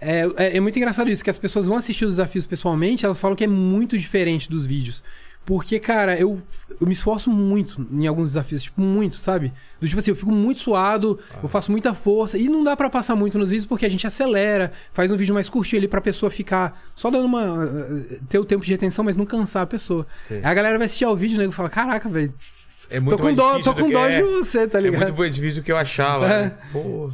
É, 0.01 0.25
é, 0.37 0.57
é 0.57 0.59
muito 0.59 0.77
engraçado 0.77 1.09
isso, 1.11 1.23
que 1.23 1.29
as 1.29 1.37
pessoas 1.37 1.67
vão 1.67 1.75
assistir 1.75 2.05
os 2.05 2.13
desafios 2.13 2.45
pessoalmente, 2.45 3.05
elas 3.05 3.19
falam 3.19 3.35
que 3.35 3.43
é 3.43 3.47
muito 3.47 3.97
diferente 3.97 4.49
dos 4.49 4.65
vídeos. 4.65 5.03
Porque, 5.49 5.79
cara, 5.79 6.15
eu, 6.15 6.39
eu 6.79 6.85
me 6.85 6.93
esforço 6.93 7.27
muito 7.27 7.83
em 7.91 8.05
alguns 8.05 8.27
desafios, 8.27 8.61
tipo, 8.61 8.79
muito, 8.79 9.17
sabe? 9.17 9.51
Do 9.81 9.87
tipo 9.87 9.99
assim, 9.99 10.11
eu 10.11 10.15
fico 10.15 10.31
muito 10.31 10.59
suado, 10.59 11.19
eu 11.41 11.49
faço 11.49 11.71
muita 11.71 11.91
força, 11.95 12.37
e 12.37 12.47
não 12.47 12.63
dá 12.63 12.77
pra 12.77 12.87
passar 12.87 13.15
muito 13.15 13.35
nos 13.35 13.49
vídeos 13.49 13.65
porque 13.65 13.83
a 13.83 13.89
gente 13.89 14.05
acelera, 14.05 14.71
faz 14.93 15.11
um 15.11 15.17
vídeo 15.17 15.33
mais 15.33 15.49
curtinho 15.49 15.79
ali 15.79 15.87
pra 15.87 16.01
pessoa 16.01 16.29
ficar 16.29 16.79
só 16.95 17.09
dando 17.09 17.25
uma. 17.25 17.65
eh, 18.11 18.19
ter 18.29 18.37
o 18.37 18.45
tempo 18.45 18.63
de 18.63 18.71
retenção, 18.71 19.03
mas 19.03 19.15
não 19.15 19.25
cansar 19.25 19.63
a 19.63 19.65
pessoa. 19.65 20.05
Sim. 20.19 20.35
Aí 20.35 20.45
a 20.45 20.53
galera 20.53 20.77
vai 20.77 20.85
assistir 20.85 21.05
ao 21.05 21.15
vídeo 21.15 21.39
né, 21.39 21.45
e 21.45 21.51
fala: 21.51 21.67
caraca, 21.67 22.07
velho, 22.07 22.31
É 22.89 22.99
muito 22.99 23.17
tô 23.17 23.21
com 23.23 23.33
dó, 23.33 23.59
tô 23.59 23.73
com 23.73 23.89
dó 23.89 24.05
é, 24.05 24.17
de 24.17 24.23
você, 24.23 24.67
tá 24.67 24.79
É 24.79 24.81
ligado? 24.81 25.01
muito 25.03 25.17
mais 25.19 25.35
difícil 25.35 25.61
do 25.61 25.65
que 25.65 25.71
eu 25.71 25.77
achava. 25.77 26.25
É. 26.27 26.41
né? 26.45 26.57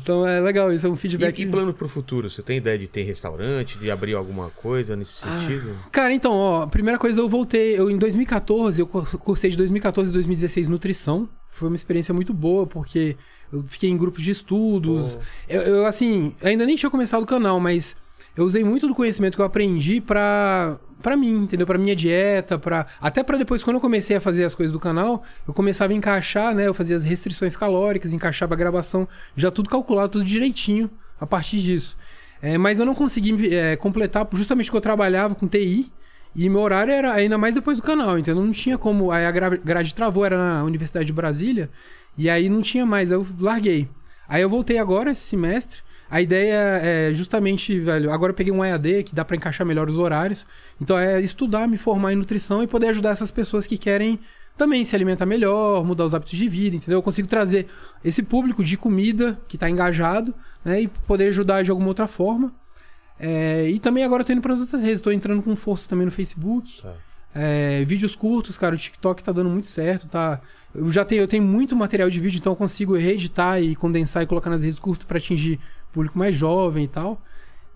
Então 0.01 0.25
é 0.25 0.39
legal, 0.39 0.71
isso 0.71 0.87
é 0.87 0.89
um 0.89 0.95
feedback. 0.95 1.37
E, 1.39 1.43
e 1.43 1.47
plano 1.47 1.73
pro 1.73 1.89
futuro? 1.89 2.29
Você 2.29 2.41
tem 2.41 2.57
ideia 2.57 2.77
de 2.77 2.87
ter 2.87 3.03
restaurante, 3.03 3.77
de 3.77 3.91
abrir 3.91 4.15
alguma 4.15 4.49
coisa 4.51 4.95
nesse 4.95 5.23
Ah, 5.25 5.39
sentido? 5.41 5.75
Cara, 5.91 6.13
então, 6.13 6.31
ó, 6.33 6.61
a 6.63 6.67
primeira 6.67 6.97
coisa 6.97 7.19
eu 7.19 7.27
voltei, 7.27 7.77
eu 7.77 7.89
em 7.91 7.97
2014, 7.97 8.81
eu 8.81 8.87
cur- 8.87 9.17
cursei 9.19 9.49
de 9.51 9.57
2014 9.57 10.09
a 10.09 10.13
2016 10.13 10.67
nutrição. 10.67 11.27
Foi 11.49 11.67
uma 11.67 11.75
experiência 11.75 12.13
muito 12.13 12.33
boa, 12.33 12.65
porque 12.65 13.15
eu 13.51 13.63
fiquei 13.67 13.89
em 13.89 13.97
grupos 13.97 14.23
de 14.23 14.31
estudos. 14.31 15.17
Eu, 15.47 15.61
eu, 15.61 15.85
assim, 15.85 16.33
ainda 16.43 16.65
nem 16.65 16.75
tinha 16.75 16.89
começado 16.89 17.23
o 17.23 17.25
canal, 17.25 17.59
mas 17.59 17.95
eu 18.35 18.43
usei 18.45 18.63
muito 18.63 18.87
do 18.87 18.95
conhecimento 18.95 19.35
que 19.35 19.41
eu 19.41 19.45
aprendi 19.45 20.01
pra, 20.01 20.77
pra 21.05 21.15
mim, 21.15 21.43
entendeu? 21.43 21.67
Pra 21.67 21.77
minha 21.77 21.95
dieta, 21.95 22.57
pra... 22.57 22.87
até 22.99 23.21
pra 23.21 23.37
depois, 23.37 23.63
quando 23.63 23.75
eu 23.75 23.79
comecei 23.81 24.15
a 24.17 24.19
fazer 24.19 24.43
as 24.43 24.55
coisas 24.55 24.71
do 24.73 24.79
canal, 24.79 25.23
eu 25.47 25.53
começava 25.53 25.93
a 25.93 25.95
encaixar, 25.95 26.55
né? 26.55 26.65
Eu 26.65 26.73
fazia 26.73 26.95
as 26.95 27.03
restrições 27.03 27.55
calóricas, 27.55 28.11
encaixava 28.11 28.55
a 28.55 28.57
gravação, 28.57 29.07
já 29.35 29.51
tudo 29.51 29.69
calculado, 29.69 30.13
tudo 30.13 30.25
direitinho 30.25 30.89
a 31.21 31.27
partir 31.27 31.59
disso. 31.59 31.95
É, 32.41 32.57
mas 32.57 32.79
eu 32.79 32.87
não 32.87 32.95
consegui 32.95 33.55
é, 33.55 33.75
completar 33.75 34.27
justamente 34.33 34.65
porque 34.65 34.77
eu 34.77 34.81
trabalhava 34.81 35.35
com 35.35 35.47
TI 35.47 35.91
e 36.35 36.49
meu 36.49 36.61
horário 36.61 36.91
era 36.91 37.13
ainda 37.13 37.37
mais 37.37 37.53
depois 37.53 37.77
do 37.77 37.83
canal, 37.83 38.17
entendeu? 38.17 38.43
Não 38.43 38.51
tinha 38.51 38.75
como. 38.75 39.11
Aí 39.11 39.27
a 39.27 39.31
gra- 39.31 39.57
grade 39.63 39.93
travou, 39.93 40.25
era 40.25 40.37
na 40.37 40.63
Universidade 40.63 41.05
de 41.05 41.13
Brasília, 41.13 41.69
e 42.17 42.31
aí 42.31 42.49
não 42.49 42.61
tinha 42.63 42.83
mais, 42.83 43.11
eu 43.11 43.25
larguei. 43.39 43.87
Aí 44.27 44.41
eu 44.41 44.49
voltei 44.49 44.79
agora 44.79 45.11
esse 45.11 45.21
semestre. 45.21 45.84
A 46.09 46.21
ideia 46.21 46.79
é 46.83 47.13
justamente, 47.13 47.79
velho, 47.79 48.11
agora 48.11 48.31
eu 48.31 48.35
peguei 48.35 48.53
um 48.53 48.63
EAD 48.63 49.03
que 49.03 49.15
dá 49.15 49.25
pra 49.25 49.35
encaixar 49.35 49.65
melhor 49.65 49.89
os 49.89 49.97
horários. 49.97 50.45
Então 50.79 50.97
é 50.97 51.19
estudar, 51.19 51.67
me 51.67 51.77
formar 51.77 52.13
em 52.13 52.15
nutrição 52.15 52.61
e 52.61 52.67
poder 52.67 52.87
ajudar 52.89 53.09
essas 53.09 53.31
pessoas 53.31 53.65
que 53.65 53.77
querem 53.77 54.19
também 54.57 54.85
se 54.85 54.95
alimentar 54.95 55.25
melhor, 55.25 55.83
mudar 55.83 56.05
os 56.05 56.13
hábitos 56.13 56.37
de 56.37 56.47
vida, 56.47 56.75
entendeu? 56.75 56.99
Eu 56.99 57.03
consigo 57.03 57.27
trazer 57.27 57.67
esse 58.03 58.23
público 58.23 58.63
de 58.63 58.77
comida 58.77 59.39
que 59.47 59.57
tá 59.57 59.69
engajado, 59.69 60.33
né? 60.63 60.81
E 60.81 60.87
poder 60.87 61.27
ajudar 61.27 61.63
de 61.63 61.71
alguma 61.71 61.89
outra 61.89 62.07
forma. 62.07 62.53
É, 63.19 63.69
e 63.69 63.79
também 63.79 64.03
agora 64.03 64.21
eu 64.21 64.25
tô 64.25 64.33
indo 64.33 64.41
para 64.41 64.53
as 64.53 64.61
outras 64.61 64.81
redes, 64.81 65.01
tô 65.01 65.11
entrando 65.11 65.41
com 65.41 65.55
força 65.55 65.89
também 65.89 66.05
no 66.05 66.11
Facebook. 66.11 66.81
Tá. 66.81 66.93
É, 67.33 67.83
vídeos 67.83 68.15
curtos, 68.15 68.57
cara, 68.57 68.75
o 68.75 68.77
TikTok 68.77 69.21
tá 69.21 69.33
dando 69.33 69.49
muito 69.49 69.67
certo, 69.67 70.07
tá? 70.07 70.39
Eu 70.73 70.89
já 70.89 71.03
tenho, 71.03 71.21
eu 71.21 71.27
tenho 71.27 71.43
muito 71.43 71.75
material 71.75 72.09
de 72.09 72.17
vídeo, 72.19 72.37
então 72.37 72.53
eu 72.53 72.55
consigo 72.55 72.95
reeditar 72.95 73.61
e 73.61 73.75
condensar 73.75 74.23
e 74.23 74.25
colocar 74.25 74.49
nas 74.49 74.61
redes 74.61 74.79
curtas 74.79 75.05
para 75.05 75.17
atingir 75.17 75.59
público 75.95 76.17
mais 76.19 76.35
jovem 76.37 76.83
e 76.83 76.87
tal. 76.87 77.19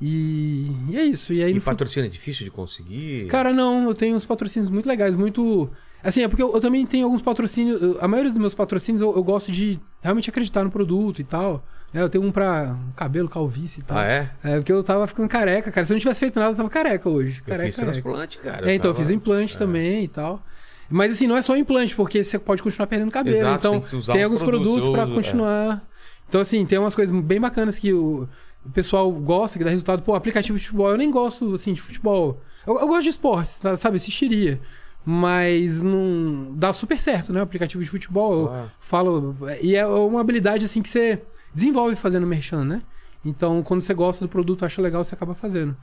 E, 0.01 0.71
e 0.89 0.97
é 0.97 1.03
isso. 1.03 1.33
E 1.33 1.43
aí 1.43 1.53
E 1.53 1.59
patrocínio 1.59 2.07
é 2.07 2.09
difícil 2.09 2.45
de 2.45 2.51
conseguir? 2.51 3.27
Cara, 3.27 3.51
não, 3.51 3.83
eu 3.87 3.93
tenho 3.93 4.15
uns 4.15 4.25
patrocínios 4.25 4.69
muito 4.69 4.87
legais, 4.87 5.15
muito. 5.15 5.69
Assim, 6.01 6.23
é 6.23 6.27
porque 6.29 6.41
eu, 6.41 6.53
eu 6.53 6.61
também 6.61 6.85
tenho 6.85 7.05
alguns 7.05 7.21
patrocínios. 7.21 7.81
eu- 7.81 7.97
A 7.99 8.07
maioria 8.07 8.31
dos 8.31 8.39
meus 8.39 8.55
patrocínios 8.55 9.01
eu, 9.01 9.13
eu 9.15 9.23
gosto 9.23 9.51
de 9.51 9.77
realmente 10.01 10.29
acreditar 10.29 10.63
no 10.63 10.69
produto 10.71 11.19
e 11.19 11.23
tal. 11.25 11.63
É, 11.93 12.01
eu 12.01 12.07
tenho 12.09 12.23
um 12.23 12.31
pra 12.31 12.77
cabelo, 12.95 13.27
calvície 13.27 13.81
e 13.81 13.83
tal. 13.83 13.97
ah, 13.97 14.05
é? 14.05 14.29
É, 14.43 14.55
porque 14.57 14.71
eu 14.71 14.81
tava 14.83 15.05
ficando 15.07 15.27
careca, 15.27 15.69
cara. 15.71 15.83
Se 15.85 15.91
eu 15.91 15.95
não 15.95 15.99
tivesse 15.99 16.19
feito 16.21 16.39
nada, 16.39 16.51
eu 16.51 16.55
tava 16.55 16.69
careca 16.69 17.09
hoje. 17.09 17.39
Eu 17.39 17.45
Careca, 17.51 17.65
fiz 17.67 17.75
careca. 17.75 17.91
transplante, 18.01 18.37
cara. 18.37 18.71
É, 18.71 18.75
então, 18.75 18.91
eu 18.91 18.93
tava- 18.93 19.03
fiz 19.05 19.09
implante 19.09 19.57
também 19.57 20.03
e 20.05 20.07
tal. 20.07 20.41
Mas 20.89 21.11
assim, 21.13 21.27
não 21.27 21.35
é 21.35 21.41
só 21.41 21.55
implante, 21.57 21.95
porque 21.95 22.23
você 22.23 22.39
pode 22.39 22.63
continuar 22.63 22.87
perdendo 22.87 23.11
cabelo. 23.11 23.35
Exato, 23.37 23.57
então, 23.67 23.79
tem 23.81 23.89
tem 23.89 23.99
uns 23.99 24.09
alguns 24.09 24.41
produtos, 24.41 24.45
produtos 24.83 24.85
eu 24.87 24.91
pra 24.93 25.03
uso, 25.03 25.11
é. 25.11 25.15
continuar. 25.15 25.88
Então, 26.29 26.39
assim, 26.39 26.63
tem 26.65 26.77
umas 26.77 26.93
coisas 26.95 27.13
bem 27.21 27.41
bacanas 27.41 27.79
que 27.79 27.91
o, 27.91 28.29
o 28.65 28.69
pessoal 28.69 29.11
gosta, 29.11 29.57
que 29.57 29.63
dá 29.65 29.71
resultado. 29.71 30.03
Pô, 30.03 30.13
aplicativo 30.13 30.57
de 30.57 30.63
futebol, 30.65 30.91
eu 30.91 30.97
nem 30.97 31.09
gosto, 31.09 31.53
assim, 31.55 31.73
de 31.73 31.81
futebol. 31.81 32.39
Eu, 32.67 32.79
eu 32.79 32.87
gosto 32.87 33.03
de 33.03 33.09
esportes, 33.09 33.59
tá, 33.59 33.75
sabe? 33.75 33.97
Assistiria. 33.97 34.61
Mas 35.03 35.81
não 35.81 36.51
dá 36.55 36.71
super 36.71 36.99
certo, 37.01 37.33
né? 37.33 37.39
O 37.39 37.43
aplicativo 37.43 37.83
de 37.83 37.89
futebol. 37.89 38.33
Eu 38.41 38.47
Claro. 38.47 38.71
falo. 38.79 39.35
E 39.61 39.75
é 39.75 39.85
uma 39.87 40.21
habilidade, 40.21 40.65
assim, 40.65 40.81
que 40.83 40.89
você 40.89 41.19
desenvolve 41.53 41.95
fazendo 41.95 42.27
merchan, 42.27 42.63
né? 42.63 42.81
Então, 43.25 43.63
quando 43.63 43.81
você 43.81 43.93
gosta 43.93 44.23
do 44.23 44.29
produto, 44.29 44.63
acha 44.65 44.81
legal, 44.81 45.03
você 45.03 45.15
acaba 45.15 45.33
fazendo. 45.33 45.75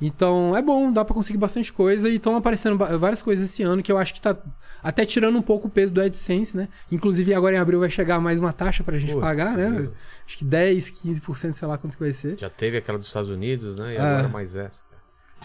Então, 0.00 0.54
é 0.56 0.60
bom, 0.60 0.92
dá 0.92 1.04
pra 1.04 1.14
conseguir 1.14 1.38
bastante 1.38 1.72
coisa. 1.72 2.08
E 2.08 2.16
estão 2.16 2.34
aparecendo 2.36 2.76
várias 2.98 3.22
coisas 3.22 3.48
esse 3.50 3.62
ano 3.62 3.82
que 3.82 3.90
eu 3.90 3.96
acho 3.96 4.12
que 4.12 4.20
tá 4.20 4.36
até 4.82 5.06
tirando 5.06 5.38
um 5.38 5.42
pouco 5.42 5.68
o 5.68 5.70
peso 5.70 5.94
do 5.94 6.00
AdSense, 6.00 6.56
né? 6.56 6.68
Inclusive, 6.90 7.32
agora 7.32 7.56
em 7.56 7.58
abril 7.58 7.80
vai 7.80 7.88
chegar 7.88 8.20
mais 8.20 8.38
uma 8.40 8.52
taxa 8.52 8.82
pra 8.84 8.98
gente 8.98 9.12
Putz, 9.12 9.24
pagar, 9.24 9.56
né? 9.56 9.68
meu. 9.68 9.92
Acho 10.26 10.38
que 10.38 10.44
10, 10.44 10.90
15%, 10.90 11.52
sei 11.52 11.68
lá 11.68 11.78
quanto 11.78 11.96
que 11.96 12.02
vai 12.02 12.12
ser. 12.12 12.36
Já 12.38 12.50
teve 12.50 12.76
aquela 12.76 12.98
dos 12.98 13.06
Estados 13.06 13.30
Unidos, 13.30 13.76
né? 13.78 13.94
E 13.94 13.96
É. 13.96 14.00
agora 14.00 14.28
mais 14.28 14.56
essa. 14.56 14.82
cara. 14.90 14.94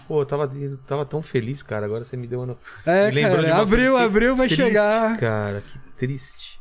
Pô, 0.08 0.22
eu 0.22 0.26
tava, 0.26 0.52
eu 0.60 0.78
tava 0.80 1.06
tão 1.06 1.22
feliz, 1.22 1.62
cara. 1.62 1.86
Agora 1.86 2.04
você 2.04 2.18
me 2.18 2.26
deu 2.28 2.42
uma. 2.42 2.58
É, 2.86 3.10
me 3.10 3.16
lembrou 3.16 3.38
de 3.40 3.44
cara, 3.46 3.56
uma 3.58 3.62
abril, 3.64 3.98
abril 3.98 4.36
vai 4.36 4.48
triste, 4.48 4.64
chegar. 4.64 5.18
Cara, 5.18 5.62
que 5.62 5.80
triste. 5.96 6.59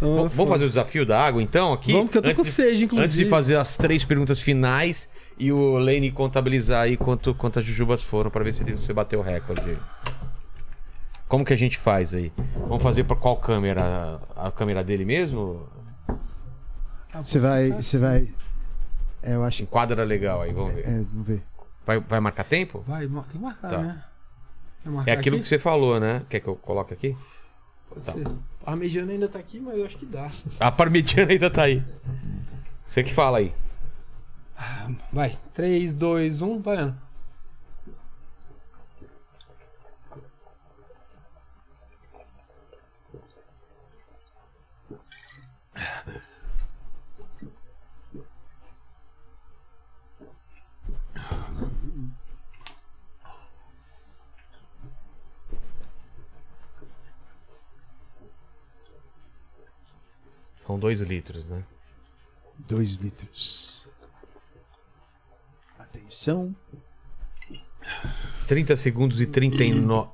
É 0.00 0.04
vamos 0.04 0.32
foda. 0.34 0.50
fazer 0.50 0.64
o 0.64 0.68
desafio 0.68 1.04
da 1.04 1.20
água, 1.20 1.42
então, 1.42 1.72
aqui? 1.72 1.92
Vamos, 1.92 2.06
porque 2.06 2.18
eu 2.18 2.22
tô 2.22 2.28
Antes 2.30 2.42
com 2.42 2.48
de- 2.48 2.54
sede, 2.54 2.84
inclusive. 2.84 3.04
Antes 3.04 3.16
de 3.16 3.24
fazer 3.26 3.56
as 3.56 3.76
três 3.76 4.04
perguntas 4.04 4.40
finais 4.40 5.08
e 5.36 5.50
o 5.50 5.76
Lane 5.78 6.10
contabilizar 6.12 6.82
aí 6.82 6.96
quanto, 6.96 7.34
quantas 7.34 7.64
jujubas 7.64 8.02
foram 8.02 8.30
pra 8.30 8.44
ver 8.44 8.52
se 8.52 8.62
você 8.64 8.92
bateu 8.92 9.18
o 9.18 9.22
recorde. 9.22 9.76
Como 11.26 11.44
que 11.44 11.52
a 11.52 11.56
gente 11.58 11.76
faz 11.76 12.14
aí? 12.14 12.32
Vamos 12.68 12.82
fazer 12.82 13.04
pra 13.04 13.16
qual 13.16 13.36
câmera? 13.36 14.20
A 14.36 14.50
câmera 14.50 14.82
dele 14.84 15.04
mesmo? 15.04 15.66
Você 17.14 17.38
vai. 17.38 17.70
Você 17.72 17.98
vai. 17.98 18.28
É, 19.22 19.34
eu 19.34 19.42
acho. 19.44 19.62
Enquadra 19.62 20.04
legal 20.04 20.42
aí, 20.42 20.52
vamos 20.52 20.72
ver. 20.72 20.86
É, 20.88 21.02
vamos 21.02 21.26
ver. 21.26 21.42
Vai, 21.84 21.98
vai 22.00 22.20
marcar 22.20 22.44
tempo? 22.44 22.84
Vai, 22.86 23.06
tem 23.08 23.22
que 23.32 23.38
marcar, 23.38 23.68
Tá. 23.70 23.78
né? 23.78 24.02
Quer 24.82 24.90
marcar 24.90 25.10
É 25.10 25.14
aquilo 25.14 25.36
aqui? 25.36 25.42
que 25.42 25.48
você 25.48 25.58
falou, 25.58 25.98
né? 25.98 26.22
Quer 26.28 26.40
que 26.40 26.46
eu 26.48 26.54
coloque 26.56 26.94
aqui? 26.94 27.16
Pode 27.90 28.06
tá. 28.06 28.12
ser. 28.12 28.24
A 28.66 28.76
mediana 28.76 29.12
ainda 29.12 29.28
tá 29.28 29.38
aqui, 29.38 29.58
mas 29.58 29.76
eu 29.76 29.86
acho 29.86 29.96
que 29.96 30.06
dá. 30.06 30.30
A 30.60 30.70
parmegiana 30.70 31.32
ainda 31.32 31.50
tá 31.50 31.62
aí. 31.62 31.82
Você 32.84 33.02
que 33.02 33.12
fala 33.12 33.38
aí. 33.38 33.52
Vai. 35.12 35.36
3, 35.54 35.94
2, 35.94 36.42
1, 36.42 36.60
valendo. 36.60 37.08
São 60.68 60.78
dois 60.78 61.00
litros, 61.00 61.46
né? 61.46 61.62
2 62.68 62.96
litros. 62.96 63.88
Atenção. 65.78 66.54
30 68.46 68.76
segundos 68.76 69.18
e 69.18 69.24
39. 69.24 70.10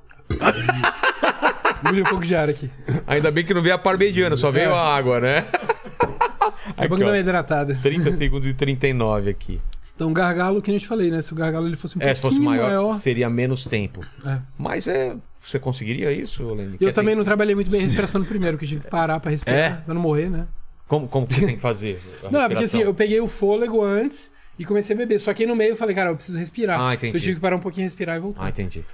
Engoli 1.82 2.02
um 2.02 2.04
pouco 2.04 2.24
de 2.24 2.36
ar 2.36 2.48
aqui. 2.48 2.70
Ainda 3.04 3.32
bem 3.32 3.44
que 3.44 3.52
não 3.52 3.62
veio 3.62 3.74
a 3.74 3.78
parmegiana, 3.78 4.36
só 4.36 4.52
veio 4.52 4.72
a 4.72 4.94
água, 4.96 5.18
né? 5.18 5.38
É 6.76 6.86
bom 6.86 6.94
Aqui, 6.94 6.96
que 6.98 7.04
dá 7.04 7.10
uma 7.10 7.18
hidratada. 7.18 7.76
30 7.82 8.12
segundos 8.12 8.46
e 8.46 8.54
39 8.54 9.30
aqui. 9.30 9.60
Então, 9.96 10.12
gargalo, 10.12 10.62
que 10.62 10.70
a 10.70 10.74
gente 10.74 10.86
falei, 10.86 11.10
né? 11.10 11.20
Se 11.20 11.32
o 11.32 11.36
gargalo 11.36 11.66
ele 11.66 11.76
fosse 11.76 11.98
um 11.98 12.00
É, 12.00 12.14
se 12.14 12.20
fosse 12.20 12.36
pouquinho 12.36 12.62
maior, 12.62 12.92
seria 12.94 13.28
menos 13.28 13.64
tempo. 13.64 14.04
É. 14.24 14.38
Mas 14.56 14.86
é. 14.86 15.16
Você 15.46 15.58
conseguiria 15.58 16.10
isso, 16.12 16.42
Lene? 16.54 16.70
E 16.80 16.84
eu 16.84 16.88
Quer 16.88 16.92
também 16.92 17.14
ter- 17.14 17.18
não 17.18 17.24
trabalhei 17.24 17.54
muito 17.54 17.70
bem 17.70 17.80
a 17.80 17.82
respiração 17.84 18.20
no 18.20 18.26
primeiro, 18.26 18.56
que 18.58 18.64
eu 18.64 18.68
tive 18.68 18.80
que 18.84 18.90
parar 18.90 19.20
pra 19.20 19.30
respirar, 19.30 19.58
É? 19.58 19.70
pra 19.84 19.94
não 19.94 20.00
morrer, 20.00 20.30
né? 20.30 20.46
Como, 20.88 21.06
como 21.08 21.26
que 21.26 21.34
você 21.34 21.46
tem 21.46 21.54
que 21.56 21.60
fazer? 21.60 22.00
a 22.24 22.30
Não, 22.32 22.40
é 22.42 22.48
porque 22.48 22.64
assim, 22.64 22.80
eu 22.80 22.92
peguei 22.94 23.20
o 23.20 23.26
fôlego 23.28 23.82
antes 23.82 24.30
e 24.58 24.64
comecei 24.64 24.94
a 24.94 24.98
beber. 24.98 25.18
Só 25.18 25.32
que 25.34 25.42
aí 25.42 25.48
no 25.48 25.56
meio 25.56 25.70
eu 25.72 25.76
falei, 25.76 25.94
cara, 25.94 26.10
eu 26.10 26.16
preciso 26.16 26.38
respirar. 26.38 26.80
Ah, 26.80 26.94
entendi. 26.94 27.08
Então 27.08 27.18
eu 27.18 27.22
tive 27.22 27.34
que 27.36 27.40
parar 27.40 27.56
um 27.56 27.60
pouquinho, 27.60 27.84
respirar 27.84 28.16
e 28.16 28.20
voltar. 28.20 28.44
Ah, 28.44 28.48
entendi. 28.48 28.84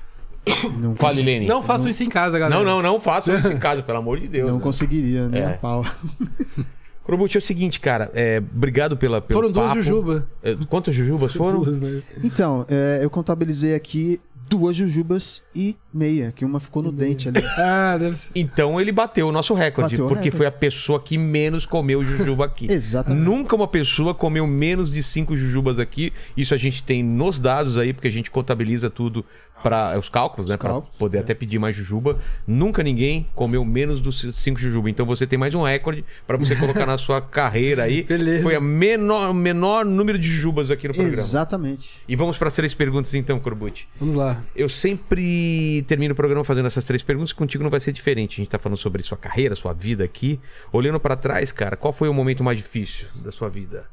Não, 0.79 0.97
Fale, 0.97 1.23
Lene. 1.23 1.47
Não 1.47 1.63
façam 1.63 1.89
isso 1.91 2.03
em 2.03 2.09
casa, 2.09 2.39
galera. 2.39 2.63
Não, 2.65 2.65
não, 2.65 2.83
não 2.83 2.99
façam 3.01 3.37
isso 3.37 3.49
em 3.53 3.59
casa, 3.61 3.83
pelo 3.83 3.99
amor 3.99 4.19
de 4.19 4.27
Deus. 4.27 4.49
não 4.49 4.57
né? 4.57 4.63
conseguiria, 4.63 5.29
nem 5.29 5.43
É. 5.43 5.49
pau. 5.53 5.85
Corbucci, 7.05 7.37
é 7.37 7.39
o 7.39 7.43
seguinte, 7.43 7.81
cara. 7.81 8.11
é, 8.15 8.39
obrigado 8.39 8.97
pela, 8.97 9.21
pelo 9.21 9.39
Foram 9.41 9.53
duas 9.53 9.69
papo. 9.69 9.83
jujuba. 9.83 10.29
É, 10.43 10.55
Quantas 10.69 10.95
jujubas 10.95 11.33
foram? 11.35 11.61
Duas, 11.63 11.81
né? 11.81 12.03
Então, 12.23 12.65
é, 12.69 13.01
eu 13.03 13.11
contabilizei 13.11 13.75
aqui 13.75 14.21
duas 14.51 14.75
jujubas 14.75 15.45
e 15.55 15.77
meia, 15.95 16.33
que 16.33 16.45
uma 16.45 16.59
ficou 16.59 16.83
no 16.83 16.91
dente 16.91 17.29
ali. 17.29 17.41
Ah, 17.57 17.97
deve 17.99 18.17
ser. 18.17 18.31
Então 18.35 18.81
ele 18.81 18.91
bateu 18.91 19.29
o 19.29 19.33
nosso 19.33 19.55
recorde, 19.55 19.91
Bateu 19.91 20.07
o 20.07 20.09
porque 20.09 20.25
recorde. 20.25 20.37
foi 20.39 20.47
a 20.47 20.51
pessoa 20.51 21.01
que 21.01 21.17
menos 21.17 21.67
comeu 21.67 22.05
jujuba 22.05 22.45
aqui. 22.45 22.67
Exatamente. 22.71 23.23
Nunca 23.23 23.55
uma 23.55 23.69
pessoa 23.69 24.15
comeu 24.15 24.47
menos 24.47 24.91
de 24.91 25.03
cinco 25.03 25.37
jujubas 25.37 25.79
aqui. 25.79 26.13
Isso 26.37 26.53
a 26.55 26.57
gente 26.57 26.83
tem 26.83 27.03
nos 27.03 27.39
dados 27.39 27.77
aí, 27.79 27.93
porque 27.93 28.09
a 28.09 28.13
gente 28.13 28.31
contabiliza 28.31 28.89
tudo 28.91 29.25
para 29.63 29.99
os 29.99 30.09
cálculos, 30.09 30.49
né? 30.49 30.57
Para 30.57 30.71
cálculos, 30.71 30.97
poder 30.97 31.19
até 31.19 31.35
pedir 31.35 31.59
mais 31.59 31.77
jujuba. 31.77 32.19
Nunca 32.47 32.83
ninguém 32.83 33.27
comeu 33.35 33.65
menos 33.65 34.01
dos 34.01 34.21
cinco 34.35 34.59
jujuba. 34.59 34.89
Então 34.89 35.05
você 35.05 35.27
tem 35.27 35.39
mais 35.39 35.55
um 35.55 35.63
recorde 35.63 36.05
para 36.27 36.37
você 36.37 36.57
colocar 36.57 36.87
na 36.87 36.97
sua 36.97 37.21
carreira 37.23 37.83
aí. 37.85 38.03
Beleza. 38.03 38.43
Foi 38.43 38.55
a 38.55 38.61
menor, 38.61 39.35
menor 39.35 39.85
número 39.85 40.19
de 40.19 40.27
jujubas 40.27 40.71
aqui 40.71 40.89
no 40.89 40.95
programa. 40.95 41.23
Exatamente. 41.23 41.91
E 42.09 42.17
vamos 42.17 42.39
para 42.39 42.49
as 42.49 42.55
três 42.55 42.73
perguntas 42.75 43.13
então, 43.15 43.39
Corbucci. 43.39 43.87
Vamos 43.99 44.15
lá. 44.15 44.40
Eu 44.55 44.69
sempre 44.69 45.83
termino 45.87 46.13
o 46.13 46.17
programa 46.17 46.45
fazendo 46.45 46.67
essas 46.67 46.85
três 46.85 47.03
perguntas. 47.03 47.33
Contigo 47.33 47.63
não 47.65 47.71
vai 47.71 47.81
ser 47.81 47.93
diferente. 47.93 48.35
A 48.35 48.37
gente 48.45 48.51
tá 48.51 48.59
falando 48.59 48.79
sobre 48.79 49.03
sua 49.03 49.17
carreira, 49.19 49.55
sua 49.55 49.73
vida 49.73 50.05
aqui. 50.05 50.39
Olhando 50.73 50.99
para 51.01 51.17
trás, 51.17 51.53
cara, 51.53 51.77
qual 51.77 51.93
foi 51.93 52.09
o 52.09 52.15
momento 52.15 52.43
mais 52.45 52.59
difícil 52.59 53.07
da 53.17 53.31
sua 53.33 53.49
vida? 53.49 53.87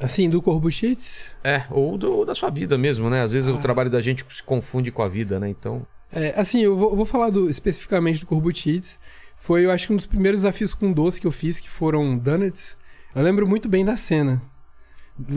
Assim, 0.00 0.30
do 0.30 0.40
Corbuchetes, 0.40 1.26
É, 1.44 1.64
ou 1.70 1.98
do- 1.98 2.24
da 2.24 2.34
sua 2.34 2.50
vida 2.50 2.78
mesmo, 2.78 3.10
né? 3.10 3.22
Às 3.22 3.32
vezes 3.32 3.50
o 3.50 3.58
trabalho 3.58 3.90
da 3.90 4.00
gente 4.00 4.24
se 4.34 4.42
confunde 4.42 4.90
com 4.90 5.02
a 5.02 5.08
vida, 5.08 5.38
né? 5.38 5.48
Então. 5.48 5.86
É, 6.10 6.32
assim, 6.40 6.60
eu 6.62 6.76
vou, 6.76 6.90
eu 6.90 6.96
vou 6.96 7.04
falar 7.06 7.28
do- 7.30 7.50
especificamente 7.50 8.20
do 8.20 8.26
Corbuchetes. 8.26 8.98
Foi, 9.36 9.64
eu 9.66 9.70
acho 9.70 9.86
que 9.86 9.92
um 9.92 9.96
dos 9.96 10.06
primeiros 10.06 10.40
desafios 10.40 10.72
com 10.72 10.90
doce 10.92 11.20
que 11.20 11.26
eu 11.26 11.30
fiz, 11.30 11.60
que 11.60 11.68
foram 11.68 12.16
donuts. 12.16 12.76
Eu 13.14 13.22
lembro 13.22 13.46
muito 13.46 13.68
bem 13.68 13.84
da 13.84 13.96
cena. 13.96 14.40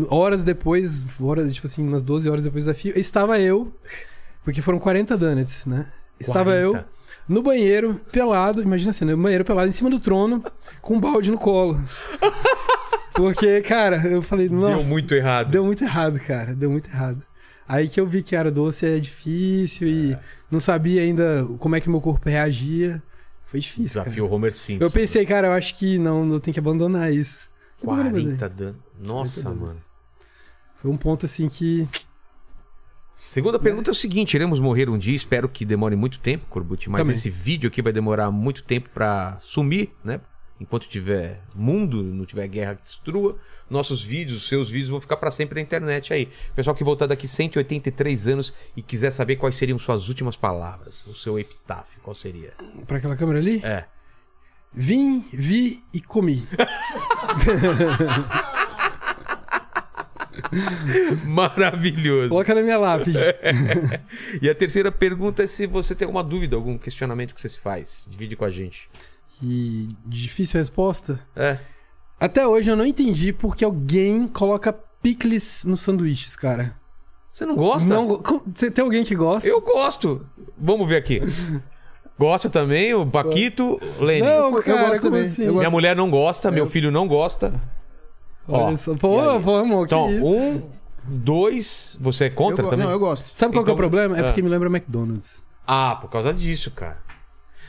Horas 0.10 0.44
depois, 0.44 1.04
horas, 1.20 1.54
tipo 1.54 1.68
assim, 1.68 1.88
umas 1.88 2.02
12 2.02 2.30
horas 2.30 2.44
depois 2.44 2.66
do 2.66 2.68
desafio, 2.68 2.94
estava 2.98 3.40
eu, 3.40 3.74
porque 4.44 4.62
foram 4.62 4.80
40 4.80 5.18
donuts, 5.18 5.66
né? 5.66 5.88
Estava 6.20 6.52
40. 6.52 6.60
eu 6.62 6.86
no 7.28 7.42
banheiro, 7.42 8.02
pelado, 8.12 8.62
imagina 8.62 8.92
a 8.92 8.94
cena, 8.94 9.16
no 9.16 9.24
banheiro 9.24 9.46
pelado 9.46 9.70
em 9.70 9.72
cima 9.72 9.90
do 9.90 10.00
trono, 10.00 10.44
com 10.82 10.96
um 10.96 11.00
balde 11.00 11.32
no 11.32 11.38
colo. 11.38 11.80
Porque, 13.14 13.62
cara, 13.62 13.98
eu 14.08 14.22
falei, 14.22 14.50
nossa. 14.50 14.78
Deu 14.78 14.86
muito 14.86 15.14
errado. 15.14 15.52
Deu 15.52 15.64
muito 15.64 15.84
errado, 15.84 16.20
cara. 16.20 16.54
Deu 16.54 16.72
muito 16.72 16.90
errado. 16.90 17.22
Aí 17.68 17.88
que 17.88 18.00
eu 18.00 18.08
vi 18.08 18.22
que 18.22 18.36
era 18.36 18.52
doce 18.52 18.86
é 18.86 19.00
difícil 19.00 19.88
e 19.88 20.18
não 20.50 20.60
sabia 20.60 21.02
ainda 21.02 21.48
como 21.60 21.76
é 21.76 21.80
que 21.80 21.90
meu 21.90 22.02
corpo 22.02 22.28
reagia. 22.28 23.02
Foi 23.46 23.60
difícil. 23.60 24.02
cara. 24.02 24.10
Desafio 24.10 24.32
Homer 24.32 24.52
Simpson. 24.52 24.84
Eu 24.84 24.90
pensei, 24.90 25.26
cara, 25.26 25.48
eu 25.48 25.54
acho 25.54 25.76
que 25.78 26.00
não, 26.00 26.28
eu 26.34 26.40
tenho 26.40 26.54
que 26.54 26.60
abandonar 26.60 27.14
isso. 27.14 27.50
Que 27.78 27.86
bom 27.86 27.94
que 27.94 28.00
eu 28.00 28.04
não 28.04 28.10
abandonei. 28.10 28.38
40 28.38 28.50
dan... 28.50 28.74
Nossa, 29.04 29.44
40 29.44 29.66
mano. 29.66 29.82
Foi 30.76 30.92
um 30.92 30.98
ponto 30.98 31.26
assim 31.26 31.48
que. 31.48 31.88
Segunda 33.14 33.60
pergunta 33.60 33.90
é 33.90 33.94
o 33.94 33.96
seguinte: 33.96 34.34
iremos 34.34 34.60
morrer 34.60 34.90
um 34.90 34.98
dia, 34.98 35.16
espero 35.16 35.48
que 35.48 35.64
demore 35.64 35.96
muito 35.96 36.20
tempo, 36.20 36.46
Corbucci, 36.50 36.90
mas 36.90 37.02
Também. 37.02 37.16
esse 37.16 37.30
vídeo 37.30 37.68
aqui 37.68 37.82
vai 37.82 37.94
demorar 37.94 38.32
muito 38.32 38.64
tempo 38.64 38.90
pra 38.90 39.38
sumir, 39.40 39.92
né? 40.04 40.20
Enquanto 40.60 40.88
tiver 40.88 41.42
mundo, 41.54 42.02
não 42.04 42.26
tiver 42.26 42.48
guerra 42.48 42.76
que 42.76 42.84
destrua, 42.84 43.38
nossos 43.70 44.04
vídeos, 44.04 44.44
os 44.44 44.48
seus 44.48 44.70
vídeos 44.70 44.90
vão 44.90 45.02
ficar 45.02 45.18
pra 45.18 45.32
sempre 45.32 45.56
na 45.56 45.62
internet 45.62 46.14
aí. 46.14 46.30
Pessoal 46.56 46.76
que 46.76 46.84
voltar 46.84 47.06
daqui 47.06 47.28
183 47.28 48.28
anos 48.28 48.54
e 48.76 48.82
quiser 48.82 49.12
saber 49.12 49.36
quais 49.36 49.56
seriam 49.56 49.78
suas 49.78 50.08
últimas 50.08 50.38
palavras, 50.38 51.06
o 51.08 51.16
seu 51.16 51.38
epitáfio, 51.38 52.00
qual 52.02 52.16
seria? 52.16 52.54
Pra 52.88 52.98
aquela 52.98 53.16
câmera 53.16 53.40
ali? 53.40 53.62
É. 53.64 53.86
Vim, 54.72 55.26
vi 55.34 55.84
e 55.94 56.00
comi. 56.00 56.48
Maravilhoso. 61.26 62.30
Coloca 62.30 62.54
na 62.56 62.62
minha 62.62 62.78
lápide. 62.78 63.18
E 64.42 64.50
a 64.50 64.56
terceira 64.56 64.92
pergunta 64.92 65.44
é 65.44 65.48
se 65.48 65.68
você 65.68 65.94
tem 65.96 66.06
alguma 66.06 66.24
dúvida, 66.24 66.56
algum 66.56 66.78
questionamento 66.78 67.34
que 67.36 67.42
você 67.42 67.50
se 67.50 67.60
faz. 67.60 68.08
Divide 68.10 68.36
com 68.36 68.46
a 68.46 68.52
gente. 68.52 68.90
Que 69.28 69.90
difícil 70.06 70.60
resposta. 70.60 71.20
É. 71.36 71.58
Até 72.20 72.48
hoje 72.48 72.70
eu 72.72 72.76
não 72.76 72.86
entendi 72.86 73.34
porque 73.34 73.64
alguém 73.66 74.28
coloca 74.28 74.74
picles 75.02 75.64
nos 75.66 75.82
sanduíches, 75.82 76.36
cara. 76.36 76.76
Você 77.30 77.46
não 77.46 77.56
gosta? 77.56 77.88
Não, 77.90 78.22
tem 78.74 78.84
alguém 78.84 79.04
que 79.04 79.16
gosta? 79.16 79.50
Eu 79.50 79.60
gosto. 79.60 80.26
Vamos 80.58 80.88
ver 80.88 80.98
aqui. 80.98 81.20
Gosta 82.18 82.48
também, 82.50 82.94
o 82.94 83.06
Paquito, 83.06 83.80
Lene. 84.00 84.22
Não, 84.22 84.56
Eu 84.56 84.64
cara, 84.64 84.90
gosto 84.90 85.02
como 85.02 85.12
também, 85.16 85.22
assim? 85.28 85.42
eu 85.42 85.48
gosto. 85.48 85.58
Minha 85.58 85.72
mulher 85.72 85.96
não 85.96 86.10
gosta, 86.12 86.52
meu 86.52 86.68
filho 86.68 86.92
não 86.92 87.08
gosta. 87.08 87.54
Olha 88.48 88.78
só. 88.78 88.94
Pô, 88.96 89.40
pô, 89.42 89.56
amor, 89.58 89.88
que 89.88 89.94
Então, 89.96 90.10
isso? 90.12 90.26
um, 90.28 90.62
dois. 91.06 91.98
Você 92.02 92.26
é 92.26 92.30
contra 92.30 92.62
eu, 92.62 92.66
go- 92.66 92.70
também? 92.72 92.86
Não, 92.86 92.92
eu 92.94 93.00
gosto. 93.00 93.32
Sabe 93.38 93.54
qual 93.54 93.64
que 93.64 93.70
é 93.70 93.74
o 93.74 93.76
Então- 93.76 93.78
problema? 93.78 94.18
É 94.18 94.22
Ah. 94.22 94.24
porque 94.26 94.42
me 94.42 94.50
lembra 94.50 94.70
McDonald's. 94.70 95.42
Ah, 95.66 95.98
por 96.02 96.10
causa 96.10 96.34
disso, 96.34 96.72
cara. 96.72 96.98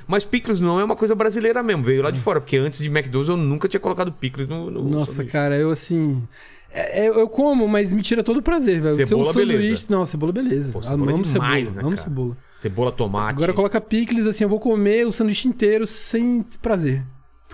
Mas 0.07 0.25
picles 0.25 0.61
não 0.61 0.79
é 0.79 0.85
uma 0.85 0.97
coisa 0.97 1.15
brasileira 1.15 1.63
mesmo, 1.63 1.83
veio 1.83 2.03
lá 2.03 2.11
de 2.11 2.21
fora, 2.21 2.41
porque 2.41 2.57
antes 2.59 2.79
de 2.81 2.87
McDonald's 2.89 3.29
eu 3.31 3.37
nunca 3.37 3.69
tinha 3.69 3.81
colocado 3.81 4.13
picles 4.13 4.47
no. 4.47 4.71
no 4.71 4.83
Nossa, 4.85 5.13
sanduíche. 5.13 5.33
cara, 5.33 5.57
eu 5.57 5.71
assim. 5.71 6.23
é- 6.71 7.07
é- 7.07 7.09
eu 7.09 7.29
como, 7.29 7.67
mas 7.69 7.93
me 7.93 8.03
tira 8.03 8.23
todo 8.23 8.39
o 8.39 8.43
prazer, 8.43 8.81
velho. 8.83 8.97
Cebola, 8.97 9.25
Seu 9.25 9.33
sanduíche- 9.43 9.57
beleza. 9.63 9.87
Não, 9.89 10.05
cebola, 10.05 10.33
beleza. 10.33 10.73
Pô, 10.73 10.83
cebola 10.83 11.13
amo 11.13 11.21
é 11.21 11.23
demais, 11.23 11.69
cebola. 11.69 11.75
né, 11.75 11.81
amo 11.89 11.91
cara? 11.97 12.03
cebola. 12.03 12.37
Cebola, 12.59 12.93
tomate. 12.93 13.31
Agora 13.31 13.53
coloca 13.55 13.81
picles, 13.81 14.27
assim, 14.27 14.45
eu 14.45 14.49
vou 14.51 14.59
comer 14.61 15.07
o 15.07 15.13
sanduíche 15.13 15.49
inteiro 15.49 15.87
sem 15.87 16.45
prazer. 16.61 17.03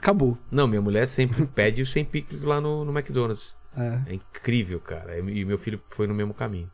Acabou. 0.00 0.38
Não, 0.50 0.66
minha 0.66 0.80
mulher 0.80 1.06
sempre 1.06 1.46
pede 1.54 1.82
os 1.82 1.92
sem 1.92 2.04
picles 2.04 2.42
lá 2.42 2.60
no, 2.60 2.84
no 2.84 2.98
McDonald's. 2.98 3.54
É. 3.76 4.00
É 4.06 4.14
incrível, 4.14 4.80
cara. 4.80 5.18
E 5.18 5.44
meu 5.44 5.58
filho 5.58 5.80
foi 5.88 6.06
no 6.06 6.14
mesmo 6.14 6.34
caminho. 6.34 6.68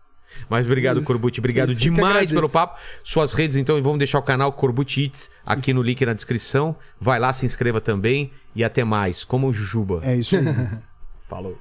Mas 0.49 0.65
obrigado, 0.65 0.99
Isso. 0.99 1.07
Corbucci. 1.07 1.41
Obrigado 1.41 1.73
Isso, 1.73 1.81
demais 1.81 2.31
pelo 2.31 2.49
papo. 2.49 2.81
Suas 3.05 3.33
redes, 3.33 3.57
então, 3.57 3.79
e 3.79 3.81
vamos 3.81 3.99
deixar 3.99 4.19
o 4.19 4.23
canal 4.23 4.53
Corbucci 4.53 5.05
Eats 5.05 5.31
aqui 5.45 5.73
no 5.73 5.83
link 5.83 6.05
na 6.05 6.13
descrição. 6.13 6.77
Vai 7.01 7.19
lá, 7.19 7.33
se 7.33 7.45
inscreva 7.45 7.81
também. 7.81 8.31
E 8.55 8.65
até 8.65 8.85
mais. 8.85 9.25
Como 9.25 9.49
o 9.49 9.53
Jujuba. 9.53 10.01
É 10.03 10.17
isso 10.17 10.37
aí. 10.37 10.45
Falou. 11.29 11.59